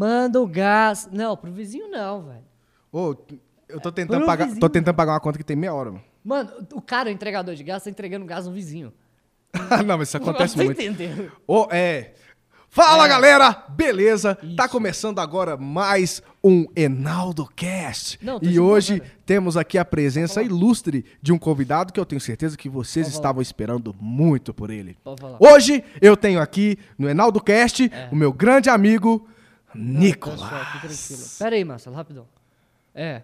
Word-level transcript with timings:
Manda 0.00 0.40
o 0.40 0.46
gás. 0.46 1.06
Não, 1.12 1.36
pro 1.36 1.52
vizinho 1.52 1.90
não, 1.90 2.22
velho. 2.22 2.44
Ô, 2.90 3.14
eu 3.68 3.78
tô 3.80 3.92
tentando, 3.92 4.16
Pro 4.20 4.26
pagar, 4.26 4.44
vizinho. 4.46 4.60
tô 4.60 4.68
tentando 4.70 4.94
pagar 4.94 5.12
uma 5.12 5.20
conta 5.20 5.36
que 5.36 5.44
tem 5.44 5.54
meia 5.54 5.74
hora, 5.74 5.90
mano. 5.90 6.02
Mano, 6.24 6.50
o 6.72 6.80
cara, 6.80 7.10
o 7.10 7.12
entregador 7.12 7.54
de 7.54 7.62
gás, 7.62 7.84
tá 7.84 7.90
entregando 7.90 8.24
gás 8.24 8.46
no 8.46 8.52
vizinho. 8.52 8.94
não, 9.86 9.98
mas 9.98 10.08
isso 10.08 10.16
acontece 10.16 10.56
Você 10.56 10.64
muito. 10.64 10.80
entendeu? 10.82 11.30
Ô, 11.46 11.68
é. 11.70 12.12
Fala, 12.70 13.04
É. 13.04 13.08
galera! 13.08 13.64
Beleza? 13.68 14.38
Tá 14.56 14.66
começando 14.68 15.18
agora 15.18 15.56
mais 15.58 16.22
um 16.42 16.66
Enaldo 16.74 17.46
Cast. 17.54 18.18
Não, 18.24 18.40
tô 18.40 18.46
e 18.46 18.58
hoje 18.58 19.00
cara. 19.00 19.12
temos 19.26 19.56
aqui 19.56 19.76
a 19.76 19.84
presença 19.84 20.42
ilustre 20.42 21.04
de 21.20 21.30
um 21.32 21.38
convidado 21.38 21.92
que 21.92 22.00
eu 22.00 22.06
tenho 22.06 22.20
certeza 22.22 22.56
que 22.56 22.68
vocês 22.70 23.04
Pode 23.06 23.12
falar. 23.16 23.20
estavam 23.20 23.42
esperando 23.42 23.94
muito 24.00 24.54
por 24.54 24.70
ele. 24.70 24.96
Pode 25.04 25.20
falar. 25.20 25.36
Hoje 25.40 25.84
eu 26.00 26.16
tenho 26.16 26.40
aqui 26.40 26.78
no 26.98 27.06
Enaldo 27.08 27.38
Cast 27.42 27.84
É. 27.92 28.08
o 28.10 28.16
meu 28.16 28.32
grande 28.32 28.70
amigo 28.70 29.28
Nicolas. 29.74 30.40
tá 30.40 30.78
tranquilo. 30.80 31.22
Pera 31.38 31.56
aí, 31.56 31.64
Marcelo, 31.64 31.96
rapidão. 31.96 32.26
É. 32.94 33.22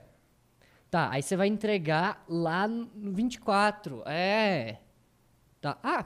Tá, 0.90 1.08
aí 1.10 1.22
você 1.22 1.36
vai 1.36 1.48
entregar 1.48 2.24
lá 2.28 2.66
no 2.68 2.88
24. 3.12 4.02
É. 4.06 4.76
Tá. 5.60 5.76
Ah, 5.82 6.04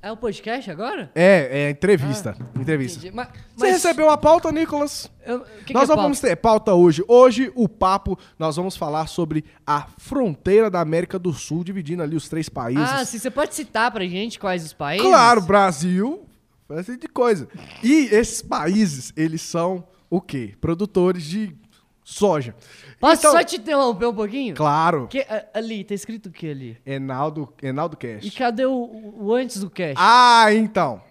é 0.00 0.10
o 0.10 0.16
podcast 0.16 0.70
agora? 0.70 1.10
É, 1.14 1.66
é 1.66 1.70
entrevista. 1.70 2.36
entrevista. 2.58 2.98
Entendi. 3.00 3.14
Mas, 3.14 3.28
Você 3.28 3.34
mas 3.58 3.72
recebeu 3.72 4.10
a 4.10 4.16
pauta, 4.16 4.50
Nicolas? 4.50 5.10
eu- 5.26 5.40
que 5.40 5.72
nós 5.74 5.84
que 5.86 5.92
é 5.92 5.96
não 5.96 6.02
vamos 6.02 6.20
pauta? 6.20 6.28
ter 6.28 6.36
pauta 6.36 6.74
hoje. 6.74 7.04
Hoje, 7.06 7.52
o 7.54 7.68
papo, 7.68 8.18
nós 8.38 8.56
vamos 8.56 8.76
falar 8.76 9.06
sobre 9.06 9.44
a 9.66 9.86
fronteira 9.98 10.70
da 10.70 10.80
América 10.80 11.18
do 11.18 11.32
Sul, 11.32 11.62
dividindo 11.62 12.02
ali 12.02 12.16
os 12.16 12.28
três 12.28 12.48
países. 12.48 12.90
Ah, 12.90 13.04
sim, 13.04 13.18
você 13.18 13.30
pode 13.30 13.54
citar 13.54 13.90
pra 13.90 14.04
gente 14.06 14.38
quais 14.38 14.64
os 14.64 14.72
países? 14.72 15.06
claro, 15.06 15.42
Brasil, 15.42 16.26
esse 16.70 16.92
tipo 16.92 17.06
de 17.06 17.08
coisa. 17.08 17.48
E 17.82 18.06
esses 18.06 18.42
países, 18.42 19.12
eles 19.16 19.42
são 19.42 19.86
o 20.10 20.20
quê? 20.20 20.54
Produtores 20.60 21.24
de 21.24 21.54
soja. 22.02 22.54
Posso 23.00 23.20
Então- 23.20 23.32
só 23.32 23.42
te 23.42 23.56
interromper 23.56 24.06
um 24.06 24.14
pouquinho? 24.14 24.54
Claro. 24.54 25.06
Que, 25.08 25.24
ali, 25.52 25.84
tá 25.84 25.94
escrito 25.94 26.26
o 26.26 26.32
que 26.32 26.48
ali? 26.50 26.76
Enaldo, 26.84 27.52
Enaldo 27.62 27.94
E 27.94 27.98
Cast. 27.98 28.30
cadê 28.38 28.66
o, 28.66 29.14
o 29.18 29.34
antes 29.34 29.60
do 29.60 29.70
cast? 29.70 29.94
Ah, 29.98 30.52
então. 30.52 31.02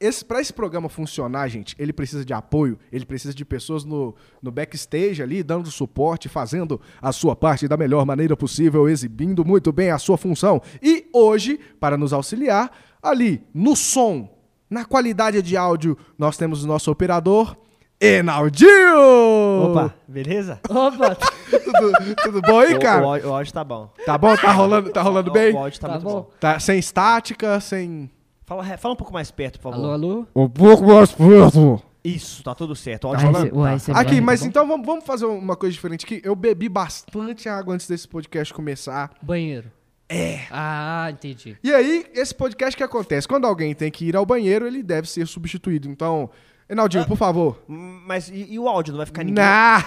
Esse, 0.00 0.24
pra 0.24 0.40
esse 0.40 0.52
programa 0.52 0.88
funcionar, 0.88 1.48
gente, 1.48 1.74
ele 1.76 1.92
precisa 1.92 2.24
de 2.24 2.32
apoio, 2.32 2.78
ele 2.92 3.04
precisa 3.04 3.34
de 3.34 3.44
pessoas 3.44 3.84
no, 3.84 4.14
no 4.40 4.52
backstage 4.52 5.20
ali, 5.20 5.42
dando 5.42 5.68
suporte, 5.72 6.28
fazendo 6.28 6.80
a 7.02 7.10
sua 7.10 7.34
parte 7.34 7.66
da 7.66 7.76
melhor 7.76 8.06
maneira 8.06 8.36
possível, 8.36 8.88
exibindo 8.88 9.44
muito 9.44 9.72
bem 9.72 9.90
a 9.90 9.98
sua 9.98 10.16
função. 10.16 10.62
E 10.80 11.08
hoje, 11.12 11.58
para 11.80 11.96
nos 11.96 12.12
auxiliar, 12.12 12.70
ali 13.02 13.42
no 13.52 13.74
som, 13.74 14.37
na 14.70 14.84
qualidade 14.84 15.40
de 15.42 15.56
áudio, 15.56 15.96
nós 16.18 16.36
temos 16.36 16.64
o 16.64 16.66
nosso 16.66 16.90
operador, 16.90 17.56
Enaldinho! 18.00 19.70
Opa, 19.70 19.94
beleza? 20.06 20.60
Opa, 20.68 21.16
Tudo, 21.50 22.14
tudo 22.22 22.42
bom 22.42 22.60
aí, 22.60 22.74
O- 22.74 22.78
cara? 22.80 23.04
O, 23.04 23.10
áudio- 23.12 23.28
o 23.28 23.34
áudio 23.34 23.52
tá 23.52 23.64
bom. 23.64 23.90
Tá 24.06 24.16
bom? 24.18 24.36
Tá 24.36 24.52
rolando, 24.52 24.90
tá 24.90 25.02
rolando 25.02 25.30
O- 25.30 25.32
bem? 25.32 25.52
O 25.54 25.58
áudio 25.58 25.80
tá, 25.80 25.88
Tá 25.88 25.94
muito 25.94 26.04
bom. 26.04 26.12
bom. 26.22 26.30
Tá 26.38 26.60
sem 26.60 26.78
estática, 26.78 27.58
sem... 27.60 28.10
Fala, 28.46 28.64
fala 28.78 28.94
um 28.94 28.96
pouco 28.96 29.12
mais 29.12 29.30
perto, 29.30 29.58
por 29.60 29.72
favor. 29.72 29.84
alô, 29.84 29.92
alô? 29.92 30.26
Um 30.34 30.48
pouco 30.48 30.86
mais 30.86 31.12
perto. 31.12 31.82
Isso, 32.04 32.42
tá 32.42 32.54
tudo 32.54 32.74
certo. 32.76 33.08
O 33.08 33.12
Tá, 33.12 33.18
áudio 33.26 33.30
esse- 33.42 33.50
tá- 33.50 33.90
o 33.90 33.94
tá. 33.94 34.00
Aqui, 34.00 34.16
tá 34.16 34.22
mas 34.22 34.40
bom? 34.40 34.46
então 34.46 34.66
vamos, 34.66 34.86
vamos 34.86 35.04
fazer 35.04 35.26
uma 35.26 35.56
coisa 35.56 35.72
diferente 35.74 36.04
aqui. 36.06 36.20
Eu 36.24 36.34
bebi 36.36 36.68
bastante 36.68 37.48
água 37.48 37.74
antes 37.74 37.86
desse 37.88 38.06
podcast 38.08 38.54
começar. 38.54 39.10
Banheiro. 39.20 39.70
É. 40.08 40.40
Ah, 40.50 41.08
entendi. 41.10 41.56
E 41.62 41.72
aí, 41.72 42.06
esse 42.14 42.34
podcast 42.34 42.76
que 42.76 42.82
acontece? 42.82 43.28
Quando 43.28 43.46
alguém 43.46 43.74
tem 43.74 43.90
que 43.90 44.06
ir 44.06 44.16
ao 44.16 44.24
banheiro, 44.24 44.66
ele 44.66 44.82
deve 44.82 45.08
ser 45.08 45.26
substituído. 45.26 45.88
Então, 45.88 46.30
Enaldinho, 46.68 47.06
por 47.06 47.16
favor. 47.16 47.62
Mas 47.66 48.28
e, 48.28 48.46
e 48.50 48.58
o 48.58 48.68
áudio? 48.68 48.92
Não 48.92 48.98
vai 48.98 49.06
ficar 49.06 49.22
ninguém? 49.24 49.42
Nah. 49.42 49.84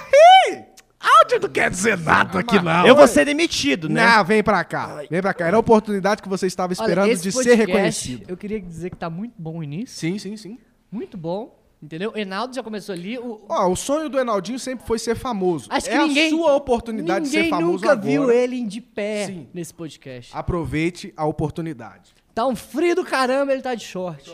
Áudio 1.21 1.39
não 1.41 1.49
quer 1.49 1.69
dizer 1.69 1.97
nada 1.97 2.39
aqui, 2.39 2.59
não. 2.61 2.85
Eu 2.85 2.95
vou 2.95 3.07
ser 3.07 3.25
demitido, 3.25 3.89
né? 3.89 4.05
Não, 4.05 4.23
vem 4.23 4.43
pra 4.43 4.63
cá. 4.63 5.03
Vem 5.09 5.21
pra 5.21 5.33
cá. 5.33 5.47
Era 5.47 5.57
a 5.57 5.59
oportunidade 5.59 6.21
que 6.21 6.29
você 6.29 6.45
estava 6.45 6.73
esperando 6.73 7.05
Olha, 7.05 7.13
esse 7.13 7.23
de 7.23 7.31
ser 7.31 7.43
podcast, 7.43 7.65
reconhecido. 7.65 8.25
Eu 8.27 8.37
queria 8.37 8.61
dizer 8.61 8.91
que 8.91 8.95
tá 8.95 9.09
muito 9.09 9.33
bom 9.37 9.57
o 9.57 9.63
início. 9.63 9.97
Sim, 9.97 10.19
sim, 10.19 10.37
sim. 10.37 10.59
Muito 10.91 11.17
bom. 11.17 11.60
Entendeu? 11.81 12.11
Enaldo 12.15 12.53
já 12.53 12.61
começou 12.61 12.93
ali. 12.93 13.17
O, 13.17 13.43
Ó, 13.49 13.67
o 13.69 13.75
sonho 13.75 14.07
do 14.07 14.19
Enaldinho 14.19 14.59
sempre 14.59 14.85
foi 14.85 14.99
ser 14.99 15.15
famoso. 15.15 15.67
Acho 15.71 15.89
é 15.89 15.91
que 15.91 15.97
ninguém- 16.07 16.27
a 16.27 16.29
sua 16.29 16.55
oportunidade 16.55 17.25
de 17.25 17.31
ser 17.31 17.49
famoso 17.49 17.71
nunca 17.73 17.91
agora. 17.93 18.07
viu 18.07 18.31
ele 18.31 18.63
de 18.65 18.79
pé 18.79 19.25
Sim. 19.25 19.47
nesse 19.51 19.73
podcast. 19.73 20.31
Aproveite 20.37 21.11
a 21.17 21.25
oportunidade. 21.25 22.13
Tá 22.35 22.45
um 22.45 22.55
frio 22.55 22.95
do 22.95 23.03
caramba, 23.03 23.51
ele 23.51 23.61
tá 23.63 23.73
de 23.73 23.83
short. 23.83 24.31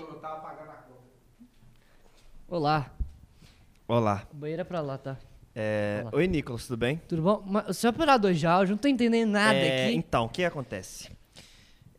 Olá. 2.47 2.91
Olá. 3.87 4.27
O 4.31 4.35
banheiro 4.35 4.61
é 4.61 4.65
pra 4.65 4.81
lá, 4.81 4.97
tá? 4.97 5.17
É, 5.55 6.01
Olá. 6.03 6.11
Oi, 6.15 6.27
Nicolas, 6.27 6.67
tudo 6.67 6.77
bem? 6.77 7.01
Tudo 7.07 7.21
bom? 7.21 7.43
Mas 7.45 7.69
o 7.69 7.73
seu 7.73 7.89
operador 7.89 8.33
de 8.33 8.45
áudio, 8.45 8.73
não 8.73 8.77
tô 8.77 8.87
entendendo 8.87 9.31
nada 9.31 9.55
É, 9.57 9.85
aqui. 9.87 9.95
Então, 9.95 10.25
o 10.25 10.29
que 10.29 10.43
acontece? 10.43 11.09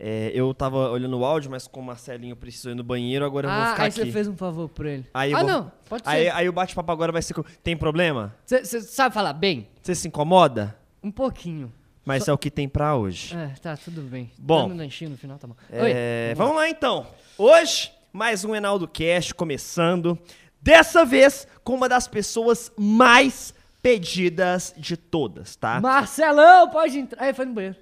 É, 0.01 0.31
eu 0.33 0.55
tava 0.55 0.91
olhando 0.91 1.19
o 1.19 1.25
áudio, 1.25 1.51
mas 1.51 1.67
como 1.67 1.85
o 1.85 1.87
Marcelinho 1.89 2.37
precisou 2.37 2.71
ir 2.71 2.75
no 2.77 2.85
banheiro, 2.85 3.25
agora 3.25 3.49
eu 3.49 3.51
vou 3.53 3.61
ah, 3.61 3.71
ficar 3.71 3.83
aí 3.83 3.89
aqui. 3.89 4.01
você 4.01 4.13
fez 4.13 4.29
um 4.29 4.37
favor 4.37 4.69
pra 4.69 4.91
ele. 4.91 5.07
Aí 5.13 5.35
ah, 5.35 5.39
vou- 5.39 5.47
não. 5.49 5.73
Pode 5.89 6.03
Aí, 6.07 6.25
ser. 6.25 6.31
aí 6.35 6.49
o 6.49 6.53
bate-papo 6.53 6.93
agora 6.93 7.11
vai 7.11 7.21
ser... 7.21 7.35
com- 7.35 7.43
Tem 7.65 7.77
problema? 7.77 8.35
Você 8.47 8.81
sabe 8.81 9.13
falar 9.13 9.33
bem? 9.33 9.69
Você 9.83 9.95
se 9.95 10.07
incomoda? 10.07 10.77
Um 11.03 11.11
pouquinho. 11.11 11.73
Mas 12.05 12.27
é 12.27 12.33
o 12.33 12.39
que 12.39 12.51
tem 12.51 12.69
pra 12.69 12.97
hoje. 12.97 13.37
É, 13.37 13.49
tá, 13.61 13.77
tudo 13.77 14.01
bem. 14.03 14.31
Bom. 14.39 14.69
Tá 14.69 14.75
no 14.75 15.17
final, 15.17 15.39
tá 15.39 15.47
bom. 15.47 15.55
É, 15.71 16.29
Oi. 16.31 16.35
vamos 16.37 16.57
lá 16.57 16.69
então. 16.69 17.07
Hoje, 17.37 17.93
mais 18.13 18.45
um 18.45 18.55
Enaldo 18.55 18.89
Cast 18.89 19.35
começando. 19.35 20.19
Dessa 20.63 21.05
vez 21.05 21.47
com 21.63 21.75
uma 21.75 21.89
das 21.89 22.09
pessoas 22.09 22.73
mais 22.79 23.53
pedidas 23.83 24.73
de 24.77 24.97
todas, 24.97 25.57
tá? 25.57 25.81
Marcelão, 25.81 26.71
pode 26.71 26.99
entrar. 26.99 27.23
Aí 27.25 27.35
foi 27.35 27.45
no 27.45 27.53
banheiro. 27.53 27.77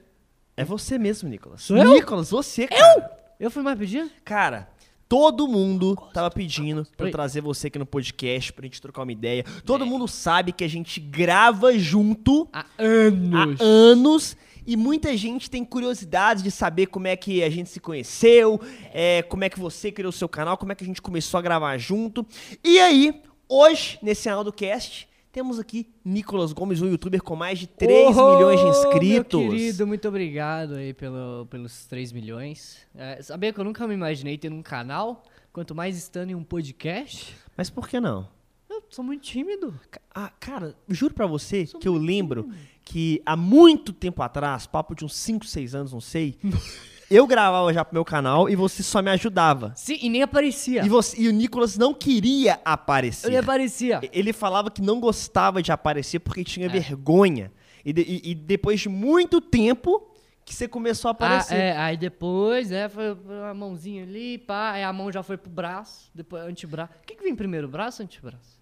É 0.56 0.64
você 0.64 0.98
mesmo, 0.98 1.28
Nicolas. 1.28 1.62
Sou 1.62 1.76
eu? 1.76 1.92
Nicolas, 1.92 2.30
você, 2.30 2.66
cara. 2.66 3.10
Eu 3.38 3.50
fui 3.50 3.62
mais 3.62 3.78
pedindo? 3.78 4.10
Cara, 4.24 4.66
todo 5.06 5.46
mundo 5.46 5.94
tava 6.14 6.30
pedindo 6.30 6.86
pra 6.96 7.08
eu 7.08 7.12
trazer 7.12 7.42
você 7.42 7.66
aqui 7.66 7.78
no 7.78 7.84
podcast 7.84 8.54
pra 8.54 8.64
gente 8.64 8.80
trocar 8.80 9.02
uma 9.02 9.12
ideia. 9.12 9.44
Todo 9.66 9.84
mundo 9.84 10.08
sabe 10.08 10.52
que 10.52 10.64
a 10.64 10.68
gente 10.68 10.98
grava 10.98 11.78
junto 11.78 12.48
Há 12.50 12.60
há 12.60 12.64
anos. 12.78 13.60
anos 13.60 14.36
e 14.66 14.76
muita 14.76 15.14
gente 15.14 15.50
tem 15.50 15.62
curiosidade 15.62 16.42
de 16.42 16.50
saber 16.50 16.86
como 16.86 17.06
é 17.06 17.14
que 17.16 17.42
a 17.42 17.50
gente 17.50 17.68
se 17.68 17.78
conheceu, 17.78 18.58
é, 18.94 19.22
como 19.22 19.44
é 19.44 19.50
que 19.50 19.60
você 19.60 19.92
criou 19.92 20.08
o 20.08 20.12
seu 20.12 20.28
canal, 20.28 20.56
como 20.56 20.72
é 20.72 20.74
que 20.74 20.82
a 20.82 20.86
gente 20.86 21.02
começou 21.02 21.36
a 21.36 21.42
gravar 21.42 21.76
junto. 21.76 22.26
E 22.64 22.80
aí, 22.80 23.22
hoje, 23.46 23.98
nesse 24.02 24.24
canal 24.24 24.42
do 24.42 24.52
cast, 24.52 25.06
temos 25.36 25.58
aqui 25.58 25.86
Nicolas 26.02 26.50
Gomes, 26.54 26.80
um 26.80 26.88
youtuber 26.88 27.22
com 27.22 27.36
mais 27.36 27.58
de 27.58 27.66
3 27.66 28.16
Ô, 28.16 28.36
milhões 28.36 28.58
de 28.58 28.69
inscritos. 28.69 29.38
Meu 29.38 29.50
querido, 29.50 29.86
muito 29.86 30.08
obrigado 30.08 30.76
aí 30.76 30.94
pelo, 30.94 31.47
pelos 31.50 31.84
3 31.84 32.10
milhões. 32.10 32.78
É, 32.94 33.20
sabia 33.20 33.52
que 33.52 33.60
eu 33.60 33.64
nunca 33.64 33.86
me 33.86 33.92
imaginei 33.92 34.38
ter 34.38 34.50
um 34.50 34.62
canal, 34.62 35.22
quanto 35.52 35.74
mais 35.74 35.94
estando 35.98 36.30
em 36.30 36.34
um 36.34 36.42
podcast. 36.42 37.36
Mas 37.54 37.69
por 37.69 37.86
que 37.86 38.00
não? 38.00 38.26
Eu 38.70 38.82
sou 38.88 39.04
muito 39.04 39.24
tímido. 39.24 39.78
Ah, 40.14 40.32
cara, 40.41 40.74
juro 40.88 41.12
pra 41.12 41.26
você 41.26 41.66
que 41.66 41.86
eu 41.86 41.98
lembro 41.98 42.48
que 42.82 43.20
há 43.26 43.36
muito 43.36 43.92
tempo 43.92 44.22
atrás, 44.22 44.66
papo 44.66 44.94
de 44.94 45.04
uns 45.04 45.14
5, 45.16 45.44
6 45.44 45.74
anos, 45.74 45.92
não 45.92 46.00
sei, 46.00 46.38
eu 47.10 47.26
gravava 47.26 47.72
já 47.72 47.84
pro 47.84 47.94
meu 47.94 48.04
canal 48.04 48.48
e 48.48 48.56
você 48.56 48.82
só 48.82 49.00
me 49.00 49.10
ajudava. 49.10 49.72
Sim, 49.76 49.98
e 50.02 50.08
nem 50.08 50.22
aparecia. 50.22 50.84
E, 50.84 50.88
você, 50.88 51.20
e 51.20 51.28
o 51.28 51.32
Nicolas 51.32 51.76
não 51.78 51.94
queria 51.94 52.60
aparecer. 52.64 53.28
Nem 53.28 53.38
aparecia. 53.38 54.00
Ele 54.12 54.32
falava 54.32 54.70
que 54.70 54.82
não 54.82 54.98
gostava 55.00 55.62
de 55.62 55.70
aparecer 55.72 56.18
porque 56.20 56.42
tinha 56.44 56.66
É. 56.66 56.68
vergonha. 56.68 57.52
E, 57.84 57.92
de- 57.92 58.02
e- 58.02 58.30
e 58.30 58.34
depois 58.34 58.80
de 58.80 58.88
muito 58.88 59.40
tempo 59.40 60.10
que 60.44 60.54
você 60.54 60.66
começou 60.68 61.08
a 61.08 61.10
Ah, 61.10 61.12
aparecer. 61.12 61.54
é, 61.56 61.76
aí 61.76 61.96
depois, 61.96 62.70
é, 62.72 62.88
foi 62.88 63.12
uma 63.14 63.54
mãozinha 63.54 64.02
ali, 64.04 64.38
pá, 64.38 64.72
aí 64.72 64.82
a 64.84 64.92
mão 64.92 65.10
já 65.10 65.22
foi 65.22 65.36
pro 65.36 65.50
braço, 65.50 66.10
depois 66.14 66.42
antebraço. 66.44 66.92
O 67.02 67.06
que, 67.06 67.14
que 67.16 67.22
vem 67.22 67.34
primeiro, 67.34 67.68
braço 67.68 68.02
ou 68.02 68.04
antebraço? 68.06 68.60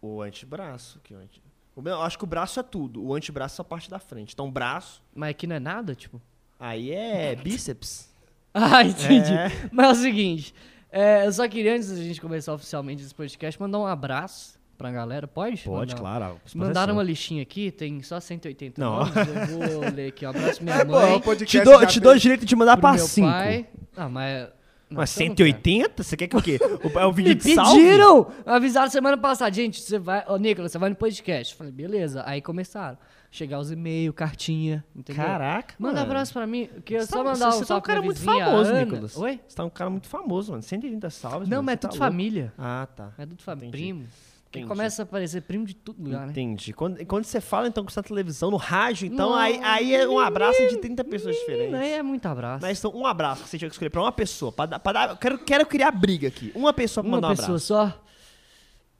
O 0.00 0.20
antebraço. 0.22 1.00
Que 1.02 1.14
o 1.14 1.18
ante... 1.18 1.42
o 1.76 1.80
meu- 1.82 1.94
eu 1.94 2.02
acho 2.02 2.16
que 2.18 2.24
o 2.24 2.26
braço 2.26 2.58
é 2.60 2.62
tudo. 2.62 3.02
O 3.04 3.14
antebraço 3.14 3.60
é 3.60 3.62
a 3.62 3.64
parte 3.64 3.88
da 3.90 3.98
frente. 3.98 4.32
Então, 4.34 4.50
braço, 4.50 5.02
Mas 5.14 5.30
aqui 5.30 5.46
não 5.46 5.56
é 5.56 5.60
nada, 5.60 5.94
tipo? 5.94 6.20
Aí 6.62 6.90
é 6.92 7.34
bíceps. 7.36 8.10
Ah, 8.54 8.84
entendi. 8.84 9.32
É. 9.32 9.50
Mas 9.72 9.88
é 9.88 9.92
o 9.92 9.94
seguinte, 9.94 10.54
é, 10.90 11.26
eu 11.26 11.32
só 11.32 11.48
queria, 11.48 11.74
antes 11.74 11.88
da 11.90 11.96
gente 11.96 12.20
começar 12.20 12.52
oficialmente 12.52 13.02
esse 13.02 13.14
podcast, 13.14 13.58
mandar 13.58 13.78
um 13.78 13.86
abraço 13.86 14.60
pra 14.76 14.90
galera. 14.90 15.26
Pode? 15.26 15.62
Pode, 15.62 15.94
Mandar- 15.94 15.98
claro. 16.18 16.40
Mandaram 16.54 16.92
uma 16.92 17.02
listinha 17.02 17.40
aqui, 17.42 17.70
tem 17.70 18.02
só 18.02 18.20
180 18.20 18.78
Não. 18.78 18.98
nomes, 18.98 19.14
eu 19.16 19.80
vou 19.80 19.90
ler 19.94 20.08
aqui. 20.08 20.26
Um 20.26 20.28
abraço 20.28 20.62
minha 20.62 20.76
É 20.80 20.84
bom, 20.84 20.92
mãe, 21.00 21.18
podcast 21.20 21.58
Te 21.58 21.64
dou, 21.64 21.86
te 21.86 21.98
dou 21.98 22.12
o 22.12 22.18
direito 22.18 22.44
de 22.44 22.54
mandar 22.54 22.76
pra 22.76 22.92
meu 22.92 23.06
5. 23.06 23.26
pai. 23.26 23.66
Ah, 23.96 24.08
mas... 24.10 24.48
não, 24.90 24.98
Mas 24.98 25.18
então 25.18 25.28
não 25.28 25.34
quero. 25.34 25.48
180? 25.48 26.02
Você 26.02 26.14
quer 26.18 26.26
que 26.28 26.36
o 26.36 26.42
quê? 26.42 26.58
O, 26.84 26.98
é 26.98 27.06
o 27.06 27.08
Me 27.08 27.14
vídeo 27.22 27.34
de 27.36 27.54
salve? 27.54 27.80
pediram! 27.80 28.30
Avisaram 28.44 28.90
semana 28.90 29.16
passada, 29.16 29.50
gente, 29.54 29.80
você 29.80 29.98
vai... 29.98 30.24
Ô, 30.28 30.36
Nicolas, 30.36 30.70
você 30.70 30.76
vai 30.76 30.90
no 30.90 30.96
podcast. 30.96 31.54
Eu 31.54 31.56
Falei, 31.58 31.72
beleza. 31.72 32.22
Aí 32.26 32.42
começaram. 32.42 32.98
Chegar 33.34 33.58
os 33.60 33.70
e-mails, 33.72 34.14
cartinha, 34.14 34.84
entendeu? 34.94 35.24
Caraca, 35.24 35.74
Manda 35.78 35.94
mano. 35.94 36.06
abraço 36.06 36.34
pra 36.34 36.46
mim, 36.46 36.68
que 36.84 36.92
eu 36.94 37.00
Você 37.00 37.06
só 37.06 37.16
tá- 37.16 37.24
mandar 37.24 37.38
você- 37.38 37.44
um 37.46 37.50
você 37.52 37.58
tá 37.60 37.64
um 37.64 37.66
salve 37.66 37.86
cara 37.86 38.02
muito 38.02 38.20
famoso, 38.20 38.70
Ana. 38.70 38.84
Nicolas. 38.84 39.16
Oi? 39.16 39.40
Você 39.48 39.56
tá 39.56 39.64
um 39.64 39.70
cara 39.70 39.88
muito 39.88 40.06
famoso, 40.06 40.50
mano. 40.52 40.62
130 40.62 41.08
salves. 41.08 41.48
Não, 41.48 41.56
mano. 41.56 41.64
mas 41.66 41.72
é 41.72 41.76
tá 41.78 41.88
tudo 41.88 41.98
louco. 41.98 42.12
família. 42.12 42.52
Ah, 42.58 42.86
tá. 42.94 43.10
É 43.16 43.24
tudo 43.24 43.42
família. 43.42 43.70
Primo. 43.70 44.04
Que 44.50 44.66
começa 44.66 45.00
a 45.00 45.04
aparecer 45.04 45.40
primo 45.40 45.64
de 45.64 45.72
todo 45.74 45.96
lugar, 46.04 46.26
né? 46.26 46.30
Entendi. 46.32 46.74
Quando, 46.74 47.02
quando 47.06 47.24
você 47.24 47.40
fala, 47.40 47.68
então, 47.68 47.86
que 47.86 47.94
tá 47.94 48.00
na 48.02 48.06
televisão, 48.06 48.50
no 48.50 48.58
rádio, 48.58 49.06
então, 49.06 49.34
aí, 49.34 49.58
aí 49.64 49.94
é 49.94 50.06
um 50.06 50.18
abraço 50.18 50.68
de 50.68 50.76
30 50.76 51.02
pessoas 51.02 51.34
diferentes. 51.36 51.72
Aí 51.72 51.92
é 51.92 52.02
muito 52.02 52.26
abraço. 52.26 52.60
Mas 52.60 52.78
então, 52.78 52.92
um 52.94 53.06
abraço 53.06 53.44
que 53.44 53.48
você 53.48 53.56
tinha 53.56 53.70
que 53.70 53.74
escolher 53.74 53.88
pra 53.88 54.02
uma 54.02 54.12
pessoa. 54.12 54.52
Pra 54.52 54.66
dar, 54.66 54.78
pra 54.78 54.92
dar, 54.92 55.08
eu 55.08 55.16
quero, 55.16 55.38
quero 55.38 55.64
criar 55.64 55.90
briga 55.90 56.28
aqui. 56.28 56.52
Uma 56.54 56.74
pessoa 56.74 57.02
pra 57.02 57.08
Uma 57.08 57.16
mandar 57.16 57.28
um 57.28 57.30
pessoa 57.30 57.48
abraço. 57.56 57.66
só. 57.66 58.04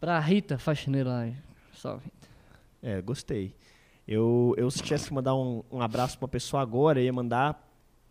Pra 0.00 0.18
Rita, 0.20 0.56
faxineira 0.56 1.10
lá. 1.10 1.28
Salve. 1.76 2.06
É, 2.82 3.02
gostei. 3.02 3.54
Eu, 4.06 4.54
eu 4.56 4.70
se 4.70 4.82
tivesse 4.82 5.08
que 5.08 5.14
mandar 5.14 5.34
um, 5.34 5.62
um 5.70 5.80
abraço 5.80 6.18
pra 6.18 6.24
uma 6.24 6.30
pessoa 6.30 6.62
agora, 6.62 7.00
eu 7.00 7.04
ia 7.04 7.12
mandar 7.12 7.68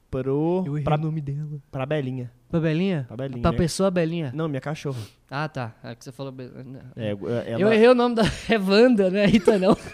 pro. 0.10 0.64
pra, 0.84 0.98
nome 0.98 1.22
dela. 1.22 1.62
pra 1.72 1.86
Belinha. 1.86 2.32
Pra 2.50 2.60
Belinha? 2.60 3.06
Pra 3.08 3.18
Belinha. 3.18 3.42
Pra 3.42 3.54
pessoa 3.54 3.92
Belinha. 3.92 4.32
Não, 4.34 4.48
minha 4.48 4.62
cachorra. 4.62 5.02
Ah, 5.30 5.48
tá. 5.48 5.74
É 5.84 5.96
que 5.96 6.04
você 6.04 6.12
falou. 6.12 6.32
Be- 6.32 6.50
não. 6.66 6.82
É, 6.96 7.12
ela... 7.12 7.62
Eu 7.62 7.72
errei 7.72 7.88
o 7.90 7.96
nome 7.96 8.16
da. 8.16 8.24
É 8.50 8.58
Wanda, 8.58 9.10
né? 9.10 9.26
Rita 9.26 9.58
não. 9.58 9.76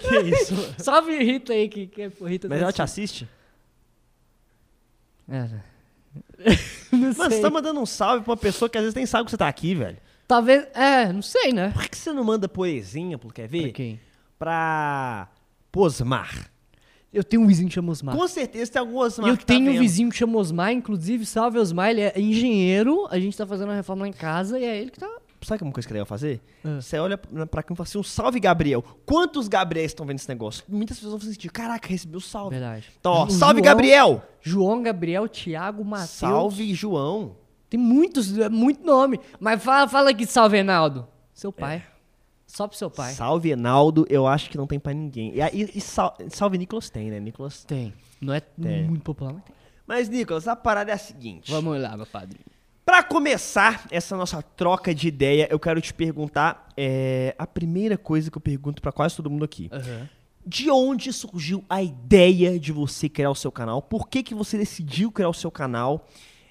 Que 0.00 0.18
isso? 0.20 0.54
Salve 0.78 1.16
Rita 1.18 1.52
aí, 1.54 1.66
que, 1.68 1.86
que 1.86 2.02
é 2.02 2.08
Rita 2.08 2.46
Mas 2.48 2.58
tá 2.58 2.64
ela 2.64 2.72
te 2.72 2.82
assiste? 2.82 3.26
É. 5.28 5.48
não 6.92 7.00
Mano, 7.00 7.14
sei. 7.14 7.30
você 7.30 7.40
tá 7.40 7.50
mandando 7.50 7.80
um 7.80 7.86
salve 7.86 8.22
pra 8.22 8.32
uma 8.32 8.36
pessoa 8.36 8.68
que 8.68 8.76
às 8.76 8.84
vezes 8.84 8.94
nem 8.94 9.06
sabe 9.06 9.24
que 9.24 9.30
você 9.30 9.36
tá 9.38 9.48
aqui, 9.48 9.74
velho. 9.74 9.96
Talvez. 10.26 10.66
É, 10.74 11.12
não 11.12 11.22
sei, 11.22 11.52
né? 11.52 11.70
Por 11.70 11.88
que 11.88 11.96
você 11.96 12.12
não 12.12 12.24
manda 12.24 12.50
exemplo, 12.66 13.32
quer 13.32 13.46
ver? 13.48 13.62
Pra 13.62 13.72
quem? 13.72 14.00
Pra 14.38 15.28
Posmar. 15.70 16.50
Eu 17.12 17.22
tenho 17.22 17.42
um 17.42 17.46
vizinho 17.46 17.68
que 17.68 17.74
chama 17.74 17.92
Osmar. 17.92 18.16
Com 18.16 18.26
certeza 18.26 18.72
tem 18.72 18.80
algum 18.80 18.96
Osmar 18.98 19.28
eu 19.30 19.36
que 19.36 19.46
tá 19.46 19.54
tenho 19.54 19.68
um 19.68 19.72
vendo. 19.72 19.80
vizinho 19.80 20.10
que 20.10 20.16
chama 20.16 20.36
Osmar, 20.36 20.72
inclusive, 20.72 21.24
salve 21.24 21.58
Osmar, 21.58 21.90
ele 21.90 22.00
é 22.00 22.12
engenheiro, 22.20 23.06
a 23.08 23.20
gente 23.20 23.36
tá 23.36 23.46
fazendo 23.46 23.68
uma 23.68 23.76
reforma 23.76 24.02
lá 24.02 24.08
em 24.08 24.12
casa 24.12 24.58
e 24.58 24.64
é 24.64 24.76
ele 24.76 24.90
que 24.90 24.98
tá. 24.98 25.08
Sabe 25.40 25.62
uma 25.62 25.72
coisa 25.72 25.86
que 25.86 25.92
ele 25.92 26.00
ia 26.00 26.06
fazer? 26.06 26.40
Ah. 26.64 26.80
Você 26.80 26.98
olha 26.98 27.18
pra 27.18 27.62
cá 27.62 27.74
e 27.74 27.76
fala 27.76 27.86
assim, 27.86 27.98
um 27.98 28.02
salve, 28.02 28.40
Gabriel. 28.40 28.82
Quantos 29.04 29.46
Gabriéis 29.46 29.90
estão 29.90 30.06
vendo 30.06 30.18
esse 30.18 30.28
negócio? 30.28 30.64
Muitas 30.66 30.96
pessoas 30.96 31.22
vão 31.22 31.32
sentir, 31.32 31.50
caraca, 31.50 31.86
recebi 31.86 32.16
o 32.16 32.20
salve. 32.20 32.56
Verdade. 32.56 32.90
Então, 32.98 33.12
ó, 33.12 33.28
salve, 33.28 33.56
João- 33.60 33.62
Gabriel! 33.64 34.22
João, 34.40 34.82
Gabriel, 34.82 35.28
Thiago, 35.28 35.84
Matheus. 35.84 36.10
Salve, 36.10 36.72
João. 36.74 37.36
Tem 37.74 37.80
muitos, 37.82 38.38
é 38.38 38.48
muito 38.48 38.86
nome. 38.86 39.18
Mas 39.40 39.60
fala, 39.60 39.88
fala 39.88 40.10
aqui, 40.10 40.24
salve, 40.24 40.56
Reinaldo. 40.56 41.08
Seu 41.32 41.52
pai. 41.52 41.82
Só 42.46 42.68
pro 42.68 42.78
seu 42.78 42.88
pai. 42.88 43.12
Salve, 43.12 43.50
Enaldo, 43.50 44.06
eu 44.08 44.28
acho 44.28 44.48
que 44.48 44.56
não 44.56 44.64
tem 44.64 44.78
pra 44.78 44.92
ninguém. 44.94 45.32
E, 45.34 45.40
e- 45.40 45.70
e 45.74 45.80
sal- 45.80 46.16
salve, 46.28 46.56
Nicolas 46.56 46.88
tem, 46.88 47.10
né, 47.10 47.18
Nicolas? 47.18 47.64
Tem. 47.64 47.92
Não 48.20 48.32
é 48.32 48.38
Tem. 48.38 48.84
muito 48.84 49.02
popular, 49.02 49.32
mas 49.32 49.42
tem. 49.42 49.54
Mas, 49.84 50.08
Nicolas, 50.08 50.46
a 50.46 50.54
parada 50.54 50.92
é 50.92 50.94
a 50.94 50.98
seguinte. 50.98 51.50
Vamos 51.50 51.80
lá, 51.82 51.96
meu 51.96 52.06
padrinho. 52.06 52.44
Pra 52.86 53.02
começar 53.02 53.86
essa 53.90 54.16
nossa 54.16 54.40
troca 54.40 54.94
de 54.94 55.08
ideia, 55.08 55.48
eu 55.50 55.58
quero 55.58 55.80
te 55.80 55.92
perguntar 55.92 56.68
é, 56.76 57.34
a 57.36 57.46
primeira 57.46 57.98
coisa 57.98 58.30
que 58.30 58.36
eu 58.38 58.42
pergunto 58.42 58.80
pra 58.80 58.92
quase 58.92 59.16
todo 59.16 59.28
mundo 59.28 59.44
aqui. 59.44 59.68
De 60.46 60.70
onde 60.70 61.12
surgiu 61.12 61.64
a 61.68 61.82
ideia 61.82 62.56
de 62.60 62.70
você 62.70 63.08
criar 63.08 63.30
o 63.30 63.34
seu 63.34 63.50
canal? 63.50 63.82
Por 63.82 64.06
que, 64.08 64.22
que 64.22 64.32
você 64.34 64.56
decidiu 64.56 65.10
criar 65.10 65.28
o 65.28 65.34
seu 65.34 65.50
canal? 65.50 66.06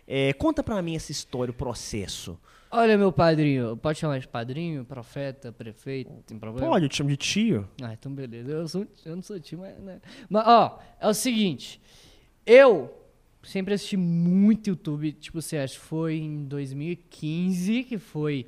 É, 0.07 0.33
conta 0.33 0.63
pra 0.63 0.81
mim 0.81 0.95
essa 0.95 1.11
história, 1.11 1.51
o 1.51 1.55
processo. 1.55 2.37
Olha, 2.69 2.97
meu 2.97 3.11
padrinho. 3.11 3.77
Pode 3.77 3.99
chamar 3.99 4.19
de 4.19 4.27
padrinho, 4.27 4.83
profeta, 4.83 5.51
prefeito, 5.51 6.11
tem 6.25 6.39
problema? 6.39 6.67
Pode, 6.67 6.85
eu 6.85 6.89
te 6.89 6.97
chamo 6.97 7.09
de 7.09 7.17
tio. 7.17 7.69
Ah, 7.81 7.93
então 7.93 8.11
beleza. 8.11 8.51
Eu, 8.51 8.67
sou, 8.67 8.87
eu 9.05 9.15
não 9.15 9.21
sou 9.21 9.39
tio, 9.39 9.59
mas. 9.59 9.77
Né? 9.77 10.01
Mas, 10.27 10.43
ó, 10.47 10.79
é 10.99 11.07
o 11.07 11.13
seguinte. 11.13 11.79
Eu 12.45 12.91
sempre 13.43 13.73
assisti 13.73 13.95
muito 13.95 14.71
YouTube. 14.71 15.11
Tipo, 15.13 15.41
você 15.41 15.57
acha 15.57 15.75
que 15.75 15.85
foi 15.85 16.15
em 16.15 16.45
2015 16.45 17.83
que 17.83 17.97
foi 17.97 18.47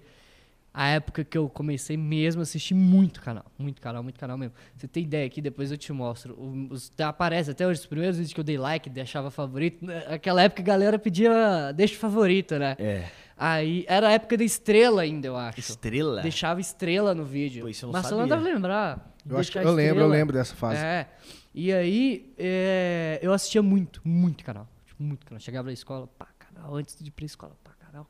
a 0.78 0.90
época 0.90 1.24
que 1.24 1.38
eu 1.38 1.48
comecei 1.48 1.96
mesmo 1.96 2.42
a 2.42 2.44
assistir 2.44 2.74
muito 2.74 3.22
canal. 3.22 3.46
Muito 3.58 3.82
canal, 3.82 4.04
muito 4.04 4.20
canal 4.20 4.38
mesmo. 4.38 4.54
Você 4.76 4.90
tem 4.90 5.04
ideia 5.04 5.26
aqui, 5.26 5.42
depois 5.42 5.72
eu 5.72 5.78
te 5.78 5.94
mostro. 5.94 6.38
Os, 6.70 6.92
aparece 7.00 7.50
até 7.52 7.66
hoje 7.66 7.80
os 7.80 7.86
primeiros 7.86 8.18
vídeos 8.18 8.34
que 8.34 8.40
eu 8.42 8.44
dei 8.44 8.58
like, 8.58 8.90
deixava 8.90 9.32
favorito. 9.32 9.86
Naquela 9.86 10.44
época 10.44 10.62
a 10.62 10.66
galera 10.66 11.00
pedia 11.00 11.72
deixa 11.72 11.96
favorito, 11.96 12.60
né? 12.60 12.76
É. 12.78 13.06
Aí 13.38 13.86
era 13.88 14.10
a 14.10 14.12
época 14.12 14.36
da 14.36 14.44
estrela 14.44 15.04
ainda, 15.04 15.28
eu 15.28 15.38
acho. 15.38 15.62
Estrela? 15.62 16.22
Deixava 16.22 16.60
estrela 16.60 17.16
no 17.16 17.24
vídeo. 17.24 17.64
Pô, 17.64 17.70
isso 17.70 17.86
eu 17.86 17.88
não 17.88 17.94
Marcelo 17.94 18.22
sabia. 18.22 18.36
deve 18.36 18.54
lembrar. 18.54 19.16
Eu, 19.30 19.38
acho 19.38 19.52
que 19.54 19.58
eu 19.58 19.72
lembro, 19.72 20.02
eu 20.02 20.08
lembro 20.10 20.34
dessa 20.34 20.56
fase. 20.56 20.84
É. 20.84 21.08
E 21.54 21.72
aí, 21.72 22.34
é, 22.38 23.18
eu 23.22 23.32
assistia 23.32 23.64
muito, 23.64 24.02
muito 24.04 24.44
canal. 24.44 24.68
Tipo, 24.86 25.02
muito 25.02 25.26
canal. 25.26 25.40
Chegava 25.40 25.68
da 25.68 25.74
escola, 25.74 26.06
pá, 26.18 26.28
canal. 26.38 26.76
Antes 26.76 26.98
de 27.00 27.08
ir 27.08 27.12
pra 27.12 27.26
escola, 27.26 27.56
pá, 27.64 27.72
canal. 27.80 28.06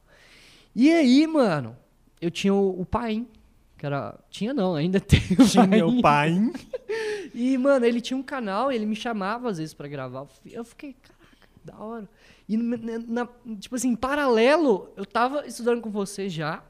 E 0.76 0.92
aí, 0.92 1.28
mano, 1.28 1.78
eu 2.22 2.32
tinha 2.32 2.54
o, 2.54 2.82
o 2.82 2.86
Paim, 2.86 3.28
que 3.78 3.86
era... 3.86 4.18
Tinha 4.30 4.54
não, 4.54 4.76
ainda 4.76 5.00
tem 5.02 5.20
o 5.40 5.48
Tinha 5.48 5.68
meu 5.68 6.02
pai. 6.02 6.34
E, 7.34 7.58
mano, 7.58 7.86
ele 7.86 8.00
tinha 8.00 8.16
um 8.16 8.24
canal, 8.24 8.72
ele 8.72 8.86
me 8.86 8.96
chamava 8.96 9.50
às 9.50 9.58
vezes 9.58 9.74
pra 9.74 9.90
gravar. 9.90 10.20
Eu 10.20 10.26
fi- 10.28 10.54
Eu 10.54 10.64
fiquei, 10.64 10.94
caraca, 10.94 11.50
da 11.66 11.78
hora. 11.78 12.10
E, 12.48 12.56
na- 12.56 13.28
tipo 13.60 13.76
assim, 13.76 13.90
em 13.90 13.96
paralelo, 13.96 14.90
eu 14.96 15.06
tava 15.06 15.46
estudando 15.46 15.82
com 15.82 15.90
você 15.90 16.30
já. 16.30 16.64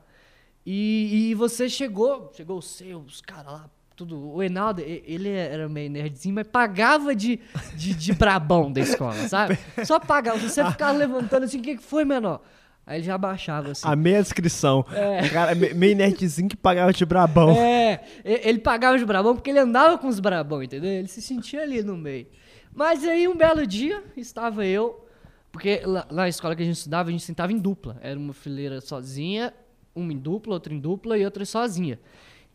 E, 0.66 1.30
e 1.30 1.36
você 1.36 1.70
chegou, 1.70 2.32
chegou 2.36 2.58
os 2.58 2.66
seus 2.68 3.22
caras 3.22 3.52
lá, 3.54 3.70
tudo. 3.96 4.20
O 4.34 4.42
Enaldo, 4.42 4.82
ele 4.82 5.30
era 5.30 5.70
meio 5.70 5.92
nerdzinho, 5.92 6.34
mas 6.34 6.48
pagava 6.48 7.14
de, 7.16 7.40
de, 7.76 7.94
de 7.94 8.14
brabão 8.14 8.72
da 8.72 8.82
escola, 8.82 9.28
sabe? 9.28 9.60
Só 9.86 10.00
pagava. 10.00 10.40
Você 10.40 10.66
ficava 10.66 10.98
levantando 10.98 11.44
assim, 11.44 11.60
o 11.60 11.62
que, 11.62 11.78
que 11.78 11.84
foi, 11.84 12.04
menor? 12.04 12.42
Aí 12.88 12.98
ele 13.00 13.04
já 13.06 13.18
baixava 13.18 13.72
assim. 13.72 13.82
A 13.88 13.96
meia 13.96 14.22
descrição. 14.22 14.86
Cara, 15.34 15.56
me- 15.56 15.74
meio 15.74 15.96
nerdzinho 15.96 16.48
que 16.48 16.56
pagava 16.56 16.94
de 16.94 17.04
brabão. 17.06 17.52
É, 17.58 18.04
ele 18.24 18.60
pagava 18.60 18.96
os 18.96 19.04
brabão 19.04 19.34
porque 19.36 19.50
ele 19.50 19.60
andava 19.60 19.98
com 19.98 20.08
os 20.08 20.20
brabão, 20.20 20.62
entendeu? 20.62 20.92
Ele 20.92 21.08
se 21.08 21.22
sentia 21.22 21.62
ali 21.64 21.82
no 21.82 21.98
meio. 21.98 22.28
Mas 22.74 23.04
aí 23.04 23.28
um 23.28 23.36
belo 23.36 23.66
dia 23.66 24.04
estava 24.16 24.66
eu, 24.66 25.04
porque 25.52 25.82
lá, 25.86 26.06
lá 26.12 26.24
na 26.24 26.30
escola 26.30 26.56
que 26.56 26.62
a 26.62 26.66
gente 26.66 26.76
estudava, 26.78 27.10
a 27.10 27.12
gente 27.12 27.24
sentava 27.24 27.52
em 27.52 27.58
dupla. 27.58 27.98
Era 28.02 28.20
uma 28.20 28.34
fileira 28.34 28.80
sozinha, 28.82 29.52
uma 29.96 30.12
em 30.14 30.18
dupla, 30.18 30.54
outra 30.54 30.74
em 30.74 30.80
dupla 30.80 31.18
e 31.18 31.26
outra 31.26 31.44
sozinha. 31.46 32.00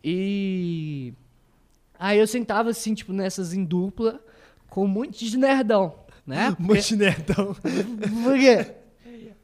E 0.05 1.13
aí 1.99 2.19
eu 2.19 2.27
sentava 2.27 2.71
assim, 2.71 2.95
tipo, 2.95 3.13
nessas 3.13 3.53
em 3.53 3.65
dupla, 3.65 4.21
com 4.69 4.85
um 4.85 4.89
monte 4.89 5.29
de 5.29 5.37
nerdão, 5.39 5.95
né? 6.27 6.51
Porque- 6.57 6.63
Monte 6.63 6.97
nerdão. 6.97 7.55
por 8.23 8.39
quê? 8.39 8.75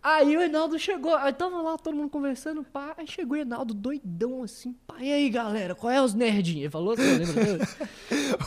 Aí 0.09 0.37
o 0.37 0.41
Enaldo 0.41 0.79
chegou, 0.79 1.17
aí 1.17 1.33
tava 1.33 1.61
lá 1.61 1.77
todo 1.77 1.97
mundo 1.97 2.09
conversando, 2.11 2.63
pá, 2.63 2.95
aí 2.97 3.09
chegou 3.09 3.37
o 3.37 3.41
Enaldo 3.41 3.75
doidão 3.75 4.45
assim, 4.45 4.73
pá, 4.87 4.95
e 5.01 5.13
aí 5.13 5.29
galera, 5.29 5.75
qual 5.75 5.93
é 5.93 6.01
os 6.01 6.15
nerdinhos? 6.15 6.61
Ele 6.61 6.71
falou 6.71 6.93
assim, 6.93 7.03
lembra? 7.03 7.69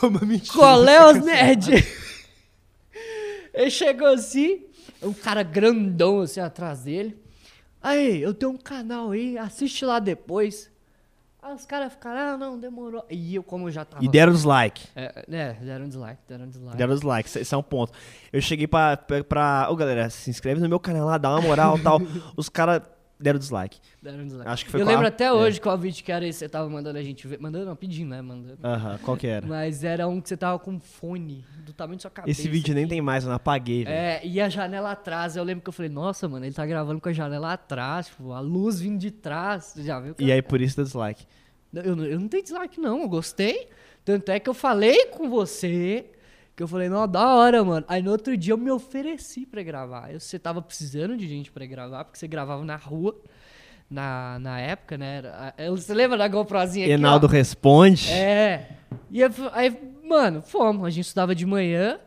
Uma 0.02 0.20
mentira. 0.20 0.54
qual 0.54 0.88
é 0.88 1.12
os 1.12 1.22
nerdinhos? 1.22 1.84
Ele 3.52 3.70
chegou 3.70 4.08
assim, 4.08 4.64
um 5.02 5.12
cara 5.12 5.42
grandão 5.42 6.22
assim 6.22 6.40
atrás 6.40 6.84
dele, 6.84 7.22
aí, 7.82 8.22
eu 8.22 8.32
tenho 8.32 8.52
um 8.52 8.56
canal 8.56 9.10
aí, 9.10 9.36
assiste 9.36 9.84
lá 9.84 9.98
depois. 9.98 10.70
Aí 11.42 11.54
os 11.54 11.64
caras 11.64 11.92
ficaram, 11.92 12.34
ah, 12.34 12.36
não, 12.36 12.58
demorou. 12.58 13.04
E 13.08 13.34
eu, 13.34 13.42
como 13.42 13.66
eu 13.68 13.70
já 13.72 13.84
tava... 13.84 14.04
E 14.04 14.08
deram 14.08 14.32
dislike. 14.32 14.86
É, 14.94 15.24
é, 15.30 15.52
deram 15.54 15.88
dislike, 15.88 16.20
deram 16.28 16.46
dislike. 16.48 16.76
Deram 16.76 16.94
dislike, 16.94 17.28
esse- 17.28 17.38
esse 17.40 17.54
é 17.54 17.56
um 17.56 17.62
ponto. 17.62 17.92
Eu 18.32 18.40
cheguei 18.42 18.66
pra. 18.66 18.96
pra, 18.96 19.24
pra- 19.24 19.68
Ô 19.70 19.74
galera, 19.76 20.10
se 20.10 20.28
inscreve 20.28 20.60
no 20.60 20.68
meu 20.68 20.78
canal 20.78 21.06
lá, 21.06 21.16
dá 21.16 21.30
uma 21.30 21.40
moral 21.40 21.78
e 21.78 21.82
tal. 21.82 21.98
Os 22.36 22.48
caras 22.50 22.82
deram 23.20 23.38
dislike. 23.38 23.78
Deram 24.02 24.24
dislike. 24.24 24.48
Acho 24.48 24.64
que 24.64 24.70
foi 24.70 24.80
Eu 24.80 24.86
lembro 24.86 25.06
até 25.06 25.24
é. 25.24 25.32
hoje 25.32 25.60
qual 25.60 25.76
vídeo 25.76 26.02
que 26.02 26.10
era 26.10 26.26
esse 26.26 26.38
que 26.38 26.46
você 26.46 26.48
tava 26.48 26.68
mandando 26.68 26.98
a 26.98 27.02
gente 27.02 27.26
ver. 27.28 27.38
Mandando, 27.38 27.66
não, 27.66 27.76
pedindo, 27.76 28.08
né? 28.08 28.22
Mandando. 28.22 28.58
Aham, 28.64 28.98
qual 29.02 29.16
que 29.16 29.26
era? 29.26 29.46
Mas 29.46 29.84
era 29.84 30.08
um 30.08 30.20
que 30.20 30.28
você 30.28 30.36
tava 30.36 30.58
com 30.58 30.80
fone 30.80 31.44
do 31.64 31.72
tamanho 31.72 31.98
da 31.98 32.02
sua 32.02 32.10
cabeça. 32.10 32.40
Esse 32.40 32.48
vídeo 32.48 32.74
nem 32.74 32.88
tem 32.88 33.00
mais, 33.00 33.24
eu 33.24 33.28
não 33.28 33.36
apaguei, 33.36 33.84
velho. 33.84 33.94
É, 33.94 34.20
e 34.24 34.40
a 34.40 34.48
janela 34.48 34.92
atrás, 34.92 35.36
eu 35.36 35.44
lembro 35.44 35.62
que 35.62 35.68
eu 35.68 35.72
falei, 35.72 35.90
nossa, 35.90 36.28
mano, 36.28 36.44
ele 36.44 36.54
tá 36.54 36.64
gravando 36.64 37.00
com 37.00 37.08
a 37.08 37.12
janela 37.12 37.52
atrás, 37.52 38.06
tipo, 38.06 38.32
a 38.32 38.40
luz 38.40 38.80
vindo 38.80 38.98
de 38.98 39.10
trás, 39.10 39.64
você 39.64 39.82
já 39.82 40.00
viu? 40.00 40.14
E 40.18 40.32
aí 40.32 40.40
por 40.40 40.60
isso 40.60 40.76
deu 40.76 40.84
dislike. 40.84 41.26
Eu, 41.72 41.96
eu 42.04 42.18
não 42.18 42.28
tenho 42.28 42.42
dislike, 42.42 42.80
não, 42.80 43.02
eu 43.02 43.08
gostei. 43.08 43.68
Tanto 44.04 44.30
é 44.30 44.40
que 44.40 44.48
eu 44.48 44.54
falei 44.54 45.06
com 45.06 45.28
você, 45.28 46.06
que 46.60 46.64
eu 46.64 46.68
falei, 46.68 46.90
não, 46.90 47.08
da 47.08 47.26
hora, 47.34 47.64
mano. 47.64 47.86
Aí 47.88 48.02
no 48.02 48.10
outro 48.10 48.36
dia 48.36 48.52
eu 48.52 48.58
me 48.58 48.70
ofereci 48.70 49.46
pra 49.46 49.62
gravar. 49.62 50.12
Eu, 50.12 50.20
você 50.20 50.38
tava 50.38 50.60
precisando 50.60 51.16
de 51.16 51.26
gente 51.26 51.50
pra 51.50 51.64
gravar, 51.64 52.04
porque 52.04 52.18
você 52.18 52.28
gravava 52.28 52.62
na 52.66 52.76
rua, 52.76 53.16
na, 53.90 54.38
na 54.38 54.60
época, 54.60 54.98
né? 54.98 55.22
Eu- 55.56 55.74
Você 55.76 55.94
lembra 55.94 56.18
da 56.18 56.28
GoProzinha 56.28 56.84
aqui, 56.84 56.92
ó? 56.92 56.98
Enaldo 56.98 57.26
responde. 57.26 58.10
É. 58.12 58.72
E 59.10 59.22
aí, 59.52 59.94
mano, 60.06 60.42
fomos. 60.42 60.84
A 60.86 60.90
gente 60.90 61.06
estudava 61.06 61.34
de 61.34 61.46
manhã 61.46 61.98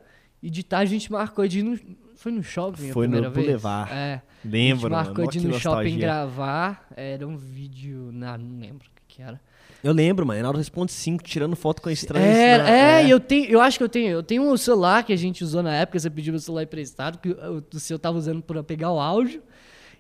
e 0.41 0.49
de 0.51 0.63
tarde 0.63 0.93
a 0.95 0.99
gente 0.99 1.11
marcou 1.11 1.47
de 1.47 1.59
ir 1.59 1.63
no. 1.63 1.79
Foi 2.15 2.31
no 2.31 2.43
shopping 2.43 2.91
Foi 2.91 3.07
no 3.07 3.19
vez? 3.23 3.33
Boulevard. 3.33 3.91
É. 3.91 4.21
Lembro, 4.45 4.85
A 4.87 4.89
mano. 4.89 5.03
gente 5.03 5.07
marcou 5.07 5.25
Mó 5.25 5.31
de 5.31 5.37
ir 5.39 5.41
no 5.41 5.53
shopping 5.59 5.75
nostalgia. 5.75 5.97
gravar. 5.99 6.87
Era 6.95 7.27
um 7.27 7.35
vídeo. 7.35 8.11
Não, 8.13 8.37
não 8.37 8.59
lembro 8.59 8.87
o 8.87 8.91
que, 9.07 9.15
que 9.15 9.21
era. 9.23 9.41
Eu 9.83 9.91
lembro, 9.91 10.25
mano. 10.25 10.39
Enaldo 10.39 10.57
responde 10.57 10.91
5, 10.93 11.23
tirando 11.23 11.55
foto 11.55 11.81
com 11.81 11.89
estranhos. 11.89 12.37
Era, 12.37 12.63
na- 12.63 12.69
é, 12.69 13.05
e 13.05 13.09
eu 13.09 13.19
tenho, 13.19 13.49
eu 13.49 13.59
acho 13.59 13.77
que 13.77 13.83
eu 13.83 13.89
tenho, 13.89 14.09
eu 14.11 14.23
tenho 14.23 14.41
um 14.43 14.55
celular 14.55 15.03
que 15.03 15.11
a 15.11 15.15
gente 15.17 15.43
usou 15.43 15.61
na 15.61 15.73
época, 15.75 15.99
você 15.99 16.09
pediu 16.09 16.31
meu 16.31 16.39
celular 16.39 16.63
emprestado, 16.63 17.17
que 17.19 17.29
o, 17.29 17.63
o 17.73 17.79
seu 17.79 17.99
tava 17.99 18.17
usando 18.17 18.41
para 18.41 18.63
pegar 18.63 18.91
o 18.91 18.99
áudio. 18.99 19.41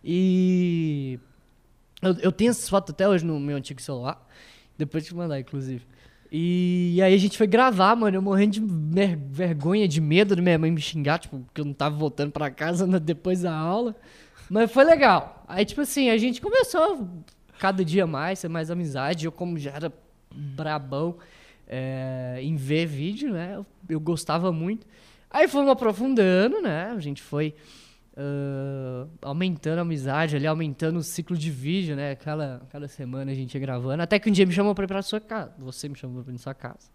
E 0.03 1.19
Eu, 2.01 2.15
eu 2.21 2.31
tenho 2.31 2.51
essas 2.51 2.67
fotos 2.69 2.93
até 2.93 3.07
hoje 3.07 3.25
no 3.25 3.39
meu 3.39 3.57
antigo 3.57 3.81
celular. 3.81 4.25
Depois 4.77 5.05
te 5.05 5.13
mandar, 5.15 5.39
inclusive. 5.39 5.85
E, 6.31 6.99
aí 7.03 7.13
a 7.13 7.17
gente 7.17 7.37
foi 7.37 7.45
gravar, 7.45 7.95
mano. 7.95 8.17
Eu 8.17 8.21
morrendo 8.21 8.53
de 8.53 8.61
vergonha, 9.29 9.87
de 9.87 10.01
medo 10.01 10.35
da 10.35 10.41
minha 10.41 10.57
mãe 10.57 10.71
me 10.71 10.81
xingar, 10.81 11.19
tipo, 11.19 11.39
porque 11.39 11.61
eu 11.61 11.65
não 11.65 11.73
tava 11.73 11.95
voltando 11.95 12.31
pra 12.31 12.49
casa 12.49 12.87
né, 12.87 12.99
depois 12.99 13.41
da 13.41 13.55
aula. 13.55 13.95
Mas 14.49 14.71
foi 14.71 14.83
legal. 14.83 15.43
Aí, 15.47 15.63
tipo 15.65 15.81
assim, 15.81 16.09
a 16.09 16.17
gente 16.17 16.41
começou 16.41 17.07
cada 17.59 17.83
dia 17.83 18.05
mais, 18.07 18.39
ser 18.39 18.49
mais 18.49 18.69
amizade. 18.69 19.25
Eu, 19.25 19.31
como 19.31 19.57
já 19.57 19.71
era 19.71 19.93
brabão 20.31 21.17
é, 21.67 22.39
em 22.41 22.55
ver 22.55 22.85
vídeo, 22.85 23.31
né? 23.31 23.55
Eu, 23.55 23.65
eu 23.89 23.99
gostava 23.99 24.51
muito. 24.51 24.85
Aí 25.29 25.47
fomos 25.47 25.69
aprofundando, 25.69 26.61
né? 26.61 26.91
A 26.95 26.99
gente 26.99 27.21
foi 27.21 27.55
ah, 28.15 29.07
aumentando 29.23 29.79
a 29.79 29.81
amizade 29.81 30.35
ali, 30.35 30.45
aumentando 30.45 30.97
o 30.97 31.03
ciclo 31.03 31.35
de 31.35 31.49
vídeo, 31.49 31.95
né? 31.95 32.15
Cada, 32.15 32.61
cada 32.69 32.87
semana 32.87 33.31
a 33.31 33.35
gente 33.35 33.53
ia 33.55 33.59
gravando. 33.59 34.03
Até 34.03 34.19
que 34.19 34.29
um 34.29 34.33
dia 34.33 34.45
me 34.45 34.53
chamou 34.53 34.75
pra 34.75 34.85
ir 34.85 34.87
pra 34.87 35.01
sua 35.01 35.19
casa. 35.19 35.53
Você 35.59 35.89
me 35.89 35.95
chamou 35.95 36.23
pra 36.23 36.31
ir 36.31 36.33
na 36.33 36.39
sua 36.39 36.53
casa. 36.53 36.91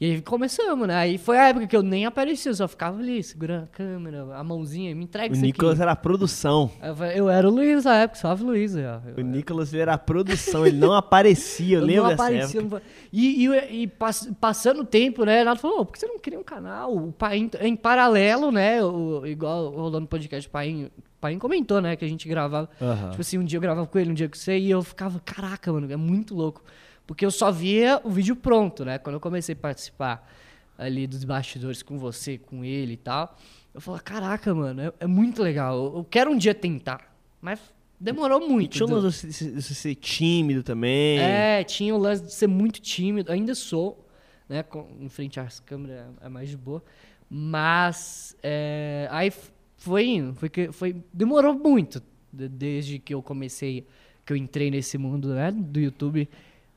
E 0.00 0.12
aí 0.12 0.22
começamos, 0.22 0.86
né? 0.86 0.94
Aí 0.94 1.18
foi 1.18 1.36
a 1.38 1.48
época 1.48 1.66
que 1.66 1.76
eu 1.76 1.82
nem 1.82 2.06
aparecia, 2.06 2.52
eu 2.52 2.54
só 2.54 2.68
ficava 2.68 3.00
ali, 3.00 3.20
segurando 3.20 3.64
a 3.64 3.66
câmera, 3.66 4.26
a 4.36 4.44
mãozinha, 4.44 4.94
me 4.94 5.02
entrega 5.02 5.32
O 5.32 5.36
isso 5.36 5.44
Nicolas 5.44 5.72
aqui. 5.74 5.82
era 5.82 5.90
a 5.90 5.96
produção. 5.96 6.70
Eu, 6.80 7.04
eu 7.06 7.28
era 7.28 7.48
o 7.48 7.50
Luiz 7.50 7.84
na 7.84 7.96
época, 7.96 8.20
salve 8.20 8.44
Luiz. 8.44 8.76
ó. 8.76 9.00
O 9.20 9.24
Nicolas 9.24 9.74
era 9.74 9.94
a 9.94 9.98
produção, 9.98 10.64
ele 10.64 10.76
não 10.78 10.92
aparecia, 10.94 11.78
eu, 11.78 11.80
Eu 11.80 11.86
lembro 11.86 12.04
não 12.04 12.10
aparecia. 12.12 12.62
não- 12.62 12.80
E, 13.12 13.44
e, 13.44 13.82
e 13.82 13.86
pass- 13.88 14.30
passando 14.40 14.82
o 14.82 14.84
tempo, 14.84 15.24
né? 15.24 15.38
Renato 15.38 15.60
falou, 15.60 15.80
"Ô, 15.80 15.84
por 15.84 15.94
que 15.94 15.98
você 15.98 16.06
não 16.06 16.20
cria 16.20 16.38
um 16.38 16.44
canal? 16.44 16.94
O 16.94 17.10
Paim, 17.12 17.50
em 17.60 17.74
paralelo, 17.74 18.52
né? 18.52 18.80
O, 18.84 19.26
igual 19.26 19.68
rolando 19.70 20.06
podcast 20.06 20.48
Paim, 20.48 20.90
Paim 21.20 21.40
comentou, 21.40 21.80
né? 21.80 21.96
Que 21.96 22.04
a 22.04 22.08
gente 22.08 22.28
gravava. 22.28 22.70
Tipo 23.10 23.20
assim, 23.20 23.36
um 23.38 23.44
dia 23.44 23.56
eu 23.56 23.60
gravava 23.62 23.84
com 23.88 23.98
ele, 23.98 24.12
um 24.12 24.14
dia 24.14 24.28
com 24.28 24.36
você, 24.36 24.56
e 24.56 24.70
eu 24.70 24.80
ficava, 24.80 25.18
caraca, 25.24 25.72
mano, 25.72 25.92
é 25.92 25.96
muito 25.96 26.36
louco. 26.36 26.62
Porque 27.08 27.24
eu 27.26 27.30
só 27.30 27.50
via 27.50 28.00
o 28.04 28.10
vídeo 28.10 28.36
pronto, 28.36 28.84
né? 28.84 28.98
Quando 28.98 29.14
eu 29.14 29.20
comecei 29.20 29.54
a 29.54 29.56
participar 29.56 30.30
ali 30.76 31.06
dos 31.06 31.24
bastidores 31.24 31.82
com 31.82 31.96
você, 31.98 32.36
com 32.38 32.62
ele 32.64 32.92
e 32.92 32.96
tal, 32.98 33.34
eu 33.74 33.80
falava, 33.80 34.02
caraca, 34.02 34.54
mano, 34.54 34.82
é, 34.82 34.92
é 35.00 35.06
muito 35.06 35.42
legal. 35.42 35.74
Eu, 35.76 35.96
eu 36.00 36.04
quero 36.04 36.30
um 36.30 36.36
dia 36.36 36.54
tentar. 36.54 37.12
Mas 37.40 37.58
demorou 37.98 38.42
E 38.44 38.48
muito. 38.48 38.72
tinha 38.72 38.84
um 38.86 38.90
Du. 38.90 39.00
lance 39.00 39.26
de 39.26 39.62
ser 39.62 39.94
tímido 39.94 40.62
também. 40.62 41.18
É, 41.18 41.64
tinha 41.64 41.94
o 41.94 41.98
lance 41.98 42.22
de 42.24 42.32
ser 42.34 42.46
muito 42.46 42.78
tímido, 42.80 43.32
ainda 43.32 43.54
sou, 43.54 44.06
né? 44.46 44.62
Com, 44.62 44.86
em 45.00 45.08
frente 45.08 45.40
às 45.40 45.58
câmeras 45.60 45.96
é- 46.22 46.26
é 46.26 46.28
mais 46.28 46.50
de 46.50 46.56
boa. 46.58 46.84
Mas 47.30 48.36
é, 48.42 49.08
aí 49.10 49.32
foi 49.78 50.06
indo, 50.06 50.34
foi, 50.34 50.50
foi, 50.72 50.96
demorou 51.12 51.54
muito 51.54 52.02
de- 52.32 52.48
desde 52.48 52.98
que 52.98 53.14
eu 53.14 53.22
comecei, 53.22 53.86
que 54.26 54.32
eu 54.32 54.36
entrei 54.36 54.70
nesse 54.70 54.98
mundo 54.98 55.28
né, 55.34 55.50
do 55.50 55.80
YouTube, 55.80 56.28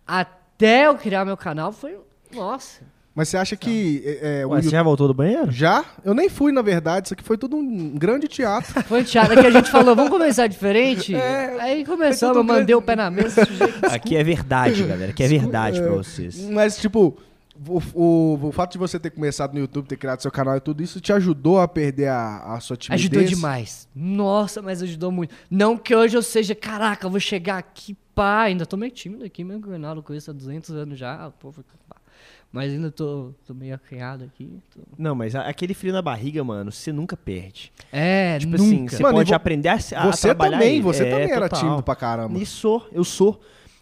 até 0.06 0.88
eu 0.88 0.96
criar 0.96 1.26
meu 1.26 1.38
canal, 1.38 1.72
foi. 1.72 1.98
Nossa. 2.34 2.82
Mas 3.14 3.28
você 3.28 3.36
acha 3.36 3.58
que 3.58 4.02
é, 4.06 4.40
é, 4.42 4.46
o 4.46 4.50
Ué, 4.52 4.56
você 4.62 4.66
YouTube- 4.68 4.72
já 4.72 4.84
voltou 4.84 5.08
do 5.10 5.14
banheiro? 5.14 5.52
Já? 5.52 5.84
Eu 6.04 6.14
nem 6.14 6.30
fui, 6.30 6.54
na 6.54 6.62
verdade. 6.62 7.08
Isso 7.08 7.14
aqui 7.14 7.24
foi 7.24 7.38
tudo 7.38 7.58
um 7.58 7.90
grande 7.98 8.26
teatro. 8.26 8.72
Foi 8.88 9.04
teatro 9.04 9.34
que 9.40 9.48
a 9.48 9.52
gente 9.52 9.70
falou, 9.70 9.94
vamos 9.94 10.10
começar 10.12 10.48
diferente. 10.48 11.14
É, 11.14 11.58
aí 11.60 11.86
começamos, 11.86 12.38
eu 12.38 12.44
mandei 12.44 12.60
grande. 12.68 12.74
o 12.76 12.82
pé 12.82 12.96
na 12.96 13.12
mesa. 13.12 13.46
sujeito. 13.46 13.86
Aqui 13.86 14.16
é 14.16 14.24
verdade, 14.24 14.84
galera. 14.84 15.12
Aqui 15.12 15.24
é 15.24 15.28
verdade 15.28 15.82
pra 15.82 15.92
vocês. 15.92 16.40
Mas, 16.50 16.78
tipo, 16.78 17.18
o, 17.68 17.82
o, 17.94 18.40
o 18.48 18.52
fato 18.54 18.72
de 18.72 18.78
você 18.78 18.98
ter 18.98 19.10
começado 19.10 19.54
no 19.54 19.60
YouTube, 19.60 19.88
ter 19.88 19.98
criado 19.98 20.22
seu 20.22 20.32
canal 20.32 20.56
e 20.56 20.62
tudo 20.62 20.82
isso, 20.82 21.02
te 21.02 21.12
ajudou 21.12 21.60
a 21.60 21.68
perder 21.68 22.08
a, 22.08 22.54
a 22.56 22.60
sua 22.62 22.78
timidez? 22.78 23.02
Ajudou 23.12 23.24
demais. 23.24 23.90
Nossa, 23.94 24.62
mas 24.62 24.82
ajudou 24.82 25.12
muito. 25.12 25.36
Não 25.50 25.78
que 25.78 25.94
hoje 25.94 26.16
eu 26.16 26.22
seja, 26.22 26.56
caraca, 26.56 27.06
eu 27.06 27.12
vou 27.12 27.20
chegar 27.20 27.58
aqui, 27.58 27.94
pá. 28.16 28.42
Ainda 28.44 28.66
tô 28.66 28.78
meio 28.78 28.92
tímido 28.92 29.24
aqui, 29.26 29.44
mesmo 29.44 29.62
que 29.62 29.68
o 29.68 29.72
Reinaldo 29.72 30.02
conheço 30.04 30.32
há 30.32 30.34
200 30.34 30.72
anos 30.72 30.98
já. 31.00 31.32
Pô, 31.40 31.52
pá. 31.52 31.96
mas 32.52 32.72
ainda 32.72 32.92
tô, 32.92 33.32
tô 33.48 33.54
meio 33.54 33.74
acanhado 33.76 34.24
aqui. 34.26 34.60
tô- 34.74 34.82
Não, 34.98 35.16
mas 35.16 35.34
aquele 35.36 35.74
frio 35.74 35.94
na 35.94 36.02
barriga, 36.02 36.44
mano, 36.44 36.72
você 36.72 36.92
nunca 36.92 37.16
perde. 37.16 37.72
É, 37.92 38.38
Tipo 38.40 38.52
nunca. 38.58 38.64
assim, 38.64 38.88
você 38.88 39.04
Mano, 39.04 39.16
pode 39.18 39.30
e 39.30 39.32
vo- 39.32 39.36
aprender 39.36 39.70
a, 39.70 39.74
a 39.76 39.78
Você 40.12 40.28
trabalhar 40.28 40.58
também, 40.60 40.74
ele. 40.76 40.82
você 40.82 41.04
É, 41.04 41.10
também 41.12 41.32
era 41.32 41.50
total. 41.50 41.60
tímido 41.64 41.84
pra 41.84 41.96
caramba. 41.96 42.38
E 42.38 42.46
sou, 42.46 42.88
eu 42.92 43.04
sou. 43.04 43.40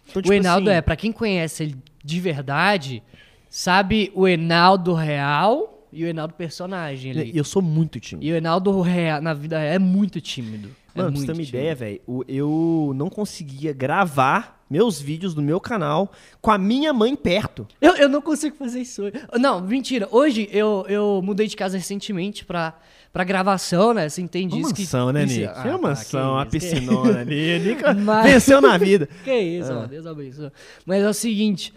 Então, 0.08 0.20
o 0.20 0.22
tipo 0.22 0.32
Enaldo 0.32 0.68
assim, 0.70 0.78
é, 0.78 0.80
pra 0.82 0.96
quem 0.96 1.12
conhece 1.12 1.62
ele 1.64 1.76
de 2.04 2.20
verdade, 2.20 3.02
sabe 3.48 4.10
o 4.14 4.26
Enaldo 4.26 4.94
real 4.94 5.86
e 5.92 6.04
o 6.04 6.06
Enaldo 6.08 6.34
personagem 6.34 7.10
ali. 7.12 7.32
Eu 7.36 7.44
sou 7.44 7.60
muito 7.62 7.98
tímido. 8.00 8.26
E 8.26 8.32
o 8.32 8.36
Enaldo 8.36 8.80
real, 8.80 9.20
na 9.20 9.34
vida 9.34 9.58
real 9.58 9.72
é 9.74 9.78
muito 9.78 10.20
tímido. 10.20 10.70
É 10.94 10.98
Mano, 10.98 11.12
pra 11.12 11.20
você 11.20 11.26
ter 11.26 11.32
uma 11.32 11.42
ideia, 11.42 11.74
velho, 11.74 12.00
eu 12.28 12.92
não 12.94 13.08
conseguia 13.08 13.72
gravar 13.72 14.60
meus 14.68 15.00
vídeos 15.00 15.34
do 15.34 15.42
meu 15.42 15.60
canal 15.60 16.12
com 16.40 16.50
a 16.50 16.56
minha 16.58 16.92
mãe 16.92 17.16
perto. 17.16 17.66
Eu, 17.80 17.96
eu 17.96 18.08
não 18.08 18.20
consigo 18.22 18.56
fazer 18.56 18.80
isso. 18.80 19.02
Não, 19.38 19.60
mentira. 19.60 20.08
Hoje 20.10 20.48
eu, 20.52 20.84
eu 20.88 21.20
mudei 21.24 21.46
de 21.48 21.56
casa 21.56 21.76
recentemente 21.76 22.44
pra, 22.44 22.74
pra 23.12 23.24
gravação, 23.24 23.92
né? 23.92 24.08
Você 24.08 24.22
entende 24.22 24.54
Uma 24.54 24.62
isso? 24.62 24.74
que- 24.74 24.82
mansão, 24.82 25.12
né, 25.12 25.26
Nick? 25.26 25.44
Ah, 25.46 25.54
Foi 25.62 25.70
uma 25.72 25.78
tá, 25.80 25.88
mansão, 25.88 26.32
uma 26.34 26.42
isso, 26.42 26.50
piscinona 26.50 27.18
ali. 27.20 27.58
Nick 27.58 27.82
Mas- 28.04 28.30
venceu 28.32 28.60
na 28.60 28.78
vida. 28.78 29.08
Que, 29.24 29.34
isso, 29.34 29.72
mano. 29.74 29.88
Deus 29.88 30.06
abençoe. 30.06 30.50
Mas 30.86 31.02
é 31.02 31.08
o 31.08 31.14
seguinte. 31.14 31.74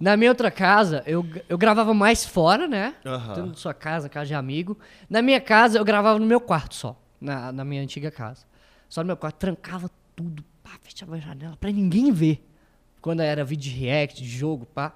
Na 0.00 0.16
minha 0.16 0.32
outra 0.32 0.50
casa, 0.50 1.04
eu, 1.06 1.24
eu 1.48 1.56
gravava 1.56 1.94
mais 1.94 2.24
fora, 2.26 2.66
né? 2.66 2.94
Tanto 3.04 3.46
na 3.50 3.54
sua 3.54 3.72
casa, 3.72 4.08
casa 4.08 4.26
de 4.26 4.34
amigo. 4.34 4.76
Na 5.08 5.22
minha 5.22 5.40
casa, 5.40 5.78
eu 5.78 5.84
gravava 5.84 6.18
no 6.18 6.26
meu 6.26 6.40
quarto 6.40 6.74
só. 6.74 7.00
Na, 7.20 7.52
na 7.52 7.64
minha 7.64 7.80
antiga 7.80 8.10
casa. 8.10 8.40
Só 8.92 9.00
no 9.00 9.06
meu 9.06 9.16
quarto, 9.16 9.36
trancava 9.36 9.90
tudo. 10.14 10.44
Pá, 10.62 10.72
fechava 10.82 11.14
a 11.14 11.18
janela 11.18 11.56
pra 11.58 11.70
ninguém 11.72 12.12
ver. 12.12 12.46
Quando 13.00 13.20
era 13.20 13.42
vídeo 13.42 13.72
de 13.72 13.78
react, 13.78 14.22
de 14.22 14.28
jogo, 14.28 14.66
pá. 14.66 14.92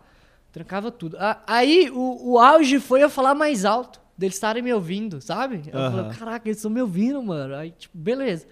Trancava 0.53 0.91
tudo. 0.91 1.17
Aí, 1.47 1.91
o, 1.91 2.33
o 2.33 2.39
auge 2.39 2.79
foi 2.79 3.03
eu 3.03 3.09
falar 3.09 3.35
mais 3.35 3.65
alto. 3.65 3.99
Deles 4.19 4.37
estarem 4.37 4.63
me 4.63 4.71
ouvindo, 4.71 5.23
sabe? 5.23 5.63
Eu 5.73 5.79
Aham. 5.79 5.91
falei, 6.05 6.19
caraca, 6.19 6.47
eles 6.47 6.59
estão 6.59 6.71
me 6.71 6.83
ouvindo, 6.83 7.23
mano. 7.23 7.55
Aí, 7.55 7.71
tipo, 7.71 7.97
beleza. 7.97 8.47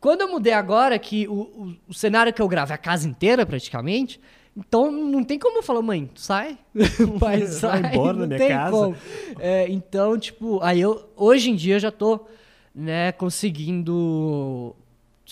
Quando 0.00 0.22
eu 0.22 0.30
mudei 0.30 0.54
agora, 0.54 0.98
que 0.98 1.28
o, 1.28 1.32
o, 1.34 1.76
o 1.88 1.92
cenário 1.92 2.32
que 2.32 2.40
eu 2.40 2.48
gravo 2.48 2.72
é 2.72 2.74
a 2.74 2.78
casa 2.78 3.06
inteira, 3.06 3.44
praticamente, 3.44 4.18
então 4.56 4.90
não 4.90 5.22
tem 5.22 5.38
como 5.38 5.58
eu 5.58 5.62
falar, 5.62 5.82
mãe, 5.82 6.08
sai. 6.14 6.56
Pai, 7.20 7.40
Vai 7.44 7.46
sai. 7.46 7.80
embora 7.80 8.16
da 8.16 8.26
minha 8.26 8.48
casa. 8.48 8.96
É, 9.38 9.68
então, 9.68 10.18
tipo, 10.18 10.58
aí 10.62 10.80
eu, 10.80 11.06
hoje 11.14 11.50
em 11.50 11.54
dia 11.54 11.74
eu 11.76 11.80
já 11.80 11.90
tô, 11.90 12.26
né, 12.74 13.12
conseguindo 13.12 14.74
se- 14.76 14.85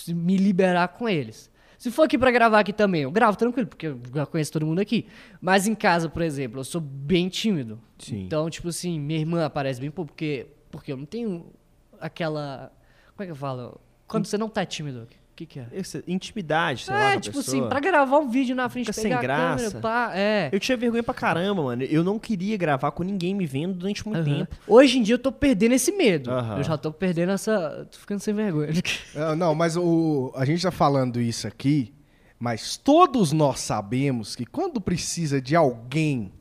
me 0.09 0.37
liberar 0.37 0.89
com 0.89 1.09
eles. 1.09 1.51
Se 1.79 1.91
for 1.91 2.05
aqui 2.05 2.17
pra 2.17 2.31
gravar 2.31 2.61
aqui 2.61 2.73
também, 2.73 3.03
eu 3.03 3.11
gravo 3.11 3.37
tranquilo, 3.37 3.69
porque 3.69 3.89
eu 3.89 4.01
já 4.15 4.25
conheço 4.25 4.53
todo 4.53 4.65
mundo 4.65 4.79
aqui. 4.79 5.07
Mas 5.41 5.67
em 5.67 5.75
casa, 5.75 6.09
por 6.09 6.23
exemplo, 6.23 6.61
eu 6.61 6.65
sou 6.65 6.81
bem 6.81 7.29
tímido. 7.29 7.81
Sim. 7.99 8.25
Então, 8.25 8.49
tipo 8.49 8.69
assim, 8.69 8.99
minha 8.99 9.19
irmã 9.19 9.45
aparece 9.45 9.81
bem 9.81 9.91
pouco, 9.91 10.13
porque, 10.13 10.47
porque 10.71 10.93
eu 10.93 10.97
não 10.97 11.05
tenho 11.05 11.53
aquela. 12.01 12.73
Como 13.15 13.23
é 13.23 13.27
que 13.27 13.33
eu 13.33 13.37
falo? 13.37 13.81
Quando 14.07 14.27
você 14.27 14.39
não 14.39 14.49
tá 14.49 14.65
tímido, 14.65 15.07
o 15.35 15.37
que, 15.37 15.47
que 15.47 15.59
é? 15.59 15.67
Essa 15.73 16.01
Intimidade, 16.07 16.85
sei 16.85 16.95
lá, 16.95 17.01
com 17.01 17.07
É, 17.09 17.21
tipo 17.21 17.37
pessoa. 17.39 17.59
assim, 17.59 17.69
pra 17.69 17.81
gravar 17.81 18.19
um 18.19 18.29
vídeo 18.31 18.55
na 18.55 18.69
frente, 18.69 18.87
Fica 18.93 19.03
pegar 19.03 19.21
sem 19.21 19.31
a 19.31 19.37
câmera, 19.37 19.57
graça. 19.63 19.81
pá, 19.81 20.13
é. 20.15 20.49
Eu 20.53 20.61
tinha 20.61 20.77
vergonha 20.79 21.03
pra 21.03 21.13
caramba, 21.13 21.61
mano. 21.63 21.83
Eu 21.83 22.05
não 22.05 22.21
queria 22.21 22.57
gravar 22.57 22.93
com 22.93 23.03
ninguém 23.03 23.35
me 23.35 23.45
vendo 23.45 23.75
durante 23.75 24.07
muito 24.07 24.21
Aham. 24.21 24.39
tempo. 24.39 24.57
Hoje 24.69 24.99
em 24.99 25.03
dia 25.03 25.17
eu 25.17 25.19
tô 25.19 25.33
perdendo 25.33 25.73
esse 25.75 25.91
medo. 25.91 26.31
Aham. 26.31 26.59
Eu 26.59 26.63
já 26.63 26.79
tô 26.79 26.93
perdendo 26.93 27.33
essa. 27.33 27.87
Tô 27.91 27.99
ficando 27.99 28.21
sem 28.21 28.33
vergonha. 28.33 28.71
É, 29.15 29.35
não, 29.35 29.55
mas 29.57 29.77
o, 29.77 30.33
a 30.37 30.45
gente 30.45 30.63
tá 30.63 30.71
falando 30.71 31.21
isso 31.21 31.47
aqui, 31.49 31.93
mas 32.39 32.77
todos 32.77 33.33
nós 33.33 33.59
sabemos 33.61 34.37
que 34.37 34.47
quando 34.47 34.81
precisa 34.81 35.41
de 35.41 35.55
alguém 35.57 36.33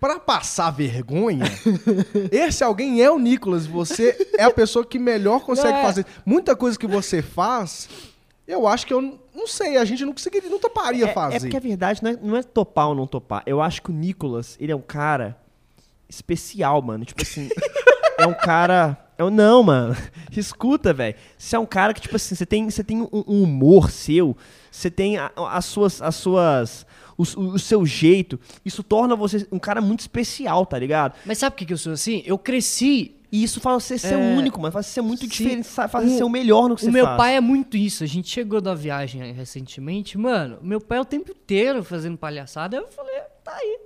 pra 0.00 0.20
passar 0.20 0.70
vergonha, 0.70 1.44
esse 2.30 2.62
alguém 2.62 3.02
é 3.02 3.10
o 3.10 3.18
Nicolas. 3.18 3.66
Você 3.66 4.28
é 4.38 4.44
a 4.44 4.50
pessoa 4.50 4.84
que 4.86 4.96
melhor 4.98 5.40
consegue 5.40 5.78
É. 5.78 5.82
fazer. 5.82 6.06
Muita 6.24 6.54
coisa 6.54 6.78
que 6.78 6.86
você 6.86 7.20
faz, 7.20 7.88
eu 8.48 8.66
acho 8.66 8.86
que 8.86 8.92
eu 8.92 9.00
não 9.34 9.46
sei, 9.46 9.76
a 9.76 9.84
gente 9.84 10.04
não 10.04 10.12
conseguiria, 10.12 10.50
não 10.50 10.58
toparia 10.58 11.04
É, 11.06 11.12
fazer. 11.12 11.36
é 11.36 11.40
porque 11.40 11.56
a 11.56 11.60
verdade 11.60 12.02
não 12.02 12.10
é, 12.10 12.16
não 12.20 12.36
é 12.36 12.42
topar 12.42 12.88
ou 12.88 12.94
não 12.94 13.06
topar. 13.06 13.42
Eu 13.46 13.60
acho 13.62 13.80
que 13.82 13.90
o 13.90 13.94
Nicolas, 13.94 14.56
ele 14.58 14.72
é 14.72 14.76
um 14.76 14.80
cara 14.80 15.36
especial, 16.08 16.80
mano. 16.82 17.04
Tipo 17.04 17.22
assim, 17.22 17.48
é 18.18 18.26
um 18.26 18.34
cara. 18.34 18.96
É 19.16 19.24
um, 19.24 19.30
não, 19.30 19.62
mano. 19.62 19.96
Escuta, 20.36 20.92
velho. 20.92 21.16
Você 21.36 21.56
é 21.56 21.58
um 21.58 21.66
cara 21.66 21.92
que, 21.92 22.00
tipo 22.00 22.16
assim, 22.16 22.34
você 22.34 22.46
tem, 22.46 22.70
você 22.70 22.82
tem 22.84 23.02
um, 23.02 23.08
um 23.12 23.42
humor 23.42 23.90
seu, 23.90 24.36
você 24.70 24.90
tem 24.90 25.16
a- 25.18 25.30
as 25.36 25.64
suas. 25.64 26.00
As 26.00 26.14
suas 26.16 26.86
o, 27.16 27.22
o- 27.22 27.48
o 27.54 27.58
seu 27.58 27.84
jeito. 27.84 28.38
Isso 28.64 28.82
torna 28.82 29.16
você 29.16 29.46
um 29.50 29.58
cara 29.58 29.80
muito 29.80 30.00
especial, 30.00 30.64
tá 30.64 30.78
ligado? 30.78 31.14
Mas 31.26 31.38
sabe 31.38 31.52
por 31.54 31.58
que 31.58 31.66
que 31.66 31.72
eu 31.72 31.78
sou 31.78 31.92
assim? 31.92 32.22
Eu 32.24 32.38
cresci. 32.38 33.14
E 33.30 33.42
isso 33.42 33.60
faz 33.60 33.84
você 33.84 33.98
ser 33.98 34.14
É, 34.14 34.16
único, 34.36 34.60
mano. 34.60 34.72
Faz 34.72 34.86
você 34.86 34.92
ser 34.92 35.02
muito 35.02 35.20
sim. 35.20 35.28
diferente, 35.28 35.64
faz 35.68 35.90
você 35.90 36.06
O- 36.14 36.16
ser 36.18 36.24
o 36.24 36.30
melhor 36.30 36.68
no 36.68 36.74
que 36.76 36.82
O 36.82 36.84
você 36.86 36.90
meu 36.90 37.04
faz. 37.04 37.16
pai 37.16 37.36
é 37.36 37.40
muito 37.40 37.76
isso. 37.76 38.02
A 38.02 38.06
gente 38.06 38.28
chegou 38.28 38.60
da 38.60 38.74
viagem 38.74 39.32
recentemente. 39.32 40.16
Mano, 40.16 40.58
meu 40.62 40.80
pai 40.80 40.98
é 40.98 41.00
o 41.00 41.04
tempo 41.04 41.30
inteiro 41.30 41.84
fazendo 41.84 42.16
palhaçada. 42.16 42.76
Eu 42.76 42.88
falei, 42.88 43.14
tá 43.44 43.52
aí. 43.54 43.78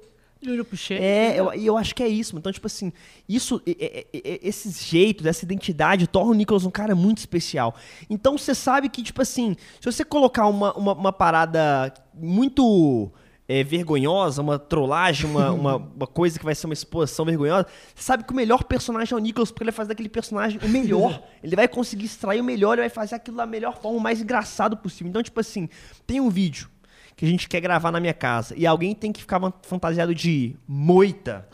Juro 0.45 0.65
puxei. 0.65 0.99
É, 0.99 1.39
eu, 1.39 1.55
e 1.55 1.65
eu 1.67 1.77
acho 1.79 1.95
que 1.95 2.03
é 2.03 2.09
isso. 2.09 2.37
Então, 2.37 2.51
tipo 2.51 2.67
assim, 2.67 2.93
isso, 3.29 3.63
e- 3.65 4.05
e- 4.13 4.41
esse 4.43 4.71
jeito, 4.71 5.27
essa 5.29 5.45
identidade 5.45 6.09
torna 6.09 6.33
o 6.33 6.35
Nicolas 6.35 6.65
um 6.65 6.71
cara 6.71 6.97
muito 6.97 7.19
especial. 7.19 7.77
Então 8.11 8.37
você 8.37 8.53
sabe 8.53 8.89
que, 8.89 9.05
tipo 9.05 9.23
assim, 9.23 9.55
se 9.81 9.85
você 9.87 10.05
colocar 10.05 10.47
uma, 10.49 10.73
uma, 10.75 10.93
uma 10.95 11.13
parada 11.13 11.95
muito 12.13 13.09
é, 13.53 13.63
vergonhosa, 13.63 14.41
uma 14.41 14.59
trollagem, 14.59 15.29
uma, 15.29 15.53
uma, 15.53 15.77
uma 15.77 16.07
coisa 16.07 16.39
que 16.39 16.45
vai 16.45 16.55
ser 16.55 16.67
uma 16.67 16.73
exposição 16.73 17.27
vergonhosa, 17.27 17.67
você 17.95 18.03
sabe 18.03 18.25
que 18.25 18.33
o 18.33 18.37
melhor 18.37 18.65
personagem 18.65 19.13
é 19.13 19.17
o 19.17 19.21
Nicolas, 19.21 19.51
porque 19.51 19.63
ele 19.63 19.73
fazer 19.73 19.89
daquele 19.91 20.09
personagem 20.09 20.59
o 20.63 20.69
melhor. 20.69 21.23
ele 21.45 21.55
vai 21.55 21.69
conseguir 21.69 22.07
extrair 22.07 22.41
o 22.41 22.45
melhor, 22.45 22.73
ele 22.73 22.83
vai 22.83 22.89
fazer 22.89 23.17
aquilo 23.17 23.37
da 23.37 23.45
melhor 23.45 23.79
forma, 23.79 23.99
o 23.99 24.01
mais 24.01 24.23
engraçado 24.23 24.75
possível. 24.79 25.11
Então, 25.11 25.23
tipo 25.23 25.39
assim, 25.39 25.69
tem 26.07 26.19
um 26.19 26.31
vídeo 26.31 26.71
que 27.15 27.27
a 27.27 27.29
gente 27.29 27.47
quer 27.47 27.61
gravar 27.61 27.93
na 27.93 28.01
minha 28.01 28.15
casa 28.15 28.55
e 28.57 28.67
alguém 28.67 28.95
tem 28.95 29.13
que 29.13 29.21
ficar 29.21 29.39
fantasiado 29.63 30.15
de 30.15 30.57
moita. 30.67 31.47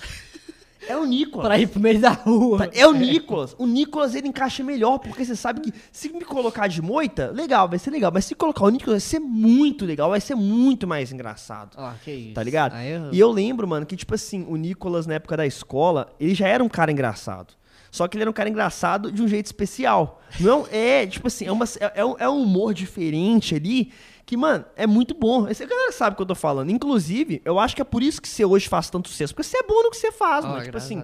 É 0.87 0.97
o 0.97 1.05
Nicolas. 1.05 1.47
Pra 1.47 1.59
ir 1.59 1.67
pro 1.67 1.81
meio 1.81 1.99
da 2.01 2.11
rua. 2.11 2.69
É 2.73 2.87
o 2.87 2.93
Nicolas. 2.95 3.55
O 3.59 3.67
Nicolas 3.67 4.15
ele 4.15 4.29
encaixa 4.29 4.63
melhor, 4.63 4.99
porque 4.99 5.25
você 5.25 5.35
sabe 5.35 5.61
que 5.61 5.73
se 5.91 6.09
me 6.11 6.25
colocar 6.25 6.69
de 6.69 6.81
moita, 6.83 7.31
legal, 7.35 7.69
vai 7.69 7.79
ser 7.79 7.91
legal. 7.91 8.11
Mas 8.15 8.27
se 8.27 8.35
colocar 8.35 8.65
o 8.65 8.69
Nicolas, 8.71 9.03
vai 9.03 9.11
ser 9.11 9.19
muito 9.21 9.85
legal, 9.85 10.11
vai 10.11 10.21
ser 10.21 10.35
muito 10.35 10.87
mais 10.87 11.11
engraçado. 11.13 11.71
Ah, 11.77 11.95
que 12.05 12.11
isso. 12.13 12.35
Tá 12.35 12.43
ligado? 12.43 12.77
Eu- 12.77 13.13
E 13.13 13.19
eu 13.19 13.31
lembro, 13.33 13.67
mano, 13.67 13.85
que 13.87 13.97
tipo 13.97 14.15
assim, 14.15 14.45
o 14.49 14.57
Nicolas 14.57 15.07
na 15.07 15.15
época 15.15 15.37
da 15.37 15.47
escola, 15.47 16.13
ele 16.21 16.35
já 16.35 16.47
era 16.47 16.63
um 16.63 16.69
cara 16.69 16.93
engraçado. 16.93 17.55
Só 17.91 18.07
que 18.07 18.17
ele 18.19 18.23
era 18.25 18.31
um 18.31 18.35
cara 18.35 18.51
engraçado 18.51 19.11
de 19.11 19.23
um 19.23 19.27
jeito 19.27 19.47
especial. 19.47 20.21
Não 20.39 20.67
é, 20.71 21.07
tipo 21.07 21.27
assim, 21.27 21.47
é, 21.47 21.53
uma, 21.53 21.65
é, 21.81 21.93
é 21.97 22.05
um- 22.05 22.17
é 22.19 22.29
um 22.29 22.43
humor 22.43 22.75
diferente 22.75 23.55
ali 23.55 23.91
que, 24.29 24.37
mano, 24.37 24.63
é 24.77 24.87
muito 24.87 25.15
bom. 25.15 25.49
Esse 25.49 25.65
galera 25.65 25.91
sabe 25.91 26.13
o 26.13 26.17
que 26.17 26.23
eu 26.23 26.27
tô 26.27 26.35
falando. 26.35 26.69
Inclusive, 26.71 27.41
eu 27.47 27.59
acho 27.59 27.75
que 27.75 27.81
é 27.81 27.85
por 27.85 28.03
isso 28.03 28.21
que 28.21 28.29
você 28.29 28.45
hoje 28.45 28.69
faz 28.69 28.91
tanto 28.91 29.09
sucesso. 29.09 29.35
Porque 29.35 29.49
você 29.49 29.57
é 29.57 29.63
bom 29.63 29.83
no 29.83 29.91
que 29.91 29.97
você 29.97 30.13
faz, 30.13 30.45
Ah, 30.45 30.49
mano. 30.49 30.61
Tipo 30.61 30.73
graças 30.73 30.91
assim, 30.93 31.03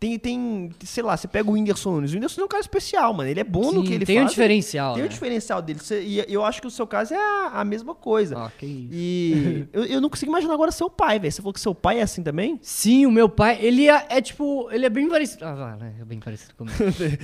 tem, 0.00 0.18
tem, 0.18 0.70
sei 0.84 1.02
lá, 1.02 1.16
você 1.16 1.26
pega 1.28 1.48
o 1.48 1.52
Whindersson 1.54 1.92
Nunes. 1.92 2.10
O 2.10 2.14
Whindersson 2.14 2.40
é 2.42 2.44
um 2.44 2.48
cara 2.48 2.60
especial, 2.60 3.14
mano. 3.14 3.30
Ele 3.30 3.38
é 3.40 3.44
bom 3.44 3.70
no 3.72 3.80
Sim, 3.80 3.86
que 3.86 3.94
ele 3.94 4.04
tem 4.04 4.16
faz. 4.16 4.26
um 4.26 4.30
diferencial, 4.30 4.94
Tem 4.94 5.02
né? 5.04 5.08
um 5.08 5.10
diferencial 5.10 5.62
dele. 5.62 5.78
Você- 5.78 6.02
E 6.02 6.24
eu 6.28 6.44
acho 6.44 6.60
que 6.60 6.66
o 6.66 6.70
seu 6.70 6.86
caso 6.86 7.14
é 7.14 7.16
a, 7.16 7.60
a 7.60 7.64
mesma 7.64 7.94
coisa. 7.94 8.36
Ah, 8.36 8.50
que 8.58 8.66
isso. 8.66 8.88
E 8.92 9.66
eu, 9.72 9.84
eu 9.84 10.00
não 10.00 10.10
consigo 10.10 10.30
imaginar 10.32 10.52
agora 10.52 10.72
seu 10.72 10.90
pai, 10.90 11.18
velho. 11.20 11.32
Você 11.32 11.40
falou 11.40 11.54
que 11.54 11.60
seu 11.60 11.74
pai 11.74 12.00
é 12.00 12.02
assim 12.02 12.22
também? 12.24 12.58
Sim, 12.60 13.06
o 13.06 13.10
meu 13.10 13.28
pai, 13.28 13.56
ele 13.62 13.88
é, 13.88 14.04
é 14.10 14.20
tipo, 14.20 14.68
ele 14.72 14.84
é 14.84 14.90
bem 14.90 15.08
parecido. 15.08 15.44
Ah, 15.44 15.76
né? 15.80 15.94
É 16.00 16.04
bem 16.04 16.18
parecido 16.18 16.52
comigo. 16.54 16.76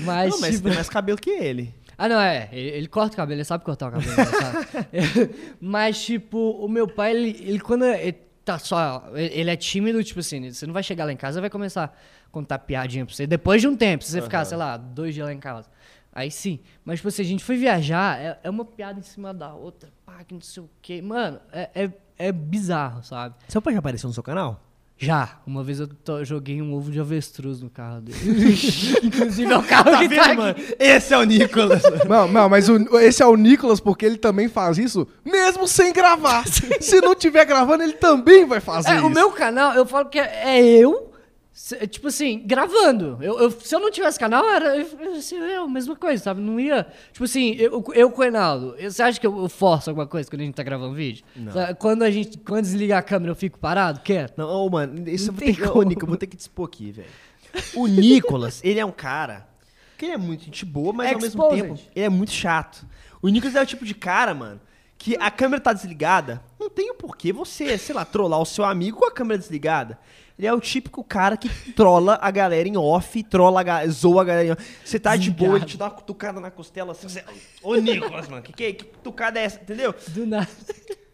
Mas, 0.06 0.30
não, 0.30 0.40
mas 0.40 0.50
você 0.50 0.52
tipo, 0.52 0.68
tem 0.68 0.74
mais 0.74 0.88
cabelo 0.88 1.18
que 1.18 1.28
ele. 1.30 1.74
Ah, 2.02 2.08
não, 2.08 2.18
é. 2.18 2.48
Ele, 2.50 2.68
ele 2.70 2.88
corta 2.88 3.12
o 3.12 3.16
cabelo, 3.18 3.36
ele 3.36 3.44
sabe 3.44 3.62
cortar 3.62 3.88
o 3.88 3.92
cabelo. 3.92 4.14
sabe? 4.14 5.34
Mas, 5.60 6.02
tipo, 6.02 6.52
o 6.52 6.66
meu 6.66 6.88
pai, 6.88 7.10
ele, 7.14 7.36
ele 7.46 7.60
quando 7.60 7.84
ele 7.84 8.14
tá 8.42 8.58
só. 8.58 9.10
Ele 9.14 9.50
é 9.50 9.54
tímido, 9.54 10.02
tipo 10.02 10.20
assim, 10.20 10.50
você 10.50 10.66
não 10.66 10.72
vai 10.72 10.82
chegar 10.82 11.04
lá 11.04 11.12
em 11.12 11.16
casa 11.16 11.38
e 11.38 11.42
vai 11.42 11.50
começar 11.50 11.84
a 11.84 12.30
contar 12.30 12.58
piadinha 12.60 13.04
pra 13.04 13.14
você. 13.14 13.26
Depois 13.26 13.60
de 13.60 13.68
um 13.68 13.76
tempo, 13.76 14.02
se 14.02 14.12
você 14.12 14.22
ficar, 14.22 14.46
sei 14.46 14.56
lá, 14.56 14.78
dois 14.78 15.14
dias 15.14 15.26
lá 15.26 15.32
em 15.34 15.38
casa. 15.38 15.68
Aí 16.10 16.30
sim. 16.30 16.60
Mas, 16.86 17.00
tipo 17.00 17.08
assim, 17.08 17.20
a 17.20 17.26
gente 17.26 17.44
foi 17.44 17.58
viajar, 17.58 18.18
é, 18.18 18.38
é 18.44 18.48
uma 18.48 18.64
piada 18.64 18.98
em 18.98 19.02
cima 19.02 19.34
da 19.34 19.52
outra, 19.52 19.90
pá, 20.06 20.24
que 20.24 20.32
não 20.32 20.40
sei 20.40 20.62
o 20.62 20.70
quê. 20.80 21.02
Mano, 21.02 21.38
é, 21.52 21.68
é, 21.74 21.92
é 22.16 22.32
bizarro, 22.32 23.02
sabe? 23.02 23.34
Seu 23.46 23.60
pai 23.60 23.74
já 23.74 23.78
apareceu 23.78 24.08
no 24.08 24.14
seu 24.14 24.22
canal? 24.22 24.58
Já. 25.02 25.30
Uma 25.46 25.64
vez 25.64 25.80
eu 25.80 25.88
joguei 26.26 26.60
um 26.60 26.74
ovo 26.74 26.90
de 26.90 27.00
avestruz 27.00 27.62
no 27.62 27.70
carro 27.70 28.02
dele. 28.02 28.18
Inclusive, 29.02 29.50
é 29.50 29.56
o 29.56 29.62
carro 29.62 29.98
que 29.98 30.14
tá 30.14 30.32
aqui. 30.50 30.76
Esse 30.78 31.14
é 31.14 31.18
o 31.18 31.22
Nicolas. 31.24 31.82
Não, 32.06 32.28
não, 32.28 32.48
mas 32.50 32.68
o- 32.68 32.98
esse 32.98 33.22
é 33.22 33.26
o 33.26 33.34
Nicolas 33.34 33.80
porque 33.80 34.04
ele 34.04 34.18
também 34.18 34.46
faz 34.48 34.76
isso 34.76 35.08
mesmo 35.24 35.66
sem 35.66 35.90
gravar. 35.92 36.44
Se 36.80 37.00
não 37.00 37.14
tiver 37.14 37.46
gravando, 37.46 37.82
ele 37.82 37.94
também 37.94 38.44
vai 38.44 38.60
fazer 38.60 38.90
É, 38.90 38.96
isso. 38.96 39.06
o 39.06 39.10
meu 39.10 39.30
canal, 39.32 39.72
eu 39.74 39.86
falo 39.86 40.06
que 40.10 40.18
é 40.18 40.30
é 40.44 40.60
eu, 40.62 41.09
tipo 41.90 42.08
assim, 42.08 42.42
gravando. 42.46 43.18
Eu, 43.20 43.38
eu- 43.38 43.50
se 43.50 43.74
eu 43.74 43.80
não 43.80 43.90
tivesse 43.90 44.18
canal, 44.18 44.48
era 44.48 44.76
eu, 44.78 44.86
eu, 44.98 45.20
ser 45.20 45.36
eu, 45.36 45.68
mesma 45.68 45.94
coisa, 45.94 46.22
sabe? 46.22 46.40
Não 46.40 46.58
ia. 46.58 46.86
Tipo 47.12 47.24
assim, 47.24 47.54
eu, 47.56 47.84
eu 47.94 48.10
com 48.10 48.22
o 48.22 48.24
Enaldo, 48.24 48.74
eu- 48.78 48.90
você 48.90 49.02
acha 49.02 49.20
que 49.20 49.26
eu, 49.26 49.36
eu 49.42 49.48
forço 49.48 49.90
alguma 49.90 50.06
coisa 50.06 50.28
quando 50.30 50.40
a 50.40 50.44
gente 50.44 50.54
tá 50.54 50.62
gravando 50.62 50.94
vídeo? 50.94 51.24
Sabe, 51.52 51.74
Quando 51.74 52.02
a 52.02 52.10
gente. 52.10 52.38
Quando 52.38 52.62
desliga 52.62 52.96
a 52.98 53.02
câmera, 53.02 53.32
eu 53.32 53.36
fico 53.36 53.58
parado, 53.58 54.00
quieto? 54.00 54.38
Não, 54.38 54.48
ô, 54.48 54.70
mano, 54.70 55.08
isso 55.08 55.28
eu 55.30 55.32
Não 55.32 55.34
vou 55.38 55.44
tem 55.46 55.54
ter 55.54 55.62
que. 55.62 55.78
Ô. 55.78 55.82
Nico, 55.82 56.02
eu 56.04 56.08
vou 56.08 56.16
ter 56.16 56.26
que 56.26 56.36
expor 56.36 56.66
aqui, 56.66 56.92
velho. 56.92 57.08
O 57.74 57.86
Nicolas, 57.86 58.60
ele 58.64 58.78
é 58.78 58.84
um 58.86 58.92
cara 58.92 59.46
que 59.98 60.06
ele 60.06 60.12
é 60.14 60.16
muito 60.16 60.44
gente 60.44 60.64
boa, 60.64 60.92
mas 60.92 61.08
ao 61.12 61.20
mesmo 61.20 61.42
Exposed. 61.42 61.62
tempo 61.62 61.80
ele 61.94 62.04
é 62.06 62.08
muito 62.08 62.30
chato. 62.32 62.86
O 63.20 63.28
Nicolas 63.28 63.54
é 63.54 63.62
o 63.62 63.66
tipo 63.66 63.84
de 63.84 63.92
cara, 63.94 64.32
mano, 64.32 64.60
que 64.96 65.16
a 65.20 65.30
câmera 65.30 65.60
tá 65.60 65.72
desligada, 65.74 66.42
não 66.58 66.70
tem 66.70 66.90
o 66.90 66.94
porquê 66.94 67.32
você, 67.32 67.76
sei 67.76 67.94
lá, 67.94 68.04
trollar 68.04 68.40
o 68.40 68.46
seu 68.46 68.64
amigo 68.64 68.98
com 68.98 69.04
a 69.04 69.10
câmera 69.12 69.36
desligada. 69.38 69.98
Ele 70.40 70.46
é 70.46 70.54
o 70.54 70.58
típico 70.58 71.04
cara 71.04 71.36
que 71.36 71.50
trola 71.74 72.18
a 72.18 72.30
galera 72.30 72.66
em 72.66 72.74
off, 72.74 73.22
trola 73.24 73.60
a 73.60 73.86
zoa 73.88 74.22
a 74.22 74.24
galera 74.24 74.48
em 74.48 74.50
off. 74.52 74.64
Você 74.82 74.98
tá 74.98 75.14
de 75.14 75.30
boa, 75.30 75.56
ele 75.56 75.66
te 75.66 75.76
dá 75.76 75.84
uma 75.84 75.90
cutucada 75.90 76.40
na 76.40 76.50
costela 76.50 76.92
assim, 76.92 77.10
você... 77.10 77.22
Ô, 77.62 77.74
Nicolas, 77.74 78.26
mano, 78.26 78.40
que, 78.40 78.50
que, 78.50 78.72
que 78.72 78.84
cutucada 78.86 79.38
é 79.38 79.44
essa, 79.44 79.60
entendeu? 79.60 79.94
Do 80.08 80.24
nada. 80.24 80.48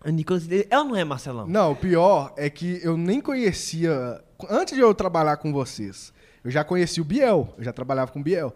O 0.04 0.10
Nicolas, 0.10 0.46
ela 0.70 0.84
não 0.84 0.94
é 0.94 1.02
Marcelão. 1.02 1.44
Não, 1.48 1.72
o 1.72 1.74
pior 1.74 2.34
é 2.36 2.48
que 2.48 2.78
eu 2.84 2.96
nem 2.96 3.20
conhecia. 3.20 4.22
Antes 4.48 4.76
de 4.76 4.80
eu 4.80 4.94
trabalhar 4.94 5.38
com 5.38 5.52
vocês, 5.52 6.12
eu 6.44 6.50
já 6.52 6.62
conheci 6.62 7.00
o 7.00 7.04
Biel. 7.04 7.52
Eu 7.58 7.64
já 7.64 7.72
trabalhava 7.72 8.12
com 8.12 8.20
o 8.20 8.22
Biel. 8.22 8.54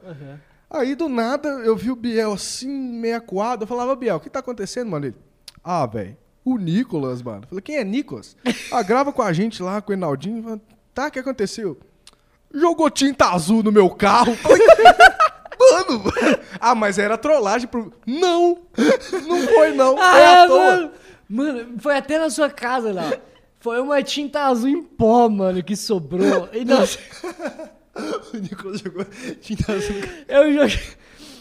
Aí 0.70 0.94
do 0.94 1.08
nada 1.08 1.48
eu 1.48 1.74
vi 1.76 1.90
o 1.90 1.96
Biel 1.96 2.34
assim, 2.34 2.70
meio 2.70 3.16
acuado. 3.16 3.64
Eu 3.64 3.66
falava, 3.66 3.96
Biel, 3.96 4.18
o 4.18 4.20
que 4.20 4.30
tá 4.30 4.38
acontecendo, 4.38 4.88
mano? 4.88 5.06
Ele, 5.06 5.16
ah, 5.64 5.84
velho, 5.84 6.16
o 6.44 6.56
Nicolas, 6.56 7.22
mano. 7.22 7.42
Falei, 7.48 7.62
quem 7.62 7.76
é 7.76 7.84
Nicolas? 7.84 8.36
ah, 8.72 8.82
grava 8.84 9.12
com 9.12 9.22
a 9.22 9.32
gente 9.32 9.62
lá, 9.62 9.80
com 9.80 9.90
o 9.92 9.94
Enaldinho. 9.94 10.42
Falei, 10.42 10.60
tá, 10.94 11.06
o 11.06 11.10
que 11.10 11.18
aconteceu? 11.18 11.78
Jogou 12.52 12.90
tinta 12.90 13.26
azul 13.30 13.62
no 13.62 13.70
meu 13.70 13.88
carro. 13.90 14.34
Falei, 14.36 14.58
Mano, 15.60 16.02
ah, 16.58 16.74
mas 16.74 16.98
era 16.98 17.18
trollagem 17.18 17.68
pro. 17.68 17.92
Não! 18.06 18.58
Não 19.26 19.46
foi, 19.46 19.72
não. 19.72 19.96
Ah, 19.98 20.10
foi 20.10 20.22
à 20.24 20.44
é, 20.44 20.46
toa. 20.46 20.58
mano. 20.58 20.90
Mano, 21.28 21.74
foi 21.78 21.96
até 21.96 22.18
na 22.18 22.30
sua 22.30 22.50
casa 22.50 22.92
lá. 22.92 23.12
Foi 23.60 23.78
uma 23.80 24.02
tinta 24.02 24.46
azul 24.46 24.70
em 24.70 24.82
pó, 24.82 25.28
mano, 25.28 25.62
que 25.62 25.76
sobrou. 25.76 26.48
E 26.52 26.64
nós, 26.64 26.98
O 28.32 28.36
Nicolas 28.38 28.80
jogou 28.80 29.04
tinta 29.40 29.72
azul. 29.72 29.96
eu 30.26 30.52
joguei. 30.54 30.80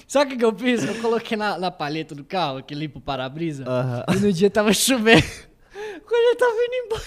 Sabe 0.09 0.33
o 0.33 0.37
que, 0.39 0.43
eu 0.43 0.55
fiz? 0.55 0.83
Eu 0.83 0.95
coloquei 0.95 1.37
na, 1.37 1.59
na 1.59 1.69
palheta 1.69 2.15
do 2.15 2.23
carro, 2.23 2.63
que 2.63 2.73
limpa 2.73 2.97
o 2.97 3.01
para-brisa. 3.01 3.63
Aham. 3.67 4.03
E 4.11 4.15
no 4.15 4.33
dia 4.33 4.49
tava 4.49 4.73
chovendo. 4.73 5.21
Quando 6.03 6.27
ele 6.27 6.35
tava 6.35 6.51
indo 6.51 6.85
embora, 6.85 7.03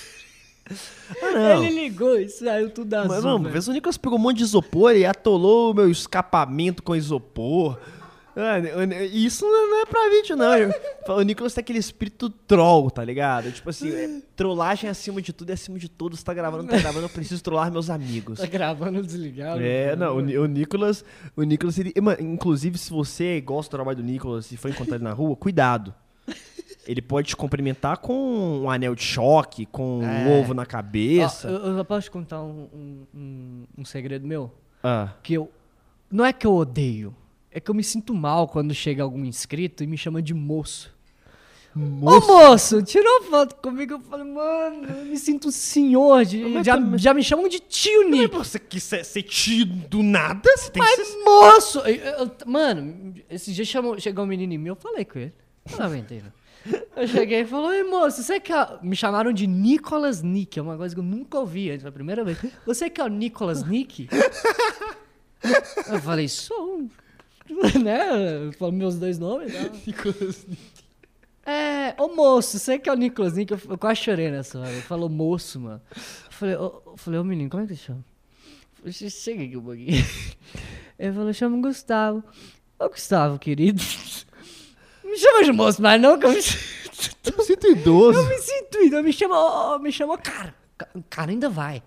Ah, 1.21 1.57
ele 1.57 1.81
ligou 1.83 2.17
e 2.17 2.29
saiu 2.29 2.71
tudo 2.71 2.95
azul. 2.95 3.09
Mas, 3.09 3.25
velho. 3.25 3.53
vez 3.53 3.67
o 3.67 3.73
Nicolas 3.73 3.97
pegou 3.97 4.17
um 4.17 4.23
monte 4.23 4.37
de 4.37 4.45
isopor 4.45 4.95
e 4.95 5.05
atolou 5.05 5.73
o 5.73 5.75
meu 5.75 5.91
escapamento 5.91 6.81
com 6.81 6.95
isopor. 6.95 7.77
Ah, 8.35 8.59
e 8.59 9.25
Isso 9.27 9.45
não 9.45 9.55
é- 9.55 9.67
não 9.71 9.83
é 9.83 9.87
pra 9.87 10.09
vídeo, 10.09 10.37
não. 10.37 11.17
O 11.17 11.23
Nicolas 11.23 11.53
tem 11.55 11.61
aquele 11.63 11.79
espírito 11.79 12.31
troll, 12.31 12.91
tá 12.91 13.05
ligado? 13.05 13.53
Tipo 13.53 13.69
assim, 13.71 13.91
é, 13.91 14.21
trollagem 14.35 14.89
acima 14.89 15.21
de 15.21 15.33
tudo 15.33 15.51
e 15.51 15.53
acima 15.53 15.79
de 15.79 15.89
todos. 15.89 16.19
Você 16.19 16.25
tá 16.25 16.33
gravando, 16.33 16.69
tá 16.71 16.79
gravando, 16.79 17.05
eu 17.05 17.11
preciso 17.11 17.43
trollar 17.43 17.71
meus 17.71 17.91
amigos. 17.91 18.39
Tá 18.39 18.47
gravando 18.47 19.03
desligado. 19.03 19.61
É, 19.63 19.95
não, 19.97 20.17
o, 20.17 20.19
o 20.19 20.47
Nicolas, 20.47 21.05
o 21.37 21.43
Nicolas, 21.43 21.79
ele, 21.79 21.93
inclusive, 22.21 22.79
se 22.79 22.91
você 22.91 23.41
gosta 23.41 23.69
do 23.71 23.77
trabalho 23.77 23.97
do 23.99 24.03
Nicolas 24.03 24.51
e 24.51 24.57
for 24.57 24.71
encontrar 24.71 24.97
ele 24.97 25.05
na 25.05 25.13
rua, 25.13 25.37
cuidado. 25.37 25.95
Ele 26.85 27.01
pode 27.01 27.29
te 27.29 27.37
cumprimentar 27.37 27.99
com 27.99 28.63
um 28.63 28.69
anel 28.71 28.95
de 28.97 29.03
choque, 29.03 29.67
com 29.67 30.01
um 30.01 30.05
É. 30.05 30.41
ovo 30.41 30.53
na 30.53 30.63
Ó, 30.63 30.67
cabeça. 30.67 31.47
eu, 31.49 31.77
eu 31.77 31.85
posso 31.85 32.07
te 32.07 32.11
contar 32.11 32.43
um, 32.43 32.69
um, 32.75 33.07
um- 33.15 33.65
um 33.79 33.85
segredo 33.85 34.27
meu? 34.27 34.51
Ah. 34.83 35.11
Que 35.23 35.35
eu. 35.35 35.49
Não 36.11 36.25
é 36.25 36.33
que 36.33 36.45
eu 36.47 36.55
odeio. 36.55 37.15
É 37.55 37.61
que 37.61 37.71
eu 37.71 37.75
me 37.75 37.85
sinto 37.85 38.15
mal 38.15 38.49
quando 38.49 38.75
chega 38.75 39.03
algum 39.03 39.25
inscrito 39.25 39.85
e 39.85 39.87
me 39.87 39.97
chama 39.99 40.23
de 40.23 40.33
moço. 40.33 40.91
Ô 41.75 41.81
moço, 42.21 42.83
tirou 42.83 43.23
foto 43.25 43.55
comigo. 43.57 43.95
Eu 43.95 44.01
falei, 44.01 44.27
mano, 44.27 44.87
eu 44.89 45.05
me 45.07 45.17
sinto 45.19 45.49
um 45.49 45.51
senhor. 45.51 46.25
De, 46.25 46.63
já, 46.63 46.77
já 46.97 47.15
me 47.15 47.23
chamam 47.23 47.49
de 47.49 47.61
tio 47.61 48.09
Nico. 48.11 48.39
você 48.39 48.59
quis 48.59 48.83
ser, 48.83 49.05
ser 49.05 49.23
tio 49.23 49.65
do 49.65 50.03
nada? 50.03 50.43
Você 50.55 50.71
tem 50.71 50.83
que 50.83 50.97
Mas 50.97 51.09
ser... 51.09 51.25
moço! 51.25 51.79
Eu- 51.81 52.27
eu- 52.27 52.31
mano, 52.47 53.15
esse 53.31 53.53
dia 53.53 53.65
chamou, 53.65 53.99
chegou 53.99 54.25
um 54.25 54.29
menino 54.29 54.53
em 54.53 54.59
mim, 54.59 54.69
eu 54.69 54.77
falei 54.77 55.05
com 55.05 55.19
ele. 55.19 55.33
Não 55.79 55.87
aguentei, 55.87 56.23
não. 56.23 56.33
Eu 56.95 57.09
cheguei 57.09 57.41
e 57.41 57.45
falei, 57.47 57.83
moço, 57.85 58.23
você 58.23 58.39
que 58.39 58.53
é... 58.53 58.79
Me 58.83 58.95
chamaram 58.95 59.33
de 59.33 59.47
Nicolas 59.47 60.21
Nick, 60.23 60.59
é 60.59 60.63
uma 60.63 60.77
coisa 60.77 60.95
que 60.95 61.01
eu 61.01 61.05
nunca 61.05 61.39
ouvi 61.39 61.71
antes, 61.71 61.83
foi 61.83 61.89
a 61.89 61.93
primeira 61.93 62.23
vez. 62.23 62.39
Você 62.67 62.91
que 62.91 63.01
é 63.01 63.05
o 63.05 63.09
Nicolas 63.09 63.63
Nick? 63.67 64.09
Eu 65.91 66.01
falei, 66.01 66.29
sou. 66.29 66.87
né? 67.83 68.47
Eu 68.47 68.53
falo 68.53 68.73
meus 68.73 68.97
dois 68.97 69.19
nomes. 69.19 69.53
Né? 69.53 69.71
Nicolas 69.87 70.47
Nick. 70.47 70.73
É, 71.45 71.95
ô 72.01 72.15
moço, 72.15 72.59
você 72.59 72.79
que 72.79 72.89
é 72.89 72.93
o 72.93 72.97
Nicolas 72.97 73.35
Nick? 73.35 73.53
Eu, 73.53 73.61
eu 73.71 73.79
quase 73.79 74.01
chorei 74.01 74.31
nessa 74.31 74.59
hora. 74.61 74.71
Ele 74.71 74.81
falou 74.83 75.09
moço, 75.09 75.59
mano. 75.61 75.81
Eu 75.95 76.31
falei, 76.33 76.57
ô, 76.57 76.83
eu 76.87 76.97
falei, 76.97 77.19
ô 77.21 77.25
menino, 77.25 77.51
como 77.51 77.63
é 77.65 77.67
que 77.67 77.75
você 77.75 77.83
chama? 77.85 78.05
Chega 78.91 79.45
aqui 79.45 79.57
um 79.57 79.63
pouquinho. 79.63 80.05
Ele 80.99 81.13
falou, 81.13 81.33
chama 81.33 81.61
Gustavo. 81.61 82.23
Ô 82.79 82.89
Gustavo, 82.89 83.39
querido. 83.39 83.83
Me 85.05 85.17
chama 85.17 85.45
de 85.45 85.53
moço, 85.53 85.81
mas 85.83 86.01
não 86.01 86.19
que 86.19 86.27
eu 86.27 86.31
me, 86.31 86.37
Eu 86.37 87.37
me 87.39 87.45
sinto 87.45 87.67
idoso. 87.69 88.19
eu 88.19 88.27
me 88.29 88.39
sinto 88.39 88.79
ido. 88.83 89.03
Me 89.03 89.13
chama, 89.13 89.79
me 89.79 89.93
chama, 89.93 90.19
cara. 90.19 90.55
Ca- 90.79 90.89
o 90.95 91.03
cara 91.09 91.31
ainda 91.31 91.49
vai. 91.49 91.83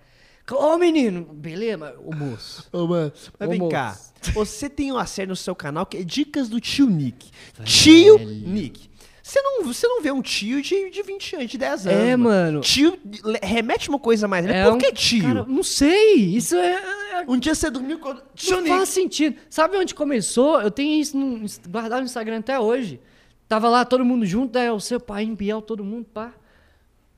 Ô, 0.52 0.78
menino, 0.78 1.24
beleza, 1.24 1.96
ô 2.04 2.14
moço. 2.16 2.68
Ô, 2.72 2.86
mano, 2.88 3.12
mas 3.40 3.48
Ô, 3.48 3.52
vem 3.52 3.60
moço. 3.60 3.72
cá. 3.72 3.98
Você 4.34 4.70
tem 4.70 4.92
uma 4.92 5.06
série 5.06 5.28
no 5.28 5.36
seu 5.36 5.56
canal 5.56 5.86
que 5.86 5.98
é 5.98 6.04
Dicas 6.04 6.50
do 6.50 6.60
Tio 6.60 6.88
Nick. 6.88 7.32
Tio 7.64 8.18
Nick. 8.20 8.90
Você 9.24 9.42
não, 9.42 9.64
você 9.64 9.88
não 9.88 10.04
vê 10.04 10.12
um 10.12 10.22
tio 10.22 10.62
de, 10.62 10.92
de 10.92 11.02
20 11.02 11.36
anos, 11.38 11.50
de 11.52 11.58
10 11.58 11.88
anos. 11.88 12.00
É, 12.00 12.16
mano. 12.16 12.62
Tio 12.62 12.96
remete 13.42 13.90
uma 13.90 13.98
coisa 13.98 14.28
mais, 14.28 14.46
né? 14.46 14.60
É 14.60 14.64
Por 14.66 14.74
um 14.74 14.78
que 14.78 14.92
tio? 14.94 15.24
Cara, 15.24 15.46
não 15.48 15.64
sei. 15.64 16.14
Isso 16.18 16.56
é. 16.56 16.74
é- 16.74 17.26
Um 17.28 17.40
dia 17.40 17.56
você 17.56 17.72
dormiu 17.72 17.98
com 17.98 18.14
Tio 18.36 18.58
não 18.58 18.62
Nick. 18.62 18.76
faz 18.76 18.90
sentido. 18.90 19.36
Sabe 19.50 19.78
onde 19.78 19.96
começou? 19.96 20.62
Eu 20.62 20.70
tenho 20.70 21.02
isso 21.02 21.18
no, 21.18 21.44
guardado 21.68 22.02
no 22.02 22.06
Instagram 22.06 22.38
até 22.38 22.60
hoje. 22.60 23.02
Tava 23.48 23.68
lá 23.68 23.84
todo 23.84 24.06
mundo 24.06 24.28
junto, 24.28 24.52
daí 24.52 24.70
o 24.70 24.80
seu 24.80 25.00
pai, 25.00 25.26
Biel, 25.26 25.60
todo 25.62 25.84
mundo, 25.84 26.06
pá. 26.06 26.32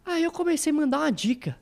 Aí 0.06 0.24
eu 0.24 0.32
comecei 0.32 0.72
a 0.72 0.76
mandar 0.76 1.00
uma 1.00 1.12
dica. 1.12 1.58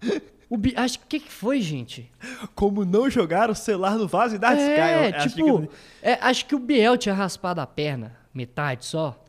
O 0.48 0.56
Bi- 0.56 0.74
acho 0.76 0.98
que 1.00 1.04
o 1.04 1.08
que, 1.08 1.20
que 1.20 1.32
foi, 1.32 1.60
gente? 1.60 2.10
Como 2.54 2.84
não 2.84 3.10
jogar 3.10 3.50
o 3.50 3.54
celular 3.54 3.96
no 3.96 4.06
vaso 4.06 4.36
e 4.36 4.38
dar 4.38 4.56
É, 4.56 5.08
Sky. 5.10 5.28
tipo, 5.30 5.68
é, 6.00 6.14
acho 6.20 6.46
que 6.46 6.54
o 6.54 6.58
Biel 6.58 6.96
tinha 6.96 7.14
raspado 7.14 7.60
a 7.60 7.66
perna, 7.66 8.16
metade 8.32 8.84
só. 8.86 9.20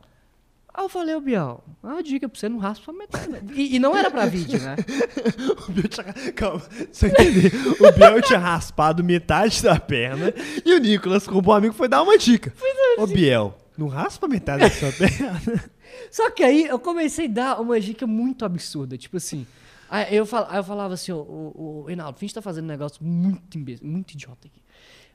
Aí 0.72 0.84
eu 0.84 0.88
falei, 0.88 1.16
ô 1.16 1.20
Biel, 1.20 1.64
uma 1.82 2.00
dica 2.04 2.28
pra 2.28 2.38
você 2.38 2.48
não 2.48 2.58
raspa 2.58 2.92
a 2.92 2.94
metade. 2.94 3.28
E, 3.52 3.74
e 3.74 3.78
não 3.80 3.96
era 3.96 4.12
pra 4.12 4.26
vídeo, 4.26 4.60
né? 4.60 4.76
O 5.68 5.72
Biel 5.72 5.88
tinha... 5.88 6.32
Calma, 6.34 6.62
você 6.92 7.08
entender. 7.08 7.50
O 7.80 7.92
Biel 7.92 8.22
tinha 8.22 8.38
raspado 8.38 9.02
metade 9.02 9.60
da 9.60 9.78
perna 9.80 10.32
e 10.64 10.72
o 10.72 10.78
Nicolas, 10.78 11.26
como 11.26 11.42
bom 11.42 11.52
amigo, 11.52 11.74
foi 11.74 11.88
dar 11.88 12.00
uma 12.02 12.16
dica. 12.16 12.54
Ô, 12.96 13.08
Biel, 13.08 13.58
não 13.76 13.88
raspa 13.88 14.28
metade 14.28 14.60
da 14.62 14.70
sua 14.70 14.92
perna. 14.94 15.64
Só 16.12 16.30
que 16.30 16.44
aí 16.44 16.66
eu 16.66 16.78
comecei 16.78 17.26
a 17.26 17.28
dar 17.30 17.60
uma 17.60 17.80
dica 17.80 18.06
muito 18.06 18.44
absurda. 18.44 18.96
Tipo 18.96 19.16
assim. 19.16 19.44
Aí 19.90 20.14
eu, 20.14 20.26
fal, 20.26 20.46
aí 20.50 20.58
eu 20.58 20.64
falava 20.64 20.94
assim, 20.94 21.12
ó, 21.12 21.16
o, 21.16 21.80
o 21.80 21.84
Reinaldo, 21.84 22.18
tá 22.32 22.42
fazendo 22.42 22.64
um 22.64 22.68
negócio 22.68 23.02
muito 23.04 23.56
imbecil, 23.56 23.86
muito 23.86 24.12
idiota 24.12 24.46
aqui. 24.46 24.60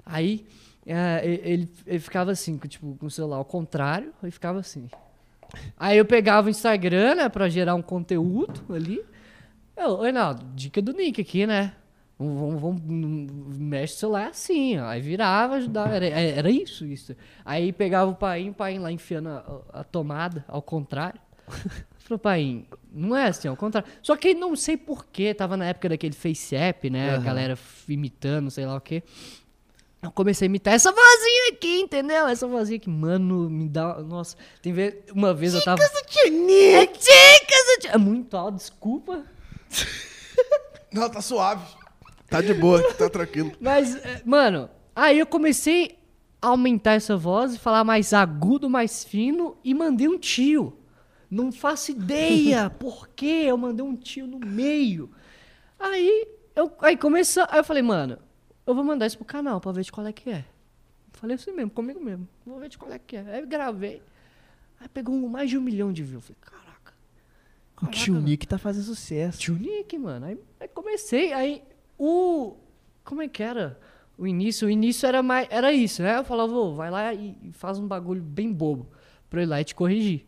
Aí 0.05 0.45
é, 0.85 1.21
ele, 1.43 1.69
ele 1.85 1.99
ficava 1.99 2.31
assim, 2.31 2.57
com, 2.57 2.67
tipo, 2.67 2.95
com 2.97 3.05
o 3.05 3.11
celular 3.11 3.37
ao 3.37 3.45
contrário, 3.45 4.13
e 4.23 4.31
ficava 4.31 4.59
assim. 4.59 4.89
Aí 5.77 5.97
eu 5.97 6.05
pegava 6.05 6.47
o 6.47 6.49
Instagram, 6.49 7.15
né, 7.15 7.29
pra 7.29 7.47
gerar 7.47 7.75
um 7.75 7.81
conteúdo 7.81 8.73
ali. 8.73 9.01
Eu, 9.77 9.91
"Ô, 9.91 10.01
Reinaldo, 10.01 10.45
dica 10.55 10.81
do 10.81 10.91
Nick 10.93 11.21
aqui, 11.21 11.45
né? 11.45 11.73
Vamos, 12.17 12.61
vamos, 12.61 12.81
vamos- 12.81 13.57
mexe 13.57 13.95
o 13.95 13.97
celular 13.97 14.27
assim, 14.29 14.77
ó. 14.79 14.85
Aí 14.85 15.01
virava, 15.01 15.55
ajudava. 15.55 15.95
Era, 15.95 16.05
era 16.07 16.49
isso, 16.49 16.85
isso. 16.85 17.15
Aí 17.43 17.71
pegava 17.73 18.09
o 18.09 18.15
pai, 18.15 18.49
o 18.49 18.53
pai 18.53 18.77
lá 18.79 18.91
enfiando 18.91 19.29
a, 19.29 19.61
a 19.81 19.83
tomada 19.83 20.45
ao 20.47 20.61
contrário. 20.61 21.19
Falei, 22.03 22.19
pai, 22.19 22.65
não 22.91 23.15
é 23.15 23.27
assim, 23.27 23.47
ao 23.47 23.55
contrário. 23.55 23.89
Só 24.01 24.15
que 24.17 24.33
não 24.33 24.55
sei 24.57 24.75
porquê, 24.75 25.33
tava 25.33 25.55
na 25.55 25.65
época 25.65 25.87
daquele 25.89 26.13
Face 26.13 26.53
App, 26.53 26.89
né? 26.89 27.11
A 27.11 27.15
Aham. 27.15 27.23
galera 27.23 27.57
imitando, 27.87 28.51
sei 28.51 28.65
lá 28.65 28.75
o 28.75 28.81
quê. 28.81 29.01
Eu 30.01 30.11
comecei 30.11 30.45
a 30.45 30.47
imitar 30.47 30.73
essa 30.73 30.91
vozinha 30.91 31.53
aqui, 31.53 31.79
entendeu? 31.79 32.27
Essa 32.27 32.45
vozinha 32.45 32.77
que, 32.77 32.89
mano, 32.89 33.49
me 33.49 33.69
dá. 33.69 34.01
Nossa, 34.01 34.35
tem 34.61 34.73
vez, 34.73 34.95
uma 35.15 35.33
vez 35.33 35.53
eu 35.53 35.63
tava. 35.63 35.81
É 35.81 36.85
dicas 36.85 37.81
do 37.81 37.87
É 37.87 37.97
muito 37.97 38.35
alto, 38.35 38.57
desculpa. 38.57 39.23
Não, 40.91 41.09
tá 41.09 41.21
suave. 41.21 41.65
Tá 42.29 42.41
de 42.41 42.53
boa, 42.53 42.83
tá 42.95 43.09
tranquilo. 43.09 43.53
Mas, 43.61 43.95
é, 43.95 44.21
mano, 44.25 44.69
aí 44.93 45.19
eu 45.19 45.25
comecei 45.25 45.97
a 46.41 46.47
aumentar 46.47 46.93
essa 46.93 47.15
voz 47.15 47.55
e 47.55 47.59
falar 47.59 47.85
mais 47.85 48.11
agudo, 48.11 48.69
mais 48.69 49.05
fino 49.05 49.55
e 49.63 49.73
mandei 49.73 50.09
um 50.09 50.19
tio. 50.19 50.77
Não 51.33 51.51
faço 51.51 51.91
ideia 51.91 52.69
por 52.79 53.09
que 53.09 53.45
eu 53.45 53.57
mandei 53.57 53.83
um 53.83 53.95
tio 53.95 54.27
no 54.27 54.39
meio. 54.39 55.09
Aí 55.79 56.27
eu 56.55 56.71
aí 56.79 56.95
começou, 56.95 57.45
aí 57.49 57.59
eu 57.59 57.63
falei, 57.63 57.81
mano, 57.81 58.19
eu 58.67 58.75
vou 58.75 58.83
mandar 58.83 59.07
isso 59.07 59.17
pro 59.17 59.25
canal 59.25 59.59
pra 59.59 59.71
ver 59.71 59.83
de 59.83 59.91
qual 59.91 60.05
é 60.05 60.13
que 60.13 60.29
é. 60.29 60.45
Falei 61.13 61.35
assim 61.35 61.51
mesmo, 61.51 61.71
comigo 61.71 61.99
mesmo. 61.99 62.27
Vou 62.45 62.59
ver 62.59 62.69
de 62.69 62.77
qual 62.77 62.91
é 62.91 62.99
que 62.99 63.15
é. 63.15 63.35
Aí 63.35 63.45
gravei. 63.45 64.01
Aí 64.79 64.87
pegou 64.87 65.15
mais 65.27 65.49
de 65.49 65.57
um 65.57 65.61
milhão 65.61 65.91
de 65.91 66.03
views. 66.03 66.23
Falei, 66.25 66.37
caraca. 66.39 66.93
O 67.81 67.87
tio 67.87 68.13
Caraca, 68.13 68.29
Nick 68.29 68.47
tá 68.47 68.57
fazendo 68.57 68.83
sucesso. 68.83 69.39
Tio 69.39 69.55
Nick, 69.55 69.97
mano. 69.97 70.27
Aí, 70.27 70.39
aí 70.59 70.67
comecei, 70.67 71.33
aí 71.33 71.63
o. 71.97 72.55
Como 73.03 73.21
é 73.21 73.27
que 73.27 73.41
era? 73.41 73.79
O 74.17 74.27
início, 74.27 74.67
o 74.67 74.71
início 74.71 75.07
era 75.07 75.23
mais. 75.23 75.47
Era 75.49 75.73
isso, 75.73 76.03
né? 76.03 76.17
Eu 76.17 76.23
falava, 76.23 76.71
vai 76.73 76.91
lá 76.91 77.13
e, 77.13 77.35
e 77.41 77.51
faz 77.53 77.79
um 77.79 77.87
bagulho 77.87 78.21
bem 78.21 78.51
bobo 78.53 78.87
pra 79.29 79.41
eu 79.41 79.43
ir 79.43 79.47
lá 79.47 79.59
e 79.59 79.63
te 79.63 79.73
corrigir. 79.73 80.27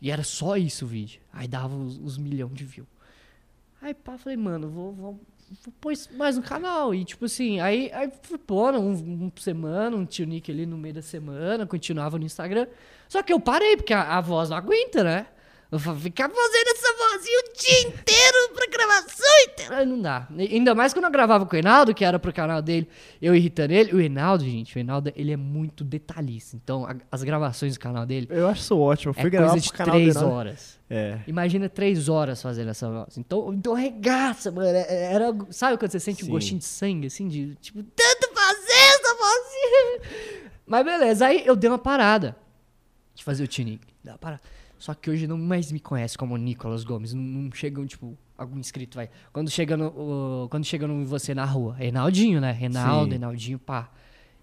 E 0.00 0.10
era 0.10 0.22
só 0.22 0.56
isso 0.56 0.84
o 0.84 0.88
vídeo. 0.88 1.20
Aí 1.32 1.48
dava 1.48 1.74
os, 1.74 1.98
os 1.98 2.18
milhões 2.18 2.54
de 2.54 2.64
views. 2.64 2.88
Aí 3.80 3.94
pá, 3.94 4.18
falei, 4.18 4.36
mano, 4.36 4.68
vou, 4.68 4.92
vou, 4.92 5.20
vou 5.64 5.74
pôr 5.80 5.92
mais 6.16 6.36
no 6.36 6.42
canal. 6.42 6.94
E 6.94 7.04
tipo 7.04 7.24
assim, 7.24 7.60
aí, 7.60 7.90
aí 7.92 8.10
fui 8.22 8.38
pondo 8.38 8.78
um, 8.78 8.92
um 9.24 9.30
por 9.30 9.40
semana, 9.40 9.96
um 9.96 10.04
tio 10.04 10.26
Nick 10.26 10.50
ali 10.50 10.66
no 10.66 10.76
meio 10.76 10.94
da 10.94 11.02
semana, 11.02 11.66
continuava 11.66 12.18
no 12.18 12.24
Instagram. 12.24 12.66
Só 13.08 13.22
que 13.22 13.32
eu 13.32 13.40
parei, 13.40 13.76
porque 13.76 13.92
a, 13.92 14.18
a 14.18 14.20
voz 14.20 14.50
não 14.50 14.56
aguenta, 14.56 15.02
né? 15.02 15.26
Eu 15.70 15.78
vou 15.78 15.94
ficar 15.96 16.30
fazendo 16.30 16.68
essa 16.68 16.94
vozinha 16.96 17.40
o 17.40 17.58
dia 17.58 17.80
inteiro 17.82 18.54
pra 18.54 18.66
gravação 18.68 19.26
inteira. 19.44 19.84
Não 19.84 20.00
dá. 20.00 20.26
Ainda 20.38 20.74
mais 20.74 20.94
quando 20.94 21.04
eu 21.04 21.10
gravava 21.10 21.44
com 21.44 21.50
o 21.50 21.52
Reinaldo, 21.52 21.94
que 21.94 22.06
era 22.06 22.18
pro 22.18 22.32
canal 22.32 22.62
dele, 22.62 22.88
eu 23.20 23.34
irritando 23.34 23.74
ele. 23.74 23.92
O 23.92 23.98
Reinaldo, 23.98 24.44
gente, 24.44 24.72
o 24.72 24.74
Reinaldo, 24.76 25.12
ele 25.14 25.30
é 25.30 25.36
muito 25.36 25.84
detalhista. 25.84 26.56
Então, 26.56 26.86
a- 26.86 26.96
as 27.12 27.22
gravações 27.22 27.74
do 27.74 27.80
canal 27.80 28.06
dele 28.06 28.26
Eu 28.30 28.48
acho 28.48 28.62
isso 28.62 28.78
ótimo. 28.78 29.12
Eu 29.14 29.18
é 29.18 29.20
fui 29.20 29.30
gravar 29.30 29.50
coisa 29.50 29.62
pro 29.66 29.72
de 29.72 29.76
canal 29.76 29.94
três 29.96 30.14
dele, 30.14 30.26
né? 30.26 30.32
horas. 30.32 30.78
É. 30.88 31.18
Imagina 31.26 31.68
três 31.68 32.08
horas 32.08 32.40
fazendo 32.40 32.70
essa 32.70 32.88
voz. 32.90 33.18
Então, 33.18 33.52
então 33.52 33.74
regaça, 33.74 34.50
mano. 34.50 34.68
É- 34.68 35.12
Era, 35.12 35.36
sabe 35.50 35.76
quando 35.76 35.90
você 35.90 36.00
sente 36.00 36.22
Sim. 36.24 36.28
um 36.30 36.32
gostinho 36.32 36.60
de 36.60 36.64
sangue, 36.64 37.08
assim, 37.08 37.28
de 37.28 37.54
tipo, 37.56 37.82
tanto 37.82 38.30
fazer 38.32 38.72
essa 38.72 39.14
vozinha. 39.14 40.50
Mas 40.66 40.82
beleza, 40.82 41.26
aí 41.26 41.42
eu 41.44 41.54
dei 41.54 41.68
uma 41.68 41.78
parada 41.78 42.34
de 43.14 43.22
fazer 43.22 43.44
o 43.44 43.48
tuning. 43.48 43.78
Dei 44.02 44.12
uma 44.14 44.18
parada. 44.18 44.40
Só 44.78 44.94
que 44.94 45.10
hoje 45.10 45.26
não 45.26 45.36
mais 45.36 45.72
me 45.72 45.80
conhece 45.80 46.16
como 46.16 46.36
Nicolas 46.36 46.84
Gomes. 46.84 47.12
Não, 47.12 47.22
não 47.22 47.50
chegam, 47.52 47.84
tipo, 47.86 48.16
algum 48.36 48.58
inscrito 48.58 48.96
vai. 48.96 49.10
Quando 49.32 49.50
chega 49.50 49.76
no, 49.76 49.86
o- 49.88 50.48
quando 50.48 50.64
chega 50.64 50.86
no 50.86 51.04
você 51.04 51.34
na 51.34 51.44
rua, 51.44 51.74
Reinaldinho, 51.74 52.40
né? 52.40 52.52
Reinaldo, 52.52 53.04
Sim. 53.06 53.10
Reinaldinho, 53.10 53.58
pá. 53.58 53.90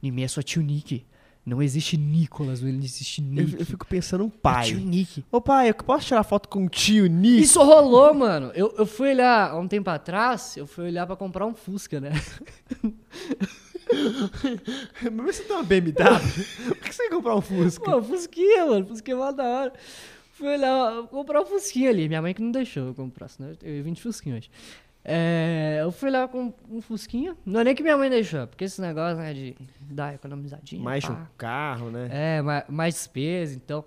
Mim 0.02 0.22
é 0.24 0.28
só 0.28 0.42
tio 0.42 0.62
Nick. 0.62 1.06
Não 1.46 1.62
existe 1.62 1.96
Nicolas, 1.96 2.60
não 2.62 2.70
existe 2.70 3.22
Eu, 3.22 3.28
Nick. 3.46 3.60
eu 3.60 3.66
fico 3.66 3.86
pensando 3.86 4.24
um 4.24 4.28
É 4.28 4.30
tio 4.32 4.40
pai. 4.42 4.72
Nick. 4.74 5.24
Ô 5.32 5.40
pai, 5.40 5.70
eu 5.70 5.76
posso 5.76 6.08
tirar 6.08 6.24
foto 6.24 6.50
com 6.50 6.66
o 6.66 6.70
tio 6.70 7.06
Nick? 7.08 7.44
Isso 7.44 7.62
rolou, 7.64 8.14
mano. 8.16 8.52
Eu, 8.56 8.74
eu 8.78 8.86
fui 8.86 9.10
olhar, 9.12 9.52
há 9.52 9.58
um 9.60 9.68
tempo 9.68 9.90
atrás, 9.90 10.58
eu 10.58 10.66
fui 10.68 10.86
olhar 10.86 11.06
pra 11.08 11.16
comprar 11.16 11.46
um 11.46 11.54
Fusca, 11.54 12.00
né? 12.02 12.12
Mas 15.12 15.36
você 15.38 15.44
tem 15.44 15.56
uma 15.56 15.64
BMW? 15.64 15.94
Por 16.68 16.78
que 16.78 16.94
você 16.94 17.04
vai 17.04 17.12
comprar 17.18 17.36
um 17.36 17.42
Fusca? 17.42 17.84
Pô, 17.86 18.02
Fusquinha, 18.02 18.66
mano. 18.66 18.86
Fusquinha 18.88 19.16
é 19.16 19.20
mó 19.20 19.32
da 19.32 19.44
hora. 19.44 19.74
Fui 20.36 20.50
olhar, 20.50 21.04
comprar 21.08 21.42
um 21.42 21.46
Fusquinha 21.46 21.90
ali. 21.90 22.10
Minha 22.10 22.22
mãe 22.22 22.34
que 22.34 22.42
não 22.42 22.52
deixou 22.52 22.88
eu 22.88 22.94
comprar, 22.94 23.30
senão 23.30 23.56
eu 23.64 23.78
ia 23.78 23.92
de 23.92 24.02
Fusquinha 24.02 24.36
hoje. 24.36 24.52
É, 25.02 25.80
eu 25.82 25.94
fui 25.94 26.12
lá 26.12 26.28
com 26.28 26.54
um 26.70 26.82
Fusquinha. 26.82 27.38
Não 27.46 27.62
é 27.62 27.64
nem 27.64 27.74
que 27.76 27.82
minha 27.82 27.96
mãe 27.96 28.10
deixou, 28.10 28.46
porque 28.46 28.66
esse 28.66 28.82
negócio, 28.82 29.16
né, 29.18 29.34
de 29.34 29.56
dar 29.80 30.14
economizadinha. 30.14 30.84
Mais 30.84 31.06
pá. 31.06 31.14
um 31.14 31.26
carro, 31.38 31.90
né? 31.90 32.10
É, 32.12 32.42
mais, 32.42 32.64
mais 32.68 32.96
despesa, 32.96 33.56
então. 33.56 33.86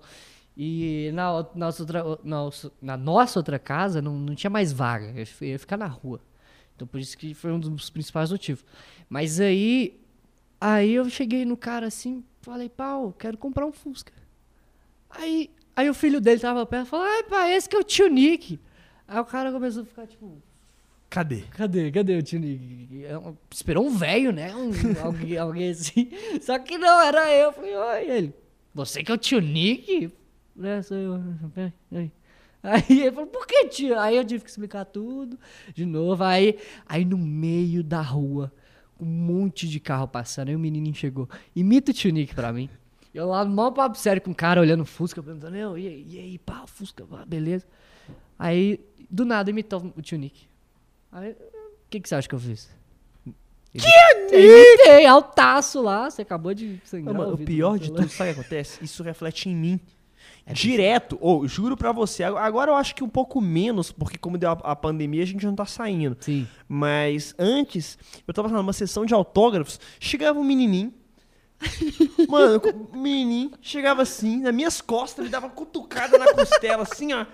E 0.57 1.11
na, 1.13 1.45
nossa 1.53 1.83
outra, 1.83 2.03
nossa- 2.23 2.71
na 2.81 2.97
nossa 2.97 3.37
outra 3.37 3.59
casa 3.59 4.01
não, 4.01 4.17
não 4.17 4.33
tinha 4.33 4.49
mais 4.49 4.73
vaga. 4.73 5.13
Eu 5.15 5.47
ia 5.47 5.59
ficar 5.59 5.77
na 5.77 5.85
rua. 5.87 6.19
Então 6.75 6.87
por 6.87 6.99
isso 6.99 7.15
que 7.15 7.35
foi 7.35 7.51
um 7.51 7.59
dos 7.59 7.91
principais 7.91 8.31
motivos. 8.31 8.65
Mas 9.07 9.39
aí. 9.39 9.99
Aí 10.59 10.93
eu 10.95 11.07
cheguei 11.09 11.45
no 11.45 11.55
cara 11.55 11.87
assim, 11.87 12.23
falei, 12.41 12.67
pau, 12.67 13.13
quero 13.13 13.37
comprar 13.37 13.65
um 13.65 13.71
Fusca. 13.71 14.11
Aí, 15.09 15.49
aí 15.79 15.89
o 15.89 15.93
filho 15.93 16.19
dele 16.21 16.39
tava 16.39 16.65
perto 16.65 16.87
e 16.87 16.89
falou, 16.89 17.23
pai, 17.29 17.53
esse 17.53 17.67
que 17.69 17.75
é 17.75 17.79
o 17.79 17.83
tio 17.83 18.07
Nick. 18.07 18.59
Aí 19.07 19.19
o 19.19 19.25
cara 19.25 19.51
começou 19.51 19.83
a 19.83 19.85
ficar 19.85 20.07
tipo, 20.07 20.41
Cadê? 21.09 21.41
Cadê? 21.51 21.91
Cadê 21.91 22.17
o 22.17 22.21
tio 22.21 22.39
Nick? 22.39 23.05
É 23.05 23.19
Esperou 23.51 23.85
um 23.87 23.97
velho, 23.97 24.31
né? 24.31 24.55
Um- 24.55 24.71
alguém, 25.03 25.37
alguém 25.37 25.69
assim. 25.71 26.09
Só 26.41 26.59
que 26.59 26.77
não, 26.77 27.01
era 27.01 27.33
eu. 27.33 27.47
Eu 27.47 27.53
Falei, 27.53 27.75
oi, 27.75 28.09
ele. 28.11 28.33
Você 28.75 29.03
que 29.03 29.11
é 29.11 29.15
o 29.15 29.17
tio 29.17 29.39
Nick? 29.39 30.11
É, 30.61 30.81
sou 30.81 30.97
eu. 30.97 31.23
Peraí. 31.89 32.11
Aí 32.61 32.83
ele 32.89 33.11
falou, 33.11 33.27
por 33.27 33.47
que 33.47 33.67
tio? 33.69 33.97
Aí 33.97 34.17
eu 34.17 34.25
tive 34.25 34.43
que 34.43 34.49
explicar 34.49 34.85
tudo 34.85 35.39
de 35.73 35.85
novo. 35.85 36.23
Aí, 36.23 36.59
aí 36.85 37.03
no 37.05 37.17
meio 37.17 37.81
da 37.83 38.01
rua, 38.01 38.53
um 38.99 39.05
monte 39.05 39.67
de 39.67 39.79
carro 39.79 40.07
passando. 40.07 40.49
Aí 40.49 40.55
o 40.55 40.59
menininho 40.59 40.93
chegou. 40.93 41.27
Imita 41.55 41.89
o 41.91 41.93
tio 41.93 42.11
Nick 42.11 42.35
pra 42.35 42.53
mim. 42.53 42.69
Eu 43.13 43.27
lá, 43.27 43.43
mó 43.45 43.71
papo 43.71 43.97
sério 43.97 44.21
com 44.21 44.31
o 44.31 44.35
cara, 44.35 44.61
olhando 44.61 44.81
o 44.81 44.85
Fusca, 44.85 45.21
perguntando, 45.23 45.55
eu, 45.55 45.77
e, 45.77 45.87
aí, 45.87 46.05
e 46.07 46.19
aí, 46.19 46.37
pá, 46.37 46.63
Fusca, 46.67 47.05
pá, 47.05 47.25
beleza. 47.25 47.65
Aí, 48.37 48.79
do 49.09 49.25
nada, 49.25 49.49
imitou 49.49 49.91
o 49.97 50.01
tio 50.01 50.17
Nick. 50.17 50.47
Aí, 51.11 51.31
o 51.31 51.35
que, 51.89 51.99
que 51.99 52.07
você 52.07 52.15
acha 52.15 52.29
que 52.29 52.35
eu 52.35 52.39
fiz? 52.39 52.69
Tio 53.75 53.89
Imitei, 54.31 55.05
altaço 55.05 55.81
lá, 55.81 56.09
você 56.09 56.21
acabou 56.21 56.53
de 56.53 56.67
Não, 56.67 56.79
sangrar 56.83 57.13
mano, 57.15 57.27
o 57.29 57.31
ouvido 57.31 57.47
pior 57.47 57.77
do 57.77 57.83
de 57.85 57.91
tudo, 57.91 58.09
sabe 58.09 58.31
o 58.31 58.33
que 58.35 58.39
acontece? 58.41 58.83
Isso 58.83 59.01
reflete 59.03 59.49
em 59.49 59.55
mim. 59.55 59.79
Direto, 60.51 61.15
ou 61.21 61.47
juro 61.47 61.77
pra 61.77 61.91
você, 61.91 62.23
ag- 62.23 62.37
agora 62.37 62.71
eu 62.71 62.75
acho 62.75 62.95
que 62.95 63.03
um 63.03 63.09
pouco 63.09 63.39
menos, 63.39 63.91
porque 63.91 64.17
como 64.17 64.35
deu 64.37 64.49
a, 64.49 64.53
a 64.53 64.75
pandemia, 64.75 65.21
a 65.21 65.25
gente 65.25 65.45
não 65.45 65.53
tá 65.53 65.65
saindo. 65.65 66.17
Sim. 66.19 66.47
Mas 66.67 67.35
antes, 67.37 67.99
eu 68.27 68.33
tava 68.33 68.47
numa 68.49 68.73
sessão 68.73 69.05
de 69.05 69.13
autógrafos, 69.13 69.79
chegava 69.99 70.39
um 70.39 70.43
menininho. 70.43 70.91
Mano, 72.27 72.61
o 72.93 72.97
menininho 72.97 73.51
chegava 73.61 74.01
assim, 74.01 74.41
nas 74.41 74.53
minhas 74.53 74.81
costas, 74.81 75.25
me 75.25 75.31
dava 75.31 75.47
uma 75.47 75.53
cutucada 75.53 76.17
na 76.17 76.33
costela, 76.33 76.83
assim, 76.83 77.13
ó. 77.13 77.25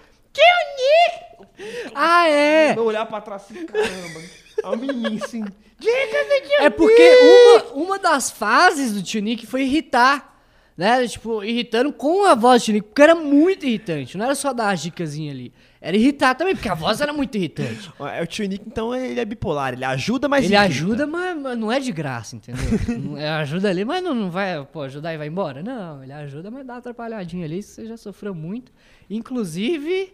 Ah, 1.94 2.28
é! 2.28 2.78
Eu 2.78 2.84
olhar 2.84 3.06
pra 3.06 3.22
trás 3.22 3.44
assim, 3.44 3.66
caramba. 3.66 4.20
Aí 4.64 4.74
o 4.74 4.78
menininho 4.78 5.24
assim. 5.24 5.44
Dica 5.78 6.24
do 6.24 6.48
tio 6.48 6.62
É 6.62 6.70
porque 6.70 7.18
uma, 7.18 7.84
uma 7.84 8.00
das 8.00 8.32
fases 8.32 8.94
do 8.94 9.04
Tio 9.04 9.22
Nick 9.22 9.46
foi 9.46 9.64
irritar. 9.64 10.34
Né? 10.78 11.08
Tipo, 11.08 11.42
irritando 11.44 11.94
com 11.94 12.26
a 12.26 12.36
voz 12.36 12.62
do 12.62 12.66
Tio 12.66 12.74
Nick, 12.74 12.88
porque 12.88 13.02
era 13.02 13.16
muito 13.16 13.66
irritante. 13.66 14.18
Não 14.18 14.26
era 14.26 14.36
só 14.36 14.54
dar 14.54 14.72
as 14.72 14.82
dicasinhas 14.82 15.36
ali. 15.36 15.54
Era 15.82 15.96
irritar 15.98 16.34
também, 16.36 16.56
porque 16.56 16.70
a 16.70 16.74
voz 16.74 17.00
era 17.02 17.14
muito 17.14 17.36
irritante. 17.38 17.92
É, 18.00 18.22
O 18.24 18.28
tio 18.28 18.48
Nick, 18.48 18.64
então, 18.66 18.96
ele 18.96 19.20
é 19.20 19.26
bipolar. 19.26 19.74
Ele 19.74 19.86
ajuda, 19.86 20.28
mas 20.28 20.46
Ele 20.46 20.56
irrita. 20.56 20.68
ajuda, 20.70 21.06
mas, 21.08 21.38
mas 21.42 21.58
não 21.58 21.72
é 21.72 21.80
de 21.80 21.92
graça, 21.92 22.36
entendeu? 22.36 23.18
É, 23.18 23.30
ajuda 23.30 23.70
ali, 23.70 23.86
mas 23.86 24.04
não, 24.04 24.16
não 24.16 24.32
vai, 24.32 24.64
pô, 24.66 24.82
ajudar 24.82 25.14
e 25.14 25.18
vai 25.18 25.28
embora. 25.28 25.62
Não, 25.62 26.02
ele 26.04 26.14
ajuda, 26.14 26.50
mas 26.50 26.66
dá 26.66 26.74
uma 26.74 26.80
atrapalhadinha 26.80 27.46
ali, 27.46 27.62
você 27.62 27.86
já 27.86 27.98
sofreu 27.98 28.34
muito. 28.34 28.72
Inclusive, 29.10 30.14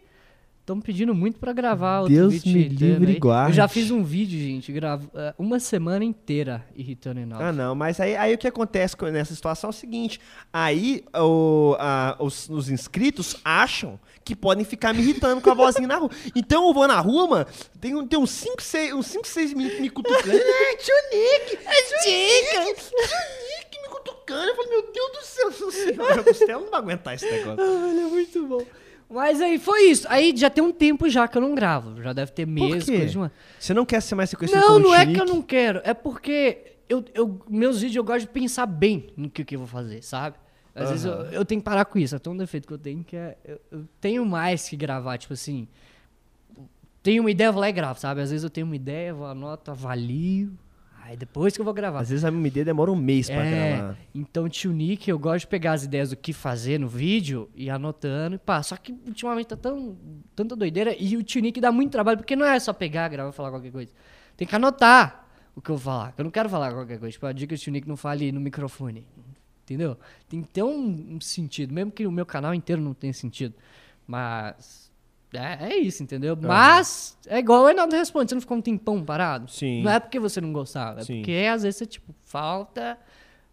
estão 0.62 0.80
pedindo 0.80 1.14
muito 1.14 1.40
pra 1.40 1.52
gravar 1.54 2.00
outro 2.02 2.16
Deus 2.16 2.44
me 2.46 2.68
livre 2.70 3.12
aí. 3.14 3.20
guarde. 3.20 3.52
Eu 3.52 3.56
já 3.56 3.68
fiz 3.68 3.92
um 3.92 4.04
vídeo, 4.04 4.40
gente, 4.40 4.72
gravo, 4.72 5.10
é, 5.14 5.34
uma 5.38 5.60
semana 5.60 6.06
inteira 6.06 6.66
irritando 6.76 7.16
o 7.18 7.20
Reinaldo. 7.24 7.44
Ah, 7.46 7.52
não, 7.52 7.76
mas 7.76 8.00
aí, 8.00 8.16
aí 8.16 8.34
o 8.34 8.38
que 8.38 8.48
acontece 8.48 8.96
com- 8.96 9.08
nessa 9.08 9.36
situação 9.36 9.70
é 9.70 9.72
o 9.72 9.74
seguinte: 9.74 10.20
aí 10.54 11.04
o- 11.16 11.76
a- 11.80 12.16
os, 12.20 12.48
os 12.50 12.70
inscritos 12.70 13.36
acham 13.44 14.00
que 14.24 14.36
podem 14.36 14.64
ficar 14.64 14.94
me 14.94 15.02
irritando 15.02 15.42
com 15.42 15.50
a 15.50 15.54
vozinha 15.54 15.88
na 15.88 15.98
rua. 15.98 16.10
Então 16.36 16.68
eu 16.68 16.74
vou 16.74 16.88
na 16.88 17.00
rua, 17.00 17.28
mano, 17.28 17.46
tem, 17.80 17.96
um- 17.96 18.06
tem 18.08 18.20
uns 18.20 18.30
5, 18.32 18.62
6 18.62 18.94
uns 18.94 19.08
cinco, 19.08 19.28
seis 19.28 19.54
meninos 19.54 19.80
me 19.80 19.90
cutucando. 19.90 20.32
É, 20.32 20.76
tio 20.76 20.96
Nick! 21.12 21.60
É 21.66 21.82
tio 21.84 21.98
Nick! 22.06 22.76
Tio 22.82 22.98
Nick 22.98 23.82
me 23.82 23.90
cutucando. 23.90 24.48
Eu 24.50 24.56
falei, 24.56 24.70
meu 24.72 24.92
Deus 24.92 25.12
do 25.60 25.72
céu. 25.72 25.94
Meu 26.16 26.24
costela 26.24 26.62
não 26.62 26.70
vai 26.70 26.80
aguentar 26.80 27.16
esse 27.16 27.30
negócio. 27.30 27.64
Ah, 27.64 27.90
ele 27.90 28.00
é 28.00 28.06
muito 28.06 28.48
bom. 28.48 28.66
Mas 29.10 29.42
aí 29.42 29.60
foi 29.60 29.84
isso. 29.90 30.08
Aí 30.10 30.34
já 30.36 30.50
tem 30.50 30.64
um 30.64 30.72
tempo 30.72 31.10
já 31.10 31.28
que 31.28 31.38
eu 31.38 31.42
não 31.42 31.54
gravo. 31.54 32.02
Já 32.02 32.14
deve 32.14 32.32
ter 32.32 32.46
meses, 32.48 32.86
quê? 32.86 32.92
coisa 32.98 33.12
de 33.12 33.18
uma. 33.18 33.32
Você 33.60 33.74
não 33.74 33.86
quer 33.86 34.02
ser 34.02 34.16
mais 34.16 34.32
reconhecido 34.32 34.62
Não, 34.62 34.80
não 34.80 34.96
é 34.96 35.06
que 35.06 35.20
eu 35.20 35.26
não 35.26 35.42
quero. 35.42 35.82
É 35.84 35.94
porque 35.94 36.78
eu, 36.88 37.04
eu, 37.14 37.42
meus 37.50 37.82
vídeos 37.82 37.98
eu 37.98 38.04
gosto 38.04 38.22
de 38.22 38.28
pensar 38.28 38.66
bem 38.66 39.12
no 39.18 39.30
que, 39.30 39.44
que 39.44 39.56
eu 39.56 39.60
vou 39.60 39.68
fazer, 39.68 40.02
sabe? 40.02 40.38
Às 40.74 40.90
vezes 40.90 41.06
eu, 41.06 41.14
eu 41.26 41.46
tenho 41.46 41.60
que 41.62 41.66
parar 41.66 41.86
com 41.86 42.00
isso. 42.00 42.16
É 42.16 42.20
tão 42.20 42.34
um 42.34 42.38
defeito 42.38 42.68
que 42.68 42.74
eu 42.74 42.78
tenho 42.78 43.04
que 43.04 43.16
é. 43.16 43.38
Eu, 43.44 43.60
eu 43.72 43.86
tenho 44.00 44.26
mais 44.26 44.68
que 44.70 44.76
gravar, 44.78 45.18
tipo 45.18 45.34
assim. 45.34 45.68
Tenho 47.04 47.24
uma 47.24 47.32
ideia, 47.32 47.52
vou 47.52 47.62
lá 47.62 47.70
e 47.70 47.72
gravo, 47.74 48.00
sabe? 48.00 48.22
Às 48.22 48.30
vezes 48.30 48.44
eu 48.44 48.50
tenho 48.50 48.66
uma 48.68 48.76
ideia, 48.76 49.14
vou 49.14 49.26
anoto, 49.26 49.72
avalio. 49.72 50.54
Aí 51.04 51.18
depois 51.18 51.56
que 51.56 51.60
eu 51.60 51.66
vou 51.66 51.74
gravar. 51.74 52.00
Às 52.02 52.10
vezes 52.10 52.24
a 52.24 52.30
minha 52.30 52.48
ideia 52.48 52.64
demora 52.64 52.92
um 52.92 52.96
mês 52.96 53.28
pra 53.28 53.44
É, 53.44 53.76
gravar. 53.78 53.98
então 54.14 54.48
tio 54.48 54.72
Nick, 54.72 55.10
eu 55.10 55.18
gosto 55.18 55.42
de 55.42 55.48
pegar 55.48 55.74
as 55.74 55.84
ideias 55.84 56.12
do 56.12 56.16
que 56.16 56.32
fazer 56.32 56.80
no 56.80 56.88
vídeo 56.88 57.50
e 57.56 57.70
anotando 57.72 58.36
e 58.36 58.38
pá. 58.38 58.62
Só 58.62 58.78
que 58.78 58.94
ultimamente 59.08 59.48
tá 59.48 59.58
tão, 59.58 59.98
tanta 60.36 60.56
doideira 60.56 60.96
e 60.98 61.18
o 61.18 61.24
tio 61.24 61.42
Nick 61.42 61.60
dá 61.60 61.72
muito 61.72 61.92
trabalho, 61.92 62.18
porque 62.20 62.36
não 62.36 62.46
é 62.46 62.60
só 62.60 62.72
pegar, 62.72 63.10
gravar 63.10 63.32
e 63.32 63.34
falar 63.34 63.50
qualquer 63.50 63.72
coisa. 63.72 63.92
Tem 64.38 64.48
que 64.48 64.56
anotar 64.56 65.26
o 65.56 65.62
que 65.62 65.72
eu 65.72 65.76
vou 65.76 65.84
falar. 65.84 66.14
Eu 66.18 66.24
não 66.24 66.32
quero 66.32 66.48
falar 66.48 66.72
qualquer 66.72 67.00
coisa. 67.00 67.12
Tipo, 67.12 67.26
a 67.26 67.34
dica 67.34 67.56
que 67.56 67.56
o 67.56 67.58
tio 67.64 67.74
Nick 67.74 67.88
não 67.90 67.98
fale 67.98 68.32
no 68.32 68.40
microfone. 68.40 69.06
Entendeu? 69.64 69.98
Tem 70.28 70.42
que 70.42 70.48
ter 70.50 70.64
um, 70.64 71.16
um 71.16 71.22
sentido, 71.22 71.74
mesmo 71.74 71.92
que 71.92 72.06
o 72.06 72.12
meu 72.12 72.26
canal 72.26 72.54
inteiro 72.54 72.82
não 72.82 72.94
tenha 72.94 73.14
sentido. 73.14 73.54
Mas. 74.08 74.92
É, 75.34 75.70
é 75.72 75.78
isso, 75.78 76.04
entendeu? 76.04 76.38
Mas 76.42 77.18
é 77.26 77.40
igual 77.40 77.62
o 77.64 77.66
Reinaldo 77.66 77.96
responde, 77.96 78.30
você 78.30 78.36
não 78.36 78.42
ficou 78.42 78.58
um 78.58 78.62
tempão 78.62 79.02
parado? 79.06 79.50
Sim. 79.50 79.82
Não 79.82 79.90
é 79.92 79.98
porque 79.98 80.20
você 80.20 80.42
não 80.42 80.52
gostava, 80.52 81.00
é 81.00 81.04
Sim. 81.06 81.20
porque 81.20 81.48
às 81.50 81.64
vezes 81.64 81.78
você, 81.78 81.86
tipo, 81.86 82.14
falta 82.26 82.98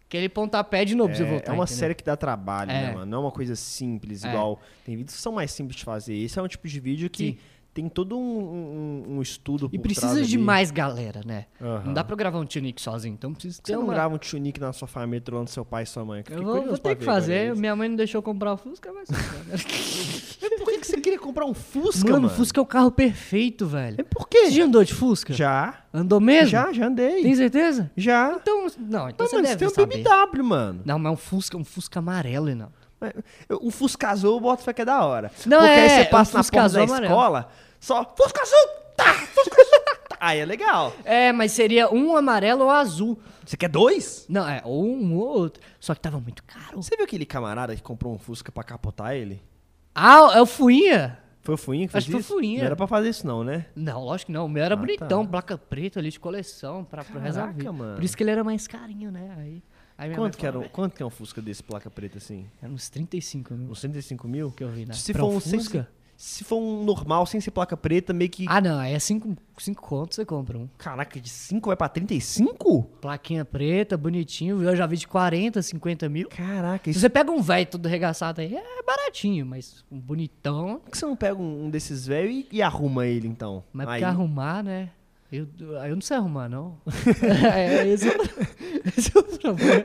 aquele 0.04 0.28
pontapé 0.28 0.84
de 0.84 0.96
novo 0.96 1.10
pra 1.10 1.16
você 1.18 1.22
É, 1.22 1.30
voltar. 1.30 1.52
é 1.52 1.54
uma 1.54 1.62
entendeu? 1.62 1.78
série 1.78 1.94
que 1.94 2.02
dá 2.02 2.16
trabalho, 2.16 2.72
né, 2.72 2.90
É. 2.90 2.94
mano? 2.94 3.06
Não 3.06 3.18
é 3.18 3.20
uma 3.26 3.30
coisa 3.30 3.54
simples, 3.54 4.24
É. 4.24 4.28
igual. 4.28 4.60
Tem 4.84 4.96
vídeos 4.96 5.14
que 5.14 5.22
são 5.22 5.30
mais 5.30 5.52
simples 5.52 5.76
de 5.76 5.84
fazer. 5.84 6.16
Esse 6.16 6.36
é 6.36 6.42
um 6.42 6.48
tipo 6.48 6.66
de 6.66 6.80
vídeo 6.80 7.08
que 7.08 7.32
Sim. 7.32 7.38
Tem 7.74 7.88
todo 7.88 8.18
um, 8.18 8.22
um- 8.22 9.16
um 9.16 9.22
estudo 9.22 9.68
E 9.72 9.78
precisa 9.78 10.22
de 10.22 10.34
ali. 10.36 10.44
mais 10.44 10.70
galera, 10.70 11.20
né? 11.24 11.46
Aham. 11.60 11.82
Não 11.86 11.94
dá 11.94 12.02
pra 12.02 12.12
eu 12.14 12.16
gravar 12.16 12.38
um 12.40 12.44
tio 12.44 12.60
Nick 12.60 12.80
sozinho, 12.82 13.14
então 13.14 13.32
precisa 13.32 13.60
ter 13.62 13.72
Você 13.72 13.76
não 13.76 13.84
uma... 13.84 13.92
grava 13.94 14.14
um 14.14 14.18
tunique 14.18 14.58
na 14.60 14.72
sua 14.72 14.88
família 14.88 15.20
trolando 15.20 15.48
seu 15.50 15.64
pai 15.64 15.84
e 15.84 15.86
sua 15.86 16.04
mãe? 16.04 16.20
Eu 16.20 16.24
Fiquei 16.24 16.42
vou, 16.44 16.64
vou 16.66 16.78
ter 16.78 16.96
que 16.96 17.04
fazer, 17.04 17.54
minha 17.54 17.76
mãe 17.76 17.88
não 17.88 17.96
deixou 17.96 18.18
eu 18.18 18.22
comprar 18.22 18.52
o 18.52 18.56
Fusca, 18.56 18.92
mas... 18.92 19.08
Mas 20.40 20.58
por 20.60 20.66
que, 20.70 20.78
que 20.78 20.86
você 20.86 21.00
queria 21.00 21.18
comprar 21.18 21.44
um 21.46 21.54
Fusca, 21.54 22.08
mano, 22.10 22.22
mano? 22.22 22.26
o 22.34 22.36
Fusca 22.36 22.60
é 22.60 22.62
o 22.62 22.66
carro 22.66 22.90
perfeito, 22.90 23.66
velho. 23.66 23.96
É 23.98 24.02
por 24.02 24.28
quê? 24.28 24.46
Você 24.46 24.52
já 24.52 24.64
andou 24.64 24.82
de 24.84 24.94
Fusca? 24.94 25.32
Já. 25.34 25.82
Andou 25.92 26.20
mesmo? 26.20 26.48
Já, 26.50 26.72
já 26.72 26.86
andei. 26.86 27.22
Tem 27.22 27.34
certeza? 27.34 27.90
Já. 27.96 28.36
Então, 28.40 28.66
não, 28.78 29.08
então 29.08 29.24
Não, 29.24 29.28
você 29.28 29.36
mano, 29.36 29.48
deve 29.48 29.48
você 29.48 29.56
tem 29.56 29.68
um 29.68 29.70
saber. 29.70 30.02
BMW, 30.02 30.44
mano. 30.44 30.80
Não, 30.84 30.98
mas 30.98 31.12
um 31.12 31.16
Fusca, 31.16 31.56
um 31.56 31.64
Fusca 31.64 31.98
amarelo, 31.98 32.54
não. 32.54 32.70
Um 33.62 33.70
Fusca 33.70 34.08
azul, 34.10 34.34
eu 34.36 34.40
boto 34.40 34.62
fé 34.62 34.72
que 34.72 34.82
é 34.82 34.84
da 34.84 35.04
hora. 35.04 35.30
Não, 35.46 35.58
Porque 35.58 35.72
aí 35.72 35.78
é, 35.80 35.88
você 35.88 35.94
é 36.00 36.04
passa 36.06 36.38
na 36.38 36.44
porta 36.44 36.68
da 36.68 36.82
amarelo. 36.84 37.04
escola, 37.06 37.48
só 37.80 38.04
Fusca 38.16 38.42
azul, 38.42 38.68
tá, 38.96 39.14
Fusca 39.14 39.60
azul, 39.62 39.80
tá. 40.08 40.16
Aí 40.20 40.40
é 40.40 40.44
legal. 40.44 40.92
É, 41.04 41.30
mas 41.30 41.52
seria 41.52 41.88
um 41.94 42.16
amarelo 42.16 42.64
ou 42.64 42.70
azul. 42.70 43.16
Você 43.46 43.56
quer 43.56 43.68
dois? 43.68 44.26
Não, 44.28 44.48
é, 44.48 44.60
ou 44.64 44.84
um 44.84 45.14
ou 45.16 45.24
outro. 45.28 45.62
Só 45.78 45.94
que 45.94 46.00
tava 46.00 46.18
muito 46.18 46.42
caro. 46.42 46.82
Você 46.82 46.96
viu 46.96 47.04
aquele 47.04 47.24
camarada 47.24 47.76
que 47.76 47.80
comprou 47.82 48.12
um 48.12 48.18
Fusca 48.18 48.50
pra 48.50 48.64
capotar 48.64 49.14
ele? 49.14 49.40
Ah, 49.94 50.32
é 50.34 50.40
o 50.42 50.46
Fuinha? 50.46 51.18
Foi 51.40 51.54
o 51.54 51.56
Fuinha 51.56 51.86
que 51.86 51.92
fez 51.92 52.02
Acho 52.02 52.16
que 52.16 52.20
foi 52.24 52.36
o? 52.36 52.38
Fuinha. 52.40 52.58
Não 52.58 52.66
era 52.66 52.74
pra 52.76 52.88
fazer 52.88 53.08
isso 53.10 53.24
não, 53.24 53.44
né? 53.44 53.66
Não, 53.76 54.02
lógico 54.04 54.26
que 54.26 54.32
não. 54.32 54.46
O 54.46 54.48
meu 54.48 54.64
era 54.64 54.74
Ah, 54.74 54.76
bonitão, 54.76 55.24
tá. 55.24 55.30
placa 55.30 55.56
preta 55.56 56.00
ali 56.00 56.10
de 56.10 56.18
coleção 56.18 56.82
pra, 56.84 57.04
da 57.04 57.20
Caraca, 57.32 57.72
mano. 57.72 57.94
Por 57.94 58.02
isso 58.04 58.16
que 58.16 58.22
ele 58.24 58.32
era 58.32 58.42
mais 58.42 58.66
carinho, 58.66 59.12
né? 59.12 59.32
Aí, 59.38 59.40
aí 59.44 59.62
Quanto 60.14 60.38
que, 60.38 60.46
era, 60.46 60.60
quanto 60.68 60.94
que 60.94 61.02
é 61.02 61.06
um 61.06 61.10
Fusca 61.10 61.42
desse 61.42 61.62
placa 61.62 61.90
preta 61.90 62.18
assim? 62.18 62.46
Era 62.62 62.72
uns 62.72 62.88
35 62.88 63.54
mil 63.54 63.70
Uns 63.70 63.80
105 63.80 64.28
mil? 64.28 64.50
que 64.52 64.62
eu 64.62 64.70
vi, 64.70 64.86
né? 64.86 64.94
Se 64.94 65.12
Pra 65.12 65.22
for 65.22 65.30
um 65.32 65.36
um 65.36 65.40
sem- 65.40 65.58
Fusca? 65.58 65.88
Se 66.16 66.42
for 66.42 66.56
um 66.56 66.82
normal, 66.84 67.24
sem 67.26 67.40
ser 67.40 67.52
placa 67.52 67.76
preta, 67.76 68.12
meio 68.12 68.28
que... 68.28 68.44
Ah, 68.48 68.60
não. 68.60 68.76
Aí 68.80 68.92
é 68.92 68.98
5 68.98 69.36
contos 69.76 70.16
você 70.16 70.24
compra 70.24 70.58
um. 70.58 70.68
Caraca, 70.76 71.20
de 71.20 71.28
5 71.28 71.68
vai 71.68 71.76
pra 71.76 71.88
35? 71.88 72.82
Plaquinha 73.00 73.44
preta, 73.44 73.96
bonitinho. 73.96 74.60
Eu 74.60 74.74
já 74.74 74.84
vi 74.84 74.96
de 74.96 75.06
40, 75.06 75.62
50 75.62 76.08
mil. 76.08 76.28
Caraca, 76.28 76.82
Se 76.84 76.90
isso... 76.90 76.98
você 77.00 77.08
pega 77.08 77.30
um 77.30 77.40
velho 77.40 77.66
todo 77.66 77.86
regaçado 77.86 78.40
aí, 78.40 78.52
é 78.56 78.82
baratinho, 78.84 79.46
mas 79.46 79.84
um 79.92 79.98
bonitão. 80.00 80.80
Por 80.84 80.90
que 80.90 80.98
você 80.98 81.06
não 81.06 81.14
pega 81.14 81.36
um, 81.40 81.66
um 81.66 81.70
desses 81.70 82.04
velhos 82.06 82.32
e, 82.34 82.48
e 82.50 82.62
arruma 82.62 83.06
ele, 83.06 83.28
então? 83.28 83.62
Mas 83.72 83.86
Aí- 83.86 84.00
porque 84.00 84.04
arrumar, 84.04 84.64
né? 84.64 84.90
Eu, 85.30 85.46
aí 85.80 85.90
eu 85.90 85.94
não 85.96 86.00
sei 86.00 86.16
arrumar, 86.16 86.48
não. 86.48 86.78
é, 87.54 87.86
esse, 87.86 88.08
é 88.08 88.16
o, 88.16 88.22
esse 88.96 89.12
é 89.14 89.20
o 89.20 89.22
problema. 89.24 89.84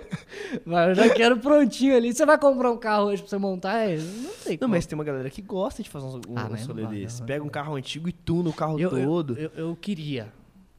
Mas 0.65 0.89
eu 0.89 0.95
já 1.03 1.13
quero 1.13 1.37
prontinho 1.37 1.97
ali. 1.97 2.13
Você 2.13 2.25
vai 2.25 2.37
comprar 2.37 2.71
um 2.71 2.77
carro 2.77 3.07
hoje 3.07 3.21
pra 3.21 3.29
você 3.29 3.37
montar? 3.37 3.79
É, 3.79 3.97
não 3.97 4.31
sei 4.39 4.53
Não, 4.53 4.59
como. 4.59 4.71
mas 4.75 4.85
tem 4.85 4.97
uma 4.97 5.03
galera 5.03 5.29
que 5.29 5.41
gosta 5.41 5.83
de 5.83 5.89
fazer 5.89 6.05
um, 6.05 6.15
um, 6.15 6.37
Ah, 6.37 6.47
um 6.49 6.73
não 6.73 6.89
desse. 6.89 7.19
não. 7.19 7.27
Pega 7.27 7.43
um 7.43 7.49
carro 7.49 7.75
antigo 7.75 8.07
e 8.07 8.13
tuna 8.13 8.49
o 8.49 8.53
carro 8.53 8.79
eu, 8.79 8.89
eu, 8.97 9.05
todo. 9.05 9.37
eu, 9.37 9.51
eu 9.55 9.75
queria, 9.75 10.31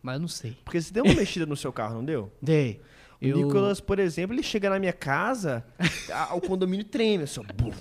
mas 0.03 0.15
eu 0.15 0.21
não 0.23 0.29
sei. 0.29 0.57
Porque 0.65 0.81
você 0.81 0.93
deu 0.95 1.05
uma 1.05 1.15
mexida 1.15 1.45
no 1.45 1.57
seu 1.57 1.71
carro, 1.73 1.97
não 1.97 2.05
deu? 2.05 2.33
Dei. 2.41 2.81
O 3.21 3.25
Eu, 3.27 3.37
Nicolas, 3.39 3.81
por 3.81 3.99
exemplo, 3.99 4.35
ele 4.35 4.43
chega 4.43 4.69
na 4.71 4.79
minha 4.79 4.93
casa, 4.93 5.65
a- 6.13 6.35
o 6.35 6.41
condomínio 6.41 6.85
treme, 6.85 7.25
assim, 7.25 7.41
ó, 7.41 7.45
buf, 7.55 7.77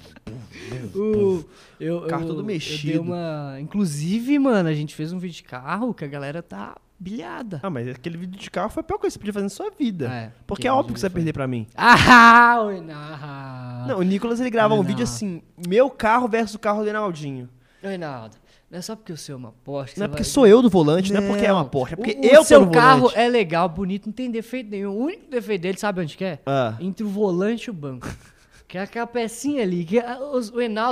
o, 0.96 1.44
eu, 1.80 2.02
Carro 2.08 2.24
eu- 2.24 2.28
todo 2.28 2.44
mexido. 2.44 3.02
uma... 3.02 3.58
Inclusive, 3.60 4.38
mano, 4.40 4.70
a 4.70 4.74
gente 4.74 4.96
fez 4.96 5.12
um 5.12 5.20
vídeo 5.20 5.36
de 5.38 5.44
carro 5.44 5.94
que 5.94 6.06
a 6.06 6.08
galera 6.08 6.42
tá 6.42 6.76
bilhada. 7.00 7.60
Ah, 7.62 7.70
mas 7.70 7.88
aquele 7.90 8.18
vídeo 8.18 8.40
de 8.40 8.50
carro 8.50 8.70
foi 8.70 8.82
a 8.82 8.84
pior 8.84 8.98
coisa 8.98 9.12
que 9.12 9.14
você 9.14 9.20
podia 9.20 9.34
fazer 9.34 9.44
na 9.44 9.50
sua 9.50 9.70
vida. 9.78 10.08
É, 10.08 10.32
Porque 10.48 10.68
é 10.68 10.72
óbvio 10.72 10.94
que 10.94 11.00
você 11.00 11.10
vai 11.10 11.16
perder 11.16 11.34
pra 11.34 11.48
mim. 11.48 11.68
Ah, 11.76 12.58
não. 12.82 13.88
Não, 13.88 14.00
o 14.00 14.04
Nicolas, 14.04 14.40
ele 14.40 14.50
grava 14.50 14.74
um 14.74 14.84
vídeo 14.84 15.04
assim, 15.04 15.42
meu 15.68 15.90
carro 15.90 16.28
versus 16.28 16.56
o 16.56 16.60
carro 16.60 16.80
do 16.80 16.86
Reinaldinho. 16.86 17.50
Reinaldo, 17.82 18.38
não 18.74 18.80
é 18.80 18.82
só 18.82 18.96
porque 18.96 19.14
o 19.14 19.18
seu 19.18 19.36
é 19.36 19.38
uma 19.38 19.52
Porsche. 19.64 20.00
Não 20.00 20.06
é 20.06 20.08
porque 20.08 20.24
vai- 20.24 20.30
sou 20.32 20.48
eu 20.48 20.60
do 20.64 20.70
volante, 20.70 21.14
não, 21.14 21.22
é 21.22 21.28
porque 21.28 21.46
é 21.46 21.54
uma 21.54 21.62
Não. 21.62 21.70
Porsche, 21.70 21.94
é 21.94 21.96
porque 21.96 22.18
o, 22.20 22.26
eu 22.26 22.42
o 22.42 22.44
seu 22.44 22.68
carro 22.72 23.02
volante. 23.02 23.20
é 23.20 23.30
legal, 23.30 23.70
bonito, 23.70 24.08
não 24.08 24.14
tem 24.14 24.32
defeito 24.32 24.72
nenhum. 24.72 24.92
O 24.92 25.04
único 25.04 25.30
defeito 25.30 25.62
dele, 25.62 25.78
sabe 25.78 26.02
onde 26.02 26.18
que 26.18 26.26
é? 26.26 26.40
Ah. 26.44 26.76
Entre 26.80 27.06
o 27.06 27.08
volante 27.08 27.66
e 27.68 27.70
o 27.70 27.74
banco. 27.74 28.08
Que 28.66 28.80
é 28.80 28.82
aquela 28.82 29.06
pecinha 29.06 29.62
ali, 29.62 29.86
que 29.86 30.00
é- 30.00 30.18
o 30.18 30.42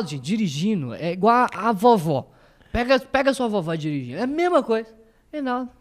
gente, 0.06 0.20
dirigindo, 0.20 0.94
é 0.94 1.12
igual 1.14 1.48
a, 1.52 1.70
a 1.70 1.72
vovó. 1.72 2.30
Pega, 2.72 3.00
pega 3.00 3.32
a 3.32 3.34
sua 3.34 3.48
vovó 3.48 3.74
dirigindo, 3.74 4.20
é 4.20 4.22
a 4.22 4.28
mesma 4.28 4.62
coisa. 4.62 4.88
Reinaldo, 5.34 5.72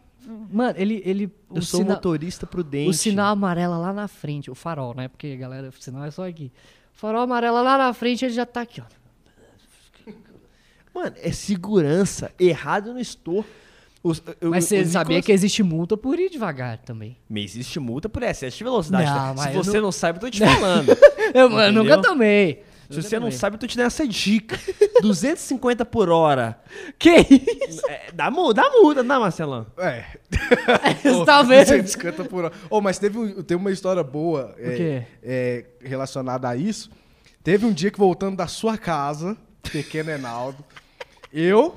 mano, 0.50 0.74
ele... 0.78 1.02
ele 1.04 1.26
o 1.50 1.56
Eu 1.58 1.62
sou 1.62 1.80
sina- 1.80 1.92
motorista 1.96 2.46
prudente. 2.46 2.88
O 2.88 2.94
sinal 2.94 3.32
amarelo 3.34 3.78
lá 3.78 3.92
na 3.92 4.08
frente, 4.08 4.50
o 4.50 4.54
farol, 4.54 4.94
né? 4.94 5.08
Porque, 5.08 5.36
galera, 5.36 5.68
o 5.68 5.72
sinal 5.72 6.04
é 6.06 6.10
só 6.10 6.26
aqui. 6.26 6.50
O 6.94 6.98
farol 6.98 7.20
amarelo 7.20 7.62
lá 7.62 7.76
na 7.76 7.92
frente, 7.92 8.24
ele 8.24 8.32
já 8.32 8.46
tá 8.46 8.62
aqui, 8.62 8.80
ó. 8.80 8.84
Mano, 10.94 11.14
é 11.22 11.30
segurança. 11.32 12.32
Errado 12.38 12.88
eu 12.90 12.94
não 12.94 13.00
estou. 13.00 13.44
Os- 14.02 14.22
eu- 14.40 14.50
Mas 14.50 14.64
você 14.64 14.84
sabia 14.86 15.16
Nicolas- 15.16 15.26
que 15.26 15.32
existe 15.32 15.62
multa 15.62 15.96
por 15.96 16.18
ir 16.18 16.30
devagar 16.30 16.78
também. 16.78 17.16
Mas 17.28 17.50
existe 17.54 17.78
multa 17.78 18.08
por 18.08 18.22
excesso 18.22 18.56
de 18.56 18.64
velocidade. 18.64 19.04
Não, 19.04 19.14
tá? 19.14 19.34
mas 19.36 19.50
Se 19.52 19.56
você 19.56 19.76
não- 19.76 19.82
não... 19.84 19.92
sabe, 19.92 20.16
eu 20.18 20.20
tô 20.22 20.30
te 20.30 20.40
falando. 20.44 20.96
Eu, 21.34 21.48
mano, 21.50 21.82
nunca 21.84 22.00
tomei. 22.02 22.64
Se 22.90 23.00
você 23.00 23.20
não 23.20 23.30
sabe, 23.30 23.54
eu 23.54 23.60
tô 23.60 23.68
te 23.68 23.76
dando 23.76 23.86
essa 23.86 24.04
dica. 24.08 24.58
250 25.00 25.84
por 25.84 26.08
hora. 26.08 26.58
Que 26.98 27.10
isso? 27.68 27.86
É, 27.88 28.10
dá 28.12 28.32
multa, 28.32 28.62
dá 28.62 28.70
multa, 28.70 29.02
não 29.04 29.08
dá, 29.14 29.20
Marcelão? 29.20 29.64
É. 29.78 30.06
Você 31.00 31.24
tá 31.24 31.40
vendo? 31.42 31.66
250 31.66 32.24
por 32.24 32.44
hora. 32.46 32.54
Oh, 32.68 32.80
mas 32.80 32.98
teve, 32.98 33.16
um- 33.16 33.42
tem 33.44 33.56
uma 33.56 33.70
história 33.70 34.02
boa 34.02 34.56
é, 34.58 35.04
é, 35.22 35.66
relacionada 35.80 36.48
a 36.48 36.56
isso. 36.56 36.90
Teve 37.44 37.64
um 37.64 37.72
dia 37.72 37.92
que 37.92 37.98
voltando 37.98 38.36
da 38.36 38.48
sua 38.48 38.76
casa, 38.76 39.36
pequeno 39.70 40.10
Enaldo, 40.10 40.64
eu, 41.32 41.74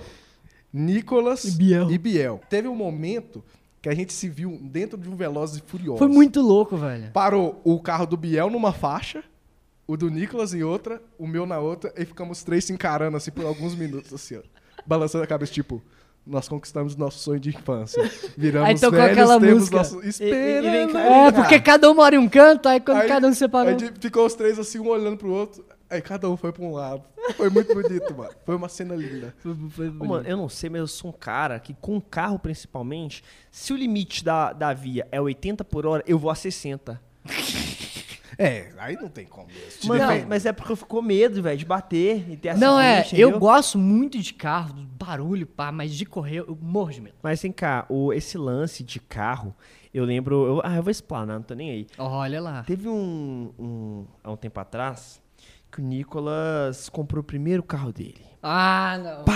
Nicolas 0.71 1.43
E 1.45 1.51
Biel. 1.51 1.91
e 1.91 1.97
Biel. 1.97 2.41
Teve 2.49 2.67
um 2.67 2.75
momento 2.75 3.43
que 3.81 3.89
a 3.89 3.93
gente 3.93 4.13
se 4.13 4.29
viu 4.29 4.57
dentro 4.61 4.97
de 4.97 5.09
um 5.09 5.15
Velozes 5.15 5.57
e 5.57 5.61
Furiosos. 5.69 5.99
Foi 5.99 6.07
muito 6.07 6.41
louco, 6.41 6.77
velho. 6.77 7.11
Parou 7.11 7.59
o 7.63 7.79
carro 7.81 8.05
do 8.05 8.15
Biel 8.17 8.49
numa 8.49 8.71
faixa, 8.71 9.23
o 9.85 9.97
do 9.97 10.09
Nicolas 10.09 10.53
em 10.53 10.63
outra, 10.63 11.01
o 11.19 11.27
meu 11.27 11.45
na 11.45 11.59
outra, 11.59 11.93
e 11.97 12.05
ficamos 12.05 12.37
os 12.39 12.43
três 12.43 12.63
se 12.65 12.71
encarando 12.73 13.17
assim 13.17 13.31
por 13.31 13.45
alguns 13.45 13.75
minutos, 13.75 14.13
assim, 14.13 14.37
ó. 14.37 14.41
Balançando 14.85 15.23
a 15.23 15.27
cabeça, 15.27 15.51
tipo, 15.51 15.81
nós 16.25 16.47
conquistamos 16.47 16.95
nosso 16.95 17.19
sonho 17.19 17.39
de 17.39 17.49
infância. 17.49 18.01
Viramos 18.37 18.69
Aí 18.69 18.75
tocou 18.79 18.91
velhos, 18.97 19.11
aquela 19.11 19.39
temos 19.39 19.55
música. 19.59 19.77
nosso... 19.77 20.01
Espera? 20.01 20.67
É, 20.67 21.31
porque 21.33 21.59
cada 21.59 21.91
um 21.91 21.93
mora 21.93 22.15
em 22.15 22.17
um 22.17 22.29
canto, 22.29 22.67
aí 22.69 22.79
quando 22.79 22.99
Aí- 23.01 23.07
cada 23.09 23.27
um 23.27 23.33
se 23.33 23.39
separou. 23.39 23.73
Aí 23.73 23.91
ficou 23.99 24.25
os 24.25 24.33
três 24.33 24.57
assim, 24.57 24.79
um 24.79 24.87
olhando 24.87 25.17
pro 25.17 25.29
outro, 25.29 25.63
aí 25.93 26.01
cada 26.01 26.29
um 26.29 26.35
foi 26.37 26.51
pra 26.51 26.63
um 26.63 26.71
lado. 26.73 27.03
Foi 27.37 27.49
muito 27.49 27.73
bonito, 27.73 28.13
mano. 28.17 28.31
Foi 28.45 28.55
uma 28.55 28.67
cena 28.69 28.95
linda. 28.95 29.33
Foi- 29.39 29.55
foi 29.69 29.89
bonito. 29.89 30.05
mano, 30.09 30.27
eu 30.27 30.35
não 30.37 30.49
sei, 30.49 30.69
mas 30.69 30.79
eu 30.81 30.87
sou 30.87 31.09
um 31.09 31.13
cara 31.13 31.59
que 31.59 31.73
com 31.73 31.99
carro 32.01 32.37
principalmente, 32.39 33.23
se 33.51 33.71
o 33.71 33.77
limite 33.77 34.23
da, 34.23 34.51
da 34.53 34.73
via 34.73 35.07
é 35.11 35.21
80 35.21 35.63
por 35.63 35.85
hora, 35.85 36.03
eu 36.07 36.17
vou 36.19 36.29
a 36.29 36.35
60. 36.35 36.99
É, 38.37 38.71
aí 38.79 38.95
não 38.95 39.09
tem 39.09 39.25
como 39.27 39.47
Mano, 39.85 40.25
mas, 40.27 40.45
é 40.47 40.51
porque 40.51 40.71
eu 40.71 40.75
fico 40.75 40.89
com 40.89 41.01
medo, 41.03 41.41
velho, 41.41 41.57
de 41.57 41.65
bater 41.65 42.27
e 42.31 42.35
ter 42.35 42.57
Não, 42.57 42.79
é, 42.79 43.01
acidente, 43.01 43.21
eu 43.21 43.39
gosto 43.39 43.77
muito 43.77 44.17
de 44.19 44.33
carro, 44.33 44.73
do 44.73 44.81
barulho, 44.83 45.45
pá, 45.45 45.71
mas 45.71 45.93
de 45.93 46.03
correr 46.03 46.39
eu 46.39 46.57
morro 46.59 46.91
de 46.91 47.01
medo. 47.01 47.15
Mas 47.21 47.41
vem 47.43 47.51
cá, 47.51 47.85
o, 47.87 48.11
esse 48.11 48.35
lance 48.37 48.83
de 48.83 48.99
carro, 48.99 49.55
eu 49.93 50.03
lembro. 50.03 50.47
eu- 50.47 50.61
ah, 50.63 50.75
eu 50.77 50.81
vou 50.83 50.89
explanar, 50.89 51.35
não 51.35 51.43
tô 51.43 51.53
nem 51.53 51.69
aí. 51.69 51.87
Olha 51.97 52.41
lá. 52.41 52.63
Teve 52.63 52.89
um, 52.89 53.53
um. 53.59 54.05
Há 54.23 54.31
um 54.31 54.35
tempo 54.37 54.59
atrás, 54.59 55.21
que 55.73 55.81
o 55.81 55.83
Nicolas 55.83 56.87
comprou 56.89 57.21
o 57.21 57.23
primeiro 57.23 57.63
carro 57.63 57.91
dele. 57.91 58.23
Ah, 58.41 58.97
não. 59.01 59.33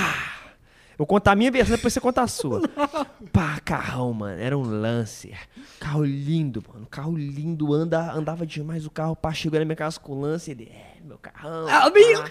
Eu 0.91 0.99
vou 0.99 1.07
contar 1.07 1.31
a 1.31 1.35
minha 1.35 1.51
versão, 1.51 1.75
depois 1.75 1.93
você 1.93 1.99
conta 1.99 2.21
a 2.21 2.27
sua. 2.27 2.61
Pá, 3.33 3.59
carrão, 3.63 4.13
mano. 4.13 4.39
Era 4.41 4.57
um 4.57 4.61
Lancer. 4.63 5.37
Carro 5.79 6.03
lindo, 6.03 6.63
mano. 6.71 6.85
Carro 6.89 7.15
lindo. 7.15 7.73
Anda, 7.73 8.11
andava 8.13 8.45
demais 8.45 8.85
o 8.85 8.89
carro. 8.91 9.15
Pá, 9.15 9.31
chegou 9.33 9.59
na 9.59 9.65
minha 9.65 9.75
casa 9.75 9.99
com 9.99 10.13
o 10.13 10.21
Lancer. 10.21 10.51
Ele, 10.59 10.71
é, 10.71 10.97
meu 11.03 11.17
carrão. 11.17 11.67
Ah, 11.67 11.81
pá. 11.81 11.91
meu- 11.91 12.23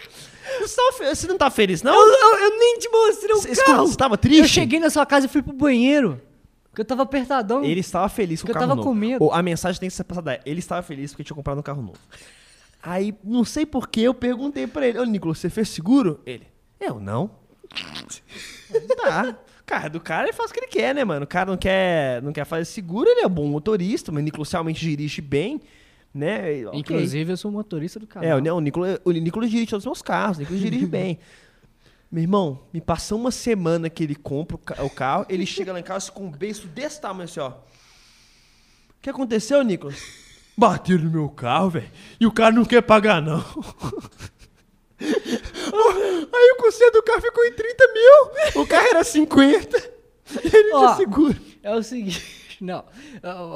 Você, 1.14 1.27
não 1.27 1.38
tá 1.38 1.49
feliz, 1.51 1.83
não? 1.83 1.92
Eu, 1.95 2.07
eu- 2.07 2.38
eu 2.51 2.59
nem 2.59 2.79
te 2.79 2.88
mostrei 2.88 3.35
o 3.35 3.64
carro. 3.64 3.87
você 3.87 3.97
tava 3.97 4.16
triste? 4.19 4.40
Eu 4.42 4.49
cheguei 4.49 4.81
na 4.81 4.90
sua 4.90 5.07
casa 5.07 5.27
e 5.27 5.29
fui 5.29 5.42
pro 5.42 5.53
banheiro. 5.53 6.21
Porque 6.71 6.83
eu 6.83 6.85
tava 6.87 7.03
apertadão. 7.05 7.64
Ele 7.64 7.81
estava 7.81 8.09
feliz 8.09 8.40
com 8.42 8.47
o 8.47 8.47
Porque 8.49 8.59
eu 8.59 8.61
carro 8.61 8.69
tava 8.73 8.77
novo. 8.77 8.88
com 8.88 8.95
medo. 8.95 9.25
Ou 9.25 9.33
a 9.33 9.42
mensagem 9.42 9.81
tem 9.81 9.88
que 9.88 9.95
ser 9.95 10.05
passada. 10.05 10.40
Ele 10.45 10.59
estava 10.59 10.83
feliz 10.83 11.12
porque 11.12 11.25
tinha 11.25 11.35
comprado 11.37 11.59
um 11.59 11.62
carro 11.62 11.81
novo. 11.83 11.99
Aí, 12.88 13.12
não 13.25 13.44
sei 13.44 13.66
porquê, 13.66 14.03
eu 14.03 14.14
perguntei 14.14 14.64
pra 14.66 14.87
ele. 14.87 14.99
Ô, 15.01 15.05
Nicolas, 15.05 15.38
você 15.38 15.51
fez 15.51 15.68
seguro? 15.68 16.20
Ele, 16.25 16.46
eu 16.79 17.01
não. 17.01 17.31
tá. 18.96 19.37
Cara, 19.66 19.88
do 19.90 19.99
cara 20.01 20.27
ele 20.29 20.33
faz 20.33 20.51
o 20.51 20.55
que 20.55 20.61
ele 20.61 20.68
quer, 20.68 20.94
né, 20.94 21.05
mano? 21.05 21.25
O 21.25 21.27
cara 21.27 21.51
não 21.51 21.57
quer, 21.59 22.22
não 22.22 22.33
quer 22.33 22.44
fazer 22.44 22.64
seguro, 22.66 23.09
ele 23.09 23.22
é 23.22 23.27
um 23.27 23.31
bom 23.31 23.46
motorista, 23.49 24.12
mas 24.12 24.22
o 24.22 24.25
Nicolas 24.25 24.53
realmente 24.53 24.79
dirige 24.79 25.20
bem, 25.20 25.61
né? 26.14 26.59
E, 26.61 26.66
ok. 26.66 26.79
Inclusive, 26.79 27.33
eu 27.33 27.37
sou 27.37 27.51
motorista 27.51 27.99
do 27.99 28.07
carro. 28.07 28.25
É, 28.25 28.33
o, 28.37 28.38
o, 28.55 28.61
Nicolas, 28.61 29.01
o 29.05 29.11
Nicolas 29.11 29.51
dirige 29.51 29.68
todos 29.70 29.83
os 29.85 29.88
meus 29.90 30.03
carros, 30.03 30.37
o 30.37 30.40
Nicolas 30.40 30.62
dirige 30.62 30.87
bem. 30.87 31.18
Meu 32.12 32.22
irmão, 32.22 32.61
me 32.72 32.81
passou 32.81 33.18
uma 33.18 33.33
semana 33.33 33.90
que 33.90 34.05
ele 34.05 34.14
compra 34.14 34.55
o, 34.55 34.59
ca- 34.61 34.85
o 34.85 34.88
carro, 34.88 35.27
ele 35.29 35.44
chega 35.44 35.72
lá 35.72 35.81
em 35.81 35.83
casa 35.83 36.12
com 36.12 36.27
um 36.27 36.31
beijo 36.31 36.68
desse 36.68 37.01
tamanho 37.01 37.25
assim, 37.25 37.40
ó. 37.40 37.49
O 37.51 37.55
que 39.03 39.11
aconteceu, 39.11 39.61
Nicolas? 39.64 40.01
Bateram 40.57 41.05
no 41.05 41.11
meu 41.11 41.29
carro, 41.29 41.71
velho, 41.71 41.90
e 42.19 42.27
o 42.27 42.33
cara 42.33 42.55
não 42.55 42.64
quer 42.64 42.81
pagar, 42.83 43.21
não. 43.21 43.45
Aí 44.99 46.53
o 46.53 46.62
conselho 46.62 46.90
do 46.92 47.03
carro 47.03 47.21
ficou 47.21 47.45
em 47.45 47.53
30 47.53 47.85
mil, 47.92 48.62
o 48.62 48.66
carro 48.66 48.87
era 48.88 49.05
50, 49.05 49.79
e 50.42 50.57
ele 50.57 50.73
Ó, 50.73 50.79
tinha 50.79 50.97
seguro. 50.97 51.37
É 51.62 51.75
o 51.75 51.83
seguinte. 51.83 52.47
Não. 52.59 52.85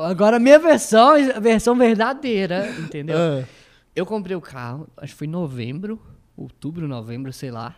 Agora, 0.04 0.36
a 0.36 0.38
minha 0.38 0.58
versão, 0.58 1.12
a 1.14 1.40
versão 1.40 1.74
verdadeira, 1.74 2.68
entendeu? 2.78 3.16
Ah. 3.16 3.44
Eu 3.96 4.04
comprei 4.04 4.36
o 4.36 4.42
carro, 4.42 4.86
acho 4.98 5.14
que 5.14 5.18
foi 5.20 5.26
em 5.26 5.30
novembro, 5.30 5.98
outubro, 6.36 6.86
novembro, 6.86 7.32
sei 7.32 7.50
lá. 7.50 7.74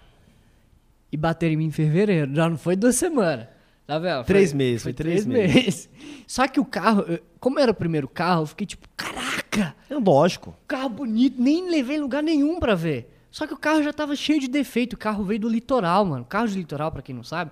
E 1.13 1.17
bateram 1.17 1.53
em 1.55 1.57
mim 1.59 1.67
em 1.67 1.71
fevereiro. 1.71 2.35
Já 2.35 2.51
não 2.51 2.59
foi 2.59 2.75
duas 2.75 2.97
semanas. 2.97 3.47
Tá 3.87 4.01
vendo? 4.01 4.25
Três 4.25 4.53
meses, 4.53 4.83
foi 4.83 4.93
três 4.93 5.25
meses. 5.25 5.89
Só 6.27 6.49
que 6.49 6.59
o 6.59 6.65
carro, 6.65 7.03
eu- 7.07 7.21
como 7.43 7.59
era 7.59 7.73
o 7.73 7.75
primeiro 7.75 8.07
carro, 8.07 8.43
eu 8.43 8.47
fiquei 8.47 8.65
tipo, 8.67 8.89
caraca, 8.97 9.75
É 9.91 9.95
lógico. 9.97 10.57
carro 10.69 10.89
bonito, 10.89 11.43
nem 11.43 11.69
levei 11.69 11.99
lugar 11.99 12.23
nenhum 12.23 12.61
pra 12.61 12.77
ver. 12.77 13.13
Só 13.33 13.47
que 13.49 13.53
o 13.53 13.57
carro 13.57 13.83
já 13.83 13.93
tava 13.93 14.15
cheio 14.15 14.39
de 14.39 14.47
defeito. 14.47 14.93
O 14.93 14.97
carro 14.97 15.25
veio 15.25 15.41
do 15.41 15.49
litoral, 15.49 16.05
mano. 16.05 16.23
O 16.23 16.27
carro 16.27 16.47
de 16.47 16.55
litoral, 16.57 16.93
pra 16.93 17.03
quem 17.03 17.13
não 17.15 17.25
sabe, 17.25 17.51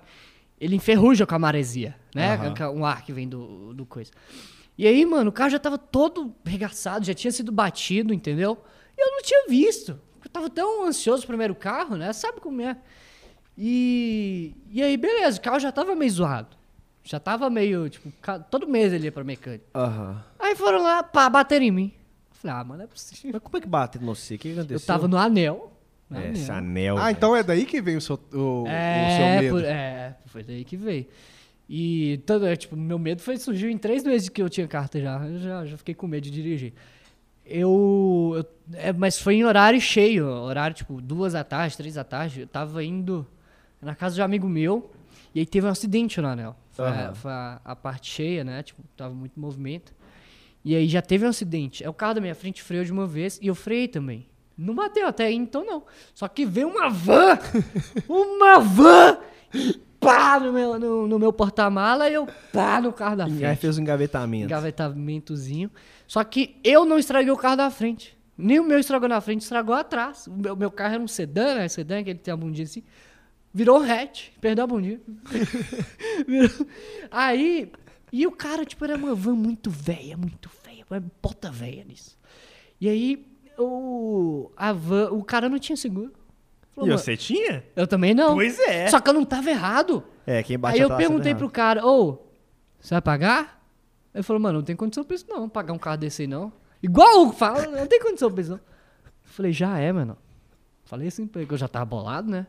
ele 0.59 0.77
enferruja 0.77 1.25
com 1.25 1.35
a 1.35 1.39
maresia, 1.39 1.95
né? 2.15 2.39
É 2.57 2.69
Um 2.69 2.85
ar 2.85 3.03
que 3.03 3.11
vem 3.11 3.27
do, 3.27 3.73
do 3.73 3.85
coisa. 3.85 4.11
E 4.77 4.87
aí, 4.87 5.05
mano, 5.05 5.29
o 5.29 5.33
carro 5.33 5.49
já 5.49 5.59
tava 5.59 5.77
todo 5.77 6.33
regaçado, 6.45 7.05
já 7.05 7.13
tinha 7.13 7.31
sido 7.31 7.51
batido, 7.51 8.13
entendeu? 8.13 8.57
E 8.97 9.01
eu 9.05 9.11
não 9.11 9.21
tinha 9.21 9.45
visto. 9.49 9.99
Eu 10.23 10.29
tava 10.31 10.49
tão 10.49 10.85
ansioso 10.85 11.23
pro 11.23 11.29
primeiro 11.29 11.53
carro, 11.53 11.97
né? 11.97 12.13
Sabe 12.13 12.39
como 12.39 12.61
é? 12.61 12.77
E, 13.57 14.55
e 14.69 14.81
aí, 14.81 14.95
beleza, 14.95 15.37
o 15.37 15.41
carro 15.41 15.59
já 15.59 15.71
tava 15.71 15.95
meio 15.95 16.11
zoado. 16.11 16.55
Já 17.03 17.19
tava 17.19 17.49
meio, 17.49 17.89
tipo, 17.89 18.11
todo 18.49 18.67
mês 18.67 18.93
ele 18.93 19.05
ia 19.05 19.11
pra 19.11 19.23
mecânica. 19.23 19.63
Aham. 19.73 20.23
Aí 20.39 20.55
foram 20.55 20.83
lá, 20.83 21.01
pá, 21.01 21.29
bateram 21.29 21.65
em 21.65 21.71
mim. 21.71 21.91
Eu 22.31 22.35
falei, 22.37 22.57
ah, 22.57 22.63
mano, 22.63 22.77
não 22.79 22.83
é 22.85 22.87
possível. 22.87 23.31
Mas 23.33 23.41
como 23.41 23.57
é 23.57 23.61
que 23.61 23.67
bate 23.67 23.97
no 23.99 24.15
você? 24.15 24.35
O 24.35 24.37
que 24.39 24.51
aconteceu? 24.51 24.75
Eu 24.77 24.79
tava 24.81 25.07
no 25.07 25.17
anel. 25.17 25.71
no 26.09 26.17
É, 26.17 26.19
anel. 26.21 26.33
esse 26.33 26.51
anel. 26.51 26.97
Ah, 26.97 27.05
velho. 27.05 27.17
então 27.17 27.35
é 27.35 27.41
daí 27.43 27.65
que 27.65 27.81
veio 27.81 27.97
o 27.97 28.01
seu, 28.01 28.15
o, 28.33 28.63
o 28.63 28.65
seu 28.65 28.71
É, 28.71 29.41
medo. 29.41 29.55
por- 29.55 29.63
é, 29.65 30.15
foi 30.27 30.43
daí 30.43 30.63
que 30.63 30.77
veio. 30.77 31.07
E 31.67 32.17
todo, 32.25 32.45
é, 32.45 32.55
tipo, 32.55 32.75
meu 32.75 32.99
medo 32.99 33.21
foi 33.21 33.37
surgiu 33.37 33.69
em 33.69 33.77
três 33.77 34.03
meses 34.03 34.27
que 34.29 34.41
eu 34.41 34.49
tinha 34.49 34.67
carta 34.67 34.99
já. 35.01 35.25
Eu 35.25 35.39
já, 35.39 35.65
já 35.65 35.77
fiquei 35.77 35.95
com 35.95 36.05
medo 36.05 36.23
de 36.25 36.31
dirigir. 36.31 36.73
Eu, 37.45 38.33
eu- 38.35 38.77
é, 38.77 38.93
mas 38.93 39.19
foi 39.19 39.35
em 39.35 39.43
horário 39.43 39.79
cheio, 39.81 40.27
horário 40.27 40.75
tipo 40.75 41.01
duas 41.01 41.33
da 41.33 41.43
tarde, 41.43 41.75
três 41.75 41.95
da 41.95 42.03
tarde. 42.03 42.41
Eu 42.41 42.47
tava 42.47 42.83
indo 42.83 43.25
na 43.81 43.95
casa 43.95 44.15
de 44.15 44.21
um 44.21 44.23
amigo 44.25 44.47
meu 44.47 44.91
e 45.33 45.39
aí 45.39 45.45
teve 45.45 45.65
um 45.67 45.69
acidente 45.69 46.19
no 46.21 46.27
anel. 46.27 46.55
Foi, 46.71 46.85
a- 46.85 46.89
Aham. 46.89 47.15
foi 47.15 47.31
a, 47.31 47.61
a 47.65 47.75
parte 47.75 48.09
cheia, 48.11 48.43
né? 48.43 48.63
Tipo, 48.63 48.81
tava 48.97 49.13
muito 49.13 49.39
movimento. 49.39 49.93
E 50.63 50.75
aí 50.75 50.87
já 50.87 51.01
teve 51.01 51.25
um 51.25 51.29
acidente. 51.29 51.83
É 51.83 51.89
o 51.89 51.93
carro 51.93 52.15
da 52.15 52.21
minha 52.21 52.35
frente 52.35 52.61
freou 52.61 52.83
de 52.83 52.91
uma 52.91 53.07
vez 53.07 53.39
e 53.41 53.47
eu 53.47 53.55
freiei 53.55 53.87
também. 53.87 54.27
Não 54.57 54.75
bateu 54.75 55.07
até 55.07 55.25
aí, 55.25 55.35
então 55.35 55.65
não. 55.65 55.83
Só 56.13 56.27
que 56.27 56.45
veio 56.45 56.67
uma 56.67 56.87
van! 56.89 57.37
uma 58.07 58.59
van! 58.59 59.17
Pá 59.99 60.39
no 60.39 60.51
meu, 60.51 60.79
no, 60.79 61.07
no 61.07 61.19
meu 61.19 61.31
porta-mala 61.31 62.09
e 62.09 62.13
eu 62.13 62.27
pá 62.51 62.81
no 62.81 62.91
carro 62.91 63.15
da 63.17 63.27
E 63.27 63.31
aí 63.31 63.37
frente. 63.39 63.57
fez 63.59 63.77
um 63.77 63.81
engavetamento. 63.81 64.45
Engavetamentozinho. 64.45 65.69
Só 66.07 66.23
que 66.23 66.57
eu 66.63 66.85
não 66.85 66.97
estraguei 66.97 67.31
o 67.31 67.37
carro 67.37 67.55
da 67.57 67.69
frente. 67.71 68.17
Nem 68.37 68.59
o 68.59 68.63
meu 68.63 68.79
estragou 68.79 69.07
na 69.07 69.21
frente, 69.21 69.41
estragou 69.41 69.75
atrás. 69.75 70.25
O 70.27 70.33
meu, 70.33 70.55
meu 70.55 70.71
carro 70.71 70.95
era 70.95 71.03
um 71.03 71.07
sedã, 71.07 71.55
né? 71.55 71.67
Sedã, 71.67 72.03
que 72.03 72.09
ele 72.09 72.19
tem 72.19 72.33
a 72.33 72.37
bundinha 72.37 72.65
assim. 72.65 72.83
Virou 73.53 73.79
um 73.79 73.83
hatch, 73.91 74.29
perdeu 74.39 74.63
a 74.63 74.67
bundinha. 74.67 74.99
Virou- 76.27 76.67
Aí, 77.09 77.71
e 78.11 78.25
o 78.25 78.31
cara, 78.31 78.65
tipo, 78.65 78.83
era 78.85 78.95
uma 78.95 79.13
van 79.13 79.35
muito 79.35 79.69
velha, 79.69 80.15
muito 80.17 80.49
velha, 80.65 81.03
bota 81.21 81.51
velha 81.51 81.83
nisso. 81.83 82.17
E 82.79 82.87
aí, 82.89 83.25
o, 83.57 84.49
a 84.55 84.71
van, 84.71 85.09
o 85.11 85.23
cara 85.23 85.49
não 85.49 85.59
tinha 85.59 85.75
seguro. 85.75 86.13
Falou, 86.73 86.87
E 86.87 86.91
"Mano, 86.91 86.99
você 86.99 87.17
tinha? 87.17 87.63
Eu 87.75 87.85
também 87.85 88.13
não. 88.13 88.33
Pois 88.35 88.57
é. 88.59 88.87
Só 88.87 88.99
que 88.99 89.09
eu 89.09 89.13
não 89.13 89.25
tava 89.25 89.49
errado. 89.49 90.03
É, 90.25 90.41
quem 90.41 90.57
bate 90.57 90.75
Aí 90.75 90.81
eu 90.81 90.95
perguntei 90.95 91.33
pro 91.35 91.49
cara, 91.49 91.85
ô, 91.85 92.19
você 92.79 92.93
vai 92.95 93.01
pagar? 93.01 93.61
Ele 94.13 94.23
falou, 94.23 94.41
mano, 94.41 94.59
não 94.59 94.65
tem 94.65 94.75
condição 94.75 95.03
pra 95.03 95.15
isso 95.15 95.25
não, 95.27 95.47
pagar 95.49 95.73
um 95.73 95.77
carro 95.77 95.97
desse 95.97 96.21
aí 96.23 96.27
não. 96.27 96.51
Igual 96.81 97.27
o 97.27 97.31
fala, 97.33 97.67
não 97.67 97.85
tem 97.87 97.99
condição 98.01 98.31
pra 98.31 98.41
isso 98.41 98.51
não. 98.51 98.57
Eu 98.57 98.63
falei, 99.23 99.51
já 99.51 99.77
é, 99.77 99.91
mano. 99.91 100.17
Falei 100.85 101.07
assim, 101.07 101.27
porque 101.27 101.53
eu 101.53 101.57
já 101.57 101.67
tava 101.67 101.85
bolado, 101.85 102.29
né? 102.29 102.47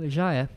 Já 0.00 0.32
é. 0.32 0.48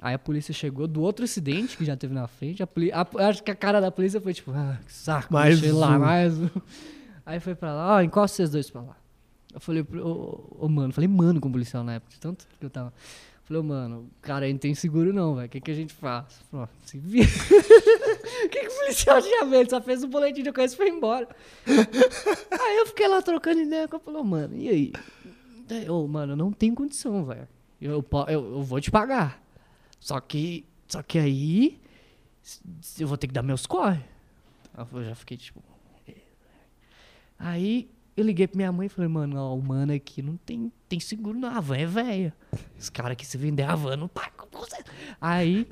Aí 0.00 0.14
a 0.14 0.18
polícia 0.18 0.52
chegou 0.52 0.86
do 0.86 1.00
outro 1.00 1.24
acidente 1.24 1.76
que 1.76 1.84
já 1.84 1.96
teve 1.96 2.12
na 2.14 2.26
frente. 2.26 2.62
A 2.62 2.66
poli- 2.66 2.92
a- 2.92 3.06
acho 3.28 3.42
que 3.42 3.50
a 3.50 3.54
cara 3.54 3.80
da 3.80 3.90
polícia 3.90 4.20
foi 4.20 4.34
tipo, 4.34 4.50
ah, 4.52 4.78
que 4.84 4.92
saco, 4.92 5.32
Mais 5.32 5.58
sei 5.58 5.72
lá, 5.72 5.96
um. 5.96 5.98
mais 6.00 6.38
um. 6.38 6.48
Aí 7.24 7.40
foi 7.40 7.54
pra 7.54 7.72
lá, 7.72 7.96
ó, 7.96 8.02
encosta 8.02 8.36
vocês 8.36 8.50
dois 8.50 8.68
pra 8.70 8.82
lá. 8.82 8.96
Eu 9.54 9.60
falei, 9.60 9.82
ô, 10.02 10.56
ô, 10.58 10.68
mano, 10.68 10.92
falei, 10.92 11.08
mano, 11.08 11.40
com 11.40 11.48
o 11.48 11.52
policial 11.52 11.82
na 11.82 11.94
época, 11.94 12.12
de 12.12 12.20
tanto 12.20 12.46
que 12.58 12.66
eu 12.66 12.68
tava. 12.68 12.92
Falei, 13.44 13.60
ô, 13.60 13.64
mano, 13.64 13.98
o 14.00 14.10
cara 14.20 14.44
aí 14.46 14.52
não 14.52 14.58
tem 14.58 14.74
seguro 14.74 15.12
não, 15.12 15.34
velho. 15.36 15.46
O 15.46 15.48
que, 15.50 15.60
que 15.60 15.70
a 15.70 15.74
gente 15.74 15.92
faz? 15.94 16.24
Falei, 16.50 16.66
ó, 16.66 16.86
se 16.86 16.98
vira. 16.98 17.28
O 18.44 18.48
que, 18.48 18.60
que 18.60 18.66
o 18.66 18.78
policial 18.78 19.22
tinha? 19.22 19.44
Ele 19.44 19.70
só 19.70 19.80
fez 19.80 20.02
um 20.04 20.08
boletim 20.08 20.42
de 20.42 20.50
ocorrência 20.50 20.74
e 20.74 20.76
foi 20.76 20.88
embora. 20.88 21.28
aí 21.66 22.76
eu 22.78 22.86
fiquei 22.86 23.06
lá 23.08 23.22
trocando 23.22 23.60
ideia 23.60 23.88
com. 23.88 23.98
Falei, 23.98 24.20
ô, 24.20 24.24
mano, 24.24 24.54
e 24.56 24.68
aí? 24.68 24.92
tem, 25.66 25.88
ô, 25.88 26.06
mano, 26.06 26.32
eu 26.32 26.36
não 26.36 26.52
tenho 26.52 26.74
condição, 26.74 27.24
velho. 27.24 27.48
Eu, 27.86 28.04
eu, 28.28 28.54
eu 28.56 28.62
vou 28.62 28.80
te 28.80 28.90
pagar. 28.90 29.42
Só 30.00 30.18
que, 30.20 30.64
só 30.88 31.02
que 31.02 31.18
aí 31.18 31.80
eu 32.98 33.06
vou 33.06 33.16
ter 33.16 33.26
que 33.26 33.32
dar 33.34 33.42
meus 33.42 33.66
corre. 33.66 34.00
Eu 34.92 35.04
já 35.04 35.14
fiquei 35.14 35.36
tipo. 35.36 35.62
Aí 37.38 37.88
eu 38.16 38.24
liguei 38.24 38.46
pra 38.46 38.56
minha 38.56 38.72
mãe 38.72 38.86
e 38.86 38.88
falei, 38.88 39.08
mano, 39.08 39.36
ó, 39.38 39.54
o 39.54 39.62
mano 39.62 39.92
aqui 39.92 40.22
não 40.22 40.36
tem, 40.36 40.72
tem 40.88 41.00
seguro 41.00 41.38
não, 41.38 41.48
a 41.48 41.60
van 41.60 41.76
é 41.76 41.86
velha. 41.86 42.34
Os 42.78 42.88
caras 42.88 43.12
aqui, 43.12 43.26
se 43.26 43.36
vender 43.36 43.64
a 43.64 43.74
van, 43.74 43.96
não 43.96 44.08
paga 44.08 44.30
com 44.36 44.58
você. 44.58 44.82
Aí. 45.20 45.66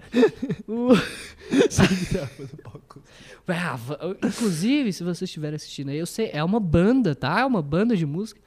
o- 0.67 0.93
a 3.49 3.77
van- 3.77 4.17
inclusive, 4.25 4.93
se 4.93 5.03
vocês 5.05 5.23
estiverem 5.23 5.57
assistindo 5.57 5.91
aí, 5.91 5.99
eu 5.99 6.07
sei, 6.07 6.31
é 6.33 6.43
uma 6.43 6.59
banda, 6.61 7.15
tá? 7.15 7.41
É 7.41 7.45
uma 7.47 7.63
banda 7.63 7.97
de 7.97 8.07
música. 8.07 8.41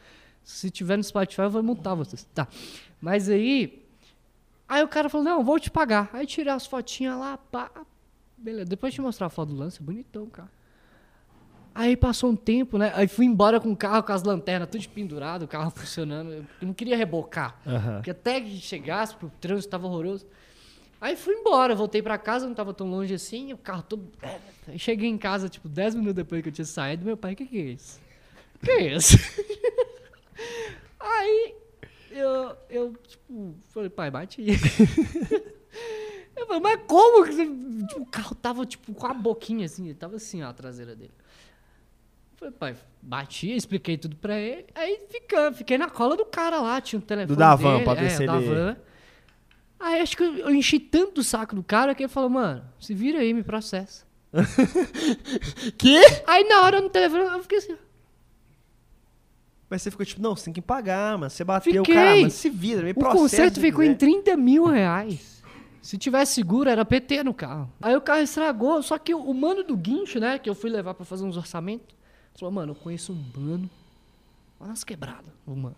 Se 0.43 0.69
tiver 0.69 0.97
no 0.97 1.03
Spotify, 1.03 1.41
eu 1.43 1.49
vou 1.49 1.63
multar 1.63 1.95
vocês. 1.95 2.27
Tá. 2.33 2.47
Mas 2.99 3.29
aí. 3.29 3.83
Aí 4.67 4.83
o 4.83 4.87
cara 4.87 5.09
falou: 5.09 5.25
Não, 5.25 5.43
vou 5.43 5.59
te 5.59 5.69
pagar. 5.69 6.09
Aí 6.13 6.25
tirei 6.25 6.51
as 6.51 6.65
fotinhas 6.65 7.17
lá, 7.17 7.37
pá. 7.37 7.71
Beleza. 8.37 8.65
Depois 8.65 8.93
de 8.93 8.95
te 8.95 9.01
mostrar 9.01 9.27
a 9.27 9.29
foto 9.29 9.49
do 9.49 9.55
lance, 9.55 9.79
é 9.81 9.83
bonitão, 9.83 10.25
cara. 10.27 10.49
Aí 11.73 11.97
passou 11.97 12.29
um 12.31 12.35
tempo, 12.37 12.77
né? 12.77 12.93
Aí 12.95 13.05
fui 13.05 13.25
embora 13.25 13.59
com 13.59 13.69
o 13.69 13.75
carro, 13.75 14.01
com 14.01 14.13
as 14.13 14.23
lanternas 14.23 14.69
tudo 14.69 14.87
pendurado, 14.87 15.43
o 15.43 15.47
carro 15.47 15.69
funcionando. 15.71 16.31
Eu 16.31 16.45
não 16.61 16.73
queria 16.73 16.95
rebocar. 16.95 17.59
Aham. 17.67 17.95
Porque 17.95 18.11
até 18.11 18.39
que 18.39 18.57
chegasse, 18.61 19.13
pro 19.13 19.29
trânsito 19.41 19.71
tava 19.71 19.85
horroroso. 19.85 20.25
Aí 21.01 21.17
fui 21.17 21.35
embora, 21.35 21.75
voltei 21.75 22.01
pra 22.01 22.17
casa, 22.17 22.47
não 22.47 22.55
tava 22.55 22.73
tão 22.73 22.89
longe 22.89 23.13
assim, 23.13 23.51
o 23.51 23.57
carro 23.57 23.83
todo. 23.83 24.09
Aí 24.67 24.79
cheguei 24.79 25.09
em 25.09 25.17
casa, 25.17 25.49
tipo, 25.49 25.67
10 25.67 25.95
minutos 25.95 26.15
depois 26.15 26.41
que 26.41 26.47
eu 26.47 26.53
tinha 26.53 26.65
saído, 26.65 27.03
meu 27.05 27.17
pai, 27.17 27.33
o 27.33 27.35
que, 27.35 27.45
que 27.45 27.57
é 27.57 27.63
isso? 27.63 27.99
O 28.55 28.59
que 28.65 28.71
é 28.71 28.95
isso? 28.95 29.17
Aí 30.97 31.55
eu, 32.15 32.57
eu, 32.69 32.93
tipo, 33.07 33.55
falei, 33.69 33.89
pai, 33.89 34.11
bate 34.11 34.41
aí. 34.41 34.47
Eu 36.35 36.45
falei, 36.47 36.61
mas 36.61 36.81
como? 36.85 37.25
tipo, 37.87 38.01
o 38.01 38.05
carro 38.05 38.35
tava, 38.35 38.65
tipo, 38.65 38.93
com 38.93 39.07
a 39.07 39.13
boquinha 39.13 39.65
assim, 39.65 39.85
ele 39.85 39.93
tava 39.93 40.17
assim, 40.17 40.43
ó, 40.43 40.49
a 40.49 40.53
traseira 40.53 40.93
dele. 40.93 41.13
Eu 42.33 42.37
falei, 42.37 42.53
pai, 42.53 42.75
bati, 43.01 43.55
expliquei 43.55 43.97
tudo 43.97 44.17
pra 44.17 44.37
ele. 44.37 44.65
Aí 44.75 44.99
fica, 45.09 45.53
fiquei 45.53 45.77
na 45.77 45.89
cola 45.89 46.17
do 46.17 46.25
cara 46.25 46.59
lá, 46.59 46.81
tinha 46.81 46.99
um 46.99 47.01
telefone 47.01 47.39
da 47.39 47.55
van, 47.55 47.73
dele, 47.73 47.83
pra 47.85 47.93
ver 47.93 48.05
é, 48.05 48.09
se 48.09 48.23
ele-. 48.23 48.77
Aí 49.79 50.01
acho 50.01 50.17
que 50.17 50.23
eu, 50.23 50.37
eu 50.39 50.53
enchi 50.53 50.77
tanto 50.79 51.21
o 51.21 51.23
saco 51.23 51.55
do 51.55 51.63
cara 51.63 51.95
que 51.95 52.03
ele 52.03 52.09
falou, 52.09 52.29
mano, 52.29 52.65
se 52.79 52.93
vira 52.93 53.19
aí, 53.19 53.33
me 53.33 53.43
processa. 53.43 54.05
Que? 55.77 56.01
Aí 56.27 56.43
na 56.43 56.63
hora 56.63 56.81
no 56.81 56.89
telefone 56.89 57.23
eu 57.23 57.41
fiquei 57.41 57.59
assim, 57.59 57.77
Mas 59.69 59.81
você 59.81 59.89
ficou 59.91 60.05
tipo, 60.05 60.21
não, 60.21 60.35
você 60.35 60.45
tem 60.45 60.53
que 60.53 60.61
pagar, 60.61 61.17
mano. 61.17 61.29
Você 61.29 61.43
bateu, 61.43 61.83
Fiquei. 61.83 61.95
cara, 61.95 62.21
mas 62.21 62.33
se 62.33 62.49
vira, 62.49 62.83
me 62.83 62.91
o 62.91 62.95
processa. 62.95 63.17
conserto 63.19 63.55
se 63.55 63.61
ficou 63.61 63.83
em 63.83 63.93
quiser. 63.95 64.11
30 64.23 64.37
mil 64.37 64.65
reais. 64.65 65.43
Se 65.81 65.97
tivesse 65.97 66.33
seguro, 66.33 66.69
era 66.69 66.83
PT 66.83 67.23
no 67.23 67.33
carro. 67.33 67.71
Aí 67.81 67.95
o 67.95 68.01
carro 68.01 68.21
estragou, 68.21 68.81
só 68.81 68.97
que 68.97 69.13
o 69.13 69.33
mano 69.33 69.63
do 69.63 69.75
guincho, 69.77 70.19
né, 70.19 70.39
que 70.39 70.49
eu 70.49 70.55
fui 70.55 70.69
levar 70.69 70.93
pra 70.93 71.05
fazer 71.05 71.23
uns 71.23 71.37
orçamentos, 71.37 71.95
falou, 72.39 72.51
mano, 72.53 72.71
eu 72.71 72.75
conheço 72.75 73.13
um 73.13 73.23
mano, 73.39 73.69
olha 74.59 74.69
nas 74.69 74.83
quebradas, 74.83 75.31
o 75.45 75.55
mano. 75.55 75.75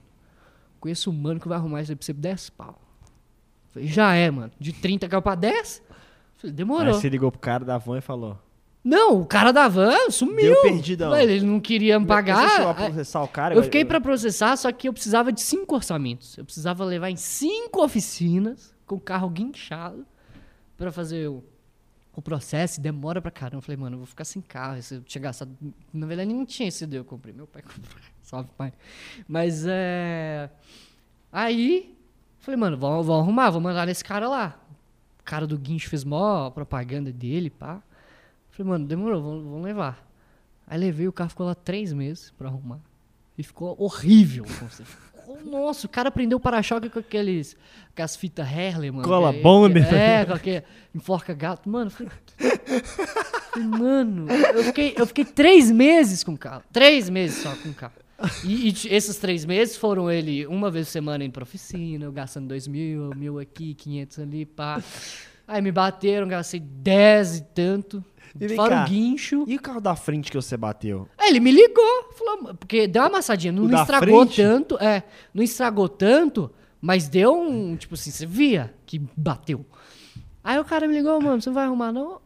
Conheço 0.79 1.09
um 1.09 1.13
mano 1.13 1.39
que 1.39 1.47
vai 1.47 1.57
arrumar 1.57 1.81
isso 1.81 1.91
aí 1.91 1.95
pra 1.95 2.05
você 2.05 2.13
por 2.13 2.21
10 2.21 2.49
pau. 2.51 2.81
Falei, 3.71 3.87
já 3.87 4.13
é, 4.13 4.29
mano. 4.31 4.51
De 4.59 4.71
30 4.71 5.07
caiu 5.09 5.21
pra 5.21 5.35
10? 5.35 5.81
Falei, 6.37 6.51
Aí 6.51 6.51
demorou. 6.51 6.93
você 6.93 7.09
ligou 7.09 7.31
pro 7.31 7.39
cara 7.39 7.65
da 7.65 7.77
van 7.77 7.97
e 7.97 8.01
falou. 8.01 8.37
Não, 8.83 9.21
o 9.21 9.25
cara 9.25 9.51
da 9.51 9.67
van 9.67 10.09
sumiu. 10.09 10.53
Deu 10.53 10.61
perdidão. 10.61 11.17
Ele 11.17 11.33
ele 11.33 11.45
não 11.45 11.59
queria 11.59 11.99
me 11.99 12.05
Você 12.05 12.09
pagar. 12.09 12.75
processar 12.75 13.21
o 13.23 13.27
cara? 13.27 13.55
Eu 13.55 13.63
fiquei 13.63 13.83
pra 13.83 13.99
processar, 13.99 14.55
só 14.55 14.71
que 14.71 14.87
eu 14.87 14.93
precisava 14.93 15.31
de 15.31 15.41
cinco 15.41 15.75
orçamentos. 15.75 16.37
Eu 16.37 16.45
precisava 16.45 16.85
levar 16.85 17.09
em 17.09 17.15
cinco 17.17 17.83
oficinas 17.83 18.73
com 18.85 18.95
o 18.95 18.99
carro 18.99 19.29
guinchado 19.29 20.05
pra 20.77 20.91
fazer 20.91 21.27
o, 21.27 21.43
o 22.15 22.21
processo. 22.21 22.79
E 22.79 22.83
demora 22.83 23.21
pra 23.21 23.29
caramba. 23.31 23.57
Eu 23.57 23.61
falei, 23.61 23.77
mano, 23.77 23.95
eu 23.95 23.99
vou 23.99 24.07
ficar 24.07 24.23
sem 24.23 24.41
carro. 24.41 24.81
Se 24.81 24.95
eu 24.95 25.01
tinha 25.01 25.21
gastado. 25.21 25.51
Na 25.93 26.07
verdade, 26.07 26.31
nem 26.31 26.45
tinha 26.45 26.69
esse 26.69 26.87
eu 26.89 27.03
comprei. 27.03 27.33
Meu 27.33 27.47
pai 27.47 27.61
comprou. 27.67 27.97
Salve, 28.23 28.49
pai. 28.57 28.71
Mas 29.27 29.65
é. 29.67 30.49
Aí, 31.31 31.93
falei, 32.39 32.57
mano, 32.57 32.77
vamos, 32.77 33.05
vamos 33.05 33.23
arrumar, 33.23 33.49
vou 33.49 33.59
mandar 33.59 33.85
nesse 33.85 34.03
cara 34.03 34.29
lá. 34.29 34.57
O 35.19 35.23
cara 35.23 35.45
do 35.45 35.57
guincho 35.57 35.89
fez 35.89 36.05
mó 36.05 36.49
propaganda 36.49 37.11
dele, 37.11 37.49
pá. 37.49 37.81
Falei, 38.57 38.71
mano, 38.71 38.85
demorou, 38.87 39.21
vamos, 39.21 39.63
levar. 39.63 40.03
Aí 40.65 40.79
levei, 40.79 41.07
o 41.07 41.13
carro 41.13 41.29
ficou 41.29 41.45
lá 41.45 41.53
três 41.55 41.93
meses 41.93 42.31
pra 42.37 42.47
arrumar. 42.49 42.79
E 43.37 43.43
ficou 43.43 43.75
horrível. 43.79 44.43
Ficou- 44.45 45.39
Nossa, 45.45 45.85
o 45.85 45.89
cara 45.89 46.09
prendeu 46.09 46.37
o 46.37 46.41
para-choque 46.41 46.89
com 46.89 46.97
aqueles, 46.99 47.55
com 47.95 48.01
as 48.01 48.15
fitas 48.15 48.47
Herley, 48.51 48.89
mano. 48.89 49.07
Cola 49.07 49.31
que- 49.31 49.41
bonder. 49.41 49.87
que- 49.87 49.93
É, 49.95 50.25
com 50.25 50.33
aquele 50.33 50.63
enforca 50.95 51.33
gato. 51.35 51.69
Mano, 51.69 51.91
falei, 51.91 52.11
falei, 53.51 53.67
mano, 53.67 54.25
eu 54.31 54.63
fiquei, 54.63 54.95
eu 54.97 55.05
fiquei 55.05 55.25
três 55.25 55.69
meses 55.71 56.23
com 56.23 56.33
o 56.33 56.37
carro. 56.37 56.63
Três 56.73 57.09
meses 57.09 57.43
só 57.43 57.53
com 57.55 57.69
o 57.69 57.73
carro. 57.73 57.93
E, 58.43 58.69
e 58.69 58.73
esses 58.89 59.17
três 59.17 59.45
meses 59.45 59.77
foram 59.77 60.09
ele 60.09 60.47
uma 60.47 60.71
vez 60.71 60.87
por 60.87 60.91
semana 60.93 61.23
indo 61.23 61.33
pra 61.33 61.43
oficina, 61.43 62.05
eu 62.05 62.11
gastando 62.11 62.47
dois 62.47 62.67
mil, 62.67 63.11
mil 63.15 63.37
aqui, 63.37 63.75
quinhentos 63.75 64.17
ali, 64.17 64.43
pá. 64.45 64.81
Aí 65.47 65.61
me 65.61 65.71
bateram, 65.71 66.27
gastei 66.27 66.59
dez 66.59 67.37
e 67.37 67.41
tanto. 67.43 68.03
E 68.39 68.49
Fora 68.49 68.69
cá, 68.75 68.83
o 68.83 68.87
guincho. 68.89 69.45
E 69.47 69.55
o 69.55 69.61
carro 69.61 69.79
da 69.81 69.95
frente 69.95 70.29
que 70.29 70.35
você 70.37 70.55
bateu? 70.57 71.07
Aí 71.17 71.29
ele 71.29 71.39
me 71.39 71.51
ligou, 71.51 72.13
falou, 72.17 72.53
porque 72.55 72.87
deu 72.87 73.01
uma 73.01 73.07
amassadinha, 73.07 73.51
não, 73.51 73.63
O 73.63 73.67
não 73.67 73.79
estragou 73.81 74.25
frente? 74.25 74.41
tanto, 74.41 74.77
é, 74.77 75.03
não 75.33 75.41
estragou 75.41 75.89
tanto, 75.89 76.51
mas 76.79 77.07
deu 77.07 77.33
um, 77.41 77.75
tipo 77.75 77.95
assim, 77.95 78.11
você 78.11 78.25
via 78.25 78.73
que 78.85 78.99
bateu. 79.15 79.65
Aí 80.43 80.59
o 80.59 80.65
cara 80.65 80.87
me 80.87 80.93
ligou, 80.93 81.19
mano, 81.21 81.41
você 81.41 81.49
não 81.49 81.55
vai 81.55 81.65
arrumar 81.65 81.91
não? 81.91 82.21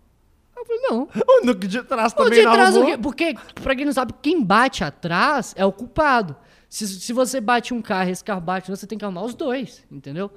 Eu 0.57 0.65
falei, 0.65 0.81
não. 0.81 1.07
O 1.27 1.45
no 1.45 1.55
de 1.55 1.81
trás 1.83 2.11
O 2.13 2.15
também 2.15 2.39
de 2.39 2.45
não 2.45 2.53
trás, 2.53 2.75
o 2.75 2.79
arrumou? 2.79 2.95
quê? 2.97 3.01
porque, 3.01 3.35
pra 3.61 3.75
quem 3.75 3.85
não 3.85 3.93
sabe, 3.93 4.13
quem 4.21 4.43
bate 4.43 4.83
atrás 4.83 5.53
é 5.55 5.65
o 5.65 5.71
culpado. 5.71 6.35
Se, 6.69 6.87
se 6.87 7.13
você 7.13 7.39
bate 7.39 7.73
um 7.73 7.81
carro 7.81 8.09
e 8.09 8.11
esse 8.11 8.23
carro 8.23 8.41
bate, 8.41 8.69
você 8.69 8.85
tem 8.85 8.97
que 8.97 9.05
arrumar 9.05 9.23
os 9.23 9.33
dois, 9.33 9.83
entendeu? 9.91 10.29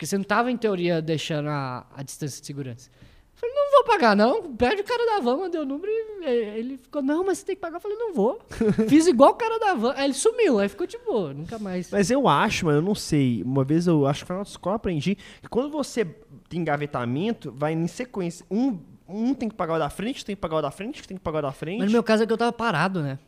Porque 0.00 0.06
você 0.06 0.16
não 0.16 0.24
tava, 0.24 0.50
em 0.50 0.56
teoria, 0.56 1.02
deixando 1.02 1.50
a, 1.50 1.86
a 1.94 2.02
distância 2.02 2.40
de 2.40 2.46
segurança. 2.46 2.88
Eu 2.88 3.38
falei, 3.38 3.54
não 3.54 3.70
vou 3.70 3.84
pagar, 3.84 4.16
não. 4.16 4.56
Pede 4.56 4.80
o 4.80 4.84
cara 4.84 5.04
da 5.04 5.20
van, 5.20 5.36
mandei 5.36 5.60
o 5.60 5.64
número 5.66 5.92
e 5.92 6.24
ele 6.24 6.78
ficou, 6.78 7.02
não, 7.02 7.22
mas 7.22 7.36
você 7.36 7.44
tem 7.44 7.54
que 7.54 7.60
pagar. 7.60 7.76
Eu 7.76 7.80
falei, 7.82 7.98
não 7.98 8.14
vou. 8.14 8.40
Fiz 8.88 9.06
igual 9.06 9.32
o 9.32 9.34
cara 9.34 9.58
da 9.58 9.74
van. 9.74 9.92
Aí 9.94 10.06
ele 10.06 10.14
sumiu, 10.14 10.58
aí 10.58 10.70
ficou 10.70 10.86
de 10.86 10.96
boa, 11.04 11.34
nunca 11.34 11.58
mais. 11.58 11.90
Mas 11.90 12.10
eu 12.10 12.26
acho, 12.26 12.64
mano, 12.64 12.78
eu 12.78 12.82
não 12.82 12.94
sei. 12.94 13.42
Uma 13.42 13.62
vez 13.62 13.86
eu 13.86 14.06
acho 14.06 14.20
que 14.20 14.28
foi 14.28 14.36
na 14.36 14.42
escola 14.42 14.72
eu 14.72 14.76
aprendi 14.76 15.18
que 15.42 15.48
quando 15.50 15.68
você 15.68 16.06
tem 16.48 16.62
engavetamento, 16.62 17.52
vai 17.52 17.74
em 17.74 17.86
sequência. 17.86 18.46
Um, 18.50 18.78
um 19.06 19.34
tem 19.34 19.50
que 19.50 19.54
pagar 19.54 19.74
o 19.74 19.78
da 19.78 19.90
frente, 19.90 20.24
tem 20.24 20.34
que 20.34 20.40
pagar 20.40 20.56
o 20.56 20.62
da 20.62 20.70
frente, 20.70 21.06
tem 21.06 21.18
que 21.18 21.22
pagar 21.22 21.40
o 21.40 21.42
da 21.42 21.52
frente. 21.52 21.80
Mas 21.80 21.88
no 21.88 21.92
meu 21.92 22.02
caso 22.02 22.22
é 22.22 22.26
que 22.26 22.32
eu 22.32 22.38
tava 22.38 22.54
parado, 22.54 23.02
né? 23.02 23.18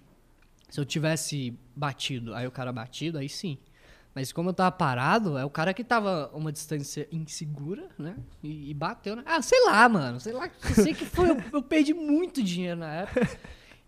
Se 0.70 0.80
eu 0.80 0.86
tivesse 0.86 1.54
batido, 1.76 2.34
aí 2.34 2.46
o 2.46 2.50
cara 2.50 2.72
batido, 2.72 3.18
aí 3.18 3.28
sim. 3.28 3.58
Mas 4.14 4.30
como 4.30 4.50
eu 4.50 4.54
tava 4.54 4.70
parado, 4.70 5.38
é 5.38 5.44
o 5.44 5.50
cara 5.50 5.72
que 5.72 5.82
tava 5.82 6.30
uma 6.34 6.52
distância 6.52 7.08
insegura, 7.10 7.88
né? 7.98 8.16
E, 8.42 8.70
e 8.70 8.74
bateu, 8.74 9.16
né? 9.16 9.22
Ah, 9.24 9.40
sei 9.40 9.64
lá, 9.64 9.88
mano. 9.88 10.20
Sei 10.20 10.32
lá. 10.32 10.50
Sei 10.74 10.92
que 10.92 11.06
foi. 11.06 11.30
Eu, 11.30 11.42
eu 11.52 11.62
perdi 11.62 11.94
muito 11.94 12.42
dinheiro 12.42 12.80
na 12.80 12.92
época. 12.92 13.28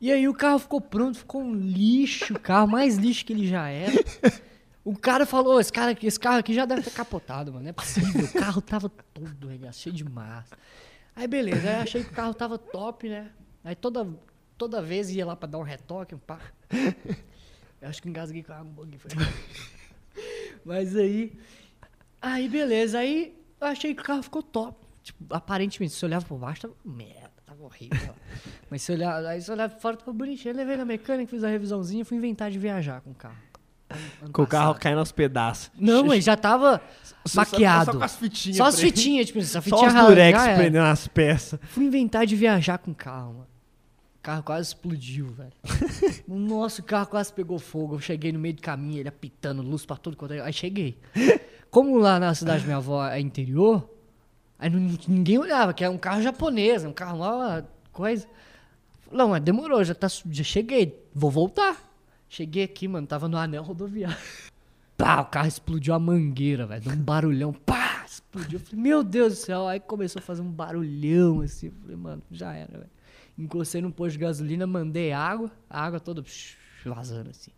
E 0.01 0.11
aí 0.11 0.29
o 0.29 0.35
carro 0.35 0.59
ficou 0.59 0.81
pronto, 0.81 1.18
ficou 1.18 1.43
um 1.43 1.55
lixo, 1.55 2.35
o 2.35 2.39
carro 2.39 2.66
mais 2.66 2.97
lixo 2.97 3.25
que 3.25 3.33
ele 3.33 3.47
já 3.47 3.68
era. 3.68 3.93
O 4.85 4.95
cara 4.95 5.25
falou, 5.25 5.59
esse, 5.59 5.72
cara 5.72 5.97
esse 6.03 6.20
carro 6.20 6.39
aqui 6.39 6.53
já 6.53 6.66
deve 6.66 6.83
ter 6.83 6.91
capotado, 6.91 7.51
mano. 7.53 7.62
Não 7.62 7.70
é 7.70 7.72
possível. 7.72 8.22
O 8.22 8.33
carro 8.33 8.61
tava 8.61 8.89
todo 8.89 9.49
regaçado, 9.49 9.77
cheio 9.77 9.95
de 9.95 10.05
massa. 10.05 10.59
Aí 11.16 11.27
beleza, 11.27 11.68
aí 11.68 11.77
achei 11.77 12.05
que 12.05 12.11
o 12.11 12.14
carro 12.14 12.35
tava 12.35 12.59
top, 12.59 13.09
né? 13.09 13.31
Aí 13.62 13.75
toda, 13.75 14.07
toda 14.59 14.83
vez 14.83 15.11
ia 15.11 15.25
lá 15.25 15.35
pra 15.35 15.49
dar 15.49 15.59
um 15.59 15.62
retoque, 15.62 16.14
um 16.14 16.18
pá. 16.18 16.39
Eu 17.81 17.89
acho 17.89 18.03
que 18.03 18.09
engasguei 18.09 18.43
com 18.43 18.53
a 18.53 18.57
água 18.57 18.70
um 18.70 18.75
pouquinho. 18.75 18.99
foi. 18.99 19.11
Mas 20.65 20.97
aí. 20.97 21.33
Aí 22.21 22.49
beleza, 22.49 22.99
aí 22.99 23.35
eu 23.61 23.67
achei 23.67 23.95
que 23.95 24.01
o 24.01 24.05
carro 24.05 24.23
ficou 24.23 24.43
top. 24.43 24.85
Tipo, 25.03 25.35
aparentemente, 25.35 25.93
se 25.93 25.99
você 26.01 26.07
olhava 26.07 26.25
por 26.25 26.39
baixo, 26.39 26.62
tava 26.62 26.75
merda, 26.85 27.31
tava 27.45 27.62
horrível. 27.65 28.15
Mas 28.71 28.81
se 28.83 28.91
olhar, 28.93 29.23
aí 29.27 29.41
se 29.43 29.51
olhar 29.53 29.69
por 29.69 29.79
fora, 29.81 29.97
tava 29.99 30.12
bonitinho. 30.12 30.53
Eu 30.53 30.57
levei 30.57 30.77
na 30.79 30.85
mecânica, 30.87 31.31
fiz 31.31 31.45
a 31.45 31.49
revisãozinha, 31.49 32.05
fui 32.05 32.17
inventar 32.17 32.51
de 32.51 32.59
viajar 32.59 33.03
com 33.03 33.11
o 33.11 33.15
carro. 33.15 33.37
Ano- 34.23 34.33
Com 34.33 34.43
o 34.43 34.47
carro 34.47 34.75
caindo 34.77 34.99
aos 34.99 35.12
pedaços. 35.12 35.71
Não, 35.79 36.05
mas 36.07 36.25
já 36.25 36.37
tava 36.37 36.81
Só- 37.27 37.43
maquiado. 37.43 37.85
Só, 37.85 37.93
só 37.93 37.99
com 37.99 38.05
as 38.05 38.17
fitinhas. 38.17 38.57
Só 38.57 38.65
as 38.65 38.81
fitinhas, 38.81 39.27
tipo, 39.27 39.39
essa 39.39 39.61
Só 39.61 39.62
fitinha 39.62 39.89
os 39.89 39.95
rala- 39.95 40.09
durex 40.09 40.43
prendendo 40.57 40.85
as 40.87 41.07
peças. 41.07 41.61
Fui 41.69 41.85
inventar 41.85 42.25
de 42.27 42.35
viajar 42.35 42.79
com 42.79 42.91
o 42.91 42.95
carro, 42.95 43.35
mano. 43.35 43.47
O 44.25 44.27
carro 44.27 44.43
quase 44.43 44.68
explodiu, 44.68 45.27
velho. 45.27 45.53
Nossa, 46.27 46.81
o 46.81 46.85
carro 46.85 47.09
quase 47.09 47.31
pegou 47.31 47.59
fogo. 47.59 47.97
Eu 47.97 48.01
cheguei 48.01 48.33
no 48.33 48.39
meio 48.39 48.55
do 48.55 48.62
caminho, 48.62 49.01
ele 49.01 49.09
apitando, 49.11 49.61
luz 49.61 49.85
pra 49.85 49.99
tudo 49.99 50.16
quanto 50.16 50.33
é. 50.33 50.41
Aí 50.41 50.51
cheguei. 50.51 50.99
Como 51.70 51.99
lá 51.99 52.18
na 52.18 52.35
cidade 52.35 52.61
da 52.61 52.64
minha 52.64 52.77
avó 52.79 53.07
é 53.07 53.20
interior, 53.20 53.87
aí 54.59 54.70
não- 54.70 54.97
ninguém 55.07 55.37
olhava, 55.37 55.75
que 55.75 55.85
é 55.85 55.91
um 55.91 55.99
carro 55.99 56.22
japonês, 56.22 56.87
um 56.87 56.93
carro 56.93 57.18
lá, 57.18 57.64
coisa. 57.93 58.27
Não, 59.12 59.29
mas 59.29 59.43
demorou, 59.43 59.85
já, 59.85 59.95
tá, 59.95 60.09
já 60.09 60.43
cheguei, 60.43 61.07
vou 61.14 61.31
voltar. 61.31 61.77
Cheguei 62.27 62.64
aqui, 62.64 62.89
mano, 62.89 63.07
tava 63.07 63.29
no 63.29 63.37
anel 63.37 63.62
rodoviário. 63.62 64.16
pá, 64.97 65.20
o 65.20 65.27
carro 65.27 65.49
explodiu 65.49 65.93
a 65.93 65.99
mangueira, 65.99 66.64
velho. 66.64 66.81
Deu 66.81 66.93
um 66.95 66.97
barulhão, 66.97 67.53
pá, 67.53 68.07
explodiu. 68.09 68.59
Eu 68.59 68.64
falei, 68.64 68.83
meu 68.83 69.03
Deus 69.05 69.35
do 69.35 69.37
céu. 69.37 69.68
Aí 69.68 69.81
começou 69.81 70.20
a 70.20 70.22
fazer 70.22 70.41
um 70.41 70.51
barulhão 70.51 71.43
assim. 71.43 71.66
Eu 71.66 71.72
falei, 71.83 71.97
mano, 71.97 72.22
já 72.31 72.55
era, 72.55 72.72
velho. 72.79 72.93
Encostei 73.39 73.80
no 73.80 73.91
posto 73.93 74.12
de 74.12 74.18
gasolina, 74.18 74.66
mandei 74.66 75.12
água, 75.12 75.51
a 75.68 75.85
água 75.85 75.99
toda 76.01 76.22
psh, 76.22 76.57
vazando 76.85 77.30
assim. 77.30 77.51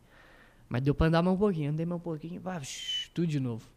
Mas 0.68 0.82
deu 0.82 0.94
pra 0.94 1.06
andar 1.08 1.22
mais 1.22 1.36
um 1.36 1.38
pouquinho, 1.38 1.70
andei 1.70 1.84
mais 1.86 2.00
um 2.00 2.02
pouquinho, 2.04 2.40
pá, 2.40 2.58
psh, 2.58 3.10
tudo 3.14 3.26
de 3.26 3.38
novo. 3.38 3.68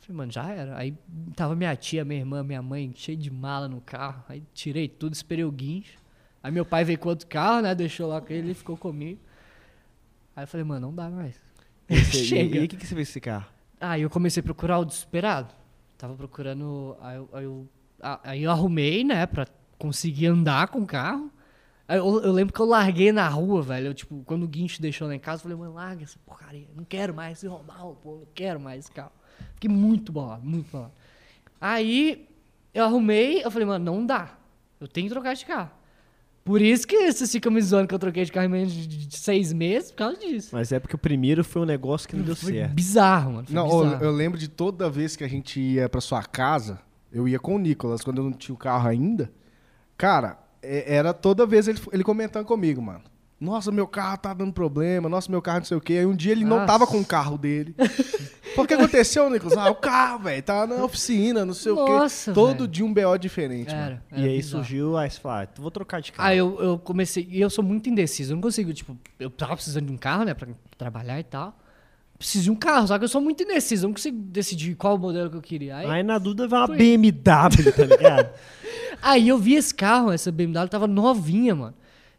Falei, 0.00 0.16
mano, 0.16 0.32
já 0.32 0.48
era. 0.50 0.76
Aí 0.76 0.94
tava 1.34 1.54
minha 1.56 1.74
tia, 1.76 2.04
minha 2.04 2.20
irmã, 2.20 2.42
minha 2.42 2.62
mãe, 2.62 2.92
cheio 2.94 3.16
de 3.18 3.30
mala 3.30 3.68
no 3.68 3.80
carro. 3.80 4.22
Aí 4.28 4.42
tirei 4.54 4.88
tudo, 4.88 5.12
esperei 5.14 5.44
o 5.44 5.50
guincho. 5.52 5.98
Aí 6.42 6.50
meu 6.50 6.64
pai 6.64 6.84
veio 6.84 6.98
com 6.98 7.08
outro 7.10 7.26
carro, 7.26 7.62
né? 7.62 7.74
Deixou 7.74 8.08
lá 8.08 8.20
com 8.20 8.32
ele 8.32 8.52
e 8.52 8.54
ficou 8.54 8.76
comigo. 8.76 9.20
Aí 10.34 10.44
eu 10.44 10.48
falei, 10.48 10.64
mano, 10.64 10.86
não 10.88 10.94
dá 10.94 11.08
mais. 11.10 11.36
Você- 11.88 12.24
Chega. 12.24 12.58
E 12.58 12.64
o 12.64 12.68
que, 12.68 12.76
que 12.76 12.86
você 12.86 12.94
fez 12.94 13.08
com 13.08 13.10
esse 13.12 13.20
carro? 13.20 13.46
Aí 13.80 14.02
eu 14.02 14.10
comecei 14.10 14.40
a 14.40 14.44
procurar 14.44 14.78
o 14.78 14.84
desesperado. 14.84 15.52
Tava 15.98 16.14
procurando. 16.14 16.96
Aí 17.00 17.16
eu, 17.16 17.28
aí 17.32 17.44
eu, 17.44 17.68
aí 18.24 18.42
eu 18.42 18.50
arrumei, 18.50 19.04
né, 19.04 19.26
pra 19.26 19.46
conseguir 19.80 20.26
andar 20.26 20.68
com 20.68 20.80
o 20.80 20.86
carro. 20.86 21.30
Eu, 21.88 22.22
eu 22.22 22.32
lembro 22.32 22.54
que 22.54 22.60
eu 22.60 22.66
larguei 22.66 23.10
na 23.10 23.28
rua, 23.28 23.62
velho. 23.62 23.88
Eu, 23.88 23.94
tipo, 23.94 24.22
quando 24.24 24.44
o 24.44 24.48
guincho 24.48 24.80
deixou 24.80 25.08
lá 25.08 25.14
em 25.14 25.18
casa, 25.18 25.38
eu 25.38 25.42
falei, 25.42 25.56
mano, 25.58 25.74
larga 25.74 26.04
essa 26.04 26.18
porcaria. 26.24 26.68
Não 26.76 26.84
quero 26.84 27.12
mais 27.12 27.38
se 27.40 27.48
roubar 27.48 27.84
o 27.84 27.96
pô, 27.96 28.16
não 28.18 28.26
quero 28.32 28.60
mais 28.60 28.84
esse 28.84 28.92
carro. 28.92 29.10
Fiquei 29.54 29.68
muito 29.68 30.12
bolado, 30.12 30.44
muito 30.46 30.70
bolado. 30.70 30.92
Aí 31.60 32.28
eu 32.72 32.84
arrumei, 32.84 33.44
eu 33.44 33.50
falei, 33.50 33.66
mano, 33.66 33.84
não 33.84 34.06
dá. 34.06 34.38
Eu 34.80 34.86
tenho 34.86 35.08
que 35.08 35.12
trocar 35.12 35.34
de 35.34 35.44
carro. 35.44 35.70
Por 36.44 36.62
isso 36.62 36.86
que 36.86 37.12
vocês 37.12 37.30
ficam 37.30 37.52
me 37.52 37.60
zoando 37.60 37.86
que 37.88 37.94
eu 37.94 37.98
troquei 37.98 38.24
de 38.24 38.32
carro 38.32 38.46
em 38.46 38.50
menos 38.50 38.72
de, 38.72 38.86
de- 38.86 39.06
de 39.06 39.16
seis 39.18 39.52
meses, 39.52 39.90
por 39.90 39.98
causa 39.98 40.16
disso. 40.18 40.50
Mas 40.52 40.72
é 40.72 40.78
porque 40.80 40.94
o 40.94 40.98
primeiro 40.98 41.42
foi 41.44 41.60
um 41.62 41.66
negócio 41.66 42.08
que 42.08 42.16
não 42.16 42.24
deu 42.24 42.34
Foi 42.36 42.52
certo. 42.52 42.72
bizarro, 42.72 43.32
mano. 43.34 43.46
Foi 43.46 43.54
Não, 43.54 43.68
eu, 43.68 43.84
bizarro. 43.84 44.04
eu 44.04 44.10
lembro 44.12 44.38
de 44.38 44.48
toda 44.48 44.88
vez 44.88 45.16
que 45.16 45.24
a 45.24 45.28
gente 45.28 45.60
ia 45.60 45.88
pra 45.88 46.00
sua 46.00 46.22
casa, 46.22 46.80
eu 47.12 47.28
ia 47.28 47.38
com 47.38 47.56
o 47.56 47.58
Nicolas, 47.58 48.00
quando 48.02 48.18
eu 48.18 48.24
não 48.24 48.32
tinha 48.32 48.54
o 48.54 48.58
carro 48.58 48.88
ainda. 48.88 49.30
Cara, 50.00 50.38
é- 50.62 50.94
era 50.96 51.12
toda 51.12 51.44
vez 51.44 51.68
ele, 51.68 51.78
ele 51.92 52.02
comentando 52.02 52.46
comigo, 52.46 52.80
mano. 52.80 53.02
Nossa, 53.38 53.70
meu 53.70 53.86
carro 53.86 54.16
tá 54.18 54.32
dando 54.34 54.52
problema, 54.52 55.08
nossa, 55.08 55.30
meu 55.30 55.40
carro 55.40 55.58
não 55.58 55.64
sei 55.66 55.76
o 55.76 55.80
quê. 55.80 55.94
Aí 55.94 56.06
um 56.06 56.14
dia 56.16 56.32
ele 56.32 56.44
não 56.44 56.56
Nossa. 56.56 56.66
tava 56.66 56.86
com 56.86 56.98
o 57.00 57.04
carro 57.04 57.36
dele. 57.38 57.74
Por 58.56 58.66
que 58.66 58.74
aconteceu, 58.74 59.28
Nicolas? 59.30 59.56
Ah, 59.56 59.70
o 59.70 59.74
carro, 59.74 60.20
velho, 60.24 60.42
tá 60.42 60.66
na 60.66 60.82
oficina, 60.84 61.44
não 61.44 61.54
sei 61.54 61.72
o 61.72 61.76
Nossa, 61.76 62.32
quê. 62.32 62.34
Todo 62.34 62.66
dia 62.68 62.84
um 62.84 62.92
BO 62.92 63.16
diferente, 63.18 63.74
mano. 63.74 63.82
Era, 63.82 64.02
E 64.12 64.20
era 64.22 64.30
aí 64.30 64.36
bizarro. 64.38 64.64
surgiu, 64.64 64.96
aí 64.96 65.08
você 65.10 65.20
falou, 65.20 65.38
ah, 65.38 65.48
vou 65.58 65.70
trocar 65.70 66.00
de 66.02 66.12
carro. 66.12 66.28
Aí 66.28 66.36
eu, 66.38 66.58
eu 66.60 66.78
comecei. 66.78 67.26
E 67.30 67.40
eu 67.40 67.48
sou 67.48 67.62
muito 67.64 67.88
indeciso. 67.88 68.32
Eu 68.32 68.36
não 68.36 68.42
consigo, 68.42 68.72
tipo, 68.74 68.96
eu 69.18 69.30
tava 69.30 69.54
precisando 69.54 69.86
de 69.86 69.92
um 69.92 69.96
carro, 69.98 70.24
né, 70.24 70.34
pra 70.34 70.48
trabalhar 70.76 71.18
e 71.20 71.24
tal. 71.24 71.56
Preciso 72.18 72.44
de 72.44 72.50
um 72.50 72.56
carro, 72.56 72.86
só 72.88 72.98
que 72.98 73.04
eu 73.04 73.08
sou 73.08 73.22
muito 73.22 73.42
indeciso. 73.42 73.86
Eu 73.86 73.88
não 73.88 73.94
consigo 73.94 74.18
decidir 74.20 74.74
qual 74.74 74.98
modelo 74.98 75.30
que 75.30 75.36
eu 75.36 75.40
queria. 75.40 75.76
Aí, 75.76 75.86
Aí 75.86 76.02
na 76.02 76.18
dúvida 76.18 76.46
vai 76.46 76.60
uma 76.60 76.66
Foi. 76.66 76.76
BMW, 76.76 77.72
tá 77.74 77.84
ligado? 77.86 78.28
aí 79.02 79.28
eu 79.28 79.38
vi 79.38 79.54
esse 79.54 79.74
carro, 79.74 80.10
essa 80.12 80.30
BMW 80.32 80.68
tava 80.68 80.86
novinha, 80.86 81.54
mano. 81.54 81.74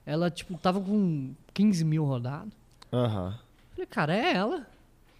Ela, 0.05 0.29
tipo, 0.31 0.57
tava 0.57 0.79
com 0.81 1.33
15 1.53 1.83
mil 1.85 2.03
rodado. 2.05 2.51
Aham. 2.91 3.37
Falei, 3.71 3.85
cara, 3.87 4.15
é 4.15 4.33
ela. 4.35 4.67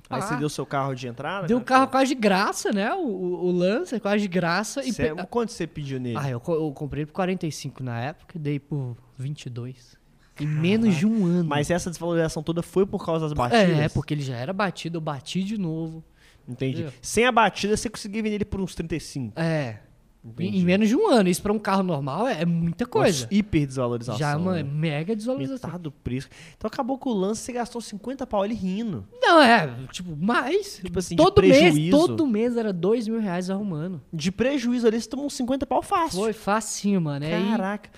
Aí 0.10 0.20
Ah. 0.20 0.22
você 0.22 0.36
deu 0.36 0.50
seu 0.50 0.66
carro 0.66 0.94
de 0.94 1.08
entrada? 1.08 1.48
Deu 1.48 1.58
o 1.58 1.60
né? 1.62 1.66
carro 1.66 1.88
quase 1.88 2.14
de 2.14 2.20
graça, 2.20 2.72
né? 2.74 2.94
O, 2.94 3.00
o, 3.00 3.46
o 3.46 3.52
Lancer 3.52 4.02
quase 4.02 4.22
de 4.24 4.28
graça. 4.28 4.84
E 4.84 4.92
Cê- 4.92 5.14
pe- 5.16 5.26
Quanto 5.28 5.52
você 5.54 5.66
pediu 5.66 6.00
nele? 6.02 6.18
Ah, 6.20 6.30
eu, 6.30 6.40
co- 6.40 6.54
eu 6.56 6.72
comprei 6.74 7.06
por 7.06 7.14
45 7.14 7.82
na 7.82 7.98
época 8.02 8.36
e 8.36 8.40
dei 8.40 8.60
por 8.60 8.98
22. 9.18 9.96
Em 10.40 10.46
menos 10.48 10.96
de 10.96 11.06
um 11.06 11.26
ano. 11.26 11.48
Mas 11.48 11.70
essa 11.70 11.90
desvalorização 11.90 12.42
toda 12.44 12.62
foi 12.62 12.86
por 12.86 13.06
causa 13.06 13.26
das 13.26 13.34
batidas? 13.34 13.80
É, 13.80 13.88
porque 13.90 14.14
ele 14.14 14.22
já 14.24 14.36
era 14.36 14.52
batido, 14.52 14.98
eu 14.98 15.02
bati 15.02 15.44
de 15.44 15.58
novo. 15.58 16.04
Entendi. 16.48 16.82
Entendeu? 16.82 16.94
Sem 17.02 17.26
a 17.26 17.32
batida, 17.32 17.78
você 17.78 17.90
conseguia 17.90 18.22
vender 18.24 18.36
ele 18.36 18.46
por 18.46 18.60
uns 18.60 18.74
35. 18.76 19.40
É. 19.40 19.78
Entendi. 20.24 20.60
Em, 20.60 20.64
menos 20.64 20.88
de 20.88 20.96
um 20.96 21.08
ano. 21.10 21.30
Isso 21.30 21.42
pra 21.42 21.52
um 21.52 21.58
carro 21.58 21.82
normal 21.82 22.28
é, 22.28 22.42
é 22.42 22.46
muita 22.46 22.86
coisa. 22.86 23.24
Nossa, 23.24 23.34
hiper 23.34 23.66
desvalorização. 23.66 24.20
Já 24.20 24.32
é 24.32 24.36
uma 24.36 24.54
né? 24.54 24.64
mega 24.64 25.16
desvalorização. 25.16 25.68
Metade 25.70 25.84
do 25.84 25.92
preço. 25.92 26.30
Então 26.56 26.68
acabou 26.68 26.98
com 27.00 27.10
o 27.10 27.14
lance, 27.14 27.42
você 27.42 27.54
gastou 27.54 27.82
50 27.82 28.28
pau 28.28 28.46
ele 28.46 28.54
rindo. 28.54 29.06
Não, 29.20 29.42
é, 29.42 29.76
tipo, 29.92 30.16
mais. 30.16 30.78
Tipo 30.78 31.00
assim, 31.00 31.16
todo 31.16 31.42
mês, 31.42 31.90
todo 31.90 32.28
mês 32.28 32.56
era 32.56 32.72
dois 32.72 33.08
mil 33.08 33.20
reais 33.20 33.50
arrumando. 33.50 34.00
De 34.14 34.32
prejuízo 34.32 34.86
ali, 34.86 35.02
você 35.02 35.10
tomou 35.10 35.26
uns 35.26 35.34
50 35.34 35.66
pau 35.66 35.82
fácil. 35.82 36.20
Foi 36.20 36.34
facinho, 36.34 37.02
mano. 37.02 37.26
Aí- 37.26 37.32
Caraca. 37.50 37.90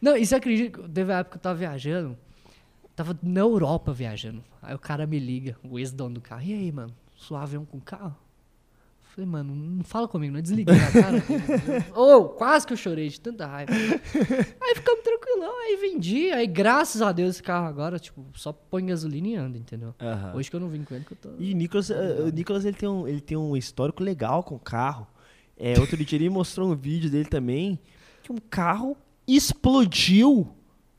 Não, 0.00 0.16
e 0.16 0.24
você 0.24 0.34
acredita 0.34 0.80
que 0.80 0.88
teve 0.88 1.10
uma 1.12 1.18
época 1.18 1.32
que 1.32 1.36
eu 1.38 1.42
tava 1.42 1.58
viajando, 1.58 2.16
tava 2.94 3.18
na 3.22 3.40
Europa 3.40 3.92
viajando. 3.92 4.42
Aí 4.62 4.74
o 4.74 4.78
cara 4.78 5.06
me 5.06 5.18
liga, 5.18 5.56
o 5.62 5.78
ex-dono 5.78 6.14
do 6.14 6.20
carro. 6.20 6.42
E 6.42 6.52
aí, 6.54 6.72
mano, 6.72 6.92
suave 7.14 7.56
um 7.58 7.64
com 7.64 7.76
o 7.78 7.80
carro? 7.80 8.16
Falei, 9.16 9.30
mano, 9.30 9.56
não 9.56 9.82
fala 9.82 10.06
comigo, 10.06 10.34
não 10.34 10.42
desliguei 10.42 10.74
na 10.74 10.92
cara. 10.92 11.24
Ô, 11.98 12.24
quase 12.24 12.66
que 12.66 12.74
eu 12.74 12.76
chorei 12.76 13.08
de 13.08 13.18
tanta 13.18 13.46
raiva. 13.46 13.72
Aí 14.60 14.74
ficamos 14.74 15.02
tranquilão, 15.02 15.58
aí 15.62 15.76
vendi. 15.76 16.30
Aí, 16.32 16.46
graças 16.46 17.00
a 17.00 17.12
Deus, 17.12 17.36
esse 17.36 17.42
carro 17.42 17.66
agora, 17.66 17.98
tipo, 17.98 18.26
só 18.34 18.52
põe 18.52 18.84
gasolina 18.84 19.26
e 19.26 19.34
anda, 19.34 19.56
entendeu? 19.56 19.94
Aham. 19.98 20.34
Hoje 20.34 20.50
que 20.50 20.56
eu 20.56 20.60
não 20.60 20.68
vim 20.68 20.84
com 20.84 20.94
ele, 20.94 21.06
que 21.06 21.12
eu 21.12 21.16
tô... 21.16 21.30
E 21.38 21.54
Nicolas, 21.54 21.88
eh, 21.90 22.24
o 22.26 22.28
Nicolas 22.28 22.66
ele 22.66 22.76
tem, 22.76 22.86
um, 22.86 23.08
ele 23.08 23.22
tem 23.22 23.38
um 23.38 23.56
histórico 23.56 24.02
legal 24.02 24.42
com 24.42 24.56
o 24.56 24.58
carro. 24.58 25.06
É, 25.56 25.80
outro 25.80 25.96
dia 25.96 26.18
ele 26.18 26.28
mostrou 26.28 26.70
um 26.70 26.76
vídeo 26.76 27.08
dele 27.10 27.24
também 27.24 27.80
que 28.22 28.30
um 28.30 28.38
carro 28.50 28.98
explodiu 29.26 30.46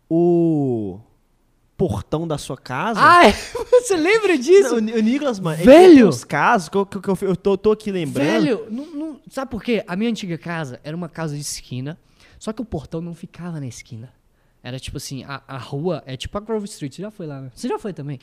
o 0.10 1.00
portão 1.78 2.28
da 2.28 2.38
sua 2.38 2.58
casa. 2.58 3.00
Ai, 3.02 3.32
você 3.70 3.96
lembra 3.96 4.38
disso? 4.38 4.82
Não, 4.82 4.94
o, 4.96 4.98
o 4.98 5.02
Nicolas, 5.02 5.40
mano, 5.40 5.64
Velho! 5.64 6.08
uns 6.10 6.24
casos 6.24 6.70
que 6.70 6.76
eu, 6.78 6.86
que 6.86 6.98
eu, 7.10 7.18
eu 7.22 7.36
tô, 7.36 7.56
tô 7.58 7.72
aqui 7.72 7.92
lembrando. 7.92 8.26
Velho, 8.44 8.68
não, 8.72 8.86
não- 8.88 9.20
sabe 9.30 9.52
por 9.52 9.64
quê? 9.64 9.84
A 9.88 9.96
minha 9.96 10.10
antiga 10.10 10.38
casa 10.38 10.80
era 10.84 10.96
uma 10.98 11.08
casa 11.08 11.36
de 11.36 11.42
esquina, 11.42 11.98
só 12.40 12.52
que 12.52 12.62
o 12.62 12.66
portão 12.66 13.00
não 13.02 13.14
ficava 13.14 13.60
na 13.60 13.68
esquina. 13.68 14.12
Era 14.64 14.80
tipo 14.80 14.98
assim, 14.98 15.24
a, 15.24 15.42
a 15.48 15.58
rua 15.58 16.02
é 16.06 16.18
tipo 16.18 16.36
a 16.38 16.42
Grove 16.42 16.66
Street, 16.66 16.94
você 16.96 17.02
já 17.04 17.12
foi 17.12 17.28
lá, 17.28 17.42
né? 17.42 17.52
Você 17.54 17.68
já 17.68 17.78
foi 17.78 17.94
também. 17.94 18.20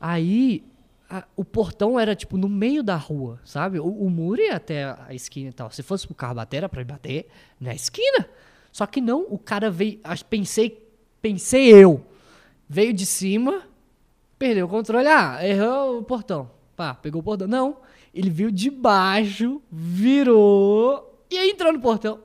Aí, 0.00 0.62
a- 1.08 1.24
o 1.34 1.44
portão 1.44 1.98
era 1.98 2.14
tipo 2.14 2.36
no 2.36 2.48
meio 2.48 2.82
da 2.82 2.96
rua, 2.96 3.40
sabe? 3.44 3.78
O, 3.80 3.86
o 3.86 4.10
muro 4.10 4.40
ia 4.40 4.56
até 4.56 4.84
a 4.84 5.14
esquina 5.14 5.48
e 5.48 5.52
tal. 5.52 5.70
Se 5.70 5.82
fosse 5.82 6.06
pro 6.06 6.14
carro 6.14 6.34
bater, 6.34 6.58
era 6.58 6.68
pra 6.68 6.80
ele 6.82 6.90
bater 6.90 7.26
na 7.60 7.74
esquina. 7.74 8.28
Só 8.70 8.86
que 8.86 9.00
não, 9.00 9.26
o 9.30 9.38
cara 9.38 9.70
veio, 9.70 10.00
pensei, 10.28 10.86
pensei 11.22 11.72
eu, 11.72 12.04
veio 12.74 12.92
de 12.92 13.06
cima, 13.06 13.62
Perdeu 14.38 14.66
o 14.66 14.68
controle. 14.68 15.08
Ah, 15.08 15.38
errou 15.42 16.00
o 16.00 16.02
portão. 16.02 16.50
Pá, 16.76 16.94
pegou 16.94 17.20
o 17.20 17.24
portão. 17.24 17.46
Não. 17.46 17.78
Ele 18.12 18.30
viu 18.30 18.50
de 18.50 18.70
baixo, 18.70 19.62
virou 19.70 21.24
e 21.30 21.38
aí 21.38 21.50
entrou 21.50 21.72
no 21.72 21.80
portão. 21.80 22.20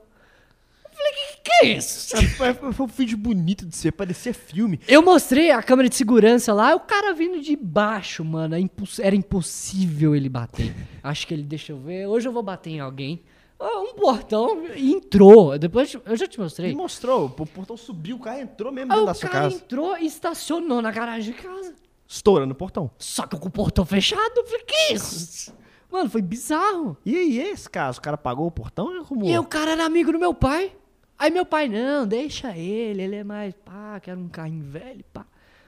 Eu 0.84 0.90
falei, 0.92 1.12
que 1.12 1.40
que 1.42 1.52
é 1.64 1.76
isso? 1.76 2.16
Foi, 2.36 2.84
um 2.84 2.86
vídeo 2.86 3.16
bonito 3.16 3.64
de 3.64 3.74
ser, 3.74 3.92
parecia 3.92 4.34
filme. 4.34 4.78
Eu 4.86 5.02
mostrei 5.02 5.50
a 5.50 5.62
câmera 5.62 5.88
de 5.88 5.96
segurança 5.96 6.52
lá, 6.52 6.74
o 6.74 6.80
cara 6.80 7.14
vindo 7.14 7.40
de 7.40 7.56
baixo, 7.56 8.24
mano. 8.24 8.54
É 8.54 8.60
Era 9.00 9.16
impossível 9.16 10.14
ele 10.14 10.28
bater. 10.28 10.74
Acho 11.02 11.26
que 11.26 11.34
ele, 11.34 11.42
deixa 11.42 11.72
eu 11.72 11.78
ver, 11.80 12.06
hoje 12.06 12.28
eu 12.28 12.32
vou 12.32 12.42
bater 12.42 12.70
em 12.70 12.80
alguém. 12.80 13.22
Ah, 13.60 13.80
Um 13.80 13.94
portão 13.94 14.64
e 14.74 14.92
entrou. 14.94 15.58
Depois 15.58 15.94
eu 16.04 16.16
já 16.16 16.26
te 16.26 16.40
mostrei. 16.40 16.74
mostrou, 16.74 17.26
o 17.26 17.46
portão 17.46 17.76
subiu, 17.76 18.16
o 18.16 18.20
carro 18.20 18.40
entrou 18.40 18.72
mesmo 18.72 18.90
Aí 18.92 18.96
dentro 18.98 19.02
o 19.04 19.06
da 19.06 19.14
sua 19.14 19.28
cara 19.28 19.44
casa. 19.44 19.56
entrou 19.56 19.98
e 19.98 20.06
estacionou 20.06 20.80
na 20.80 20.90
garagem 20.90 21.34
de 21.34 21.40
casa. 21.42 21.74
Estourando 22.08 22.52
o 22.52 22.56
portão. 22.56 22.90
Só 22.98 23.26
que 23.26 23.36
com 23.38 23.48
o 23.48 23.50
portão 23.50 23.84
fechado. 23.84 24.32
Eu 24.36 24.44
falei, 24.46 24.64
que 24.64 24.94
isso? 24.94 25.54
Mano, 25.92 26.08
foi 26.08 26.22
bizarro. 26.22 26.96
E 27.04 27.16
aí, 27.16 27.38
esse 27.38 27.68
caso? 27.68 27.98
O 27.98 28.02
cara 28.02 28.16
pagou 28.16 28.46
o 28.46 28.50
portão 28.50 28.94
e 28.94 28.98
arrumou? 28.98 29.28
E 29.28 29.38
o 29.38 29.44
cara 29.44 29.72
era 29.72 29.84
amigo 29.84 30.10
do 30.12 30.18
meu 30.18 30.32
pai. 30.32 30.72
Aí 31.18 31.30
meu 31.30 31.44
pai, 31.44 31.68
não, 31.68 32.06
deixa 32.06 32.56
ele, 32.56 33.02
ele 33.02 33.16
é 33.16 33.24
mais, 33.24 33.52
pá, 33.62 34.00
quero 34.00 34.18
um 34.18 34.28
carrinho 34.28 34.64
velho, 34.64 35.04
pá. 35.12 35.26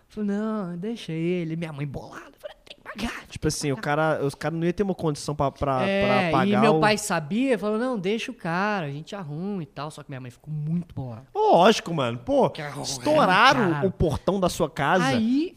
Falei, 0.09 0.31
não, 0.31 0.77
deixa 0.79 1.13
ele. 1.13 1.57
Minha 1.57 1.73
mãe 1.75 1.87
bolada. 1.87 2.33
Falei, 2.39 2.57
tem 2.65 2.77
pagar. 2.97 3.27
Tipo 3.29 3.49
assim, 3.49 3.73
o 3.73 3.77
cara, 3.77 4.25
os 4.25 4.35
caras 4.35 4.59
não 4.59 4.65
iam 4.67 4.73
ter 4.73 4.83
uma 4.83 4.95
condição 4.95 5.35
pra, 5.35 5.51
pra, 5.51 5.83
é, 5.87 6.07
pra 6.31 6.39
pagar 6.39 6.47
e 6.47 6.57
meu 6.61 6.77
o- 6.77 6.81
pai 6.81 6.99
sabia, 6.99 7.59
falou, 7.59 7.79
não, 7.79 7.99
deixa 7.99 8.31
o 8.31 8.35
cara, 8.35 8.87
a 8.87 8.91
gente 8.91 9.15
arruma 9.15 9.63
e 9.63 9.67
tal. 9.67 9.91
Só 9.91 10.03
que 10.03 10.11
minha 10.11 10.21
mãe 10.21 10.31
ficou 10.31 10.53
muito 10.53 10.95
bolada. 10.95 11.27
Lógico, 11.35 11.93
mano. 11.95 12.19
Pô, 12.19 12.51
Que 12.51 12.63
arrogante, 12.63 12.91
estouraram 12.91 13.87
o 13.87 13.91
portão 13.91 14.39
da 14.39 14.49
sua 14.49 14.69
casa. 14.71 15.05
Aí, 15.07 15.57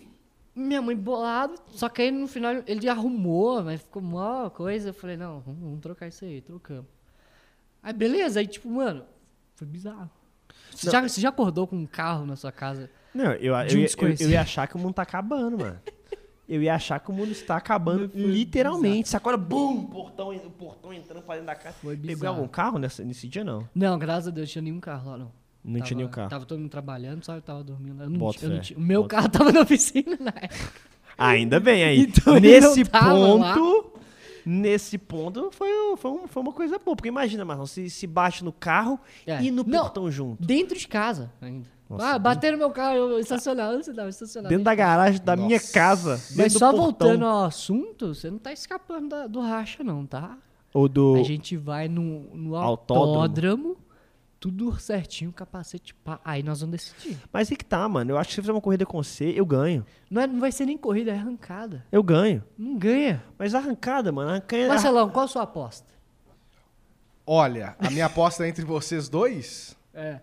minha 0.55 0.81
mãe 0.81 0.95
bolada, 0.95 1.53
só 1.73 1.89
que 1.89 2.01
aí 2.01 2.11
no 2.11 2.27
final 2.27 2.53
ele 2.65 2.88
arrumou, 2.88 3.63
mas 3.63 3.81
ficou 3.81 4.01
mó 4.01 4.49
coisa. 4.49 4.89
Eu 4.89 4.93
falei, 4.93 5.17
não, 5.17 5.39
vamos, 5.41 5.61
vamos 5.61 5.79
trocar 5.81 6.07
isso 6.07 6.23
aí, 6.25 6.41
trocamos. 6.41 6.86
Aí 7.83 7.93
beleza, 7.93 8.39
aí 8.39 8.47
tipo, 8.47 8.69
mano, 8.69 9.03
foi 9.55 9.67
bizarro. 9.67 10.09
Você 10.71 10.88
Não. 10.88 10.91
já, 10.93 11.01
você 11.01 11.21
já 11.21 11.29
acordou 11.29 11.67
com 11.67 11.75
um 11.75 11.86
carro 11.86 12.25
na 12.25 12.36
sua 12.36 12.51
casa? 12.51 12.89
Não, 13.13 13.31
eu, 13.33 13.53
eu, 13.53 13.55
um 13.55 13.81
eu, 14.07 14.15
eu 14.19 14.29
ia 14.29 14.41
achar 14.41 14.67
que 14.67 14.75
o 14.75 14.79
mundo 14.79 14.93
tá 14.95 15.03
acabando, 15.03 15.57
mano. 15.57 15.79
Eu 16.48 16.62
ia 16.62 16.76
achar 16.76 17.00
que 17.00 17.10
o 17.10 17.14
mundo 17.14 17.32
está 17.32 17.58
acabando, 17.58 18.08
Foi 18.10 18.22
literalmente. 18.22 19.10
Sacou? 19.10 19.36
Bum! 19.38 19.80
O 19.80 19.88
portão, 19.88 20.30
o 20.36 20.50
portão 20.52 20.93
entrando 20.93 21.24
pra 21.24 21.36
dentro 21.36 21.48
da 21.48 21.56
casa. 21.56 21.76
Foi 21.82 21.96
Pegou 21.98 22.16
bizarro. 22.16 22.36
algum 22.38 22.48
carro 22.48 22.78
nessa, 22.78 23.04
nesse 23.04 23.28
dia, 23.28 23.43
não? 23.43 23.68
Não, 23.74 23.98
graças 23.98 24.28
a 24.28 24.32
Deus, 24.32 24.48
não 24.48 24.52
tinha 24.52 24.62
nenhum 24.62 24.80
carro 24.80 25.10
lá, 25.12 25.18
não. 25.18 25.32
Não 25.64 25.74
Tava- 25.74 25.86
tinha 25.86 25.98
nenhum 25.98 26.10
carro. 26.10 26.30
Tava 26.30 26.46
todo 26.46 26.60
mundo 26.60 26.70
trabalhando, 26.70 27.24
sabe? 27.26 27.39
Eu 27.39 27.41
tava 27.41 27.64
dormindo 27.64 27.98
lá. 27.98 28.34
Fé, 28.34 28.76
o 28.76 28.80
meu 28.80 29.02
bota 29.02 29.16
carro 29.16 29.30
tava 29.30 29.52
na 29.52 29.66
piscina 29.66 30.16
na 30.20 30.30
época. 30.39 30.72
Ainda 31.18 31.60
bem 31.60 31.84
aí. 31.84 32.02
Então 32.16 32.39
nesse 32.39 32.86
ponto. 32.86 33.91
Nesse 34.46 34.98
ponto 35.00 35.50
foi, 35.52 35.70
foi, 35.98 36.20
foi 36.28 36.43
uma 36.43 36.54
coisa 36.54 36.78
boa. 36.78 36.96
Porque 36.96 37.08
imagina, 37.10 37.43
Marlon, 37.43 37.66
se, 37.66 37.89
se 37.89 38.06
bate 38.06 38.43
no 38.43 38.52
carro 38.52 39.00
É. 39.26 39.41
e 39.41 39.50
no 39.50 39.64
Não. 39.64 39.80
portão 39.82 40.12
junto. 40.12 40.43
Dentro 40.46 40.78
de 40.78 40.88
casa 40.88 41.32
ainda. 41.41 41.68
Nossa, 41.89 42.07
ah, 42.15 42.19
bateram 42.19 42.57
meu 42.57 42.71
carro, 42.71 42.95
eu 42.95 43.19
estacionar. 43.19 43.71
Onde 43.71 43.86
você 43.86 43.93
tava 43.93 44.09
estacionado? 44.09 44.49
Dentro 44.49 44.63
da 44.65 44.73
garagem 44.73 45.21
da 45.23 45.36
minha 45.36 45.57
Nossa. 45.59 45.71
casa. 45.73 46.21
Mas 46.36 46.53
só 46.53 46.71
portão. 46.71 46.77
voltando 46.83 47.25
ao 47.25 47.45
assunto, 47.45 48.13
você 48.13 48.31
não 48.31 48.39
tá 48.39 48.51
escapando 48.51 49.09
da- 49.09 49.27
do 49.27 49.39
racha, 49.39 49.83
não, 49.83 50.05
tá? 50.05 50.38
Ou 50.73 50.89
do. 50.89 51.15
A 51.15 51.23
gente 51.23 51.55
vai 51.55 51.88
no, 51.88 52.21
no 52.36 52.55
Autódromo. 52.55 53.11
autódromo, 53.13 53.77
tudo 54.39 54.77
certinho, 54.79 55.31
capacete 55.31 55.93
pá. 55.93 56.19
Aí 56.25 56.41
nós 56.43 56.59
vamos 56.61 56.71
decidir. 56.77 57.17
Mas 57.31 57.49
aí 57.51 57.55
que 57.55 57.63
tá, 57.63 57.88
mano. 57.88 58.11
Eu 58.11 58.17
acho 58.17 58.29
que 58.29 58.33
se 58.33 58.39
eu 58.39 58.43
fizer 58.43 58.51
uma 58.51 58.61
corrida 58.61 58.86
com 58.86 59.01
você, 59.01 59.25
eu 59.36 59.45
ganho. 59.45 59.86
Não, 60.09 60.21
é, 60.23 60.27
não 60.27 60.39
vai 60.39 60.51
ser 60.51 60.65
nem 60.65 60.77
corrida, 60.77 61.11
é 61.11 61.15
arrancada. 61.17 61.86
Eu 61.91 62.01
ganho. 62.03 62.43
Não 62.57 62.75
ganha. 62.77 63.23
Mas 63.38 63.53
arrancada, 63.55 64.11
mano, 64.11 64.31
arrancada. 64.31 64.67
Marcelão, 64.69 65.09
qual 65.09 65.25
a 65.25 65.27
sua 65.27 65.43
aposta? 65.43 65.88
Olha, 67.27 67.75
a 67.79 67.89
minha 67.89 68.05
aposta 68.07 68.45
é 68.45 68.49
entre 68.49 68.65
vocês 68.65 69.07
dois. 69.09 69.75
É. 69.93 70.19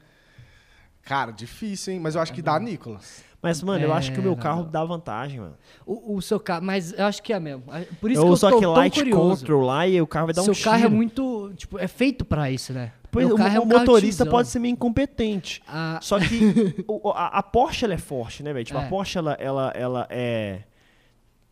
Cara, 1.04 1.32
difícil, 1.32 1.94
hein? 1.94 2.00
Mas 2.00 2.14
eu 2.14 2.20
acho 2.20 2.32
que 2.32 2.40
dá 2.42 2.58
Nicolas. 2.58 3.24
Mas, 3.42 3.60
mano, 3.60 3.84
eu 3.84 3.92
acho 3.92 4.12
que 4.12 4.20
o 4.20 4.22
meu 4.22 4.34
É, 4.34 4.36
carro 4.36 4.62
dá 4.62 4.84
vantagem, 4.84 5.40
mano. 5.40 5.56
O, 5.84 6.14
o 6.16 6.22
seu 6.22 6.38
carro, 6.38 6.64
mas 6.64 6.92
eu 6.92 7.04
acho 7.06 7.20
que 7.20 7.32
é 7.32 7.40
mesmo. 7.40 7.64
Por 8.00 8.08
isso 8.08 8.20
eu 8.20 8.26
que 8.26 8.30
uso 8.30 8.46
eu 8.46 8.50
tô 8.50 8.56
aquele 8.56 8.66
tão 8.72 8.72
light 8.74 8.94
curioso. 9.00 9.40
control 9.40 9.62
lá 9.62 9.86
e 9.88 10.00
o 10.00 10.06
carro 10.06 10.26
vai 10.26 10.34
dar 10.34 10.42
seu 10.42 10.52
um 10.52 10.56
carro 10.62 10.76
é 10.76 10.80
tiro. 10.82 10.92
muito, 10.92 11.52
tipo, 11.56 11.76
é 11.76 11.88
feito 11.88 12.24
pra 12.24 12.50
isso, 12.52 12.72
né? 12.72 12.92
Pois, 13.10 13.26
Meu 13.26 13.34
o, 13.34 13.38
carro 13.38 13.56
é 13.56 13.60
um 13.60 13.64
motorista 13.66 14.24
pode 14.24 14.46
ser 14.46 14.60
meio 14.60 14.72
incompetente. 14.74 15.60
Ah, 15.66 15.98
Só 16.00 16.20
que 16.20 16.84
o- 16.86 17.10
a, 17.10 17.26
a 17.38 17.42
Porsche 17.42 17.84
ela 17.84 17.94
é 17.94 17.98
forte, 17.98 18.44
né, 18.44 18.52
velho? 18.52 18.64
Tipo, 18.64 18.78
É. 18.78 18.84
a 18.84 18.88
Porsche 18.88 19.18
ela, 19.18 19.32
ela, 19.40 19.72
ela 19.74 20.06
é. 20.08 20.60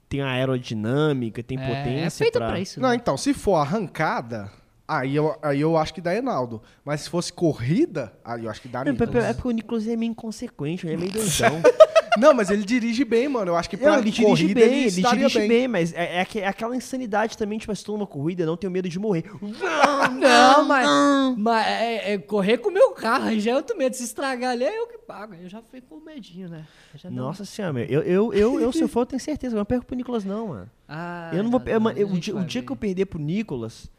Tem 0.08 0.22
a 0.22 0.28
aerodinâmica, 0.28 1.42
tem 1.42 1.58
é, 1.60 1.66
potência. 1.66 2.06
é 2.06 2.10
feita 2.10 2.38
pra... 2.38 2.48
pra 2.50 2.60
isso. 2.60 2.80
Não, 2.80 2.88
né? 2.90 2.94
então, 2.94 3.16
se 3.16 3.34
for 3.34 3.56
arrancada, 3.56 4.50
aí 4.98 5.14
eu, 5.16 5.36
aí 5.42 5.60
eu 5.60 5.76
acho 5.76 5.94
que 5.94 6.00
dá 6.00 6.14
Enaldo. 6.14 6.60
Mas 6.84 7.02
se 7.02 7.10
fosse 7.10 7.32
corrida, 7.32 8.12
aí 8.24 8.44
eu 8.44 8.50
acho 8.50 8.60
que 8.60 8.68
dá 8.68 8.80
É, 8.80 8.90
Nicolas. 8.90 9.24
é 9.24 9.32
porque 9.34 9.48
o 9.48 9.52
Nicolas 9.52 9.86
é 9.86 9.96
meio 9.96 10.10
inconsequente, 10.10 10.86
ele 10.86 10.94
é 10.94 10.96
meio 10.96 11.12
doidão. 11.12 11.60
Não, 12.18 12.34
mas 12.34 12.50
ele 12.50 12.64
dirige 12.64 13.04
bem, 13.04 13.28
mano. 13.28 13.52
Eu 13.52 13.56
acho 13.56 13.68
que 13.70 13.76
pra 13.76 13.92
Não, 13.92 13.98
ele 13.98 14.10
dirige 14.10 14.24
corrida 14.24 14.60
bem, 14.60 14.64
ele, 14.84 14.86
ele 14.86 14.90
dirige 15.08 15.48
bem, 15.48 15.68
mas 15.68 15.92
é, 15.94 16.20
é 16.22 16.26
é 16.40 16.46
aquela 16.46 16.74
insanidade 16.76 17.36
também, 17.36 17.58
tipo, 17.58 17.74
se 17.74 17.84
tu 17.84 17.92
numa 17.92 18.06
corrida, 18.06 18.44
não 18.46 18.56
tenho 18.56 18.70
medo 18.70 18.88
de 18.88 18.98
morrer. 18.98 19.24
Não, 20.18 20.64
mas, 20.66 20.88
mas 21.38 21.66
é, 21.66 22.12
é 22.14 22.18
correr 22.18 22.58
com 22.58 22.68
o 22.68 22.72
meu 22.72 22.90
carro, 22.92 23.24
aí 23.26 23.40
já 23.40 23.52
eu 23.52 23.62
tenho 23.62 23.78
medo. 23.78 23.94
Se 23.94 24.04
estragar 24.04 24.52
ali, 24.52 24.64
é 24.64 24.78
eu 24.78 24.86
que 24.86 24.98
pago. 24.98 25.34
Eu 25.34 25.48
já 25.48 25.62
fico 25.62 25.86
com 25.98 26.04
medinho, 26.04 26.48
né? 26.48 26.66
Nossa 27.10 27.44
senhora, 27.44 27.72
meu, 27.72 27.84
eu, 27.84 28.02
eu, 28.02 28.32
eu, 28.34 28.60
eu, 28.60 28.72
se 28.72 28.80
eu 28.80 28.88
for, 28.88 29.00
eu 29.00 29.06
tenho 29.06 29.20
certeza, 29.20 29.54
eu 29.54 29.58
não 29.58 29.64
perco 29.64 29.86
pro 29.86 29.96
Nicolas, 29.96 30.24
não, 30.24 30.48
mano. 30.48 30.70
Ah, 30.88 31.30
eu 31.32 31.42
não 31.42 31.50
vou. 31.50 31.60
não, 31.60 31.66
eu, 31.72 31.80
não, 31.80 31.90
eu- 31.92 32.08
o 32.08 32.18
dia, 32.18 32.36
o 32.36 32.44
dia 32.44 32.62
que 32.62 32.72
eu 32.72 32.76
perder 32.76 33.06
pro 33.06 33.18
Nicolas, 33.18 33.90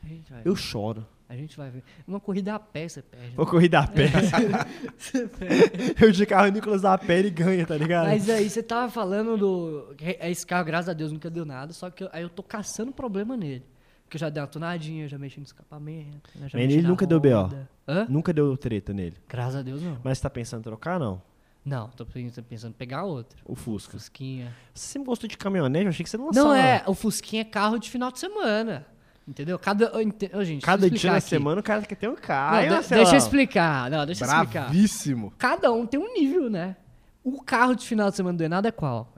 eu 0.43 0.53
ver. 0.53 0.59
choro. 0.61 1.05
A 1.31 1.35
gente 1.37 1.55
vai 1.55 1.69
ver. 1.69 1.81
Uma 2.05 2.19
corrida 2.19 2.53
a 2.53 2.59
pé 2.59 2.89
você 2.89 3.01
perde. 3.01 3.37
Vou 3.37 3.45
né? 3.45 3.51
correr 3.51 3.73
a 3.73 3.87
pé. 3.87 4.11
eu 6.01 6.11
de 6.11 6.25
carro, 6.25 6.49
o 6.49 6.51
Nicolas 6.51 6.81
dá 6.81 6.93
a 6.93 6.97
pé 6.97 7.21
e 7.21 7.29
ganha, 7.29 7.65
tá 7.65 7.77
ligado? 7.77 8.07
Mas 8.07 8.29
aí 8.29 8.49
você 8.49 8.61
tava 8.61 8.91
falando 8.91 9.37
do. 9.37 9.95
que 9.95 10.17
Esse 10.19 10.45
carro, 10.45 10.65
graças 10.65 10.89
a 10.89 10.93
Deus, 10.93 11.09
nunca 11.09 11.29
deu 11.29 11.45
nada. 11.45 11.71
Só 11.71 11.89
que 11.89 12.03
eu- 12.03 12.09
aí 12.11 12.21
eu 12.21 12.29
tô 12.29 12.43
caçando 12.43 12.91
problema 12.91 13.37
nele. 13.37 13.63
Porque 14.03 14.17
eu 14.17 14.19
já 14.19 14.29
dei 14.29 14.41
uma 14.41 14.47
tonadinha, 14.47 15.07
já 15.07 15.17
mexi 15.17 15.39
no 15.39 15.45
escapamento. 15.45 16.29
né, 16.35 16.49
já 16.49 16.59
Mas 16.59 16.73
ele 16.73 16.81
nunca 16.81 17.07
deu 17.07 17.17
BO. 17.17 17.55
Hã? 17.87 18.05
Nunca 18.09 18.33
deu 18.33 18.57
treta 18.57 18.91
nele. 18.91 19.15
Graças 19.29 19.55
a 19.55 19.61
Deus, 19.61 19.81
não. 19.81 19.99
Mas 20.03 20.17
você 20.17 20.23
tá 20.23 20.29
pensando 20.29 20.59
em 20.59 20.63
trocar, 20.63 20.99
não? 20.99 21.21
Não, 21.63 21.87
tô 21.91 22.05
pensando 22.05 22.43
pensando 22.43 22.71
em 22.71 22.77
pegar 22.77 23.05
outro. 23.05 23.41
O 23.45 23.55
Fusca. 23.55 23.93
Fusquinha. 23.93 24.53
Você 24.73 24.87
sempre 24.87 25.05
gostou 25.07 25.29
de 25.29 25.37
caminhonete? 25.37 25.85
Eu 25.85 25.89
achei 25.91 26.03
que 26.03 26.09
você 26.09 26.17
não 26.17 26.25
lançava. 26.25 26.47
Não 26.49 26.53
é, 26.53 26.83
o 26.85 26.93
Fusquinha 26.93 27.43
é 27.43 27.45
carro 27.45 27.77
de 27.79 27.89
final 27.89 28.11
de 28.11 28.19
semana. 28.19 28.85
Entendeu? 29.31 29.57
Cada. 29.57 29.89
ô, 29.95 30.43
gente, 30.43 30.61
Cada 30.61 30.89
dia 30.89 31.11
na 31.13 31.21
semana 31.21 31.61
o 31.61 31.63
cara 31.63 31.81
quer 31.83 31.95
ter 31.95 32.09
um 32.09 32.15
carro. 32.17 32.67
Não, 32.69 32.81
de- 32.81 32.89
deixa 32.89 33.13
eu 33.13 33.17
explicar. 33.17 33.89
Não, 33.89 34.05
deixa 34.05 34.25
eu 34.25 34.29
explicar. 34.29 34.63
Bravíssimo. 34.65 35.33
Cada 35.37 35.71
um 35.71 35.85
tem 35.85 35.97
um 35.97 36.13
nível, 36.13 36.49
né? 36.49 36.75
O 37.23 37.41
carro 37.41 37.73
de 37.73 37.85
final 37.87 38.09
de 38.09 38.17
semana 38.17 38.37
do 38.37 38.43
Enado 38.43 38.67
é 38.67 38.71
qual? 38.71 39.13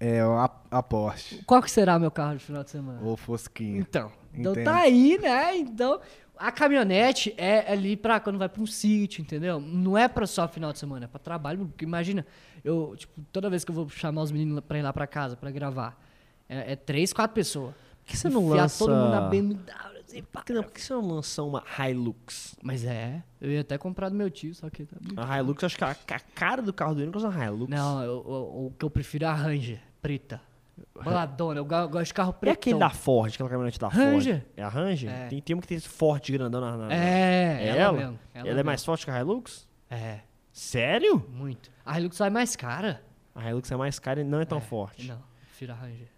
É 0.00 0.20
a, 0.22 0.50
a 0.70 0.82
Porsche. 0.82 1.42
Qual 1.44 1.60
que 1.60 1.70
será 1.70 1.98
meu 1.98 2.10
carro 2.10 2.38
de 2.38 2.44
final 2.44 2.64
de 2.64 2.70
semana? 2.70 3.00
Ou 3.02 3.14
Fosquinha. 3.14 3.78
Então, 3.78 4.10
então 4.32 4.52
Entendo. 4.52 4.64
tá 4.64 4.76
aí, 4.76 5.18
né? 5.20 5.54
Então, 5.58 6.00
a 6.38 6.50
caminhonete 6.50 7.34
é 7.36 7.70
ali 7.70 7.94
pra 7.94 8.20
quando 8.20 8.38
vai 8.38 8.48
pra 8.48 8.62
um 8.62 8.66
sítio, 8.66 9.20
entendeu? 9.20 9.60
Não 9.60 9.98
é 9.98 10.08
pra 10.08 10.26
só 10.26 10.48
final 10.48 10.72
de 10.72 10.78
semana, 10.78 11.04
é 11.04 11.08
pra 11.08 11.18
trabalho. 11.18 11.66
Porque 11.66 11.84
imagina, 11.84 12.24
eu, 12.64 12.94
tipo, 12.96 13.20
toda 13.30 13.50
vez 13.50 13.64
que 13.64 13.70
eu 13.70 13.74
vou 13.74 13.88
chamar 13.90 14.22
os 14.22 14.32
meninos 14.32 14.60
pra 14.66 14.78
ir 14.78 14.82
lá 14.82 14.92
pra 14.94 15.06
casa 15.06 15.36
pra 15.36 15.50
gravar, 15.50 16.00
é, 16.48 16.72
é 16.72 16.76
três, 16.76 17.12
quatro 17.12 17.34
pessoas. 17.34 17.74
Por 18.04 18.10
que 18.10 18.16
você 18.16 18.28
não 18.28 18.48
lança... 18.48 18.78
todo 18.84 18.94
mundo 18.94 19.10
na 19.10 19.20
BMW, 19.22 20.00
assim, 20.04 20.22
pá. 20.24 20.44
Não, 20.50 20.62
por 20.62 20.72
que 20.72 20.80
você 20.82 20.92
não 20.92 21.06
lança 21.08 21.42
uma 21.42 21.62
Hilux? 21.78 22.54
Mas 22.62 22.84
é, 22.84 23.22
eu 23.40 23.50
ia 23.50 23.60
até 23.60 23.78
comprar 23.78 24.08
do 24.08 24.14
meu 24.16 24.30
tio, 24.30 24.54
só 24.54 24.68
que 24.68 24.84
tá 24.84 24.96
muito 25.00 25.18
A 25.20 25.38
Hilux, 25.38 25.64
acho 25.64 25.76
que 25.78 25.84
a, 25.84 25.90
a 25.90 26.20
cara 26.34 26.60
do 26.60 26.72
carro 26.72 26.94
do 26.94 27.00
Nicolas 27.04 27.24
é 27.24 27.28
uma 27.28 27.44
Hilux. 27.46 27.70
Não, 27.70 28.02
eu- 28.02 28.24
eu- 28.26 28.66
o 28.66 28.74
que 28.78 28.84
eu 28.84 28.90
prefiro 28.90 29.24
é 29.24 29.28
a 29.28 29.34
Ranger, 29.34 29.80
preta. 30.02 30.40
Baladona, 31.04 31.60
eu 31.60 31.64
go- 31.64 31.88
gosto 31.88 32.06
de 32.06 32.14
carro 32.14 32.30
É 32.30 32.40
preto. 32.40 32.52
aquele 32.54 32.78
da 32.78 32.90
Ford, 32.90 33.32
aquela 33.34 33.48
caminhonete 33.48 33.78
da 33.78 33.88
Ranger. 33.88 34.40
Ford. 34.40 34.46
É 34.56 34.62
a 34.62 34.68
Ranger? 34.68 35.10
É. 35.10 35.26
Tem, 35.28 35.40
tem 35.40 35.54
uma 35.54 35.62
que 35.62 35.68
tem 35.68 35.76
esse 35.76 35.88
forte 35.88 36.32
grandão 36.32 36.60
na... 36.60 36.76
na- 36.76 36.92
É, 36.92 36.96
É 37.62 37.68
ela, 37.68 37.78
ela? 37.78 37.92
mesmo. 37.98 38.18
Ela, 38.34 38.44
mesmo. 38.44 38.60
é 38.60 38.62
mais 38.62 38.84
forte 38.84 39.04
que 39.04 39.10
a 39.10 39.18
Hilux? 39.20 39.68
É, 39.90 40.20
Sério? 40.52 41.24
muito. 41.30 41.70
A 41.84 41.98
Hilux 42.00 42.16
sai 42.16 42.30
mais 42.30 42.56
cara. 42.56 43.02
A 43.34 43.48
Hilux 43.48 43.70
é 43.70 43.76
mais 43.76 43.98
cara 43.98 44.20
e 44.20 44.24
não 44.24 44.40
é 44.40 44.44
tão 44.44 44.60
forte. 44.60 45.06
Não, 45.08 45.22
prefiro 45.46 45.72
a 45.72 45.76
Ranger. 45.76 46.08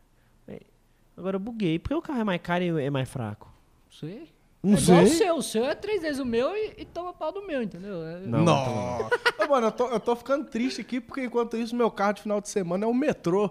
Agora 1.17 1.37
eu 1.37 1.41
buguei. 1.41 1.79
Por 1.79 1.89
que 1.89 1.95
o 1.95 2.03
carro 2.03 2.21
é 2.21 2.25
mais 2.25 2.41
caro 2.43 2.65
e 2.65 2.85
é 2.85 2.91
mais 2.91 3.09
fraco? 3.09 3.49
Não 3.87 3.99
sei. 3.99 4.29
Não 4.63 4.75
é 4.77 4.81
igual 4.81 5.03
o 5.03 5.07
sei. 5.07 5.17
seu. 5.19 5.37
O 5.37 5.43
seu 5.43 5.65
é 5.67 5.75
três 5.75 6.01
vezes 6.03 6.19
o 6.19 6.25
meu 6.25 6.57
e, 6.57 6.75
e 6.79 6.85
toma 6.85 7.13
pau 7.13 7.31
do 7.31 7.47
meu, 7.47 7.63
entendeu? 7.63 8.03
É- 8.07 8.21
Não, 8.21 8.43
Não. 8.45 9.09
Ô, 9.39 9.49
mano, 9.49 9.67
eu 9.69 9.73
tô, 9.73 9.89
eu 9.89 10.01
tô 10.01 10.17
ficando 10.17 10.47
triste 10.47 10.81
aqui, 10.81 11.01
porque 11.01 11.23
enquanto 11.25 11.57
isso, 11.57 11.77
meu 11.77 11.91
carro 11.91 12.15
de 12.15 12.23
final 12.23 12.41
de 12.41 12.49
semana 12.49 12.85
é 12.85 12.89
o 12.89 12.95
metrô. 12.95 13.51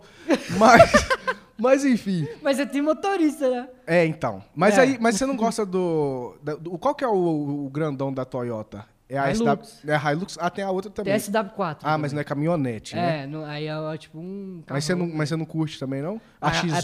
Mas, 0.57 0.91
mas 1.57 1.85
enfim. 1.85 2.27
Mas 2.41 2.57
você 2.57 2.65
tem 2.65 2.81
motorista, 2.81 3.47
né? 3.49 3.69
É, 3.85 4.05
então. 4.05 4.43
Mas 4.55 4.77
É. 4.77 4.81
aí, 4.81 4.97
mas 4.99 5.15
você 5.15 5.25
não 5.25 5.35
gosta 5.37 5.65
do. 5.65 6.35
da- 6.41 6.55
do- 6.55 6.77
qual 6.79 6.95
que 6.95 7.03
é 7.03 7.07
o, 7.07 7.65
o 7.65 7.69
grandão 7.69 8.11
da 8.11 8.25
Toyota? 8.25 8.85
É 9.15 9.19
a 9.19 9.31
Hilux. 9.31 9.67
SW, 9.69 9.89
é 9.91 9.95
a 9.95 10.11
Hilux. 10.11 10.37
Ah, 10.41 10.49
tem 10.49 10.63
a 10.63 10.71
outra 10.71 10.89
também. 10.89 11.13
Tem 11.13 11.19
SW4. 11.31 11.77
Ah, 11.83 11.97
mas 11.97 12.11
não 12.13 12.19
é 12.21 12.23
caminhonete, 12.23 12.95
né? 12.95 13.23
É, 13.23 13.27
não- 13.27 13.45
aí 13.45 13.67
é 13.67 13.97
tipo 13.97 14.17
um 14.19 14.63
carro... 14.65 14.75
Mas 14.77 14.83
você, 14.85 14.95
não, 14.95 15.07
mas 15.07 15.29
você 15.29 15.35
não 15.35 15.45
curte 15.45 15.77
também, 15.79 16.01
não? 16.01 16.19
A 16.41 16.49
Ah, 16.49 16.55
é 16.55 16.61
X1 16.61 16.81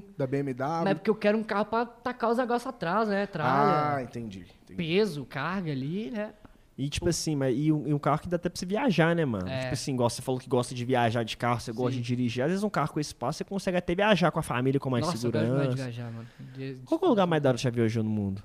porque- 0.00 0.02
da 0.18 0.26
BMW. 0.26 0.84
Mas 0.84 0.90
é 0.90 0.94
porque 0.94 1.10
eu 1.10 1.14
quero 1.14 1.38
um 1.38 1.42
carro 1.42 1.64
pra 1.64 1.86
tacar 1.86 2.30
os 2.30 2.36
negócios 2.38 2.66
atrás, 2.66 3.08
né? 3.08 3.26
Tralha, 3.26 3.96
Ah, 3.96 4.02
entendi. 4.02 4.40
entendi. 4.64 4.76
peso, 4.76 5.24
carga 5.24 5.72
ali, 5.72 6.10
né? 6.10 6.32
E 6.78 6.88
tipo 6.88 7.08
assim, 7.10 7.36
mas, 7.36 7.54
e, 7.58 7.70
um, 7.70 7.86
e 7.88 7.92
um 7.92 7.98
carro 7.98 8.20
que 8.20 8.28
dá 8.28 8.36
até 8.36 8.48
pra 8.48 8.58
você 8.58 8.64
viajar, 8.64 9.14
né, 9.14 9.24
mano? 9.24 9.46
É. 9.48 9.60
Tipo 9.60 9.72
assim, 9.74 9.92
igual 9.92 10.08
você 10.08 10.22
falou 10.22 10.40
que 10.40 10.48
gosta 10.48 10.74
de 10.74 10.82
viajar 10.84 11.22
de 11.24 11.36
carro, 11.36 11.60
você 11.60 11.72
gosta 11.72 11.92
Sim. 11.92 12.00
de 12.00 12.06
dirigir. 12.06 12.42
Às 12.42 12.48
vezes 12.50 12.64
um 12.64 12.70
carro 12.70 12.92
com 12.92 12.98
esse 13.00 13.08
espaço 13.10 13.38
você 13.38 13.44
consegue 13.44 13.76
até 13.76 13.94
viajar 13.94 14.30
com 14.30 14.38
a 14.38 14.42
família 14.42 14.80
com 14.80 14.88
mais 14.88 15.04
Nossa, 15.04 15.26
eu 15.26 15.30
gosto 15.30 15.42
de 15.44 15.46
segurança. 15.50 15.76
viajar, 15.76 16.10
mano. 16.10 16.26
De- 16.54 16.78
Qual 16.86 16.98
que 16.98 17.04
é 17.04 17.08
o 17.08 17.10
lugar 17.10 17.26
mais 17.26 17.42
da 17.42 17.50
hora 17.50 17.56
que 17.56 17.62
você 17.62 17.70
viajou 17.70 18.02
no 18.02 18.08
mundo? 18.10 18.42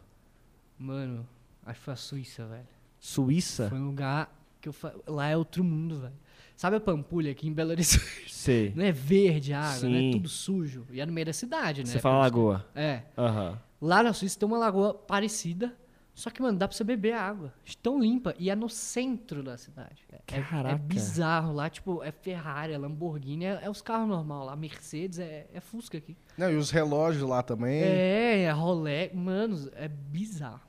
Mano, 0.78 1.26
acho 1.66 1.80
que 1.80 1.86
foi 1.86 1.94
a 1.94 1.98
Suíça, 1.98 2.46
velho. 2.46 2.75
Suíça? 3.06 3.70
Foi 3.70 3.78
um 3.78 3.86
lugar 3.86 4.36
que 4.60 4.68
eu 4.68 4.74
fa... 4.74 4.92
Lá 5.06 5.28
é 5.28 5.38
outro 5.38 5.64
mundo, 5.64 6.00
velho. 6.00 6.14
Sabe 6.56 6.78
a 6.78 6.80
Pampulha 6.80 7.32
aqui 7.32 7.48
em 7.48 7.54
Belo 7.54 7.70
Horizonte? 7.70 8.34
Sei. 8.34 8.74
Não 8.76 8.84
é 8.84 8.92
verde 8.92 9.54
a 9.54 9.60
água, 9.62 9.88
não 9.90 10.00
Sim. 10.00 10.10
é 10.10 10.12
tudo 10.14 10.28
sujo. 10.28 10.88
E 10.92 11.00
é 11.00 11.06
no 11.06 11.14
meio 11.14 11.26
da 11.28 11.34
cidade, 11.34 11.82
né? 11.84 11.88
Você 11.92 12.00
fala 12.00 12.18
lagoa. 12.20 12.66
É. 12.74 13.04
Aham. 13.16 13.60
Lá 13.80 14.02
na 14.02 14.12
Suíça 14.12 14.40
tem 14.40 14.48
uma 14.48 14.58
lagoa 14.58 14.92
parecida, 14.94 15.76
só 16.16 16.32
que, 16.32 16.42
mano, 16.42 16.58
dá 16.58 16.68
pra 16.68 16.76
você 16.76 16.84
beber 16.84 17.14
a 17.14 17.22
água. 17.22 17.54
De 17.64 17.78
Tão 17.78 18.00
limpa. 18.00 18.34
E 18.40 18.50
é 18.50 18.56
no 18.56 18.70
centro 18.70 19.44
da 19.44 19.56
cidade. 19.56 20.04
É- 20.12 20.16
É, 20.38 20.42
Caraca. 20.42 20.74
é 20.76 20.78
bizarro. 20.80 21.54
Lá, 21.54 21.70
tipo, 21.70 22.02
é 22.02 22.12
Ferrari, 22.12 22.74
é 22.74 22.78
Lamborghini, 22.80 23.46
é, 23.46 23.60
é 23.62 23.70
os 23.70 23.82
carros 23.84 24.08
normais 24.08 24.46
lá. 24.48 24.56
Mercedes, 24.56 25.20
é, 25.20 25.46
é 25.54 25.60
Fusca 25.60 25.98
aqui. 26.00 26.18
Não, 26.36 26.52
e 26.52 26.56
os 26.56 26.72
relógios 26.72 27.30
lá 27.30 27.44
também. 27.44 27.82
É, 27.84 28.44
é 28.44 28.52
Rolex. 28.52 29.14
Mano, 29.14 29.70
é 29.76 29.88
bizarro. 29.88 30.62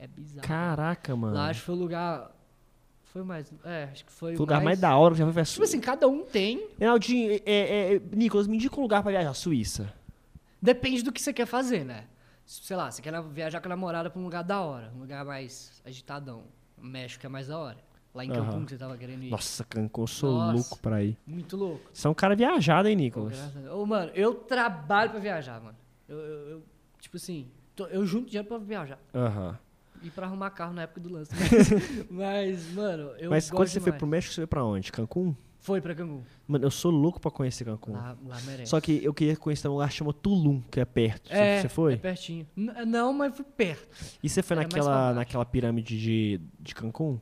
É 0.00 0.06
bizarro. 0.06 0.48
Caraca, 0.48 1.14
mano. 1.14 1.34
Lá 1.34 1.50
acho 1.50 1.60
que 1.60 1.66
foi 1.66 1.74
o 1.74 1.78
lugar. 1.78 2.30
Foi 3.04 3.22
mais. 3.22 3.52
É, 3.64 3.88
acho 3.92 4.04
que 4.06 4.10
foi 4.12 4.34
o 4.34 4.38
lugar 4.38 4.62
mais 4.62 4.80
da 4.80 4.96
hora 4.96 5.12
que 5.14 5.18
já 5.18 5.24
foi 5.26 5.34
pra 5.34 5.44
Tipo 5.44 5.62
assim, 5.64 5.78
cada 5.80 6.08
um 6.08 6.24
tem. 6.24 6.66
Reinaldinho, 6.78 7.32
é, 7.32 7.40
é, 7.44 7.94
é, 7.96 8.00
Nicolas, 8.14 8.46
me 8.46 8.56
indica 8.56 8.78
um 8.78 8.82
lugar 8.82 9.02
pra 9.02 9.10
viajar. 9.12 9.34
Suíça. 9.34 9.92
Depende 10.62 11.02
do 11.02 11.12
que 11.12 11.20
você 11.20 11.32
quer 11.32 11.44
fazer, 11.46 11.84
né? 11.84 12.04
Sei 12.46 12.74
lá, 12.76 12.90
você 12.90 13.02
quer 13.02 13.12
viajar 13.24 13.60
com 13.60 13.68
a 13.68 13.70
namorada 13.70 14.08
pra 14.10 14.18
um 14.18 14.24
lugar 14.24 14.42
da 14.42 14.60
hora, 14.62 14.90
um 14.96 15.00
lugar 15.00 15.24
mais 15.24 15.82
agitadão. 15.84 16.44
O 16.78 16.84
México 16.84 17.24
é 17.26 17.28
mais 17.28 17.48
da 17.48 17.58
hora. 17.58 17.76
Lá 18.14 18.24
em. 18.24 18.30
Cancún 18.32 18.64
que 18.64 18.70
você 18.72 18.78
tava 18.78 18.96
querendo 18.96 19.22
ir. 19.22 19.30
Nossa, 19.30 19.64
Cancún, 19.64 20.02
eu 20.02 20.06
sou 20.06 20.32
Nossa. 20.38 20.52
louco 20.54 20.78
pra 20.80 21.02
ir. 21.04 21.16
Muito 21.26 21.56
louco. 21.56 21.90
Você 21.92 22.06
é 22.06 22.10
um 22.10 22.14
cara 22.14 22.34
viajado, 22.34 22.88
hein, 22.88 22.96
Nicolas? 22.96 23.36
Ô, 23.72 23.84
mano, 23.84 24.10
eu 24.14 24.34
trabalho 24.34 25.10
pra 25.10 25.20
viajar, 25.20 25.60
mano. 25.60 25.76
Eu, 26.08 26.16
eu- 26.18 26.48
eu, 26.50 26.62
tipo 27.00 27.16
assim, 27.16 27.48
tô- 27.76 27.86
eu 27.86 28.04
junto 28.06 28.26
dinheiro 28.28 28.48
pra 28.48 28.58
viajar. 28.58 28.98
Aham. 29.14 29.58
E 30.02 30.10
pra 30.10 30.26
arrumar 30.26 30.50
carro 30.50 30.72
na 30.72 30.82
época 30.82 31.00
do 31.00 31.12
lance. 31.12 31.30
Mas, 31.34 32.08
mas, 32.10 32.72
mano, 32.72 33.10
eu 33.18 33.28
Mas 33.30 33.50
quando 33.50 33.68
você 33.68 33.80
foi 33.80 33.86
demais. 33.86 33.98
pro 33.98 34.06
México, 34.06 34.32
você 34.34 34.40
foi 34.40 34.46
pra 34.46 34.64
onde? 34.64 34.90
Cancún? 34.90 35.34
Foi 35.62 35.78
pra 35.80 35.94
Cancún. 35.94 36.22
Mano, 36.48 36.64
eu 36.64 36.70
sou 36.70 36.90
louco 36.90 37.20
pra 37.20 37.30
conhecer 37.30 37.64
Cancún. 37.64 37.92
Lá, 37.92 38.16
lá 38.26 38.40
merece. 38.46 38.70
Só 38.70 38.80
que 38.80 39.04
eu 39.04 39.12
queria 39.12 39.36
conhecer 39.36 39.68
um 39.68 39.72
lugar 39.72 39.90
que 39.90 39.94
chama 39.96 40.12
Tulum, 40.14 40.62
que 40.70 40.80
é 40.80 40.84
perto. 40.86 41.28
Você- 41.28 41.34
é, 41.34 41.60
Você 41.60 41.68
foi? 41.68 41.92
É 41.94 41.96
pertinho. 41.96 42.46
N- 42.56 42.84
não, 42.86 43.12
mas 43.12 43.36
fui 43.36 43.44
perto. 43.44 43.86
E 44.22 44.28
você 44.28 44.42
foi 44.42 44.56
é 44.56 44.60
naquela, 44.60 45.12
naquela 45.12 45.44
pirâmide 45.44 46.00
de, 46.00 46.40
de 46.58 46.74
Cancún? 46.74 47.18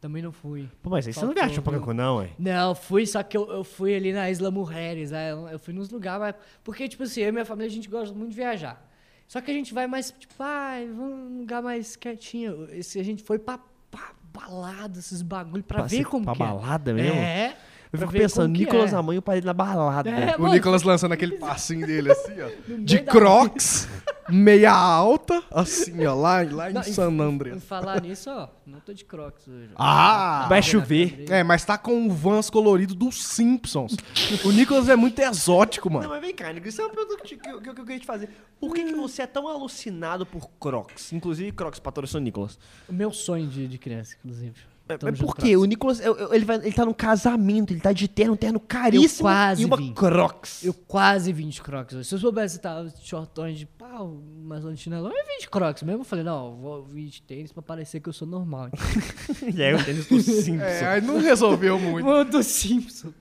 Também 0.00 0.22
não 0.22 0.30
fui. 0.30 0.68
Pô, 0.82 0.90
mas 0.90 1.06
aí 1.06 1.12
você 1.14 1.24
não 1.24 1.32
viajou 1.32 1.62
pra? 1.62 1.72
Cancún, 1.72 1.94
não, 1.94 2.18
ué. 2.18 2.30
Não, 2.38 2.74
fui, 2.74 3.06
só 3.06 3.22
que 3.22 3.36
eu, 3.36 3.50
eu 3.50 3.64
fui 3.64 3.94
ali 3.96 4.12
na 4.12 4.30
Isla 4.30 4.50
Mujeres. 4.50 5.10
né? 5.10 5.32
Eu 5.50 5.58
fui 5.58 5.72
nos 5.72 5.88
lugares, 5.90 6.20
mas. 6.20 6.34
Porque, 6.62 6.86
tipo 6.88 7.02
assim, 7.04 7.22
eu 7.22 7.30
e 7.30 7.32
minha 7.32 7.44
família, 7.46 7.68
a 7.70 7.74
gente 7.74 7.88
gosta 7.88 8.14
muito 8.14 8.30
de 8.30 8.36
viajar. 8.36 8.86
Só 9.28 9.40
que 9.42 9.50
a 9.50 9.54
gente 9.54 9.72
vai 9.74 9.86
mais, 9.86 10.10
tipo, 10.18 10.34
ai, 10.42 10.86
vamos 10.86 11.30
num 11.30 11.38
lugar 11.40 11.62
mais 11.62 11.94
quietinho. 11.96 12.66
Esse, 12.72 12.98
a 12.98 13.02
gente 13.04 13.22
foi 13.22 13.38
pra, 13.38 13.60
pra 13.90 14.12
balada, 14.32 14.98
esses 14.98 15.20
bagulho, 15.22 15.62
pra, 15.62 15.82
ver 15.82 15.98
ser- 15.98 16.04
como 16.06 16.24
pra 16.24 16.34
que 16.34 16.42
é. 16.42 16.46
balada 16.46 16.94
mesmo? 16.94 17.14
É. 17.20 17.54
Eu 17.92 17.98
fico 18.00 18.12
pensando, 18.12 18.48
Nicolas 18.48 18.92
é. 18.92 18.96
Amanho 18.96 19.22
pra 19.22 19.36
ele 19.36 19.46
na 19.46 19.52
balada. 19.54 20.10
É, 20.10 20.36
O 20.36 20.42
mano, 20.42 20.54
Nicolas 20.54 20.82
lançando 20.82 21.12
aquele 21.12 21.38
passinho 21.38 21.86
dele 21.86 22.12
assim, 22.12 22.34
ó. 22.42 22.48
De 22.84 22.98
crocs, 23.00 23.88
meia 24.28 24.72
alta, 24.72 25.42
assim, 25.50 26.04
ó, 26.04 26.14
lá, 26.14 26.42
lá 26.50 26.70
em 26.70 26.74
Não, 26.74 26.82
San 26.82 27.10
Em 27.10 27.20
Andreas. 27.20 27.64
falar 27.64 28.02
nisso, 28.02 28.28
ó, 28.30 28.48
não 28.66 28.78
tô 28.80 28.92
de 28.92 29.04
crocs 29.06 29.48
hoje. 29.48 29.70
Ah! 29.76 30.44
Vai 30.48 30.58
Tá 30.60 30.66
chover. 30.66 31.16
vendo? 31.16 31.32
É, 31.32 31.42
mas 31.42 31.64
tá 31.64 31.78
com 31.78 31.94
um 31.94 32.10
Vans 32.10 32.50
colorido 32.50 32.94
dos 32.94 33.24
Simpsons. 33.24 33.96
O 34.44 34.52
Nicolas 34.52 34.88
é 34.90 34.96
muito 34.96 35.18
exótico, 35.20 35.88
Não, 35.88 35.96
mano. 36.00 36.10
mas 36.10 36.20
vem 36.20 36.34
cá, 36.34 36.52
Nicolas, 36.52 36.74
isso 36.74 36.82
é 36.82 36.84
uma 36.84 36.94
pergunta 36.94 37.22
que, 37.24 37.36
que, 37.36 37.60
que 37.60 37.68
eu 37.70 37.74
queria 37.74 38.00
te 38.00 38.06
fazer. 38.06 38.28
Por 38.60 38.74
que, 38.74 38.84
que 38.84 38.94
você 38.94 39.22
é 39.22 39.26
tão 39.26 39.48
alucinado 39.48 40.26
por 40.26 40.48
Crocs? 40.60 41.12
Inclusive, 41.14 41.52
Crocs 41.52 41.80
patrocina 41.80 42.20
o 42.20 42.22
Nicolas. 42.22 42.58
O 42.88 42.92
meu 42.92 43.10
sonho 43.12 43.46
de, 43.46 43.66
de 43.66 43.78
criança, 43.78 44.14
inclusive. 44.22 44.54
É, 44.88 44.98
mas 45.02 45.18
por 45.18 45.36
quê? 45.36 45.56
O 45.56 45.64
Nicolas, 45.64 46.00
ele, 46.00 46.44
vai, 46.44 46.56
ele 46.56 46.72
tá 46.72 46.84
num 46.84 46.94
casamento, 46.94 47.72
ele 47.72 47.80
tá 47.80 47.92
de 47.92 48.08
terno, 48.08 48.32
um 48.32 48.36
terno 48.36 48.58
caríssimo 48.58 49.22
quase 49.22 49.62
e 49.62 49.64
uma 49.66 49.76
vim. 49.76 49.92
Crocs. 49.92 50.64
Eu 50.64 50.72
quase 50.72 51.32
vim 51.32 51.48
de 51.48 51.60
crocs 51.60 51.94
hoje. 51.94 52.08
Se 52.08 52.14
eu 52.14 52.18
soubesse 52.18 52.56
que 52.56 52.62
tava 52.62 52.88
de 52.88 53.06
shortões 53.06 53.58
de 53.58 53.66
pau, 53.66 54.22
mas 54.42 54.64
de 54.64 54.76
chinelo, 54.76 55.08
eu 55.08 55.12
ia 55.12 55.24
vir 55.24 55.40
de 55.40 55.48
crocs 55.48 55.82
mesmo. 55.82 56.00
Eu 56.00 56.04
falei, 56.04 56.24
não, 56.24 56.46
eu 56.46 56.56
vou 56.56 56.82
vir 56.84 57.08
de 57.08 57.22
tênis 57.22 57.52
pra 57.52 57.62
parecer 57.62 58.00
que 58.00 58.08
eu 58.08 58.12
sou 58.12 58.26
normal. 58.26 58.70
e 59.54 59.62
aí 59.62 59.74
o 59.74 59.84
tênis 59.84 60.06
do 60.06 60.20
Simpson. 60.22 60.64
É, 60.64 60.86
aí 60.86 61.00
não 61.00 61.18
resolveu 61.18 61.78
muito. 61.78 62.06
Mano 62.06 62.30
do 62.30 62.42
Simpson. 62.42 63.12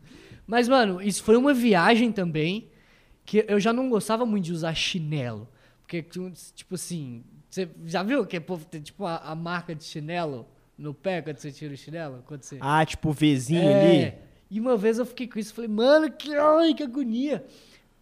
Mas, 0.46 0.70
mano, 0.70 1.02
isso 1.02 1.22
foi 1.24 1.36
uma 1.36 1.54
viagem 1.54 2.12
também 2.12 2.70
que 3.26 3.44
eu 3.48 3.60
já 3.60 3.74
não 3.74 3.90
gostava 3.90 4.26
muito 4.26 4.46
de 4.46 4.54
usar 4.54 4.74
chinelo. 4.74 5.50
Porque, 5.82 6.02
tipo 6.02 6.76
assim, 6.76 7.24
você 7.50 7.70
já 7.86 8.04
viu 8.04 8.26
que 8.26 8.38
o 8.38 8.42
povo 8.42 8.66
tem, 8.66 8.82
tipo, 8.82 9.06
a, 9.06 9.18
a 9.18 9.36
marca 9.36 9.76
de 9.76 9.84
chinelo 9.84 10.48
no 10.78 10.94
pé 10.94 11.22
quando 11.22 11.38
você 11.38 11.52
tira 11.52 11.74
o 11.74 11.78
chinelo? 11.78 12.24
Quando 12.26 12.44
você... 12.44 12.58
Ah, 12.62 12.86
tipo 12.86 13.10
o 13.10 13.14
Vzinho 13.14 13.62
É. 13.62 14.06
ali. 14.08 14.14
E 14.50 14.60
uma 14.62 14.78
vez 14.78 14.98
eu 14.98 15.06
fiquei 15.06 15.28
com 15.28 15.38
isso, 15.40 15.54
falei, 15.54 15.70
mano, 15.70 16.10
que, 16.12 16.34
ai, 16.36 16.74
que 16.74 16.84
agonia. 16.84 17.46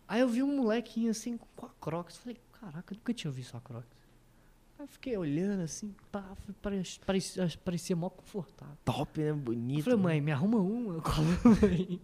Aí 0.08 0.22
eu 0.22 0.28
vi 0.28 0.44
um 0.44 0.58
molequinho 0.58 1.10
assim 1.10 1.40
com 1.56 1.66
a 1.66 1.70
Crocs, 1.82 2.18
falei, 2.18 2.38
caraca, 2.60 2.94
eu 2.94 2.98
nunca 2.98 3.14
tinha 3.14 3.32
visto 3.32 3.56
a 3.58 3.62
Crocs. 3.62 3.88
Aí 4.78 4.84
eu 4.84 4.88
fiquei 4.88 5.18
olhando 5.18 5.64
assim, 5.64 5.96
pá, 6.12 6.24
parecia, 6.62 7.02
parecia, 7.06 7.48
parecia 7.64 7.96
mó 7.96 8.10
confortável. 8.10 8.76
Top, 8.86 9.20
né? 9.20 9.32
Eu 9.32 9.36
Bonito. 9.38 9.84
falei, 9.86 9.98
mãe, 10.00 10.22
me 10.22 10.32
arruma 10.32 10.60
uma, 10.60 11.02
cola 11.02 11.26
uma 11.44 11.58
aí. 11.68 12.00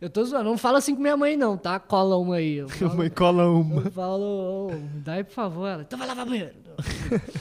Eu 0.00 0.10
tô 0.10 0.24
zoando, 0.24 0.50
não 0.50 0.58
fala 0.58 0.78
assim 0.78 0.94
com 0.94 1.00
minha 1.00 1.16
mãe 1.16 1.36
não, 1.36 1.56
tá? 1.56 1.78
Cola 1.78 2.16
uma 2.16 2.36
aí. 2.36 2.56
Eu 2.56 2.68
falo, 2.70 2.96
Mãe, 2.96 3.10
cola 3.10 3.48
uma. 3.48 3.82
eu 3.82 3.90
falo, 3.92 4.22
ô, 4.24 4.70
dá 5.04 5.12
aí 5.14 5.22
por 5.24 5.32
favor. 5.34 5.66
Ela, 5.68 5.82
então 5.82 5.96
vai 5.98 6.08
lavar 6.08 6.26
banheiro. 6.26 6.54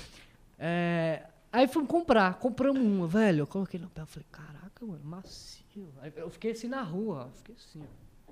É, 0.59 1.24
aí 1.51 1.67
fomos 1.67 1.89
comprar, 1.89 2.35
compramos 2.35 2.81
uma, 2.81 3.07
velho. 3.07 3.39
Eu 3.39 3.47
coloquei 3.47 3.79
no 3.79 3.89
pé, 3.89 4.01
eu 4.01 4.07
falei, 4.07 4.27
caraca, 4.31 4.85
mano, 4.85 5.03
macio. 5.03 5.93
Aí 6.01 6.11
eu 6.15 6.29
fiquei 6.29 6.51
assim 6.51 6.67
na 6.67 6.81
rua, 6.81 7.29
fiquei 7.35 7.55
assim, 7.55 7.81
ó. 7.81 8.31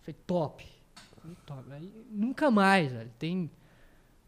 Falei, 0.00 0.16
top. 0.26 0.66
Falei, 1.20 1.36
top. 1.44 1.72
Aí, 1.72 2.06
nunca 2.10 2.50
mais, 2.50 2.92
velho. 2.92 3.10
Tem 3.18 3.50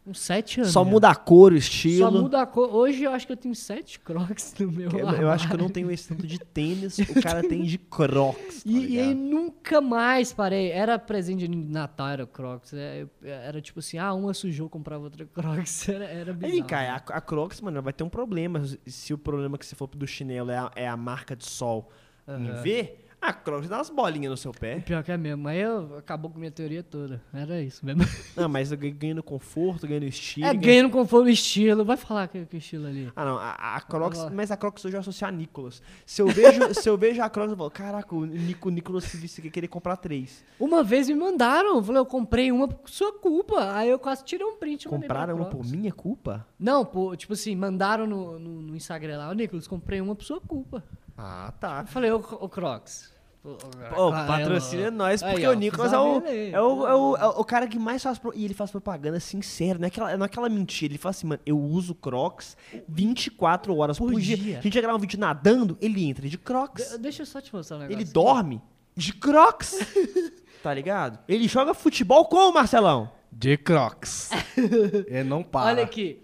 uns 0.07 0.19
sete 0.19 0.59
anos. 0.61 0.73
Só 0.73 0.83
já. 0.83 0.89
muda 0.89 1.09
a 1.09 1.15
cor, 1.15 1.53
o 1.53 1.55
estilo. 1.55 2.11
Só 2.11 2.11
muda 2.11 2.41
a 2.41 2.45
cor. 2.47 2.73
Hoje 2.73 3.03
eu 3.03 3.11
acho 3.11 3.27
que 3.27 3.33
eu 3.33 3.37
tenho 3.37 3.53
sete 3.53 3.99
crocs 3.99 4.55
no 4.59 4.71
meu 4.71 4.89
Eu, 4.89 5.07
eu 5.09 5.29
acho 5.29 5.47
que 5.47 5.53
eu 5.53 5.57
não 5.57 5.69
tenho 5.69 5.91
esse 5.91 6.07
tanto 6.09 6.25
de 6.25 6.39
tênis, 6.43 6.97
o 6.97 7.21
cara 7.21 7.41
tem 7.47 7.61
de 7.63 7.77
Crocs. 7.77 8.63
tá 8.63 8.69
E, 8.69 8.95
e 8.95 8.99
aí 8.99 9.13
nunca 9.13 9.79
mais 9.81 10.33
parei. 10.33 10.71
Era 10.71 10.97
presente 10.97 11.47
de 11.47 11.55
Natal, 11.55 12.07
era 12.07 12.25
Crocs. 12.25 12.73
É, 12.73 13.03
eu- 13.03 13.09
era 13.23 13.61
tipo 13.61 13.79
assim, 13.79 13.97
ah, 13.97 14.13
uma 14.13 14.33
sujou, 14.33 14.69
comprava 14.69 15.03
outra 15.03 15.25
Crocs. 15.25 15.87
Era, 15.89 16.05
era 16.05 16.31
Aí, 16.31 16.37
bizarro. 16.37 16.53
vem 16.53 16.63
cá, 16.63 16.79
a, 17.09 17.17
a 17.17 17.21
Crocs, 17.21 17.61
mano, 17.61 17.81
vai 17.81 17.93
ter 17.93 18.03
um 18.03 18.09
problema. 18.09 18.63
Se 18.87 19.13
o 19.13 19.17
problema 19.17 19.57
que 19.57 19.65
você 19.65 19.75
for 19.75 19.87
do 19.87 20.07
chinelo 20.07 20.49
é 20.51 20.57
a, 20.57 20.71
é 20.75 20.87
a 20.87 20.97
marca 20.97 21.35
de 21.35 21.45
sol 21.45 21.89
em 22.27 22.49
Aham. 22.49 22.61
V, 22.61 22.95
a 23.21 23.33
Crocs 23.33 23.67
dá 23.67 23.77
umas 23.77 23.89
bolinhas 23.89 24.31
no 24.31 24.37
seu 24.37 24.51
pé. 24.51 24.79
pior 24.79 25.03
que 25.03 25.11
é 25.11 25.17
mesmo. 25.17 25.47
Aí 25.47 25.59
eu, 25.59 25.97
acabou 25.97 26.31
com 26.31 26.39
minha 26.39 26.51
teoria 26.51 26.81
toda. 26.81 27.21
Era 27.33 27.61
isso 27.61 27.85
mesmo. 27.85 28.03
Não, 28.35 28.47
mas 28.47 28.71
ganhando 28.71 29.21
conforto, 29.21 29.85
ganhando 29.87 30.05
estilo. 30.05 30.47
É, 30.47 30.53
ganha- 30.53 30.61
ganhando 30.61 30.89
conforto 30.91 31.29
estilo. 31.29 31.83
Vai 31.83 31.97
falar 31.97 32.27
que, 32.27 32.45
que 32.45 32.57
estilo 32.57 32.87
ali. 32.87 33.11
Ah, 33.15 33.25
não, 33.25 33.37
a, 33.37 33.75
a 33.75 33.81
Crocs, 33.81 34.29
mas 34.33 34.51
a 34.51 34.57
Crocs 34.57 34.85
hoje 34.85 34.95
eu 34.95 34.99
associo 35.01 35.27
a 35.27 35.31
Nicolas. 35.31 35.81
Se 36.05 36.21
eu 36.21 36.27
vejo, 36.27 36.73
se 36.73 36.89
eu 36.89 36.97
vejo 36.97 37.21
a 37.21 37.29
Crocs, 37.29 37.51
eu 37.51 37.57
falo, 37.57 37.71
caraca, 37.71 38.15
o, 38.15 38.25
Nico, 38.25 38.69
o 38.69 38.71
Nicolas 38.71 39.03
se 39.03 39.17
visse 39.17 39.41
aqui 39.41 39.49
querer 39.49 39.67
comprar 39.67 39.97
três. 39.97 40.43
Uma 40.59 40.83
vez 40.83 41.07
me 41.09 41.15
mandaram. 41.15 41.75
Eu 41.77 41.83
falei, 41.83 41.99
eu 41.99 42.05
comprei 42.05 42.51
uma 42.51 42.67
por 42.67 42.89
sua 42.89 43.11
culpa. 43.13 43.73
Aí 43.73 43.89
eu 43.89 43.99
quase 43.99 44.23
tirei 44.23 44.45
um 44.45 44.55
print. 44.55 44.87
Compraram 44.87 45.35
uma 45.35 45.45
por 45.45 45.65
minha 45.65 45.91
culpa? 45.91 46.47
Não, 46.59 46.83
pô, 46.83 47.15
tipo 47.15 47.33
assim, 47.33 47.55
mandaram 47.55 48.05
no, 48.05 48.37
no, 48.37 48.61
no 48.61 48.75
Instagram 48.75 49.17
lá. 49.17 49.29
Ô, 49.29 49.33
Nicolas, 49.33 49.67
comprei 49.67 50.01
uma 50.01 50.13
por 50.15 50.23
sua 50.25 50.41
culpa. 50.41 50.83
Ah, 51.17 51.53
tá. 51.59 51.81
Eu 51.81 51.87
falei, 51.87 52.11
ô, 52.11 52.17
ô 52.17 52.49
Crocs. 52.49 53.17
Pô, 53.41 53.55
Pô, 53.95 54.07
ah, 54.13 54.25
patrocina 54.27 54.83
eu- 54.83 54.91
nós, 54.91 55.23
Aí, 55.23 55.31
porque 55.31 55.47
ó, 55.47 55.51
o 55.51 55.53
Nicolas 55.53 55.93
é 55.93 55.97
o, 55.97 56.21
aí. 56.25 56.51
é, 56.51 56.59
o, 56.61 56.85
é, 56.87 56.93
o, 56.93 57.15
é 57.15 57.25
o 57.27 57.43
cara 57.45 57.65
que 57.69 57.79
mais 57.79 58.03
faz. 58.03 58.19
pro- 58.19 58.33
E 58.35 58.43
ele 58.43 58.53
faz 58.53 58.69
propaganda 58.69 59.17
sincera, 59.21 59.79
não 59.79 59.85
é 59.85 59.87
aquela, 59.87 60.17
não 60.17 60.25
é 60.25 60.27
aquela 60.27 60.49
mentira. 60.49 60.91
Ele 60.91 60.97
fala 60.97 61.11
assim, 61.11 61.25
mano, 61.25 61.41
eu 61.45 61.57
uso 61.57 61.95
Crocs 61.95 62.57
24 62.89 63.73
horas 63.77 63.97
por, 63.97 64.11
Por 64.11 64.19
dia. 64.19 64.35
dia. 64.35 64.59
A 64.59 64.61
gente 64.61 64.75
ia 64.75 64.81
gravar 64.81 64.97
um 64.97 64.99
vídeo 65.01 65.17
nadando, 65.17 65.77
ele 65.79 66.03
entra 66.03 66.27
de 66.27 66.37
Crocs. 66.37 66.91
De- 66.91 66.97
Deixa 66.97 67.21
eu 67.21 67.25
só 67.25 67.39
te 67.39 67.55
mostrar 67.55 67.77
um 67.77 67.79
negócio. 67.79 67.97
Ele 67.97 68.03
dorme 68.11 68.61
de 68.93 69.13
Crocs. 69.13 69.79
tá 70.61 70.73
ligado? 70.73 71.19
Ele 71.25 71.47
joga 71.47 71.73
futebol 71.73 72.25
como, 72.25 72.53
Marcelão? 72.53 73.09
De 73.31 73.55
crocs. 73.57 74.31
É, 75.07 75.23
não 75.23 75.41
para. 75.43 75.67
Olha 75.67 75.83
aqui. 75.83 76.21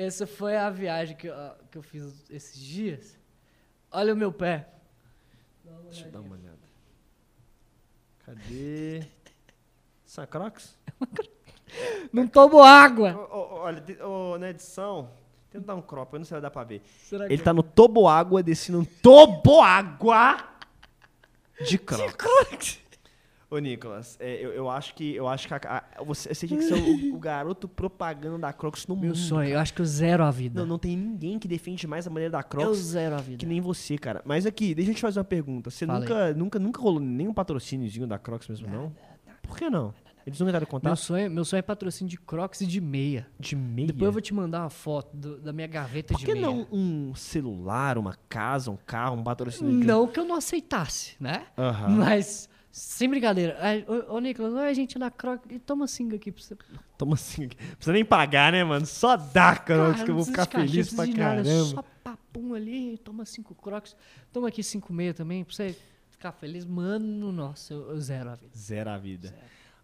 Essa 0.00 0.26
foi 0.26 0.56
a 0.56 0.70
viagem 0.70 1.14
que 1.14 1.26
eu, 1.26 1.34
que 1.70 1.76
eu 1.76 1.82
fiz 1.82 2.24
esses 2.30 2.58
dias. 2.58 3.18
Olha 3.90 4.14
o 4.14 4.16
meu 4.16 4.32
pé. 4.32 4.66
Deixa 5.90 6.06
eu 6.06 6.10
dar 6.10 6.20
uma 6.20 6.36
olhada. 6.36 6.58
Cadê? 8.24 9.04
São 10.06 10.24
Crocs? 10.26 10.78
Não 12.10 12.26
tomo 12.26 12.62
água. 12.62 13.14
Ô, 13.14 13.36
ô, 13.36 13.54
Olha, 13.60 13.84
ô, 14.06 14.38
na 14.38 14.48
edição, 14.48 15.10
tenta 15.50 15.66
dar 15.66 15.74
um 15.74 15.82
crop, 15.82 16.14
eu 16.14 16.20
não 16.20 16.24
sei 16.24 16.28
se 16.28 16.32
vai 16.32 16.40
dar 16.40 16.50
pra 16.50 16.64
ver. 16.64 16.80
Será 17.02 17.26
Ele 17.26 17.42
tá 17.42 17.52
no 17.52 17.62
toboágua, 17.62 18.42
descendo 18.42 18.80
um 18.80 18.84
toboágua 18.86 20.38
de 21.66 21.76
Crocs. 21.76 22.80
Ô, 23.50 23.58
Nicolas, 23.58 24.16
é, 24.20 24.34
eu, 24.44 24.52
eu 24.52 24.70
acho 24.70 24.94
que, 24.94 25.12
eu 25.14 25.26
acho 25.26 25.48
que 25.48 25.54
a- 25.54 25.60
a- 25.98 26.04
você, 26.04 26.32
você 26.32 26.46
tinha 26.46 26.58
que 26.60 26.66
ser 26.66 26.74
o, 26.74 27.16
o 27.16 27.18
garoto 27.18 27.66
propaganda 27.68 28.38
da 28.38 28.52
Crocs 28.52 28.86
no 28.86 28.94
Meu 28.94 29.06
mundo. 29.06 29.16
sonho, 29.18 29.46
eu 29.48 29.50
cara. 29.50 29.62
acho 29.62 29.74
que 29.74 29.80
eu 29.82 29.86
zero 29.86 30.22
a 30.22 30.30
vida. 30.30 30.60
Não, 30.60 30.66
não 30.68 30.78
tem 30.78 30.96
ninguém 30.96 31.36
que 31.36 31.48
defende 31.48 31.84
mais 31.86 32.06
a 32.06 32.10
maneira 32.10 32.30
da 32.30 32.38
eu 32.38 32.44
Crocs 32.44 32.78
zero 32.78 33.16
a 33.16 33.18
vida. 33.18 33.38
que 33.38 33.46
nem 33.46 33.60
você, 33.60 33.98
cara. 33.98 34.22
Mas 34.24 34.46
aqui, 34.46 34.72
deixa 34.72 34.92
eu 34.92 34.94
te 34.94 35.00
fazer 35.00 35.18
uma 35.18 35.24
pergunta. 35.24 35.68
Você 35.68 35.84
nunca, 35.84 36.32
nunca, 36.32 36.58
nunca 36.60 36.80
rolou 36.80 37.00
nenhum 37.00 37.34
patrocíniozinho 37.34 38.06
da 38.06 38.18
Crocs 38.20 38.46
mesmo, 38.48 38.68
não? 38.68 38.92
Por 39.42 39.58
que 39.58 39.68
não? 39.68 39.92
Eles 40.24 40.38
nunca 40.38 40.52
deram 40.52 40.64
Meu 40.64 40.70
contato 40.70 40.96
sonho, 40.98 41.28
meu 41.30 41.44
sonho 41.44 41.58
é 41.58 41.62
patrocínio 41.62 42.08
de 42.08 42.18
Crocs 42.18 42.60
e 42.60 42.66
de 42.66 42.80
meia. 42.80 43.26
de 43.40 43.56
meia? 43.56 43.86
Depois 43.88 44.04
eu 44.06 44.12
vou 44.12 44.20
te 44.20 44.32
mandar 44.32 44.60
uma 44.60 44.70
foto 44.70 45.16
do- 45.16 45.40
da 45.40 45.52
minha 45.52 45.66
gaveta 45.66 46.12
Por 46.14 46.20
de 46.20 46.26
que 46.26 46.34
meia. 46.34 46.46
não 46.46 46.68
um 46.70 47.14
celular, 47.16 47.98
uma 47.98 48.14
casa, 48.28 48.70
um 48.70 48.76
carro, 48.76 49.16
um 49.16 49.24
patrocínio 49.24 49.80
de... 49.80 49.86
Não 49.86 50.06
que 50.06 50.20
eu 50.20 50.24
não 50.24 50.36
aceitasse, 50.36 51.16
né? 51.18 51.46
Aham. 51.58 51.88
Mas, 51.96 52.48
sem 52.70 53.08
brincadeira. 53.08 53.56
Aí, 53.60 53.84
Ô, 53.86 54.14
ô 54.14 54.18
Nicolas, 54.20 54.54
olha 54.54 54.68
a 54.68 54.72
gente 54.72 54.98
na 54.98 55.10
Crocs. 55.10 55.50
e 55.50 55.58
Toma 55.58 55.86
cinco 55.86 56.14
aqui 56.14 56.30
pra 56.30 56.42
você. 56.42 56.56
Toma 56.96 57.14
aqui. 57.14 57.40
Não 57.42 57.74
precisa 57.76 57.92
nem 57.92 58.04
pagar, 58.04 58.52
né, 58.52 58.62
mano? 58.62 58.86
Só 58.86 59.16
dá, 59.16 59.56
Crocs, 59.56 59.92
Cara, 59.92 60.04
que 60.04 60.10
eu 60.10 60.14
vou 60.14 60.24
ficar 60.24 60.46
caixa, 60.46 60.68
feliz 60.68 60.92
pra 60.94 61.04
de 61.04 61.16
nada, 61.16 61.42
caramba. 61.42 61.64
Só 61.64 61.84
papum 62.04 62.54
ali, 62.54 62.98
toma 62.98 63.24
cinco 63.24 63.54
crocs. 63.54 63.96
Toma 64.32 64.48
aqui 64.48 64.62
cinco 64.62 64.92
meia 64.92 65.12
também, 65.12 65.44
pra 65.44 65.54
você 65.54 65.76
ficar 66.10 66.32
feliz. 66.32 66.64
Mano, 66.64 67.32
nossa, 67.32 67.74
eu, 67.74 67.90
eu 67.90 68.00
zero 68.00 68.30
a 68.30 68.34
vida. 68.34 68.56
Zero 68.56 68.90
a 68.90 68.98
vida. 68.98 69.34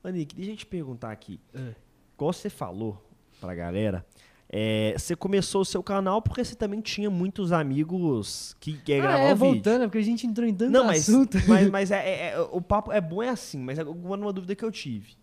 Ô, 0.05 0.09
Nick, 0.09 0.37
deixa 0.37 0.53
eu 0.53 0.57
te 0.57 0.67
perguntar 0.67 1.11
aqui. 1.11 1.41
É. 1.55 1.75
Igual 2.15 2.33
você 2.33 2.49
falou 2.49 3.05
pra 3.41 3.55
galera, 3.55 4.07
é, 4.59 4.95
você 4.97 5.15
começou 5.15 5.61
o 5.61 5.65
seu 5.67 5.83
canal 5.83 6.23
porque 6.23 6.43
você 6.43 6.55
também 6.55 6.81
tinha 6.81 7.11
muitos 7.11 7.53
amigos 7.53 8.57
que 8.59 8.73
quer 8.79 9.01
Ah, 9.01 9.03
gravar 9.03 9.19
é, 9.19 9.33
o 9.33 9.37
vídeo. 9.37 9.53
voltando, 9.53 9.83
é 9.83 9.87
porque 9.87 9.99
a 9.99 10.03
gente 10.03 10.27
entrou 10.27 10.49
em 10.49 10.55
tanto 10.55 10.71
Não, 10.73 10.85
mas, 10.87 11.07
assunto. 11.09 11.37
mas, 11.47 11.69
mas 11.71 11.91
é, 11.91 11.97
é- 12.09 12.29
é- 12.31 12.41
o 12.41 12.61
papo 12.63 12.91
é 12.91 13.01
bom 13.01 13.23
é 13.23 13.29
assim, 13.29 13.59
mas 13.59 13.79
é 13.79 13.85
uma, 13.85 14.17
uma 14.17 14.33
dúvida 14.33 14.55
que 14.55 14.65
eu 14.65 14.71
tive. 14.73 15.15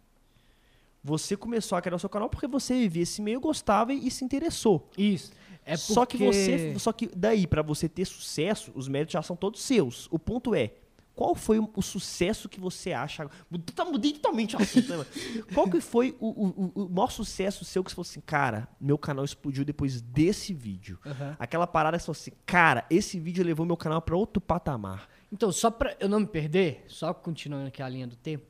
Você 1.04 1.36
começou 1.36 1.78
a 1.78 1.82
criar 1.82 1.96
o 1.96 2.00
seu 2.00 2.10
canal 2.10 2.30
porque 2.30 2.48
você 2.48 2.74
vivia 2.76 3.04
esse 3.04 3.22
meio, 3.22 3.40
gostava 3.40 3.92
e, 3.94 4.08
e 4.08 4.12
se 4.12 4.24
interessou. 4.24 4.88
Isso. 4.98 5.32
É 5.66 5.76
Só 5.78 6.06
que 6.06 6.18
porque- 6.18 6.32
você, 6.34 6.76
só 6.80 6.92
que 6.94 7.10
daí 7.16 7.48
pra 7.48 7.62
você 7.62 7.90
ter 7.90 8.06
sucesso, 8.06 8.72
os 8.76 8.88
méritos 8.88 9.14
já 9.14 9.22
são 9.22 9.36
todos 9.36 9.62
seus. 9.62 10.08
O 10.12 10.20
ponto 10.20 10.54
é, 10.54 10.72
Qual 11.16 11.36
foi 11.36 11.60
o, 11.60 11.70
o 11.76 11.82
sucesso 11.82 12.50
que 12.50 12.60
você 12.60 12.92
acha? 12.92 13.30
Tá 13.76 13.86
mudei 13.86 14.14
totalmente 14.14 14.56
o 14.56 14.62
assunto, 14.62 14.90
né, 14.90 14.98
mano? 14.98 15.10
Qual 15.54 15.70
que 15.70 15.80
foi 15.80 16.18
o, 16.20 16.28
o, 16.28 16.72
o- 16.86 16.90
maior 16.90 17.12
sucesso 17.12 17.64
seu 17.64 17.84
que 17.84 17.92
você 17.92 17.96
falou 17.96 18.08
assim, 18.10 18.22
cara, 18.22 18.68
meu 18.82 18.98
canal 18.98 19.24
explodiu 19.24 19.64
depois 19.64 20.02
desse 20.02 20.54
vídeo? 20.54 20.98
Aham. 21.06 21.36
Aquela 21.38 21.68
parada 21.68 21.98
que 21.98 22.04
você 22.04 22.06
falou 22.08 22.20
assim, 22.20 22.32
cara, 22.48 22.86
esse 22.90 23.20
vídeo 23.20 23.46
levou 23.46 23.64
meu 23.66 23.78
canal 23.78 24.02
pra 24.02 24.16
outro 24.16 24.42
patamar. 24.42 25.08
Então, 25.32 25.52
só 25.52 25.70
pra 25.70 25.96
eu 26.00 26.10
não 26.10 26.20
me 26.20 26.28
perder, 26.28 26.84
só 26.88 27.14
continuando 27.14 27.68
aqui 27.68 27.82
a 27.84 27.90
linha 27.90 28.08
do 28.08 28.16
tempo, 28.16 28.46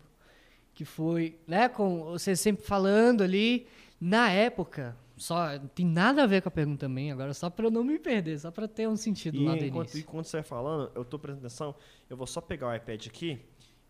que 0.74 0.86
foi, 0.86 1.38
né, 1.46 1.68
com 1.70 2.04
você 2.06 2.36
sempre 2.36 2.66
falando 2.66 3.22
ali, 3.24 3.68
na 4.00 4.30
época, 4.30 4.98
só 5.24 5.58
não 5.58 5.68
tem 5.68 5.86
nada 5.86 6.24
a 6.24 6.28
ver 6.28 6.42
com 6.42 6.50
a 6.50 6.52
pergunta 6.52 6.82
também, 6.86 7.12
agora 7.12 7.34
só 7.34 7.50
pra 7.50 7.66
eu 7.68 7.72
não 7.72 7.84
me 7.84 7.98
perder, 7.98 8.38
só 8.40 8.52
pra 8.52 8.68
ter 8.68 8.88
um 8.88 8.96
sentido 8.98 9.38
E 9.38 9.46
lá 9.46 9.56
do 9.56 9.64
enquanto, 9.66 9.90
início. 9.92 10.00
enquanto 10.02 10.26
você 10.26 10.38
vai 10.38 10.44
falando, 10.44 10.92
eu 10.96 11.06
tô 11.06 11.18
prestando 11.18 11.46
atenção, 11.48 11.76
eu 12.10 12.18
vou 12.18 12.28
só 12.28 12.42
pegar 12.42 12.68
o 12.68 12.76
iPad 12.76 13.08
aqui 13.08 13.40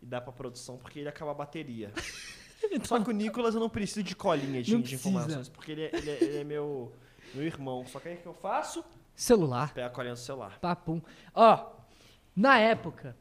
e 0.02 0.06
dar 0.06 0.20
pra 0.20 0.32
produção, 0.32 0.76
porque 0.78 0.98
ele 1.00 1.08
acaba 1.08 1.30
a 1.32 1.34
bateria. 1.34 1.90
Só 2.84 2.98
que 2.98 3.10
o 3.10 3.12
Nicolas 3.12 3.54
eu 3.54 3.60
não 3.60 3.68
preciso 3.68 4.02
de 4.02 4.16
colinha 4.16 4.62
de, 4.62 4.80
de 4.80 4.94
informações, 4.94 5.48
porque 5.50 5.72
ele 5.72 5.82
é, 5.82 5.90
ele 5.94 6.10
é- 6.10 6.24
ele 6.24 6.36
é 6.38 6.44
meu, 6.44 6.90
meu 7.34 7.44
irmão. 7.44 7.84
Só 7.86 8.00
que 8.00 8.08
aí 8.08 8.14
o 8.14 8.18
que 8.18 8.26
eu 8.26 8.32
faço? 8.34 8.82
Celular, 9.14 9.74
Pega 9.74 9.88
a 9.88 9.90
colinha 9.90 10.14
do 10.14 10.18
celular. 10.18 10.58
papum. 10.60 11.00
Ó, 11.34 11.72
na 12.34 12.58
época, 12.58 13.14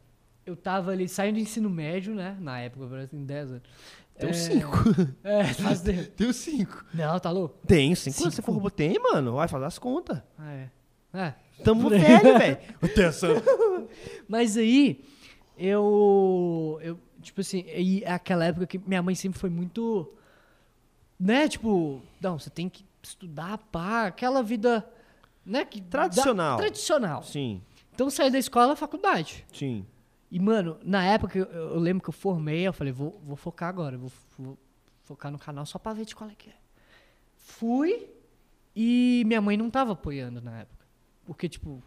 eu 0.46 0.56
tava 0.56 0.92
ali 0.92 1.10
saindo 1.10 1.36
do 1.36 1.42
ensino 1.42 1.70
médio, 1.70 2.16
né, 2.16 2.38
na 2.40 2.60
época, 2.62 3.10
em 3.12 3.26
10 3.26 3.52
anos. 3.52 3.64
Tem 4.18 4.30
É, 4.30 4.32
uns 4.32 4.38
5. 4.38 4.78
É, 5.24 5.44
faz 5.54 5.82
tempo. 5.82 6.10
Tem 6.12 6.28
uns 6.28 6.36
5. 6.38 6.86
Não, 6.94 7.20
tá 7.20 7.32
louco? 7.32 7.56
Tem 7.68 7.94
5. 7.96 8.16
Cinco. 8.18 8.32
Você 8.32 8.42
for 8.42 8.52
robô, 8.54 8.70
tem, 8.70 8.98
mano. 9.00 9.34
Vai 9.34 9.48
fazer 9.48 9.66
as 9.66 9.78
contas. 9.80 10.22
Ah, 10.38 10.52
é. 10.54 10.70
É, 11.16 11.34
Tamo 11.64 11.90
velho, 11.90 12.38
velho. 12.40 12.58
Atenção. 12.82 13.30
Mas 14.28 14.58
aí, 14.58 15.04
eu. 15.58 16.80
eu 16.82 17.00
tipo 17.22 17.42
assim, 17.42 17.64
é 17.68 18.12
aquela 18.12 18.46
época 18.46 18.66
que 18.68 18.78
minha 18.78 19.02
mãe 19.02 19.16
sempre 19.16 19.40
foi 19.40 19.50
muito. 19.50 20.12
Né? 21.20 21.48
Tipo, 21.48 22.02
não, 22.20 22.38
você 22.40 22.50
tem 22.50 22.68
que 22.70 22.86
estudar, 23.02 23.58
pá, 23.72 24.08
aquela 24.08 24.42
vida. 24.44 24.86
Né? 25.46 25.64
Que 25.66 25.82
Tradicional. 25.82 26.58
dá- 26.58 26.64
tradicional. 26.64 27.24
Sim, 27.24 27.62
Então 27.94 28.10
saí 28.10 28.30
da 28.32 28.38
escola 28.40 28.76
faculdade. 28.76 29.46
sim. 29.54 29.86
E, 30.34 30.40
mano, 30.40 30.80
na 30.84 31.06
época 31.06 31.38
eu, 31.38 31.46
eu 31.46 31.78
lembro 31.78 32.02
que 32.02 32.10
eu 32.10 32.14
formei, 32.14 32.66
eu 32.66 32.74
falei, 32.74 32.92
vou, 32.92 33.22
vou 33.24 33.36
focar 33.36 33.70
agora, 33.70 34.00
vou, 34.00 34.12
vou 34.36 34.58
focar 35.04 35.32
no 35.32 35.38
canal 35.38 35.64
só 35.64 35.78
pra 35.78 35.94
ver 35.94 36.06
de 36.06 36.16
qual 36.16 36.28
é 36.28 36.34
que 36.34 36.50
é. 36.50 36.56
Fui 37.38 38.10
e 38.76 39.22
minha 39.28 39.40
mãe 39.40 39.56
não 39.56 39.70
tava 39.70 39.92
apoiando 39.92 40.42
na 40.42 40.62
época. 40.62 40.88
Porque, 41.24 41.48
tipo, 41.48 41.84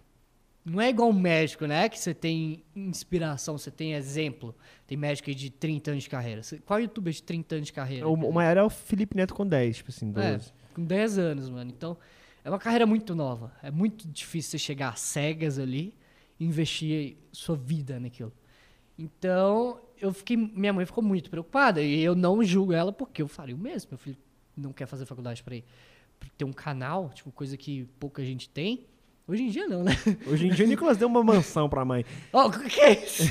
não 0.65 0.81
é 0.81 0.89
igual 0.91 1.11
um 1.11 1.13
médico, 1.13 1.67
né? 1.67 1.89
Que 1.89 1.99
você 1.99 2.15
tem 2.15 2.63
inspiração, 2.77 3.59
você 3.59 3.69
tem 3.69 3.95
exemplo. 3.95 4.55
Tem 4.87 4.97
médico 4.97 5.29
aí 5.29 5.35
de 5.35 5.51
30 5.51 5.91
anos 5.91 6.05
de 6.05 6.11
carreira. 6.11 6.41
Qual 6.65 6.79
youtuber 6.79 7.13
de 7.13 7.25
30 7.25 7.57
anos 7.57 7.67
de 7.67 7.73
carreira? 7.73 8.09
O, 8.09 8.13
o 8.13 8.33
maior 8.33 8.57
é 8.57 8.63
o 8.63 8.71
Felipe 8.71 9.17
Neto 9.17 9.35
com 9.35 9.45
10, 9.45 9.79
tipo 9.79 9.91
assim, 9.91 10.13
12. 10.13 10.29
É, 10.29 10.41
com 10.73 10.85
10 10.85 11.19
anos, 11.19 11.51
mano. 11.51 11.69
Então, 11.69 11.99
é 12.45 12.49
uma 12.49 12.61
carreira 12.61 12.87
muito 12.87 13.13
nova. 13.13 13.53
É 13.61 13.73
muito 13.73 14.07
difícil 14.07 14.53
você 14.53 14.59
chegar 14.59 14.91
às 14.91 15.01
cegas 15.01 15.59
ali 15.59 15.93
investir 16.39 17.17
sua 17.33 17.57
vida 17.57 17.99
naquilo. 18.01 18.33
Então, 18.99 19.81
eu 20.01 20.13
fiquei. 20.13 20.37
Minha 20.37 20.73
mãe 20.73 20.87
ficou 20.87 21.03
muito 21.05 21.29
preocupada. 21.31 21.83
E 21.83 22.03
eu 22.03 22.15
não 22.15 22.43
julgo 22.43 22.73
ela 22.73 22.93
porque 22.93 23.23
eu 23.23 23.29
faria 23.29 23.55
o 23.55 23.59
mesmo. 23.59 23.91
Meu 23.93 23.99
filho 23.99 24.17
não 24.57 24.73
quer 24.73 24.87
fazer 24.87 25.05
faculdade 25.05 25.43
pra 25.43 25.57
ter 26.37 26.45
um 26.45 26.53
canal, 26.53 27.11
tipo, 27.11 27.31
coisa 27.31 27.57
que 27.57 27.85
pouca 28.01 28.25
gente 28.25 28.49
tem. 28.49 28.87
Hoje 29.29 29.43
em 29.43 29.49
dia 29.49 29.67
não, 29.67 29.83
né? 29.83 29.93
Hoje 30.27 30.47
em 30.47 30.51
dia 30.51 30.65
o 30.65 30.69
Nicolas 30.69 30.97
deu 30.97 31.09
uma 31.09 31.23
mansão 31.23 31.69
pra 31.69 31.85
mãe. 31.85 32.05
Ó, 32.33 32.47
o 32.47 32.51
que 32.53 32.81
é 32.81 33.05
isso? 33.05 33.25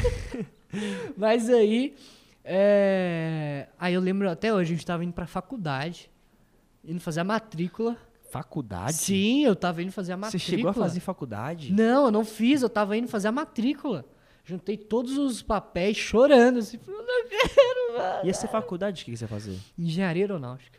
Mas 1.18 1.50
aí. 1.50 1.96
é, 2.44 3.68
Aí 3.80 3.94
eu 3.94 4.02
lembro 4.02 4.30
até 4.30 4.54
hoje, 4.54 4.74
a 4.74 4.76
gente 4.76 4.86
tava 4.86 5.04
indo 5.06 5.14
pra 5.14 5.26
faculdade, 5.26 6.12
indo 6.84 7.00
fazer 7.00 7.22
a 7.22 7.24
matrícula. 7.24 7.98
Faculdade? 8.40 8.94
Sim, 8.98 9.46
eu 9.46 9.56
tava 9.56 9.82
indo 9.82 9.92
fazer 9.92 10.14
a 10.14 10.16
Você 10.18 10.22
matrícula. 10.22 10.40
chegou 10.58 10.70
a 10.70 10.74
fazer 10.74 11.00
faculdade? 11.00 11.72
Não, 11.74 12.06
eu 12.06 12.12
não 12.12 12.26
fiz, 12.26 12.62
eu 12.62 12.70
tava 12.70 12.98
indo 12.98 13.08
fazer 13.08 13.28
a 13.30 13.32
matrícula. 13.32 14.06
Juntei 14.44 14.78
todos 14.78 15.18
os 15.18 15.42
papéis 15.42 15.98
chorando, 15.98 16.60
assim, 16.60 16.78
não 16.88 17.04
quero, 17.30 17.98
mano. 17.98 18.26
Ia 18.26 18.34
ser 18.34 18.48
faculdade, 18.48 19.02
o 19.02 19.06
que 19.06 19.12
que 19.12 19.18
você 19.18 19.24
ia 19.24 19.28
fazer? 19.30 19.58
Engenharia 19.78 20.24
aeronáutica. 20.24 20.78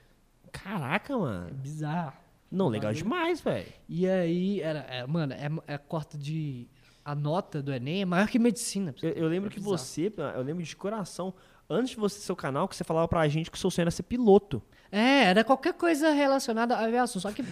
Caraca, 0.52 1.16
mano. 1.16 1.52
Bizarro. 1.54 2.12
Não, 2.50 2.68
legal 2.68 2.92
demais, 2.92 3.40
velho. 3.40 3.66
E 3.88 4.06
aí, 4.08 4.60
era, 4.60 4.80
é, 4.80 5.06
mano, 5.06 5.32
é, 5.32 5.50
é 5.66 5.74
a 5.74 5.78
corta 5.78 6.16
de. 6.16 6.68
A 7.04 7.14
nota 7.14 7.62
do 7.62 7.72
Enem 7.72 8.02
é 8.02 8.04
maior 8.04 8.28
que 8.28 8.38
medicina. 8.38 8.94
Eu, 9.02 9.10
eu 9.10 9.28
lembro 9.28 9.48
É 9.48 9.52
que 9.52 9.58
bizarro. 9.60 9.78
você, 9.78 10.12
eu 10.34 10.42
lembro 10.42 10.62
de 10.62 10.76
coração, 10.76 11.32
antes 11.70 11.90
de 11.90 11.96
você 11.96 12.16
ter 12.18 12.24
seu 12.24 12.36
canal, 12.36 12.66
que 12.68 12.76
você 12.76 12.84
falava 12.84 13.06
pra 13.08 13.26
gente 13.28 13.50
que 13.50 13.56
o 13.56 13.60
seu 13.60 13.70
sonho 13.70 13.84
era 13.84 13.90
ser 13.90 14.02
piloto. 14.04 14.62
É, 14.90 15.24
era 15.24 15.44
qualquer 15.44 15.74
coisa 15.74 16.10
relacionada 16.10 16.76
à 16.76 16.84
aviação. 16.84 17.20
Só 17.20 17.32
que 17.32 17.44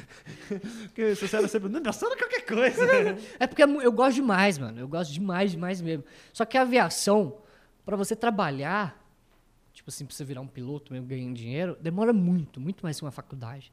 Que 0.95 1.03
o 1.13 1.17
seu 1.17 1.29
sonho 1.29 1.45
era 1.45 1.61
piloto. 1.61 1.81
Não, 1.81 1.93
só 1.93 2.09
qualquer 2.17 2.47
coisa. 2.47 2.85
É 3.39 3.47
porque 3.47 3.63
eu 3.63 3.93
gosto 3.93 4.15
demais, 4.15 4.59
mano. 4.59 4.81
Eu 4.81 4.89
gosto 4.89 5.13
demais, 5.13 5.51
demais 5.51 5.81
mesmo. 5.81 6.05
Só 6.33 6.45
que 6.45 6.57
a 6.57 6.63
aviação, 6.63 7.39
pra 7.85 7.97
você 7.97 8.15
trabalhar, 8.15 8.99
tipo 9.73 9.91
assim, 9.91 10.07
pra 10.07 10.15
você 10.15 10.25
virar 10.25 10.41
um 10.41 10.47
piloto 10.47 10.93
mesmo 10.93 11.07
ganhando 11.07 11.35
dinheiro, 11.35 11.77
demora 11.81 12.13
muito, 12.13 12.61
muito 12.61 12.83
mais 12.83 12.99
que 12.99 13.05
uma 13.05 13.11
faculdade. 13.11 13.73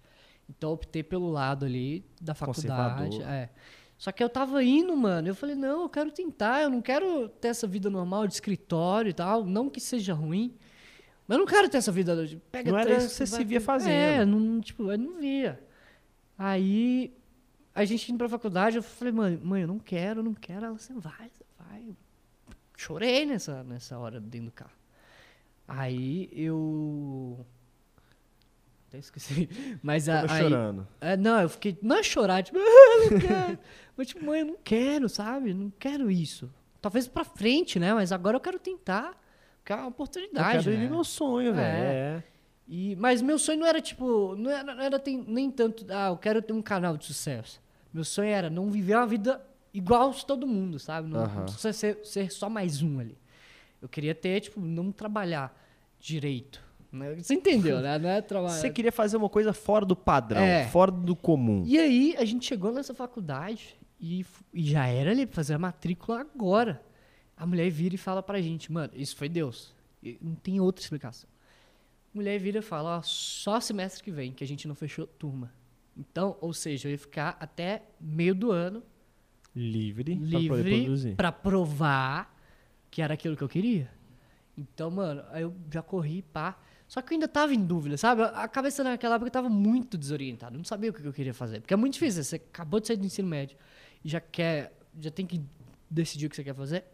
Então 0.49 0.69
eu 0.69 0.73
optei 0.73 1.03
pelo 1.03 1.29
lado 1.29 1.65
ali 1.65 2.03
da 2.19 2.33
faculdade. 2.33 3.21
É. 3.23 3.49
Só 3.97 4.11
que 4.11 4.23
eu 4.23 4.29
tava 4.29 4.63
indo, 4.63 4.97
mano. 4.97 5.27
Eu 5.27 5.35
falei, 5.35 5.55
não, 5.55 5.83
eu 5.83 5.89
quero 5.89 6.11
tentar, 6.11 6.63
eu 6.63 6.69
não 6.71 6.81
quero 6.81 7.29
ter 7.29 7.49
essa 7.49 7.67
vida 7.67 7.89
normal 7.89 8.25
de 8.25 8.33
escritório 8.33 9.09
e 9.09 9.13
tal. 9.13 9.45
Não 9.45 9.69
que 9.69 9.79
seja 9.79 10.13
ruim. 10.13 10.55
Mas 11.27 11.35
eu 11.35 11.39
não 11.39 11.45
quero 11.45 11.69
ter 11.69 11.77
essa 11.77 11.91
vida 11.91 12.25
de 12.25 12.37
pega 12.51 12.71
Não 12.71 12.77
era 12.77 12.97
isso 12.97 13.09
que 13.09 13.13
você 13.13 13.25
se 13.25 13.43
via 13.43 13.61
fazendo. 13.61 13.91
É, 13.91 14.25
não, 14.25 14.59
tipo, 14.59 14.91
eu 14.91 14.97
não 14.97 15.19
via. 15.19 15.61
Aí 16.37 17.13
a 17.73 17.85
gente 17.85 18.11
indo 18.11 18.17
pra 18.17 18.27
faculdade, 18.27 18.77
eu 18.77 18.83
falei, 18.83 19.13
mãe, 19.13 19.37
mãe, 19.37 19.61
eu 19.61 19.67
não 19.67 19.79
quero, 19.79 20.19
eu 20.19 20.23
não 20.23 20.33
quero. 20.33 20.65
Ela, 20.65 20.77
você 20.77 20.93
vai, 20.93 21.29
você 21.29 21.45
vai. 21.57 21.95
Chorei 22.75 23.25
nessa, 23.25 23.63
nessa 23.63 23.97
hora 23.97 24.19
dentro 24.19 24.47
do 24.47 24.51
carro. 24.51 24.71
Aí 25.67 26.29
eu. 26.33 27.45
Até 28.87 28.97
esqueci. 28.97 29.49
Mas 29.81 30.09
a, 30.09 30.21
Tava 30.21 30.33
aí, 30.33 30.41
chorando. 30.41 30.87
é, 30.99 31.15
não, 31.15 31.41
eu 31.41 31.49
fiquei. 31.49 31.77
Não 31.81 31.97
é 31.97 32.03
chorar, 32.03 32.43
tipo, 32.43 32.57
eu 32.59 33.11
não 33.11 33.19
quero. 33.19 33.59
Mas, 33.95 34.07
tipo, 34.07 34.25
mãe, 34.25 34.41
eu 34.41 34.45
não 34.47 34.57
quero, 34.63 35.07
sabe? 35.07 35.53
Não 35.53 35.71
quero 35.79 36.11
isso. 36.11 36.51
Talvez 36.81 37.07
pra 37.07 37.23
frente, 37.23 37.79
né? 37.79 37.93
Mas 37.93 38.11
agora 38.11 38.35
eu 38.35 38.41
quero 38.41 38.59
tentar. 38.59 39.17
É 39.65 39.73
uma 39.75 39.83
Eu 39.83 39.87
oportunidade. 39.89 40.49
quero 40.51 40.63
viver 40.63 40.83
né? 40.83 40.89
meu 40.89 41.03
sonho, 41.03 41.53
velho. 41.53 41.65
É. 41.85 41.93
É. 42.17 42.23
E, 42.67 42.95
mas 42.97 43.21
meu 43.21 43.37
sonho 43.39 43.59
não 43.59 43.67
era 43.67 43.81
tipo, 43.81 44.35
não 44.35 44.49
era, 44.51 44.75
não 44.75 44.83
era 44.83 44.99
tem- 44.99 45.23
nem 45.27 45.49
tanto, 45.51 45.85
ah, 45.89 46.07
eu 46.09 46.17
quero 46.17 46.41
ter 46.41 46.53
um 46.53 46.61
canal 46.61 46.95
de 46.97 47.05
sucesso. 47.05 47.61
Meu 47.93 48.03
sonho 48.03 48.29
era 48.29 48.49
não 48.49 48.69
viver 48.71 48.95
uma 48.95 49.05
vida 49.07 49.41
igual 49.73 50.09
a 50.11 50.13
todo 50.13 50.47
mundo, 50.47 50.79
sabe? 50.79 51.09
Não, 51.09 51.21
Aham. 51.21 51.35
não 51.39 51.43
precisa 51.45 51.73
ser, 51.73 51.99
ser 52.03 52.31
só 52.31 52.49
mais 52.49 52.81
um 52.81 52.99
ali. 52.99 53.17
Eu 53.81 53.89
queria 53.89 54.15
ter, 54.15 54.39
tipo, 54.41 54.59
não 54.61 54.91
trabalhar 54.91 55.53
direito. 55.99 56.61
né? 56.91 57.15
Você 57.15 57.33
entendeu, 57.33 57.79
né? 57.81 57.97
Não 57.99 58.09
é 58.09 58.19
trabalhar. 58.21 58.53
Você 58.55 58.69
queria 58.69 58.91
fazer 58.91 59.17
uma 59.17 59.29
coisa 59.29 59.53
fora 59.53 59.85
do 59.85 59.95
padrão, 59.95 60.41
É. 60.41 60.67
fora 60.67 60.91
do 60.91 61.15
comum. 61.15 61.63
E 61.65 61.77
aí 61.79 62.15
a 62.17 62.23
gente 62.25 62.45
chegou 62.45 62.71
nessa 62.71 62.93
faculdade 62.93 63.75
e, 63.99 64.25
e 64.53 64.63
já 64.71 64.85
era 64.87 65.11
ali 65.11 65.25
pra 65.25 65.35
fazer 65.35 65.53
a 65.55 65.59
matrícula 65.59 66.21
agora. 66.21 66.81
A 67.41 67.45
mulher 67.47 67.71
vira 67.71 67.95
e 67.95 67.97
fala 67.97 68.21
pra 68.21 68.39
gente, 68.39 68.71
mano, 68.71 68.93
isso 68.95 69.15
foi 69.15 69.27
Deus. 69.27 69.73
Não 70.21 70.35
tem 70.35 70.59
outra 70.59 70.83
explicação. 70.83 71.27
A 72.13 72.15
mulher 72.15 72.39
vira 72.39 72.59
e 72.59 72.61
fala, 72.61 72.99
ó, 72.99 73.01
só 73.01 73.59
semestre 73.59 74.03
que 74.03 74.11
vem, 74.11 74.31
que 74.31 74.43
a 74.43 74.47
gente 74.47 74.67
não 74.67 74.75
fechou 74.75 75.07
turma. 75.07 75.51
Então, 75.97 76.37
ou 76.39 76.53
seja, 76.53 76.87
eu 76.87 76.91
ia 76.91 76.99
ficar 76.99 77.37
até 77.39 77.81
meio 77.99 78.35
do 78.35 78.51
ano 78.51 78.83
Livre, 79.55 80.13
livre 80.13 81.15
pra 81.15 81.31
provar 81.31 82.31
que 82.91 83.01
era 83.01 83.15
aquilo 83.15 83.35
que 83.35 83.41
eu 83.41 83.49
queria. 83.49 83.89
Então, 84.55 84.91
mano, 84.91 85.23
aí 85.31 85.41
eu 85.41 85.55
já 85.71 85.81
corri, 85.81 86.21
pá. 86.21 86.59
Só 86.87 87.01
que 87.01 87.11
eu 87.11 87.15
ainda 87.15 87.27
tava 87.27 87.55
em 87.55 87.65
dúvida, 87.65 87.97
sabe? 87.97 88.21
A 88.21 88.47
cabeça 88.47 88.83
naquela 88.83 89.15
época 89.15 89.31
tava 89.31 89.49
muito 89.49 89.97
desorientada. 89.97 90.55
Não 90.55 90.63
sabia 90.63 90.91
o 90.91 90.93
que 90.93 91.03
eu 91.03 91.11
queria 91.11 91.33
fazer. 91.33 91.61
Porque 91.61 91.73
é 91.73 91.77
muito 91.77 91.93
difícil. 91.93 92.23
Você 92.23 92.35
acabou 92.35 92.79
de 92.79 92.85
sair 92.85 92.97
do 92.97 93.05
ensino 93.05 93.27
médio 93.27 93.57
e 94.05 94.09
já 94.09 94.21
quer. 94.21 94.77
Já 94.99 95.09
tem 95.09 95.25
que 95.25 95.41
decidir 95.89 96.27
o 96.27 96.29
que 96.29 96.35
você 96.35 96.43
quer 96.43 96.53
fazer. 96.53 96.85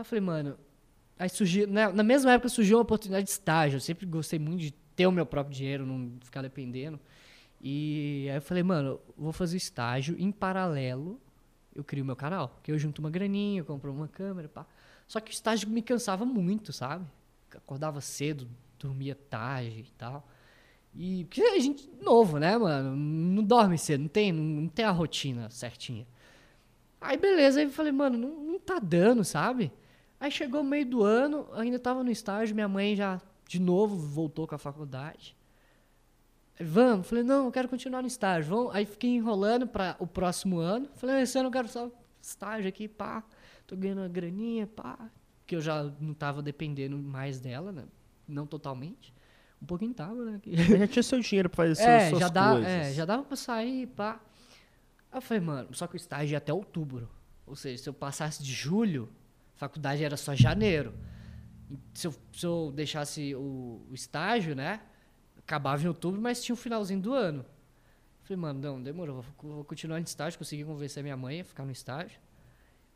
Aí 0.00 0.02
eu 0.02 0.04
falei, 0.04 0.20
mano. 0.20 0.58
Aí 1.18 1.28
surgiu. 1.28 1.66
Na, 1.66 1.92
na 1.92 2.02
mesma 2.02 2.32
época 2.32 2.48
surgiu 2.48 2.78
uma 2.78 2.82
oportunidade 2.82 3.24
de 3.24 3.30
estágio. 3.30 3.76
Eu 3.76 3.80
sempre 3.80 4.06
gostei 4.06 4.38
muito 4.38 4.60
de 4.60 4.72
ter 4.96 5.06
o 5.06 5.12
meu 5.12 5.26
próprio 5.26 5.54
dinheiro, 5.54 5.84
não 5.84 6.18
ficar 6.22 6.42
dependendo. 6.42 6.98
E 7.60 8.26
aí 8.30 8.36
eu 8.36 8.42
falei, 8.42 8.62
mano, 8.62 8.98
vou 9.16 9.32
fazer 9.32 9.58
estágio 9.58 10.16
em 10.18 10.32
paralelo 10.32 11.20
eu 11.74 11.84
crio 11.84 12.04
meu 12.04 12.16
canal. 12.16 12.58
Que 12.62 12.72
eu 12.72 12.78
junto 12.78 13.00
uma 13.00 13.10
graninha, 13.10 13.62
compro 13.62 13.92
uma 13.92 14.08
câmera, 14.08 14.48
pá. 14.48 14.66
Só 15.06 15.20
que 15.20 15.30
o 15.30 15.32
estágio 15.32 15.68
me 15.68 15.82
cansava 15.82 16.24
muito, 16.24 16.72
sabe? 16.72 17.04
Acordava 17.54 18.00
cedo, 18.00 18.48
dormia 18.78 19.14
tarde 19.14 19.80
e 19.88 19.92
tal. 19.96 20.26
E 20.94 21.24
porque 21.24 21.42
a 21.42 21.58
gente 21.58 21.88
novo, 22.00 22.38
né, 22.38 22.56
mano? 22.56 22.96
Não 22.96 23.42
dorme 23.42 23.78
cedo, 23.78 24.02
não 24.02 24.08
tem, 24.08 24.32
não, 24.32 24.42
não 24.42 24.68
tem 24.68 24.84
a 24.84 24.90
rotina 24.90 25.50
certinha. 25.50 26.06
Aí 27.00 27.16
beleza, 27.16 27.60
aí 27.60 27.66
eu 27.66 27.70
falei, 27.70 27.92
mano, 27.92 28.18
não, 28.18 28.28
não 28.52 28.58
tá 28.58 28.78
dando, 28.78 29.24
sabe? 29.24 29.72
Aí 30.20 30.30
chegou 30.30 30.60
o 30.60 30.64
meio 30.64 30.84
do 30.86 31.02
ano, 31.02 31.48
ainda 31.54 31.78
tava 31.78 32.04
no 32.04 32.10
estágio, 32.10 32.54
minha 32.54 32.68
mãe 32.68 32.94
já 32.94 33.20
de 33.48 33.58
novo 33.58 33.96
voltou 33.96 34.46
com 34.46 34.54
a 34.54 34.58
faculdade. 34.58 35.34
Vamos, 36.62 37.06
falei, 37.08 37.24
não, 37.24 37.46
eu 37.46 37.52
quero 37.52 37.68
continuar 37.68 38.02
no 38.02 38.06
estágio. 38.08 38.50
Vamos. 38.54 38.74
Aí 38.74 38.84
fiquei 38.84 39.10
enrolando 39.10 39.66
para 39.66 39.96
o 39.98 40.06
próximo 40.06 40.58
ano. 40.58 40.88
Falei, 40.96 41.16
"Ah, 41.16 41.22
esse 41.22 41.38
ano 41.38 41.48
eu 41.48 41.52
quero 41.52 41.68
só 41.68 41.90
estágio 42.20 42.68
aqui, 42.68 42.86
pá. 42.86 43.24
Tô 43.66 43.74
ganhando 43.74 44.02
uma 44.02 44.08
graninha, 44.08 44.66
pá. 44.66 44.98
Porque 45.40 45.56
eu 45.56 45.60
já 45.62 45.84
não 45.98 46.12
tava 46.12 46.42
dependendo 46.42 46.98
mais 46.98 47.40
dela, 47.40 47.72
né? 47.72 47.84
Não 48.28 48.46
totalmente. 48.46 49.12
Um 49.62 49.64
pouquinho 49.64 49.94
tava, 49.94 50.22
né? 50.22 50.38
que- 50.42 50.54
Já 50.54 50.86
tinha 50.86 51.02
seu 51.02 51.18
dinheiro 51.20 51.48
pra 51.48 51.64
fazer 51.66 51.82
é, 51.82 52.08
suas, 52.10 52.20
já 52.20 52.28
dá, 52.28 52.50
coisas. 52.50 52.68
é, 52.68 52.92
já 52.92 53.04
dava 53.06 53.22
pra 53.22 53.36
sair, 53.36 53.86
pá. 53.86 54.20
Aí 55.10 55.16
eu 55.16 55.22
falei, 55.22 55.42
mano, 55.42 55.68
só 55.74 55.86
que 55.86 55.94
o 55.94 55.96
estágio 55.96 56.34
ia 56.34 56.38
até 56.38 56.52
outubro. 56.52 57.08
Ou 57.46 57.56
seja, 57.56 57.82
se 57.82 57.88
eu 57.88 57.94
passasse 57.94 58.42
de 58.42 58.52
julho, 58.52 59.08
faculdade 59.60 60.02
era 60.02 60.16
só 60.16 60.34
janeiro. 60.34 60.94
Se 61.94 62.06
eu, 62.06 62.14
se 62.32 62.46
eu 62.46 62.72
deixasse 62.74 63.34
o, 63.34 63.86
o 63.90 63.94
estágio, 63.94 64.56
né? 64.56 64.80
Acabava 65.38 65.82
em 65.82 65.86
outubro, 65.86 66.20
mas 66.20 66.42
tinha 66.42 66.54
o 66.54 66.56
finalzinho 66.56 67.00
do 67.00 67.12
ano. 67.12 67.44
Falei, 68.22 68.36
mano, 68.40 68.60
não, 68.60 68.82
demorou. 68.82 69.22
Vou, 69.22 69.52
vou 69.56 69.64
continuar 69.64 69.98
no 69.98 70.04
estágio. 70.04 70.38
Consegui 70.38 70.64
convencer 70.64 71.02
minha 71.02 71.16
mãe 71.16 71.40
a 71.40 71.44
ficar 71.44 71.64
no 71.64 71.72
estágio. 71.72 72.18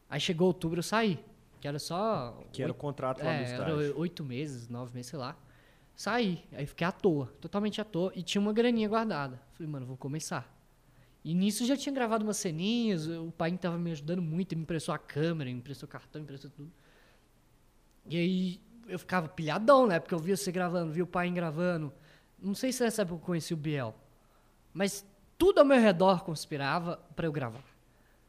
Aí 0.09 0.19
chegou 0.21 0.47
outubro, 0.49 0.79
eu 0.79 0.83
saí. 0.83 1.23
Que 1.61 1.69
era 1.69 1.79
só. 1.79 2.43
Que 2.53 2.62
era 2.62 2.73
o 2.73 2.75
contrato 2.75 3.19
lá 3.19 3.25
do 3.25 3.29
É, 3.39 3.43
estágio. 3.45 3.81
era 3.81 3.99
oito 3.99 4.25
meses, 4.25 4.69
nove 4.69 4.95
meses, 4.95 5.11
sei 5.11 5.19
lá. 5.19 5.37
Saí. 5.95 6.45
Aí 6.53 6.67
fiquei 6.67 6.87
à 6.87 6.93
toa, 6.93 7.27
totalmente 7.41 7.81
à 7.81 7.85
toa. 7.85 8.11
E 8.15 8.23
tinha 8.23 8.41
uma 8.41 8.53
graninha 8.53 8.89
guardada. 8.89 9.41
Falei, 9.53 9.71
mano, 9.71 9.87
vou 9.87 9.97
começar. 9.97 10.51
E 11.25 11.35
nisso 11.35 11.64
já 11.64 11.77
tinha 11.77 11.95
gravado 11.95 12.22
umas 12.22 12.37
ceninhas. 12.37 13.07
O 13.07 13.33
pai 13.33 13.57
tava 13.57 13.79
me 13.79 13.91
ajudando 13.93 14.20
muito. 14.20 14.55
Me 14.55 14.62
emprestou 14.62 14.95
a 14.95 14.99
câmera, 14.99 15.51
me 15.51 15.57
emprestou 15.57 15.89
cartão, 15.89 16.20
me 16.20 16.25
emprestou 16.25 16.51
tudo. 16.51 16.70
E 18.07 18.16
aí 18.16 18.61
eu 18.87 18.99
ficava 18.99 19.27
pilhadão, 19.27 19.87
né? 19.87 19.99
Porque 19.99 20.14
eu 20.14 20.18
via 20.18 20.37
você 20.37 20.53
gravando, 20.53 20.93
via 20.93 21.03
o 21.03 21.07
pai 21.07 21.31
gravando. 21.31 21.93
Não 22.39 22.55
sei 22.55 22.72
se 22.72 22.85
nessa 22.85 23.03
época 23.03 23.22
eu 23.22 23.27
conheci 23.27 23.55
o 23.55 23.57
Biel. 23.57 23.95
Mas 24.75 25.07
tudo 25.39 25.61
ao 25.61 25.64
meu 25.64 25.81
redor 25.81 26.22
conspirava 26.25 26.99
pra 27.16 27.27
eu 27.27 27.33
gravar. 27.33 27.64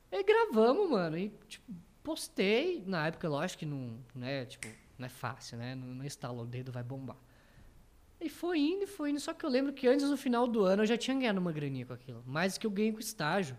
E 0.09 0.23
gravamos, 0.23 0.89
mano. 0.89 1.17
E, 1.17 1.29
tipo, 1.49 1.73
postei. 2.01 2.81
Na 2.85 3.07
época, 3.07 3.27
lógico 3.27 3.59
que 3.59 3.65
não, 3.65 3.99
né? 4.13 4.45
Tipo, 4.45 4.67
não 4.97 5.05
é 5.05 5.09
fácil, 5.09 5.57
né? 5.57 5.75
Não, 5.75 5.87
não 5.87 6.05
estala 6.05 6.41
o 6.41 6.45
dedo, 6.45 6.71
vai 6.71 6.83
bombar. 6.83 7.17
E 8.19 8.29
foi 8.29 8.59
indo, 8.59 8.83
e 8.83 8.87
foi 8.87 9.09
indo. 9.11 9.19
Só 9.19 9.33
que 9.33 9.45
eu 9.45 9.49
lembro 9.49 9.73
que 9.73 9.87
antes 9.87 10.09
do 10.09 10.17
final 10.17 10.47
do 10.47 10.63
ano 10.63 10.83
eu 10.83 10.87
já 10.87 10.97
tinha 10.97 11.17
ganhado 11.17 11.39
uma 11.39 11.51
graninha 11.51 11.85
com 11.85 11.93
aquilo. 11.93 12.23
Mais 12.25 12.57
que 12.57 12.65
eu 12.65 12.71
ganhei 12.71 12.91
com 12.91 12.99
estágio. 12.99 13.57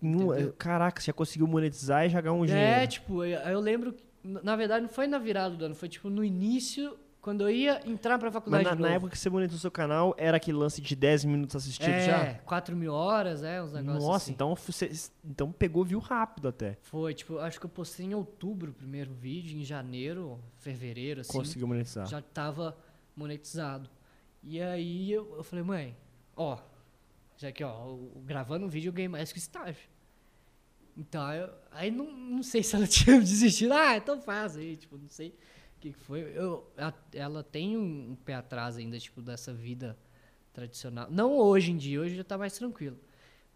Não, 0.00 0.32
é, 0.32 0.52
caraca, 0.58 1.00
você 1.00 1.06
já 1.06 1.12
conseguiu 1.12 1.46
monetizar 1.46 2.06
e 2.06 2.08
jogar 2.10 2.32
um 2.32 2.44
É, 2.44 2.46
dinheiro. 2.46 2.86
tipo, 2.92 3.24
eu, 3.24 3.38
eu 3.40 3.60
lembro. 3.60 3.94
na 4.22 4.42
na 4.42 4.56
verdade, 4.56 4.82
não 4.82 4.88
foi 4.90 5.06
na 5.06 5.18
virada 5.18 5.56
do 5.56 5.64
ano, 5.64 5.74
foi 5.74 5.88
tipo 5.88 6.08
no 6.10 6.22
início, 6.24 6.96
quando 7.20 7.40
eu 7.42 7.50
ia 7.50 7.80
entrar 7.88 8.18
pra 8.18 8.28
Mas 8.28 8.34
faculdade. 8.34 8.64
na, 8.64 8.70
de 8.74 8.76
na 8.76 8.82
novo. 8.88 8.96
época 8.96 9.10
que 9.12 9.18
você 9.18 9.28
monetizou 9.30 9.58
seu 9.60 9.70
canal, 9.70 10.14
era 10.18 10.36
aquele 10.36 10.56
lance 10.58 10.80
de 10.80 10.94
10 10.94 11.24
minutos 11.24 11.56
assistidos 11.56 11.90
é, 11.94 12.06
já? 12.06 12.34
4 12.44 12.76
mil 12.76 12.92
horas, 12.92 13.42
é, 13.42 13.60
uns 13.62 13.72
negócios 13.72 14.04
Nossa, 14.04 14.16
assim. 14.26 14.32
então, 14.32 14.54
você, 14.54 14.90
então 15.24 15.50
pegou 15.50 15.84
view 15.84 15.98
rápido 15.98 16.46
até. 16.48 16.76
Foi, 16.82 17.12
tipo, 17.14 17.38
acho 17.38 17.58
que 17.58 17.66
eu 17.66 17.70
postei 17.70 18.06
em 18.06 18.14
outubro 18.14 18.70
o 18.70 18.74
primeiro 18.74 19.12
vídeo, 19.12 19.58
em 19.58 19.64
janeiro, 19.64 20.38
fevereiro, 20.58 21.22
assim. 21.22 21.32
Conseguiu 21.32 21.66
monetizar. 21.66 22.06
Já 22.06 22.20
tava 22.20 22.76
monetizado. 23.16 23.88
E 24.46 24.60
aí 24.62 25.12
eu, 25.12 25.36
eu 25.36 25.44
falei, 25.44 25.64
mãe, 25.64 25.96
ó, 26.36 26.58
já 27.36 27.52
que, 27.52 27.64
ó, 27.64 27.96
gravando 28.24 28.66
um 28.66 28.68
vídeo 28.68 28.90
eu 28.90 28.92
ganhei 28.94 29.08
mais 29.08 29.32
que 29.32 29.38
o 29.38 29.40
estágio. 29.40 29.88
Então, 30.96 31.30
eu- 31.32 31.50
aí 31.72 31.90
não, 31.90 32.10
não 32.10 32.42
sei 32.42 32.62
se 32.62 32.74
ela 32.74 32.86
tinha 32.88 33.18
desistido. 33.20 33.72
Ah, 33.72 33.96
então 33.96 34.20
faz 34.20 34.56
aí, 34.56 34.76
tipo, 34.76 34.96
não 34.96 35.08
sei 35.08 35.28
o 35.30 35.80
que 35.80 35.92
que 35.92 35.98
foi. 35.98 36.20
Eu, 36.34 36.66
a- 36.78 36.94
ela 37.12 37.42
tem 37.42 37.76
um, 37.76 38.12
um 38.12 38.16
pé 38.16 38.34
atrás 38.34 38.76
ainda, 38.76 38.98
tipo, 38.98 39.20
dessa 39.20 39.52
vida 39.52 39.96
tradicional. 40.52 41.08
Não 41.10 41.36
hoje 41.36 41.72
em 41.72 41.76
dia, 41.76 42.00
hoje 42.00 42.16
já 42.16 42.24
tá 42.24 42.38
mais 42.38 42.54
tranquilo. 42.54 42.98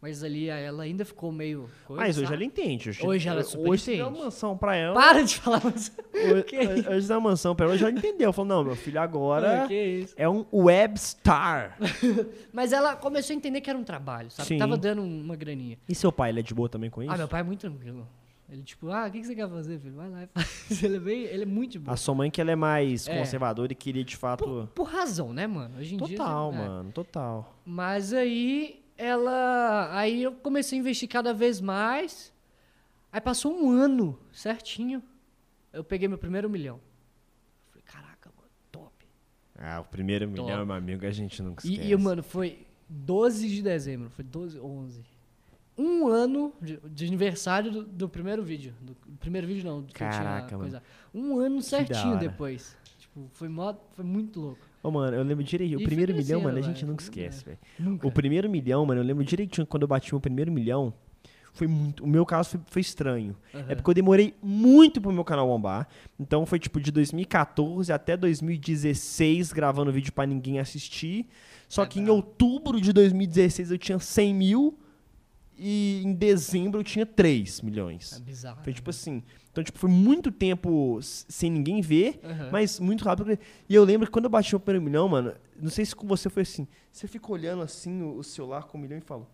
Mas 0.02 0.24
ali 0.24 0.48
ela 0.48 0.82
ainda 0.82 1.04
ficou 1.04 1.30
meio. 1.30 1.68
Coisa, 1.84 2.02
Mas 2.02 2.16
hoje 2.16 2.26
sabe? 2.26 2.36
ela 2.36 2.44
entende. 2.44 2.88
Hoje, 2.88 3.06
Hoje 3.06 3.28
ela 3.28 3.42
super 3.42 3.68
Hoje 3.68 3.82
entende. 3.82 4.02
uma 4.02 4.24
mansão 4.24 4.56
pra 4.56 4.74
ela. 4.74 4.94
Para 4.94 5.22
de 5.22 5.36
falar 5.36 5.60
mas... 5.62 5.92
Hoje, 6.14 6.56
hoje, 6.56 6.88
hoje 6.88 7.12
uma 7.12 7.20
mansão 7.20 7.54
pra 7.54 7.66
ela. 7.66 7.74
Hoje 7.74 7.84
ela 7.84 7.92
entendeu. 7.92 8.32
Falou, 8.32 8.48
não, 8.48 8.64
meu 8.64 8.76
filho 8.76 8.98
agora 8.98 9.66
que 9.68 9.74
isso. 9.74 10.14
é 10.16 10.26
um 10.26 10.46
web 10.50 10.98
star. 10.98 11.76
Mas 12.50 12.72
ela 12.72 12.96
começou 12.96 13.34
a 13.34 13.36
entender 13.36 13.60
que 13.60 13.68
era 13.68 13.78
um 13.78 13.84
trabalho, 13.84 14.30
sabe? 14.30 14.48
Sim. 14.48 14.58
Tava 14.58 14.78
dando 14.78 15.02
uma 15.02 15.36
graninha. 15.36 15.76
E 15.86 15.94
seu 15.94 16.10
pai, 16.10 16.30
ele 16.30 16.40
é 16.40 16.42
de 16.42 16.54
boa 16.54 16.68
também 16.68 16.88
com 16.88 17.02
isso? 17.02 17.12
Ah, 17.12 17.18
meu 17.18 17.28
pai 17.28 17.40
é 17.40 17.44
muito 17.44 17.60
tranquilo. 17.60 18.08
Ele, 18.48 18.62
tipo, 18.62 18.88
ah, 18.90 19.06
o 19.06 19.10
que, 19.12 19.20
que 19.20 19.26
você 19.26 19.34
quer 19.34 19.48
fazer, 19.48 19.78
filho? 19.78 19.94
Vai 19.94 20.08
lá 20.08 20.24
e 20.24 20.26
faz. 20.26 20.82
Ele 20.82 20.96
é, 20.96 20.98
bem, 20.98 21.22
ele 21.22 21.42
é 21.44 21.46
muito 21.46 21.78
boa. 21.78 21.94
A 21.94 21.96
sua 21.96 22.14
mãe 22.16 22.28
que 22.30 22.40
ela 22.40 22.50
é 22.50 22.56
mais 22.56 23.06
É. 23.06 23.16
conservadora 23.16 23.70
e 23.70 23.76
queria 23.76 24.02
de 24.02 24.16
Por, 24.16 24.20
fato... 24.20 24.68
por 24.74 24.84
razão, 24.88 25.32
né, 25.32 25.46
mano? 25.46 25.78
Hoje 25.78 25.94
em 25.94 25.98
dia. 25.98 26.16
Total, 26.16 26.52
é. 26.52 26.56
mano, 26.56 26.90
total. 26.90 27.54
Mas 27.64 28.12
aí, 28.12 28.79
ela. 29.04 29.88
Aí 29.96 30.22
eu 30.22 30.32
comecei 30.32 30.78
a 30.78 30.80
investir 30.80 31.08
cada 31.08 31.32
vez 31.32 31.60
mais. 31.60 32.32
Aí 33.12 33.20
passou 33.20 33.52
um 33.52 33.70
ano 33.70 34.18
certinho. 34.32 35.02
Eu 35.72 35.82
peguei 35.82 36.06
meu 36.08 36.18
primeiro 36.18 36.48
milhão. 36.50 36.78
Falei, 37.70 37.82
caraca, 37.84 38.30
mano, 38.36 38.48
top. 38.70 38.92
Ah, 39.58 39.80
o 39.80 39.84
primeiro 39.84 40.26
Top. 40.26 40.40
milhão, 40.40 40.66
meu 40.66 40.74
amigo, 40.74 41.06
a 41.06 41.10
gente 41.10 41.42
nunca 41.42 41.66
E, 41.66 41.72
esquece. 41.72 41.92
e, 41.92 41.96
mano, 41.96 42.22
foi 42.22 42.66
12 42.88 43.48
de 43.48 43.62
dezembro. 43.62 44.10
Foi 44.10 44.24
12, 44.24 44.58
11. 44.60 45.02
Um 45.78 46.08
ano 46.08 46.52
de, 46.60 46.76
de 46.76 47.06
aniversário 47.06 47.70
do, 47.72 47.82
do 47.84 48.08
primeiro 48.08 48.42
vídeo. 48.42 48.74
Do, 48.80 48.92
do 49.06 49.16
primeiro 49.18 49.46
vídeo 49.46 49.64
não. 49.64 49.80
do 49.80 49.86
que 49.92 50.02
eu 50.02 50.08
tinha 50.10 50.22
Caraca, 50.22 50.56
mano. 50.58 50.70
coisa. 50.70 50.82
Um 51.14 51.38
ano 51.38 51.62
certinho 51.62 52.18
depois. 52.18 52.76
Tipo, 52.98 53.28
foi, 53.32 53.48
mó, 53.48 53.74
foi 53.94 54.04
muito 54.04 54.40
louco. 54.40 54.60
Ô, 54.82 54.90
mano, 54.90 55.16
eu 55.16 55.22
lembro 55.22 55.44
direitinho. 55.44 55.78
O 55.80 55.84
primeiro 55.84 56.12
milhão, 56.12 56.40
crescendo, 56.40 56.42
mano, 56.44 56.58
a 56.58 56.62
gente 56.62 56.76
velho. 56.76 56.88
nunca 56.88 57.02
esquece, 57.02 57.44
velho. 57.44 57.58
Nunca. 57.78 58.06
O 58.06 58.10
primeiro 58.10 58.48
milhão, 58.48 58.84
mano, 58.86 59.00
eu 59.00 59.04
lembro 59.04 59.24
direitinho 59.24 59.66
quando 59.66 59.82
eu 59.82 59.88
bati 59.88 60.12
meu 60.12 60.20
primeiro 60.20 60.50
milhão. 60.50 60.92
Foi 61.52 61.66
muito. 61.66 62.04
O 62.04 62.06
meu 62.06 62.24
caso 62.24 62.50
foi, 62.50 62.60
foi 62.66 62.80
estranho. 62.80 63.36
É 63.52 63.58
Aham. 63.58 63.66
porque 63.76 63.90
eu 63.90 63.94
demorei 63.94 64.34
muito 64.42 65.00
pro 65.00 65.12
meu 65.12 65.24
canal 65.24 65.46
bombar. 65.48 65.88
Então 66.18 66.46
foi 66.46 66.58
tipo 66.60 66.80
de 66.80 66.90
2014 66.92 67.92
até 67.92 68.16
2016 68.16 69.52
gravando 69.52 69.92
vídeo 69.92 70.12
pra 70.12 70.24
ninguém 70.26 70.58
assistir. 70.60 71.26
Só 71.68 71.82
É 71.82 71.86
que 71.86 72.00
em 72.00 72.08
outubro 72.08 72.80
de 72.80 72.92
2016 72.92 73.70
eu 73.72 73.78
tinha 73.78 73.98
100 73.98 74.34
mil. 74.34 74.78
E 75.62 76.00
em 76.02 76.14
dezembro 76.14 76.80
eu 76.80 76.84
tinha 76.84 77.04
3 77.04 77.60
milhões. 77.60 78.14
É 78.14 78.18
bizarro. 78.20 78.64
Foi 78.64 78.72
tipo 78.72 78.88
assim. 78.88 79.22
Então, 79.52 79.62
tipo, 79.62 79.78
foi 79.78 79.90
muito 79.90 80.32
tempo 80.32 80.98
sem 81.02 81.50
ninguém 81.50 81.82
ver. 81.82 82.18
Aham. 82.24 82.48
Mas 82.50 82.80
muito 82.80 83.04
rápido. 83.04 83.38
E 83.68 83.74
eu 83.74 83.84
lembro 83.84 84.06
que 84.06 84.12
quando 84.12 84.24
eu 84.24 84.30
bati 84.30 84.56
o 84.56 84.60
primeiro 84.60 84.82
milhão, 84.86 85.06
mano, 85.06 85.34
não 85.60 85.68
sei 85.68 85.84
se 85.84 85.94
com 85.94 86.06
você 86.06 86.30
foi 86.30 86.44
assim. 86.44 86.66
Você 86.90 87.06
fica 87.06 87.30
olhando 87.30 87.60
assim 87.62 88.02
o, 88.02 88.22
celular 88.22 88.62
com 88.62 88.78
um 88.78 88.80
milhão 88.80 88.96
e 88.96 89.02
fala: 89.02 89.28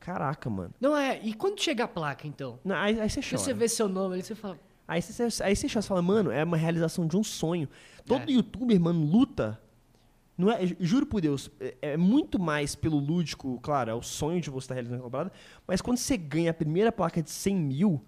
Caraca, 0.00 0.48
mano. 0.48 0.72
Não 0.80 0.96
é. 0.96 1.20
E 1.22 1.34
quando 1.34 1.60
chega 1.60 1.84
a 1.84 1.88
placa, 1.88 2.26
então? 2.26 2.58
Não, 2.64 2.74
aí, 2.74 2.98
aí 2.98 3.10
você 3.10 3.20
chora. 3.20 3.36
você 3.36 3.52
vê 3.52 3.68
seu 3.68 3.86
nome 3.88 4.14
ali, 4.14 4.22
você 4.22 4.34
fala. 4.34 4.58
Aí 4.88 5.02
você, 5.02 5.24
aí 5.42 5.54
você 5.54 5.68
chora, 5.68 5.82
você 5.82 5.88
fala, 5.88 6.00
mano, 6.00 6.30
é 6.30 6.42
uma 6.44 6.56
realização 6.56 7.06
de 7.06 7.16
um 7.16 7.24
sonho. 7.24 7.68
Todo 8.06 8.30
É. 8.30 8.32
youtuber, 8.32 8.80
mano, 8.80 9.04
luta. 9.04 9.60
Não 10.36 10.50
é, 10.50 10.66
ju- 10.66 10.76
juro 10.78 11.06
por 11.06 11.20
Deus, 11.20 11.50
é, 11.58 11.74
é 11.80 11.96
muito 11.96 12.38
mais 12.38 12.74
pelo 12.74 12.98
lúdico, 12.98 13.58
claro, 13.62 13.90
é 13.90 13.94
o 13.94 14.02
sonho 14.02 14.40
de 14.40 14.50
você 14.50 14.64
estar 14.64 14.74
realizando 14.74 14.96
aquela 14.98 15.10
parada, 15.10 15.32
mas 15.66 15.80
quando 15.80 15.96
você 15.96 16.16
ganha 16.16 16.50
a 16.50 16.54
primeira 16.54 16.92
placa 16.92 17.22
de 17.22 17.30
100 17.30 17.56
mil, 17.56 18.04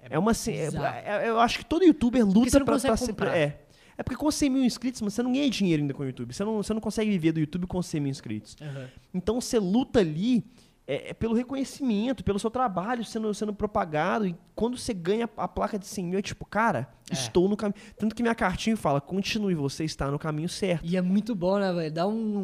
é, 0.00 0.16
uma. 0.18 0.32
ce- 0.34 0.52
é- 0.52 0.66
bizarro. 0.66 0.96
é- 0.96 1.28
eu 1.28 1.40
acho 1.40 1.58
que 1.58 1.64
todo 1.64 1.84
youtuber 1.84 2.24
luta 2.24 2.64
pra, 2.64 2.78
ser. 2.78 2.88
comprar. 3.08 3.36
É. 3.36 3.58
É 3.98 4.02
porque 4.02 4.16
com 4.16 4.30
100 4.30 4.48
mil 4.50 4.64
inscritos, 4.64 5.00
você 5.00 5.22
não 5.22 5.32
ganha 5.32 5.48
dinheiro 5.50 5.82
ainda 5.82 5.92
com 5.92 6.02
o 6.02 6.06
YouTube. 6.06 6.32
Você 6.32 6.42
não, 6.44 6.56
você 6.62 6.72
não 6.72 6.80
consegue 6.80 7.10
viver 7.10 7.30
do 7.32 7.40
YouTube 7.40 7.66
com 7.66 7.82
100 7.82 8.00
mil 8.00 8.10
inscritos. 8.10 8.56
Aham. 8.60 8.88
Então 9.12 9.38
você 9.40 9.58
luta 9.58 10.00
ali 10.00 10.42
é, 10.86 11.10
é 11.10 11.14
pelo 11.14 11.34
reconhecimento, 11.34 12.24
pelo 12.24 12.38
seu 12.38 12.50
trabalho 12.50 13.04
sendo, 13.04 13.32
sendo 13.34 13.54
propagado. 13.54 14.26
E 14.26 14.34
quando 14.54 14.76
você 14.76 14.92
ganha 14.92 15.28
a 15.36 15.46
placa 15.46 15.78
de 15.78 15.86
100 15.86 16.04
mil, 16.04 16.18
é 16.18 16.22
tipo, 16.22 16.44
cara, 16.44 16.88
É. 17.10 17.14
estou 17.14 17.48
no 17.48 17.56
caminho. 17.56 17.80
Tanto 17.96 18.14
que 18.14 18.22
minha 18.22 18.34
cartinha 18.34 18.76
fala, 18.76 19.00
continue, 19.00 19.54
você 19.54 19.84
está 19.84 20.10
no 20.10 20.18
caminho 20.18 20.48
certo. 20.48 20.84
E 20.84 20.96
é 20.96 21.00
muito 21.02 21.34
bom, 21.34 21.58
né, 21.58 21.72
velho? 21.72 21.92
Dá 21.92 22.06
um, 22.06 22.38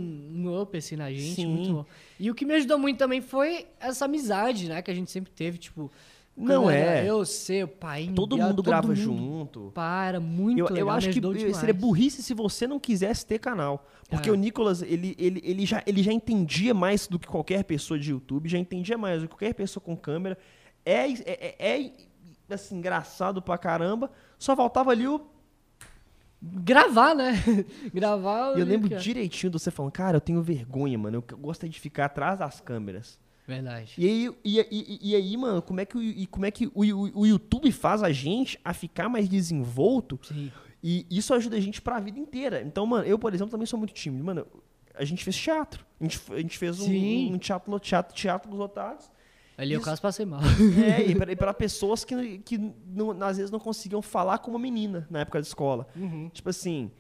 um 0.46 0.60
up 0.60 0.76
assim 0.76 0.96
na 0.96 1.10
gente, 1.10 1.34
Sim. 1.34 1.46
muito 1.46 1.72
bom. 1.72 1.84
E 2.18 2.30
o 2.30 2.34
que 2.34 2.44
me 2.44 2.54
ajudou 2.54 2.78
muito 2.78 2.96
também 2.98 3.20
foi 3.20 3.66
essa 3.80 4.04
amizade, 4.04 4.68
né? 4.68 4.82
Que 4.82 4.90
a 4.90 4.94
gente 4.94 5.10
sempre 5.10 5.30
teve, 5.32 5.58
tipo... 5.58 5.90
Não 6.38 6.70
era 6.70 7.00
é. 7.00 7.10
Eu, 7.10 7.24
seu, 7.24 7.66
pai, 7.66 8.12
Todo 8.14 8.36
mundo 8.38 8.56
todo 8.56 8.66
grava 8.66 8.86
mundo. 8.88 8.96
junto. 8.96 9.72
Pá, 9.74 10.04
era 10.06 10.20
muito 10.20 10.58
Eu, 10.60 10.64
legal, 10.66 10.78
eu 10.78 10.90
acho 10.90 11.08
me 11.08 11.12
que 11.12 11.18
ajudou 11.18 11.34
seria 11.34 11.52
demais. 11.52 11.76
burrice 11.76 12.22
se 12.22 12.32
você 12.32 12.66
não 12.66 12.78
quisesse 12.78 13.26
ter 13.26 13.38
canal. 13.38 13.86
Porque 14.08 14.28
É. 14.28 14.32
o 14.32 14.36
Nicolas, 14.36 14.80
ele, 14.82 15.14
ele, 15.18 15.40
ele, 15.44 15.66
já, 15.66 15.82
ele 15.86 16.02
já 16.02 16.12
entendia 16.12 16.72
mais 16.72 17.08
do 17.08 17.18
que 17.18 17.26
qualquer 17.26 17.64
pessoa 17.64 17.98
de 17.98 18.10
YouTube, 18.10 18.48
já 18.48 18.58
entendia 18.58 18.96
mais 18.96 19.20
do 19.20 19.28
que 19.28 19.34
qualquer 19.34 19.52
pessoa 19.54 19.82
com 19.82 19.96
câmera. 19.96 20.38
É, 20.84 21.10
é, 21.10 21.14
é, 21.26 21.78
é, 21.78 21.92
assim, 22.54 22.76
engraçado 22.76 23.42
pra 23.42 23.58
caramba. 23.58 24.10
Só 24.38 24.54
faltava 24.54 24.90
ali 24.92 25.06
o 25.08 25.20
Gravar, 26.40 27.16
né? 27.16 27.32
Gravar... 27.92 28.56
E 28.56 28.60
eu 28.60 28.66
lembro 28.66 28.94
é. 28.94 28.96
direitinho 28.96 29.50
de 29.50 29.58
você 29.58 29.72
falando, 29.72 29.90
cara, 29.92 30.18
eu 30.18 30.20
tenho 30.20 30.40
vergonha, 30.40 30.96
mano. 30.96 31.16
Eu 31.28 31.36
gosto 31.36 31.68
de 31.68 31.80
ficar 31.80 32.04
atrás 32.04 32.38
das 32.38 32.60
câmeras. 32.60 33.18
Verdade. 33.48 33.94
E 33.96 34.06
aí, 34.06 34.30
e, 34.44 34.60
e- 34.70 34.98
e 35.10 35.16
aí, 35.16 35.36
mano, 35.36 35.62
como 35.62 35.80
é 35.80 35.84
que, 35.86 35.96
o, 35.96 36.02
e 36.02 36.26
como 36.26 36.44
é 36.44 36.50
que 36.50 36.66
o, 36.66 36.82
o- 36.84 37.20
o 37.20 37.26
YouTube 37.26 37.72
faz 37.72 38.02
a 38.02 38.12
gente 38.12 38.60
a 38.62 38.74
ficar 38.74 39.08
mais 39.08 39.26
desenvolto? 39.28 40.20
Sim. 40.22 40.52
E 40.84 41.06
isso 41.10 41.32
ajuda 41.32 41.56
a 41.56 41.60
gente 41.60 41.80
pra 41.80 41.98
vida 41.98 42.18
inteira. 42.20 42.60
Então, 42.62 42.84
mano, 42.86 43.04
eu, 43.06 43.18
por 43.18 43.32
exemplo, 43.34 43.50
também 43.50 43.66
sou 43.66 43.78
muito 43.78 43.94
tímido. 43.94 44.22
Mano, 44.22 44.46
a 44.94 45.04
gente 45.04 45.24
fez 45.24 45.34
teatro. 45.36 45.84
A 45.98 46.04
gente, 46.04 46.20
a 46.30 46.36
gente 46.36 46.58
fez 46.58 46.78
um, 46.78 46.84
um 47.34 47.38
teatro, 47.38 47.78
teatro, 47.80 48.14
teatro 48.14 48.50
dos 48.50 48.60
otários. 48.60 49.10
Ali 49.56 49.72
eu 49.72 49.80
quase 49.80 50.00
passei 50.00 50.24
mal. 50.26 50.40
É, 50.86 51.02
e 51.04 51.14
pra- 51.16 51.34
para 51.34 51.54
pessoas 51.54 52.04
que, 52.04 52.38
que 52.38 52.58
não- 52.86 53.10
às 53.22 53.38
vezes 53.38 53.50
não 53.50 53.58
conseguiam 53.58 54.00
falar 54.02 54.38
como 54.38 54.56
uma 54.56 54.62
menina 54.62 55.06
na 55.10 55.20
época 55.20 55.40
da 55.40 55.46
escola. 55.46 55.86
Tipo 56.32 56.50
assim, 56.50 56.90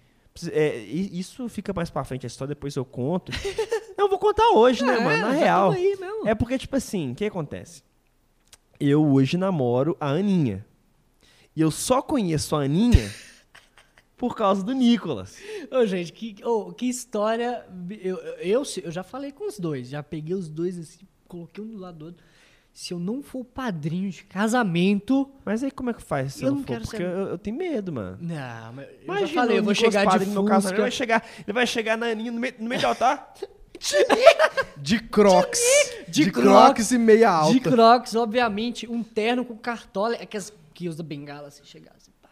é, 0.50 0.76
isso 0.78 1.48
fica 1.48 1.72
mais 1.72 1.88
pra 1.90 2.02
frente 2.04 2.24
a 2.24 2.26
história, 2.26 2.54
depois 2.54 2.74
eu 2.74 2.84
conto. 2.84 3.30
eu 3.98 4.08
vou 4.08 4.18
contar 4.18 4.48
hoje, 4.50 4.84
né, 4.84 4.96
É, 4.96 5.04
mano? 5.04 5.22
Na 5.22 5.30
real. 5.32 5.74
É 6.24 6.34
porque, 6.34 6.56
tipo 6.58 6.76
assim, 6.76 7.12
o 7.12 7.14
que 7.14 7.24
acontece? 7.24 7.82
Eu 8.80 9.04
hoje 9.04 9.36
namoro 9.36 9.96
a 10.00 10.08
Aninha. 10.10 10.64
E 11.56 11.60
eu 11.60 11.70
só 11.70 12.00
conheço 12.00 12.54
a 12.54 12.62
Aninha 12.62 13.10
por 14.16 14.36
causa 14.36 14.62
do 14.62 14.72
Nicolas. 14.72 15.36
Ô, 15.70 15.84
gente, 15.86 16.12
que, 16.12 16.36
ô, 16.44 16.72
que 16.72 16.86
história. 16.88 17.66
Eu, 18.00 18.16
eu, 18.38 18.62
eu 18.84 18.90
já 18.92 19.02
falei 19.02 19.32
com 19.32 19.48
os 19.48 19.58
dois, 19.58 19.88
já 19.88 20.02
peguei 20.02 20.34
os 20.34 20.48
dois 20.48 20.78
assim, 20.78 21.00
coloquei 21.26 21.62
um 21.64 21.68
do 21.68 21.78
lado 21.78 21.98
do 21.98 22.04
outro. 22.06 22.24
Se 22.72 22.94
eu 22.94 23.00
não 23.00 23.20
for 23.24 23.40
o 23.40 23.44
padrinho 23.44 24.08
de 24.08 24.22
casamento. 24.22 25.28
Mas 25.44 25.64
aí 25.64 25.70
como 25.72 25.90
é 25.90 25.94
que 25.94 26.02
faz 26.02 26.34
se 26.34 26.44
Eu 26.44 26.48
eu 26.48 26.52
não 26.52 26.58
não 26.60 26.66
for? 26.66 26.80
Porque 26.80 26.96
ser- 26.98 27.02
eu, 27.02 27.26
eu 27.30 27.38
tenho 27.38 27.56
medo, 27.56 27.92
mano. 27.92 28.16
Não, 28.20 28.72
mas 28.72 28.86
eu 28.88 28.94
Imagina 29.02 29.26
já 29.26 29.34
falei, 29.34 29.58
eu 29.58 29.64
vou 29.64 29.72
Nicolas 29.72 29.94
chegar 29.94 30.18
de 30.20 30.26
no 30.26 30.32
meu 30.34 30.44
casamento, 30.44 30.74
Ele 30.74 30.82
vai 30.82 30.90
Fusca. 30.92 30.96
chegar, 31.04 31.26
ele 31.44 31.52
vai 31.52 31.66
chegar 31.66 31.98
na 31.98 32.06
Aninha 32.06 32.30
no 32.30 32.38
meio, 32.38 32.54
no 32.60 32.68
meio 32.68 32.80
do 32.80 32.86
altar. 32.86 33.34
De 34.76 34.98
crocs. 35.00 35.60
De 36.08 36.24
De, 36.24 36.30
crocs. 36.30 36.48
crocs 36.48 36.90
e 36.92 36.98
meia 36.98 37.30
alta. 37.30 37.52
De 37.54 37.60
crocs, 37.60 38.14
obviamente, 38.14 38.88
um 38.90 39.02
terno 39.02 39.44
com 39.44 39.56
cartola, 39.56 40.14
é 40.16 40.24
que, 40.26 40.36
as, 40.36 40.52
que 40.74 40.88
usa 40.88 41.02
bengala 41.02 41.48
assim, 41.48 41.62
chegar 41.64 41.92
assim, 41.96 42.10
pá. 42.22 42.28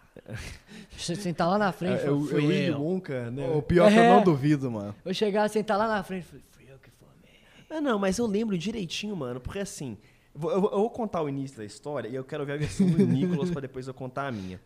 Você 0.96 1.14
sentar 1.16 1.48
lá 1.48 1.58
na 1.58 1.72
frente, 1.72 2.04
É, 2.04 2.10
o, 2.10 2.20
foi, 2.20 2.26
o 2.26 2.28
foi 2.28 2.40
Willy 2.46 2.66
eu. 2.66 2.80
Wonka, 2.80 3.30
né? 3.30 3.48
O 3.50 3.60
pior 3.62 3.90
que 3.90 3.96
eu 3.98 4.02
É. 4.02 4.08
não 4.08 4.22
duvido, 4.22 4.70
mano. 4.70 4.94
Eu 5.04 5.12
chegar, 5.14 5.48
sentar 5.48 5.76
lá 5.78 5.86
na 5.86 6.02
frente, 6.02 6.24
foi, 6.26 6.40
fui 6.52 6.64
eu 6.72 6.78
que 6.78 6.90
formei. 6.90 7.40
Ah, 7.70 7.80
não, 7.80 7.98
mas 7.98 8.18
eu 8.18 8.26
lembro 8.26 8.56
direitinho, 8.56 9.14
mano, 9.16 9.40
porque 9.40 9.58
assim, 9.58 9.96
eu 10.34 10.40
vou, 10.40 10.50
eu 10.50 10.62
eu 10.84 10.90
contar 10.90 11.22
o 11.22 11.28
início 11.28 11.58
da 11.58 11.64
história 11.64 12.08
e 12.08 12.14
eu 12.14 12.24
quero 12.24 12.46
ver 12.46 12.52
a 12.52 12.56
versão 12.56 12.86
do 12.88 12.98
Nicolas 13.06 13.50
pra 13.50 13.60
depois 13.60 13.86
eu 13.88 13.94
contar 13.94 14.28
a 14.28 14.32
minha. 14.32 14.60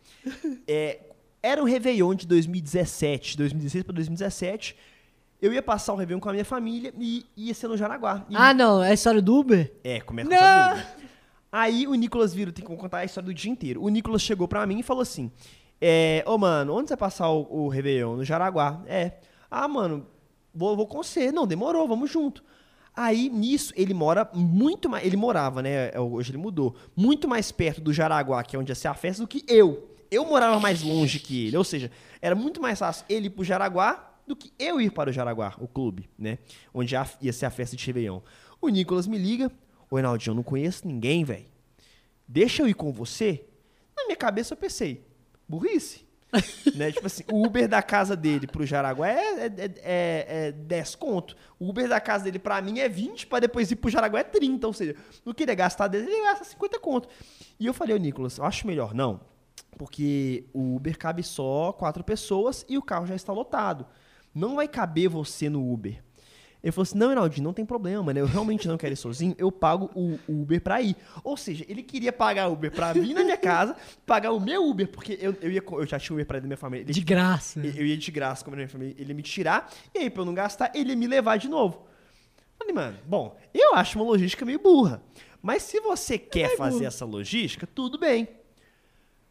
É, 0.67 0.99
era 1.43 1.61
um 1.61 1.65
Réveillon 1.65 2.13
de 2.15 2.25
2017, 2.27 3.35
2016 3.37 3.83
pra 3.83 3.93
2017. 3.93 4.75
Eu 5.41 5.51
ia 5.51 5.61
passar 5.63 5.93
o 5.93 5.95
Réveillon 5.95 6.19
com 6.19 6.29
a 6.29 6.33
minha 6.33 6.45
família 6.45 6.93
e 6.99 7.25
ia 7.35 7.53
ser 7.53 7.67
no 7.67 7.75
Jaraguá. 7.75 8.25
E- 8.29 8.35
Ah, 8.35 8.53
não, 8.53 8.83
é 8.83 8.91
a 8.91 8.93
história 8.93 9.21
do 9.21 9.35
Uber? 9.39 9.73
É, 9.83 9.99
começa 9.99 10.29
Não! 10.29 10.37
com 10.37 10.45
essa 10.45 10.75
dúvida. 10.75 11.01
Aí 11.51 11.87
o 11.87 11.95
Nicolas 11.95 12.33
vira, 12.33 12.51
tem 12.51 12.63
que 12.65 12.75
contar 12.75 12.99
a 12.99 13.05
história 13.05 13.25
do 13.25 13.33
dia 13.33 13.51
inteiro. 13.51 13.81
O 13.83 13.89
Nicolas 13.89 14.21
chegou 14.21 14.47
pra 14.47 14.65
mim 14.67 14.79
e 14.79 14.83
falou 14.83 15.01
assim: 15.01 15.31
é, 15.81 16.23
Ô, 16.27 16.37
mano, 16.37 16.73
onde 16.75 16.87
você 16.89 16.95
vai 16.95 16.99
passar 17.09 17.29
o, 17.29 17.65
o 17.65 17.67
Réveillon? 17.67 18.15
No 18.17 18.23
Jaraguá. 18.23 18.81
É. 18.85 19.13
Ah, 19.49 19.67
mano, 19.67 20.05
vou, 20.53 20.75
vou 20.77 20.85
com 20.87 21.01
você. 21.03 21.31
Não, 21.31 21.45
demorou, 21.47 21.87
vamos 21.87 22.09
junto. 22.11 22.43
Aí, 22.95 23.29
nisso, 23.29 23.73
ele 23.75 23.93
mora 23.93 24.29
muito 24.33 24.87
mais. 24.87 25.05
Ele 25.05 25.17
morava, 25.17 25.61
né? 25.61 25.89
é, 25.89 25.99
Hoje 25.99 26.31
ele 26.31 26.37
mudou. 26.37 26.75
Muito 26.95 27.27
mais 27.27 27.51
perto 27.51 27.81
do 27.81 27.91
Jaraguá, 27.91 28.43
que 28.43 28.55
é 28.55 28.59
onde 28.59 28.71
ia 28.71 28.75
ser 28.75 28.87
a 28.89 28.93
festa, 28.93 29.23
do 29.23 29.27
que 29.27 29.43
eu. 29.47 29.89
Eu 30.09 30.23
morava 30.25 30.59
mais 30.59 30.81
longe 30.83 31.19
que 31.19 31.47
ele. 31.47 31.57
Ou 31.57 31.63
seja, 31.63 31.89
era 32.21 32.35
muito 32.35 32.61
mais 32.61 32.77
fácil 32.79 33.05
ele 33.09 33.27
ir 33.27 33.29
pro 33.31 33.43
Jaraguá 33.43 34.10
do 34.31 34.35
que 34.35 34.53
eu 34.57 34.79
ir 34.79 34.91
para 34.91 35.09
o 35.09 35.13
Jaraguá, 35.13 35.53
o 35.59 35.67
clube, 35.67 36.09
né? 36.17 36.37
Onde 36.73 36.95
ia 37.21 37.33
ser 37.33 37.45
a 37.45 37.49
festa 37.49 37.75
de 37.75 37.85
Réveillon. 37.85 38.21
O 38.61 38.69
Nicolas 38.69 39.05
me 39.07 39.17
liga. 39.17 39.51
Ô, 39.89 39.95
Reinaldinho, 39.95 40.31
eu 40.31 40.35
não 40.35 40.43
conheço 40.43 40.87
ninguém, 40.87 41.25
velho. 41.25 41.45
Deixa 42.25 42.63
eu 42.63 42.67
ir 42.69 42.73
com 42.73 42.93
você? 42.93 43.43
Na 43.95 44.05
minha 44.05 44.15
cabeça 44.15 44.53
eu 44.53 44.57
pensei, 44.57 45.05
burrice. 45.47 46.09
né? 46.75 46.93
Tipo 46.93 47.07
assim, 47.07 47.23
o 47.29 47.45
Uber 47.45 47.67
da 47.67 47.81
casa 47.81 48.15
dele 48.15 48.47
pro 48.47 48.65
Jaraguá 48.65 49.09
é, 49.09 49.15
é, 49.17 49.45
é, 49.47 49.71
é- 49.83 50.25
é 50.47 50.51
10 50.53 50.95
conto. 50.95 51.35
O 51.59 51.67
Uber 51.67 51.89
da 51.89 51.99
casa 51.99 52.23
dele 52.23 52.39
pra 52.39 52.61
mim 52.61 52.79
é 52.79 52.87
20, 52.87 53.27
pra 53.27 53.39
depois 53.39 53.69
ir 53.69 53.75
pro 53.75 53.89
Jaraguá 53.89 54.21
é 54.21 54.23
30. 54.23 54.65
Ou 54.65 54.71
seja, 54.71 54.95
não 55.25 55.33
queria 55.33 55.53
gastar 55.55 55.89
dele, 55.89 56.05
ele 56.09 56.23
gasta 56.23 56.45
50 56.45 56.79
conto. 56.79 57.09
E 57.59 57.65
eu 57.65 57.73
falei, 57.73 57.93
ô 57.93 57.99
Nicolas, 57.99 58.37
eu 58.37 58.45
acho 58.45 58.65
melhor 58.65 58.93
não. 58.93 59.19
Porque 59.77 60.45
o 60.53 60.77
Uber 60.77 60.97
cabe 60.97 61.21
só 61.21 61.73
quatro 61.73 62.01
pessoas 62.01 62.65
e 62.69 62.77
o 62.77 62.81
carro 62.81 63.05
já 63.05 63.15
está 63.15 63.33
lotado. 63.33 63.85
Não 64.33 64.55
vai 64.55 64.67
caber 64.67 65.09
você 65.09 65.49
no 65.49 65.71
Uber. 65.71 66.01
Ele 66.63 66.71
falou 66.71 66.83
assim: 66.83 66.97
não, 66.97 67.07
Reinaldinho, 67.07 67.43
não 67.43 67.53
tem 67.53 67.65
problema, 67.65 68.13
né? 68.13 68.21
Eu 68.21 68.25
realmente 68.27 68.67
não 68.67 68.77
quero 68.77 68.93
ir 68.93 68.97
sozinho, 68.97 69.35
eu 69.37 69.51
pago 69.51 69.89
o 69.95 70.19
Uber 70.27 70.61
pra 70.61 70.81
ir. 70.81 70.95
Ou 71.23 71.35
seja, 71.35 71.65
ele 71.67 71.81
queria 71.81 72.13
pagar 72.13 72.49
o 72.49 72.53
Uber 72.53 72.71
pra 72.71 72.93
vir 72.93 73.13
na 73.13 73.23
minha 73.23 73.37
casa, 73.37 73.75
pagar 74.05 74.31
o 74.31 74.39
meu 74.39 74.67
Uber, 74.69 74.87
porque 74.87 75.17
eu, 75.19 75.35
eu, 75.41 75.51
ia, 75.51 75.63
eu 75.65 75.85
já 75.87 75.99
tinha 75.99 76.13
Uber 76.15 76.25
pra 76.25 76.37
ir 76.37 76.41
da 76.41 76.47
minha 76.47 76.57
família. 76.57 76.83
Ele 76.83 76.93
De 76.93 77.01
graça. 77.01 77.59
eu 77.59 77.71
eu 77.81 77.85
ia 77.85 77.97
de 77.97 78.11
graça 78.11 78.45
com 78.45 78.51
a 78.51 78.55
minha 78.55 78.69
família, 78.69 78.95
ele 78.97 79.09
ia 79.09 79.15
me 79.15 79.23
tirar, 79.23 79.71
e 79.93 79.99
aí, 79.99 80.09
pra 80.09 80.21
eu 80.21 80.25
não 80.25 80.33
gastar, 80.35 80.71
ele 80.75 80.91
ia 80.91 80.95
me 80.95 81.07
levar 81.07 81.37
de 81.37 81.49
novo. 81.49 81.87
Falei, 82.57 82.73
mano, 82.75 82.97
bom, 83.07 83.35
eu 83.51 83.73
acho 83.73 83.97
uma 83.97 84.05
logística 84.05 84.45
meio 84.45 84.59
burra. 84.59 85.01
Mas 85.41 85.63
se 85.63 85.79
você 85.79 86.19
quer 86.19 86.55
fazer 86.55 86.85
essa 86.85 87.05
logística, 87.05 87.65
tudo 87.65 87.97
bem. 87.97 88.27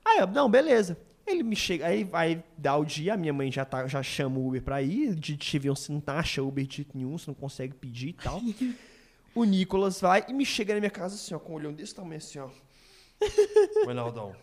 Aí 0.04 0.18
eu, 0.18 0.26
não, 0.26 0.50
beleza. 0.50 0.98
Ele 1.30 1.42
me 1.42 1.54
chega, 1.54 1.86
aí 1.86 2.04
vai 2.04 2.42
dar 2.56 2.76
o 2.76 2.84
dia, 2.84 3.14
a 3.14 3.16
minha 3.16 3.32
mãe 3.32 3.50
já, 3.50 3.64
tá, 3.64 3.86
já 3.86 4.02
chama 4.02 4.38
o 4.38 4.48
Uber 4.48 4.62
pra 4.62 4.82
ir, 4.82 5.14
de 5.14 5.36
Tivion 5.36 5.74
você 5.74 5.92
não 5.92 6.02
acha 6.06 6.42
Uber 6.42 6.66
de 6.66 6.86
nenhum, 6.94 7.16
você 7.16 7.30
não 7.30 7.34
consegue 7.34 7.74
pedir 7.74 8.08
e 8.08 8.12
tal. 8.14 8.40
o 9.34 9.44
Nicolas 9.44 10.00
vai 10.00 10.24
e 10.28 10.32
me 10.32 10.44
chega 10.44 10.74
na 10.74 10.80
minha 10.80 10.90
casa 10.90 11.14
assim, 11.14 11.34
ó, 11.34 11.38
com 11.38 11.52
um 11.52 11.56
olhão 11.56 11.72
desse 11.72 11.94
tamanho 11.94 12.16
assim, 12.16 12.38
ó. 12.38 12.48
Oi, 13.86 13.94
Naldão. 13.94 14.34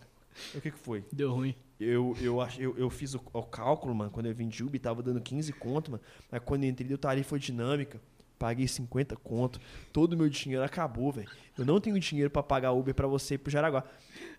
O 0.54 0.62
que 0.62 0.72
que 0.72 0.78
foi? 0.78 1.04
Deu 1.12 1.34
ruim. 1.34 1.56
Eu, 1.80 2.16
eu, 2.20 2.38
eu, 2.58 2.78
eu 2.78 2.90
fiz 2.90 3.14
o, 3.14 3.22
o 3.34 3.44
cálculo, 3.44 3.94
mano, 3.94 4.10
quando 4.10 4.28
eu 4.28 4.34
vim 4.34 4.48
de 4.48 4.64
Uber, 4.64 4.80
tava 4.80 5.04
dando 5.04 5.22
15 5.22 5.52
conto, 5.54 5.92
mano. 5.92 6.04
Mas 6.32 6.42
quando 6.44 6.64
eu 6.64 6.70
entrei, 6.70 6.88
deu 6.88 6.98
tarifa 6.98 7.38
dinâmica. 7.38 8.00
Paguei 8.38 8.68
50 8.68 9.16
conto. 9.16 9.60
Todo 9.92 10.14
o 10.14 10.18
meu 10.18 10.30
dinheiro 10.30 10.64
acabou, 10.64 11.12
velho. 11.12 11.30
Eu 11.58 11.66
não 11.66 11.80
tenho 11.80 12.00
dinheiro 12.00 12.30
pra 12.30 12.44
pagar 12.44 12.72
Uber 12.72 12.94
pra 12.94 13.08
você 13.08 13.34
ir 13.36 13.38
pro 13.40 13.52
Jaraguá. 13.52 13.84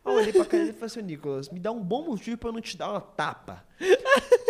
Eu 0.05 0.13
olhei 0.13 0.33
pra 0.33 0.45
cara 0.45 0.63
e 0.65 0.73
falei 0.73 0.87
assim, 0.87 1.03
Nicolas, 1.03 1.49
me 1.51 1.59
dá 1.59 1.73
um 1.73 1.83
bom 1.83 2.05
motivo 2.05 2.39
pra 2.39 2.49
eu 2.49 2.53
não 2.53 2.61
te 2.61 2.77
dar 2.77 2.91
uma 2.91 3.01
tapa. 3.01 3.65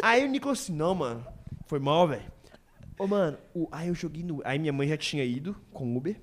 Aí 0.02 0.24
o 0.24 0.28
Nicolas 0.28 0.60
assim, 0.60 0.72
não, 0.74 0.94
mano, 0.94 1.26
foi 1.66 1.78
mal, 1.78 2.06
velho. 2.06 2.30
Ô, 2.98 3.06
mano, 3.06 3.38
o- 3.54 3.68
aí 3.72 3.88
eu 3.88 3.94
joguei 3.94 4.22
no... 4.22 4.40
Aí 4.44 4.58
minha 4.58 4.72
mãe 4.72 4.88
já 4.88 4.96
tinha 4.96 5.24
ido 5.24 5.56
com 5.72 5.96
Uber. 5.96 6.20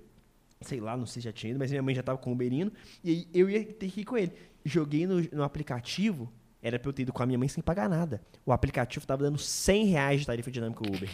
Sei 0.61 0.79
lá, 0.79 0.95
não 0.95 1.05
sei 1.05 1.21
se 1.21 1.25
já 1.25 1.31
tinha 1.33 1.51
ido, 1.51 1.59
mas 1.59 1.71
minha 1.71 1.81
mãe 1.83 1.95
já 1.95 2.03
tava 2.03 2.17
com 2.17 2.29
o 2.29 2.33
Uber 2.33 2.51
indo. 2.51 2.71
E 3.03 3.09
aí 3.11 3.27
eu 3.33 3.49
ia 3.49 3.63
ter 3.65 3.89
que 3.89 4.01
ir 4.01 4.05
com 4.05 4.17
ele. 4.17 4.31
Joguei 4.63 5.05
no, 5.07 5.21
no 5.31 5.43
aplicativo, 5.43 6.31
era 6.61 6.77
pra 6.79 6.89
eu 6.89 6.93
ter 6.93 7.03
ido 7.03 7.13
com 7.13 7.23
a 7.23 7.25
minha 7.25 7.37
mãe 7.39 7.47
sem 7.47 7.63
pagar 7.63 7.87
nada. 7.89 8.21
O 8.45 8.51
aplicativo 8.51 9.05
tava 9.05 9.23
dando 9.23 9.37
100 9.37 9.85
reais 9.85 10.19
de 10.21 10.27
tarifa 10.27 10.51
dinâmica 10.51 10.81
Uber. 10.87 11.09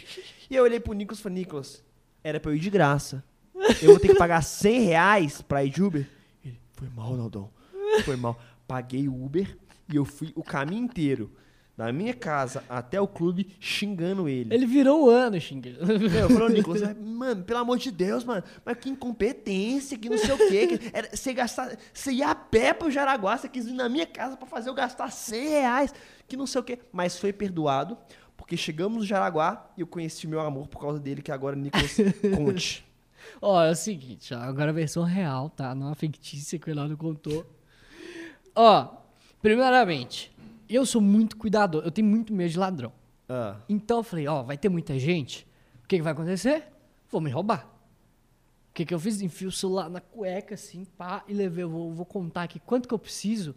E 0.50 0.54
eu 0.56 0.64
olhei 0.64 0.80
pro 0.80 0.92
Nicolas 0.94 1.18
e 1.18 1.22
falei, 1.22 1.38
Nicolas, 1.38 1.84
era 2.22 2.40
pra 2.40 2.50
eu 2.52 2.56
ir 2.56 2.60
de 2.60 2.70
graça. 2.70 3.24
Eu 3.80 3.90
vou 3.90 3.98
ter 3.98 4.08
que 4.08 4.14
pagar 4.14 4.42
100 4.42 4.80
reais 4.80 5.42
pra 5.42 5.64
ir 5.64 5.70
de 5.70 5.82
Uber? 5.82 6.08
Ele, 6.44 6.58
foi 6.72 6.88
mal, 6.88 7.16
Naldão. 7.16 7.50
Foi 8.04 8.16
mal. 8.16 8.40
Paguei 8.66 9.08
o 9.08 9.24
Uber 9.24 9.56
e 9.92 9.96
eu 9.96 10.04
fui 10.04 10.32
o 10.34 10.42
caminho 10.42 10.84
inteiro. 10.84 11.30
Da 11.74 11.90
minha 11.90 12.12
casa 12.12 12.62
até 12.68 13.00
o 13.00 13.08
clube 13.08 13.56
xingando 13.58 14.28
ele. 14.28 14.54
Ele 14.54 14.66
virou 14.66 15.06
o 15.06 15.10
ano, 15.10 15.40
xingando. 15.40 15.98
Meu, 15.98 16.28
falou, 16.28 16.50
Nicolas, 16.50 16.82
é, 16.82 16.92
mano, 16.92 17.42
pelo 17.44 17.60
amor 17.60 17.78
de 17.78 17.90
Deus, 17.90 18.24
mano, 18.24 18.44
mas 18.62 18.76
que 18.76 18.90
incompetência, 18.90 19.96
que 19.96 20.10
não 20.10 20.18
sei 20.18 20.34
o 20.34 20.38
quê. 20.38 20.66
Que 20.66 20.90
era, 20.92 21.08
você, 21.16 21.32
gastar, 21.32 21.76
você 21.92 22.12
ia 22.12 22.30
a 22.30 22.34
pé 22.34 22.74
pro 22.74 22.90
Jaraguá, 22.90 23.38
você 23.38 23.48
quis 23.48 23.64
vir 23.64 23.72
na 23.72 23.88
minha 23.88 24.06
casa 24.06 24.36
pra 24.36 24.46
fazer 24.46 24.68
eu 24.68 24.74
gastar 24.74 25.10
100 25.10 25.48
reais, 25.48 25.94
que 26.28 26.36
não 26.36 26.46
sei 26.46 26.60
o 26.60 26.64
quê. 26.64 26.78
Mas 26.92 27.18
foi 27.18 27.32
perdoado, 27.32 27.96
porque 28.52 28.56
chegamos 28.58 28.98
no 28.98 29.04
Jaraguá 29.06 29.70
e 29.78 29.80
eu 29.80 29.86
conheci 29.86 30.26
o 30.26 30.28
meu 30.28 30.38
amor 30.40 30.68
por 30.68 30.78
causa 30.78 31.00
dele, 31.00 31.22
que 31.22 31.32
agora 31.32 31.56
Nicolas 31.56 31.96
conte. 32.36 32.84
Ó, 33.40 33.62
é 33.62 33.70
o 33.70 33.74
seguinte, 33.74 34.34
ó, 34.34 34.38
agora 34.40 34.70
a 34.70 34.74
versão 34.74 35.04
real, 35.04 35.48
tá? 35.48 35.74
Não 35.74 35.88
a 35.90 35.94
fictícia 35.94 36.58
que 36.58 36.66
o 36.66 36.74
Renato 36.74 36.94
contou. 36.98 37.46
Ó, 38.54 38.88
primeiramente, 39.40 40.30
eu 40.68 40.84
sou 40.84 41.00
muito 41.00 41.38
cuidadoso, 41.38 41.86
eu 41.86 41.90
tenho 41.90 42.06
muito 42.06 42.34
medo 42.34 42.50
de 42.50 42.58
ladrão. 42.58 42.92
Ah, 43.26 43.56
Então 43.70 43.98
eu 43.98 44.02
falei, 44.02 44.28
ó, 44.28 44.42
vai 44.42 44.58
ter 44.58 44.68
muita 44.68 44.98
gente, 44.98 45.46
o 45.82 45.88
que, 45.88 45.96
que 45.96 46.02
vai 46.02 46.12
acontecer? 46.12 46.64
Vou 47.10 47.22
me 47.22 47.30
roubar. 47.30 47.66
O 48.68 48.74
que, 48.74 48.84
que 48.84 48.92
eu 48.92 49.00
fiz? 49.00 49.22
Enfio 49.22 49.48
o 49.48 49.52
celular 49.52 49.88
na 49.88 50.00
cueca, 50.02 50.56
assim, 50.56 50.84
pá, 50.84 51.24
e 51.26 51.32
levei, 51.32 51.64
eu 51.64 51.70
vou, 51.70 51.90
vou 51.94 52.04
contar 52.04 52.42
aqui 52.42 52.60
quanto 52.60 52.86
que 52.86 52.92
eu 52.92 52.98
preciso 52.98 53.54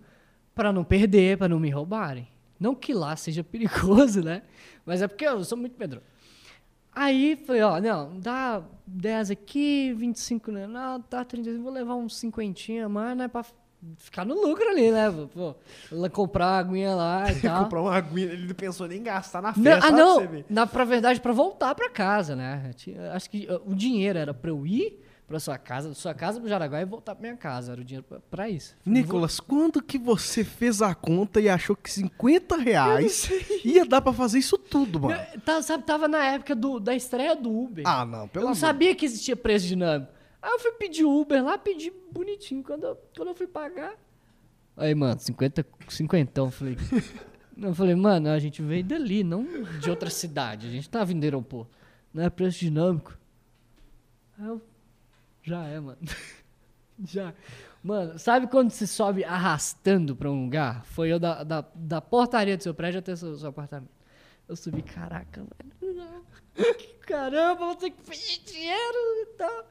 pra 0.54 0.72
não 0.72 0.86
perder, 0.86 1.38
pra 1.38 1.50
não 1.50 1.60
me 1.60 1.70
roubarem. 1.70 2.30
Não 2.60 2.74
que 2.76 2.94
lá 2.94 3.16
seja 3.16 3.44
perigoso, 3.44 4.22
né? 4.22 4.42
Mas 4.86 5.02
é 5.02 5.08
porque 5.08 5.26
eu 5.26 5.44
sou 5.44 5.58
muito 5.58 5.78
medroso. 5.80 6.06
Aí 6.94 7.36
falei, 7.46 7.62
ó, 7.62 7.80
não, 7.82 8.18
dá 8.20 8.64
10 8.88 9.32
aqui, 9.32 9.94
25, 9.98 10.52
né? 10.52 10.66
Não, 10.66 11.02
tá 11.02 11.26
35, 11.26 11.62
vou 11.62 11.74
levar 11.74 11.96
uns 11.96 12.16
50 12.18 12.88
mais, 12.88 13.18
né? 13.18 13.28
Pra 13.28 13.44
ficar 13.98 14.24
no 14.26 14.34
lucro 14.34 14.66
ali, 14.70 14.90
né? 14.92 15.12
Pô, 15.34 15.56
comprar 16.10 16.46
a 16.48 16.58
aguinha 16.60 16.96
lá 16.96 17.30
e 17.30 17.36
tal. 17.42 17.64
comprar 17.66 17.82
uma 17.82 17.96
aguinha, 17.96 18.28
ele 18.32 18.48
não 18.48 18.56
pensou 18.56 18.88
nem 18.88 19.00
em 19.00 19.04
gastar 19.04 19.42
na 19.42 19.50
Não, 19.58 19.64
festa. 19.64 19.78
ah, 19.90 19.92
pra 19.92 20.06
você 20.06 20.24
não. 20.24 20.28
ver. 20.32 20.46
Na, 20.50 20.66
pra 20.66 20.86
verdade, 20.86 21.20
pra 21.20 21.34
voltar 21.34 21.76
pra 21.76 21.90
casa, 21.90 22.34
né? 22.34 22.72
Acho 23.14 23.30
que 23.30 23.46
o 23.66 23.76
dinheiro 23.76 24.18
era 24.18 24.34
pra 24.34 24.50
eu 24.52 24.66
ir, 24.66 25.05
pra 25.28 25.40
sua 25.40 25.58
casa, 25.58 25.90
da 25.90 25.96
sua 25.96 26.14
casa 26.14 26.40
pro 26.40 26.48
Jaraguá 26.48 26.82
e 26.82 26.86
voltar 26.86 27.16
pra 27.16 27.22
minha 27.22 27.36
casa. 27.36 27.72
Era 27.72 27.82
o 27.82 27.84
dinheiro 27.84 28.06
pra, 28.08 28.20
pra 28.20 28.50
isso. 28.50 28.76
Nicolas, 28.86 29.40
quando 29.40 29.82
que 29.82 29.98
você 29.98 30.44
fez 30.44 30.82
a 30.82 30.94
conta 30.94 31.42
e 31.42 31.50
achou 31.50 31.76
que 31.76 31.92
50 31.92 32.58
reais 32.58 33.30
ia 33.64 33.86
dar 33.86 34.02
pra 34.02 34.14
fazer 34.14 34.40
isso 34.40 34.58
tudo, 34.58 35.00
mano? 35.00 35.20
Eu, 35.34 35.42
tá, 35.42 35.62
sabe, 35.62 35.84
tava 35.84 36.08
na 36.08 36.24
época 36.26 36.56
do, 36.56 36.80
da 36.80 36.96
estreia 36.96 37.36
do 37.36 37.52
Uber. 37.52 37.84
Ah, 37.88 38.06
não, 38.06 38.28
pelo 38.28 38.44
eu 38.44 38.48
não 38.48 38.52
amor. 38.54 38.56
sabia 38.60 38.94
que 38.96 39.06
existia 39.06 39.36
preço 39.36 39.66
dinâmico. 39.66 40.12
Aí 40.42 40.52
eu 40.52 40.60
fui 40.60 40.72
pedir 40.74 41.06
Uber 41.06 41.44
lá, 41.44 41.58
pedi 41.58 41.92
bonitinho. 42.12 42.64
Quando 42.64 42.84
eu, 42.86 42.96
quando 43.16 43.30
eu 43.30 43.36
fui 43.36 43.48
pagar. 43.48 43.94
Aí, 44.78 44.94
mano, 44.94 45.20
50, 45.20 45.66
50, 45.88 46.40
eu 46.42 46.52
falei. 46.52 46.78
Eu 47.58 47.74
falei, 47.74 47.96
mano, 47.96 48.28
a 48.28 48.38
gente 48.38 48.62
veio 48.62 48.84
dali, 48.84 49.24
não 49.24 49.48
de 49.80 49.90
outra 49.90 50.10
cidade. 50.10 50.68
A 50.68 50.70
gente 50.70 50.90
tá 50.90 51.06
vindo 51.06 51.22
do 51.22 51.24
aeroporto. 51.24 51.72
Não 52.14 52.22
é 52.22 52.30
preço 52.30 52.60
dinâmico. 52.60 53.18
Aí 54.38 54.46
eu. 54.46 54.62
Já 55.46 55.64
é, 55.68 55.80
mano. 55.80 55.98
Já. 57.06 57.34
Mano, 57.84 58.18
sabe 58.18 58.48
quando 58.48 58.72
você 58.72 58.88
sobe 58.88 59.24
arrastando 59.24 60.16
pra 60.16 60.30
um 60.32 60.46
lugar? 60.46 60.84
Foi 60.86 61.10
eu 61.12 61.20
da, 61.20 61.44
da, 61.44 61.64
da 61.76 62.02
portaria 62.02 62.58
do 62.58 62.64
seu 62.64 62.74
prédio 62.74 63.00
até 63.00 63.14
o 63.14 63.18
seu, 63.18 63.38
seu 63.38 63.50
apartamento. 63.50 63.92
Eu 64.48 64.56
subi, 64.56 64.82
caraca, 64.82 65.44
velho. 65.82 66.26
Caramba, 67.06 67.76
você 67.76 67.92
que 67.92 68.02
fez 68.02 68.42
dinheiro 68.44 68.98
e 69.22 69.26
tal. 69.38 69.70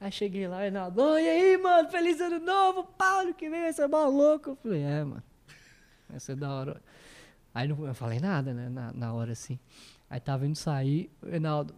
Aí 0.00 0.10
cheguei 0.10 0.48
lá, 0.48 0.60
Reinaldo, 0.60 1.00
"Ô, 1.02 1.18
e 1.18 1.28
aí, 1.28 1.56
mano, 1.58 1.90
feliz 1.90 2.20
ano 2.20 2.38
novo, 2.38 2.84
Paulo, 2.84 3.34
que 3.34 3.48
vem 3.48 3.60
vai 3.62 3.72
ser 3.72 3.86
maluco. 3.86 4.50
Eu 4.50 4.56
falei, 4.56 4.82
é, 4.82 5.04
mano, 5.04 5.22
vai 6.08 6.20
ser 6.20 6.36
da 6.36 6.50
hora. 6.50 6.82
Aí 7.54 7.68
não, 7.68 7.86
eu 7.86 7.94
falei 7.94 8.20
nada, 8.20 8.52
né, 8.54 8.68
na, 8.68 8.92
na 8.92 9.12
hora 9.12 9.32
assim. 9.32 9.58
Aí 10.08 10.18
tava 10.20 10.46
indo 10.46 10.56
sair, 10.56 11.10
o 11.22 11.26
Reinaldo. 11.28 11.74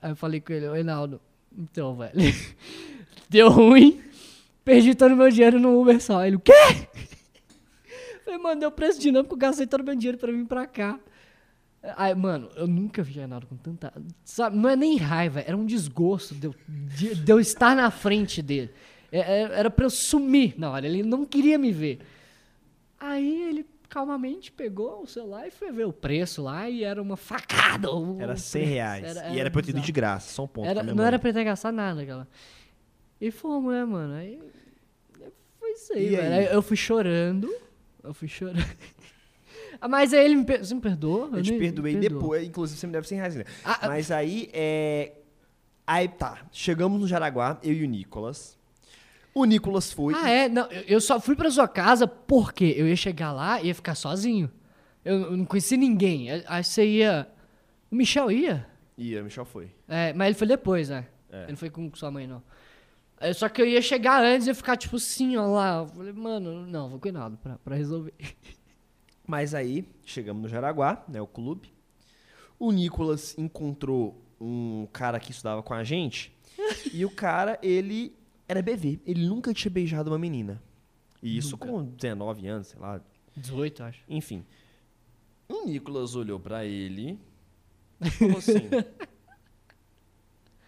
Aí 0.00 0.10
eu 0.12 0.16
falei 0.16 0.40
com 0.40 0.52
ele, 0.52 0.68
Reinaldo, 0.70 1.20
então, 1.56 1.96
velho, 1.96 2.12
deu 3.28 3.48
ruim, 3.50 4.00
perdi 4.64 4.94
todo 4.94 5.12
o 5.12 5.16
meu 5.16 5.30
dinheiro 5.30 5.58
no 5.58 5.80
Uber 5.80 6.00
só. 6.02 6.24
Ele, 6.24 6.36
o 6.36 6.40
quê? 6.40 6.52
Falei, 8.24 8.38
mano, 8.40 8.60
deu 8.60 8.70
preço 8.70 9.00
dinâmico, 9.00 9.36
gastei 9.36 9.66
todo 9.66 9.80
o 9.80 9.84
meu 9.84 9.94
dinheiro 9.94 10.18
pra 10.18 10.32
vir 10.32 10.44
pra 10.46 10.66
cá. 10.66 10.98
Aí, 11.96 12.14
mano, 12.14 12.48
eu 12.56 12.66
nunca 12.66 13.02
vi 13.02 13.12
Reinaldo 13.14 13.46
com 13.46 13.56
tanta. 13.56 13.92
Sabe, 14.24 14.56
não 14.56 14.68
é 14.68 14.74
nem 14.74 14.96
raiva, 14.96 15.40
era 15.40 15.56
um 15.56 15.64
desgosto 15.64 16.34
de 16.34 16.46
eu, 16.48 16.54
de, 16.68 17.14
de 17.14 17.32
eu 17.32 17.38
estar 17.38 17.76
na 17.76 17.90
frente 17.90 18.42
dele. 18.42 18.70
É- 19.12 19.20
é- 19.42 19.58
Era 19.58 19.70
pra 19.70 19.84
eu 19.84 19.90
sumir 19.90 20.54
na 20.58 20.70
hora, 20.70 20.84
ele 20.86 21.04
não 21.04 21.24
queria 21.24 21.56
me 21.56 21.70
ver. 21.70 22.00
Aí 22.98 23.42
ele 23.48 23.64
calmamente 23.88 24.50
pegou 24.52 25.02
o 25.02 25.06
celular 25.06 25.46
e 25.46 25.50
foi 25.50 25.70
ver 25.72 25.86
o 25.86 25.92
preço 25.92 26.42
lá 26.42 26.68
e 26.68 26.82
era 26.84 27.00
uma 27.00 27.16
facada. 27.16 27.88
Era 28.18 28.36
100 28.36 28.60
preço. 28.62 28.74
reais. 28.74 29.04
Era- 29.04 29.20
e 29.28 29.30
era 29.32 29.40
era 29.40 29.50
pra 29.50 29.60
eu 29.60 29.64
ter 29.66 29.72
de 29.80 29.92
graça, 29.92 30.32
só 30.32 30.44
um 30.44 30.48
ponto. 30.48 30.68
Era- 30.68 30.82
não 30.82 30.94
mãe. 30.94 31.06
era 31.06 31.18
pra 31.18 31.30
eu 31.30 31.34
ter 31.34 31.44
gastado 31.44 31.74
nada, 31.74 32.02
aquela. 32.02 32.28
E 33.20 33.30
fomos, 33.30 33.72
né, 33.72 33.84
mano? 33.84 34.14
Aí. 34.14 34.38
Foi 35.58 35.70
isso 35.72 35.92
aí, 35.94 36.06
E 36.06 36.16
velho. 36.16 36.34
aí? 36.34 36.54
Eu 36.54 36.62
fui 36.62 36.76
chorando. 36.76 37.52
Eu 38.04 38.12
fui 38.14 38.28
chorando. 38.28 38.56
Mas 39.88 40.12
aí 40.14 40.24
ele 40.24 40.36
me, 40.36 40.44
per... 40.44 40.64
Você 40.64 40.74
me 40.74 40.80
perdoa? 40.80 41.30
Eu 41.36 41.42
te 41.42 41.50
nem- 41.50 41.58
perdoei 41.60 41.96
depois, 41.96 42.46
inclusive 42.46 42.78
você 42.80 42.86
me 42.86 42.92
deve 42.92 43.06
100 43.06 43.18
reais 43.18 43.36
ainda. 43.36 43.48
Ah, 43.64 43.78
ah. 43.82 43.88
Mas 43.88 44.10
aí, 44.10 44.48
é... 44.52 45.12
Aí 45.86 46.08
tá, 46.08 46.38
chegamos 46.50 47.00
no 47.00 47.06
Jaraguá, 47.06 47.60
eu 47.62 47.72
e 47.72 47.84
o 47.84 47.86
Nicolas. 47.86 48.55
O 49.36 49.44
Nicolas 49.44 49.92
foi. 49.92 50.14
Ah, 50.16 50.30
é? 50.30 50.48
Não, 50.48 50.66
eu 50.86 50.98
só 50.98 51.20
fui 51.20 51.36
pra 51.36 51.50
sua 51.50 51.68
casa 51.68 52.06
porque 52.08 52.72
eu 52.74 52.88
ia 52.88 52.96
chegar 52.96 53.34
lá 53.34 53.60
e 53.60 53.66
ia 53.66 53.74
ficar 53.74 53.94
sozinho. 53.94 54.50
Eu, 55.04 55.36
não 55.36 55.44
conheci 55.44 55.76
ninguém. 55.76 56.30
Aí- 56.46 56.64
você 56.64 56.86
ia. 56.86 57.28
O 57.90 57.96
Michel 57.96 58.32
ia? 58.32 58.66
E 58.96 59.14
o 59.14 59.24
Michel 59.24 59.44
foi. 59.44 59.70
É, 59.86 60.14
mas 60.14 60.28
ele 60.28 60.38
foi 60.38 60.46
depois, 60.46 60.88
né? 60.88 61.06
É. 61.30 61.42
Ele 61.42 61.50
não 61.50 61.56
foi 61.58 61.68
com 61.68 61.94
sua 61.94 62.10
mãe, 62.10 62.26
não. 62.26 62.42
É, 63.20 63.30
só 63.34 63.46
que 63.50 63.60
eu 63.60 63.66
ia 63.66 63.82
chegar 63.82 64.24
antes 64.24 64.46
e 64.46 64.50
ia 64.50 64.54
ficar 64.54 64.74
tipo 64.74 64.96
assim, 64.96 65.36
ó 65.36 65.46
lá. 65.48 65.80
Eu 65.80 65.88
falei, 65.88 66.12
mano, 66.14 66.66
não, 66.66 66.88
vou 66.88 66.98
cuidado 66.98 67.36
pra, 67.36 67.58
pra 67.58 67.76
resolver. 67.76 68.14
Mas 69.28 69.54
aí, 69.54 69.86
chegamos 70.02 70.44
no 70.44 70.48
Jaraguá, 70.48 71.04
né, 71.06 71.20
o 71.20 71.26
clube. 71.26 71.70
O 72.58 72.72
Nicolas 72.72 73.36
encontrou 73.36 74.18
um 74.40 74.88
cara 74.94 75.20
que 75.20 75.30
estudava 75.30 75.62
com 75.62 75.74
a 75.74 75.84
gente. 75.84 76.34
e 76.90 77.04
o 77.04 77.10
cara, 77.10 77.58
ele 77.62 78.15
era 78.48 78.62
BV. 78.62 79.00
Ele 79.06 79.26
nunca 79.26 79.52
tinha 79.54 79.70
beijado 79.70 80.10
uma 80.10 80.18
menina. 80.18 80.62
E 81.22 81.36
isso 81.36 81.52
Nunca. 81.52 81.66
com 81.66 81.84
19 81.84 82.46
anos, 82.46 82.66
sei 82.68 82.78
lá. 82.80 83.00
18, 83.36 83.82
acho. 83.82 84.00
Enfim. 84.08 84.44
O 85.48 85.64
Nicolas 85.66 86.14
olhou 86.14 86.38
pra 86.40 86.64
ele 86.64 87.18
e 88.00 88.10
falou 88.10 88.38
assim: 88.38 88.68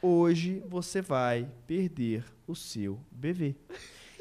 Hoje 0.00 0.62
você 0.68 1.02
vai 1.02 1.48
perder 1.66 2.24
o 2.46 2.54
seu 2.54 3.00
bebê. 3.10 3.56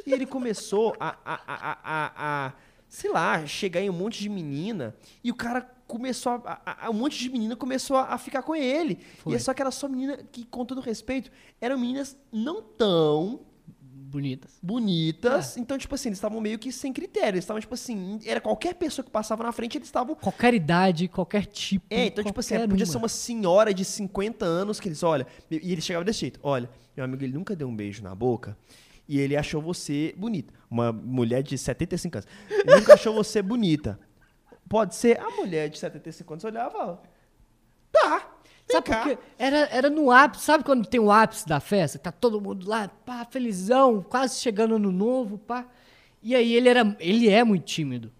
E 0.05 0.11
ele 0.13 0.25
começou 0.25 0.95
a, 0.99 1.09
a, 1.23 1.35
a, 1.35 1.77
a, 1.83 2.45
a- 2.47 2.53
sei 2.89 3.11
lá, 3.11 3.45
chegar 3.45 3.81
em 3.81 3.89
um 3.89 3.93
monte 3.93 4.19
de 4.19 4.29
menina. 4.29 4.95
E 5.23 5.29
o 5.31 5.35
cara 5.35 5.61
começou 5.87 6.33
a. 6.45 6.61
a- 6.85 6.89
um 6.89 6.93
monte 6.93 7.17
de 7.17 7.29
menina 7.29 7.55
começou 7.55 7.97
a, 7.97 8.13
a 8.13 8.17
ficar 8.17 8.41
com 8.43 8.55
ele. 8.55 8.99
Foi. 9.19 9.33
E 9.33 9.35
é 9.35 9.39
só 9.39 9.53
que 9.53 9.61
era 9.61 9.71
só 9.71 9.87
menina 9.87 10.17
que, 10.31 10.45
com 10.45 10.65
todo 10.65 10.81
respeito, 10.81 11.31
eram 11.61 11.77
meninas 11.77 12.17
não 12.31 12.61
tão 12.61 13.41
Bonitas. 14.09 14.57
bonitas. 14.63 15.57
É. 15.57 15.59
Então, 15.59 15.77
tipo 15.77 15.93
assim, 15.93 16.07
eles 16.09 16.17
estavam 16.17 16.39
meio 16.39 16.57
que 16.57 16.71
sem 16.71 16.93
critério. 16.93 17.35
Eles 17.35 17.43
estavam, 17.43 17.59
tipo 17.59 17.73
assim, 17.73 18.19
era 18.25 18.39
qualquer 18.39 18.73
pessoa 18.75 19.03
que 19.03 19.11
passava 19.11 19.43
na 19.43 19.51
frente, 19.51 19.77
eles 19.77 19.87
estavam. 19.89 20.15
Qualquer 20.15 20.53
idade, 20.53 21.09
qualquer 21.09 21.45
tipo. 21.45 21.85
É, 21.89 22.05
então, 22.05 22.23
tipo 22.23 22.39
assim, 22.39 22.55
podia 22.67 22.85
uma. 22.85 22.91
ser 22.91 22.97
uma 22.97 23.09
senhora 23.09 23.73
de 23.73 23.83
50 23.83 24.45
anos 24.45 24.79
que 24.79 24.87
eles, 24.87 25.03
olha, 25.03 25.27
e 25.51 25.71
ele 25.73 25.81
chegava 25.81 26.05
desse 26.05 26.21
jeito: 26.21 26.39
olha, 26.41 26.69
meu 26.95 27.03
amigo, 27.03 27.21
ele 27.23 27.33
nunca 27.33 27.53
deu 27.55 27.67
um 27.67 27.75
beijo 27.75 28.01
na 28.01 28.15
boca. 28.15 28.57
E 29.09 29.19
ele 29.19 29.35
achou 29.37 29.61
você 29.61 30.13
bonita. 30.17 30.53
Uma 30.69 30.91
mulher 30.91 31.41
de 31.41 31.57
75 31.57 32.17
anos. 32.17 32.29
Ele 32.49 32.75
nunca 32.75 32.93
achou 32.93 33.13
você 33.13 33.41
bonita. 33.41 33.97
Pode 34.69 34.95
ser 34.95 35.19
a 35.19 35.29
mulher 35.31 35.69
de 35.69 35.77
75 35.79 36.33
anos 36.33 36.43
olhava. 36.43 36.77
ó, 36.77 36.97
Tá. 37.91 38.31
Sabe 38.69 38.89
cá. 38.89 39.01
por 39.03 39.09
quê? 39.09 39.17
Era, 39.39 39.57
era 39.71 39.89
no 39.89 40.11
ápice, 40.11 40.43
sabe 40.43 40.63
quando 40.63 40.85
tem 40.85 40.99
o 40.99 41.09
ápice 41.09 41.47
da 41.47 41.59
festa? 41.59 41.97
Tá 41.97 42.11
todo 42.11 42.41
mundo 42.41 42.67
lá, 42.67 42.89
pá, 42.89 43.25
felizão, 43.25 44.01
quase 44.03 44.41
chegando 44.41 44.75
ano 44.75 44.91
novo, 44.91 45.37
pá. 45.37 45.65
E 46.21 46.35
aí 46.35 46.53
ele 46.53 46.67
era, 46.67 46.95
ele 46.99 47.29
é 47.29 47.43
muito 47.45 47.63
tímido. 47.63 48.11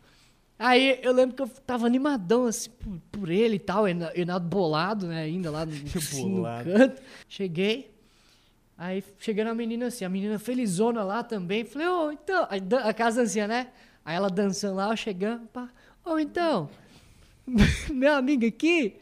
Aí 0.58 1.00
eu 1.04 1.12
lembro 1.12 1.36
que 1.36 1.42
eu 1.42 1.48
tava 1.50 1.86
animadão, 1.86 2.46
assim, 2.46 2.70
por, 2.70 2.98
por 3.12 3.30
ele 3.30 3.58
e 3.58 3.60
tal, 3.60 3.84
Rena- 3.84 4.12
Renato 4.16 4.46
bolado, 4.46 5.06
né, 5.08 5.24
ainda 5.24 5.52
lá 5.52 5.66
no, 5.66 5.74
assim, 5.96 6.30
no 6.30 6.44
canto. 6.64 7.02
Cheguei, 7.28 7.94
aí 8.78 9.04
cheguei 9.20 9.44
na 9.44 9.54
menina 9.54 9.88
assim, 9.88 10.06
a 10.06 10.10
menina 10.10 10.40
felizona 10.40 11.04
lá 11.04 11.24
também. 11.24 11.66
Falei, 11.66 11.88
ô, 11.90 12.10
então, 12.12 12.48
aí 12.50 12.62
dan- 12.62 12.80
a 12.86 12.94
casa 12.94 13.22
dancinha, 13.22 13.48
né? 13.48 13.68
Aí 14.06 14.16
ela 14.16 14.30
dançando 14.30 14.76
lá, 14.78 14.90
eu 14.92 14.96
chegando, 14.98 15.46
pá. 15.48 15.70
Ô, 16.08 16.18
então, 16.20 16.70
meu 17.92 18.14
amigo 18.14 18.46
aqui, 18.46 18.96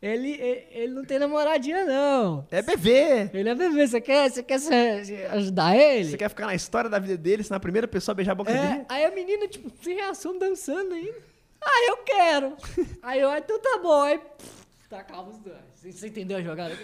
ele, 0.00 0.30
ele, 0.32 0.66
ele 0.70 0.92
não 0.94 1.04
tem 1.04 1.18
namoradinha, 1.18 1.84
não. 1.84 2.46
É 2.50 2.62
bebê. 2.62 3.30
Ele 3.32 3.48
é 3.48 3.54
bebê, 3.54 3.86
você 3.86 4.00
quer, 4.00 4.30
você 4.30 4.42
quer 4.42 4.58
se- 4.58 5.04
se 5.04 5.14
ajudar 5.26 5.76
ele? 5.76 6.10
Você 6.10 6.16
quer 6.16 6.28
ficar 6.28 6.46
na 6.46 6.54
história 6.54 6.88
da 6.88 6.98
vida 6.98 7.16
dele, 7.16 7.42
se 7.42 7.50
na 7.50 7.60
primeira 7.60 7.86
pessoa 7.88 8.14
beijar 8.14 8.32
a 8.32 8.34
boca 8.34 8.50
É, 8.50 8.68
dele? 8.72 8.86
aí 8.88 9.04
a 9.04 9.10
menina, 9.10 9.46
tipo, 9.48 9.70
sem 9.82 9.96
reação, 9.96 10.38
dançando 10.38 10.94
ainda. 10.94 11.18
Ah, 11.60 11.86
eu 11.88 11.96
quero. 11.98 12.56
aí 13.02 13.20
eu, 13.20 13.28
ah, 13.30 13.38
então 13.38 13.58
tá 13.60 13.78
bom. 13.82 14.02
Aí, 14.02 14.18
pff, 14.18 14.88
tacava 14.88 15.28
os 15.30 15.38
dois. 15.38 15.56
Você, 15.74 16.08
entendeu 16.08 16.38
a 16.38 16.42
jogada? 16.42 16.76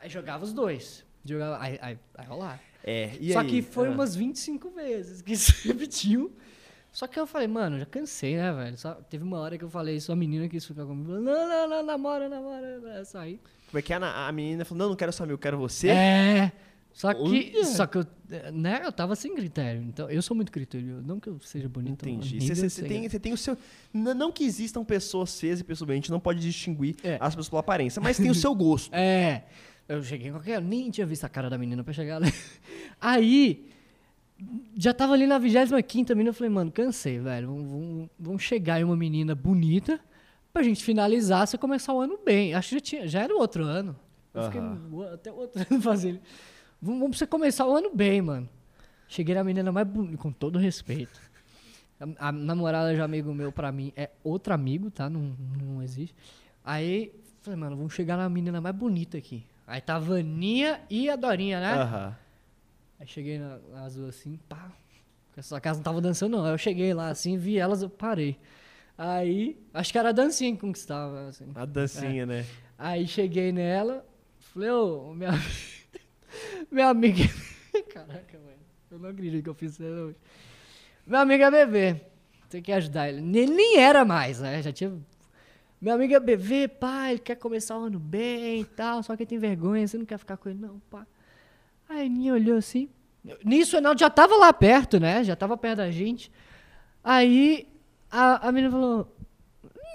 Aí 0.00 0.08
jogava 0.08 0.44
os 0.44 0.52
dois. 0.52 1.04
Jogava, 1.24 1.58
aí, 1.62 1.78
aí, 1.82 1.98
aí 2.16 2.26
rolava. 2.26 2.60
É, 2.84 3.10
e 3.20 3.32
Só 3.32 3.40
aí? 3.40 3.48
que 3.48 3.62
foi 3.62 3.88
Ah. 3.88 3.90
umas 3.90 4.14
25 4.14 4.70
vezes 4.70 5.20
que 5.22 5.32
isso 5.32 5.52
repetiu. 5.66 6.32
Só 6.96 7.06
que 7.06 7.20
eu 7.20 7.26
falei, 7.26 7.46
mano, 7.46 7.78
já 7.78 7.84
cansei, 7.84 8.38
né, 8.38 8.50
velho? 8.54 8.78
Só, 8.78 8.94
teve 8.94 9.22
uma 9.22 9.38
hora 9.38 9.58
que 9.58 9.62
eu 9.64 9.68
falei, 9.68 10.00
só 10.00 10.14
a 10.14 10.16
menina 10.16 10.48
quis 10.48 10.64
ficar 10.64 10.86
comigo. 10.86 11.08
Falou, 11.08 11.20
Não, 11.20 11.46
não, 11.46 11.68
não, 11.68 11.82
namora, 11.82 12.26
namora. 12.26 12.66
Eu 12.66 13.04
saí. 13.04 13.38
Como 13.66 13.78
é 13.78 13.82
que 13.82 13.92
é? 13.92 13.96
A 13.96 14.26
a 14.28 14.32
menina 14.32 14.64
falou, 14.64 14.78
não, 14.78 14.88
não 14.88 14.96
quero 14.96 15.12
só 15.12 15.26
meu, 15.26 15.34
eu 15.34 15.38
quero 15.38 15.58
você. 15.58 15.88
É. 15.90 16.52
Só 16.94 17.12
que, 17.12 17.52
Olha. 17.54 17.64
só 17.66 17.86
que 17.86 17.98
eu, 17.98 18.06
né, 18.50 18.80
eu 18.82 18.90
tava 18.90 19.14
sem 19.14 19.34
critério. 19.34 19.82
Então, 19.82 20.08
eu 20.08 20.22
sou 20.22 20.34
muito 20.34 20.50
criterioso. 20.50 21.02
Não 21.06 21.20
que 21.20 21.28
eu 21.28 21.38
seja 21.40 21.68
bonito. 21.68 22.08
Entendi. 22.08 22.40
Você, 22.40 22.82
tem, 22.82 23.06
tem 23.10 23.32
o 23.34 23.36
seu. 23.36 23.58
Não 23.92 24.32
que 24.32 24.44
existam 24.44 24.82
pessoas 24.82 25.38
feias 25.38 25.60
e 25.60 25.64
pessoas 25.64 25.86
bonitas, 25.86 25.98
a 25.98 26.02
gente 26.06 26.10
não 26.12 26.18
pode 26.20 26.40
distinguir 26.40 26.96
É. 27.04 27.18
as 27.20 27.34
pessoas 27.34 27.50
pela 27.50 27.60
aparência, 27.60 28.00
mas 28.00 28.16
tem 28.16 28.30
o 28.30 28.34
seu 28.34 28.54
gosto. 28.54 28.90
É. 28.96 29.42
Eu 29.86 30.02
cheguei 30.02 30.28
em 30.28 30.32
qualquer. 30.32 30.62
Nem 30.62 30.90
tinha 30.90 31.06
visto 31.06 31.24
a 31.24 31.28
cara 31.28 31.50
da 31.50 31.58
menina 31.58 31.84
pra 31.84 31.92
chegar 31.92 32.22
lá. 32.22 32.26
Aí. 32.98 33.75
Já 34.76 34.92
tava 34.92 35.14
ali 35.14 35.26
na 35.26 35.38
25 35.38 36.14
menina. 36.14 36.30
Eu 36.30 36.34
falei, 36.34 36.50
mano, 36.50 36.70
cansei, 36.70 37.18
velho. 37.18 37.48
Vamos, 37.48 37.70
vamos, 37.70 38.10
vamos 38.18 38.42
chegar 38.42 38.80
em 38.80 38.84
uma 38.84 38.96
menina 38.96 39.34
bonita 39.34 39.98
pra 40.52 40.62
gente 40.62 40.84
finalizar 40.84 41.46
você 41.46 41.56
começar 41.56 41.92
o 41.94 42.00
ano 42.00 42.18
bem. 42.24 42.54
Acho 42.54 42.68
que 42.70 42.74
já, 42.76 42.80
tinha, 42.80 43.08
já 43.08 43.22
era 43.22 43.34
o 43.34 43.38
outro 43.38 43.64
ano. 43.64 43.96
Eu 44.34 44.42
fiquei 44.44 44.60
Aham. 44.60 44.88
o- 44.92 45.02
até 45.02 45.32
o 45.32 45.36
outro 45.36 45.60
ano 45.70 45.80
fazendo. 45.80 46.20
Vamos, 46.80 47.00
vamos 47.00 47.18
você 47.18 47.26
começar 47.26 47.66
o 47.66 47.74
ano 47.74 47.90
bem, 47.94 48.20
mano. 48.20 48.48
Cheguei 49.08 49.34
na 49.34 49.42
menina 49.44 49.72
mais 49.72 49.86
bonita, 49.86 50.16
com 50.18 50.30
todo 50.32 50.58
respeito. 50.58 51.18
A, 52.18 52.28
a 52.28 52.32
namorada 52.32 52.94
de 52.94 53.00
amigo 53.00 53.32
meu, 53.32 53.50
pra 53.50 53.72
mim, 53.72 53.92
é 53.96 54.10
outro 54.22 54.52
amigo, 54.52 54.90
tá? 54.90 55.08
Não, 55.08 55.34
não 55.62 55.82
existe. 55.82 56.14
Aí, 56.62 57.12
falei, 57.40 57.58
mano, 57.58 57.76
vamos 57.76 57.94
chegar 57.94 58.16
na 58.18 58.28
menina 58.28 58.60
mais 58.60 58.74
bonita 58.74 59.16
aqui. 59.16 59.46
Aí 59.66 59.80
tava 59.80 60.16
a 60.16 60.18
Aninha 60.18 60.80
e 60.90 61.08
a 61.08 61.16
Dorinha, 61.16 61.60
né? 61.60 61.72
Aham. 61.74 62.16
Aí 62.98 63.06
cheguei 63.06 63.38
na, 63.38 63.58
nas 63.72 63.94
duas 63.94 64.16
assim, 64.16 64.38
pá. 64.48 64.72
Porque 65.28 65.40
Essa 65.40 65.60
casa 65.60 65.78
não 65.78 65.84
tava 65.84 66.00
dançando, 66.00 66.36
não. 66.36 66.44
Aí 66.44 66.52
eu 66.52 66.58
cheguei 66.58 66.94
lá 66.94 67.08
assim, 67.08 67.36
vi 67.36 67.58
elas, 67.58 67.82
eu 67.82 67.90
parei. 67.90 68.38
Aí, 68.96 69.60
acho 69.74 69.92
que 69.92 69.98
era 69.98 70.08
a 70.08 70.12
dancinha 70.12 70.52
que 70.52 70.60
conquistava, 70.60 71.28
assim. 71.28 71.52
A 71.54 71.66
dancinha, 71.66 72.24
né? 72.24 72.46
Aí 72.78 73.06
cheguei 73.06 73.52
nela, 73.52 74.06
falei, 74.38 74.70
ô, 74.70 75.12
minha, 75.14 75.32
minha 76.72 76.88
amiga. 76.88 77.24
Caraca, 77.92 78.38
mano. 78.38 78.56
Eu 78.90 78.98
não 78.98 79.10
acredito 79.10 79.42
que 79.42 79.50
eu 79.50 79.54
fiz 79.54 79.72
isso 79.72 79.82
hoje. 79.82 80.16
Meu 81.06 81.20
amigo 81.20 81.44
é 81.44 81.50
bebê. 81.50 82.00
Tem 82.48 82.62
que 82.62 82.72
ajudar 82.72 83.08
ele. 83.08 83.18
Ele 83.38 83.52
nem 83.52 83.78
era 83.78 84.04
mais, 84.04 84.40
né? 84.40 84.62
Já 84.62 84.72
tinha. 84.72 84.96
Meu 85.78 85.94
amigo 85.94 86.14
é 86.14 86.20
bebê, 86.20 86.66
pai, 86.66 87.12
ele 87.12 87.18
quer 87.18 87.36
começar 87.36 87.78
o 87.78 87.82
ano 87.82 87.98
bem 87.98 88.62
e 88.62 88.64
tal, 88.64 89.02
só 89.02 89.14
que 89.14 89.24
ele 89.24 89.28
tem 89.28 89.38
vergonha, 89.38 89.86
você 89.86 89.98
não 89.98 90.06
quer 90.06 90.18
ficar 90.18 90.38
com 90.38 90.48
ele, 90.48 90.58
não, 90.58 90.80
pá. 90.90 91.06
Aí 91.88 92.02
a 92.02 92.04
Aninha 92.06 92.34
olhou 92.34 92.56
assim. 92.58 92.88
Nisso 93.44 93.76
o 93.76 93.78
Enaldo 93.78 93.98
já 94.00 94.08
tava 94.10 94.36
lá 94.36 94.52
perto, 94.52 95.00
né? 95.00 95.24
Já 95.24 95.34
tava 95.34 95.56
perto 95.56 95.78
da 95.78 95.90
gente. 95.90 96.30
Aí 97.02 97.68
a, 98.10 98.48
a 98.48 98.52
menina 98.52 98.70
falou: 98.72 99.16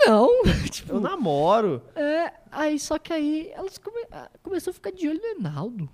Não, 0.06 0.44
tipo, 0.70 0.94
Eu 0.94 1.00
namoro. 1.00 1.82
é, 1.96 2.34
aí 2.52 2.78
só 2.80 2.98
que 2.98 3.14
aí 3.14 3.50
elas 3.54 3.78
come, 3.78 4.06
começou 4.44 4.72
a 4.72 4.74
ficar 4.74 4.92
de 4.92 5.08
olho 5.08 5.20
no 5.20 5.28
Enaldo. 5.28 5.90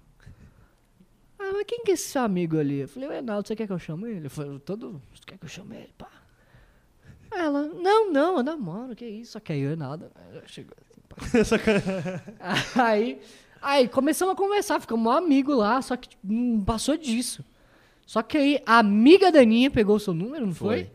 Ah, 1.40 1.52
mas 1.54 1.66
quem 1.68 1.84
que 1.84 1.92
é 1.92 1.94
esse 1.94 2.10
seu 2.10 2.24
amigo 2.24 2.58
ali? 2.58 2.80
Eu 2.80 2.88
falei, 2.88 3.10
o 3.10 3.14
Enaldo, 3.14 3.48
você 3.48 3.56
quer 3.56 3.68
que 3.68 3.74
eu 3.74 3.78
chame 3.78 4.10
ele? 4.10 4.18
Ele 4.22 4.30
falou, 4.30 4.60
todo. 4.60 5.00
Você 5.14 5.22
quer 5.26 5.38
que 5.38 5.46
eu 5.46 5.50
chame 5.50 5.76
ele? 5.76 5.94
Pá. 5.96 6.10
Aí 7.30 7.42
Ela, 7.42 7.64
não, 7.68 8.12
não, 8.12 8.38
eu 8.38 8.44
namoro, 8.44 8.96
que 8.96 9.06
isso? 9.06 9.34
Só 9.34 9.40
que 9.40 9.54
aí 9.54 9.64
o 9.68 9.72
Enaldo 9.72 10.10
eh, 10.34 10.42
chegou 10.48 10.76
assim, 10.82 11.02
pá. 11.08 11.16
aí, 12.84 13.22
aí 13.62 13.88
começamos 13.88 14.34
a 14.34 14.38
conversar, 14.38 14.80
ficamos 14.80 15.06
um 15.06 15.16
amigo 15.16 15.54
lá, 15.54 15.82
só 15.82 15.96
que 15.96 16.10
tipo, 16.10 16.26
não 16.26 16.64
passou 16.64 16.98
disso. 16.98 17.44
Só 18.06 18.22
que 18.22 18.38
aí 18.38 18.62
a 18.66 18.80
amiga 18.80 19.32
da 19.32 19.40
Aninha 19.40 19.70
pegou 19.70 19.96
o 19.98 20.00
seu 20.00 20.14
número, 20.14 20.46
não 20.46 20.54
foi? 20.54 20.86
Foi. 20.86 20.92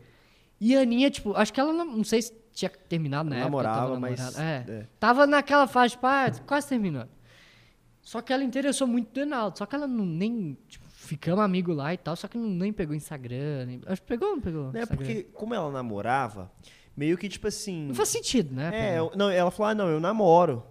E 0.59 0.75
a 0.75 0.81
Aninha, 0.81 1.11
tipo, 1.11 1.33
acho 1.35 1.53
que 1.53 1.59
ela 1.59 1.71
não, 1.73 1.85
não 1.85 2.03
sei 2.03 2.21
se 2.21 2.33
tinha 2.53 2.69
terminado 2.69 3.29
na 3.29 3.35
época. 3.35 3.49
Namorava, 3.49 3.79
tava 3.79 3.99
mas- 3.99 4.19
namorada. 4.19 4.43
É. 4.43 4.65
é. 4.71 4.87
Tava 4.99 5.27
naquela 5.27 5.67
fase, 5.67 5.91
tipo, 5.91 6.07
ah, 6.07 6.31
quase 6.47 6.67
terminando. 6.69 7.09
Só 8.01 8.21
que 8.21 8.33
ela 8.33 8.43
interessou 8.43 8.87
muito 8.87 9.11
do 9.13 9.19
Enaldo. 9.21 9.57
Só 9.57 9.65
que 9.65 9.75
ela 9.75 9.87
não 9.87 10.05
nem. 10.05 10.57
Tipo, 10.67 10.85
ficamos 10.89 11.43
amigos 11.43 11.75
lá 11.75 11.93
e 11.93 11.97
tal. 11.97 12.15
Só 12.15 12.27
que 12.27 12.37
não, 12.37 12.47
nem 12.49 12.73
pegou 12.73 12.95
Instagram. 12.95 13.65
Nem, 13.65 13.81
acho 13.85 14.01
que 14.01 14.07
pegou 14.07 14.29
ou 14.29 14.35
não 14.35 14.41
pegou? 14.41 14.71
Né? 14.71 14.81
Instagram? 14.81 14.97
Porque, 15.05 15.23
como 15.33 15.53
ela 15.53 15.71
namorava, 15.71 16.51
meio 16.97 17.17
que 17.17 17.29
tipo 17.29 17.47
assim. 17.47 17.87
Não 17.87 17.95
faz 17.95 18.09
sentido, 18.09 18.53
né? 18.53 18.71
É, 18.73 18.99
eu- 18.99 19.11
não, 19.15 19.29
ela 19.29 19.49
falou, 19.51 19.69
ah, 19.71 19.75
não, 19.75 19.87
eu 19.87 19.99
namoro. 19.99 20.63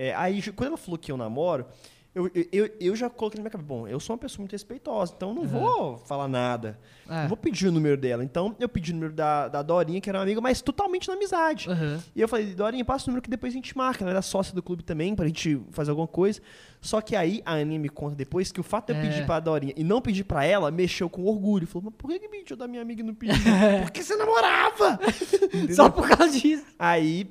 É, 0.00 0.14
aí, 0.14 0.40
quando 0.52 0.68
ela 0.68 0.76
falou 0.76 0.96
que 0.96 1.10
eu 1.10 1.16
namoro, 1.16 1.66
eu, 2.14 2.30
eu, 2.52 2.70
eu, 2.80 2.96
já 2.96 3.10
coloquei 3.10 3.38
na 3.38 3.42
minha 3.42 3.50
cabeça, 3.50 3.66
bom, 3.68 3.86
eu 3.86 4.00
sou 4.00 4.14
uma 4.14 4.18
pessoa 4.18 4.42
muito 4.42 4.52
respeitosa, 4.52 5.12
então 5.16 5.28
eu 5.30 5.34
não 5.34 5.44
vou 5.44 5.98
falar 5.98 6.26
nada. 6.26 6.78
É. 7.08 7.22
Não 7.22 7.28
vou 7.28 7.36
pedir 7.36 7.68
o 7.68 7.72
número 7.72 7.96
dela. 7.96 8.24
Então, 8.24 8.56
eu 8.58 8.68
pedi 8.68 8.92
o 8.92 8.94
número 8.94 9.12
da, 9.12 9.46
da 9.48 9.60
Dorinha, 9.62 10.00
que 10.00 10.08
era 10.08 10.18
uma 10.18 10.24
amiga, 10.24 10.40
mas 10.40 10.60
totalmente 10.62 11.06
na 11.08 11.14
amizade. 11.14 11.68
Aham. 11.68 12.02
E 12.14 12.20
eu 12.20 12.28
falei, 12.28 12.54
Dorinha, 12.54 12.84
passa 12.84 13.04
o 13.04 13.08
número 13.08 13.22
que 13.22 13.30
depois 13.30 13.52
a 13.52 13.56
gente 13.56 13.76
marca. 13.76 14.02
Ela 14.04 14.12
era 14.12 14.22
sócia 14.22 14.54
do 14.54 14.62
clube 14.62 14.82
também, 14.84 15.14
pra 15.14 15.26
gente 15.26 15.60
fazer 15.70 15.90
alguma 15.90 16.08
coisa. 16.08 16.40
Só 16.80 17.00
que 17.00 17.14
aí 17.16 17.42
a 17.44 17.54
Aninha 17.54 17.78
me 17.78 17.88
conta 17.88 18.14
depois 18.16 18.50
que 18.52 18.60
o 18.60 18.64
fato 18.64 18.86
de 18.86 18.92
eu 18.98 19.04
É. 19.04 19.08
pedir 19.08 19.26
pra 19.26 19.38
Dorinha 19.40 19.74
e 19.76 19.82
não 19.84 20.00
pedir 20.00 20.24
pra 20.24 20.44
ela 20.44 20.70
mexeu 20.70 21.10
com 21.10 21.24
orgulho. 21.24 21.66
Falou, 21.66 21.86
mas 21.86 21.94
por 21.98 22.08
que 22.10 22.20
que 22.20 22.28
pediu 22.28 22.56
da 22.56 22.66
minha 22.68 22.82
amiga 22.82 23.00
e 23.00 23.04
não 23.04 23.14
pediu? 23.14 23.34
Porque 23.84 24.02
você 24.02 24.16
namorava! 24.16 24.98
Só 25.74 25.88
por 25.90 26.08
causa 26.08 26.38
disso. 26.38 26.64
Aí, 26.78 27.30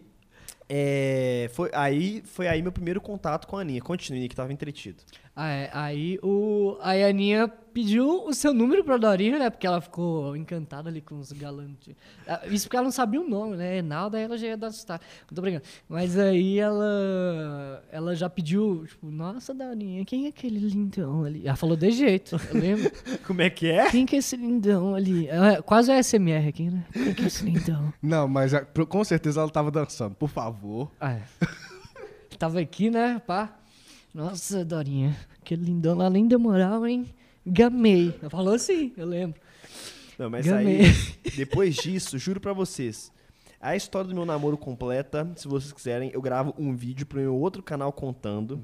é, 0.69 1.49
foi, 1.53 1.69
aí 1.73 2.21
foi 2.25 2.47
aí 2.47 2.61
meu 2.61 2.71
primeiro 2.71 2.99
contato 2.99 3.47
com 3.47 3.57
a 3.57 3.61
Aninha. 3.61 3.81
Continue, 3.81 4.27
que 4.27 4.35
tava 4.35 4.51
entretido. 4.51 5.03
Ah, 5.35 5.49
é, 5.49 5.69
aí 5.73 6.19
o, 6.21 6.77
aí 6.81 7.03
a 7.03 7.07
Aninha 7.07 7.47
pediu 7.77 8.25
o 8.25 8.33
seu 8.33 8.55
número 8.55 8.83
pra 8.83 8.97
Dorinha, 8.97 9.37
né? 9.37 9.51
Porque 9.51 9.67
ela 9.67 9.79
ficou 9.79 10.35
encantada 10.35 10.89
ali 10.89 10.99
com 10.99 11.19
os 11.19 11.31
galantes. 11.31 11.95
Ah, 12.27 12.41
Isso 12.47 12.65
porque 12.65 12.75
ela 12.75 12.85
não 12.85 12.91
sabia 12.91 13.21
o 13.21 13.29
nome, 13.29 13.55
né? 13.55 13.77
Enalda, 13.77 14.17
aí 14.17 14.23
ela 14.23 14.35
já 14.35 14.47
ia 14.47 14.57
dar 14.57 14.67
assustar. 14.67 14.99
Não 15.29 15.35
tô 15.35 15.43
brincando. 15.43 15.63
Mas 15.87 16.17
aí 16.17 16.57
ela, 16.57 17.83
ela 17.91 18.15
já 18.15 18.27
pediu, 18.27 18.83
tipo, 18.87 19.11
nossa, 19.11 19.53
Dorinha, 19.53 20.03
quem 20.05 20.25
é 20.25 20.29
aquele 20.29 20.57
lindão 20.57 21.23
ali? 21.23 21.45
Ela 21.45 21.55
falou 21.55 21.77
de 21.77 21.91
jeito, 21.91 22.35
eu 22.51 22.59
lembro. 22.59 22.91
Como 23.27 23.43
é 23.43 23.49
que 23.51 23.67
é? 23.67 23.91
Quem 23.91 24.07
que 24.07 24.15
é 24.15 24.19
esse 24.19 24.35
lindão 24.35 24.95
ali? 24.95 25.27
É, 25.27 25.61
quase 25.61 25.91
o 25.91 26.03
SMR 26.03 26.47
aqui, 26.47 26.71
né? 26.71 26.83
Quem 26.91 27.13
que 27.13 27.23
é 27.25 27.27
esse 27.27 27.45
lindão? 27.45 27.93
Não, 28.01 28.27
mas 28.27 28.55
é, 28.55 28.61
com 28.89 29.03
certeza 29.03 29.39
ela 29.39 29.51
tava 29.51 29.69
dançando. 29.69 30.15
Por 30.15 30.29
favor. 30.29 30.89
Ah, 30.99 31.11
é. 31.13 31.21
Tava 32.39 32.59
aqui, 32.59 32.89
né, 32.89 33.21
pá? 33.27 33.55
Nossa, 34.15 34.65
Dorinha, 34.65 35.15
aquele 35.39 35.65
lindão 35.65 35.95
lá 35.95 36.09
nem 36.09 36.27
demorava, 36.27 36.89
hein? 36.89 37.05
Gamei. 37.47 38.13
Ela 38.21 38.29
falou 38.29 38.53
assim, 38.53 38.91
eu 38.97 39.05
lembro. 39.05 39.39
Não, 40.17 40.29
mas 40.29 40.45
Gamei. 40.45 40.81
aí, 40.81 40.91
depois 41.35 41.75
disso, 41.75 42.17
juro 42.17 42.39
pra 42.39 42.53
vocês, 42.53 43.11
a 43.61 43.75
história 43.75 44.07
do 44.09 44.15
meu 44.15 44.25
namoro 44.25 44.57
completa, 44.57 45.29
se 45.35 45.47
vocês 45.47 45.71
quiserem, 45.71 46.09
eu 46.13 46.21
gravo 46.21 46.53
um 46.57 46.75
vídeo 46.75 47.05
pro 47.05 47.19
meu 47.19 47.35
outro 47.35 47.61
canal 47.63 47.91
contando. 47.91 48.59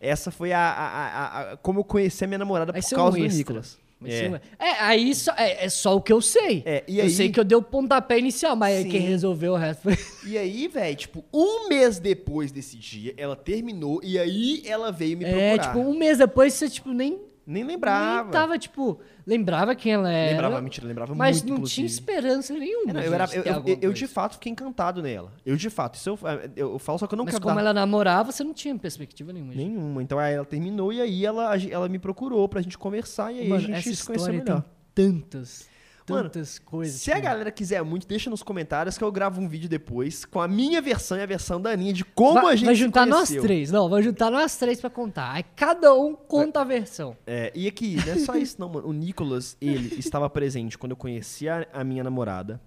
Essa 0.00 0.30
foi 0.30 0.52
a, 0.52 0.60
a- 0.60 0.88
a- 0.88 1.52
a- 1.52 1.56
como 1.58 1.80
eu 1.80 1.84
conheci 1.84 2.24
a 2.24 2.26
minha 2.26 2.38
namorada 2.38 2.72
Vai 2.72 2.80
por 2.80 2.88
ser 2.88 2.94
um 2.94 2.98
causa 2.98 3.18
do 3.18 3.24
extra. 3.24 3.38
Nicolas. 3.38 3.78
É. 4.04 4.40
É, 4.60 4.70
aí 4.80 5.12
só, 5.12 5.32
é, 5.36 5.64
é 5.64 5.68
só 5.68 5.96
o 5.96 6.00
que 6.00 6.12
eu 6.12 6.20
sei. 6.20 6.62
É, 6.64 6.84
e 6.86 6.98
eu 6.98 7.04
aí- 7.06 7.10
sei 7.10 7.32
que 7.32 7.40
eu 7.40 7.42
dei 7.42 7.58
o 7.58 7.62
pontapé 7.62 8.16
inicial, 8.18 8.54
mas 8.54 8.76
aí 8.76 8.82
Sim. 8.84 8.90
quem 8.90 9.00
resolveu 9.00 9.54
o 9.54 9.56
resto 9.56 9.82
foi. 9.82 9.98
E 10.30 10.38
aí, 10.38 10.68
velho, 10.68 10.94
tipo, 10.96 11.24
um 11.34 11.68
mês 11.68 11.98
depois 11.98 12.52
desse 12.52 12.76
dia, 12.76 13.12
ela 13.16 13.34
terminou 13.34 13.98
e 14.04 14.16
aí 14.18 14.62
ela 14.66 14.92
veio 14.92 15.16
me 15.18 15.24
procurar. 15.24 15.42
É, 15.44 15.58
tipo, 15.58 15.78
um 15.80 15.98
mês 15.98 16.18
depois 16.18 16.52
você, 16.54 16.68
tipo, 16.70 16.92
nem. 16.92 17.18
Nem 17.50 17.64
lembrava. 17.64 18.24
Nem 18.24 18.30
tava, 18.30 18.58
tipo, 18.58 19.00
lembrava 19.26 19.74
quem 19.74 19.92
ela 19.94 20.12
era. 20.12 20.32
Lembrava, 20.32 20.60
mentira, 20.60 20.86
lembrava 20.86 21.14
Mas 21.14 21.36
muito, 21.38 21.48
não 21.48 21.54
inclusive. 21.56 21.74
tinha 21.76 21.86
esperança 21.86 22.52
nenhuma. 22.52 22.90
É, 22.90 22.92
não, 22.92 23.00
eu, 23.00 23.14
era, 23.14 23.24
eu, 23.34 23.42
eu- 23.44 23.78
eu 23.80 23.92
de 23.94 24.06
fato 24.06 24.34
fiquei 24.34 24.52
encantado 24.52 25.00
nela. 25.02 25.32
Eu 25.46 25.56
de 25.56 25.70
fato. 25.70 25.94
Isso 25.94 26.10
eu, 26.10 26.18
eu, 26.54 26.72
eu 26.72 26.78
falo, 26.78 26.98
só 26.98 27.06
que 27.06 27.14
eu 27.14 27.16
não 27.16 27.24
Mas 27.24 27.32
quero 27.32 27.42
como 27.42 27.54
dar 27.54 27.60
ela 27.62 27.72
namorava, 27.72 28.30
você 28.30 28.44
não 28.44 28.52
tinha 28.52 28.76
perspectiva 28.76 29.32
nenhuma. 29.32 29.52
de- 29.52 29.58
nenhuma. 29.58 30.02
Então 30.02 30.18
aí 30.18 30.34
ela 30.34 30.44
terminou 30.44 30.92
e 30.92 31.00
aí 31.00 31.24
ela, 31.24 31.56
ela 31.70 31.88
me 31.88 31.98
procurou 31.98 32.46
pra 32.48 32.60
gente 32.60 32.76
conversar 32.76 33.32
e 33.32 33.40
aí 33.40 33.48
Mano, 33.48 33.62
a 33.62 33.66
gente 33.66 33.88
essa 33.88 33.94
se 33.94 34.06
conheceu 34.06 34.14
história 34.34 34.38
melhor. 34.44 34.62
tem 34.94 35.10
tantas, 35.10 35.66
Mano, 36.12 36.28
tantas 36.28 36.58
coisas. 36.58 37.00
Se 37.00 37.12
a 37.12 37.18
galera 37.18 37.50
quiser 37.50 37.82
muito, 37.82 38.06
deixa 38.06 38.28
nos 38.30 38.42
comentários 38.42 38.96
que 38.96 39.04
eu 39.04 39.10
gravo 39.10 39.40
um 39.40 39.48
vídeo 39.48 39.68
depois 39.68 40.24
com 40.24 40.40
a 40.40 40.48
minha 40.48 40.80
versão 40.80 41.16
e 41.18 41.22
a 41.22 41.26
versão 41.26 41.60
da 41.60 41.70
Aninha 41.70 41.92
de 41.92 42.04
como 42.04 42.40
vai, 42.40 42.52
a 42.52 42.56
gente 42.56 42.66
vai 42.66 42.74
juntar 42.74 43.06
nós 43.06 43.28
três. 43.28 43.70
Não, 43.70 43.88
vai 43.88 44.02
juntar 44.02 44.30
nós 44.30 44.56
três 44.56 44.80
pra 44.80 44.90
contar. 44.90 45.32
Aí 45.32 45.44
cada 45.56 45.94
um 45.94 46.14
conta 46.14 46.60
a 46.60 46.64
versão. 46.64 47.16
É, 47.26 47.52
e 47.54 47.66
aqui, 47.66 47.96
não 48.06 48.12
é 48.12 48.18
só 48.18 48.34
isso 48.36 48.56
não, 48.58 48.68
mano. 48.68 48.88
O 48.88 48.92
Nicolas, 48.92 49.56
ele 49.60 49.94
estava 49.98 50.28
presente 50.28 50.78
quando 50.78 50.92
eu 50.92 50.96
conheci 50.96 51.48
a, 51.48 51.66
a 51.72 51.84
minha 51.84 52.02
namorada. 52.04 52.60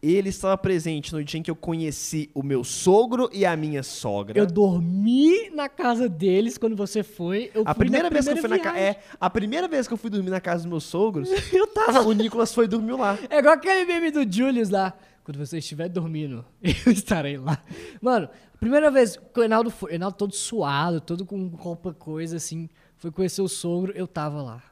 Ele 0.00 0.28
estava 0.28 0.56
presente 0.56 1.12
no 1.12 1.24
dia 1.24 1.40
em 1.40 1.42
que 1.42 1.50
eu 1.50 1.56
conheci 1.56 2.30
o 2.32 2.40
meu 2.40 2.62
sogro 2.62 3.28
e 3.32 3.44
a 3.44 3.56
minha 3.56 3.82
sogra. 3.82 4.38
Eu 4.38 4.46
dormi 4.46 5.50
na 5.50 5.68
casa 5.68 6.08
deles 6.08 6.56
quando 6.56 6.76
você 6.76 7.02
foi. 7.02 7.50
Eu 7.52 7.64
a 7.66 7.74
primeira 7.74 8.08
vez 8.08 8.24
que 8.26 8.32
eu 8.32 8.36
fui 8.36 8.48
na 8.48 8.58
casa. 8.60 8.76
viagem. 8.76 8.90
É, 8.90 9.02
a 9.20 9.28
primeira 9.28 9.66
vez 9.66 9.88
que 9.88 9.94
eu 9.94 9.98
fui 9.98 10.08
dormir 10.08 10.30
na 10.30 10.40
casa 10.40 10.62
dos 10.62 10.70
meus 10.70 10.84
sogros, 10.84 11.28
Eu 11.52 11.66
tava 11.66 12.00
o 12.02 12.12
Nicolas 12.12 12.54
foi 12.54 12.68
dormir 12.68 12.92
lá. 12.92 13.18
É 13.28 13.38
igual 13.38 13.54
aquele 13.54 13.84
meme 13.84 14.12
do 14.12 14.30
Julius 14.30 14.70
lá. 14.70 14.96
Quando 15.24 15.44
você 15.44 15.58
estiver 15.58 15.88
dormindo, 15.88 16.44
eu 16.62 16.92
estarei 16.92 17.36
lá. 17.36 17.62
Mano, 18.00 18.28
primeira 18.60 18.90
vez 18.90 19.16
que 19.16 19.40
o 19.40 19.42
Enaldo 19.42 19.70
foi, 19.70 19.92
o 19.92 19.94
Enaldo 19.94 20.16
todo 20.16 20.34
suado, 20.34 21.00
todo 21.00 21.26
com 21.26 21.48
roupa 21.48 21.92
coisa 21.92 22.36
assim, 22.36 22.68
foi 22.96 23.10
conhecer 23.10 23.42
o 23.42 23.48
sogro, 23.48 23.92
eu 23.96 24.06
tava 24.06 24.40
lá. 24.40 24.62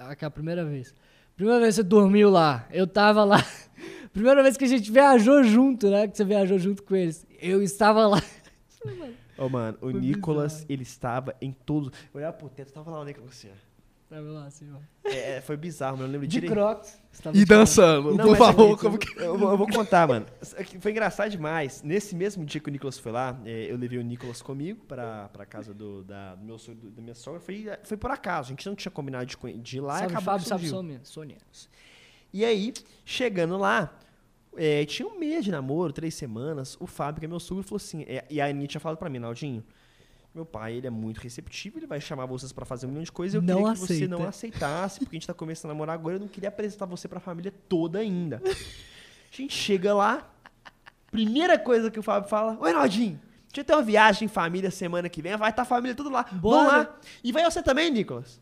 Aquela 0.00 0.30
primeira 0.30 0.64
vez. 0.64 0.92
Primeira 1.36 1.60
vez 1.60 1.74
que 1.76 1.82
você 1.82 1.88
dormiu 1.88 2.28
lá, 2.28 2.66
eu 2.72 2.86
tava 2.86 3.24
lá. 3.24 3.44
Primeira 4.14 4.42
vez 4.42 4.56
que 4.56 4.64
a 4.64 4.68
gente 4.68 4.90
viajou 4.90 5.42
junto, 5.44 5.90
né? 5.90 6.08
Que 6.08 6.16
você 6.16 6.24
viajou 6.24 6.58
junto 6.58 6.82
com 6.82 6.96
eles, 6.96 7.26
eu 7.40 7.62
estava 7.62 8.06
lá. 8.06 8.22
Ô, 9.36 9.48
mano, 9.48 9.76
o 9.80 9.90
Foi 9.90 10.00
Nicolas, 10.00 10.52
bizarro. 10.52 10.66
ele 10.72 10.82
estava 10.84 11.34
em 11.40 11.50
todos. 11.52 11.88
Eu 12.12 12.18
olhava 12.18 12.32
pro 12.36 12.48
teto, 12.48 12.72
tava 12.72 12.90
lá 12.90 13.00
o 13.00 13.04
Nicolas 13.04 13.30
assim, 13.30 13.48
ó. 13.50 13.74
Tava 14.14 14.28
lá 14.28 14.46
assim, 14.46 14.70
ó. 14.72 15.08
É, 15.08 15.36
é, 15.36 15.40
foi 15.40 15.56
bizarro, 15.56 15.96
mas 15.96 16.06
eu 16.06 16.12
lembro 16.12 16.26
De 16.28 16.32
direito. 16.34 16.52
crocs. 16.52 17.00
E 17.34 17.44
dançando, 17.44 18.10
Não, 18.14 18.24
por 18.26 18.30
mas 18.30 18.38
favor. 18.38 18.78
como 18.78 18.94
eu, 18.94 18.98
que... 18.98 19.18
eu 19.20 19.36
vou, 19.36 19.50
eu 19.50 19.56
vou 19.58 19.66
contar, 19.68 20.06
mano. 20.06 20.26
Foi 20.78 20.90
engraçado 20.92 21.30
demais. 21.30 21.82
Nesse 21.82 22.14
mesmo 22.14 22.44
dia 22.44 22.60
que 22.60 22.68
o 22.68 22.72
Nicolas 22.72 22.96
foi 22.98 23.10
lá, 23.10 23.36
é, 23.44 23.66
eu 23.72 23.76
levei 23.76 23.98
o 23.98 24.02
Nicolas 24.02 24.40
comigo 24.40 24.84
pra, 24.86 25.28
pra 25.30 25.44
casa 25.44 25.74
do, 25.74 26.04
da, 26.04 26.36
do 26.36 26.44
meu, 26.44 26.58
sogro- 26.58 26.90
da 26.90 27.02
minha 27.02 27.14
sogra. 27.16 27.40
Foi, 27.40 27.66
foi 27.82 27.96
por 27.96 28.12
acaso. 28.12 28.48
A 28.48 28.50
gente 28.50 28.66
não 28.68 28.76
tinha 28.76 28.92
combinado 28.92 29.26
de, 29.26 29.36
de 29.58 29.76
ir 29.78 29.80
lá 29.80 29.96
e 29.96 29.98
Salve, 30.00 30.14
acabou 30.14 30.24
Fábio, 30.38 30.46
salve. 30.46 31.00
Sônia. 31.02 31.38
E 32.32 32.44
aí, 32.44 32.72
chegando 33.04 33.56
lá, 33.56 33.92
é, 34.56 34.84
tinha 34.84 35.06
um 35.08 35.18
mês 35.18 35.44
de 35.44 35.50
namoro, 35.50 35.92
três 35.92 36.14
semanas. 36.14 36.76
O 36.80 36.86
Fábio, 36.86 37.20
que 37.20 37.26
é 37.26 37.28
meu 37.28 37.40
sogro, 37.40 37.62
falou 37.64 37.76
assim. 37.76 38.02
é, 38.08 38.24
e 38.30 38.40
a 38.40 38.46
Aninha 38.46 38.66
tinha 38.66 38.80
falado 38.80 38.98
pra 38.98 39.08
mim, 39.08 39.18
Naldinho. 39.18 39.64
Meu 40.34 40.44
pai, 40.44 40.74
ele 40.74 40.86
é 40.86 40.90
muito 40.90 41.18
receptivo, 41.20 41.78
ele 41.78 41.86
vai 41.86 42.00
chamar 42.00 42.26
vocês 42.26 42.50
pra 42.50 42.64
fazer 42.64 42.86
um 42.86 42.88
milhão 42.88 43.04
de 43.04 43.12
coisas. 43.12 43.34
Eu 43.36 43.42
Não 43.42 43.56
queria 43.58 43.72
que 43.72 43.78
você 43.78 43.92
aceita. 43.94 44.08
não 44.18 44.26
aceitasse, 44.26 44.98
porque 45.00 45.14
a 45.14 45.18
gente 45.18 45.26
tá 45.28 45.34
começando 45.34 45.70
a 45.70 45.74
namorar 45.74 45.94
agora. 45.94 46.16
Eu 46.16 46.20
não 46.20 46.26
queria 46.28 46.48
apresentar 46.48 46.86
você 46.86 47.06
pra 47.06 47.20
família 47.20 47.52
toda 47.68 48.00
ainda. 48.00 48.42
A 48.44 49.36
gente 49.36 49.54
chega 49.54 49.94
lá, 49.94 50.28
primeira 51.10 51.56
coisa 51.56 51.88
que 51.90 52.00
o 52.00 52.02
Fábio 52.02 52.28
fala: 52.28 52.58
Oi, 52.60 52.72
Naldinho, 52.72 53.20
Deixa 53.46 53.60
eu 53.60 53.64
ter 53.64 53.72
uma 53.74 53.82
viagem 53.82 54.26
em 54.26 54.28
família 54.28 54.68
semana 54.72 55.08
que 55.08 55.22
vem. 55.22 55.36
Vai 55.36 55.50
estar 55.50 55.62
a 55.62 55.64
família 55.64 55.94
tudo 55.94 56.10
lá. 56.10 56.24
Bora. 56.32 56.58
Vamos 56.68 56.72
lá. 56.72 56.96
E 57.22 57.30
vai 57.30 57.44
você 57.44 57.62
também, 57.62 57.88
Nicolas. 57.88 58.40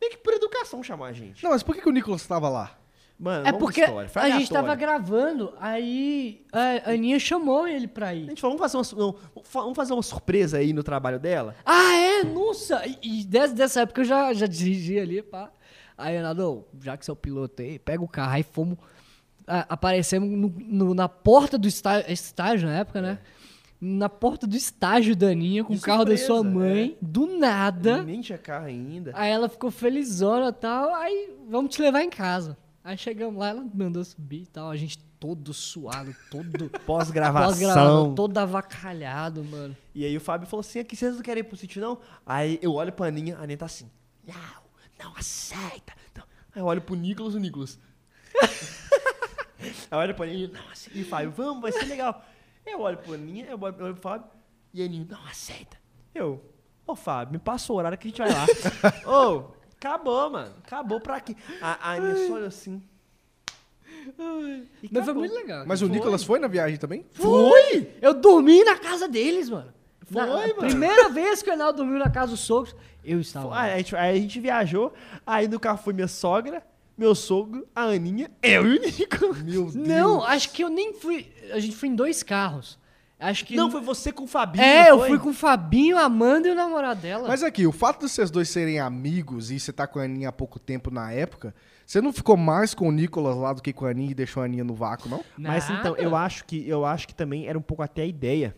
Meio 0.00 0.12
que 0.12 0.18
por 0.18 0.32
educação 0.32 0.82
chamar 0.82 1.08
a 1.08 1.12
gente. 1.12 1.44
Não, 1.44 1.50
mas 1.50 1.62
por 1.62 1.74
que, 1.74 1.82
que 1.82 1.88
o 1.88 1.92
Nicolas 1.92 2.22
estava 2.22 2.48
lá? 2.48 2.79
Mano, 3.22 3.46
É 3.46 3.52
porque 3.52 3.82
história, 3.82 4.10
a 4.14 4.30
gente 4.30 4.50
tava 4.50 4.74
gravando, 4.74 5.52
aí 5.60 6.42
a 6.50 6.90
Aninha 6.92 7.18
chamou 7.18 7.68
ele 7.68 7.86
pra 7.86 8.08
A 8.08 8.14
ir. 8.14 8.26
gente 8.30 8.40
falou, 8.40 8.56
vamos 8.56 8.72
fazer, 8.72 8.96
uma, 8.96 9.14
vamos 9.52 9.76
fazer 9.76 9.92
uma 9.92 10.02
surpresa 10.02 10.56
aí 10.56 10.72
no 10.72 10.82
trabalho 10.82 11.18
dela? 11.20 11.54
Ah, 11.66 11.94
é? 11.96 12.24
Nossa! 12.24 12.82
E, 12.86 13.20
e 13.20 13.24
desde 13.24 13.54
dessa 13.56 13.82
época 13.82 14.00
eu 14.00 14.04
já, 14.06 14.32
já 14.32 14.46
dirigi 14.46 14.98
ali, 14.98 15.20
pá. 15.20 15.50
Aí, 15.98 16.16
Renato, 16.16 16.64
já 16.82 16.96
que 16.96 17.04
você 17.04 17.10
é 17.10 17.12
o 17.12 17.16
piloto 17.16 17.60
aí, 17.60 17.78
pega 17.78 18.02
o 18.02 18.08
carro. 18.08 18.32
Aí 18.32 18.42
fomos. 18.42 18.78
ah, 19.46 19.66
aparecemos 19.68 20.30
no- 20.30 20.54
no- 20.58 20.94
na 20.94 21.06
porta 21.08 21.58
do 21.58 21.68
estágio, 21.68 22.10
estágio 22.10 22.66
na 22.68 22.78
época, 22.78 23.02
né? 23.02 23.18
Na 23.78 24.08
porta 24.08 24.46
do 24.46 24.56
estágio 24.56 25.14
da 25.14 25.26
Aninha, 25.28 25.62
com 25.62 25.74
De 25.74 25.78
o 25.78 25.82
carro 25.82 26.04
da 26.06 26.16
sua 26.16 26.36
surpresa, 26.42 26.54
mãe, 26.58 26.96
do 27.02 27.26
nada. 27.38 28.02
Nem 28.02 28.22
tinha 28.22 28.38
carro 28.38 28.64
ainda. 28.66 29.10
Aí 29.14 29.30
ela 29.30 29.46
ficou 29.48 29.70
felizona 29.70 30.48
e 30.48 30.52
tal. 30.52 30.94
Aí, 30.94 31.34
vamos 31.50 31.74
te 31.74 31.82
levar 31.82 32.02
em 32.02 32.08
casa. 32.10 32.56
Aí 32.90 32.98
chegamos 32.98 33.38
lá, 33.38 33.50
ela 33.50 33.64
mandou 33.72 34.02
subir 34.02 34.42
e 34.42 34.46
tal. 34.46 34.68
A 34.68 34.76
gente 34.76 34.98
todo 35.20 35.54
suado, 35.54 36.12
todo 36.28 36.68
Pós-gravação. 36.84 37.48
pós-gravado, 37.48 38.14
todo 38.16 38.36
avacalhado, 38.36 39.44
mano. 39.44 39.76
E 39.94 40.04
aí 40.04 40.16
o 40.16 40.20
Fábio 40.20 40.48
falou 40.48 40.60
assim, 40.62 40.80
aqui, 40.80 40.96
vocês 40.96 41.14
não 41.14 41.22
querem 41.22 41.42
ir 41.42 41.44
pro 41.44 41.56
sítio, 41.56 41.80
não? 41.80 42.00
Aí 42.26 42.58
eu 42.60 42.74
olho 42.74 42.92
pra 42.92 43.06
Aninha, 43.06 43.36
a 43.36 43.44
Aninha 43.44 43.58
tá 43.58 43.66
assim, 43.66 43.88
não, 44.26 45.04
não 45.04 45.16
aceita. 45.16 45.92
Não. 46.16 46.24
Aí 46.52 46.60
eu 46.60 46.66
olho 46.66 46.80
pro 46.80 46.96
Nicolas, 46.96 47.36
o 47.36 47.38
Nicolas. 47.38 47.78
aí 48.42 49.70
eu 49.88 49.98
olho 49.98 50.14
pra 50.16 50.26
Aninha, 50.26 50.48
não 50.48 50.68
aceita. 50.72 50.98
E 50.98 51.02
o 51.02 51.06
Fábio, 51.06 51.30
vamos, 51.30 51.62
vai 51.62 51.70
ser 51.70 51.84
legal. 51.84 52.24
Eu 52.66 52.80
olho 52.80 52.98
pra 52.98 53.14
Aninha, 53.14 53.46
eu 53.46 53.60
olho 53.62 53.76
eu 53.78 53.84
olho 53.84 53.94
pro 53.94 54.02
Fábio, 54.02 54.28
e 54.74 54.82
a 54.82 54.84
Aninha, 54.84 55.06
não 55.08 55.26
aceita. 55.28 55.76
Eu, 56.12 56.44
ô 56.84 56.96
Fábio, 56.96 57.34
me 57.34 57.38
passa 57.38 57.72
o 57.72 57.76
horário 57.76 57.96
que 57.96 58.08
a 58.08 58.10
gente 58.10 58.18
vai 58.18 58.32
lá. 58.32 58.46
Ô, 59.06 59.59
acabou, 59.80 60.30
mano, 60.30 60.52
acabou 60.64 61.00
pra 61.00 61.20
quê? 61.20 61.34
A, 61.60 61.90
a 61.90 61.92
Aninha 61.94 62.26
só 62.26 62.34
olha 62.34 62.46
assim. 62.46 62.82
E 64.08 64.08
Mas 64.82 64.90
foi 64.92 65.00
acabou. 65.02 65.14
muito 65.22 65.34
legal. 65.34 65.64
Mas 65.66 65.82
o 65.82 65.88
Nicolas 65.88 66.22
foi 66.24 66.38
na 66.38 66.48
viagem 66.48 66.78
também? 66.78 67.04
Foi! 67.12 67.90
Eu 68.00 68.14
dormi 68.14 68.62
na 68.64 68.76
casa 68.78 69.08
deles, 69.08 69.48
mano. 69.50 69.72
Foi, 70.06 70.20
Na- 70.22 70.26
mano. 70.26 70.54
Primeira 70.54 71.08
vez 71.08 71.42
que 71.42 71.48
o 71.48 71.52
Reinaldo 71.52 71.78
dormiu 71.78 71.98
na 71.98 72.10
casa 72.10 72.32
dos 72.32 72.40
sogros, 72.40 72.74
eu 73.04 73.20
estava 73.20 73.48
lá. 73.48 73.60
Aí 73.62 73.72
a, 73.72 73.76
gente, 73.78 73.96
aí 73.96 74.16
a 74.16 74.20
gente 74.20 74.40
viajou, 74.40 74.92
aí 75.26 75.48
no 75.48 75.58
carro 75.60 75.78
foi 75.78 75.92
minha 75.92 76.08
sogra, 76.08 76.62
meu 76.96 77.14
sogro, 77.14 77.66
a 77.74 77.82
Aninha, 77.84 78.30
eu 78.42 78.66
e 78.66 78.78
o 78.78 78.80
Nico. 78.82 79.34
Meu 79.44 79.64
Deus. 79.70 79.74
Não, 79.74 80.22
acho 80.22 80.50
que 80.52 80.62
eu 80.62 80.68
nem 80.68 80.94
fui. 80.94 81.30
A 81.52 81.58
gente 81.58 81.76
foi 81.76 81.88
em 81.88 81.94
dois 81.94 82.22
carros. 82.22 82.78
Acho 83.20 83.44
que. 83.44 83.54
Não, 83.54 83.70
foi 83.70 83.80
você 83.82 84.10
com 84.12 84.24
o 84.24 84.26
Fabinho. 84.26 84.64
É, 84.64 84.90
eu 84.90 84.98
foi? 84.98 85.08
fui 85.10 85.18
com 85.18 85.28
o 85.28 85.34
Fabinho, 85.34 85.98
a 85.98 86.04
Amanda 86.04 86.48
e 86.48 86.50
o 86.50 86.54
namorado 86.54 87.00
dela. 87.00 87.28
Mas 87.28 87.42
aqui, 87.42 87.66
o 87.66 87.72
fato 87.72 88.00
de 88.06 88.10
vocês 88.10 88.30
dois 88.30 88.48
serem 88.48 88.80
amigos 88.80 89.50
e 89.50 89.60
você 89.60 89.72
tá 89.72 89.86
com 89.86 89.98
a 89.98 90.04
Aninha 90.04 90.30
há 90.30 90.32
pouco 90.32 90.58
tempo 90.58 90.90
na 90.90 91.12
época, 91.12 91.54
você 91.86 92.00
não 92.00 92.12
ficou 92.12 92.36
mais 92.36 92.72
com 92.74 92.88
o 92.88 92.92
Nicolas 92.92 93.36
lá 93.36 93.52
do 93.52 93.60
que 93.60 93.72
com 93.72 93.84
a 93.84 93.90
Aninha 93.90 94.10
e 94.12 94.14
deixou 94.14 94.42
a 94.42 94.46
Aninha 94.46 94.64
no 94.64 94.74
vácuo, 94.74 95.08
não? 95.08 95.22
Mas 95.36 95.64
então, 95.68 95.92
Nada. 95.92 96.02
eu 96.02 96.16
acho 96.16 96.44
que 96.46 96.66
eu 96.68 96.84
acho 96.86 97.06
que 97.06 97.14
também 97.14 97.46
era 97.46 97.58
um 97.58 97.62
pouco 97.62 97.82
até 97.82 98.02
a 98.02 98.06
ideia. 98.06 98.56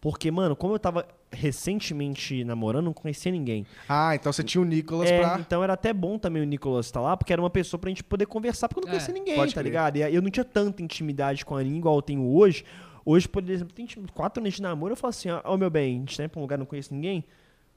Porque, 0.00 0.30
mano, 0.30 0.56
como 0.56 0.74
eu 0.74 0.78
tava 0.78 1.06
recentemente 1.30 2.42
namorando, 2.42 2.86
não 2.86 2.92
conhecia 2.94 3.30
ninguém. 3.30 3.66
Ah, 3.88 4.14
então 4.14 4.32
você 4.32 4.42
tinha 4.42 4.60
o 4.62 4.64
Nicolas 4.64 5.10
É, 5.10 5.18
pra. 5.20 5.38
Então 5.38 5.62
era 5.62 5.74
até 5.74 5.92
bom 5.92 6.18
também 6.18 6.42
o 6.42 6.46
Nicolas 6.46 6.86
estar 6.86 7.00
lá, 7.00 7.16
porque 7.16 7.32
era 7.32 7.40
uma 7.42 7.50
pessoa 7.50 7.78
pra 7.78 7.90
gente 7.90 8.02
poder 8.02 8.26
conversar, 8.26 8.66
porque 8.68 8.80
eu 8.80 8.82
não 8.86 8.88
É, 8.88 8.92
conhecia 8.96 9.12
ninguém, 9.14 9.36
pode 9.36 9.54
tá 9.54 9.60
crer. 9.60 9.70
ligado? 9.70 9.96
E 9.98 10.00
eu 10.14 10.22
não 10.22 10.30
tinha 10.30 10.44
tanta 10.44 10.82
intimidade 10.82 11.44
com 11.44 11.54
a 11.54 11.60
Aninha 11.60 11.78
igual 11.78 11.96
eu 11.96 12.02
tenho 12.02 12.26
hoje. 12.26 12.64
Hoje, 13.04 13.28
por 13.28 13.48
exemplo, 13.48 13.74
tem 13.74 13.86
quatro 14.12 14.42
anos 14.42 14.54
de 14.54 14.62
namoro, 14.62 14.92
eu 14.92 14.96
falo 14.96 15.10
assim, 15.10 15.30
ó, 15.30 15.40
ó, 15.44 15.56
meu 15.56 15.70
bem, 15.70 15.96
a 15.96 15.98
gente 16.00 16.16
tá 16.16 16.24
indo 16.24 16.30
pra 16.30 16.40
um 16.40 16.42
lugar 16.42 16.58
não 16.58 16.66
conheço 16.66 16.94
ninguém, 16.94 17.24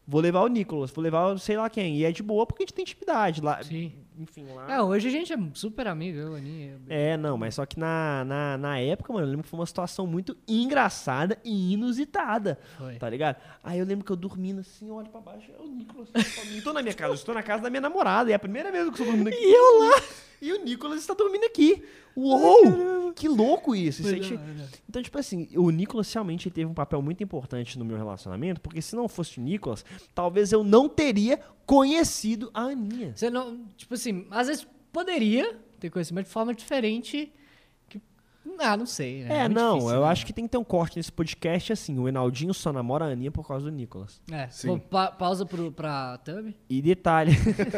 vou 0.08 0.22
levar 0.22 0.42
o 0.42 0.48
Nicolas, 0.48 0.92
vou 0.92 1.04
levar 1.04 1.34
o 1.34 1.40
sei 1.40 1.58
lá 1.58 1.70
quem. 1.70 1.98
E 1.98 2.06
é 2.06 2.12
de 2.12 2.22
boa 2.22 2.46
porque 2.46 2.64
a 2.64 2.66
gente 2.66 2.74
tem 2.74 2.84
intimidade 2.84 3.42
lá. 3.42 3.64
Sim. 3.64 3.94
Enfim, 4.20 4.46
lá. 4.54 4.72
É, 4.72 4.82
hoje 4.82 5.08
a 5.08 5.12
gente 5.12 5.34
é 5.34 5.38
super 5.54 5.88
amigo, 5.88 6.18
eu, 6.18 6.36
Aninha. 6.36 6.80
É, 6.88 7.18
não, 7.18 7.38
mas 7.38 7.56
só 7.56 7.66
que 7.66 7.80
na, 7.80 8.24
na, 8.26 8.58
na 8.58 8.80
época, 8.80 9.12
mano, 9.12 9.26
eu 9.26 9.30
lembro 9.30 9.44
que 9.44 9.50
foi 9.50 9.60
uma 9.60 9.66
situação 9.66 10.06
muito 10.06 10.36
engraçada 10.48 11.38
e 11.44 11.74
inusitada, 11.74 12.60
Foi. 12.78 12.96
tá 12.96 13.10
ligado? 13.10 13.38
Aí 13.64 13.80
eu 13.80 13.86
lembro 13.86 14.06
que 14.06 14.12
eu 14.12 14.16
dormindo 14.16 14.60
assim, 14.62 14.88
eu 14.90 14.96
olho 14.96 15.10
pra 15.10 15.22
baixo, 15.22 15.52
é 15.58 15.62
o 15.62 15.68
Nicolas. 15.68 16.10
Não 16.54 16.62
tô 16.62 16.74
na 16.74 16.82
minha 16.82 16.94
casa, 16.94 17.12
eu 17.12 17.16
estou 17.16 17.34
na 17.34 17.44
casa 17.44 17.64
da 17.64 17.70
minha 17.70 17.82
namorada, 17.82 18.30
e 18.30 18.34
é 18.34 18.36
a 18.36 18.40
primeira 18.40 18.72
vez 18.72 18.84
que 18.84 18.90
eu 18.90 18.92
estou 18.92 19.06
dormindo 19.08 19.28
aqui. 19.30 19.38
E 19.40 19.54
eu 19.56 19.80
lá! 19.90 20.02
E 20.42 20.52
o 20.52 20.64
Nicolas 20.64 21.00
está 21.00 21.14
dormindo 21.14 21.46
aqui. 21.46 21.82
Uou! 22.16 23.14
Que 23.14 23.28
louco 23.28 23.74
isso! 23.76 24.02
isso 24.02 24.24
che- 24.24 24.36
da 24.38 24.44
hora. 24.44 24.70
então, 24.90 25.02
tipo 25.02 25.18
assim, 25.18 25.48
o 25.56 25.70
Nicolas 25.70 26.12
realmente 26.12 26.50
teve 26.50 26.70
um 26.70 26.74
papel 26.74 27.02
muito 27.02 27.24
importante 27.24 27.78
no 27.80 27.86
meu 27.86 27.96
relacionamento, 27.98 28.60
porque 28.62 28.82
se 28.82 28.96
não 28.96 29.08
fosse 29.08 29.40
o 29.40 29.42
Nicolas, 29.42 29.86
talvez 30.14 30.52
eu 30.52 30.64
não 30.64 30.90
teria 30.90 31.40
conhecido 31.66 32.50
a 32.54 32.62
Aninha. 32.64 33.14
Você 33.16 33.30
não. 33.30 33.66
Tipo 33.78 33.94
assim, 33.94 34.26
às 34.32 34.48
vezes 34.48 34.68
poderia 34.92 35.58
ter 35.80 35.90
conhecimento 35.90 36.28
de 36.28 36.32
forma 36.32 36.54
diferente. 36.54 37.32
Que, 37.90 38.02
ah, 38.60 38.76
não 38.78 38.86
sei. 38.86 39.24
né? 39.24 39.38
É, 39.38 39.42
muito 39.44 39.54
não, 39.56 39.74
difícil, 39.76 39.96
eu 39.96 40.02
né? 40.02 40.08
acho 40.08 40.26
que 40.26 40.34
tem 40.34 40.46
que 40.46 40.52
ter 40.52 40.58
um 40.58 40.64
corte 40.64 40.98
nesse 40.98 41.12
podcast 41.12 41.74
assim. 41.74 41.98
O 42.00 42.08
Enaldinho 42.08 42.54
só 42.54 42.72
namora 42.72 43.06
a 43.06 43.10
Aninha 43.10 43.32
por 43.32 43.48
causa 43.48 43.66
do 43.66 43.72
Nicolas. 43.72 44.22
É, 44.32 44.48
Sim. 44.50 44.78
pa- 44.80 45.12
pausa 45.12 45.46
pro, 45.46 45.72
pra 45.72 46.18
Thumb. 46.20 46.54
E 46.70 46.82
detalhe. 46.82 47.32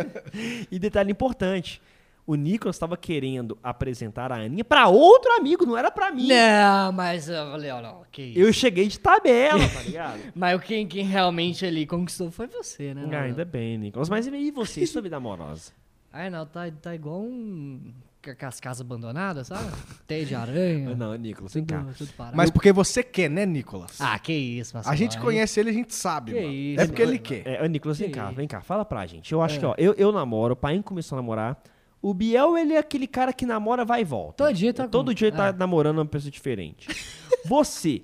e 0.72 0.78
detalhe 0.80 1.12
importante. 1.12 1.82
O 2.28 2.34
Nicolas 2.36 2.76
estava 2.76 2.98
querendo 2.98 3.56
apresentar 3.62 4.32
a 4.32 4.36
Aninha 4.38 4.64
pra 4.66 4.88
outro 4.88 5.32
amigo, 5.34 5.64
não 5.66 5.78
era 5.78 5.92
pra 5.92 6.10
mim. 6.12 6.28
Não, 6.28 6.92
mas 6.92 7.30
eu 7.30 7.36
falei, 7.52 7.70
ó, 7.70 7.82
não, 7.82 8.02
que 8.12 8.22
isso. 8.24 8.40
Eu 8.40 8.52
cheguei 8.52 8.88
de 8.88 9.00
tabela, 9.00 9.60
tá 9.70 9.82
ligado? 9.86 10.20
Mas 10.34 10.60
quem, 10.64 10.88
quem 10.88 11.06
realmente 11.06 11.64
ali 11.66 11.86
conquistou 11.86 12.32
foi 12.32 12.48
você, 12.48 12.96
né? 12.96 13.08
Ah, 13.12 13.22
ainda 13.22 13.46
bem, 13.46 13.78
Nicolas. 13.78 14.10
Mas 14.10 14.26
e 14.26 14.52
você, 14.52 14.82
e 14.82 14.88
sua 14.88 15.04
vida 15.04 15.18
amorosa? 15.18 15.72
Ai, 16.12 16.30
não, 16.32 16.46
tá, 16.48 16.62
tá 16.82 16.96
igual 16.96 17.20
um. 17.22 17.94
Com 18.40 18.46
as 18.48 18.60
casas 18.60 18.82
abandonadas, 18.82 19.46
sabe? 19.46 19.72
Teia 20.08 20.26
de 20.26 20.34
aranha. 20.34 20.96
Não, 20.96 21.14
Nicolas, 21.14 21.54
vem 21.54 21.64
cá. 21.64 21.86
tudo. 21.96 22.10
Mas 22.34 22.50
porque 22.50 22.72
você 22.72 23.04
quer, 23.04 23.30
né, 23.30 23.46
Nicolas? 23.46 24.02
Ah, 24.02 24.18
que 24.18 24.34
isso, 24.34 24.74
Marcelo. 24.74 24.92
a 24.92 24.98
gente 24.98 25.20
conhece 25.20 25.60
ele, 25.60 25.70
a 25.70 25.74
gente 25.74 25.94
sabe, 25.94 26.32
Que 26.34 26.42
mano. 26.42 26.52
isso, 26.54 26.82
é 26.82 26.88
porque 26.88 27.02
ele 27.04 27.20
quer. 27.20 27.44
É, 27.46 27.70
Nicolas, 27.70 28.00
vem 28.00 28.10
Que 28.10 28.16
cá, 28.16 28.26
isso? 28.26 28.34
vem 28.36 28.48
cá, 28.48 28.62
fala 28.62 28.84
pra 28.84 29.06
gente. 29.06 29.32
Eu 29.32 29.44
acho 29.44 29.58
É. 29.58 29.60
que, 29.60 29.66
ó, 29.68 29.76
eu, 29.78 29.94
eu 29.94 30.12
namoro, 30.12 30.54
o 30.54 30.56
pai 30.58 30.82
começou 30.84 31.16
a 31.20 31.22
namorar. 31.22 31.62
O 32.08 32.14
Biel, 32.14 32.56
ele 32.56 32.74
é 32.74 32.78
aquele 32.78 33.08
cara 33.08 33.34
que 33.34 33.48
namora, 33.48 33.84
vai 33.84 34.02
e 34.02 34.04
volta. 34.04 34.44
Todo 34.46 34.54
dia 34.54 34.72
tá 34.72 34.84
com- 34.84 34.90
Todo 34.90 35.12
dia 35.14 35.30
ele 35.30 35.36
tá 35.38 35.48
é. 35.48 35.52
namorando 35.54 35.98
uma 35.98 36.06
pessoa 36.06 36.30
diferente. 36.30 36.88
você. 37.46 38.04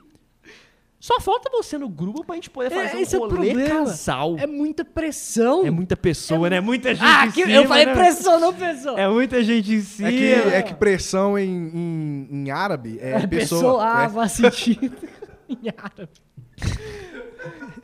Só 1.00 1.20
falta 1.20 1.52
você 1.52 1.78
no 1.78 1.88
grupo 1.88 2.24
pra 2.24 2.34
gente 2.34 2.50
poder 2.50 2.72
É, 2.72 2.88
fazer 2.88 3.02
esse 3.02 3.16
é 3.16 3.20
um 3.20 3.22
o 3.22 3.30
rolê 3.30 3.52
problema. 3.54 3.86
casal. 3.86 4.38
É 4.40 4.48
muita 4.48 4.84
pressão. 4.84 5.64
É 5.66 5.70
muita 5.70 5.96
pessoa, 5.96 6.50
né? 6.50 6.60
Muita 6.60 6.96
gente 6.96 7.04
Ah, 7.06 7.28
em 7.28 7.32
que, 7.32 7.42
cima, 7.44 7.54
eu 7.54 7.68
falei 7.68 7.86
né? 7.86 7.94
pressão, 7.94 8.40
não 8.40 8.54
pressão. 8.54 8.98
É 8.98 9.08
muita 9.08 9.44
gente 9.44 9.72
em 9.72 9.82
cima. 9.82 10.08
É 10.10 10.12
que, 10.12 10.26
é 10.56 10.62
que 10.64 10.74
pressão 10.74 11.38
em, 11.38 11.48
em, 11.52 12.28
em 12.32 12.50
árabe 12.52 12.98
é, 13.00 13.12
É 13.12 13.28
pessoa. 13.28 13.62
pessoa, 13.62 13.84
ah, 14.00 14.04
é. 14.06 14.10
faz 14.10 14.32
sentido. 14.32 14.96
em 15.50 15.70
árabe. 15.78 16.10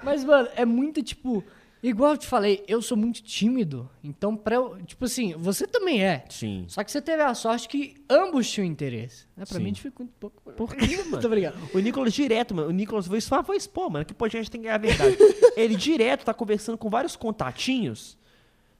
Mas, 0.03 0.23
mano, 0.23 0.47
é 0.55 0.65
muito, 0.65 1.01
tipo... 1.03 1.43
Igual 1.87 2.11
eu 2.11 2.17
te 2.17 2.27
falei, 2.27 2.65
eu 2.67 2.81
sou 2.81 2.97
muito 2.97 3.23
tímido. 3.23 3.89
Então, 4.03 4.35
pra 4.35 4.55
eu... 4.55 4.77
Tipo 4.85 5.05
assim, 5.05 5.33
você 5.37 5.65
também 5.65 6.03
é. 6.03 6.25
Sim. 6.29 6.65
Só 6.67 6.83
que 6.83 6.91
você 6.91 7.01
teve 7.01 7.23
a 7.23 7.33
sorte 7.33 7.69
que 7.69 7.95
ambos 8.09 8.51
tinham 8.51 8.67
interesse. 8.67 9.25
Né? 9.37 9.45
Pra 9.45 9.57
Sim. 9.57 9.63
mim, 9.63 9.71
dificulta 9.71 10.11
um 10.11 10.19
pouco. 10.19 10.41
Por 10.51 10.75
quê, 10.75 10.97
mano? 10.97 11.11
Muito 11.11 11.25
obrigado. 11.27 11.55
O 11.73 11.79
Nicolas 11.79 12.13
direto, 12.13 12.53
mano. 12.53 12.67
O 12.67 12.71
Nicolas 12.71 13.07
vou 13.07 13.21
só 13.21 13.41
vou 13.41 13.55
expor, 13.55 13.89
mano. 13.89 14.03
Que 14.03 14.13
podcast 14.13 14.51
tem 14.51 14.59
que 14.59 14.65
ganhar 14.65 14.75
a 14.75 14.79
verdade. 14.79 15.17
Ele 15.55 15.77
direto 15.77 16.25
tá 16.25 16.33
conversando 16.33 16.77
com 16.77 16.89
vários 16.89 17.15
contatinhos. 17.15 18.17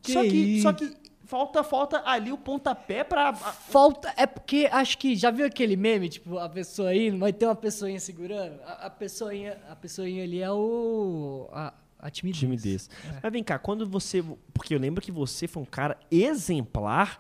Que 0.02 0.12
só 0.12 0.22
que, 0.22 0.28
isso? 0.28 0.64
só 0.64 0.74
que 0.74 0.94
falta, 1.24 1.64
falta 1.64 2.04
ali 2.06 2.34
o 2.34 2.38
pontapé 2.38 3.06
pra. 3.06 3.34
Falta... 3.34 4.14
É 4.18 4.26
porque, 4.26 4.68
acho 4.70 4.98
que... 4.98 5.16
Já 5.16 5.32
viu 5.32 5.46
aquele 5.46 5.78
meme? 5.78 6.10
Tipo, 6.10 6.38
a 6.40 6.50
pessoa 6.50 6.94
indo, 6.94 7.18
vai 7.18 7.32
ter 7.32 7.46
uma 7.46 7.56
pessoinha 7.56 8.02
segurando? 8.02 8.60
A, 8.64 8.88
a 8.88 8.90
pessoinha, 8.90 9.58
a 9.70 9.76
pessoinha 9.78 10.26
ali 10.26 10.42
é 10.42 10.52
o... 10.52 11.48
A, 11.54 11.74
a 12.00 12.10
timidez. 12.10 12.40
Timidez. 12.40 12.90
É. 13.06 13.20
Mas 13.24 13.32
vem 13.32 13.44
cá, 13.44 13.58
quando 13.58 13.88
você. 13.88 14.24
Porque 14.54 14.74
eu 14.74 14.80
lembro 14.80 15.02
que 15.02 15.12
você 15.12 15.48
foi 15.48 15.64
um 15.64 15.66
cara 15.66 15.98
exemplar 16.12 17.20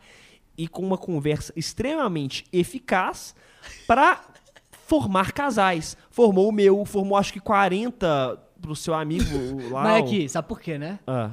e 0.57 0.67
com 0.67 0.81
uma 0.81 0.97
conversa 0.97 1.53
extremamente 1.55 2.45
eficaz 2.51 3.35
pra 3.85 4.23
formar 4.87 5.31
casais. 5.31 5.97
Formou 6.09 6.49
o 6.49 6.51
meu, 6.51 6.83
formou 6.85 7.17
acho 7.17 7.33
que 7.33 7.39
40 7.39 8.41
pro 8.61 8.75
seu 8.75 8.93
amigo 8.93 9.69
lá. 9.71 9.83
Mas 9.83 10.03
aqui, 10.03 10.29
sabe 10.29 10.47
por 10.47 10.59
quê, 10.59 10.77
né? 10.77 10.99
Ah. 11.05 11.31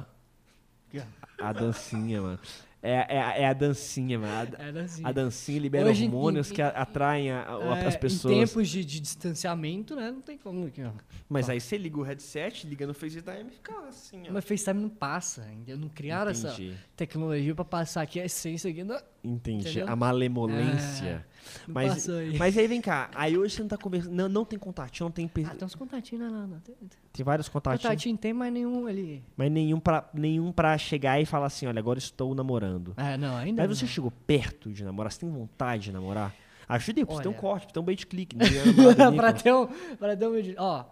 A 1.41 1.51
dancinha, 1.51 2.21
mano. 2.21 2.39
É, 2.85 3.05
é, 3.09 3.41
é 3.41 3.47
a 3.47 3.53
dancinha, 3.53 4.19
mano. 4.19 4.33
A, 4.59 4.61
Era 4.63 4.81
assim. 4.83 5.01
a 5.03 5.11
dancinha 5.11 5.59
libera 5.59 5.89
Hoje, 5.89 6.05
hormônios 6.05 6.51
em- 6.51 6.53
que 6.53 6.61
a- 6.61 6.69
atraem 6.69 7.31
a- 7.31 7.41
a- 7.47 7.77
É, 7.79 7.87
as 7.87 7.95
Em 7.95 7.99
pessoas. 7.99 8.33
tempos 8.35 8.69
de, 8.69 8.85
de 8.85 8.99
distanciamento, 8.99 9.95
né? 9.95 10.11
Não 10.11 10.21
tem 10.21 10.37
como. 10.37 10.67
aqui, 10.67 10.83
ó. 10.83 10.91
Mas 11.27 11.49
aí 11.49 11.59
você 11.59 11.77
liga 11.77 11.97
o 11.99 12.03
headset, 12.03 12.67
liga 12.67 12.85
no 12.85 12.93
FaceTime 12.93 13.47
e 13.49 13.51
fica 13.55 13.73
assim, 13.89 14.23
ó. 14.29 14.31
Mas 14.33 14.45
FaceTime 14.45 14.81
não 14.81 14.89
passa 14.89 15.41
ainda. 15.43 15.75
Não 15.75 15.89
criaram 15.89 16.29
essa 16.31 16.49
Entendi. 16.49 16.75
tecnologia 16.95 17.55
pra 17.55 17.65
passar 17.65 18.01
aqui 18.03 18.19
a 18.19 18.25
essência 18.25 18.69
aqui. 18.69 18.83
Não, 18.83 18.99
Entendi. 19.23 19.69
Entendeu? 19.69 19.89
A 19.91 19.95
malemolência. 19.95 21.25
Não 21.67 21.73
mas, 21.73 22.09
aí. 22.09 22.37
mas 22.37 22.57
aí 22.57 22.67
vem 22.67 22.81
cá, 22.81 23.09
aí 23.15 23.37
hoje 23.37 23.55
você 23.55 23.61
não 23.61 23.69
tá 23.69 23.77
conversando. 23.77 24.13
Não, 24.13 24.27
não 24.29 24.45
tem 24.45 24.57
contatinho, 24.59 25.05
não 25.07 25.11
tem. 25.11 25.27
pe- 25.27 25.45
Ah, 25.45 25.55
tem 25.55 25.65
uns 25.65 25.75
contatinhos 25.75 26.31
lá, 26.31 26.45
não. 26.47 26.59
Tem, 26.59 26.75
tem. 26.75 26.89
Tem 27.13 27.23
vários 27.25 27.47
contatinhos. 27.49 27.83
Contatinho 27.83 28.17
tem, 28.17 28.33
mas 28.33 28.51
nenhum 28.53 28.87
ali. 28.87 29.23
Mas 29.37 29.51
nenhum 29.51 29.79
pra, 29.79 30.09
nenhum 30.13 30.51
pra 30.51 30.77
chegar 30.77 31.19
e 31.21 31.25
falar 31.25 31.47
assim: 31.47 31.65
olha, 31.67 31.79
agora 31.79 31.99
estou 31.99 32.33
namorando. 32.35 32.93
É, 32.97 33.17
não, 33.17 33.35
ainda 33.37 33.61
Mas 33.61 33.69
não. 33.69 33.75
você 33.75 33.87
chegou 33.87 34.11
perto 34.11 34.71
de 34.71 34.83
namorar? 34.83 35.11
Você 35.11 35.19
tem 35.19 35.29
vontade 35.29 35.83
de 35.85 35.91
namorar? 35.91 36.33
Ajuda 36.67 36.99
aí, 37.01 37.05
pra 37.05 37.15
você 37.15 37.21
ter 37.23 37.29
um 37.29 37.33
corte, 37.33 37.65
pra 37.65 37.73
ter 37.73 37.79
um 37.79 37.83
bait 37.83 38.05
click. 38.07 38.35
é 38.41 39.05
nem 39.09 39.15
pra 39.15 39.31
ter 39.33 39.53
um. 39.53 39.67
Pra 39.97 40.15
ter 40.17 40.27
um. 40.27 40.33
Ó, 40.57 40.85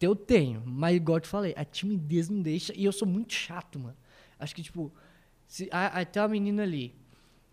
eu 0.00 0.16
tenho, 0.16 0.62
mas 0.66 0.96
igual 0.96 1.16
eu 1.18 1.20
te 1.20 1.28
falei, 1.28 1.54
a 1.56 1.64
timidez 1.64 2.28
não 2.28 2.42
deixa. 2.42 2.72
E 2.76 2.84
eu 2.84 2.92
sou 2.92 3.06
muito 3.06 3.32
chato, 3.32 3.78
mano. 3.78 3.96
Acho 4.38 4.54
que, 4.54 4.62
tipo, 4.62 4.92
se, 5.46 5.68
aí, 5.72 5.90
aí 5.94 6.04
tem 6.04 6.20
uma 6.20 6.28
menina 6.28 6.62
ali. 6.64 6.92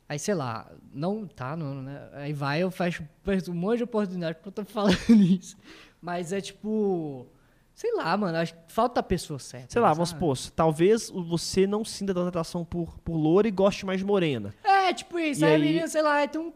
Aí, 0.07 0.19
sei 0.19 0.35
lá, 0.35 0.69
não 0.93 1.25
tá, 1.25 1.55
não, 1.55 1.81
né? 1.81 2.09
Aí 2.13 2.33
vai, 2.33 2.61
eu 2.61 2.69
fecho 2.69 3.03
um 3.49 3.53
monte 3.53 3.77
de 3.77 3.83
oportunidade 3.83 4.35
porque 4.35 4.49
eu 4.49 4.51
tô 4.53 4.65
falando 4.71 4.97
isso. 5.09 5.55
Mas 6.01 6.31
é 6.33 6.41
tipo. 6.41 7.27
Sei 7.73 7.91
lá, 7.95 8.15
mano, 8.15 8.37
acho 8.37 8.53
que 8.53 8.59
falta 8.71 8.99
a 8.99 9.03
pessoa 9.03 9.39
certa. 9.39 9.71
Sei 9.73 9.81
lá, 9.81 9.87
sabe? 9.87 9.97
vamos 9.97 10.09
supor, 10.09 10.37
talvez 10.55 11.09
você 11.09 11.65
não 11.65 11.83
sinta 11.83 12.13
tanta 12.13 12.27
atração 12.29 12.63
por, 12.63 12.99
por 12.99 13.15
loura 13.15 13.47
e 13.47 13.51
goste 13.51 13.83
mais 13.85 13.99
de 13.99 14.05
morena. 14.05 14.53
É, 14.63 14.93
tipo 14.93 15.17
isso. 15.17 15.41
E 15.41 15.45
aí, 15.45 15.51
a 15.53 15.55
aí- 15.55 15.61
menina, 15.61 15.87
sei 15.87 16.01
lá, 16.03 16.27
tem 16.27 16.39
um. 16.39 16.53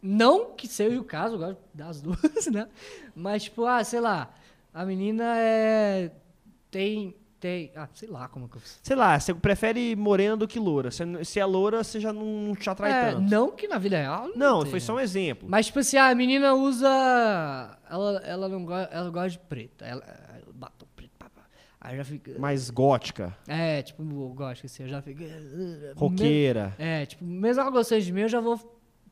Não 0.00 0.52
que 0.52 0.66
seja 0.66 0.98
o 0.98 1.04
caso, 1.04 1.34
eu 1.34 1.38
gosto 1.38 1.58
das 1.74 2.00
duas, 2.02 2.46
né? 2.46 2.68
Mas, 3.14 3.42
tipo, 3.44 3.66
ah, 3.66 3.84
sei 3.84 4.00
lá, 4.00 4.32
a 4.72 4.86
menina 4.86 5.24
é. 5.38 6.10
Tem. 6.70 7.14
Tem. 7.44 7.70
Ah, 7.76 7.86
sei 7.92 8.08
lá 8.08 8.26
como 8.26 8.48
que 8.48 8.56
eu. 8.56 8.62
Sei 8.82 8.96
lá, 8.96 9.20
você 9.20 9.34
prefere 9.34 9.94
morena 9.94 10.34
do 10.34 10.48
que 10.48 10.58
loura. 10.58 10.90
Se, 10.90 11.04
se 11.26 11.38
é 11.38 11.44
loura, 11.44 11.84
você 11.84 12.00
já 12.00 12.10
não 12.10 12.54
te 12.58 12.70
atrai 12.70 12.90
É, 12.90 13.10
tanto. 13.12 13.20
não 13.30 13.50
que 13.50 13.68
na 13.68 13.76
vida 13.76 13.98
real. 13.98 14.30
Não, 14.34 14.62
tem, 14.62 14.70
foi 14.70 14.80
só 14.80 14.94
um 14.94 14.98
exemplo. 15.00 15.46
Mas, 15.46 15.66
tipo 15.66 15.78
assim, 15.78 15.98
a 15.98 16.14
menina 16.14 16.54
usa. 16.54 16.88
Ela, 17.90 18.22
ela 18.24 18.48
não 18.48 18.64
gosta. 18.64 18.94
Ela 18.94 19.10
gosta 19.10 19.28
de 19.28 19.38
preto. 19.40 19.84
Ela, 19.84 20.02
ela 20.06 20.52
batom 20.54 20.86
preto. 20.96 21.10
Pá, 21.18 21.28
pá. 21.28 21.42
Aí 21.82 21.98
já 21.98 22.04
fica. 22.06 22.38
Mais 22.38 22.70
gótica, 22.70 23.36
É, 23.46 23.82
tipo, 23.82 24.02
gosto 24.30 24.64
assim, 24.64 24.84
eu 24.84 24.88
já 24.88 25.02
fico. 25.02 25.22
roqueira. 25.96 26.74
É, 26.78 27.04
tipo, 27.04 27.22
mesmo 27.26 27.60
ela 27.60 27.70
gostando 27.70 28.00
de 28.00 28.10
mim, 28.10 28.22
eu 28.22 28.28
já 28.28 28.40
vou. 28.40 28.58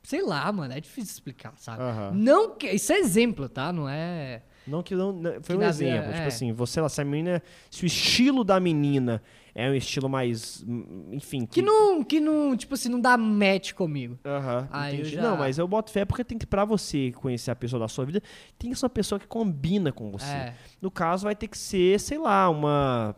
Sei 0.03 0.23
lá, 0.23 0.51
mano, 0.51 0.73
é 0.73 0.81
difícil 0.81 1.13
explicar, 1.13 1.53
sabe? 1.59 1.83
Aham. 1.83 2.13
Não 2.15 2.57
que. 2.57 2.67
Isso 2.71 2.95
é 2.95 2.99
exemplo, 2.99 3.47
tá? 3.47 3.71
Não 3.75 3.87
é. 3.87 4.41
Não 4.67 4.83
que 4.83 4.95
não. 4.95 5.13
não- 5.13 5.33
foi 5.43 5.57
Que 5.57 5.63
um 5.65 5.67
exemplo. 5.69 6.09
Tipo 6.13 6.23
é. 6.23 6.27
assim, 6.27 6.53
você 6.53 6.81
lá, 6.81 6.89
se 6.89 7.01
a 7.01 7.05
menina. 7.05 7.43
Se 7.71 7.85
o 7.85 7.87
estilo 7.87 8.45
da 8.45 8.59
menina 8.61 9.23
é 9.55 9.69
um 9.69 9.75
estilo 9.75 10.09
mais. 10.09 10.65
hum, 10.67 11.09
Enfim. 11.13 11.45
Que 11.47 11.61
não, 11.61 12.03
que 12.05 12.21
não, 12.21 12.57
tipo 12.57 12.75
assim, 12.75 12.89
não 12.89 13.01
dá 13.01 13.17
match 13.17 13.73
comigo. 13.73 14.19
Aham, 14.25 14.69
já- 15.05 15.23
Não, 15.23 15.37
mas 15.37 15.59
eu 15.59 15.67
boto 15.67 15.91
fé 15.91 16.05
porque 16.05 16.23
tem 16.25 16.39
que, 16.39 16.47
pra 16.47 16.65
você 16.65 17.13
conhecer 17.13 17.51
a 17.51 17.57
pessoa 17.57 17.81
da 17.81 17.89
sua 17.89 18.05
vida, 18.05 18.23
tem 18.59 18.71
que 18.71 18.77
ser 18.79 18.85
uma 18.87 18.91
pessoa 18.91 19.19
que 19.19 19.27
combina 19.27 19.91
com 19.93 20.11
você. 20.11 20.25
É. 20.27 20.55
No 20.81 20.91
caso, 20.91 21.25
vai 21.25 21.35
ter 21.35 21.49
que 21.49 21.59
ser, 21.59 21.99
sei 22.01 22.19
lá, 22.19 22.49
uma. 22.49 23.17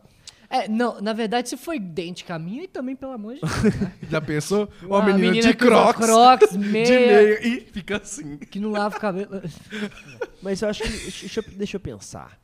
É, 0.49 0.67
não, 0.67 1.01
na 1.01 1.13
verdade, 1.13 1.49
se 1.49 1.57
for 1.57 1.73
idêntica 1.73 2.35
a 2.35 2.39
minha, 2.39 2.63
e 2.63 2.67
também, 2.67 2.95
pelo 2.95 3.11
amor 3.13 3.35
de 3.35 3.41
Deus. 3.41 3.51
né? 3.81 3.91
Já 4.09 4.21
pensou? 4.21 4.69
Uma 4.83 4.99
Uma 4.99 5.13
menina, 5.13 5.33
de 5.33 5.41
que 5.41 5.47
usa 5.47 5.53
crocs, 5.55 6.05
crocs, 6.05 6.51
de 6.57 6.57
meia, 6.57 6.89
meia 6.89 7.47
e 7.47 7.61
fica 7.61 7.97
assim. 7.97 8.37
que 8.37 8.59
não 8.59 8.71
lava 8.71 8.97
o 8.97 8.99
cabelo. 8.99 9.41
Mas 10.41 10.61
eu 10.61 10.69
acho 10.69 10.83
que. 10.83 10.89
deixa, 10.89 11.39
eu, 11.39 11.43
deixa 11.55 11.75
eu 11.77 11.79
pensar. 11.79 12.39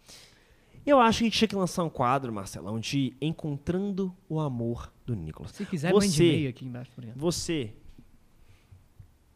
Eu 0.84 1.00
acho 1.00 1.20
que 1.20 1.26
a 1.26 1.28
gente 1.28 1.38
tinha 1.38 1.48
que 1.48 1.56
lançar 1.56 1.84
um 1.84 1.90
quadro, 1.90 2.34
Marcelão, 2.34 2.80
de 2.80 3.16
Encontrando 3.22 4.16
o 4.28 4.40
Amor 4.40 4.92
do 5.06 5.16
Nicolas. 5.16 5.52
Se 5.52 5.64
quiser, 5.66 5.92
Você- 5.92 6.08
mande 6.08 6.24
e-mail 6.24 6.50
aqui 6.50 6.66
embaixo, 6.66 6.92
por 6.96 7.04
exemplo. 7.04 7.22
Você, 7.22 7.72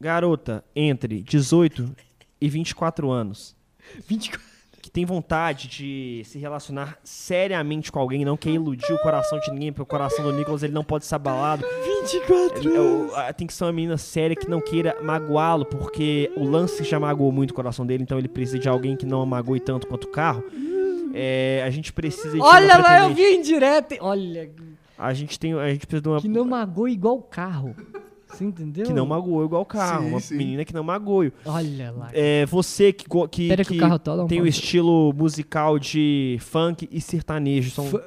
garota 0.00 0.64
entre 0.74 1.22
18 1.22 1.94
e 2.40 2.48
24 2.48 3.10
anos, 3.10 3.54
24. 4.08 4.55
Que 4.86 4.90
tem 4.92 5.04
vontade 5.04 5.66
de 5.66 6.22
se 6.24 6.38
relacionar 6.38 6.96
seriamente 7.02 7.90
com 7.90 7.98
alguém, 7.98 8.24
não 8.24 8.36
quer 8.36 8.50
iludir 8.50 8.92
o 8.92 8.98
coração 9.02 9.38
de 9.40 9.50
ninguém, 9.50 9.72
porque 9.72 9.82
o 9.82 9.86
coração 9.86 10.24
do 10.24 10.32
Nicolas 10.32 10.62
ele 10.62 10.72
não 10.72 10.84
pode 10.84 11.04
ser 11.04 11.16
abalado. 11.16 11.64
24 12.02 12.72
É, 12.72 12.80
o- 12.80 13.14
a- 13.16 13.32
tem 13.32 13.48
que 13.48 13.52
ser 13.52 13.64
uma 13.64 13.72
menina 13.72 13.96
séria 13.96 14.36
que 14.36 14.48
não 14.48 14.60
queira 14.60 14.96
magoá-lo, 15.02 15.64
porque 15.66 16.30
o 16.36 16.44
lance 16.44 16.84
já 16.84 17.00
magoou 17.00 17.32
muito 17.32 17.50
o 17.50 17.54
coração 17.54 17.84
dele, 17.84 18.04
então 18.04 18.16
ele 18.16 18.28
precisa 18.28 18.60
de 18.60 18.68
alguém 18.68 18.96
que 18.96 19.04
não 19.04 19.26
magoe 19.26 19.58
tanto 19.58 19.88
quanto 19.88 20.04
o 20.04 20.10
carro. 20.12 20.44
É, 21.12 21.62
a 21.66 21.70
gente 21.70 21.92
precisa 21.92 22.30
de 22.36 22.40
Olha 22.40 22.76
lá, 22.78 23.00
eu 23.02 23.14
vi 23.14 23.22
em 23.24 23.42
direto. 23.42 23.96
Olha, 24.00 24.50
A 24.96 25.12
gente 25.12 25.36
tem, 25.38 25.52
a 25.52 25.68
gente 25.70 25.84
precisa 25.86 26.00
de 26.02 26.08
uma 26.08 26.20
que 26.20 26.28
não 26.28 26.44
magoou 26.44 26.88
igual 26.88 27.16
o 27.16 27.22
carro. 27.22 27.74
Você 28.28 28.44
entendeu? 28.44 28.86
que 28.86 28.92
não 28.92 29.06
magoou 29.06 29.44
igual 29.44 29.62
o 29.62 29.66
carro, 29.66 30.02
Sim, 30.04 30.10
uma 30.10 30.20
sim. 30.20 30.36
menina 30.36 30.64
que 30.64 30.74
não 30.74 30.82
magoe. 30.82 31.32
Olha 31.44 31.92
lá. 31.92 32.10
É, 32.12 32.44
você 32.46 32.92
que, 32.92 33.06
que, 33.30 33.56
que 33.56 33.64
que 33.64 33.76
o 33.76 33.78
carro 33.80 33.94
um 33.94 33.98
tem 34.26 34.38
o 34.38 34.42
pouco. 34.42 34.46
estilo 34.46 35.12
musical 35.14 35.78
de 35.78 36.36
funk 36.40 36.88
e 36.90 37.00
sertanejo. 37.00 37.70
São... 37.70 38.00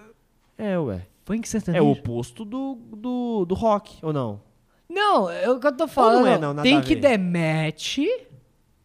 É, 0.58 0.78
ué. 0.78 1.06
Foi 1.26 1.38
em 1.38 1.41
que 1.41 1.48
É 1.48 1.52
sertanejo? 1.52 1.86
o 1.86 1.91
oposto 1.91 2.44
do, 2.44 2.76
do, 2.96 3.46
do 3.46 3.56
rock, 3.56 3.98
ou 4.02 4.12
não? 4.12 4.41
Não, 4.90 5.30
é 5.30 5.50
o 5.50 5.60
que 5.60 5.68
eu 5.68 5.72
tô 5.78 5.88
falando. 5.88 6.28
é, 6.28 6.38
não, 6.38 6.54
nada 6.54 6.64
tem 6.64 6.82
que 6.82 6.96
match. 7.18 8.00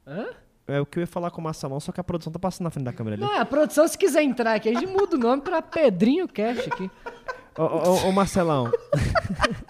Hã? 0.06 0.26
É 0.66 0.80
o 0.80 0.86
que 0.86 0.98
eu 0.98 1.02
ia 1.02 1.06
falar 1.06 1.30
com 1.30 1.40
o 1.40 1.44
Marcelão, 1.44 1.78
só 1.80 1.92
que 1.92 2.00
a 2.00 2.04
produção 2.04 2.32
tá 2.32 2.38
passando 2.38 2.64
na 2.64 2.70
frente 2.70 2.84
da 2.84 2.92
câmera 2.92 3.16
ali. 3.16 3.22
Não, 3.22 3.38
a 3.38 3.44
produção, 3.44 3.86
se 3.86 3.98
quiser 3.98 4.22
entrar 4.22 4.54
aqui, 4.54 4.68
a 4.68 4.72
gente 4.72 4.86
muda 4.86 5.16
o 5.16 5.18
nome 5.18 5.42
pra 5.42 5.60
Pedrinho 5.60 6.26
Cash 6.26 6.68
aqui. 6.68 6.90
Ô, 7.58 7.62
ô, 7.62 8.08
ô, 8.08 8.12
Marcelão. 8.12 8.70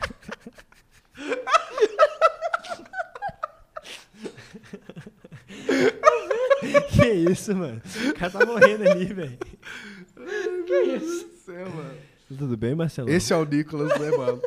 que 6.93 7.07
isso, 7.31 7.55
mano? 7.57 7.81
O 8.11 8.15
cara 8.15 8.31
tá 8.31 8.47
morrendo 8.47 8.89
ali, 8.89 9.07
velho. 9.07 9.39
Que 10.67 10.83
isso? 10.97 11.27
Céu, 11.45 11.69
mano. 11.71 11.95
Tudo 12.29 12.57
bem, 12.57 12.75
Marcelão? 12.75 13.09
Esse 13.13 13.33
é 13.33 13.37
o 13.37 13.45
Nicolas, 13.45 13.99
né, 14.01 14.11
mano? 14.11 14.41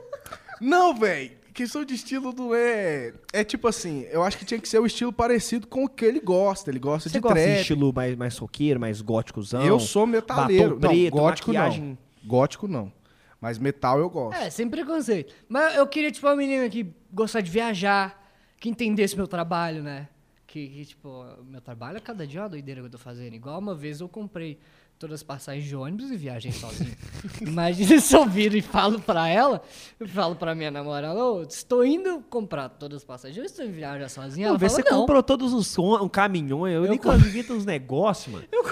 Não, 0.59 0.95
velho. 0.95 1.31
Questão 1.53 1.83
de 1.83 1.95
estilo 1.95 2.33
não 2.33 2.53
é. 2.53 3.13
É 3.33 3.43
tipo 3.43 3.67
assim, 3.67 4.05
eu 4.11 4.23
acho 4.23 4.37
que 4.37 4.45
tinha 4.45 4.59
que 4.59 4.69
ser 4.69 4.79
o 4.79 4.85
estilo 4.85 5.11
parecido 5.11 5.65
com 5.65 5.85
o 5.85 5.89
que 5.89 6.05
ele 6.05 6.19
gosta. 6.19 6.69
Ele 6.69 6.77
gosta 6.79 7.09
Você 7.09 7.13
de 7.17 7.19
gosta 7.21 7.39
de 7.39 7.45
trap. 7.45 7.61
estilo 7.61 7.91
mais, 7.93 8.15
mais 8.15 8.37
roqueiro, 8.37 8.79
mais 8.79 9.01
góticozão? 9.01 9.65
Eu 9.65 9.79
sou 9.79 10.05
metaleiro. 10.05 10.75
batom 10.77 10.93
preto, 10.93 11.15
não, 11.15 11.21
gótico 11.23 11.47
maquiagem. 11.53 11.83
não. 11.83 11.97
Gótico 12.23 12.67
não. 12.67 12.91
Mas 13.39 13.57
metal 13.57 13.99
eu 13.99 14.09
gosto. 14.09 14.37
É, 14.37 14.49
sem 14.49 14.67
preconceito. 14.69 15.33
Mas 15.47 15.75
eu 15.75 15.85
queria, 15.87 16.11
tipo, 16.11 16.25
uma 16.27 16.35
menina 16.35 16.67
que 16.69 16.91
gostasse 17.11 17.43
de 17.45 17.51
viajar, 17.51 18.31
que 18.59 18.69
entendesse 18.69 19.15
meu 19.15 19.27
trabalho, 19.27 19.83
né? 19.83 20.07
Que, 20.47 20.67
que, 20.67 20.85
tipo, 20.85 21.25
meu 21.45 21.61
trabalho 21.61 21.97
é 21.97 21.99
cada 21.99 22.25
dia 22.25 22.41
uma 22.41 22.49
doideira 22.49 22.81
que 22.81 22.87
eu 22.87 22.91
tô 22.91 22.97
fazendo. 22.97 23.33
Igual 23.35 23.59
uma 23.59 23.75
vez 23.75 23.99
eu 24.01 24.09
comprei 24.09 24.57
todas 24.97 25.15
as 25.15 25.23
passagens 25.23 25.65
de 25.65 25.75
ônibus 25.75 26.09
e 26.09 26.17
viajei 26.17 26.51
sozinho. 26.51 26.95
Imagina 27.41 27.99
se 27.99 28.15
eu 28.15 28.25
viro 28.27 28.57
e 28.57 28.61
falo 28.61 28.99
pra 28.99 29.27
ela, 29.27 29.61
eu 29.99 30.07
falo 30.07 30.35
pra 30.35 30.55
minha 30.55 30.71
namorada, 30.71 31.23
ô, 31.23 31.43
estou 31.43 31.85
indo 31.85 32.23
comprar 32.29 32.69
todas 32.69 32.97
as 32.97 33.03
passagens, 33.03 33.37
eu 33.37 33.43
estou 33.43 33.67
viajar 33.67 34.09
sozinha. 34.09 34.47
Pô, 34.47 34.51
Ela 34.51 34.57
vê 34.57 34.69
fala, 34.69 34.81
você 34.83 34.89
não, 34.89 35.01
comprou 35.01 35.21
todos 35.21 35.53
os 35.53 35.77
um 35.77 36.09
caminhões. 36.09 36.73
Eu, 36.73 36.85
Eu 36.85 36.91
Nicolas 36.91 37.21
inventa 37.25 37.53
uns 37.53 37.65
negócios, 37.65 38.33
mano. 38.33 38.47
eu 38.51 38.63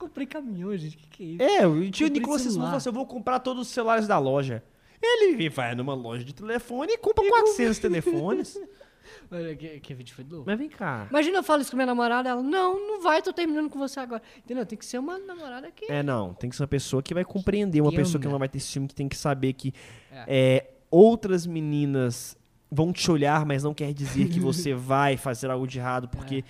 comprei 0.00 0.26
caminhão, 0.26 0.76
gente, 0.76 0.96
que 0.96 1.06
que 1.08 1.22
é 1.22 1.26
isso? 1.26 1.62
É, 1.62 1.66
o 1.66 1.90
tio 1.90 2.08
Nicolas 2.08 2.42
celular. 2.42 2.64
falou 2.64 2.76
assim: 2.78 2.88
eu 2.88 2.92
vou 2.92 3.06
comprar 3.06 3.38
todos 3.38 3.66
os 3.68 3.72
celulares 3.72 4.08
da 4.08 4.18
loja. 4.18 4.62
Ele 5.02 5.48
vai 5.48 5.74
numa 5.74 5.94
loja 5.94 6.24
de 6.24 6.34
telefone 6.34 6.92
e 6.92 6.98
compra 6.98 7.26
400 7.26 7.78
telefones. 7.78 8.58
Que, 9.58 9.80
que 9.80 9.94
vídeo 9.94 10.14
foi 10.14 10.24
louco. 10.28 10.44
Mas 10.46 10.58
vem 10.58 10.68
cá. 10.68 11.06
Imagina 11.08 11.38
eu 11.38 11.42
falo 11.42 11.62
isso 11.62 11.70
com 11.70 11.76
minha 11.76 11.86
namorada, 11.86 12.28
ela, 12.28 12.42
não, 12.42 12.78
não 12.86 13.00
vai, 13.00 13.22
tô 13.22 13.32
terminando 13.32 13.70
com 13.70 13.78
você 13.78 13.98
agora. 14.00 14.22
Entendeu? 14.38 14.66
Tem 14.66 14.78
que 14.78 14.84
ser 14.84 14.98
uma 14.98 15.18
namorada 15.18 15.70
que... 15.70 15.90
É, 15.90 16.02
não. 16.02 16.34
Tem 16.34 16.50
que 16.50 16.56
ser 16.56 16.62
uma 16.62 16.68
pessoa 16.68 17.02
que 17.02 17.14
vai 17.14 17.24
compreender, 17.24 17.80
uma 17.80 17.90
Que 17.90 17.96
pessoa 17.96 18.20
que 18.20 18.28
não 18.28 18.38
vai 18.38 18.48
ter 18.48 18.60
ciúme, 18.60 18.88
que 18.88 18.94
tem 18.94 19.08
que 19.08 19.16
saber 19.16 19.52
que 19.54 19.72
É. 20.12 20.24
é, 20.28 20.70
outras 20.90 21.46
meninas 21.46 22.36
vão 22.70 22.92
te 22.92 23.10
olhar, 23.10 23.44
mas 23.46 23.62
não 23.62 23.74
quer 23.74 23.92
dizer 23.92 24.28
que 24.28 24.38
você 24.38 24.74
vai 24.74 25.16
fazer 25.16 25.50
algo 25.50 25.66
de 25.66 25.78
errado, 25.78 26.08
porque 26.08 26.44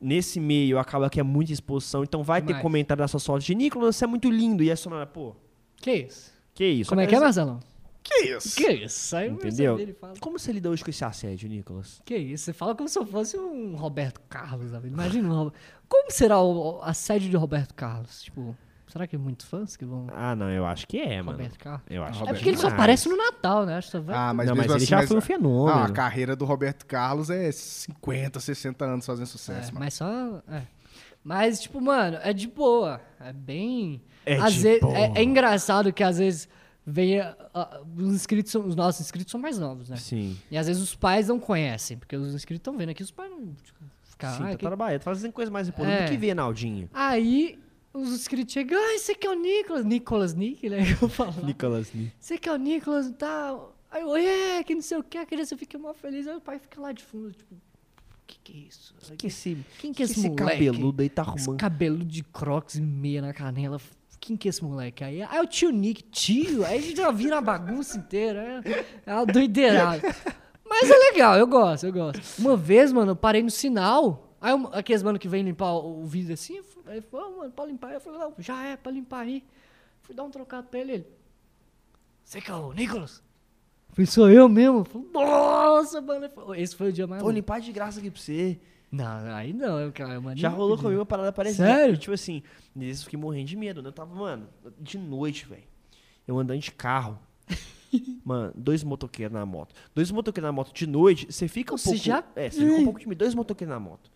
nesse 0.00 0.38
meio 0.40 0.78
acaba 0.78 1.08
que 1.10 1.20
é 1.20 1.22
muita 1.22 1.52
exposição. 1.52 2.02
Então 2.02 2.22
vai 2.22 2.40
ter 2.42 2.60
comentário 2.60 3.00
das 3.02 3.10
suas 3.10 3.24
fotos 3.24 3.44
de 3.44 3.54
Nicolas, 3.54 3.96
você 3.96 4.04
é 4.04 4.08
muito 4.08 4.30
lindo. 4.30 4.62
E 4.62 4.70
a 4.70 4.76
sua 4.76 4.90
namorada, 4.90 5.10
pô, 5.10 5.34
Que 5.76 5.92
isso? 5.92 6.32
que 6.54 6.64
isso? 6.64 6.88
Como 6.88 7.00
é 7.00 7.06
que 7.06 7.14
é, 7.14 7.18
quer 7.18 7.24
Marcelão? 7.24 7.60
Que 8.02 8.36
isso? 8.36 8.56
Que 8.56 8.70
isso? 8.70 9.14
Aí 9.16 9.26
eu 9.26 9.34
Entendeu? 9.34 9.74
percebi, 9.74 9.82
ele 9.82 9.92
fala. 9.92 10.14
Como 10.18 10.38
você 10.38 10.50
lida 10.50 10.70
hoje 10.70 10.82
com 10.82 10.90
esse 10.90 11.04
assédio, 11.04 11.48
Nicolas? 11.48 12.00
Que 12.04 12.16
isso? 12.16 12.44
Você 12.44 12.52
fala 12.52 12.74
como 12.74 12.88
se 12.88 12.98
eu 12.98 13.04
fosse 13.04 13.36
um 13.36 13.76
Roberto 13.76 14.20
Carlos, 14.28 14.70
sabe? 14.70 14.88
Imagina 14.88 15.28
um 15.28 15.36
Roberto... 15.36 15.58
Como 15.88 16.10
será 16.10 16.40
o, 16.40 16.80
a 16.82 16.94
sede 16.94 17.28
de 17.28 17.36
Roberto 17.36 17.74
Carlos? 17.74 18.22
Tipo, 18.22 18.56
Será 18.88 19.06
que 19.06 19.14
é 19.16 19.18
muitos 19.18 19.46
fãs 19.46 19.76
que 19.76 19.84
vão. 19.84 20.06
Ah, 20.14 20.34
não, 20.34 20.50
eu 20.50 20.64
acho 20.66 20.86
que 20.86 20.98
é, 20.98 21.16
mano. 21.22 21.32
Roberto 21.38 21.58
Carlos? 21.58 21.82
Eu 21.90 22.02
acho 22.02 22.16
É 22.16 22.20
Roberto 22.20 22.36
porque 22.36 22.48
ele 22.48 22.56
só 22.56 22.68
aparece 22.68 23.08
no 23.08 23.16
Natal, 23.16 23.66
né? 23.66 23.76
Acho 23.76 23.88
que 23.88 23.92
só 23.92 24.00
vai. 24.00 24.16
Ah, 24.16 24.32
mas 24.34 24.46
não, 24.48 24.56
mas 24.56 24.66
mesmo 24.66 24.72
ele 24.72 24.76
assim, 24.82 24.86
já 24.90 24.96
mas- 24.96 25.08
foi 25.08 25.16
um 25.18 25.20
fenômeno. 25.20 25.76
Não, 25.76 25.84
a 25.84 25.90
carreira 25.90 26.34
do 26.34 26.44
Roberto 26.44 26.86
Carlos 26.86 27.28
é 27.30 27.52
50, 27.52 28.40
60 28.40 28.84
anos 28.84 29.04
fazendo 29.06 29.26
sucesso, 29.26 29.68
É, 29.70 29.72
mano. 29.72 29.78
mas 29.80 29.94
só. 29.94 30.42
é. 30.48 30.62
Mas, 31.22 31.60
tipo, 31.60 31.80
mano, 31.80 32.18
é 32.22 32.32
de 32.32 32.46
boa. 32.48 33.00
É 33.20 33.32
bem. 33.32 34.00
É 34.24 34.36
às 34.38 34.54
de 34.54 34.60
vezes, 34.62 34.80
boa. 34.80 34.96
É, 34.96 35.12
é 35.16 35.22
engraçado 35.22 35.92
que 35.92 36.02
às 36.02 36.16
vezes 36.18 36.48
vem. 36.86 37.20
ah, 37.20 37.80
os 37.96 38.14
inscritos 38.14 38.50
são, 38.52 38.64
os 38.66 38.74
nossos 38.74 39.02
inscritos 39.02 39.30
são 39.30 39.40
mais 39.40 39.58
novos, 39.58 39.90
né? 39.90 39.96
Sim. 39.96 40.38
E 40.50 40.56
às 40.56 40.66
vezes 40.66 40.80
os 40.82 40.94
pais 40.94 41.28
não 41.28 41.38
conhecem, 41.38 41.98
porque 41.98 42.16
os 42.16 42.34
inscritos 42.34 42.60
estão 42.60 42.76
vendo 42.78 42.90
aqui, 42.90 43.02
os 43.02 43.10
pais 43.10 43.30
não. 43.30 43.52
Tipo, 43.62 43.78
Sim, 44.20 44.26
"Ah, 44.26 44.38
tá 44.38 44.56
que-" 44.56 44.66
trabalhando, 44.66 45.00
tá 45.00 45.04
fazendo 45.04 45.32
coisa 45.32 45.50
mais 45.50 45.68
importante 45.68 46.02
É. 46.02 46.04
do 46.06 46.10
que 46.10 46.16
ver, 46.16 46.34
Naldinho. 46.34 46.88
Aí 46.94 47.58
os 48.00 48.10
inscritos 48.12 48.52
chegam, 48.52 48.78
ah, 48.78 48.94
esse 48.94 49.12
aqui 49.12 49.26
é 49.26 49.30
o 49.30 49.34
Nicolas. 49.34 49.84
Nicolas 49.84 50.34
Nick, 50.34 50.68
né? 50.68 50.78
Eu 51.00 51.08
falo. 51.08 51.44
Nicolas 51.44 51.92
Lee. 51.94 52.12
Esse 52.20 52.34
aqui 52.34 52.48
é 52.48 52.52
o 52.52 52.56
Nicolas 52.56 53.06
e 53.06 53.12
tal. 53.12 53.74
Aí 53.90 54.02
eu, 54.02 54.14
é, 54.16 54.62
que 54.64 54.74
não 54.74 54.82
sei 54.82 54.98
o 54.98 55.02
que, 55.02 55.16
a 55.16 55.24
criança 55.24 55.56
fica 55.56 55.78
mó 55.78 55.94
feliz. 55.94 56.26
Aí 56.28 56.36
o 56.36 56.40
pai 56.40 56.58
fica 56.58 56.78
lá 56.80 56.92
de 56.92 57.02
fundo, 57.02 57.32
tipo, 57.32 57.54
o 57.54 57.58
que 58.26 58.38
que 58.44 58.52
é 58.52 58.68
isso? 58.68 58.94
Que 59.02 59.16
que 59.16 59.26
esse, 59.28 59.56
Quem 59.78 59.92
que 59.94 60.02
é 60.02 60.04
esse, 60.04 60.18
esse 60.20 60.28
moleque? 60.28 60.66
cabeludo 60.66 61.00
aí 61.02 61.08
tá 61.08 61.22
Esse 61.22 61.30
arrumando? 61.30 61.58
cabelo 61.58 62.04
de 62.04 62.22
crocs 62.22 62.74
e 62.74 62.82
meia 62.82 63.22
na 63.22 63.32
canela. 63.32 63.80
Quem 64.20 64.36
que 64.36 64.46
é 64.46 64.50
esse 64.50 64.62
moleque 64.62 65.02
aí? 65.04 65.22
Ah, 65.22 65.36
é 65.36 65.40
o 65.40 65.46
tio 65.46 65.70
Nick. 65.70 66.02
Tio? 66.02 66.66
Aí 66.66 66.78
a 66.78 66.80
gente 66.82 66.96
já 66.98 67.10
vira 67.10 67.38
a 67.38 67.40
bagunça 67.40 67.96
inteira. 67.96 68.60
É, 68.64 68.84
é 69.06 69.14
uma 69.14 69.24
doideirada. 69.24 70.02
Mas 70.68 70.90
é 70.90 70.94
legal, 71.10 71.38
eu 71.38 71.46
gosto, 71.46 71.86
eu 71.86 71.92
gosto. 71.92 72.20
Uma 72.38 72.56
vez, 72.58 72.92
mano, 72.92 73.12
eu 73.12 73.16
parei 73.16 73.42
no 73.42 73.50
sinal. 73.50 74.36
Aí 74.38 74.52
eu- 74.52 74.68
aqueles 74.74 75.02
mano 75.02 75.18
que 75.18 75.28
vem 75.28 75.42
limpar 75.42 75.72
o, 75.72 76.02
o 76.02 76.04
vidro 76.06 76.34
assim, 76.34 76.56
eu 76.58 76.64
fui- 76.88 76.94
aí 76.94 77.00
falou, 77.00 77.34
"Ô, 77.34 77.38
mano, 77.38 77.52
pra 77.52 77.64
limpar. 77.66 77.92
Eu 77.92 78.00
falei, 78.00 78.18
não, 78.18 78.34
já 78.38 78.64
é, 78.64 78.76
pra 78.76 78.90
limpar 78.92 79.20
aí. 79.20 79.44
Fui 80.02 80.14
dar 80.14 80.24
um 80.24 80.30
trocado 80.30 80.68
pra 80.68 80.80
ele. 80.80 80.92
ele 80.92 81.06
Você 82.24 82.40
que 82.40 82.50
é 82.50 82.54
o 82.54 82.72
Nicolas? 82.72 83.22
Eu 83.88 83.94
Falei, 83.94 84.06
sou 84.06 84.30
eu 84.30 84.48
mesmo. 84.48 84.78
Eu 84.80 84.84
Falei, 84.84 85.08
Nossa, 85.12 86.00
mano. 86.00 86.24
Ele 86.24 86.32
falou, 86.32 86.54
Esse 86.54 86.76
foi 86.76 86.88
o 86.90 86.92
dia 86.92 87.06
mais 87.06 87.22
Vou 87.22 87.30
limpar 87.30 87.60
de 87.60 87.72
graça 87.72 87.98
aqui 88.00 88.10
pra 88.10 88.20
você. 88.20 88.58
Não, 88.90 89.34
aí 89.34 89.52
não, 89.52 89.78
eu 89.80 89.92
quero. 89.92 90.22
mano, 90.22 90.36
Já 90.36 90.48
rolou 90.48 90.78
comigo 90.78 90.98
uma 91.00 91.06
parada 91.06 91.30
parecida. 91.32 91.66
Sério? 91.66 91.96
Tipo 91.98 92.14
assim, 92.14 92.42
eu 92.74 92.94
fiquei 92.96 93.18
morrendo 93.18 93.46
de 93.48 93.56
medo, 93.56 93.82
né? 93.82 93.88
Eu 93.88 93.92
tava, 93.92 94.14
mano, 94.14 94.48
de 94.80 94.96
noite, 94.96 95.46
velho. 95.46 95.64
Eu 96.26 96.38
andando 96.38 96.60
de 96.60 96.72
carro. 96.72 97.18
Mano, 98.24 98.52
dois 98.54 98.84
motoqueiros 98.84 99.32
na 99.32 99.46
moto. 99.46 99.74
Dois 99.94 100.10
motoqueiros 100.10 100.46
na 100.46 100.52
moto 100.52 100.74
de 100.74 100.86
noite, 100.86 101.30
você 101.32 101.48
fica 101.48 101.74
um 101.74 101.78
Você 101.78 101.84
pouco. 101.90 101.98
já- 102.04 102.22
É, 102.36 102.50
você 102.50 102.60
fica 102.60 102.80
um 102.80 102.84
pouco 102.84 103.00
de 103.00 103.08
medo. 103.08 103.18
Dois 103.18 103.34
motoqueiros 103.34 103.72
na 103.72 103.80
moto. 103.80 104.10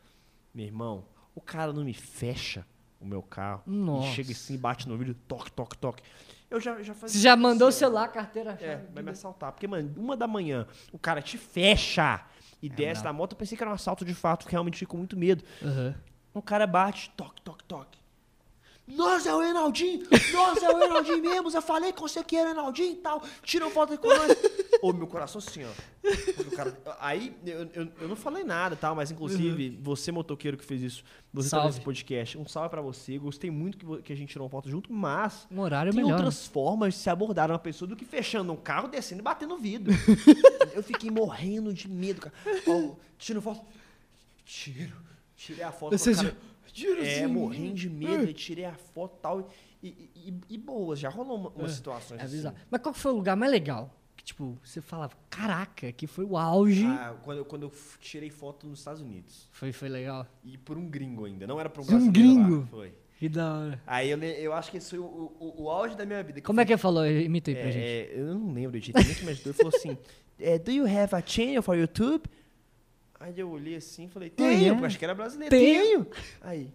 Meu 0.54 0.66
irmão, 0.66 1.04
o 1.34 1.40
cara 1.40 1.72
não 1.72 1.84
me 1.84 1.94
fecha 1.94 2.66
o 3.00 3.06
meu 3.06 3.22
carro. 3.22 3.62
Nossa. 3.66 4.08
E 4.08 4.12
chega 4.14 4.32
assim, 4.32 4.56
bate 4.56 4.88
no 4.88 4.96
vidro, 4.96 5.14
toque, 5.26 5.50
toque, 5.52 5.76
toque. 5.76 6.02
Eu 6.48 6.60
já, 6.60 6.82
já 6.82 6.94
fazia. 6.94 7.08
Você 7.16 7.18
já 7.18 7.34
mandou 7.34 7.68
o 7.68 7.72
celular, 7.72 8.08
carteira, 8.08 8.52
É, 8.60 8.84
vai 8.92 9.02
me 9.02 9.10
assaltar. 9.10 9.52
Porque, 9.52 9.66
mano, 9.66 9.92
uma 9.96 10.16
da 10.16 10.28
manhã, 10.28 10.66
o 10.92 10.98
cara 10.98 11.22
te 11.22 11.38
fecha 11.38 12.24
e 12.60 12.68
desce 12.68 13.02
da 13.02 13.12
moto. 13.12 13.32
Eu 13.32 13.38
pensei 13.38 13.56
que 13.56 13.62
era 13.64 13.70
um 13.70 13.74
assalto 13.74 14.04
de 14.04 14.14
fato, 14.14 14.46
que 14.46 14.52
realmente 14.52 14.78
fico 14.78 14.92
com 14.92 14.98
muito 14.98 15.16
medo. 15.16 15.42
Aham. 15.62 15.94
O 16.34 16.40
cara 16.42 16.66
bate, 16.66 17.10
toque, 17.16 17.40
toque, 17.42 17.64
toque. 17.64 17.98
Nossa, 18.96 19.30
é 19.30 19.34
o 19.34 19.42
Enaldinho! 19.42 20.06
Nossa, 20.32 20.66
é 20.66 20.74
o 20.74 20.82
Enaldinho 20.82 21.20
mesmo! 21.22 21.50
Eu 21.50 21.62
falei 21.62 21.92
com 21.92 22.06
você 22.06 22.22
que 22.22 22.36
era 22.36 22.48
o 22.50 22.52
Enaldinho 22.52 22.92
e 22.92 22.96
tal. 22.96 23.22
Tira 23.42 23.64
uma 23.66 23.70
foto 23.72 23.96
com 23.98 24.08
nós. 24.08 24.36
Ô, 24.82 24.92
meu 24.92 25.06
coração 25.06 25.38
assim, 25.38 25.62
ó. 25.64 26.56
Cara- 26.56 26.76
aí, 27.00 27.34
eu, 27.46 27.68
eu, 27.72 27.88
eu 28.00 28.08
não 28.08 28.16
falei 28.16 28.42
nada, 28.44 28.74
tal, 28.76 28.94
mas 28.94 29.10
inclusive, 29.10 29.78
você, 29.80 30.10
motoqueiro 30.10 30.56
que 30.56 30.64
fez 30.64 30.82
isso, 30.82 31.04
você 31.32 31.48
tá 31.48 31.58
Salve. 31.58 31.66
nesse 31.68 31.80
podcast, 31.80 32.36
um 32.36 32.46
salve 32.46 32.68
pra 32.70 32.82
você. 32.82 33.16
Gostei 33.18 33.50
muito 33.50 33.78
que, 33.78 34.02
que 34.02 34.12
a 34.12 34.16
gente 34.16 34.30
tirou 34.30 34.46
uma 34.46 34.50
foto 34.50 34.68
junto, 34.68 34.92
mas 34.92 35.46
Um 35.50 35.60
horário 35.60 35.92
tem 35.92 36.02
melhor. 36.02 36.16
outras 36.16 36.46
formas 36.46 36.94
de 36.94 37.00
se 37.00 37.08
abordar 37.08 37.50
uma 37.50 37.58
pessoa 37.58 37.88
do 37.88 37.94
que 37.96 38.04
fechando 38.04 38.52
um 38.52 38.56
carro, 38.56 38.88
descendo 38.88 39.20
e 39.20 39.24
batendo 39.24 39.56
vidro. 39.56 39.92
eu 40.74 40.82
fiquei 40.82 41.10
morrendo 41.10 41.72
de 41.72 41.88
medo, 41.88 42.20
cara. 42.22 42.34
Ó, 42.66 42.94
tiro 43.18 43.40
foto. 43.40 43.60
Tiro. 44.44 44.96
Tirei 45.36 45.64
a 45.64 45.72
foto. 45.72 45.96
Você 45.96 46.12
com 46.14 46.20
o 46.20 46.24
cara, 46.24 46.36
Tira 46.72 47.06
é, 47.06 47.26
morrendo 47.26 47.74
de 47.74 47.90
medo, 47.90 48.24
e 48.28 48.32
tirei 48.32 48.64
a 48.64 48.74
foto 48.74 49.16
e 49.18 49.20
tal. 49.20 49.50
E, 49.82 49.88
e, 50.14 50.34
e- 50.54 50.58
boas, 50.58 50.98
já 50.98 51.08
rolou 51.08 51.36
uma, 51.36 51.48
umas 51.50 51.72
situações 51.72 52.20
É 52.20 52.24
assim. 52.24 52.56
Mas 52.70 52.80
qual 52.80 52.94
foi 52.94 53.12
o 53.12 53.16
lugar 53.16 53.36
mais 53.36 53.50
legal? 53.52 53.94
Que, 54.16 54.24
tipo, 54.24 54.56
você 54.62 54.80
falava, 54.80 55.12
caraca, 55.28 55.90
que 55.92 56.06
foi 56.06 56.24
o 56.24 56.36
auge. 56.36 56.84
Ah, 56.86 57.16
quando, 57.22 57.38
eu, 57.38 57.44
quando 57.44 57.62
eu 57.64 57.72
tirei 58.00 58.30
foto 58.30 58.66
nos 58.66 58.78
Estados 58.78 59.02
Unidos. 59.02 59.48
Foi, 59.50 59.72
foi 59.72 59.88
legal. 59.88 60.26
E 60.44 60.56
por 60.56 60.78
um 60.78 60.88
gringo 60.88 61.24
ainda, 61.24 61.46
não 61.46 61.58
era 61.58 61.68
por 61.68 61.80
um 61.80 61.84
Um 61.84 61.86
brasileiro 61.86 62.28
lá, 62.28 62.34
gringo? 62.48 62.66
Foi. 62.70 62.94
Que 63.18 63.28
da 63.28 63.54
hora. 63.54 63.82
Aí 63.86 64.10
eu, 64.10 64.18
eu 64.22 64.52
acho 64.52 64.70
que 64.70 64.76
esse 64.78 64.90
foi 64.90 64.98
o, 64.98 65.04
o, 65.04 65.62
o 65.64 65.70
auge 65.70 65.96
da 65.96 66.04
minha 66.04 66.22
vida. 66.24 66.40
Como 66.40 66.60
é 66.60 66.64
que 66.64 66.72
ele 66.72 66.78
falou? 66.78 67.06
Imita 67.06 67.50
aí 67.50 67.54
pra 67.56 67.68
É, 67.68 67.72
gente. 67.72 67.84
é, 67.84 68.12
eu 68.20 68.34
não 68.34 68.52
lembro 68.52 68.80
direito, 68.80 69.08
ajudou. 69.28 69.30
Ele 69.30 69.52
falou 69.52 69.72
assim: 69.74 69.96
é, 70.40 70.58
Do 70.58 70.70
you 70.72 70.84
have 70.86 71.14
a 71.14 71.22
channel 71.24 71.62
for 71.62 71.76
YouTube? 71.76 72.24
Aí 73.22 73.38
eu 73.38 73.48
olhei 73.48 73.76
assim 73.76 74.06
e 74.06 74.08
falei: 74.08 74.30
Tenho, 74.30 74.74
Tenho. 74.74 74.84
acho 74.84 74.98
que 74.98 75.04
era 75.04 75.14
brasileiro. 75.14 75.54
Tenho. 75.54 76.06
Aí, 76.40 76.72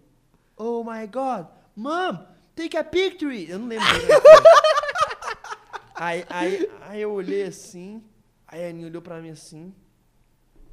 Oh 0.56 0.82
my 0.82 1.06
god, 1.06 1.46
mom, 1.76 2.24
take 2.56 2.76
a 2.76 2.82
picture. 2.82 3.48
Eu 3.48 3.58
não 3.58 3.68
lembro. 3.68 3.84
aí, 5.94 6.24
aí, 6.28 6.70
aí 6.80 7.02
eu 7.02 7.12
olhei 7.12 7.44
assim, 7.44 8.02
aí 8.46 8.64
a 8.64 8.70
Aninha 8.70 8.88
olhou 8.88 9.02
pra 9.02 9.20
mim 9.20 9.28
assim: 9.28 9.74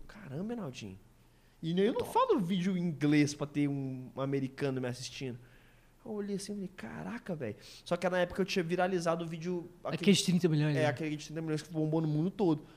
Caramba, 0.08 0.54
Enaldinho. 0.54 0.98
E 1.62 1.78
eu 1.78 1.94
não 1.94 2.06
falo 2.06 2.40
vídeo 2.40 2.78
em 2.78 2.82
inglês 2.82 3.34
pra 3.34 3.46
ter 3.46 3.68
um, 3.68 4.10
americano 4.18 4.80
me 4.80 4.88
assistindo. 4.88 5.38
Eu 6.06 6.12
olhei 6.12 6.36
assim 6.36 6.52
e 6.52 6.56
falei, 6.56 6.72
caraca, 6.76 7.36
velho. 7.36 7.56
Só 7.84 7.98
que 7.98 8.08
na 8.08 8.20
época 8.20 8.42
eu 8.42 8.46
tinha 8.46 8.62
viralizado 8.62 9.26
o 9.26 9.28
vídeo. 9.28 9.68
Aqueles 9.84 10.22
30 10.22 10.48
milhões. 10.48 10.78
É, 10.78 10.84
né? 10.84 10.86
aquele 10.86 11.18
de 11.18 11.26
30 11.26 11.42
milhões 11.42 11.64
que 11.64 11.72
bombou 11.72 12.02
no 12.02 12.08
mundo 12.08 12.30
todo. 12.30 12.68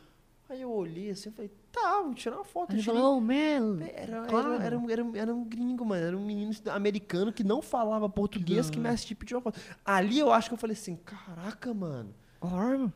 Aí 0.51 0.63
eu 0.63 0.73
olhei 0.73 1.11
assim 1.11 1.29
e 1.29 1.33
falei, 1.33 1.51
tá, 1.71 2.01
vou 2.03 2.15
tirar 2.15 2.37
uma 2.37 2.45
foto. 2.45 2.73
Ele 2.73 2.83
falou, 2.83 3.19
oh, 3.19 3.21
man. 3.21 3.85
era, 3.95 4.25
claro. 4.27 4.55
era, 4.55 4.65
era, 4.65 4.79
um, 4.79 4.91
era, 4.91 5.05
um, 5.05 5.17
era 5.17 5.35
um 5.35 5.45
gringo, 5.45 5.85
mano. 5.85 6.07
Era 6.07 6.17
um 6.17 6.25
menino 6.25 6.53
americano 6.71 7.33
que 7.33 7.45
não 7.45 7.61
falava 7.61 8.09
português 8.09 8.71
que 8.71 8.79
me 8.79 8.89
assistia 8.89 9.15
e 9.15 9.17
pediu 9.17 9.37
uma 9.37 9.43
foto. 9.43 9.61
Ali 9.85 10.19
eu 10.19 10.33
acho 10.33 10.49
que 10.49 10.55
eu 10.55 10.59
falei 10.59 10.75
assim, 10.75 10.97
caraca, 10.97 11.75
mano. 11.75 12.15
Claro. 12.41 12.91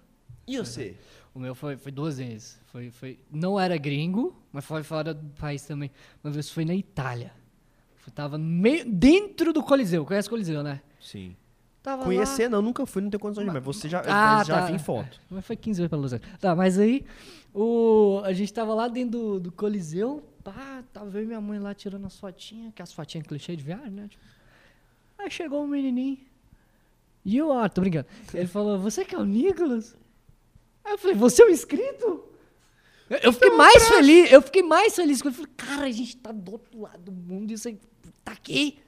E 0.46 0.56
você? 0.56 0.96
O 1.34 1.38
meu 1.38 1.54
foi, 1.54 1.76
foi 1.76 1.92
duas 1.92 2.16
vezes. 2.16 2.58
Foi, 2.66 2.90
foi, 2.90 3.18
não 3.30 3.60
era 3.60 3.76
gringo, 3.76 4.34
mas 4.50 4.64
foi 4.64 4.82
fora 4.82 5.12
do 5.12 5.28
país 5.38 5.62
também. 5.62 5.90
Uma 6.24 6.32
vez 6.32 6.50
foi 6.50 6.64
na 6.64 6.74
Itália. 6.74 7.32
Eu 8.06 8.12
tava 8.12 8.38
no 8.38 8.44
meio, 8.44 8.84
dentro 8.90 9.52
do 9.52 9.62
Coliseu. 9.62 10.04
Conhece 10.04 10.26
o 10.26 10.30
Coliseu, 10.30 10.62
né? 10.62 10.80
Sim. 11.00 11.36
Tava 11.82 12.04
Conhecer 12.04 12.48
não, 12.48 12.62
nunca 12.62 12.86
fui, 12.86 13.02
não 13.02 13.10
tenho 13.10 13.20
condições 13.20 13.44
de 13.44 13.50
ir, 13.50 13.54
mas 13.54 13.64
você 13.64 13.88
já, 13.88 14.00
Ah, 14.06 14.36
mas 14.38 14.46
já 14.46 14.60
tá. 14.60 14.66
vi 14.66 14.74
em 14.74 14.78
foto. 14.78 15.20
Mas 15.28 15.44
foi 15.44 15.56
15 15.56 15.80
vezes 15.80 15.88
pra 15.88 15.98
Los 15.98 16.12
Angeles. 16.12 16.36
Tá, 16.38 16.54
mas 16.54 16.78
aí 16.78 17.04
o, 17.52 18.20
a 18.24 18.32
gente 18.32 18.52
tava 18.52 18.72
lá 18.72 18.86
dentro 18.86 19.10
do, 19.18 19.40
do 19.40 19.52
Coliseu, 19.52 20.22
pá, 20.44 20.84
tava 20.92 21.18
eu 21.18 21.24
e 21.24 21.26
minha 21.26 21.40
mãe 21.40 21.58
lá 21.58 21.74
tirando 21.74 22.06
as 22.06 22.16
fotinhas, 22.18 22.72
que 22.72 22.80
as 22.82 22.92
fotinhas 22.92 23.26
clichê 23.26 23.56
de 23.56 23.64
viagem, 23.64 23.90
né? 23.90 24.06
Tipo, 24.08 24.22
aí 25.18 25.28
chegou 25.30 25.64
um 25.64 25.66
menininho. 25.66 26.18
E 27.24 27.36
eu, 27.36 27.52
ah, 27.52 27.68
tô 27.68 27.80
brincando. 27.80 28.06
Ele 28.32 28.46
falou, 28.46 28.78
você 28.78 29.04
que 29.04 29.14
é 29.14 29.18
o 29.18 29.24
Nicolas? 29.24 29.96
Aí 30.84 30.92
eu 30.92 30.98
falei, 30.98 31.16
você 31.16 31.42
é 31.42 31.46
o 31.46 31.50
inscrito? 31.50 32.24
Eu- 33.10 33.18
Eu 33.24 33.32
fiquei 33.32 33.50
mais 33.50 33.88
feliz, 33.88 34.32
eu 34.32 34.40
fiquei 34.42 34.62
mais 34.62 34.94
feliz. 34.94 35.20
quando 35.20 35.34
Eu 35.34 35.40
falei, 35.40 35.52
cara, 35.56 35.86
a 35.86 35.90
gente 35.90 36.16
tá 36.16 36.30
do 36.32 36.52
outro 36.52 36.80
lado 36.80 36.98
do 37.00 37.12
mundo, 37.12 37.50
isso 37.52 37.66
aí 37.68 37.78
tá 38.24 38.32
aqui. 38.32 38.78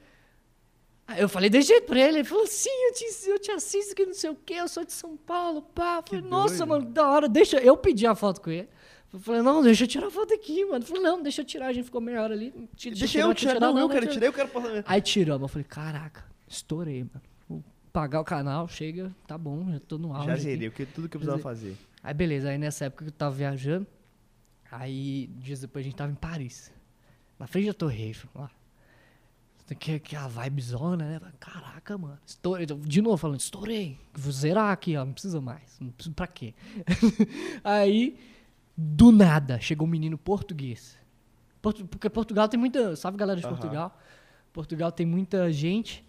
Aí 1.07 1.21
eu 1.21 1.29
falei 1.29 1.49
desse 1.49 1.67
jeito 1.67 1.85
pra 1.85 1.99
ele, 1.99 2.19
ele 2.19 2.23
falou, 2.23 2.47
sim, 2.47 2.69
eu 2.87 2.93
te, 2.93 3.29
eu 3.29 3.39
te 3.39 3.51
assisto, 3.51 3.93
que 3.93 4.05
não 4.05 4.13
sei 4.13 4.31
o 4.31 4.35
quê, 4.35 4.55
eu 4.55 4.67
sou 4.67 4.83
de 4.83 4.91
São 4.91 5.15
Paulo, 5.15 5.61
pá. 5.61 5.97
Eu 5.97 6.03
falei, 6.09 6.29
nossa, 6.29 6.65
doido. 6.65 6.69
mano, 6.69 6.85
da 6.85 7.07
hora, 7.07 7.29
deixa, 7.29 7.57
eu 7.57 7.77
pedi 7.77 8.07
a 8.07 8.15
foto 8.15 8.41
com 8.41 8.49
ele. 8.49 8.67
Eu 9.13 9.19
falei, 9.19 9.41
não, 9.41 9.61
deixa 9.61 9.83
eu 9.83 9.87
tirar 9.87 10.07
a 10.07 10.11
foto 10.11 10.33
aqui, 10.33 10.65
mano. 10.65 10.83
Eu 10.83 10.87
falei, 10.87 11.03
não, 11.03 11.21
deixa 11.21 11.41
eu 11.41 11.45
tirar, 11.45 11.67
a 11.67 11.73
gente 11.73 11.85
ficou 11.85 12.01
meia 12.01 12.21
hora 12.21 12.33
ali. 12.33 12.51
Tira, 12.75 12.95
Deixa 12.95 13.19
eu 13.19 13.33
tirar, 13.35 13.59
não, 13.59 13.77
eu 13.77 13.87
quero 13.87 14.07
tirar, 14.07 14.25
eu 14.25 14.33
quero 14.33 14.49
passar. 14.49 14.83
Aí 14.87 14.99
tiramos, 14.99 15.43
eu 15.43 15.47
falei, 15.47 15.63
caraca, 15.63 16.25
estourei, 16.47 17.03
mano. 17.03 17.21
Vou 17.47 17.63
pagar 17.93 18.19
o 18.19 18.25
canal, 18.25 18.67
chega, 18.67 19.15
tá 19.27 19.37
bom, 19.37 19.71
já 19.71 19.79
tô 19.79 19.99
no 19.99 20.11
auge. 20.13 20.27
Já 20.27 20.35
zerei, 20.37 20.69
tudo 20.69 21.07
que 21.07 21.17
eu 21.17 21.19
precisava 21.21 21.37
fazer. 21.37 21.77
Aí 22.03 22.13
beleza, 22.13 22.49
aí 22.49 22.57
nessa 22.57 22.85
época 22.85 23.05
que 23.05 23.09
eu 23.09 23.15
tava 23.15 23.35
viajando, 23.35 23.85
aí 24.71 25.27
dias 25.37 25.61
depois 25.61 25.83
a 25.83 25.87
gente 25.87 25.95
tava 25.95 26.11
em 26.11 26.15
Paris. 26.15 26.71
Na 27.37 27.47
frente 27.47 27.67
da 27.67 27.73
Torre 27.73 28.03
Eiffel, 28.03 28.29
lá. 28.33 28.49
Que, 29.79 29.99
que 29.99 30.15
a 30.15 30.27
vibezona, 30.27 31.05
né? 31.19 31.21
Caraca, 31.39 31.97
mano. 31.97 32.19
Estourei. 32.25 32.65
De 32.67 33.01
novo 33.01 33.17
falando, 33.17 33.39
estourei. 33.39 33.97
Vou 34.13 34.31
zerar 34.31 34.71
aqui, 34.71 34.95
ó. 34.95 35.03
Não 35.03 35.13
precisa 35.13 35.41
mais. 35.41 35.77
Não 35.79 35.89
precisa 35.91 36.13
pra 36.15 36.27
quê? 36.27 36.53
aí, 37.63 38.17
do 38.77 39.11
nada, 39.11 39.59
chegou 39.59 39.87
um 39.87 39.89
menino 39.89 40.17
português. 40.17 40.97
Portu- 41.61 41.85
porque 41.87 42.09
Portugal 42.09 42.47
tem 42.47 42.59
muita. 42.59 42.95
Salve 42.95 43.17
galera 43.17 43.39
de 43.39 43.45
Aham. 43.45 43.55
Portugal. 43.55 43.99
Portugal 44.53 44.91
tem 44.91 45.05
muita 45.05 45.51
gente. 45.51 46.05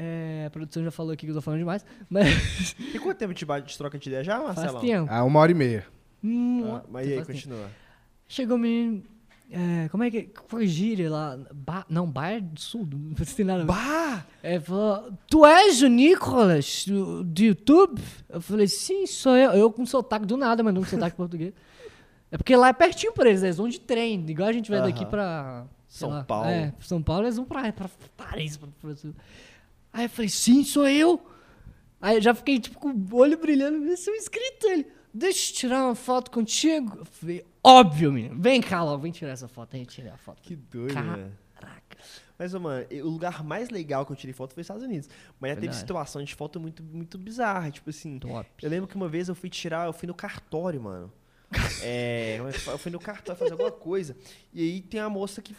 É, 0.00 0.44
a 0.46 0.50
produção 0.50 0.84
já 0.84 0.92
falou 0.92 1.12
aqui 1.12 1.26
que 1.26 1.32
eu 1.32 1.34
tô 1.34 1.42
falando 1.42 1.58
demais. 1.58 1.84
Mas 2.08 2.76
E 2.94 2.98
quanto 3.00 3.18
tempo 3.18 3.46
bate- 3.46 3.66
de 3.72 3.76
troca 3.76 3.98
de 3.98 4.08
ideia 4.08 4.22
já, 4.22 4.36
faz 4.40 4.56
Marcelo? 4.56 4.80
tempo. 4.80 5.10
Ah, 5.12 5.24
uma 5.24 5.40
hora 5.40 5.50
e 5.50 5.54
meia. 5.54 5.84
Hum, 6.22 6.62
Ah, 6.76 6.84
mas 6.88 7.06
e 7.06 7.10
aí, 7.10 7.16
faz 7.16 7.26
tempo. 7.26 7.38
continua. 7.40 7.70
Chegou 8.28 8.56
o 8.56 8.60
menino, 8.60 9.02
É, 9.50 9.88
como 9.88 10.04
é 10.04 10.10
que. 10.10 10.24
Qual 10.24 10.46
foi 10.46 10.66
gíria 10.66 11.10
lá? 11.10 11.38
Ba, 11.54 11.86
não, 11.88 12.06
Baia 12.06 12.40
do 12.40 12.60
Sul. 12.60 12.86
Não 12.92 13.14
tem 13.14 13.46
nada 13.46 13.62
a 13.62 13.64
ver. 13.64 13.72
Bah! 13.72 14.26
É, 14.42 14.60
falou, 14.60 15.10
tu 15.26 15.46
és 15.46 15.80
o 15.80 15.88
Nicolas 15.88 16.84
do, 16.86 17.24
do 17.24 17.42
YouTube? 17.42 18.00
Eu 18.28 18.40
falei, 18.42 18.66
sim, 18.68 19.06
sou 19.06 19.34
eu. 19.36 19.52
Eu 19.52 19.72
com 19.72 19.86
sotaque 19.86 20.26
do 20.26 20.36
nada, 20.36 20.62
mas 20.62 20.74
não 20.74 20.82
com 20.82 20.88
sotaque 20.88 21.16
português. 21.16 21.54
É 22.30 22.36
porque 22.36 22.54
lá 22.54 22.68
é 22.68 22.72
pertinho 22.74 23.12
pra 23.12 23.28
eles, 23.30 23.42
eles 23.42 23.56
vão 23.56 23.68
de 23.68 23.80
trem, 23.80 24.22
igual 24.28 24.48
a 24.50 24.52
gente 24.52 24.70
vai 24.70 24.82
daqui 24.82 25.00
Aham. 25.00 25.10
pra. 25.10 25.66
sei 25.88 26.00
São 26.00 26.10
lá. 26.10 26.24
Paulo. 26.24 26.48
É, 26.48 26.74
São 26.80 27.02
Paulo 27.02 27.24
eles 27.24 27.36
vão 27.36 27.46
pra, 27.46 27.72
pra 27.72 27.88
Paris. 28.18 28.58
Pra, 28.58 28.68
pra, 28.82 28.90
Aí 29.94 30.04
eu 30.04 30.10
falei, 30.10 30.28
sim, 30.28 30.62
sou 30.62 30.86
eu. 30.86 31.20
Aí 32.00 32.16
eu 32.16 32.20
já 32.20 32.34
fiquei 32.34 32.58
tipo 32.58 32.78
com 32.78 32.90
o 32.90 33.16
olho 33.16 33.38
brilhando, 33.38 33.80
vê 33.80 33.96
se 33.96 34.10
eu 34.10 34.14
inscrito 34.14 34.66
ele. 34.66 34.86
Deixa 35.12 35.50
eu 35.50 35.56
tirar 35.56 35.84
uma 35.86 35.94
foto 35.94 36.30
contigo. 36.30 36.98
Eu 36.98 37.04
falei, 37.06 37.44
óbvio, 37.62 38.12
menino. 38.12 38.40
Vem 38.40 38.60
cá, 38.60 38.82
lá, 38.82 38.96
vem 38.96 39.12
tirar 39.12 39.32
essa 39.32 39.48
foto. 39.48 39.74
Aí 39.74 39.82
eu 39.82 39.86
tirei 39.86 40.10
a 40.10 40.16
foto. 40.16 40.40
Que 40.42 40.54
doido, 40.56 40.94
né? 40.94 41.30
Caraca. 41.54 41.96
Mas, 42.38 42.54
mano, 42.54 42.86
o 43.02 43.08
lugar 43.08 43.42
mais 43.42 43.68
legal 43.68 44.06
que 44.06 44.12
eu 44.12 44.16
tirei 44.16 44.32
foto 44.32 44.54
foi 44.54 44.60
os 44.60 44.64
Estados 44.64 44.82
Unidos. 44.84 45.08
Mas 45.40 45.50
já 45.50 45.54
teve 45.56 45.66
Verdade. 45.66 45.80
situação 45.80 46.22
de 46.22 46.34
foto 46.34 46.60
muito, 46.60 46.82
muito 46.82 47.18
bizarra. 47.18 47.70
Tipo 47.70 47.90
assim, 47.90 48.18
Top. 48.18 48.48
eu 48.62 48.70
lembro 48.70 48.86
que 48.88 48.94
uma 48.96 49.08
vez 49.08 49.28
eu 49.28 49.34
fui 49.34 49.50
tirar, 49.50 49.86
eu 49.86 49.92
fui 49.92 50.06
no 50.06 50.14
cartório, 50.14 50.80
mano. 50.80 51.12
é, 51.82 52.36
é 52.36 52.70
eu 52.72 52.78
fui 52.78 52.92
no 52.92 53.00
cartório 53.00 53.38
fazer 53.38 53.52
alguma 53.52 53.72
coisa. 53.72 54.16
E 54.52 54.62
aí 54.62 54.80
tem 54.80 55.00
a 55.00 55.08
moça 55.08 55.42
que, 55.42 55.56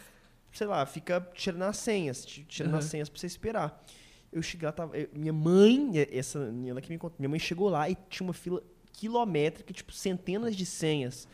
sei 0.52 0.66
lá, 0.66 0.86
fica 0.86 1.20
tirando 1.34 1.62
as 1.62 1.76
senhas, 1.76 2.24
ti- 2.24 2.44
tirando 2.48 2.76
as 2.76 2.84
Uhum. 2.84 2.90
senhas 2.90 3.08
pra 3.10 3.20
você 3.20 3.26
esperar. 3.26 3.84
Eu 4.32 4.40
cheguei 4.40 4.64
lá, 4.66 4.72
tava, 4.72 4.92
minha 5.12 5.32
mãe, 5.32 5.90
essa, 6.12 6.38
ela 6.66 6.80
que 6.80 6.90
me 6.90 6.96
contou, 6.96 7.16
minha 7.18 7.28
mãe 7.28 7.38
chegou 7.40 7.68
lá 7.68 7.90
e 7.90 7.96
tinha 8.08 8.24
uma 8.26 8.32
fila 8.32 8.62
quilométrica, 8.92 9.72
tipo, 9.72 9.92
centenas 9.92 10.54
de 10.56 10.64
senhas 10.64 11.26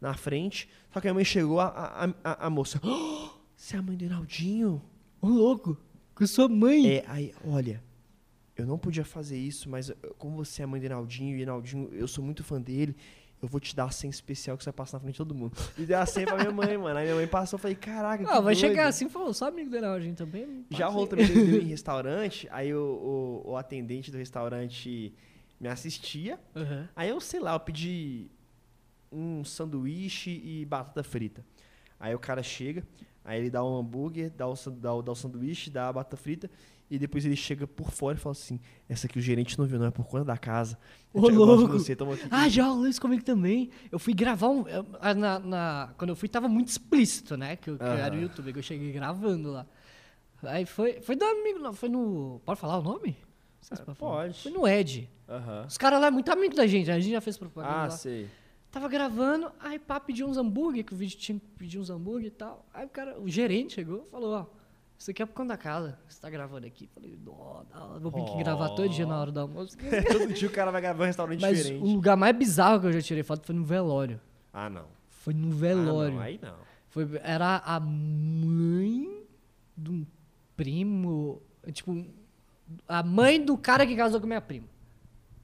na 0.00 0.14
frente. 0.14 0.68
Só 0.92 1.00
que 1.00 1.08
a 1.08 1.10
minha 1.10 1.14
mãe 1.14 1.24
chegou, 1.24 1.60
a, 1.60 1.66
a, 1.68 2.04
a, 2.24 2.46
a 2.46 2.50
moça, 2.50 2.80
"Oh, 2.84 3.28
você 3.56 3.76
é 3.76 3.78
a 3.78 3.82
mãe 3.82 3.96
do 3.96 4.00
Reinaldinho? 4.04 4.82
Ô, 5.20 5.28
louco. 5.28 5.76
Com 6.14 6.26
sua 6.26 6.48
mãe. 6.48 6.86
É, 6.88 7.04
aí, 7.08 7.34
olha, 7.46 7.82
eu 8.56 8.66
não 8.66 8.78
podia 8.78 9.04
fazer 9.04 9.36
isso, 9.38 9.68
mas 9.68 9.90
eu- 9.90 9.96
como 10.18 10.36
você 10.36 10.62
é 10.62 10.64
a 10.64 10.68
mãe 10.68 10.80
do 10.80 10.84
Reinaldinho, 10.84 11.30
e 11.30 11.34
o 11.34 11.36
Reinaldinho, 11.36 11.88
eu 11.92 12.08
sou 12.08 12.24
muito 12.24 12.42
fã 12.42 12.60
dele, 12.60 12.96
eu 13.42 13.46
vou 13.48 13.60
te 13.60 13.76
dar 13.76 13.84
a 13.84 13.90
senha 13.90 14.10
especial 14.10 14.56
que 14.56 14.64
você 14.64 14.70
vai 14.70 14.76
passar 14.76 14.96
na 14.96 15.00
frente 15.02 15.12
de 15.12 15.18
todo 15.18 15.34
mundo. 15.34 15.54
E 15.76 15.84
deu 15.84 15.98
a 15.98 16.06
senha 16.06 16.26
pra 16.26 16.36
minha 16.38 16.50
mãe, 16.50 16.76
mano. 16.78 16.98
Aí 16.98 17.04
minha 17.04 17.16
mãe 17.16 17.26
passou, 17.26 17.58
eu 17.58 17.60
falei, 17.60 17.76
caraca, 17.76 18.24
que 18.24 18.30
Ah, 18.30 18.40
vai 18.40 18.54
doido. 18.54 18.58
chegar 18.58 18.88
assim 18.88 19.06
e 19.06 19.10
falou, 19.10 19.34
só 19.34 19.48
amigo 19.48 19.68
do 19.68 19.74
Reinaldinho 19.76 20.14
também? 20.14 20.64
Já 20.70 20.86
rolou 20.88 21.06
também 21.06 21.26
em 21.26 21.66
restaurante, 21.66 22.48
aí 22.50 22.72
o, 22.74 23.42
o, 23.44 23.50
o 23.50 23.56
atendente 23.58 24.10
do 24.10 24.16
restaurante 24.16 25.12
me 25.60 25.68
assistia. 25.68 26.40
Aham. 26.54 26.88
Aí 26.96 27.10
eu, 27.10 27.20
sei 27.20 27.40
lá, 27.40 27.54
eu 27.54 27.60
pedi 27.60 28.30
um 29.10 29.44
sanduíche 29.44 30.30
e 30.44 30.64
batata 30.64 31.02
frita. 31.02 31.44
Aí 31.98 32.14
o 32.14 32.18
cara 32.18 32.42
chega, 32.42 32.86
aí 33.24 33.38
ele 33.40 33.50
dá 33.50 33.64
um 33.64 33.76
hambúrguer, 33.78 34.30
dá 34.30 34.46
o, 34.48 34.54
dá 34.70 34.94
o, 34.94 35.02
dá 35.02 35.12
o 35.12 35.14
sanduíche, 35.14 35.70
dá 35.70 35.88
a 35.88 35.92
batata 35.92 36.16
frita, 36.16 36.50
e 36.90 36.98
depois 36.98 37.24
ele 37.24 37.34
chega 37.34 37.66
por 37.66 37.90
fora 37.90 38.16
e 38.16 38.20
fala 38.20 38.32
assim: 38.32 38.60
Essa 38.88 39.06
aqui 39.06 39.18
o 39.18 39.22
gerente 39.22 39.58
não 39.58 39.66
viu, 39.66 39.78
não, 39.78 39.86
é 39.86 39.90
por 39.90 40.06
conta 40.06 40.24
da 40.24 40.36
casa. 40.38 40.78
Ô, 41.12 41.28
louco! 41.28 41.78
você. 41.78 41.96
Ah, 42.30 42.48
já 42.48 42.64
rolou 42.66 42.86
isso 42.86 43.00
comigo 43.00 43.24
também. 43.24 43.70
Eu 43.90 43.98
fui 43.98 44.12
gravar 44.14 44.48
um. 44.50 44.64
ah, 45.00 45.12
Na, 45.14 45.38
na- 45.40 45.94
quando 45.98 46.10
eu 46.10 46.16
fui, 46.16 46.28
tava 46.28 46.48
muito 46.48 46.68
explícito, 46.68 47.36
né? 47.36 47.56
Que 47.56 47.70
eu, 47.70 47.76
que 47.78 47.82
era 47.84 48.14
o. 48.14 48.18
YouTube, 48.20 48.52
que 48.52 48.58
eu 48.58 48.62
cheguei 48.62 48.92
gravando 48.92 49.50
lá. 49.50 49.66
Aí 50.44 50.64
foi. 50.66 51.00
Foi 51.00 51.16
do 51.16 51.24
amigo, 51.24 51.72
foi 51.72 51.88
no. 51.88 52.40
Pode 52.44 52.60
falar 52.60 52.78
o 52.78 52.82
nome? 52.82 53.16
Se 53.60 53.72
Ah, 53.74 53.94
pode. 53.94 54.42
Foi 54.42 54.52
no 54.52 54.68
Ed. 54.68 55.10
Aham. 55.28 55.64
Os 55.66 55.76
caras 55.76 56.00
lá 56.00 56.06
é 56.06 56.10
muito 56.12 56.30
amigo 56.30 56.54
da 56.54 56.66
gente, 56.68 56.88
a 56.88 57.00
gente 57.00 57.10
já 57.12 57.20
fez 57.20 57.36
propaganda 57.36 57.72
Ah, 57.74 57.82
lá. 57.84 57.90
sei. 57.90 58.28
Tava 58.76 58.88
gravando, 58.88 59.50
aí 59.58 59.78
pá, 59.78 59.98
pediu 59.98 60.26
uns 60.28 60.36
hambúrguer, 60.36 60.84
que 60.84 60.92
o 60.92 60.96
vídeo 60.98 61.16
tinha 61.16 61.38
que 61.40 61.46
pedir 61.56 61.78
uns 61.78 61.88
hambúrguer 61.88 62.26
e 62.26 62.30
tal. 62.30 62.62
Aí 62.74 62.84
o 62.84 62.88
cara, 62.90 63.18
o 63.18 63.26
gerente 63.26 63.72
chegou 63.72 64.04
e 64.06 64.10
falou, 64.10 64.34
ó, 64.34 64.46
isso 64.98 65.10
aqui 65.10 65.22
é 65.22 65.24
por 65.24 65.32
conta 65.32 65.48
da 65.48 65.56
casa, 65.56 65.98
você 66.06 66.20
tá 66.20 66.28
gravando 66.28 66.66
aqui. 66.66 66.86
Falei, 66.92 67.18
ó, 67.26 67.62
vou 67.98 68.10
aqui 68.10 68.32
Ó. 68.34 68.36
gravar 68.36 68.68
todo 68.74 68.86
dia 68.90 69.06
na 69.06 69.18
hora 69.18 69.32
do 69.32 69.40
almoço. 69.40 69.78
Todo 70.12 70.30
dia 70.34 70.46
o 70.46 70.52
cara 70.52 70.70
vai 70.70 70.82
gravar 70.82 71.04
um 71.04 71.06
restaurante 71.06 71.40
Mas 71.40 71.56
diferente. 71.56 71.82
o 71.82 71.86
lugar 71.86 72.18
mais 72.18 72.36
bizarro 72.36 72.78
que 72.82 72.86
eu 72.88 72.92
já 72.92 73.00
tirei 73.00 73.22
foto 73.22 73.46
foi 73.46 73.54
no 73.54 73.64
velório. 73.64 74.20
Ah, 74.52 74.68
não. 74.68 74.84
Foi 75.08 75.32
no 75.32 75.52
Ah, 75.52 75.54
velório. 75.58 76.14
não. 76.16 76.20
Aí 76.20 76.38
não. 76.42 76.56
Foi, 76.90 77.08
era 77.22 77.62
a 77.64 77.80
mãe 77.80 79.22
de 79.74 79.90
um 79.90 80.06
primo, 80.54 81.40
tipo, 81.72 82.04
a 82.86 83.02
mãe 83.02 83.42
do 83.42 83.56
cara 83.56 83.86
que 83.86 83.96
casou 83.96 84.20
com 84.20 84.26
minha 84.26 84.42
prima. 84.42 84.66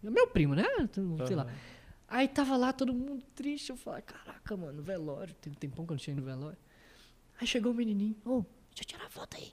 Meu 0.02 0.26
primo, 0.26 0.54
né? 0.54 0.66
Então, 0.80 1.16
Sei 1.26 1.34
lá. 1.34 1.46
Aí 2.12 2.28
tava 2.28 2.58
lá 2.58 2.74
todo 2.74 2.92
mundo 2.92 3.24
triste. 3.34 3.70
Eu 3.70 3.76
falei, 3.76 4.02
caraca, 4.02 4.54
mano, 4.54 4.82
velório. 4.82 5.34
Tem 5.40 5.50
um 5.50 5.56
tempão 5.56 5.86
que 5.86 5.92
eu 5.92 5.94
não 5.94 5.98
tinha 5.98 6.12
ido 6.12 6.20
no 6.20 6.26
velório. 6.26 6.58
Aí 7.40 7.46
chegou 7.46 7.72
o 7.72 7.74
menininho, 7.74 8.14
ô, 8.24 8.44
deixa 8.70 8.82
eu 8.82 8.84
tirar 8.84 9.06
a 9.06 9.10
foto 9.10 9.34
aí. 9.38 9.46
Eu 9.46 9.50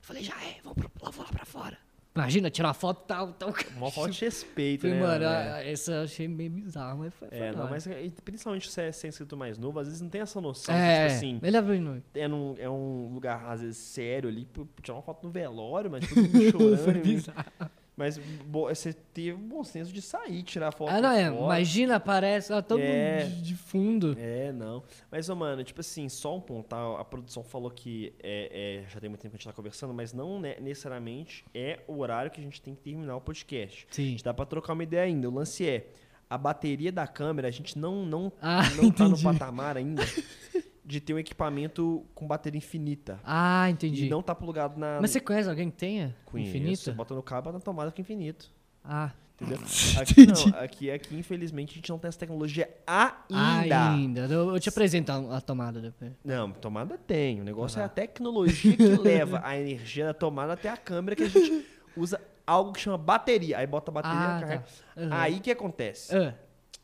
falei, 0.00 0.22
já 0.24 0.34
é, 0.42 0.56
vamos 0.64 0.78
pra, 0.78 0.90
lá, 1.02 1.10
vou 1.10 1.24
lá 1.24 1.30
pra 1.30 1.44
fora. 1.44 1.78
Imagina, 2.16 2.50
tirar 2.50 2.68
uma 2.68 2.74
foto 2.74 3.04
tal, 3.06 3.34
tal. 3.34 3.54
Mó 3.76 3.90
falta 3.90 4.10
de 4.10 4.24
respeito, 4.24 4.80
Falei, 4.80 4.96
né? 4.96 5.02
mano, 5.02 5.24
né? 5.26 5.70
essa 5.70 5.92
eu 5.92 6.02
achei 6.04 6.26
meio 6.26 6.50
bizarro, 6.50 7.00
mas 7.00 7.14
foi. 7.14 7.28
É, 7.30 7.52
não, 7.52 7.68
mas 7.68 7.86
e 7.86 8.10
principalmente 8.24 8.68
se 8.70 8.80
é, 8.80 8.90
se 8.90 9.06
é 9.06 9.08
inscrito 9.10 9.36
mais 9.36 9.58
novo, 9.58 9.78
às 9.78 9.86
vezes 9.86 10.00
não 10.00 10.08
tem 10.08 10.22
essa 10.22 10.40
noção. 10.40 10.74
É, 10.74 11.06
Tipo 11.06 11.16
assim, 11.16 11.38
de 11.38 11.80
noite. 11.80 12.04
é, 12.14 12.26
num, 12.26 12.54
é 12.58 12.68
um 12.68 13.12
lugar, 13.12 13.44
às 13.46 13.60
vezes, 13.60 13.76
sério 13.76 14.28
ali, 14.28 14.48
tirar 14.82 14.96
uma 14.96 15.02
foto 15.02 15.24
no 15.24 15.30
velório, 15.30 15.90
mas 15.90 16.02
todo 16.08 16.16
mundo 16.22 16.50
chorando. 16.50 16.78
Foi 16.78 16.96
e- 16.96 17.00
bizarro. 17.00 17.70
Mas 17.96 18.16
bo- 18.46 18.68
você 18.68 18.92
teve 18.92 19.32
o 19.32 19.38
bom 19.38 19.62
senso 19.62 19.92
de 19.92 20.00
sair, 20.00 20.42
tirar 20.42 20.72
foto 20.72 20.90
Ah, 20.90 21.00
não, 21.00 21.10
é. 21.12 21.28
fora. 21.30 21.42
Imagina, 21.44 21.96
aparece 21.96 22.52
ó, 22.52 22.62
todo 22.62 22.80
É. 22.80 23.24
mundo 23.24 23.42
de, 23.42 23.54
fundo. 23.56 24.16
É, 24.18 24.52
não. 24.52 24.82
Mas, 25.10 25.28
ô, 25.28 25.36
mano, 25.36 25.62
tipo 25.62 25.80
assim, 25.80 26.08
só 26.08 26.36
um 26.36 26.40
ponto, 26.40 26.66
tá? 26.68 26.98
A 27.00 27.04
produção 27.04 27.42
falou 27.44 27.70
que 27.70 28.14
é, 28.22 28.82
é, 28.86 28.90
já 28.90 28.98
tem 29.00 29.08
muito 29.10 29.20
tempo 29.20 29.32
que 29.32 29.36
a 29.36 29.38
gente 29.38 29.46
tá 29.46 29.52
conversando, 29.52 29.92
mas 29.92 30.12
não 30.12 30.40
ne- 30.40 30.58
necessariamente 30.60 31.44
é 31.54 31.80
o 31.86 31.98
horário 31.98 32.30
que 32.30 32.40
a 32.40 32.44
gente 32.44 32.60
tem 32.62 32.74
que 32.74 32.80
terminar 32.80 33.16
o 33.16 33.20
podcast. 33.20 33.86
A 33.90 33.94
Sim. 33.94 34.04
gente 34.12 34.24
dá 34.24 34.32
pra 34.32 34.46
trocar 34.46 34.72
uma 34.72 34.82
ideia 34.82 35.02
ainda. 35.04 35.28
O 35.28 35.34
lance 35.34 35.66
é, 35.68 35.88
a 36.28 36.38
bateria 36.38 36.92
da 36.92 37.06
câmera, 37.06 37.48
a 37.48 37.50
gente 37.50 37.78
não, 37.78 38.06
não, 38.06 38.32
Ah, 38.40 38.62
não 38.80 38.90
tá 38.90 39.08
no 39.08 39.18
patamar 39.20 39.76
ainda 39.76 40.02
de 40.90 41.00
ter 41.00 41.14
um 41.14 41.18
equipamento 41.18 42.04
com 42.14 42.26
bateria 42.26 42.58
infinita. 42.58 43.20
Ah, 43.24 43.68
entendi. 43.70 44.06
E 44.06 44.10
não 44.10 44.22
tá 44.22 44.34
plugado 44.34 44.78
na... 44.78 44.98
Mas 45.00 45.10
você 45.12 45.20
conhece 45.20 45.48
alguém 45.48 45.70
que 45.70 45.76
tenha? 45.76 46.16
Conheço, 46.24 46.50
Infinita? 46.50 46.82
Você 46.82 46.92
bota 46.92 47.14
no 47.14 47.22
cabo, 47.22 47.52
na 47.52 47.60
tomada 47.60 47.90
fica 47.90 48.00
infinito. 48.02 48.50
Ah. 48.84 49.12
Entendeu? 49.40 49.58
Aqui 50.00 50.26
não. 50.26 50.58
Aqui, 50.60 50.90
aqui, 50.90 51.16
infelizmente, 51.16 51.70
a 51.70 51.74
gente 51.76 51.88
não 51.88 51.98
tem 51.98 52.08
essa 52.08 52.18
tecnologia 52.18 52.68
ainda. 52.86 53.90
Ainda. 53.92 54.20
Eu, 54.22 54.50
eu 54.50 54.60
te 54.60 54.68
apresento 54.68 55.10
a, 55.12 55.36
a 55.38 55.40
tomada 55.40 55.80
depois. 55.80 56.12
Não, 56.24 56.50
tomada 56.52 56.98
tem. 56.98 57.40
O 57.40 57.44
negócio 57.44 57.78
Ah. 57.78 57.82
é 57.82 57.84
a 57.86 57.88
tecnologia 57.88 58.76
que 58.76 58.82
leva 59.00 59.40
a 59.44 59.56
energia 59.58 60.06
da 60.06 60.12
tomada 60.14 60.52
até 60.54 60.68
a 60.68 60.76
câmera 60.76 61.16
que 61.16 61.22
a 61.22 61.28
gente 61.28 61.64
usa 61.96 62.20
algo 62.46 62.72
que 62.72 62.80
chama 62.80 62.98
bateria. 62.98 63.58
Aí 63.58 63.66
bota 63.66 63.90
a 63.90 63.94
bateria 63.94 64.18
Ah, 64.18 64.40
carrega. 64.40 64.60
tá. 64.94 65.00
Uhum. 65.00 65.08
Aí 65.12 65.40
que 65.40 65.50
acontece? 65.50 66.14
Ah, 66.14 66.34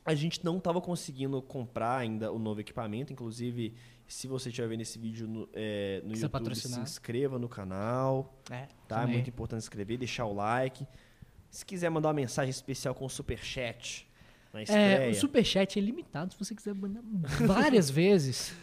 A 0.04 0.14
gente 0.14 0.42
não 0.44 0.56
estava 0.58 0.80
conseguindo 0.80 1.42
comprar 1.42 1.98
ainda 1.98 2.32
o 2.32 2.38
novo 2.38 2.60
equipamento. 2.60 3.12
Inclusive, 3.12 3.74
se 4.08 4.26
você 4.28 4.48
estiver 4.50 4.68
vendo 4.68 4.82
esse 4.82 4.98
vídeo 4.98 5.26
no, 5.26 5.48
é, 5.52 6.00
no 6.04 6.12
YouTube, 6.14 6.54
se 6.54 6.80
inscreva 6.80 7.38
no 7.38 7.48
canal. 7.48 8.34
é. 8.50 8.68
Tá? 8.88 9.02
É 9.02 9.06
muito 9.06 9.28
importante 9.30 9.60
se 9.62 9.66
inscrever, 9.66 9.98
deixar 9.98 10.26
o 10.26 10.34
like. 10.34 10.86
Se 11.50 11.64
quiser 11.64 11.90
mandar 11.90 12.08
uma 12.08 12.14
mensagem 12.14 12.50
especial 12.50 12.94
com 12.94 13.04
o 13.06 13.10
superchat 13.10 14.06
na 14.52 14.62
estreia. 14.62 15.06
É, 15.06 15.10
o 15.10 15.14
superchat 15.14 15.78
é 15.78 15.82
limitado 15.82 16.32
se 16.32 16.38
você 16.38 16.54
quiser 16.54 16.74
mandar 16.74 17.02
várias 17.46 17.88
vezes. 17.90 18.54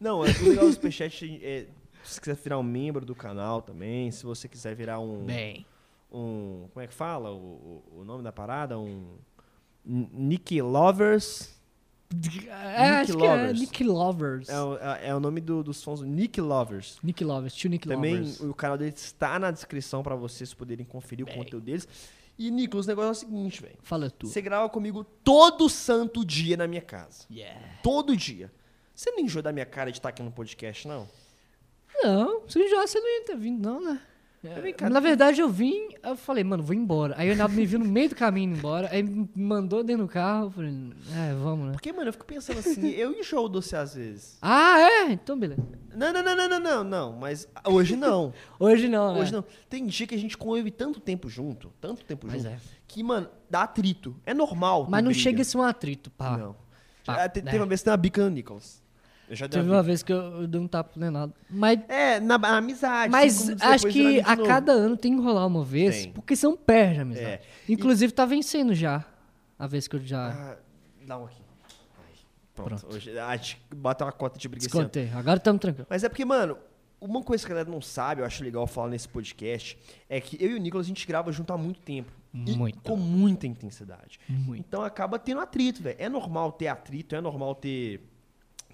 Não, 0.00 0.24
é 0.24 0.30
o 0.30 0.44
legal 0.48 0.66
do 0.66 0.72
superchat 0.72 1.40
é, 1.42 1.66
se 2.04 2.20
quiser 2.20 2.36
virar 2.36 2.58
um 2.58 2.62
membro 2.62 3.04
do 3.04 3.14
canal 3.14 3.60
também, 3.62 4.10
se 4.10 4.24
você 4.24 4.48
quiser 4.48 4.74
virar 4.74 4.98
um. 5.00 5.24
Bem. 5.24 5.66
um 6.10 6.66
como 6.72 6.82
é 6.82 6.86
que 6.86 6.94
fala 6.94 7.30
o, 7.30 7.82
o- 7.92 8.00
o 8.00 8.04
nome 8.04 8.22
da 8.24 8.32
parada? 8.32 8.78
Um. 8.78 9.16
Nick 9.84 10.60
Lovers. 10.62 11.60
É, 12.48 12.88
acho 13.00 13.16
que 13.16 13.24
é 13.24 13.30
Lovers. 13.30 13.60
Nick 13.60 13.84
Lovers. 13.84 14.48
É, 14.48 14.60
o- 14.62 14.76
é- 14.76 15.08
é 15.08 15.14
o 15.14 15.20
nome 15.20 15.40
do- 15.40 15.62
dos 15.62 15.82
fãs 15.82 16.00
do 16.00 16.06
Nick 16.06 16.40
Lovers. 16.40 16.98
Nick 17.02 17.22
Lovers, 17.24 17.54
tio 17.54 17.70
Nick 17.70 17.86
Também 17.88 18.16
Lovers. 18.16 18.40
o 18.40 18.54
canal 18.54 18.76
dele 18.78 18.92
está 18.94 19.38
na 19.38 19.50
descrição 19.50 20.02
para 20.02 20.14
vocês 20.14 20.52
poderem 20.54 20.84
conferir 20.84 21.24
o 21.26 21.30
conteúdo 21.32 21.64
deles. 21.64 21.88
E, 22.38 22.50
Nicolas, 22.50 22.86
o 22.86 22.88
negócio 22.88 23.08
é 23.08 23.12
o 23.12 23.14
seguinte, 23.30 23.62
velho. 23.62 23.76
Fala 23.82 24.10
tu. 24.10 24.26
Você 24.26 24.40
grava 24.40 24.68
comigo 24.68 25.04
todo 25.22 25.68
santo 25.68 26.24
dia 26.24 26.56
na 26.56 26.66
minha 26.66 26.80
casa. 26.82 27.24
Yeah. 27.30 27.60
Todo 27.82 28.16
dia. 28.16 28.50
Você 28.94 29.10
não 29.10 29.20
enjoa 29.20 29.42
da 29.42 29.52
minha 29.52 29.66
cara 29.66 29.90
de 29.92 29.98
estar 29.98 30.08
aqui 30.08 30.22
no 30.22 30.30
podcast, 30.32 30.86
não? 30.88 31.06
Não, 32.02 32.48
se 32.48 32.68
já 32.68 32.86
você 32.86 32.98
não 33.00 33.08
ia 33.08 33.24
ter 33.26 33.36
vindo, 33.36 33.62
não, 33.62 33.80
né? 33.80 34.00
É, 34.44 34.88
Na 34.90 34.98
verdade, 34.98 35.40
eu 35.40 35.48
vim, 35.48 35.88
eu 36.02 36.16
falei, 36.16 36.42
mano, 36.42 36.64
vou 36.64 36.74
embora. 36.74 37.14
Aí 37.16 37.26
o 37.28 37.30
Reinaldo 37.30 37.54
me 37.54 37.64
viu 37.64 37.78
no 37.78 37.84
meio 37.84 38.08
do 38.08 38.16
caminho 38.16 38.56
embora, 38.56 38.88
aí 38.90 39.00
me 39.02 39.28
mandou 39.36 39.84
dentro 39.84 40.04
do 40.04 40.08
carro, 40.08 40.46
eu 40.46 40.50
falei, 40.50 40.70
é, 41.14 41.32
vamos, 41.34 41.66
né? 41.66 41.72
Porque, 41.72 41.92
mano, 41.92 42.08
eu 42.08 42.12
fico 42.12 42.26
pensando 42.26 42.58
assim, 42.58 42.88
eu 42.90 43.12
enjoo 43.12 43.48
de 43.48 43.54
você 43.54 43.76
às 43.76 43.94
vezes. 43.94 44.38
Ah, 44.42 44.80
é? 44.80 45.12
Então, 45.12 45.38
beleza. 45.38 45.62
Não, 45.94 46.12
não, 46.12 46.22
não, 46.24 46.34
não, 46.36 46.48
não, 46.48 46.60
não, 46.60 46.84
não. 46.84 47.12
Mas 47.12 47.46
hoje 47.64 47.94
não. 47.96 48.32
Hoje 48.58 48.88
não, 48.88 49.14
né? 49.14 49.20
Hoje 49.20 49.32
não. 49.32 49.44
Tem 49.68 49.86
dia 49.86 50.06
que 50.06 50.14
a 50.14 50.18
gente 50.18 50.36
convive 50.36 50.70
tanto 50.70 50.98
tempo 50.98 51.28
junto, 51.28 51.72
tanto 51.80 52.04
tempo 52.04 52.26
Mas 52.26 52.42
junto, 52.42 52.52
é. 52.54 52.58
que, 52.88 53.02
mano, 53.02 53.28
dá 53.48 53.62
atrito. 53.62 54.16
É 54.26 54.32
normal. 54.34 54.86
Mas 54.90 55.04
não 55.04 55.10
briga. 55.10 55.22
chega 55.22 55.42
a 55.42 55.44
ser 55.44 55.58
um 55.58 55.62
atrito, 55.62 56.10
pá. 56.10 56.36
Não. 56.36 56.56
Pá, 57.04 57.24
Ah, 57.24 57.28
te- 57.28 57.42
né? 57.42 57.50
Teve 57.50 57.62
uma 57.62 57.66
vez 57.68 57.80
que 57.80 57.84
tem 57.84 57.90
uma 57.92 57.96
bica 57.96 58.24
no 58.24 58.30
Nicholas. 58.30 58.81
Eu 59.32 59.36
já 59.36 59.48
Teve 59.48 59.70
uma 59.70 59.82
vez 59.82 60.02
que 60.02 60.12
eu, 60.12 60.42
eu 60.42 60.46
dei 60.46 60.60
um 60.60 60.68
tapa 60.68 60.90
no 60.94 61.00
Leonardo. 61.00 61.32
Mas, 61.48 61.80
É, 61.88 62.20
na, 62.20 62.36
na 62.36 62.58
amizade. 62.58 63.10
mas 63.10 63.48
acho 63.62 63.86
que 63.88 64.20
a 64.20 64.36
cada 64.36 64.72
ano 64.72 64.94
tem 64.94 65.16
que 65.16 65.22
rolar 65.22 65.46
uma 65.46 65.64
vez, 65.64 66.02
Tem. 66.02 66.12
porque 66.12 66.36
são 66.36 66.54
perde 66.54 66.98
a 66.98 67.02
amizade. 67.02 67.26
É. 67.26 67.40
Inclusive, 67.66 68.12
tá 68.12 68.26
vencendo 68.26 68.74
já. 68.74 69.02
A 69.58 69.66
vez 69.66 69.88
que 69.88 69.96
eu 69.96 70.00
já. 70.00 70.28
Ah, 70.28 70.56
dá 71.06 71.16
um 71.16 71.24
aqui. 71.24 71.40
Aí, 71.98 72.18
pronto. 72.54 72.86
Hoje, 72.90 73.18
a 73.18 73.34
gente 73.34 73.58
bota 73.74 74.04
uma 74.04 74.12
cota 74.12 74.38
de 74.38 74.46
briga 74.46 74.66
descontei. 74.66 75.08
Agora 75.14 75.38
estamos 75.38 75.62
tranquilos. 75.62 75.86
Mas 75.88 76.04
é 76.04 76.10
porque, 76.10 76.26
mano, 76.26 76.58
uma 77.00 77.22
coisa 77.22 77.42
que 77.46 77.50
a 77.52 77.54
galera 77.54 77.70
não 77.70 77.80
sabe, 77.80 78.20
eu 78.20 78.26
acho 78.26 78.44
legal 78.44 78.66
falar 78.66 78.90
nesse 78.90 79.08
podcast, 79.08 79.78
é 80.10 80.20
que 80.20 80.36
eu 80.44 80.50
e 80.50 80.54
o 80.56 80.58
Nicolas 80.58 80.84
a 80.84 80.88
gente 80.88 81.06
grava 81.06 81.32
junto 81.32 81.54
há 81.54 81.56
muito 81.56 81.80
tempo. 81.80 82.12
E 82.34 82.56
Muito. 82.56 82.80
com 82.82 82.96
muita 82.96 83.46
intensidade. 83.46 84.18
Muito. 84.28 84.60
Então 84.60 84.82
acaba 84.82 85.18
tendo 85.18 85.40
atrito, 85.40 85.82
velho. 85.82 85.96
É 85.98 86.08
normal 86.08 86.52
ter 86.52 86.68
atrito, 86.68 87.14
é 87.14 87.20
normal 87.20 87.54
ter, 87.54 88.00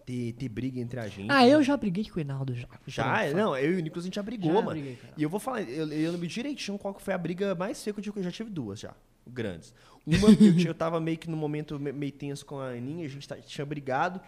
ter, 0.08 0.32
ter 0.32 0.48
briga 0.48 0.80
entre 0.80 0.98
a 0.98 1.06
gente. 1.06 1.30
Ah, 1.30 1.46
eu 1.46 1.62
já 1.62 1.76
briguei 1.76 2.04
com 2.04 2.12
o 2.12 2.14
Reinaldo 2.14 2.54
já. 2.54 2.66
Já, 2.86 3.24
é, 3.24 3.34
não, 3.34 3.54
eu 3.56 3.72
e 3.74 3.76
o 3.76 3.80
Nicolas 3.82 4.04
a 4.04 4.06
gente 4.06 4.14
já 4.14 4.22
brigou, 4.22 4.48
Já 4.52 4.54
mano. 4.62 4.70
briguei, 4.70 4.98
e 5.16 5.22
eu 5.22 5.28
vou 5.28 5.38
falar, 5.38 5.62
eu, 5.62 5.86
eu 5.92 6.12
lembro 6.12 6.26
direitinho 6.26 6.78
qual 6.78 6.94
que 6.94 7.02
foi 7.02 7.12
a 7.12 7.18
briga 7.18 7.54
mais 7.54 7.82
feia 7.82 7.92
que 7.92 8.00
eu 8.00 8.02
tive, 8.04 8.12
que 8.14 8.18
eu 8.20 8.24
já 8.24 8.30
tive 8.32 8.48
duas 8.50 8.80
já, 8.80 8.94
grandes. 9.26 9.74
Uma, 10.06 10.28
eu, 10.30 10.36
tinha- 10.56 10.70
eu 10.70 10.74
tava 10.74 10.98
meio 10.98 11.18
que 11.18 11.28
no 11.28 11.36
momento 11.36 11.78
me- 11.78 11.92
meio 11.92 12.12
tenso 12.12 12.46
com 12.46 12.58
a 12.58 12.68
Aninha, 12.70 13.04
a 13.04 13.08
gente 13.08 13.28
tá- 13.28 13.36
tinha 13.36 13.66
brigado, 13.66 14.18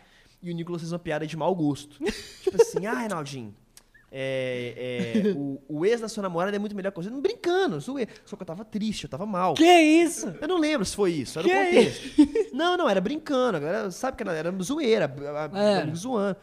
e 0.43 0.51
o 0.51 0.55
Nicolas 0.55 0.83
fez 0.83 0.93
uma 0.93 0.99
piada 0.99 1.27
de 1.27 1.37
mau 1.37 1.55
gosto. 1.55 1.97
tipo 2.43 2.61
assim, 2.61 2.85
ah, 2.87 2.99
Reinaldinho, 2.99 3.55
é, 4.13 5.23
é, 5.27 5.33
o, 5.37 5.63
o 5.69 5.87
ex 5.87 6.01
da 6.01 6.09
sua 6.09 6.23
namorada 6.23 6.57
é 6.57 6.59
muito 6.59 6.75
melhor 6.75 6.91
que 6.91 6.97
você. 7.03 7.11
Não 7.11 7.21
brincando, 7.21 7.79
zoei. 7.81 8.09
Só 8.25 8.37
que 8.37 8.43
eu 8.43 8.47
tava 8.47 8.65
triste, 8.65 9.05
eu 9.05 9.11
tava 9.11 9.25
mal. 9.27 9.55
Que 9.55 9.65
isso? 9.65 10.35
Eu 10.41 10.49
não 10.49 10.59
lembro 10.59 10.85
se 10.85 10.97
foi 10.97 11.13
isso, 11.13 11.39
era 11.39 11.47
o 11.47 11.51
Que 11.51 11.57
contexto. 11.65 12.55
Não, 12.55 12.77
não, 12.77 12.89
era 12.89 13.01
brincando. 13.01 13.57
a 13.57 13.61
galera 13.61 13.91
sabe 13.91 14.17
que 14.17 14.23
era, 14.23 14.33
era 14.33 14.53
zoeira, 14.63 15.05
a- 15.07 15.45
a- 15.57 15.59
É. 15.89 15.95
zoando. 15.95 16.37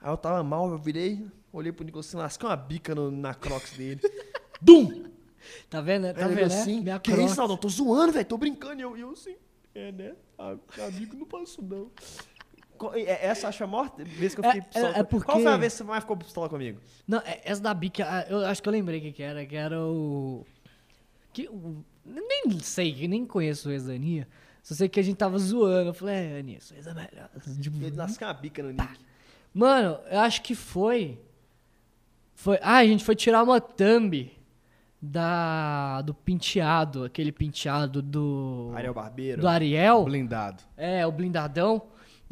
Aí 0.00 0.10
eu 0.10 0.16
tava 0.16 0.42
mal, 0.42 0.68
eu 0.70 0.78
virei, 0.78 1.24
olhei 1.52 1.70
pro 1.70 1.84
Nicolas 1.84 2.06
assim, 2.08 2.16
lasquei 2.16 2.48
uma 2.48 2.56
bica 2.56 2.94
no- 2.94 3.10
na 3.10 3.34
crocs 3.34 3.72
dele. 3.76 4.00
Dum! 4.60 5.04
Tá 5.70 5.80
vendo? 5.80 6.02
né? 6.04 6.12
Tá 6.12 6.26
vendo? 6.28 6.38
né? 6.38 6.42
assim, 6.44 6.80
Minha 6.82 6.98
que 7.00 7.10
crocs. 7.12 7.30
isso, 7.30 7.38
Naldão? 7.38 7.56
Tô 7.56 7.68
zoando, 7.68 8.12
velho, 8.12 8.24
tô 8.26 8.36
brincando. 8.38 8.80
E 8.80 8.82
eu, 8.82 8.96
eu 8.96 9.10
assim, 9.10 9.36
é, 9.74 9.90
né? 9.92 10.12
A- 10.38 10.56
Amigo 10.86 11.16
não 11.16 11.26
passo, 11.26 11.62
não. 11.62 11.88
É- 12.94 13.26
Essa 13.26 13.48
acho 13.48 13.62
a 13.62 13.66
maior 13.66 13.92
vez 13.96 14.34
que 14.34 14.40
eu 14.40 14.44
É- 14.44 14.48
fiquei 14.52 14.62
pistola. 14.62 14.86
é- 14.88 14.90
é 15.00 15.04
com- 15.04 15.08
Qual 15.20 15.20
porque- 15.24 15.42
foi 15.42 15.52
a 15.52 15.56
vez 15.56 15.72
que 15.72 15.78
você 15.78 15.84
mais 15.84 16.02
ficou 16.02 16.16
pistola 16.16 16.48
comigo? 16.48 16.80
Não, 17.06 17.18
é- 17.18 17.40
essa 17.44 17.60
da 17.62 17.72
bica, 17.74 18.04
ah, 18.08 18.26
eu 18.28 18.44
acho 18.46 18.62
que 18.62 18.68
eu 18.68 18.72
lembrei 18.72 18.98
o 18.98 19.02
que, 19.02 19.12
que 19.12 19.22
era, 19.22 19.44
que 19.46 19.56
era 19.56 19.80
o. 19.80 20.46
Que, 21.32 21.48
o 21.48 21.84
nem 22.04 22.58
sei, 22.60 23.06
nem 23.06 23.24
conheço 23.24 23.68
o 23.68 23.72
ex 23.72 23.84
da 23.84 23.92
Aninha. 23.92 24.26
Só 24.62 24.74
sei 24.74 24.88
que 24.88 24.98
a 25.00 25.02
gente 25.02 25.16
tava 25.16 25.38
zoando. 25.38 25.90
Eu 25.90 25.94
falei, 25.94 26.14
é, 26.14 26.38
Aninha, 26.38 26.58
ex 26.58 26.86
é 26.86 26.94
melhor. 26.94 27.28
Tipo, 27.60 27.76
Ele 27.84 27.96
lascou 27.96 28.26
uma 28.28 28.34
bica 28.34 28.62
no 28.62 28.70
Nick. 28.70 29.00
Mano, 29.54 29.98
eu 30.10 30.20
acho 30.20 30.42
que 30.42 30.54
foi. 30.54 31.18
Foi. 32.34 32.58
Ah, 32.62 32.78
a 32.78 32.84
gente 32.86 33.04
foi 33.04 33.14
tirar 33.14 33.42
uma 33.42 33.60
thumb 33.60 34.30
da. 35.00 36.00
do 36.02 36.14
penteado, 36.14 37.04
aquele 37.04 37.32
penteado 37.32 38.00
do. 38.02 38.72
Ariel 38.74 38.94
Barbeiro. 38.94 39.40
Do 39.40 39.48
Ariel. 39.48 40.04
Blindado. 40.04 40.62
É, 40.76 41.06
o 41.06 41.12
blindadão. 41.12 41.82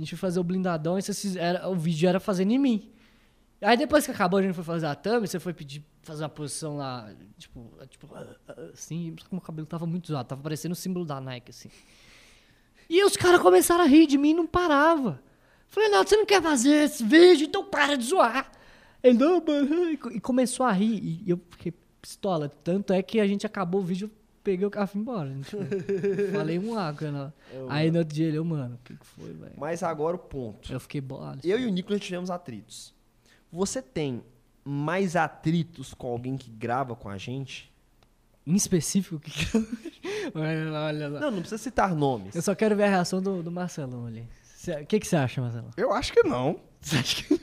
A 0.00 0.02
gente 0.02 0.16
foi 0.16 0.18
fazer 0.18 0.40
o 0.40 0.44
blindadão 0.44 0.98
e 0.98 1.02
vocês 1.02 1.20
fizeram- 1.20 1.70
o 1.70 1.76
vídeo 1.76 2.08
era 2.08 2.18
fazendo 2.18 2.52
em 2.52 2.58
mim. 2.58 2.90
Aí 3.60 3.76
depois 3.76 4.06
que 4.06 4.10
acabou, 4.10 4.38
a 4.38 4.42
gente 4.42 4.54
foi 4.54 4.64
fazer 4.64 4.86
a 4.86 4.94
thumb, 4.94 5.26
você 5.28 5.38
foi 5.38 5.52
pedir 5.52 5.84
fazer 6.00 6.22
uma 6.22 6.30
posição 6.30 6.78
lá, 6.78 7.12
tipo, 7.36 7.70
tipo 7.90 8.08
assim, 8.72 9.14
como 9.28 9.38
o 9.38 9.44
cabelo 9.44 9.66
tava 9.66 9.84
muito 9.86 10.08
zoado, 10.08 10.26
tava 10.26 10.40
parecendo 10.40 10.72
o 10.72 10.76
símbolo 10.76 11.04
da 11.04 11.20
Nike, 11.20 11.50
assim. 11.50 11.68
E 12.88 13.04
os 13.04 13.14
caras 13.18 13.42
começaram 13.42 13.84
a 13.84 13.86
rir 13.86 14.06
de 14.06 14.16
mim 14.16 14.30
e 14.30 14.34
não 14.34 14.46
parava. 14.46 15.22
Falei, 15.68 15.90
não, 15.90 16.02
você 16.02 16.16
não 16.16 16.24
quer 16.24 16.40
fazer 16.42 16.84
esse 16.84 17.04
vídeo, 17.04 17.46
então 17.46 17.62
para 17.62 17.96
de 17.98 18.04
zoar. 18.06 18.50
Ele, 19.02 19.18
não, 19.18 19.44
mano, 19.46 19.90
e 19.90 19.98
co- 19.98 20.20
começou 20.22 20.64
a 20.64 20.72
rir. 20.72 21.22
E 21.26 21.30
eu 21.30 21.38
fiquei 21.50 21.74
pistola. 22.00 22.48
Tanto 22.48 22.94
é 22.94 23.02
que 23.02 23.20
a 23.20 23.26
gente 23.26 23.44
acabou 23.46 23.82
o 23.82 23.84
vídeo, 23.84 24.10
peguei 24.42 24.66
o 24.66 24.70
carro 24.70 24.86
e 24.86 24.88
fui 24.88 25.00
embora. 25.00 25.30
A 25.30 25.32
gente 25.32 25.50
foi. 25.50 26.30
Falei 26.32 26.58
um 26.58 26.78
água, 26.78 27.10
né? 27.10 27.32
Aí 27.68 27.90
no 27.90 27.98
outro 27.98 28.14
dia 28.14 28.26
ele, 28.28 28.38
eu, 28.38 28.44
mano, 28.44 28.76
o 28.76 28.78
que, 28.84 28.96
que 28.96 29.06
foi, 29.06 29.32
velho? 29.32 29.52
Mas 29.56 29.82
agora 29.82 30.16
o 30.16 30.18
ponto. 30.18 30.72
Eu 30.72 30.80
fiquei 30.80 31.00
bolado. 31.00 31.40
Eu 31.44 31.58
e 31.58 31.66
o 31.66 31.70
Nicolas 31.70 32.00
tivemos 32.00 32.30
atritos. 32.30 32.94
Você 33.52 33.82
tem 33.82 34.22
mais 34.64 35.16
atritos 35.16 35.94
com 35.94 36.08
alguém 36.08 36.36
que 36.36 36.50
grava 36.50 36.94
com 36.94 37.08
a 37.08 37.18
gente? 37.18 37.70
Em 38.46 38.54
específico, 38.54 39.16
o 39.16 39.20
que 39.20 39.56
eu... 39.56 39.66
olha 40.40 40.70
lá, 40.70 40.86
olha 40.86 41.08
lá. 41.08 41.20
Não, 41.20 41.30
não 41.30 41.40
precisa 41.40 41.62
citar 41.62 41.94
nomes. 41.94 42.34
Eu 42.34 42.42
só 42.42 42.54
quero 42.54 42.74
ver 42.74 42.84
a 42.84 42.88
reação 42.88 43.20
do, 43.20 43.42
do 43.42 43.50
Marcelão 43.50 44.06
ali. 44.06 44.26
O 44.82 44.86
que, 44.86 45.00
que 45.00 45.06
você 45.06 45.16
acha, 45.16 45.40
Marcelão? 45.40 45.70
Eu 45.76 45.92
acho 45.92 46.12
que 46.12 46.22
não. 46.22 46.60
Você 46.80 46.96
acha 46.96 47.22
que... 47.22 47.40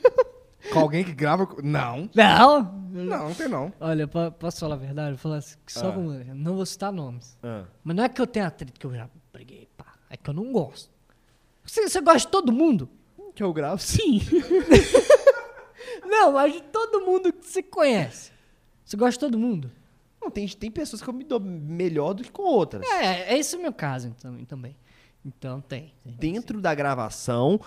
Com 0.72 0.80
alguém 0.80 1.04
que 1.04 1.12
grava. 1.14 1.48
Não. 1.62 2.10
Não! 2.14 2.62
Não, 2.90 3.04
não 3.28 3.34
tem 3.34 3.48
não. 3.48 3.72
Olha, 3.78 4.08
po- 4.08 4.32
posso 4.32 4.60
falar 4.60 4.74
a 4.74 4.78
verdade? 4.78 5.10
Vou 5.10 5.18
falar 5.18 5.36
assim, 5.36 5.56
que 5.64 5.72
só 5.72 5.90
Ah. 5.90 5.92
com... 5.92 6.00
Não 6.34 6.56
vou 6.56 6.66
citar 6.66 6.92
nomes. 6.92 7.38
Ah. 7.42 7.64
Mas 7.84 7.96
não 7.96 8.04
é 8.04 8.08
que 8.08 8.20
eu 8.20 8.26
tenho 8.26 8.46
atrito 8.46 8.78
que 8.78 8.86
eu 8.86 8.94
já 8.94 9.08
briguei, 9.32 9.68
pá. 9.76 9.94
É 10.10 10.16
que 10.16 10.28
eu 10.28 10.34
não 10.34 10.50
gosto. 10.52 10.90
Você, 11.64 11.88
você 11.88 12.00
gosta 12.00 12.20
de 12.20 12.28
todo 12.28 12.50
mundo? 12.52 12.88
Que 13.34 13.42
eu 13.42 13.52
gravo? 13.52 13.80
Sim. 13.80 14.20
não, 16.04 16.32
mas 16.32 16.52
de 16.54 16.62
todo 16.62 17.02
mundo 17.04 17.32
que 17.32 17.46
você 17.46 17.62
conhece. 17.62 18.32
Você 18.84 18.96
gosta 18.96 19.12
de 19.12 19.18
todo 19.20 19.38
mundo? 19.38 19.70
Não, 20.20 20.30
tem, 20.30 20.48
tem 20.48 20.70
pessoas 20.70 21.00
que 21.02 21.08
eu 21.08 21.14
me 21.14 21.24
dou 21.24 21.38
melhor 21.38 22.14
do 22.14 22.22
que 22.24 22.32
com 22.32 22.42
outras. 22.42 22.82
É, 22.90 23.34
é 23.34 23.38
esse 23.38 23.54
o 23.56 23.60
meu 23.62 23.72
caso 23.72 24.08
então, 24.08 24.44
também. 24.44 24.74
Então 25.24 25.60
tem. 25.60 25.92
tem. 26.02 26.12
Dentro 26.14 26.60
da 26.60 26.74
gravação, 26.74 27.60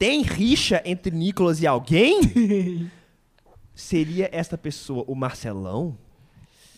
tem 0.00 0.22
rixa 0.22 0.80
entre 0.82 1.14
Nicolas 1.14 1.60
e 1.60 1.66
alguém? 1.66 2.90
Seria 3.74 4.30
esta 4.32 4.56
pessoa 4.56 5.04
o 5.06 5.14
Marcelão? 5.14 5.96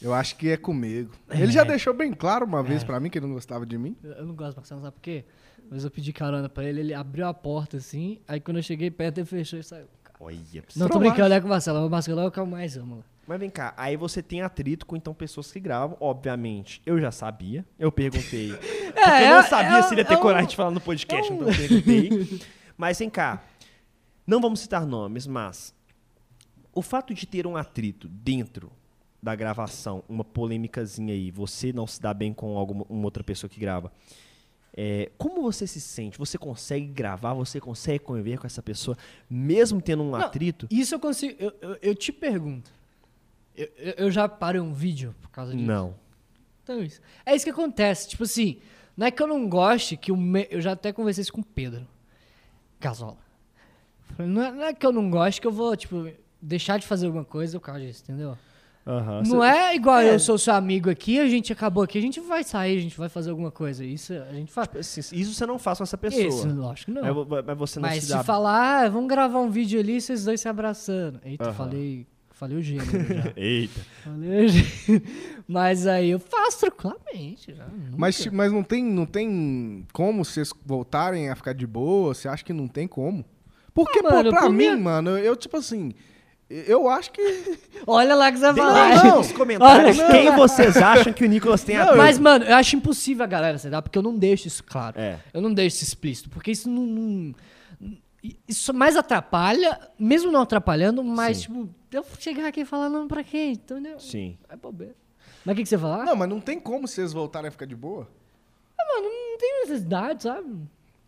Eu 0.00 0.12
acho 0.12 0.34
que 0.36 0.48
é 0.50 0.56
comigo. 0.56 1.12
Ele 1.30 1.52
já 1.52 1.62
deixou 1.62 1.94
bem 1.94 2.12
claro 2.12 2.44
uma 2.44 2.58
É. 2.58 2.62
vez 2.64 2.82
pra 2.82 2.98
mim 2.98 3.08
que 3.08 3.18
ele 3.18 3.26
não 3.26 3.34
gostava 3.34 3.64
de 3.64 3.78
mim. 3.78 3.96
Eu 4.02 4.26
não 4.26 4.34
gosto 4.34 4.54
do 4.54 4.56
Marcelo, 4.56 4.80
sabe 4.80 4.94
por 4.96 5.00
quê? 5.02 5.24
Mas 5.70 5.84
eu 5.84 5.90
pedi 5.90 6.12
carona 6.12 6.48
pra 6.48 6.64
ele, 6.64 6.80
ele 6.80 6.92
abriu 6.94 7.24
a 7.28 7.32
porta 7.32 7.76
assim, 7.76 8.18
aí 8.26 8.40
quando 8.40 8.56
eu 8.56 8.62
cheguei 8.64 8.90
perto 8.90 9.18
ele 9.18 9.24
fechou 9.26 9.60
e 9.60 9.62
saiu. 9.62 9.86
Olha. 10.18 10.36
Não, 10.76 10.88
tô 10.88 10.98
brincando, 10.98 11.32
é 11.32 11.40
com 11.40 11.46
o 11.46 11.50
Marcelo. 11.50 11.86
O 11.86 11.90
Marcelo 11.90 12.20
é 12.20 12.26
o 12.26 12.30
que 12.30 12.38
eu 12.40 12.46
mais 12.46 12.76
amo. 12.76 12.96
lá. 12.96 13.02
Mas 13.26 13.38
vem 13.38 13.50
cá, 13.50 13.72
aí 13.76 13.96
você 13.96 14.20
tem 14.20 14.42
atrito 14.42 14.84
com 14.84 14.96
então 14.96 15.14
pessoas 15.14 15.50
que 15.52 15.60
gravam, 15.60 15.96
obviamente. 16.00 16.82
Eu 16.84 17.00
já 17.00 17.12
sabia, 17.12 17.64
eu 17.78 17.92
perguntei. 17.92 18.48
porque 18.58 19.00
eu 19.00 19.30
não 19.30 19.38
é- 19.38 19.42
sabia 19.44 19.78
é- 19.78 19.82
se 19.82 19.94
ele 19.94 20.00
ia 20.00 20.04
ter 20.04 20.14
é 20.14 20.18
um- 20.18 20.20
coragem 20.20 20.48
de 20.48 20.56
falar 20.56 20.72
no 20.72 20.80
podcast, 20.80 21.30
é 21.30 21.32
um- 21.32 21.36
então 21.36 21.48
eu 21.48 21.54
perguntei. 21.56 22.40
Mas 22.82 22.98
vem 22.98 23.08
cá, 23.08 23.44
não 24.26 24.40
vamos 24.40 24.58
citar 24.58 24.84
nomes, 24.84 25.24
mas 25.24 25.72
o 26.74 26.82
fato 26.82 27.14
de 27.14 27.24
ter 27.26 27.46
um 27.46 27.56
atrito 27.56 28.08
dentro 28.08 28.72
da 29.22 29.36
gravação, 29.36 30.02
uma 30.08 30.24
polêmicazinha 30.24 31.14
aí, 31.14 31.30
você 31.30 31.72
não 31.72 31.86
se 31.86 32.02
dá 32.02 32.12
bem 32.12 32.34
com 32.34 32.58
alguma 32.58 32.84
uma 32.88 33.04
outra 33.04 33.22
pessoa 33.22 33.48
que 33.48 33.60
grava. 33.60 33.92
é, 34.76 35.12
como 35.16 35.42
você 35.42 35.64
se 35.64 35.80
sente? 35.80 36.18
Você 36.18 36.36
consegue 36.36 36.86
gravar? 36.86 37.34
Você 37.34 37.60
consegue 37.60 38.00
conviver 38.00 38.36
com 38.40 38.48
essa 38.48 38.60
pessoa, 38.60 38.98
mesmo 39.30 39.80
tendo 39.80 40.02
um 40.02 40.10
Não, 40.10 40.18
atrito? 40.18 40.66
Isso 40.68 40.96
eu 40.96 40.98
consigo. 40.98 41.36
Eu, 41.38 41.54
eu, 41.60 41.78
eu 41.80 41.94
te 41.94 42.10
pergunto. 42.10 42.68
Eu, 43.54 43.68
eu- 43.96 44.10
já 44.10 44.28
parei 44.28 44.60
um 44.60 44.72
vídeo 44.74 45.14
por 45.22 45.30
causa 45.30 45.52
disso. 45.54 45.64
Não. 45.64 45.94
Então 46.64 46.80
é 46.80 46.82
isso. 46.82 47.00
É 47.24 47.36
isso 47.36 47.44
que 47.44 47.50
acontece. 47.52 48.08
Tipo 48.08 48.24
assim, 48.24 48.58
não 48.96 49.06
é 49.06 49.12
que 49.12 49.22
eu 49.22 49.28
não 49.28 49.48
goste 49.48 49.96
que 49.96 50.10
o 50.10 50.16
me... 50.16 50.48
Eu 50.50 50.60
já 50.60 50.72
até 50.72 50.92
conversei 50.92 51.22
isso 51.22 51.32
com 51.32 51.42
o 51.42 51.44
Pedro. 51.44 51.86
Casola. 52.82 53.16
Falei, 54.16 54.30
Não 54.30 54.42
é, 54.42 54.52
não 54.52 54.64
é 54.64 54.74
que 54.74 54.84
eu 54.84 54.92
não 54.92 55.08
gosto 55.10 55.40
que 55.40 55.46
eu 55.46 55.52
vou, 55.52 55.74
tipo, 55.76 56.08
deixar 56.40 56.78
de 56.78 56.86
fazer 56.86 57.06
alguma 57.06 57.24
coisa 57.24 57.58
por 57.58 57.64
causa 57.66 57.80
disso, 57.80 58.02
entendeu? 58.06 58.36
Aham. 58.84 59.22
Não 59.26 59.44
é 59.44 59.76
igual 59.76 60.00
É. 60.00 60.12
eu 60.12 60.18
sou 60.18 60.36
seu 60.36 60.52
amigo 60.54 60.90
aqui, 60.90 61.20
a 61.20 61.28
gente 61.28 61.52
acabou 61.52 61.84
aqui, 61.84 61.98
a 61.98 62.00
gente 62.00 62.18
vai 62.20 62.42
sair, 62.42 62.78
a 62.78 62.80
gente 62.80 62.98
vai 62.98 63.08
fazer 63.08 63.30
alguma 63.30 63.50
coisa. 63.52 63.84
Isso 63.84 64.12
a 64.12 64.32
gente 64.32 64.50
faz. 64.52 64.68
Assim, 64.76 65.00
Isso 65.16 65.34
você 65.34 65.46
não 65.46 65.56
faz 65.56 65.78
com 65.78 65.84
essa 65.84 65.96
pessoa. 65.96 66.20
Isso, 66.26 66.48
lógico 66.48 66.86
que 66.90 66.90
não. 66.90 67.02
Mas, 67.02 67.14
vo- 67.14 67.26
mas 67.46 67.56
você 67.58 67.78
não 67.78 67.88
Mas 67.88 68.02
se 68.04 68.10
dá... 68.10 68.24
falar, 68.24 68.84
ah, 68.86 68.88
vamos 68.88 69.08
gravar 69.08 69.38
um 69.38 69.48
vídeo 69.50 69.78
ali, 69.78 70.00
vocês 70.00 70.24
dois 70.24 70.40
se 70.40 70.48
abraçando. 70.48 71.20
Eita, 71.24 71.44
Aham. 71.44 71.52
falei, 71.54 72.06
falei 72.42 72.56
o 72.58 72.62
gênero 72.62 73.14
já. 73.14 73.32
Eita. 73.36 73.80
falei 74.02 74.44
o 74.46 74.48
gênero. 74.48 75.04
Mas 75.46 75.86
aí 75.86 76.10
eu 76.10 76.18
faço 76.18 76.58
tranquilamente. 76.60 77.54
Já. 77.54 77.66
Mas, 77.96 78.26
mas 78.26 78.52
não, 78.52 78.62
tem, 78.64 78.82
não 78.82 79.06
tem 79.06 79.86
como 79.92 80.24
vocês 80.24 80.50
voltarem 80.66 81.28
a 81.28 81.36
ficar 81.36 81.52
de 81.52 81.66
boa? 81.66 82.14
Você 82.14 82.26
acha 82.26 82.42
que 82.44 82.52
não 82.52 82.66
tem 82.66 82.88
como? 82.88 83.24
Porque, 83.72 84.00
Ah, 84.00 84.02
mano, 84.02 84.24
pô, 84.24 84.30
pra 84.30 84.40
por 84.42 84.50
mim, 84.52 84.70
mim- 84.74 84.80
mano, 84.80 85.16
eu, 85.18 85.36
tipo 85.36 85.56
assim, 85.56 85.92
eu 86.50 86.88
acho 86.88 87.12
que. 87.12 87.22
Olha 87.86 88.14
lá 88.14 88.32
que 88.32 88.38
você 88.38 88.52
vai 88.52 88.54
falar. 88.54 89.04
Não. 89.04 89.18
nos 89.18 89.32
comentários 89.32 89.98
Olha, 89.98 90.10
quem 90.10 90.30
vocês 90.34 90.76
acham 90.76 91.12
que 91.12 91.24
o 91.24 91.28
Nicolas 91.28 91.62
tem 91.62 91.76
a 91.76 91.94
Mas, 91.94 92.18
mano, 92.18 92.44
eu 92.44 92.56
acho 92.56 92.74
impossível 92.76 93.24
a 93.24 93.28
galera 93.28 93.58
dar, 93.70 93.82
porque 93.82 93.98
eu 93.98 94.02
não 94.02 94.16
deixo 94.16 94.48
isso 94.48 94.64
claro. 94.64 94.98
É. 94.98 95.18
Eu 95.32 95.40
não 95.40 95.52
deixo 95.54 95.76
isso 95.76 95.84
explícito, 95.84 96.28
porque 96.30 96.50
isso 96.50 96.68
não. 96.68 96.82
não- 96.86 97.34
isso 98.46 98.72
mais 98.72 98.96
atrapalha, 98.96 99.78
mesmo 99.98 100.30
não 100.30 100.42
atrapalhando, 100.42 101.02
mas, 101.02 101.38
Sim. 101.38 101.42
tipo, 101.42 101.68
eu 101.90 102.04
chegar 102.18 102.46
aqui 102.46 102.60
e 102.60 102.64
falar 102.64 102.88
não 102.88 103.08
pra 103.08 103.24
quem, 103.24 103.52
entendeu? 103.52 103.98
Sim. 103.98 104.38
É 104.48 104.56
bobeira. 104.56 104.94
Mas 105.44 105.54
o 105.54 105.56
que, 105.56 105.62
que 105.64 105.68
você 105.68 105.74
ia 105.74 105.78
falar? 105.80 106.04
Não, 106.04 106.14
mas 106.14 106.28
não 106.28 106.40
tem 106.40 106.60
como 106.60 106.86
vocês 106.86 107.12
voltarem 107.12 107.48
a 107.48 107.50
ficar 107.50 107.66
de 107.66 107.74
boa? 107.74 108.08
Ah, 108.78 108.84
mano, 108.94 109.08
não 109.08 109.38
tem 109.38 109.60
necessidade, 109.62 110.22
sabe? 110.22 110.56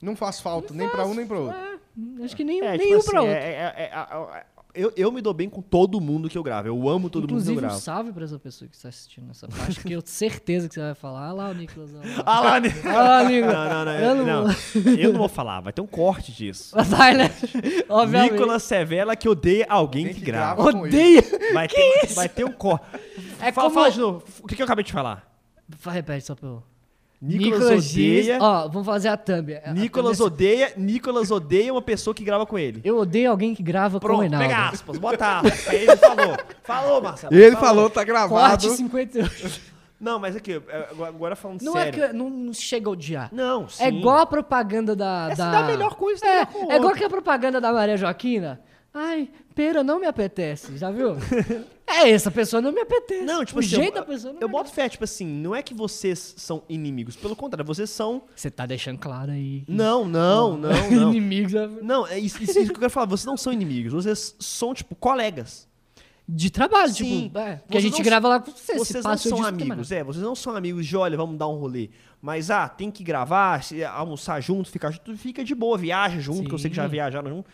Não 0.03 0.17
faz 0.17 0.41
falta 0.41 0.75
nem 0.75 0.89
pra 0.89 1.07
um 1.07 1.15
nem 1.15 1.27
pra 1.27 1.39
outro. 1.39 1.57
É. 1.57 2.25
Acho 2.25 2.35
que 2.37 2.43
nenhum, 2.43 2.65
É, 2.65 2.73
tipo 2.73 2.85
nenhum 2.85 2.99
assim, 2.99 3.11
pra 3.11 3.21
outro. 3.23 3.35
é- 3.37 3.39
é- 3.39 3.75
é- 3.77 3.83
é- 3.85 4.39
é- 4.39 4.47
eu, 4.75 4.93
eu 4.97 5.13
me 5.13 5.21
dou 5.21 5.33
bem 5.33 5.49
com 5.49 5.63
todo 5.63 6.01
mundo 6.01 6.29
que 6.29 6.37
eu 6.37 6.43
gravo. 6.43 6.69
Eu 6.69 6.89
amo 6.89 7.09
todo 7.09 7.25
Inclusive, 7.25 7.53
mundo 7.53 7.61
que 7.61 7.65
eu 7.65 7.69
um 7.69 7.71
gravo. 7.71 7.81
salve 7.83 8.13
pra 8.13 8.25
essa 8.25 8.39
pessoa 8.39 8.69
que 8.69 8.77
está 8.77 8.89
assistindo 8.89 9.31
essa 9.31 9.47
parte, 9.49 9.81
que 9.81 9.93
eu 9.93 10.03
tenho 10.03 10.15
certeza 10.15 10.69
que 10.69 10.75
você 10.75 10.81
vai 10.81 10.95
falar. 10.95 11.29
Ah 11.29 11.33
lá 11.33 11.49
o 11.51 11.55
Nicolas. 11.55 11.93
lá. 11.93 12.01
Ah 12.27 12.41
lá, 12.41 12.61
né? 12.61 12.69
Ah, 12.85 13.25
Nicolas. 13.25 13.55
Não, 13.55 13.69
não, 13.69 13.85
não. 13.85 13.93
Eu 13.95 14.01
Eu 14.05 14.15
não 14.17 14.25
não, 14.45 14.93
eu 14.99 15.13
não 15.13 15.19
vou 15.21 15.29
falar, 15.29 15.61
vai 15.61 15.73
ter 15.73 15.81
um 15.81 15.87
corte 15.87 16.33
disso. 16.33 16.75
Vai, 16.85 17.15
né? 17.15 17.31
Obviamente. 17.89 18.33
Nicolas 18.33 18.63
Sevela 18.63 19.15
que 19.17 19.29
odeia 19.29 19.67
alguém 19.69 20.09
que, 20.09 20.15
que 20.15 20.21
grava. 20.21 20.63
grava. 20.63 20.79
Odeia. 20.87 21.23
Vai 21.53 21.69
ter, 21.69 22.07
vai 22.15 22.29
ter 22.29 22.45
um 22.45 22.53
corte. 22.53 22.85
É 23.41 23.53
fala, 23.53 23.69
como- 23.69 23.75
fala 23.81 23.91
de 23.91 24.01
novo. 24.01 24.25
O 24.43 24.47
que, 24.47 24.57
que 24.57 24.63
eu 24.63 24.65
acabei 24.65 24.85
de 24.85 24.93
falar? 24.93 25.31
Vai, 25.81 25.95
Repete 25.95 26.27
só 26.27 26.35
pra 26.35 26.49
eu... 26.49 26.63
Nicolas, 27.27 27.91
odeia. 27.93 28.39
Ó, 28.41 28.69
vamos 28.69 28.87
fazer 28.87 29.09
a 29.09 29.17
thumb. 29.17 29.55
A 29.65 29.73
Nicolas 29.73 30.19
thumb 30.19 30.27
é- 30.29 30.33
odeia. 30.35 30.73
Nicolas 30.77 31.31
odeia 31.31 31.73
uma 31.73 31.83
pessoa 31.83 32.15
que 32.15 32.23
grava 32.25 32.45
com 32.45 32.59
ele. 32.59 32.81
Eu 32.85 32.99
odeio 32.99 33.31
alguém 33.31 33.55
que 33.55 33.63
grava 33.63 33.99
com 33.99 34.07
o 34.07 34.09
Pronto, 34.09 34.21
Reinaldo. 34.21 34.47
pega 34.47 34.69
aspas, 34.69 34.99
bota 34.99 35.39
aspas. 35.39 35.69
Aí 35.69 35.83
ele 35.83 35.97
falou. 35.97 36.37
Falou, 36.63 37.03
Marcelo. 37.03 37.35
Ele 37.35 37.57
falou, 37.57 37.89
tá 37.91 38.05
gravado. 38.05 38.51
Corte 38.51 38.71
58. 38.71 39.61
Não, 40.01 40.19
mas 40.19 40.37
aqui, 40.37 40.61
é, 40.69 40.89
agora- 40.91 41.09
agora 41.09 41.37
falando 41.37 41.63
Não 41.63 41.73
sério. 41.73 42.05
é 42.05 42.09
que 42.09 42.13
não, 42.13 42.29
não 42.29 42.53
chega 42.53 42.89
a 42.91 42.93
odiar. 42.93 43.29
Não, 43.33 43.69
sim. 43.71 43.83
É 43.85 43.89
igual 43.89 44.19
a 44.19 44.27
propaganda 44.27 44.95
da. 44.95 45.29
Essa 45.31 45.45
da... 45.47 45.51
dá 45.53 45.59
a 45.61 45.63
melhor 45.67 45.95
coisa, 45.95 46.27
É, 46.27 46.47
é 46.69 46.77
igual 46.77 46.93
que 46.93 47.05
a 47.05 47.09
propaganda 47.09 47.59
da 47.59 47.73
Maria 47.73 47.97
Joaquina. 47.97 48.61
Ai, 48.93 49.31
pera, 49.55 49.83
não 49.85 50.01
me 50.01 50.07
apetece, 50.07 50.77
já 50.77 50.91
viu? 50.91 51.17
é, 51.87 52.11
essa 52.11 52.31
pessoa 52.31 52.61
não 52.61 52.73
me 52.73 52.81
apetece. 52.81 53.25
Não, 53.25 53.45
tipo 53.45 53.59
o 53.59 53.61
assim, 53.61 53.69
jeito 53.69 53.97
eu, 53.97 54.01
da 54.01 54.03
pessoa 54.03 54.33
não 54.33 54.41
eu 54.41 54.49
boto 54.49 54.71
fé, 54.71 54.89
tipo 54.89 55.05
assim, 55.05 55.27
não 55.27 55.55
é 55.55 55.63
que 55.63 55.73
vocês 55.75 56.35
são 56.37 56.63
inimigos, 56.69 57.17
pelo 57.17 57.37
contrário, 57.37 57.65
vocês 57.65 57.91
são. 57.91 58.23
Você 58.35 58.51
tá 58.51 58.67
deixando 58.67 58.99
claro 58.99 59.31
aí. 59.33 59.65
Não, 59.69 60.05
não, 60.05 60.57
não, 60.57 60.71
não. 60.91 61.13
Inimigos 61.13 61.53
Não, 61.83 62.07
é 62.07 62.19
isso, 62.19 62.43
isso- 62.43 62.59
isso 62.59 62.71
que 62.71 62.77
eu 62.77 62.81
quero 62.81 62.91
falar, 62.91 63.07
vocês 63.07 63.27
não 63.27 63.37
são 63.37 63.53
inimigos, 63.53 63.93
vocês 63.93 64.35
são, 64.39 64.75
tipo, 64.75 64.95
colegas. 64.95 65.69
de 66.27 66.49
trabalho, 66.51 66.91
Sim. 66.91 67.25
tipo, 67.25 67.39
é, 67.39 67.57
que 67.57 67.77
a 67.77 67.81
Vocês 67.81 67.83
gente 67.85 67.99
não- 67.99 68.03
grava 68.05 68.29
lá 68.29 68.41
com 68.41 68.51
você. 68.51 68.73
se 68.73 68.79
Vocês 68.79 69.05
não 69.05 69.17
são 69.19 69.45
amigos, 69.45 69.93
é, 69.93 70.03
vocês 70.03 70.25
não 70.25 70.35
são 70.35 70.57
amigos 70.57 70.87
de, 70.87 70.97
olha, 70.97 71.19
vamos 71.19 71.37
dar 71.37 71.47
um 71.49 71.57
rolê. 71.57 71.91
Mas, 72.23 72.51
ah, 72.51 72.67
tem 72.67 72.91
que 72.91 73.05
gravar, 73.05 73.61
almoçar 73.93 74.41
junto, 74.41 74.71
ficar 74.71 74.91
junto, 74.91 75.15
fica 75.19 75.45
de 75.45 75.55
boa, 75.55 75.77
viaja 75.77 76.19
junto, 76.21 76.49
que 76.49 76.55
eu 76.55 76.59
sei 76.59 76.71
que 76.71 76.77
já 76.77 76.85
Sim. 76.85 76.89
viajaram 76.89 77.29
junto. 77.29 77.51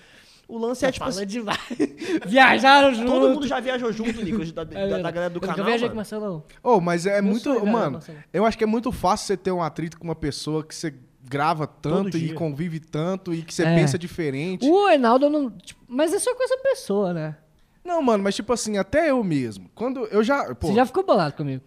O 0.51 0.59
lance 0.59 0.85
é, 0.85 0.89
nada. 0.89 0.93
tipo 0.93 1.05
Fala 1.05 1.17
assim, 1.17 1.27
demais. 1.27 1.59
Viajaram 2.27 2.95
junto. 2.95 3.11
todo 3.11 3.29
mundo 3.35 3.47
já 3.47 3.61
viajou 3.61 3.93
junto, 3.93 4.23
Nicolas, 4.23 4.51
da, 4.53 4.63
É 4.63 4.89
da- 4.89 4.99
da 4.99 5.11
galera 5.11 5.31
do 5.31 5.37
eu 5.37 5.41
canal, 5.41 5.65
viajei 5.67 5.81
com 5.81 5.85
o 5.85 5.89
mano. 5.89 5.97
Marcelão. 5.97 6.45
Oh, 6.63 6.81
mas 6.81 7.07
é 7.07 7.21
Meu 7.23 7.31
muito. 7.33 7.67
mano, 7.67 7.93
Marcelo. 7.93 8.19
eu 8.33 8.45
acho 8.45 8.59
que 8.59 8.65
é 8.65 8.67
muito 8.67 8.91
fácil 8.93 9.27
você 9.27 9.37
ter 9.37 9.53
um 9.53 9.63
atrito 9.63 9.99
com 9.99 10.05
uma 10.05 10.15
pessoa 10.17 10.65
que 10.65 10.75
você 10.75 10.95
grava 11.23 11.67
tanto 11.67 12.17
e 12.17 12.21
dia. 12.29 12.35
convive 12.35 12.81
tanto 12.81 13.33
e 13.33 13.43
que 13.43 13.55
você 13.55 13.63
É. 13.65 13.75
pensa 13.77 13.99
diferente. 13.99 14.67
O 14.69 14.89
Reinaldo 14.89 15.27
eu 15.27 15.31
não. 15.31 15.51
tipo, 15.51 15.81
mas 15.87 16.13
é 16.13 16.19
só 16.19 16.35
com 16.35 16.43
essa 16.43 16.57
pessoa, 16.59 17.13
né? 17.15 17.37
Não, 17.85 18.03
mano, 18.03 18.23
mas 18.23 18.35
tipo 18.35 18.53
assim, 18.53 18.77
até 18.77 19.11
eu 19.11 19.23
mesmo. 19.25 19.71
Quando 19.75 20.05
eu 20.07 20.23
já. 20.23 20.55
Pô, 20.55 20.69
Você 20.69 20.75
já 20.75 20.85
ficou 20.87 21.05
bolado 21.05 21.35
comigo. 21.35 21.63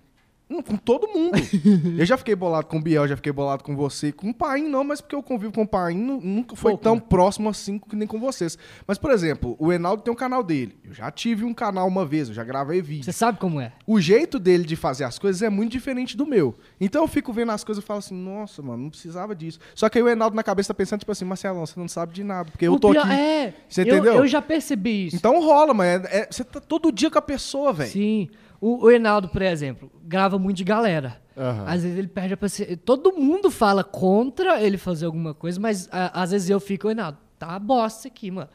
Não, 0.54 0.62
com 0.62 0.78
todo 0.78 1.08
mundo. 1.08 1.34
eu 1.98 2.06
já 2.06 2.16
fiquei 2.18 2.36
bolado 2.36 2.68
com 2.68 2.78
o 2.78 2.82
Biel, 2.82 3.08
já 3.08 3.16
fiquei 3.16 3.32
bolado 3.32 3.64
com 3.64 3.76
você. 3.76 4.12
Com 4.12 4.30
o 4.30 4.34
Paim 4.34 4.68
não, 4.70 4.84
mas 4.84 5.02
porque 5.02 5.16
eu 5.16 5.24
convivo 5.24 5.52
com 5.54 5.64
o 5.64 5.68
Paim 5.68 5.98
nu- 5.98 6.22
nunca 6.22 6.56
foi 6.56 6.72
Pouco, 6.74 6.84
tão 6.84 6.96
né? 6.96 7.02
próximo 7.10 7.50
assim 7.50 7.80
que 7.80 7.96
nem 7.96 8.08
com 8.08 8.20
vocês. 8.20 8.58
Mas, 8.86 8.98
por 8.98 9.12
exemplo, 9.12 9.56
o 9.60 9.72
Enaldo 9.74 10.04
tem 10.04 10.14
um 10.14 10.16
canal 10.16 10.44
dele. 10.44 10.76
Eu 10.86 10.94
já 10.94 11.10
tive 11.10 11.44
um 11.44 11.54
canal 11.54 11.88
uma 11.88 12.06
vez, 12.06 12.28
eu 12.30 12.34
já 12.36 12.44
gravei 12.44 12.82
vídeo. 12.82 13.04
Você 13.06 13.12
sabe 13.12 13.40
como 13.40 13.60
é. 13.60 13.74
O 13.88 14.00
jeito 14.00 14.38
dele 14.38 14.64
de 14.64 14.76
fazer 14.76 15.04
as 15.06 15.18
coisas 15.18 15.42
é 15.42 15.50
muito 15.50 15.72
diferente 15.72 16.16
do 16.16 16.26
meu. 16.26 16.54
Então 16.80 17.02
eu 17.04 17.08
fico 17.08 17.34
vendo 17.34 17.52
as 17.52 17.64
coisas 17.64 17.84
e 17.84 17.88
falo 17.88 18.00
assim, 18.00 18.14
nossa, 18.16 18.62
mano, 18.62 18.84
não 18.84 18.90
precisava 18.90 19.36
disso. 19.36 19.60
Só 19.74 19.90
que 19.90 19.98
aí 19.98 20.04
o 20.04 20.10
Enaldo 20.10 20.36
na 20.36 20.44
cabeça 20.44 20.68
tá 20.74 20.74
pensando, 20.78 21.00
tipo 21.00 21.12
assim, 21.12 21.26
Marcelão, 21.26 21.66
você 21.66 21.80
não 21.80 21.88
sabe 21.88 22.14
de 22.14 22.24
nada, 22.24 22.52
porque 22.52 22.68
eu 22.68 22.74
O 22.74 22.80
tô 22.80 22.92
pior- 22.92 23.06
aqui. 23.06 23.14
É, 23.14 23.54
Você 23.68 23.82
eu- 23.82 23.86
entendeu? 23.88 24.14
Eu 24.16 24.28
já 24.28 24.42
percebi 24.42 25.08
isso. 25.08 25.16
Então 25.16 25.42
rola, 25.44 25.74
mas 25.74 26.04
é- 26.06 26.20
é- 26.20 26.28
você 26.30 26.44
tá 26.44 26.60
todo 26.60 26.92
dia 26.92 27.10
com 27.10 27.18
a 27.18 27.22
pessoa, 27.22 27.74
velho. 27.74 27.90
Sim. 27.90 28.30
O, 28.65 28.85
o 28.85 28.88
Reinaldo, 28.88 29.27
por 29.27 29.41
exemplo, 29.41 29.91
grava 30.03 30.40
muito 30.40 30.57
de 30.57 30.64
galera. 30.64 31.22
Aham. 31.38 31.65
Às 31.68 31.84
vezes 31.84 31.98
ele 31.98 32.07
perde 32.07 32.34
a 32.34 32.38
paciência. 32.38 32.77
Todo 32.77 33.11
mundo 33.11 33.52
fala 33.52 33.84
contra 33.84 34.61
ele 34.61 34.77
fazer 34.77 35.06
alguma 35.06 35.34
coisa, 35.34 35.60
mas 35.60 35.90
a- 35.91 36.22
às 36.22 36.31
vezes 36.31 36.49
eu 36.49 36.60
fico, 36.60 36.88
Reinaldo, 36.88 37.18
tá 37.38 37.60
bosta 37.60 38.07
aqui, 38.07 38.31
mano. 38.31 38.49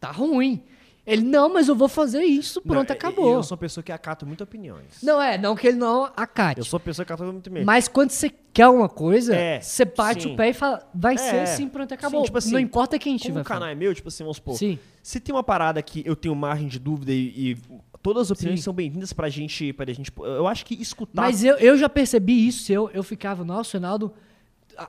Tá 0.00 0.10
ruim. 0.10 0.64
Ele, 1.06 1.22
não, 1.22 1.52
mas 1.52 1.66
eu 1.68 1.74
vou 1.74 1.88
fazer 1.88 2.22
isso, 2.22 2.60
pronto, 2.62 2.88
Não, 2.88 2.94
acabou. 2.96 3.32
Eu 3.34 3.42
sou 3.42 3.54
uma 3.56 3.60
pessoa 3.60 3.82
que 3.82 3.90
acato 3.90 4.24
muito 4.24 4.42
opiniões. 4.44 5.02
Não 5.02 5.20
é, 5.20 5.36
não 5.36 5.54
que 5.56 5.66
ele 5.68 5.76
não 5.76 6.04
acate. 6.16 6.58
Eu 6.60 6.64
sou 6.64 6.78
pessoa 6.80 7.04
que 7.04 7.12
acato 7.12 7.24
muito 7.32 7.46
opiniões. 7.46 7.66
Mas 7.66 7.88
quando 7.88 8.10
você 8.10 8.30
quer 8.52 8.68
uma 8.68 8.88
coisa, 8.88 9.34
É, 9.34 9.60
você 9.60 9.84
bate 9.84 10.22
sim. 10.24 10.32
o 10.32 10.36
pé 10.36 10.50
e 10.50 10.52
fala, 10.52 10.88
vai 10.94 11.18
ser 11.18 11.36
É, 11.36 11.42
assim, 11.42 11.68
pronto, 11.68 11.92
acabou. 11.92 12.20
sim, 12.20 12.26
tipo 12.26 12.38
assim, 12.38 12.52
não 12.52 12.60
importa 12.60 12.98
quem 13.00 13.14
Como 13.14 13.20
tiver 13.30 13.40
o 13.40 13.44
canal 13.44 13.68
é 13.68 13.74
meu, 13.74 13.92
tipo 13.94 14.08
assim, 14.08 14.22
vamos 14.24 14.36
supor. 14.36 14.54
Sim. 14.56 14.78
Se 15.02 15.18
tem 15.18 15.34
uma 15.34 15.42
parada 15.42 15.82
que 15.82 16.02
eu 16.06 16.14
tenho 16.14 16.34
margem 16.36 16.68
de 16.68 16.78
dúvida 16.78 17.10
e, 17.12 17.52
e 17.52 17.56
todas 18.02 18.22
as 18.24 18.30
opiniões 18.32 18.60
Sim. 18.60 18.64
são 18.64 18.72
bem-vindas 18.74 19.12
pra 19.12 19.28
gente, 19.28 19.72
pra 19.72 19.92
gente. 19.92 20.10
Eu 20.18 20.46
acho 20.46 20.64
que 20.66 20.74
escutar. 20.74 21.22
Mas 21.22 21.44
eu, 21.44 21.56
eu 21.56 21.76
já 21.78 21.88
percebi 21.88 22.46
isso, 22.46 22.72
eu, 22.72 22.90
eu 22.92 23.02
ficava, 23.02 23.44
nossa, 23.44 23.78
Reinaldo, 23.78 24.12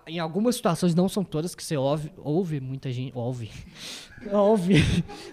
em 0.07 0.18
algumas 0.19 0.56
situações, 0.56 0.95
não 0.95 1.07
são 1.10 1.23
todas, 1.23 1.53
que 1.53 1.64
você 1.64 1.76
ouve, 1.77 2.11
ouve 2.18 2.60
muita 2.60 2.91
gente, 2.91 3.11
ouve, 3.15 3.52
ouve, 4.31 4.76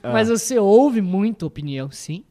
Ah. 0.03 0.13
mas 0.13 0.29
você 0.29 0.59
ouve 0.59 1.01
muita 1.01 1.47
opinião, 1.47 1.91
sim, 1.91 2.25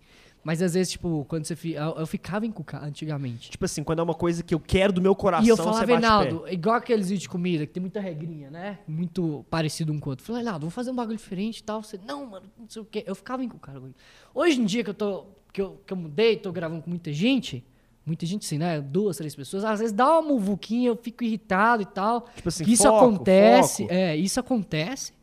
mas 0.43 0.61
às 0.61 0.73
vezes, 0.73 0.93
tipo, 0.93 1.25
quando 1.27 1.45
você, 1.45 1.55
fi- 1.55 1.73
eu, 1.73 1.95
eu 1.97 2.07
ficava 2.07 2.45
encucado 2.45 2.85
antigamente. 2.85 3.51
Tipo 3.51 3.65
assim, 3.65 3.83
quando 3.83 3.99
é 3.99 4.03
uma 4.03 4.13
coisa 4.13 4.41
que 4.41 4.53
eu 4.53 4.59
quero 4.59 4.91
do 4.93 5.01
meu 5.01 5.13
coração, 5.13 5.45
E 5.45 5.49
eu 5.49 5.57
falava, 5.57 5.85
Reinaldo, 5.85 6.45
igual 6.49 6.75
aqueles 6.77 7.07
vídeos 7.09 7.23
de 7.23 7.29
comida, 7.29 7.65
que 7.67 7.73
tem 7.73 7.81
muita 7.81 7.99
regrinha, 7.99 8.49
né? 8.49 8.79
Muito 8.87 9.45
parecido 9.49 9.91
um 9.91 9.99
com 9.99 10.09
o 10.09 10.11
outro. 10.11 10.23
Eu 10.23 10.27
Falei, 10.27 10.41
Reinaldo, 10.41 10.61
vamos 10.61 10.73
fazer 10.73 10.91
um 10.91 10.95
bagulho 10.95 11.17
diferente 11.17 11.59
e 11.59 11.63
tal. 11.63 11.83
Você, 11.83 11.99
não, 12.07 12.25
mano, 12.25 12.45
não 12.57 12.69
sei 12.69 12.81
o 12.81 12.85
quê. 12.85 13.03
Eu 13.05 13.15
ficava 13.15 13.43
encucado. 13.43 13.93
Hoje 14.33 14.59
em 14.61 14.65
dia 14.65 14.81
que 14.83 14.89
eu 14.89 14.93
tô, 14.93 15.25
que 15.51 15.61
eu, 15.61 15.81
que 15.85 15.93
eu 15.93 15.97
mudei, 15.97 16.35
tô 16.37 16.51
gravando 16.51 16.81
com 16.83 16.89
muita 16.89 17.11
gente, 17.11 17.63
muita 18.05 18.25
gente 18.25 18.45
sim, 18.45 18.57
né? 18.57 18.79
Duas, 18.81 19.17
três 19.17 19.35
pessoas, 19.35 19.63
às 19.65 19.79
vezes 19.79 19.93
dá 19.93 20.19
uma 20.19 20.21
muvuquinha, 20.33 20.89
eu 20.89 20.95
fico 20.95 21.23
irritado 21.23 21.81
e 21.81 21.85
tal. 21.85 22.27
Tipo 22.35 22.49
assim, 22.49 22.63
isso 22.67 22.83
foco, 22.83 23.05
acontece, 23.05 23.83
foco. 23.83 23.93
é, 23.93 24.15
isso 24.15 24.39
acontece 24.39 25.13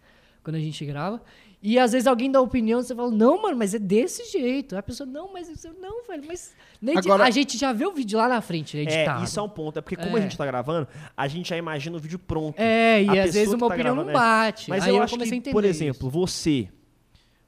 quando 0.43 0.57
a 0.57 0.61
gente 0.61 0.85
grava. 0.85 1.23
E 1.63 1.79
às 1.79 1.93
vezes 1.93 2.07
alguém 2.07 2.31
dá 2.31 2.41
opinião, 2.41 2.81
você 2.81 2.95
fala, 2.95 3.11
não, 3.11 3.43
mano, 3.43 3.57
mas 3.57 3.75
é 3.75 3.79
desse 3.79 4.31
jeito. 4.31 4.75
Aí 4.75 4.79
a 4.79 4.83
pessoa, 4.83 5.05
não, 5.09 5.33
mas 5.33 5.49
isso, 5.49 5.69
não, 5.81 6.05
velho, 6.07 6.23
mas. 6.29 6.55
Agora- 6.97 7.25
a 7.25 7.31
gente 7.31 7.57
já 7.59 7.73
vê 7.73 7.85
o 7.87 7.93
vídeo 7.93 8.19
lá 8.19 8.29
na 8.29 8.41
frente, 8.41 8.77
né, 8.77 8.83
editado. 8.85 9.23
É, 9.23 9.25
isso 9.25 9.41
é 9.41 9.43
um 9.43 9.49
ponto. 9.49 9.79
É 9.79 9.83
porque 9.83 9.97
como 9.97 10.15
a 10.17 10.19
É. 10.21 10.23
gente 10.23 10.37
tá 10.37 10.47
gravando, 10.47 10.87
a 11.17 11.27
gente 11.27 11.49
já 11.49 11.57
imagina 11.57 11.97
o 11.97 11.99
vídeo 11.99 12.19
pronto. 12.21 12.61
É, 12.61 13.03
e 13.03 13.09
A 13.19 13.25
às 13.25 13.35
vezes 13.35 13.49
uma 13.55 13.59
tá 13.59 13.67
opinião 13.75 13.95
gravando, 13.97 14.13
não 14.13 14.13
bate. 14.13 14.69
Mas 14.71 14.85
Aí 14.85 14.91
eu, 14.91 14.97
eu, 14.97 15.03
acho 15.03 15.15
comecei 15.15 15.31
a 15.31 15.35
que, 15.35 15.37
entender 15.49 15.53
por 15.55 15.65
exemplo, 15.65 16.09
você, 16.11 16.69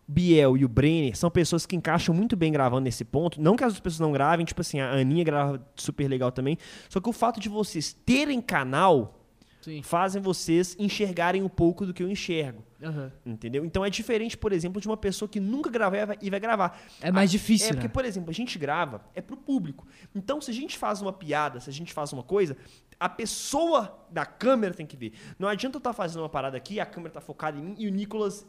Biel 0.09 0.57
e 0.57 0.65
o 0.65 0.69
Brenner 0.69 1.15
são 1.17 1.31
pessoas 1.31 1.67
que 1.67 1.77
encaixam 1.77 2.15
muito 2.15 2.35
bem 2.35 2.51
gravando 2.51 2.81
nesse 2.83 3.05
ponto. 3.05 3.41
Não 3.41 3.55
que 3.55 3.63
as 3.63 3.69
outras 3.75 3.81
pessoas 3.83 4.01
não 4.01 4.11
gravem, 4.11 4.47
tipo 4.47 4.61
assim, 4.63 4.81
a 4.81 4.91
Aninha 4.93 5.23
grava 5.23 5.63
super 5.77 6.09
legal 6.09 6.33
também. 6.33 6.57
Só 6.89 6.99
que 6.99 7.09
o 7.09 7.13
fato 7.13 7.39
de 7.39 7.49
vocês 7.49 7.93
terem 7.93 8.41
canal. 8.41 9.15
Sim. 9.61 9.83
fazem 9.83 10.23
vocês 10.23 10.77
enxergarem 10.79 11.43
um 11.43 11.49
pouco 11.49 11.85
do 11.85 11.93
que 11.93 12.01
eu 12.03 12.09
enxergo. 12.09 12.63
Aham. 12.83 13.13
Entendeu? 13.27 13.65
Então 13.67 13.85
é 13.85 13.91
diferente, 13.91 14.39
por 14.39 14.53
exemplo, 14.53 14.81
de 14.81 14.87
uma 14.87 14.97
pessoa 14.97 15.29
que 15.29 15.41
nunca 15.41 15.69
gravou 15.69 15.99
e 16.23 16.31
vai- 16.31 16.41
gravar. 16.41 16.81
É 17.03 17.11
mais 17.11 17.29
Ah, 17.29 17.33
difícil, 17.33 17.67
É 17.67 17.73
porque, 17.73 17.89
né? 17.89 17.93
por 17.93 18.05
exemplo, 18.05 18.31
a 18.31 18.33
gente 18.33 18.57
grava, 18.57 19.03
é 19.17 19.21
pro 19.21 19.37
público. 19.37 19.85
Então, 20.15 20.41
se 20.41 20.51
a 20.53 20.55
gente 20.55 20.79
faz 20.79 21.03
uma 21.03 21.13
piada, 21.13 21.59
se 21.61 21.69
a 21.69 21.73
gente 21.73 21.93
faz 21.93 22.13
uma 22.13 22.23
coisa, 22.23 22.57
a 23.01 23.09
pessoa 23.09 24.07
da 24.11 24.25
câmera 24.25 24.73
tem 24.73 24.87
que 24.87 24.97
ver. 24.97 25.13
Não 25.39 25.49
adianta 25.49 25.77
eu 25.77 25.81
estar 25.81 25.93
fazendo 25.93 26.23
uma 26.23 26.29
parada 26.31 26.57
aqui, 26.57 26.79
a 26.81 26.87
câmera 26.87 27.13
tá 27.15 27.21
focada 27.21 27.59
em 27.59 27.63
mim 27.63 27.75
e 27.79 27.89
o 27.89 27.91
Nicolas, 27.91 28.47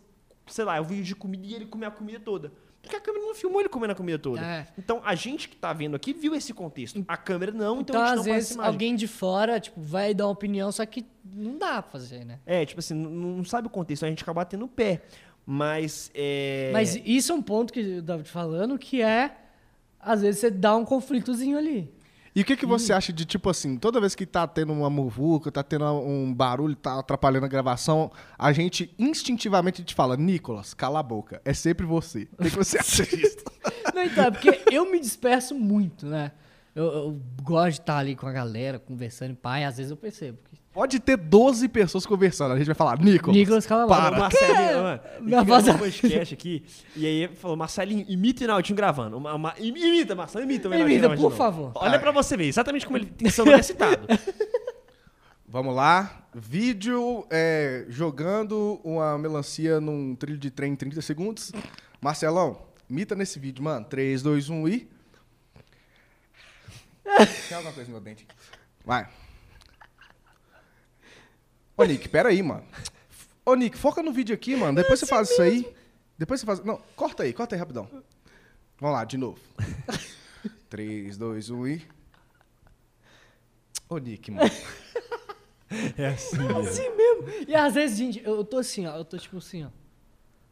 sei 0.50 0.66
lá, 0.66 0.78
eu 0.78 0.84
vídeo 0.84 1.04
de 1.04 1.16
comida 1.16 1.46
e 1.46 1.54
ele 1.54 1.66
comer 1.66 1.88
a 1.88 1.92
comida 1.92 2.20
toda. 2.20 2.52
Porque 2.82 2.96
a 2.96 3.00
câmera 3.02 3.26
não 3.26 3.36
filmou 3.36 3.60
ele 3.60 3.70
comendo 3.70 3.92
a 3.92 3.96
comida 3.96 4.18
toda. 4.18 4.42
É. 4.42 4.68
Então, 4.78 5.02
a 5.04 5.14
gente 5.14 5.50
que 5.50 5.56
tá 5.56 5.74
vendo 5.74 5.96
aqui 5.96 6.14
viu 6.14 6.34
esse 6.34 6.54
contexto. 6.54 7.04
A 7.08 7.18
câmera 7.18 7.52
não, 7.52 7.82
então, 7.82 7.96
Então, 7.96 8.02
a 8.02 8.08
gente 8.08 8.20
às 8.20 8.26
não 8.26 8.34
vezes, 8.34 8.58
alguém 8.58 8.96
de 8.96 9.08
fora, 9.08 9.60
tipo, 9.60 9.82
vai 9.82 10.14
dar 10.14 10.26
uma 10.26 10.32
opinião, 10.32 10.72
só 10.72 10.86
que 10.86 11.06
não 11.24 11.58
dá 11.58 11.82
pra 11.82 11.92
fazer, 11.92 12.26
né? 12.26 12.40
É, 12.46 12.66
tipo 12.66 12.80
assim, 12.80 12.94
não, 12.94 13.12
não 13.12 13.44
sabe 13.44 13.68
o 13.68 13.70
contexto, 13.70 14.06
a 14.06 14.10
gente 14.10 14.24
acaba 14.24 14.42
batendo 14.42 14.66
o 14.66 14.68
pé. 14.68 15.02
Mas, 15.46 16.10
é... 16.14 16.70
Mas 16.72 16.96
isso 17.04 17.32
é 17.32 17.36
um 17.36 17.42
ponto 17.42 17.74
que 17.74 17.80
eu 17.80 18.04
tava 18.04 18.24
te 18.24 18.30
falando, 18.30 18.78
que 18.78 19.02
é, 19.02 19.36
às 20.00 20.22
vezes, 20.22 20.40
você 20.40 20.50
dá 20.50 20.76
um 20.76 20.86
conflitozinho 20.86 21.58
ali. 21.58 21.92
E 22.36 22.42
o 22.42 22.46
que, 22.46 22.56
que 22.56 22.66
você 22.66 22.94
acha 22.94 23.12
de, 23.12 23.26
tipo 23.26 23.50
assim, 23.50 23.78
toda 23.78 24.00
vez 24.00 24.16
que 24.16 24.26
tá 24.26 24.48
tendo 24.48 24.72
uma 24.72 24.90
muvuca, 24.90 25.52
tá 25.52 25.64
tendo 25.64 25.86
um 25.86 26.34
barulho, 26.34 26.76
tá 26.76 27.00
atrapalhando 27.00 27.46
a 27.46 27.50
gravação, 27.50 28.12
a 28.38 28.52
gente 28.52 28.94
instintivamente 29.00 29.84
te 29.84 29.96
fala, 29.96 30.16
Nicolas, 30.16 30.74
cala 30.74 31.00
a 31.00 31.04
boca. 31.04 31.42
É 31.44 31.54
sempre 31.54 31.86
você. 31.86 32.28
O 32.38 32.44
que, 32.44 32.52
que 32.52 32.58
você 32.58 32.78
acha 32.78 33.04
disso? 33.06 33.38
Não, 33.94 34.04
então, 34.04 34.26
é 34.26 34.32
porque 34.32 34.62
eu 34.72 34.90
me 34.90 35.00
disperso 35.00 35.56
muito, 35.56 36.06
né? 36.06 36.32
Eu, 36.76 36.86
eu 36.86 37.22
gosto 37.42 37.76
de 37.76 37.82
estar 37.82 37.98
ali 37.98 38.16
com 38.16 38.28
a 38.28 38.32
galera, 38.32 38.80
conversando 38.80 39.36
pai, 39.36 39.64
às 39.64 39.78
vezes 39.78 39.92
eu 39.92 39.98
percebo. 39.98 40.38
Pode 40.72 41.00
ter 41.00 41.18
12 41.18 41.68
pessoas 41.68 42.06
conversando, 42.06 42.54
a 42.54 42.58
gente 42.58 42.68
vai 42.68 42.76
falar, 42.76 43.00
Nicolas. 43.00 43.36
Nicolas, 43.36 43.66
cala 43.66 43.84
a 43.84 43.88
boca. 43.88 44.00
para. 44.02 44.16
O 44.16 44.20
Marcelinho, 44.20 44.84
mano, 44.84 45.02
Minha 45.22 45.44
voz 45.44 45.64
gravou 45.66 45.70
é- 45.72 45.76
um 45.76 45.78
podcast 45.91 46.34
aqui, 46.34 46.64
e 46.96 47.06
aí 47.08 47.24
ele 47.24 47.36
falou, 47.36 47.58
Marcelinho, 47.58 48.06
imita 48.08 48.40
o 48.40 48.41
Rinaldinho 48.41 48.76
gravando. 48.78 49.18
Uma, 49.18 49.34
uma- 49.34 49.56
im- 49.60 49.76
imita, 49.76 50.16
Marcelo, 50.16 50.46
imita 50.46 50.70
o 50.70 50.74
Imita, 50.76 51.10
por 51.16 51.32
favor. 51.34 51.72
Olha 51.76 51.98
pra 52.00 52.12
você 52.12 52.38
ver, 52.38 52.46
exatamente 52.46 52.86
como 52.86 52.98
ele 52.98 53.08
tem 53.08 53.28
que 53.28 53.34
ser 53.34 53.64
citado. 53.64 54.08
Vamos 55.52 55.76
lá. 55.76 56.28
Vídeo 56.36 57.26
é, 57.32 57.86
jogando 57.90 58.80
uma 58.84 59.18
melancia 59.18 59.82
num 59.82 60.14
trilho 60.16 60.38
de 60.38 60.52
trem 60.52 60.74
em 60.74 60.76
30 60.76 61.02
segundos. 61.02 61.52
Marcelão, 62.00 62.62
imita 62.88 63.16
nesse 63.16 63.40
vídeo, 63.40 63.64
mano. 63.64 63.84
3, 63.86 64.22
2, 64.22 64.48
1 64.50 64.68
e. 64.68 64.88
Tem 67.48 67.58
alguma 67.58 67.74
coisa 67.74 67.90
no 67.90 67.96
meu 67.96 68.02
dente. 68.02 68.28
Vai. 68.86 69.08
Ô, 71.80 71.86
Nick, 71.86 72.10
pera 72.10 72.28
aí, 72.28 72.44
mano. 72.44 72.66
Ô, 73.46 73.56
Nick, 73.56 73.78
foca 73.78 74.04
no 74.04 74.12
vídeo 74.12 74.36
aqui, 74.36 74.54
mano. 74.54 74.76
Depois 74.76 75.00
você 75.00 75.06
faz 75.06 75.30
isso 75.30 75.42
aí. 75.42 75.74
Depois 76.18 76.42
você 76.42 76.46
faz. 76.46 76.62
Não, 76.62 76.78
corta 76.94 77.24
aí, 77.24 77.32
corta 77.32 77.56
aí 77.56 77.60
rapidão. 77.60 77.90
Vamos 78.78 78.98
lá, 78.98 79.06
de 79.06 79.16
novo. 79.16 79.40
3, 80.70 81.18
2, 81.18 81.50
1 81.50 81.68
e. 81.68 81.88
Ô, 83.88 83.98
Nick, 83.98 84.30
mano. 84.30 84.52
É 85.98 86.08
assim. 86.08 86.38
Assim 86.68 86.90
mesmo. 86.98 87.48
E 87.48 87.56
às 87.56 87.76
vezes, 87.76 87.98
gente, 87.98 88.22
eu 88.26 88.44
tô 88.44 88.58
assim, 88.58 88.86
ó. 88.86 88.98
Eu 88.98 89.06
tô 89.06 89.18
tipo 89.18 89.38
assim, 89.38 89.64
ó. 89.64 89.70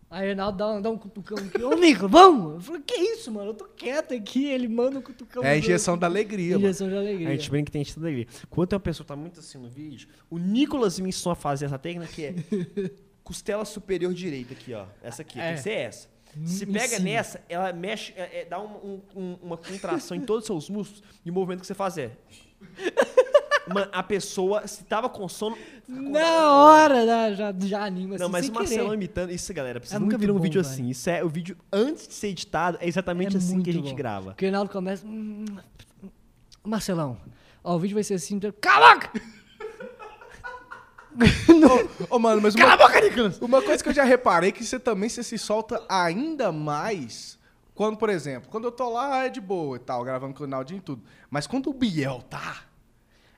Aí 0.09 0.21
o 0.23 0.25
Reinaldo 0.27 0.57
dá, 0.57 0.67
um- 0.71 0.81
dá 0.81 0.89
um 0.89 0.97
cutucão 0.97 1.37
aqui. 1.37 1.61
Ô, 1.61 1.75
Nico, 1.75 2.07
vamos! 2.07 2.53
Eu 2.55 2.61
falei, 2.61 2.81
que 2.85 2.95
isso, 2.95 3.29
mano? 3.31 3.49
Eu 3.49 3.53
tô 3.53 3.65
quieto 3.65 4.13
aqui. 4.13 4.45
Ele 4.45 4.67
manda 4.67 4.97
um 4.99 5.01
cutucão. 5.01 5.43
É 5.43 5.51
a 5.51 5.57
injeção 5.57 5.97
da 5.97 6.07
alegria, 6.07 6.53
mano. 6.55 6.65
Injeção 6.65 6.87
de 6.87 6.95
alegria. 6.95 7.27
A 7.27 7.31
gente 7.31 7.49
brinca 7.49 7.65
que 7.65 7.71
tem 7.71 7.83
gente 7.83 7.99
alegria. 7.99 8.25
Quando 8.49 8.69
tem 8.69 8.77
uma 8.77 8.81
pessoa 8.81 9.03
que 9.03 9.07
tá 9.09 9.15
muito 9.17 9.39
assim 9.41 9.57
no 9.57 9.67
vídeo, 9.69 10.07
o 10.29 10.37
Nicolas 10.37 10.97
me 10.99 11.09
ensinou 11.09 11.33
a 11.33 11.35
fazer 11.35 11.65
essa 11.65 11.77
técnica 11.77 12.11
que 12.13 12.23
é 12.25 12.33
costela 13.21 13.65
superior 13.65 14.13
direita 14.13 14.53
aqui, 14.53 14.73
ó. 14.73 14.85
Essa 15.03 15.23
aqui, 15.23 15.33
tem 15.33 15.43
É. 15.43 15.53
que 15.55 15.59
ser 15.61 15.71
essa. 15.71 16.07
Se 16.45 16.65
pega 16.65 16.99
nessa, 16.99 17.41
ela 17.49 17.73
mexe, 17.73 18.13
é, 18.15 18.41
é, 18.41 18.45
dá 18.45 18.61
um- 18.61 18.75
um- 18.75 19.01
um- 19.21 19.37
uma 19.41 19.57
contração 19.57 20.15
em 20.15 20.21
todos 20.21 20.43
os 20.43 20.45
seus 20.47 20.69
músculos 20.69 21.03
e 21.25 21.29
o 21.31 21.33
movimento 21.33 21.61
que 21.61 21.67
você 21.67 21.73
faz 21.73 21.97
é. 21.97 22.11
Mano, 23.73 23.89
a 23.91 24.01
pessoa, 24.03 24.65
se 24.67 24.83
tava 24.83 25.09
com 25.09 25.27
sono. 25.27 25.57
Na 25.87 26.53
hora, 26.53 27.05
né, 27.05 27.35
já, 27.35 27.53
já 27.57 27.83
anima. 27.85 28.17
Não, 28.17 28.25
assim, 28.27 28.31
mas 28.31 28.45
sem 28.45 28.51
o 28.51 28.53
Marcelão 28.55 28.83
querer. 28.85 28.95
imitando. 28.95 29.31
Isso, 29.31 29.53
galera, 29.53 29.79
vocês 29.79 29.93
É 29.93 29.99
nunca 29.99 30.17
viram 30.17 30.35
um 30.35 30.39
vídeo 30.39 30.61
velho. 30.61 30.73
assim. 30.73 30.89
Isso 30.89 31.09
é 31.09 31.23
o 31.23 31.29
vídeo 31.29 31.57
antes 31.71 32.07
de 32.07 32.13
ser 32.13 32.27
editado, 32.29 32.77
é 32.81 32.87
exatamente 32.87 33.35
É 33.35 33.37
assim 33.39 33.61
que 33.61 33.69
a 33.69 33.73
gente 33.73 33.89
bom. 33.89 33.95
grava. 33.95 34.25
Porque 34.31 34.45
o 34.45 34.47
Reinaldo 34.47 34.69
começa. 34.71 35.05
"Hum, 35.05 35.45
Marcelão, 36.63 37.17
ó, 37.63 37.75
o 37.75 37.79
vídeo 37.79 37.95
vai 37.95 38.03
ser 38.03 38.15
assim. 38.15 38.39
Cala 38.61 38.91
a 38.91 38.95
boca! 38.95 39.11
Ô, 42.11 42.19
mano, 42.19 42.41
mas 42.41 42.53
uma, 42.53 42.75
uma 43.41 43.61
coisa 43.61 43.81
que 43.83 43.89
eu 43.89 43.93
já 43.93 44.03
reparei 44.03 44.49
é 44.49 44.51
que 44.51 44.63
você 44.63 44.79
também 44.79 45.09
você 45.09 45.23
se 45.23 45.37
solta 45.37 45.81
ainda 45.89 46.51
mais 46.51 47.39
quando, 47.73 47.97
por 47.97 48.09
exemplo, 48.09 48.49
quando 48.51 48.65
eu 48.65 48.71
tô 48.71 48.89
lá 48.89 49.25
é 49.25 49.29
de 49.29 49.41
boa 49.41 49.77
e 49.77 49.79
tal, 49.79 50.03
gravando 50.03 50.33
com 50.35 50.43
o 50.43 50.47
Naldinho 50.47 50.77
e 50.77 50.81
tudo. 50.81 51.01
Mas 51.29 51.47
quando 51.47 51.69
o 51.69 51.73
Biel 51.73 52.21
tá, 52.29 52.57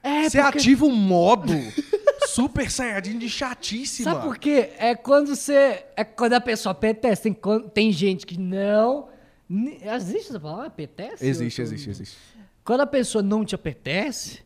É, 0.02 0.30
você 0.30 0.42
porque- 0.42 0.58
ativa 0.60 0.86
um 0.86 0.96
modo 0.96 1.54
super 2.28 2.70
saiyajin 2.72 3.18
de 3.20 3.30
chatice, 3.30 4.04
Sabe 4.04 4.22
por 4.24 4.38
quê? 4.38 4.72
É 4.78 4.96
quando 4.96 5.36
você. 5.36 5.86
É 5.96 6.04
quando 6.04 6.34
a 6.34 6.42
pessoa 6.42 6.72
apetece. 6.72 7.24
Tem, 7.24 7.38
tem 7.74 7.92
gente 7.92 8.26
que 8.26 8.40
não. 8.40 9.10
Existe 9.50 10.30
essa 10.30 10.40
palavra? 10.40 10.68
Apetece? 10.68 11.26
Existe, 11.26 11.58
tô- 11.58 11.62
existe, 11.64 11.90
existe. 11.90 12.18
Quando 12.64 12.82
a 12.82 12.88
pessoa 12.88 13.24
não 13.24 13.44
te 13.44 13.56
apetece, 13.56 14.40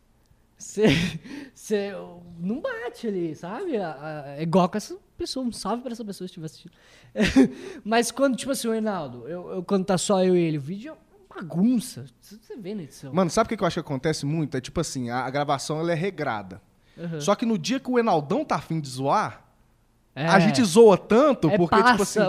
você, 0.56 0.86
você 1.54 1.92
não 2.40 2.60
bate 2.60 3.06
ali, 3.06 3.34
sabe? 3.36 3.76
É 3.76 4.42
igual 4.42 4.68
com 4.68 4.78
essa 4.78 4.96
pessoa. 5.16 5.44
Um 5.46 5.52
salve 5.52 5.82
pra 5.82 5.92
essa 5.92 6.04
pessoa 6.04 6.26
se 6.26 6.32
estiver 6.32 6.46
assistindo. 6.46 6.72
Mas 7.84 8.10
quando, 8.10 8.34
tipo 8.36 8.50
assim, 8.52 8.66
o 8.68 8.72
Reinaldo, 8.72 9.28
eu, 9.28 9.50
eu- 9.50 9.62
quando 9.62 9.84
tá 9.84 9.98
só 9.98 10.24
eu 10.24 10.34
e 10.36 10.40
ele, 10.40 10.58
o 10.58 10.60
vídeo 10.60 10.96
bagunça. 11.34 12.04
Você 12.20 12.56
vê 12.56 12.74
na 12.74 12.82
edição. 12.82 13.12
Mano, 13.12 13.30
sabe 13.30 13.46
o 13.46 13.48
que 13.48 13.56
que 13.56 13.62
eu 13.62 13.66
acho 13.66 13.74
que 13.74 13.80
acontece 13.80 14.24
muito? 14.26 14.56
É 14.56 14.60
tipo 14.60 14.80
assim, 14.80 15.10
a, 15.10 15.24
a 15.24 15.30
gravação 15.30 15.78
ela 15.80 15.92
é 15.92 15.94
regrada. 15.94 16.60
Uhum. 16.96 17.20
Só 17.20 17.34
que 17.34 17.44
no 17.44 17.58
dia 17.58 17.80
que 17.80 17.90
o 17.90 17.98
Enaldão 17.98 18.44
tá 18.44 18.54
afim 18.56 18.80
de 18.80 18.88
zoar, 18.88 19.42
É. 20.14 20.26
a 20.28 20.38
gente 20.38 20.62
zoa 20.62 20.96
tanto, 20.96 21.50
É, 21.50 21.56
porque, 21.56 21.82
tipo 21.82 22.02
assim. 22.02 22.20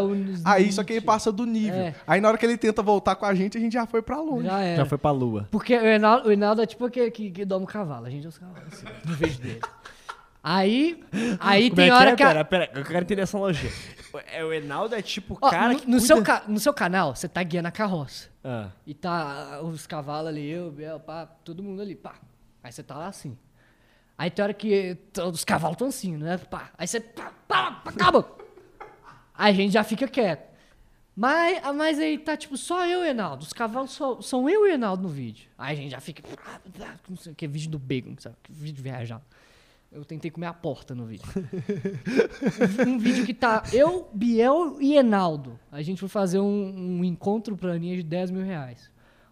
Aí 0.43 0.71
só 0.71 0.83
que 0.83 0.93
ele 0.93 1.01
passa 1.01 1.31
do 1.31 1.45
nível. 1.45 1.75
É. 1.79 1.95
Aí 2.07 2.19
na 2.19 2.29
hora 2.29 2.37
que 2.37 2.45
ele 2.45 2.57
tenta 2.57 2.81
voltar 2.81 3.15
com 3.15 3.25
a 3.25 3.35
gente, 3.35 3.57
a 3.57 3.61
gente 3.61 3.73
já 3.73 3.85
foi 3.85 4.01
pra 4.01 4.19
longe. 4.19 4.47
Já. 4.47 4.75
Já 4.77 4.85
foi 4.85 4.97
pra 4.97 5.11
lua. 5.11 5.47
Porque 5.51 5.77
o 5.77 5.81
Reinaldo, 5.81 6.25
o 6.25 6.27
Reinaldo 6.29 6.61
é 6.61 6.65
tipo 6.65 6.83
aquele 6.85 7.11
que, 7.11 7.29
que 7.29 7.45
doma 7.45 7.63
o 7.65 7.67
cavalo. 7.67 8.05
A 8.07 8.09
gente 8.09 8.25
é 8.25 8.29
os 8.29 8.37
cavalos, 8.37 8.73
assim, 8.73 8.85
no 9.05 9.13
vídeo 9.15 9.39
dele. 9.39 9.61
Aí, 10.47 11.03
aí 11.41 11.69
Como 11.71 11.75
tem 11.75 11.85
é 11.85 11.87
que 11.89 11.93
hora 11.95 12.09
é? 12.11 12.15
que... 12.15 12.21
a- 12.21 12.27
Pera, 12.27 12.45
pera, 12.45 12.71
eu 12.75 12.83
quero 12.85 12.99
entender 13.03 13.21
essa 13.23 13.35
analogia. 13.35 13.71
O- 14.13 14.19
É, 14.19 14.45
o 14.45 14.53
Enaldo 14.53 14.93
é 14.93 15.01
tipo 15.01 15.33
o 15.33 15.37
cara 15.37 15.73
no, 15.73 15.79
que 15.79 15.85
no 15.87 15.93
cuida- 15.97 16.05
seu 16.05 16.23
ca- 16.23 16.43
no 16.47 16.59
seu 16.59 16.71
canal, 16.73 17.15
você 17.15 17.27
tá 17.27 17.41
guiando 17.41 17.67
a 17.67 17.71
carroça. 17.71 18.29
Ah. 18.43 18.69
E 18.85 18.93
tá 18.93 19.59
os 19.63 19.87
cavalos 19.87 20.29
ali, 20.29 20.47
eu, 20.47 20.71
Biel, 20.71 20.99
pá, 20.99 21.25
todo 21.25 21.63
mundo 21.63 21.81
ali, 21.81 21.95
pá. 21.95 22.13
Aí 22.63 22.71
você 22.71 22.83
tá 22.83 22.95
lá 22.95 23.07
assim. 23.07 23.35
Aí 24.17 24.29
tem 24.29 24.43
hora 24.43 24.53
que 24.53 24.95
os 25.33 25.43
cavalos 25.43 25.73
estão 25.75 25.87
assim, 25.87 26.15
né? 26.15 26.37
Pá. 26.37 26.69
Aí 26.77 26.87
você, 26.87 26.99
pá, 26.99 27.33
pá, 27.47 27.71
pá, 27.83 27.89
acaba. 27.89 28.31
Aí 29.33 29.51
a 29.51 29.55
gente 29.55 29.71
já 29.73 29.83
fica 29.83 30.07
quieto. 30.07 30.53
Mas, 31.15 31.59
mas 31.75 31.97
aí 31.99 32.17
tá 32.19 32.37
tipo 32.37 32.55
só 32.55 32.85
eu 32.85 33.03
e 33.03 33.09
Enaldo. 33.09 33.43
Os 33.43 33.51
cavalos 33.51 33.91
só, 33.91 34.21
são 34.21 34.47
eu 34.49 34.65
e 34.67 34.71
o 34.71 34.73
Enaldo 34.73 35.01
no 35.03 35.09
vídeo. 35.09 35.49
Aí 35.57 35.73
a 35.73 35.75
gente 35.75 35.91
já 35.91 35.99
fica. 35.99 36.21
Não 37.09 37.17
sei 37.17 37.31
o 37.31 37.35
que, 37.35 37.47
vídeo 37.47 37.71
do 37.71 37.79
Bacon, 37.79 38.15
sabe? 38.19 38.35
Que 38.43 38.51
vídeo 38.53 38.83
viajar. 38.83 39.21
Eu 39.95 40.03
tentei 40.03 40.29
comer 40.29 40.47
a 40.47 40.53
porta 40.53 40.93
no 40.93 41.05
vídeo. 41.05 41.25
um 42.85 42.97
vídeo 42.97 43.25
que 43.25 43.33
tá 43.33 43.63
eu, 43.71 44.09
Biel 44.13 44.75
e 44.81 44.97
Enaldo. 44.97 45.57
A 45.71 45.81
gente 45.81 46.01
foi 46.01 46.09
fazer 46.09 46.37
um, 46.37 46.99
um 46.99 47.03
encontro 47.05 47.55
pra 47.55 47.71
Aninha 47.71 47.95
de 47.95 48.03
10 48.03 48.31
mil 48.31 48.43
reais. 48.43 48.91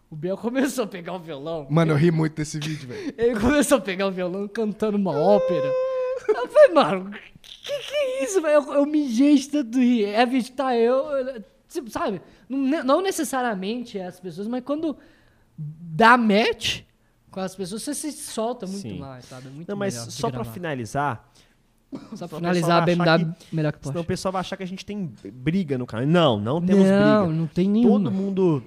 O 0.09 0.15
Biel 0.15 0.37
começou 0.37 0.85
a 0.85 0.87
pegar 0.87 1.15
o 1.15 1.19
violão. 1.19 1.67
Mano, 1.69 1.91
eu 1.91 1.97
ri 1.97 2.11
muito 2.11 2.35
desse 2.35 2.57
vídeo, 2.59 2.87
velho. 2.87 3.13
Ele 3.17 3.37
começou 3.37 3.77
a 3.77 3.81
pegar 3.81 4.07
o 4.07 4.11
violão 4.11 4.47
cantando 4.47 4.95
uma 4.95 5.11
ópera. 5.11 5.69
Eu 6.29 6.47
falei, 6.47 6.73
mano, 6.73 7.11
que 7.41 7.79
que 7.79 7.95
é 7.95 8.23
isso, 8.23 8.41
velho? 8.41 8.53
Eu, 8.53 8.73
eu 8.73 8.85
mijei 8.85 9.35
de 9.35 9.49
tanto 9.49 9.77
rir. 9.77 10.05
É 10.05 10.25
vídeo 10.25 10.49
que 10.49 10.55
tá 10.55 10.77
eu, 10.77 11.03
sabe? 11.89 12.21
Não 12.47 13.01
necessariamente 13.01 13.99
é 13.99 14.05
as 14.05 14.17
pessoas, 14.17 14.47
mas 14.47 14.63
quando 14.63 14.95
dá 15.57 16.15
match 16.15 16.83
com 17.33 17.39
as 17.39 17.55
pessoas, 17.55 17.81
você 17.83 17.93
se 17.93 18.11
solta 18.11 18.65
muito 18.67 18.81
Sim. 18.81 18.99
mais, 18.99 19.25
sabe? 19.25 19.47
É 19.47 19.51
Muito 19.51 19.67
Não, 19.69 19.75
mas 19.75 19.93
só 19.95 20.29
pra 20.29 20.39
gravar. 20.39 20.53
finalizar, 20.53 21.31
Só 22.15 22.27
pra 22.27 22.37
finalizar, 22.37 22.81
a 22.81 22.85
BMW 22.85 23.03
achar 23.03 23.37
melhor 23.51 23.73
que 23.73 23.79
senão 23.79 23.91
o 23.91 23.93
Porsche. 23.95 24.07
pessoal 24.07 24.31
vai 24.31 24.39
achar 24.41 24.57
que 24.57 24.63
a 24.63 24.67
gente 24.67 24.85
tem 24.85 25.11
briga 25.31 25.77
no 25.77 25.85
canal. 25.85 26.05
Não, 26.07 26.39
não 26.39 26.61
temos 26.65 26.87
não, 26.87 27.25
briga. 27.27 27.39
não 27.39 27.47
tem 27.47 27.69
nenhuma. 27.69 28.09
Todo 28.09 28.11
mundo 28.11 28.63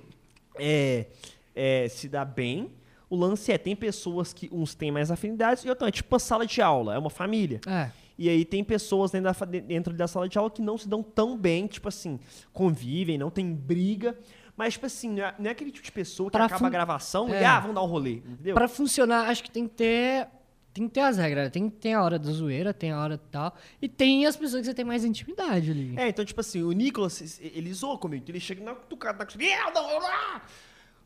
é, 0.59 1.07
é, 1.55 1.89
se 1.89 2.09
dá 2.09 2.25
bem. 2.25 2.71
O 3.09 3.17
lance 3.17 3.53
é, 3.53 3.59
tem 3.59 3.77
pessoas 3.77 4.33
que 4.33 4.49
uns 4.53 4.75
têm 4.75 4.91
mais 4.91 5.11
afinidades 5.11 5.65
e 5.65 5.69
outros 5.69 5.83
não. 5.83 5.89
É 5.89 5.93
tipo 5.93 6.13
uma 6.13 6.19
sala 6.19 6.45
de 6.47 6.61
aula, 6.61 6.95
é 6.95 6.99
uma 6.99 7.11
família. 7.11 7.61
É. 7.67 7.91
E 8.19 8.29
aí 8.29 8.45
tem 8.45 8.65
pessoas 8.65 9.11
dentro 9.11 9.31
da, 9.33 9.45
dentro 9.61 9.93
da 9.95 10.09
sala 10.09 10.29
de 10.29 10.39
aula 10.39 10.51
que 10.51 10.63
não 10.63 10.79
se 10.79 10.89
dão 10.89 11.03
tão 11.03 11.37
bem, 11.37 11.67
tipo 11.67 11.89
assim, 11.89 12.19
convivem, 12.53 13.19
não 13.19 13.31
tem 13.31 13.53
briga. 13.53 14.17
Mas, 14.57 14.73
tipo 14.75 14.87
assim, 14.87 15.11
não 15.11 15.23
é, 15.25 15.35
não 15.39 15.47
é 15.49 15.51
aquele 15.51 15.71
tipo 15.71 15.85
de 15.85 15.93
pessoa 15.93 16.29
que 16.31 16.33
Pra 16.37 16.47
acaba 16.47 16.59
fun- 16.61 16.67
a 16.67 16.71
gravação 16.71 17.35
É. 17.35 17.43
e, 17.43 17.45
ah, 17.45 17.61
vamos 17.61 17.75
dar 17.75 17.83
um 17.83 17.87
rolê, 17.87 18.15
entendeu? 18.27 18.55
Pra 18.55 18.67
funcionar, 18.69 19.29
acho 19.29 19.43
que 19.43 19.51
tem 19.51 19.69
que 19.69 19.75
ter. 19.75 20.29
Tem 20.73 20.87
que 20.89 20.93
ter 20.95 21.01
as 21.01 21.17
regras. 21.17 21.51
Tem, 21.51 21.71
tem 21.71 21.95
a 21.95 22.03
hora 22.03 22.19
da 22.19 22.31
zoeira, 22.31 22.75
tem 22.75 22.91
a 22.91 23.01
hora 23.01 23.17
tal. 23.31 23.55
E 23.81 23.89
tem 23.89 24.27
as 24.27 24.37
pessoas 24.37 24.61
que 24.61 24.67
você 24.67 24.75
tem 24.75 24.85
mais 24.85 25.05
intimidade 25.07 25.71
ali. 25.71 25.95
É, 25.97 26.09
então, 26.09 26.23
tipo 26.23 26.39
assim, 26.41 26.63
o 26.63 26.71
Nicolas, 26.73 27.41
ele 27.41 27.73
zoa 27.73 27.97
comigo, 27.97 28.25
ele 28.29 28.39
chega 28.41 28.63
na 28.63 28.73
na 28.73 28.77
cutucada, 28.77 29.27
"Eu 29.39 29.73
não, 29.75 29.91
eu 29.91 30.01
não". 30.01 30.41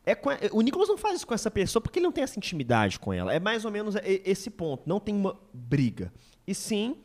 é 0.06 0.12
a- 0.12 0.48
o 0.52 0.60
Nicolas 0.60 0.88
não 0.88 0.96
faz 0.98 1.16
isso 1.16 1.26
com 1.26 1.34
essa 1.34 1.50
pessoa 1.50 1.80
porque 1.80 1.98
ele 2.00 2.04
não 2.06 2.10
tem 2.12 2.24
essa 2.24 2.36
intimidade 2.38 2.98
com 2.98 3.12
ela. 3.12 3.32
É 3.32 3.38
mais 3.38 3.64
ou 3.64 3.70
menos 3.70 3.94
esse 4.02 4.50
ponto. 4.50 4.82
Não 4.88 4.98
tem 4.98 5.14
uma 5.14 5.38
briga. 5.52 6.12
E 6.46 6.52
sim, 6.54 6.96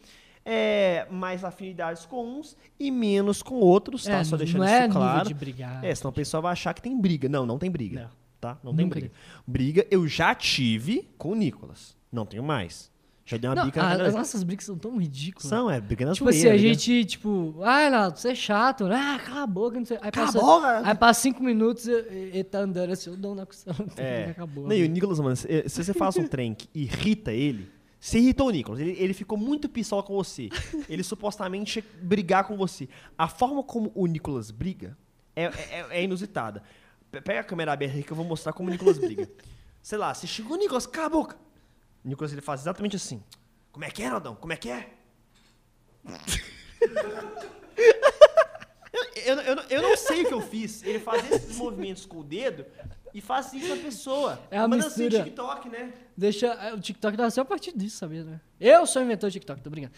é, 0.45 1.07
mais 1.09 1.43
afinidades 1.43 2.05
com 2.05 2.23
uns 2.39 2.55
e 2.79 2.91
menos 2.91 3.41
com 3.41 3.55
outros, 3.55 4.03
tá? 4.03 4.19
É, 4.19 4.23
Só 4.23 4.31
não 4.31 4.37
deixando 4.37 4.63
é 4.63 4.67
isso 4.67 4.81
nível 4.87 4.93
claro. 5.01 5.27
de 5.27 5.33
brigar. 5.33 5.83
É, 5.83 5.93
senão 5.95 6.11
o 6.11 6.13
pessoal 6.13 6.43
vai 6.43 6.51
achar 6.53 6.73
que 6.73 6.81
tem 6.81 6.95
briga. 6.99 7.27
Não, 7.27 7.45
não 7.45 7.57
tem 7.57 7.71
briga. 7.71 8.01
Não. 8.03 8.09
Tá? 8.39 8.57
Não 8.63 8.75
tem 8.75 8.85
Nunca 8.85 8.99
briga. 8.99 9.13
Briga 9.47 9.87
eu 9.89 10.07
já 10.07 10.35
tive 10.35 11.09
com 11.17 11.31
o 11.31 11.35
Nicolas. 11.35 11.95
Não 12.11 12.25
tenho 12.25 12.43
mais. 12.43 12.93
Já 13.27 13.37
dei 13.37 13.49
uma 13.49 13.55
Não, 13.55 13.65
bica 13.65 13.81
a- 13.81 13.97
na 13.97 14.03
as 14.05 14.13
nossas 14.13 14.43
brigas 14.43 14.65
são 14.65 14.77
tão 14.77 14.95
ridículas. 14.99 15.47
São, 15.49 15.67
é, 15.71 15.81
briga 15.81 16.05
na 16.05 16.13
Tipo 16.13 16.29
assim, 16.29 16.41
zoeira, 16.41 16.55
a 16.55 16.59
briga- 16.59 16.73
gente, 16.75 17.05
tipo, 17.05 17.55
ah, 17.63 17.79
Renato, 17.79 18.19
você 18.19 18.29
é 18.29 18.35
chato, 18.35 18.87
né? 18.87 18.95
Ah, 18.95 19.19
cala 19.25 19.41
a 19.41 19.47
boca, 19.47 19.79
não 19.79 19.85
sei. 19.85 19.97
Aí 19.99 20.11
Cala 20.11 20.27
passa, 20.27 20.39
boca! 20.39 20.81
Aí 20.87 20.93
passa 20.95 21.21
cinco 21.21 21.41
minutos 21.43 21.87
e 21.87 21.91
ele 21.91 22.43
tá 22.43 22.59
andando 22.59 22.91
assim, 22.91 23.09
eu 23.09 23.17
dou 23.17 23.33
na 23.33 23.47
costela. 23.47 23.75
É. 23.97 24.25
Acabou. 24.29 24.67
Não, 24.67 24.75
e 24.75 24.83
o 24.83 24.87
Nicolas, 24.87 25.19
mano, 25.19 25.35
se, 25.35 25.47
se 25.67 25.83
você 25.83 25.91
faz 25.91 26.15
um 26.17 26.27
trem 26.27 26.53
que 26.53 26.69
irrita 26.71 27.31
ele, 27.31 27.67
você 28.05 28.19
irritou 28.19 28.47
o 28.49 28.51
Nicolas, 28.51 28.79
ele, 28.79 28.91
ele 28.99 29.13
ficou 29.15 29.35
muito 29.37 29.67
pistola 29.67 30.03
com 30.03 30.13
você. 30.13 30.49
Ele 30.87 31.01
supostamente 31.01 31.81
brigar 31.81 32.43
com 32.45 32.55
você. 32.55 32.87
A 33.17 33.27
forma 33.27 33.63
como 33.63 33.91
o 33.95 34.05
Nicolas 34.05 34.51
briga 34.51 34.95
é, 35.35 35.45
é, 35.45 35.85
é 35.89 36.03
inusitada. 36.03 36.61
Pe- 37.09 37.19
Pega 37.21 37.39
a 37.39 37.43
câmera 37.43 37.73
aberta 37.73 37.95
aí 37.97 38.03
que 38.03 38.11
eu 38.11 38.15
vou 38.15 38.23
mostrar 38.25 38.53
como 38.53 38.69
o 38.69 38.71
Nicolas 38.71 38.99
briga. 38.99 39.27
Sei 39.81 39.97
lá, 39.97 40.13
você 40.13 40.27
chegou, 40.27 40.55
Nicolas, 40.55 40.85
cala 40.85 41.07
a 41.07 41.09
boca. 41.09 41.35
O 42.03 42.07
Nicolas 42.07 42.31
ele 42.31 42.41
faz 42.41 42.61
exatamente 42.61 42.95
assim. 42.95 43.23
Como 43.71 43.83
é 43.83 43.89
que 43.89 44.03
é, 44.03 44.09
Naldão? 44.11 44.35
Como 44.35 44.53
é 44.53 44.55
que 44.55 44.69
é? 44.69 44.93
Eu, 48.93 49.33
eu, 49.33 49.41
eu, 49.41 49.55
eu 49.69 49.81
não 49.81 49.97
sei 49.97 50.23
o 50.23 50.27
que 50.27 50.33
eu 50.33 50.41
fiz. 50.41 50.83
Ele 50.83 50.99
faz 50.99 51.29
esses 51.31 51.57
movimentos 51.57 52.05
com 52.05 52.19
o 52.19 52.23
dedo 52.23 52.65
e 53.15 53.21
faça 53.21 53.55
isso 53.55 53.69
na 53.73 53.81
pessoa. 53.81 54.37
É 54.51 54.57
a 54.57 54.65
Uma 54.65 54.75
dancinha 54.77 55.05
mistura. 55.09 55.23
TikTok, 55.23 55.69
né? 55.69 55.93
Deixa. 56.17 56.47
é, 56.47 56.73
O 56.73 56.79
TikTok 56.81 57.15
nasceu 57.17 57.43
a 57.43 57.45
partir 57.45 57.71
disso, 57.75 57.97
sabia, 57.97 58.25
né? 58.25 58.41
Eu 58.59 58.85
sou 58.85 59.01
o 59.01 59.05
inventor 59.05 59.29
do 59.29 59.33
TikTok, 59.33 59.61
tô 59.61 59.69
brincando. 59.69 59.93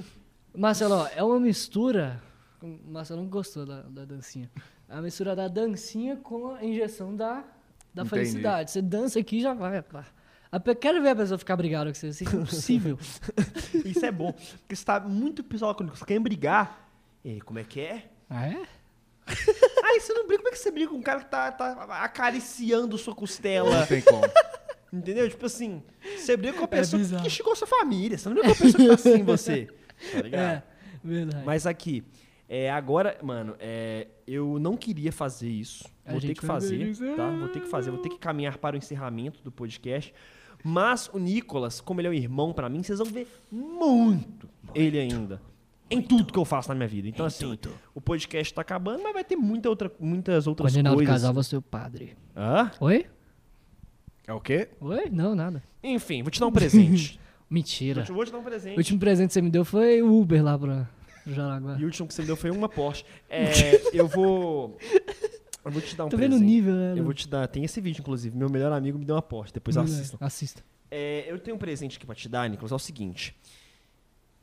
Marcelo, 0.56 0.94
ó, 0.94 1.08
é 1.14 1.22
uma 1.22 1.38
mistura. 1.38 2.22
O 2.62 2.66
Marcelo 2.90 3.20
não 3.20 3.28
gostou 3.28 3.66
da, 3.66 3.82
da 3.82 4.06
dancinha. 4.06 4.50
É 4.88 4.94
uma 4.94 5.02
mistura 5.02 5.36
da 5.36 5.46
dancinha 5.46 6.16
com 6.16 6.54
a 6.54 6.64
injeção 6.64 7.14
da, 7.14 7.44
da 7.92 8.02
Entendi. 8.02 8.08
felicidade. 8.08 8.70
Você 8.70 8.80
dança 8.80 9.18
aqui 9.20 9.36
e 9.36 9.42
já 9.42 9.52
vai. 9.52 9.82
pá. 9.82 10.06
A 10.50 10.58
Quero 10.74 11.02
ver 11.02 11.10
a 11.10 11.16
pessoa 11.16 11.36
ficar 11.36 11.56
brigada 11.56 11.90
com 11.90 11.94
você. 11.94 12.08
Isso 12.08 12.24
é 12.24 12.32
impossível. 12.40 12.98
Isso 13.84 14.06
é 14.06 14.10
bom. 14.10 14.32
Porque 14.32 14.74
você 14.74 14.84
tá 14.86 15.00
muito 15.00 15.44
pessoal 15.44 15.74
quando 15.74 15.94
você 15.94 16.04
quer 16.04 16.18
brigar. 16.18 16.88
E 17.22 17.30
aí, 17.32 17.40
como 17.42 17.58
é 17.58 17.64
que 17.64 17.80
é? 17.80 18.10
ah, 18.30 18.46
é? 18.46 18.62
Aí 19.84 20.00
você 20.00 20.12
não 20.12 20.26
briga, 20.26 20.42
como 20.42 20.48
é 20.48 20.52
que 20.52 20.58
você 20.58 20.70
briga 20.70 20.90
com 20.90 20.96
um 20.96 21.02
cara 21.02 21.20
que 21.20 21.30
tá, 21.30 21.52
tá 21.52 21.72
acariciando 22.02 22.96
sua 22.98 23.14
costela? 23.14 23.80
Não 23.80 23.86
tem 23.86 24.00
como. 24.00 24.22
Entendeu? 24.92 25.28
Tipo 25.28 25.46
assim, 25.46 25.82
você 26.16 26.36
briga 26.36 26.56
com 26.56 26.64
a 26.64 26.68
pessoa 26.68 26.98
bizarro. 26.98 27.24
que 27.24 27.30
xingou 27.30 27.56
sua 27.56 27.66
família. 27.66 28.16
Você 28.16 28.28
não 28.28 28.36
briga 28.36 28.48
com 28.48 28.54
a 28.54 28.56
pessoa 28.66 28.82
que 28.82 28.88
tá 28.88 28.94
assim 28.94 29.20
em 29.20 29.24
você. 29.24 29.68
Tá 30.12 30.20
ligado? 30.22 30.42
É, 30.42 30.62
verdade. 31.02 31.44
Mas 31.44 31.66
aqui, 31.66 32.04
é, 32.48 32.70
agora, 32.70 33.18
mano, 33.22 33.56
é, 33.58 34.06
eu 34.26 34.58
não 34.60 34.76
queria 34.76 35.10
fazer 35.10 35.48
isso. 35.48 35.84
A 36.04 36.12
Vou 36.12 36.20
ter 36.20 36.28
gente 36.28 36.40
que 36.40 36.46
fazer, 36.46 36.94
tá? 37.16 37.28
Vou 37.30 37.48
ter 37.48 37.60
que 37.60 37.68
fazer, 37.68 37.90
vou 37.90 38.00
ter 38.00 38.10
que 38.10 38.18
caminhar 38.18 38.58
para 38.58 38.76
o 38.76 38.78
encerramento 38.78 39.42
do 39.42 39.50
podcast. 39.50 40.14
Mas 40.62 41.08
o 41.12 41.18
Nicolas, 41.18 41.80
como 41.80 42.00
ele 42.00 42.08
é 42.08 42.10
um 42.10 42.14
irmão 42.14 42.52
pra 42.52 42.68
mim, 42.68 42.82
vocês 42.82 42.98
vão 42.98 43.08
ver 43.08 43.26
muito, 43.50 44.48
ele 44.74 44.98
ainda. 44.98 45.40
Em 45.90 46.00
tudo 46.00 46.32
que 46.32 46.38
eu 46.38 46.44
faço 46.44 46.68
na 46.70 46.74
minha 46.74 46.88
vida. 46.88 47.06
Então, 47.08 47.26
assim, 47.26 47.58
o 47.94 48.00
podcast 48.00 48.52
tá 48.54 48.62
acabando, 48.62 49.02
mas 49.02 49.12
vai 49.12 49.22
ter 49.24 49.36
muita 49.36 49.68
outra, 49.68 49.92
muitas 50.00 50.46
outras 50.46 50.70
Quando 50.70 50.74
Reinaldo 50.76 50.96
coisas. 50.98 51.14
casar, 51.14 51.32
você 51.32 51.50
ser 51.50 51.56
o 51.56 51.62
padre. 51.62 52.16
Hã? 52.36 52.70
Oi? 52.80 53.06
É 54.26 54.32
o 54.32 54.40
quê? 54.40 54.68
Oi? 54.80 55.10
Não, 55.10 55.34
nada. 55.34 55.62
Enfim, 55.82 56.22
vou 56.22 56.30
te 56.30 56.40
dar 56.40 56.46
um 56.46 56.52
presente. 56.52 57.20
Mentira. 57.48 57.96
vou, 58.02 58.04
te, 58.04 58.12
vou 58.12 58.24
te 58.24 58.32
dar 58.32 58.38
um 58.38 58.40
O 58.40 58.44
presente. 58.44 58.76
último 58.78 58.98
presente 58.98 59.28
que 59.28 59.34
você 59.34 59.42
me 59.42 59.50
deu 59.50 59.64
foi 59.64 60.00
o 60.02 60.18
Uber 60.20 60.42
lá 60.42 60.58
pra 60.58 60.88
pro 61.22 61.32
Jaraguá. 61.32 61.76
E 61.78 61.82
o 61.82 61.86
último 61.86 62.06
que 62.08 62.14
você 62.14 62.22
me 62.22 62.26
deu 62.26 62.36
foi 62.36 62.50
uma 62.50 62.68
Porsche. 62.68 63.04
É, 63.28 63.80
eu 63.92 64.06
vou. 64.08 64.76
Eu 65.64 65.70
vou 65.70 65.80
te 65.80 65.94
dar 65.96 66.04
um 66.06 66.08
Tô 66.08 66.16
vendo 66.16 66.30
presente. 66.32 66.44
o 66.44 66.46
nível, 66.54 66.74
né? 66.74 66.94
Eu 66.96 67.04
vou 67.04 67.14
te 67.14 67.28
dar. 67.28 67.46
Tem 67.48 67.64
esse 67.64 67.80
vídeo, 67.80 68.00
inclusive. 68.00 68.36
Meu 68.36 68.48
melhor 68.50 68.72
amigo 68.72 68.98
me 68.98 69.04
deu 69.04 69.14
uma 69.16 69.22
Porsche. 69.22 69.52
Depois 69.52 69.76
assistam. 69.76 70.18
Assista. 70.20 70.62
É, 70.90 71.24
eu 71.30 71.38
tenho 71.38 71.56
um 71.56 71.58
presente 71.58 71.96
aqui 71.96 72.06
pra 72.06 72.14
te 72.14 72.28
dar, 72.28 72.48
Nicolas. 72.48 72.70
É 72.72 72.74
o 72.74 72.78
seguinte. 72.78 73.34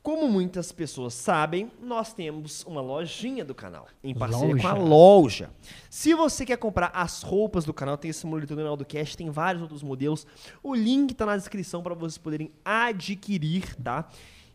Como 0.02 0.28
muitas 0.28 0.72
pessoas 0.72 1.14
sabem, 1.14 1.70
nós 1.80 2.12
temos 2.12 2.64
uma 2.64 2.80
lojinha 2.80 3.44
do 3.44 3.54
canal, 3.54 3.86
em 4.02 4.12
parceria 4.12 4.56
com 4.56 4.66
a 4.66 4.72
Loja. 4.72 4.84
loja. 4.88 5.50
Se 5.88 6.12
você 6.12 6.44
quer 6.44 6.56
comprar 6.56 6.90
as 6.92 7.22
roupas 7.22 7.64
do 7.64 7.72
canal, 7.72 7.96
tem 7.96 8.10
esse 8.10 8.26
moletom 8.26 8.56
do 8.56 8.60
Ronaldo 8.62 8.84
Cash, 8.84 9.14
tem 9.14 9.30
vários 9.30 9.62
outros 9.62 9.80
modelos. 9.82 10.26
O 10.60 10.74
link 10.74 11.14
tá 11.14 11.24
na 11.24 11.36
descrição 11.36 11.84
para 11.84 11.94
vocês 11.94 12.18
poderem 12.18 12.50
adquirir, 12.64 13.76
tá? 13.76 14.08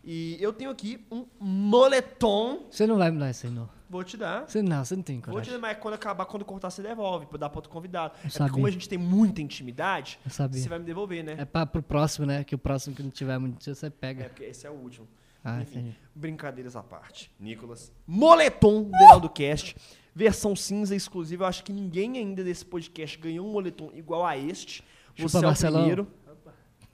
E 0.03 0.37
eu 0.41 0.51
tenho 0.51 0.69
aqui 0.69 1.05
um 1.09 1.25
moletom. 1.39 2.65
Você 2.69 2.85
não 2.85 2.97
vai 2.97 3.09
me 3.11 3.17
dar 3.19 3.25
aí, 3.27 3.49
não. 3.49 3.69
Vou 3.89 4.03
te 4.03 4.17
dar. 4.17 4.45
Você 4.49 4.61
não, 4.61 4.83
você 4.83 4.95
não 4.97 5.03
tem 5.03 5.15
Vou 5.15 5.23
te 5.23 5.31
coragem. 5.31 5.53
dar, 5.53 5.59
mas 5.59 5.77
quando 5.77 5.93
acabar, 5.93 6.25
quando 6.25 6.43
cortar, 6.43 6.69
você 6.69 6.81
devolve, 6.81 7.25
pra 7.25 7.37
dar 7.37 7.49
pra 7.49 7.59
outro 7.59 7.71
convidado. 7.71 8.13
É 8.15 8.21
porque 8.23 8.29
sabia. 8.37 8.53
como 8.53 8.67
a 8.67 8.71
gente 8.71 8.87
tem 8.89 8.97
muita 8.97 9.41
intimidade, 9.41 10.19
Eu 10.25 10.31
você 10.31 10.67
vai 10.67 10.79
me 10.79 10.83
devolver, 10.85 11.23
né? 11.23 11.35
É 11.37 11.45
pra, 11.45 11.65
pro 11.65 11.81
próximo, 11.81 12.25
né? 12.25 12.43
Que 12.43 12.53
o 12.53 12.57
próximo 12.57 12.93
que 12.95 13.01
não 13.01 13.09
tiver 13.09 13.37
muito, 13.37 13.63
você 13.63 13.85
É, 13.85 13.89
pega. 13.89 14.25
porque 14.25 14.43
esse 14.43 14.67
é 14.67 14.69
o 14.69 14.73
último. 14.73 15.07
Ah, 15.49 15.61
Enfim, 15.61 15.95
brincadeiras 16.13 16.75
à 16.75 16.83
parte. 16.83 17.31
Nicolas. 17.39 17.91
Moletom 18.05 18.83
do 18.83 18.95
Heraldo 18.95 19.29
Cast. 19.29 19.75
Versão 20.13 20.55
cinza 20.55 20.93
exclusiva. 20.95 21.43
Eu 21.43 21.47
acho 21.47 21.63
que 21.63 21.71
ninguém 21.71 22.17
ainda 22.17 22.43
desse 22.43 22.65
podcast 22.65 23.17
ganhou 23.17 23.47
um 23.47 23.51
moletom 23.51 23.91
igual 23.93 24.25
a 24.25 24.35
este. 24.37 24.83
Chupa, 25.15 25.29
Você 25.29 25.37
é 25.37 25.39
o 25.39 25.43
Marcelão. 25.43 25.79
primeiro. 25.79 26.07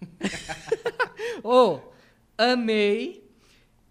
Ô, 1.43 1.80
amei. 2.38 3.23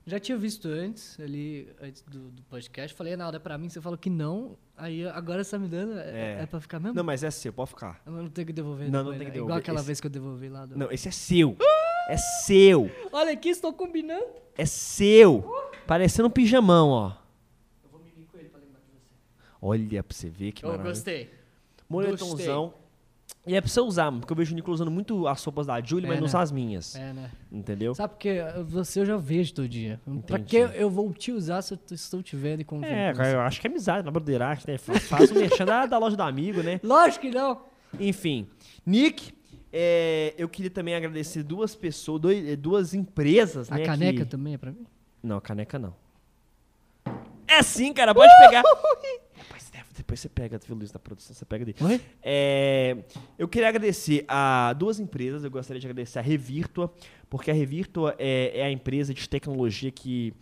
Já 0.05 0.19
tinha 0.19 0.37
visto 0.37 0.67
antes, 0.69 1.19
ali, 1.21 1.69
antes 1.81 2.03
do, 2.03 2.31
do 2.31 2.43
podcast. 2.43 2.95
Falei, 2.97 3.17
Naldo, 3.17 3.37
é 3.37 3.41
pra 3.41 3.57
mim? 3.57 3.69
Você 3.69 3.81
falou 3.81 3.97
que 3.97 4.11
não. 4.11 4.57
Aí 4.77 5.07
agora 5.09 5.45
você 5.45 5.53
tá 5.53 5.59
me 5.61 5.69
dando. 5.69 5.97
É, 5.99 6.39
É. 6.39 6.43
é 6.43 6.47
pra 6.47 6.61
ficar 6.61 6.81
mesmo? 6.81 6.95
Não, 6.97 7.05
mas 7.05 7.23
é 7.23 7.31
seu, 7.31 7.53
pode 7.53 7.71
ficar. 7.71 8.01
Eu 8.05 8.13
não 8.13 8.29
tenho 8.29 8.47
que 8.47 8.53
devolver. 8.53 8.91
Não, 8.91 9.05
não 9.05 9.13
depois, 9.13 9.19
tem 9.19 9.27
que 9.27 9.33
né? 9.33 9.37
Igual 9.39 9.47
devolver. 9.47 9.63
aquela 9.63 9.79
Esse- 9.79 9.87
vez 9.87 10.01
que 10.01 10.07
eu 10.09 10.11
devolvi 10.11 10.49
lá. 10.49 10.67
Do... 10.67 10.77
Não, 10.77 10.91
esse 10.91 11.07
é 11.09 11.11
seu. 11.13 11.57
É 12.09 12.17
seu. 12.17 12.91
Olha 13.13 13.33
aqui, 13.33 13.49
estou 13.49 13.73
combinando. 13.73 14.27
É 14.57 14.67
seu. 14.67 15.45
Parecendo 15.87 16.29
um 16.29 16.31
pijamão, 16.31 16.89
ó. 16.91 17.13
Eu 17.85 17.91
vou 17.91 18.01
me 18.01 18.11
vir 18.11 18.27
com 18.27 18.39
ele 18.39 18.49
pra 18.49 18.61
lembrar 18.61 18.81
de 18.81 18.87
você. 18.87 19.09
Olha 19.61 20.03
pra 20.03 20.15
você 20.17 20.29
ver 20.29 20.53
que 20.53 20.65
Eu 20.65 20.71
maravilha. 20.71 20.93
gostei. 20.95 21.31
Moletomzão. 21.89 22.75
E 23.45 23.57
é 23.57 23.61
pra 23.61 23.69
você 23.69 23.81
usar, 23.81 24.13
porque 24.13 24.33
eu 24.33 24.37
vejo 24.37 24.53
o 24.53 24.55
Nicolas 24.55 24.79
usando 24.81 24.91
muito 24.91 25.27
as 25.27 25.43
roupas 25.43 25.67
da 25.67 25.81
Julie, 25.81 26.05
É, 26.05 26.09
mas 26.09 26.17
não 26.19 26.23
né? 26.27 26.29
usa 26.29 26.39
as 26.41 26.53
minhas. 26.53 26.95
É, 26.95 27.13
né? 27.13 27.31
Entendeu? 27.51 27.93
Sabe 27.93 28.15
porque 28.15 28.39
você 28.67 29.01
eu 29.01 29.07
já 29.07 29.17
vejo 29.17 29.53
todo 29.55 29.69
dia. 29.69 30.01
Pra 30.05 30.39
Entendi. 30.39 30.45
que 30.45 30.57
eu 30.57 30.89
vou 30.89 31.13
te 31.13 31.33
usar 31.33 31.61
se 31.63 31.75
eu 31.75 31.79
estou 31.91 32.23
te 32.23 32.37
vendo 32.37 32.61
e 32.61 32.65
convivendo 32.65 32.95
É, 32.97 33.13
cara, 33.13 33.31
eu 33.33 33.41
acho 33.41 33.61
que 33.61 33.67
é 33.67 33.71
amizade, 33.71 34.05
na 34.05 34.13
broderagem, 34.13 34.65
né? 34.69 34.79
Fa- 34.79 34.99
Faz 35.01 35.31
o 35.33 35.35
merchan 35.35 35.65
da, 35.65 35.87
da 35.87 35.99
loja 35.99 36.17
do 36.17 36.23
amigo, 36.23 36.63
né? 36.63 36.79
Lógico 36.85 37.23
que 37.23 37.31
não. 37.33 37.63
Enfim, 37.99 38.47
Nick, 38.87 39.33
é, 39.73 40.35
eu 40.37 40.49
queria 40.49 40.71
também 40.71 40.95
agradecer 40.95 41.43
duas 41.43 41.75
pessoas, 41.75 42.21
dois- 42.21 42.49
eh, 42.49 42.57
duas 42.57 42.93
empresas, 42.95 43.71
A 43.73 43.77
né? 43.79 43.85
caneca 43.85 44.25
que- 44.25 44.31
também 44.31 44.55
é 44.55 44.59
pra 44.59 44.71
mim? 44.73 44.87
Não, 45.23 45.41
caneca 45.41 45.79
não. 45.79 45.95
É 47.47 47.63
sim, 47.63 47.93
cara, 47.93 48.15
pode 48.15 48.33
pegar. 48.39 48.63
Depois, 49.37 49.71
depois 49.97 50.21
você 50.21 50.29
pega, 50.29 50.59
viu, 50.65 50.75
Luiz, 50.77 50.91
da 50.91 50.99
produção, 50.99 51.35
você 51.35 51.45
pega 51.45 51.65
dele. 51.65 51.77
Oi? 51.81 52.01
É, 52.23 52.97
eu 53.39 53.47
queria 53.47 53.69
agradecer 53.69 54.25
a 54.27 54.73
duas 54.73 54.99
empresas. 54.99 55.45
Eu 55.45 55.51
gostaria 55.51 55.81
de 55.81 55.87
agradecer 55.87 56.19
a 56.19 56.23
Revirtua, 56.23 56.93
porque 57.29 57.51
a 57.51 57.55
Revirtua 57.55 58.15
é, 58.19 58.61
é 58.61 58.65
a 58.65 58.71
empresa 58.71 59.13
de 59.13 59.29
tecnologia 59.29 59.91
que 59.91 60.33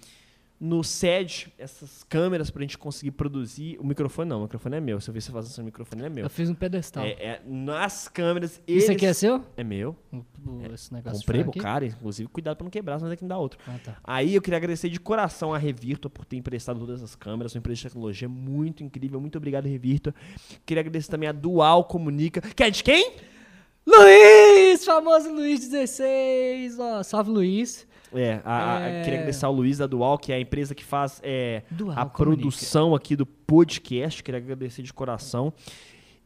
nos 0.63 0.89
cede 0.89 1.51
essas 1.57 2.05
câmeras 2.05 2.51
pra 2.51 2.61
gente 2.61 2.77
conseguir 2.77 3.13
produzir. 3.13 3.79
O 3.81 3.87
microfone 3.87 4.29
não, 4.29 4.41
o 4.41 4.43
microfone 4.43 4.77
é 4.77 4.81
meu. 4.81 5.01
Se 5.01 5.09
eu 5.09 5.15
ver 5.15 5.23
você 5.23 5.33
fazendo 5.33 5.53
seu 5.53 5.65
microfone, 5.65 6.03
é 6.05 6.09
meu. 6.11 6.25
Eu 6.25 6.29
fiz 6.31 6.51
um 6.51 6.55
pedestal. 6.55 7.03
É, 7.03 7.11
é, 7.13 7.43
nas 7.47 8.09
câmeras. 8.09 8.61
Eles... 8.69 8.83
Isso 8.83 8.93
aqui 8.93 9.07
é 9.07 9.13
seu? 9.15 9.43
É 9.57 9.65
meu. 9.65 9.97
O- 10.13 10.19
o- 10.19 10.73
Esse 10.75 10.93
negócio 10.93 11.21
Comprei 11.21 11.41
aqui? 11.41 11.59
cara, 11.61 11.87
inclusive, 11.87 12.29
cuidado 12.29 12.57
pra 12.59 12.65
não 12.65 12.71
quebrar, 12.71 12.99
senão 12.99 13.11
ter 13.11 13.17
que 13.17 13.23
me 13.25 13.29
dar 13.31 13.39
outro. 13.39 13.59
Ah, 13.67 13.77
tá. 13.83 13.97
Aí 14.05 14.35
eu 14.35 14.43
queria 14.43 14.59
agradecer 14.59 14.91
de 14.91 15.01
coração 15.01 15.55
a 15.55 15.59
Revirtua 15.59 16.11
por 16.11 16.27
ter 16.27 16.37
emprestado 16.37 16.79
todas 16.79 17.03
as 17.03 17.15
câmeras, 17.15 17.55
uma 17.55 17.61
empresa 17.61 17.77
de 17.79 17.83
tecnologia 17.85 18.29
muito 18.29 18.85
incrível. 18.85 19.19
Muito 19.19 19.39
obrigado, 19.39 19.65
Revirtua. 19.65 20.15
Queria 20.67 20.81
agradecer 20.83 21.11
também 21.11 21.29
a 21.29 21.33
Dual 21.33 21.85
Comunica. 21.85 22.41
Que 22.43 22.65
é 22.65 22.69
de 22.71 22.85
quem? 22.85 23.13
Luiz! 23.87 24.85
Famoso 24.85 25.33
Luiz 25.33 25.61
16! 25.61 26.79
Ó, 26.79 27.03
salve 27.03 27.31
Luiz. 27.31 27.87
É, 28.13 28.41
a, 28.45 28.81
É. 28.81 29.03
queria 29.03 29.19
agradecer 29.21 29.45
ao 29.47 29.53
Luiz 29.53 29.79
da 29.79 29.87
Dual, 29.87 30.19
que 30.19 30.33
é 30.33 30.37
a 30.37 30.41
empresa 30.41 30.75
que 30.75 30.85
faz 30.85 31.21
é, 31.23 31.63
a 31.71 31.77
Comunica. 31.77 32.11
produção 32.11 32.95
aqui 32.95 33.15
do 33.15 33.25
podcast. 33.27 34.23
Queria 34.23 34.39
agradecer 34.39 34.83
de 34.83 34.93
coração. 34.93 35.53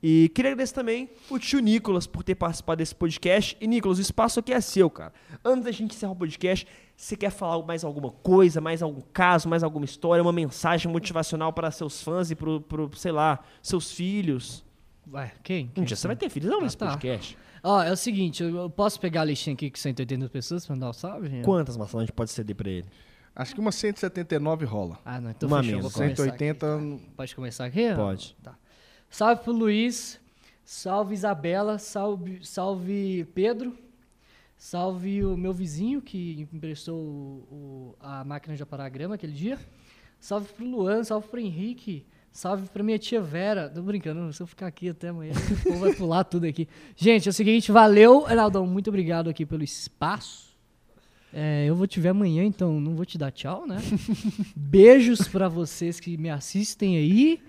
E 0.06 0.28
queria 0.34 0.50
agradecer 0.52 0.74
também 0.74 1.08
o 1.30 1.38
tio 1.38 1.60
Nicolas 1.60 2.06
por 2.06 2.22
ter 2.22 2.34
participado 2.34 2.78
desse 2.78 2.94
podcast. 2.94 3.56
E, 3.58 3.66
Nicolas, 3.66 3.96
o 3.96 4.02
espaço 4.02 4.38
aqui 4.38 4.52
é 4.52 4.60
seu, 4.60 4.90
cara. 4.90 5.14
Antes 5.42 5.64
da 5.64 5.70
gente 5.72 5.94
encerrar 5.96 6.12
o 6.12 6.16
podcast, 6.16 6.66
você 6.94 7.16
quer 7.16 7.30
falar 7.30 7.64
mais 7.64 7.84
alguma 7.84 8.10
coisa, 8.10 8.60
mais 8.60 8.82
algum 8.82 9.00
caso, 9.14 9.48
mais 9.48 9.62
alguma 9.62 9.86
história, 9.86 10.20
uma 10.22 10.32
mensagem 10.32 10.92
motivacional 10.92 11.54
para 11.54 11.70
seus 11.70 12.02
fãs 12.02 12.30
e 12.30 12.34
pro 12.34 12.62
sei 12.96 13.12
lá, 13.12 13.40
seus 13.62 13.92
filhos? 13.92 14.62
Vai, 15.06 15.32
quem? 15.42 15.66
Um 15.66 15.68
Quem? 15.68 15.84
dia 15.84 15.96
você 15.96 16.06
vai 16.06 16.16
ter 16.16 16.28
filhos, 16.28 16.50
não, 16.50 16.58
Ah, 16.60 16.62
nesse 16.64 16.76
tá. 16.76 16.86
podcast. 16.88 17.38
Ó, 17.66 17.82
é 17.82 17.90
o 17.90 17.96
seguinte, 17.96 18.42
eu, 18.42 18.54
eu 18.54 18.68
posso 18.70 19.00
pegar 19.00 19.22
a 19.22 19.24
listinha 19.24 19.54
aqui 19.54 19.70
com 19.70 19.76
180 19.78 20.28
pessoas 20.28 20.66
pra 20.66 20.76
mandar 20.76 20.90
um 20.90 20.92
salve? 20.92 21.28
gente? 21.30 21.44
Quantas 21.44 21.76
maçãs 21.78 21.94
a 21.96 22.00
gente 22.04 22.12
pode 22.12 22.30
ceder 22.30 22.54
pra 22.54 22.68
ele? 22.70 22.86
Acho 23.34 23.54
que 23.54 23.60
uma 23.60 23.72
179 23.72 24.64
rola. 24.66 24.98
Ah, 25.04 25.20
não, 25.20 25.30
então 25.30 25.48
Uma 25.48 25.62
fechou. 25.62 25.80
Vou 25.80 25.90
menos, 25.90 25.92
começar 25.94 26.24
180. 26.38 26.76
aqui. 26.76 27.00
Pode 27.16 27.34
começar 27.34 27.64
aqui? 27.64 27.94
Pode. 27.96 28.36
Tá. 28.42 28.54
Salve 29.10 29.42
pro 29.42 29.52
Luiz, 29.52 30.20
salve 30.64 31.14
Isabela, 31.14 31.78
salve, 31.78 32.44
salve 32.44 33.26
Pedro, 33.34 33.76
salve 34.56 35.24
o 35.24 35.36
meu 35.36 35.52
vizinho 35.52 36.00
que 36.02 36.46
emprestou 36.52 36.96
o- 36.96 37.46
o- 37.50 37.96
a 38.00 38.22
máquina 38.24 38.54
de 38.56 38.62
apagar 38.62 38.90
grama 38.90 39.14
aquele 39.14 39.32
dia, 39.32 39.58
salve 40.20 40.52
pro 40.52 40.64
Luan, 40.66 41.02
salve 41.02 41.28
pro 41.28 41.40
Henrique, 41.40 42.06
salve 42.34 42.68
pra 42.68 42.82
minha 42.82 42.98
tia 42.98 43.22
Vera. 43.22 43.70
Tô 43.70 43.80
brincando, 43.80 44.30
se 44.32 44.42
eu 44.42 44.46
ficar 44.46 44.66
aqui 44.66 44.90
até 44.90 45.08
amanhã, 45.08 45.32
o 45.32 45.62
povo 45.62 45.78
vai 45.78 45.94
pular 45.94 46.24
tudo 46.24 46.44
aqui. 46.44 46.68
Gente, 46.96 47.28
é 47.28 47.30
o 47.30 47.32
seguinte, 47.32 47.72
valeu, 47.72 48.28
Heraldão, 48.28 48.66
muito 48.66 48.88
obrigado 48.88 49.30
aqui 49.30 49.46
pelo 49.46 49.62
espaço. 49.62 50.52
É, 51.32 51.64
eu 51.66 51.74
vou 51.74 51.86
te 51.86 51.98
ver 51.98 52.10
amanhã, 52.10 52.44
então 52.44 52.80
não 52.80 52.94
vou 52.94 53.04
te 53.04 53.16
dar 53.16 53.30
tchau, 53.30 53.66
né? 53.66 53.78
Beijos 54.54 55.26
pra 55.26 55.48
vocês 55.48 55.98
que 55.98 56.16
me 56.16 56.28
assistem 56.28 56.96
aí. 56.96 57.40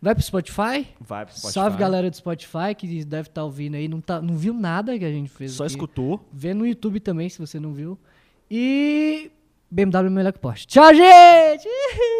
Vai 0.00 0.14
pro 0.14 0.22
Spotify. 0.22 0.86
Vai 1.00 1.24
pro 1.24 1.34
Spotify. 1.34 1.52
Salve 1.52 1.78
galera 1.78 2.10
do 2.10 2.16
Spotify 2.16 2.74
que 2.76 3.04
deve 3.04 3.28
estar 3.28 3.44
ouvindo 3.44 3.74
aí. 3.74 3.88
Não, 3.88 4.00
tá, 4.00 4.20
não 4.22 4.36
viu 4.36 4.54
nada 4.54 4.98
que 4.98 5.04
a 5.04 5.10
gente 5.10 5.30
fez. 5.30 5.52
Só 5.52 5.64
aqui. 5.64 5.72
escutou. 5.72 6.26
Vê 6.32 6.54
no 6.54 6.66
YouTube 6.66 7.00
também, 7.00 7.28
se 7.28 7.38
você 7.38 7.58
não 7.58 7.72
viu. 7.72 7.98
E 8.50 9.30
BMW 9.68 10.06
é 10.06 10.10
melhor 10.10 10.32
que 10.32 10.38
Porsche. 10.38 10.64
Tchau, 10.66 10.94
gente! 10.94 11.68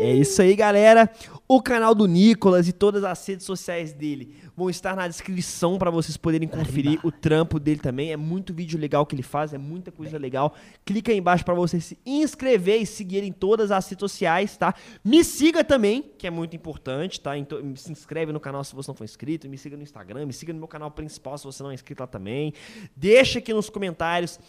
É 0.00 0.12
isso 0.14 0.42
aí, 0.42 0.56
galera. 0.56 1.08
O 1.46 1.62
canal 1.62 1.94
do 1.94 2.06
Nicolas 2.06 2.66
e 2.66 2.72
todas 2.72 3.04
as 3.04 3.24
redes 3.24 3.46
sociais 3.46 3.92
dele 3.92 4.34
vão 4.56 4.68
estar 4.68 4.96
na 4.96 5.06
descrição 5.06 5.78
para 5.78 5.88
vocês 5.88 6.16
poderem 6.16 6.48
conferir 6.48 6.98
o 7.04 7.12
trampo 7.12 7.60
dele 7.60 7.78
também. 7.78 8.10
É 8.10 8.16
muito 8.16 8.52
vídeo 8.52 8.76
legal 8.76 9.06
que 9.06 9.14
ele 9.14 9.22
faz, 9.22 9.54
é 9.54 9.58
muita 9.58 9.92
coisa 9.92 10.18
legal. 10.18 10.56
Clica 10.84 11.12
aí 11.12 11.18
embaixo 11.18 11.44
para 11.44 11.54
você 11.54 11.78
se 11.80 11.96
inscrever 12.04 12.82
e 12.82 12.86
seguir 12.86 13.22
em 13.22 13.30
todas 13.30 13.70
as 13.70 13.88
redes 13.88 14.00
sociais, 14.00 14.56
tá? 14.56 14.74
Me 15.04 15.22
siga 15.22 15.62
também, 15.62 16.02
que 16.18 16.26
é 16.26 16.30
muito 16.30 16.56
importante, 16.56 17.20
tá? 17.20 17.38
Então, 17.38 17.60
se 17.76 17.92
inscreve 17.92 18.32
no 18.32 18.40
canal 18.40 18.64
se 18.64 18.74
você 18.74 18.90
não 18.90 18.96
for 18.96 19.04
inscrito, 19.04 19.48
me 19.48 19.56
siga 19.56 19.76
no 19.76 19.84
Instagram, 19.84 20.26
me 20.26 20.32
siga 20.32 20.52
no 20.52 20.58
meu 20.58 20.68
canal 20.68 20.90
principal 20.90 21.38
se 21.38 21.44
você 21.44 21.62
não 21.62 21.70
é 21.70 21.74
inscrito 21.74 22.02
lá 22.02 22.08
também. 22.08 22.52
Deixa 22.96 23.38
aqui 23.38 23.54
nos 23.54 23.70
comentários 23.70 24.40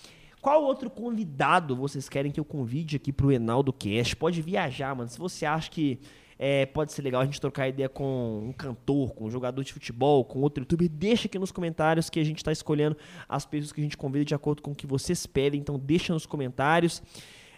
qual 0.48 0.64
outro 0.64 0.90
convidado 0.90 1.76
vocês 1.76 2.08
querem 2.08 2.32
que 2.32 2.40
eu 2.40 2.46
convide 2.46 2.96
aqui 2.96 3.12
pro 3.12 3.34
Enaldo 3.34 3.74
Cast? 3.74 4.16
Pode 4.16 4.42
viajar, 4.42 4.96
mano. 4.96 5.10
Se 5.10 5.20
você 5.20 5.46
acha 5.46 5.70
que 5.70 6.00
é, 6.40 6.66
pode 6.66 6.94
ser 6.94 7.02
legal 7.02 7.22
a 7.22 7.26
gente 7.26 7.42
trocar 7.42 7.68
ideia 7.68 7.90
com 7.90 8.46
um 8.48 8.54
cantor, 8.54 9.14
com 9.14 9.26
um 9.26 9.30
jogador 9.30 9.62
de 9.62 9.74
futebol, 9.74 10.24
com 10.24 10.40
outro 10.40 10.62
youtuber, 10.62 10.88
deixa 10.88 11.28
aqui 11.28 11.38
nos 11.38 11.52
comentários 11.52 12.10
que 12.10 12.18
a 12.18 12.24
gente 12.24 12.38
está 12.38 12.54
escolhendo 12.54 12.96
as 13.28 13.46
pessoas 13.46 13.74
que 13.74 13.82
a 13.82 13.84
gente 13.84 13.98
convida 13.98 14.24
de 14.24 14.34
acordo 14.34 14.62
com 14.62 14.72
o 14.72 14.76
que 14.76 14.88
vocês 14.88 15.26
pedem. 15.26 15.60
Então 15.60 15.78
deixa 15.78 16.14
nos 16.14 16.26
comentários. 16.26 17.04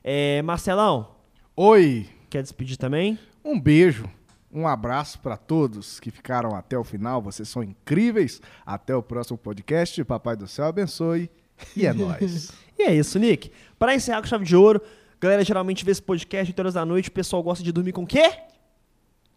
É, 0.03 0.41
Marcelão. 0.41 1.11
Oi. 1.55 2.09
Quer 2.27 2.41
despedir 2.41 2.75
também? 2.75 3.19
Um 3.45 3.61
beijo. 3.61 4.09
Um 4.51 4.67
abraço 4.67 5.19
para 5.19 5.37
todos 5.37 5.99
que 5.99 6.09
ficaram 6.09 6.55
até 6.55 6.75
o 6.75 6.83
final. 6.83 7.21
Vocês 7.21 7.49
são 7.49 7.61
incríveis. 7.61 8.41
Até 8.65 8.95
o 8.95 9.03
próximo 9.03 9.37
podcast. 9.37 10.03
Papai 10.03 10.35
do 10.35 10.47
céu 10.47 10.65
abençoe. 10.65 11.29
E 11.75 11.85
é 11.85 11.93
nóis. 11.93 12.51
E 12.79 12.83
é 12.83 12.95
isso, 12.95 13.19
Nick. 13.19 13.51
Para 13.77 13.93
encerrar 13.93 14.21
com 14.21 14.27
chave 14.27 14.45
de 14.45 14.55
ouro, 14.55 14.81
galera 15.19 15.43
geralmente 15.43 15.83
vê 15.83 15.91
esse 15.91 16.01
podcast 16.01 16.49
8 16.49 16.59
horas 16.59 16.73
da 16.75 16.85
noite, 16.85 17.09
o 17.09 17.11
pessoal 17.11 17.43
gosta 17.43 17.61
de 17.61 17.73
dormir 17.73 17.91
com 17.91 18.03
o 18.03 18.07
quê? 18.07 18.31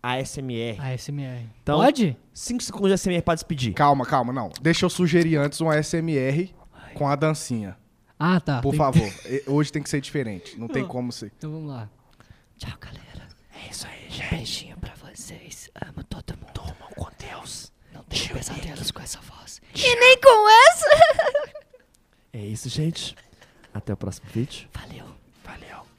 ASMR. 0.01 0.79
ASMR. 0.81 1.47
Então, 1.63 1.81
Pode? 1.81 2.17
5 2.33 2.63
segundos 2.63 2.89
de 2.89 2.95
ASMR 2.95 3.23
pra 3.23 3.35
despedir. 3.35 3.73
Calma, 3.75 4.05
calma, 4.07 4.33
não. 4.33 4.51
Deixa 4.61 4.85
eu 4.87 4.91
sugerir 4.91 5.37
antes 5.39 5.61
um 5.61 5.69
ASMR 5.69 6.55
com 6.95 7.09
a 7.09 7.17
dancinha. 7.17 7.77
Ah, 8.19 8.39
tá. 8.41 8.61
Por 8.61 8.71
Tem- 8.71 8.79
favor. 8.79 9.13
Hoje 9.49 9.73
tem 9.73 9.83
que 9.83 9.91
ser 9.91 10.01
diferente. 10.01 10.57
Não 10.59 10.69
tem 10.69 10.85
como 10.87 11.11
ser. 11.11 11.33
Então 11.37 11.51
vamos 11.51 11.69
lá. 11.69 11.89
Tchau, 12.59 12.73
galera. 12.81 13.29
É 13.65 13.71
isso 13.71 13.87
aí, 13.89 14.09
gente. 14.09 14.31
Beijinho 14.37 14.77
pra 14.77 14.93
vocês. 14.95 15.69
Amo 15.85 16.05
todo 16.05 16.37
mundo. 16.37 16.53
Tomam 16.55 16.75
com 16.97 17.09
Deus. 17.19 17.73
Não 17.93 18.05
tenho 18.05 18.29
pesadelos 18.35 18.93
com 18.93 19.03
essa 19.03 19.19
voz. 19.21 19.61
E 19.75 19.97
nem 19.97 20.21
com 20.21 20.49
essa. 20.49 20.87
É 22.33 22.45
isso, 22.45 22.69
gente. 22.69 23.15
Até 23.75 23.93
o 23.93 23.97
próximo 23.97 24.27
vídeo. 24.31 24.69
Valeu. 24.73 25.07
Valeu. 25.45 25.92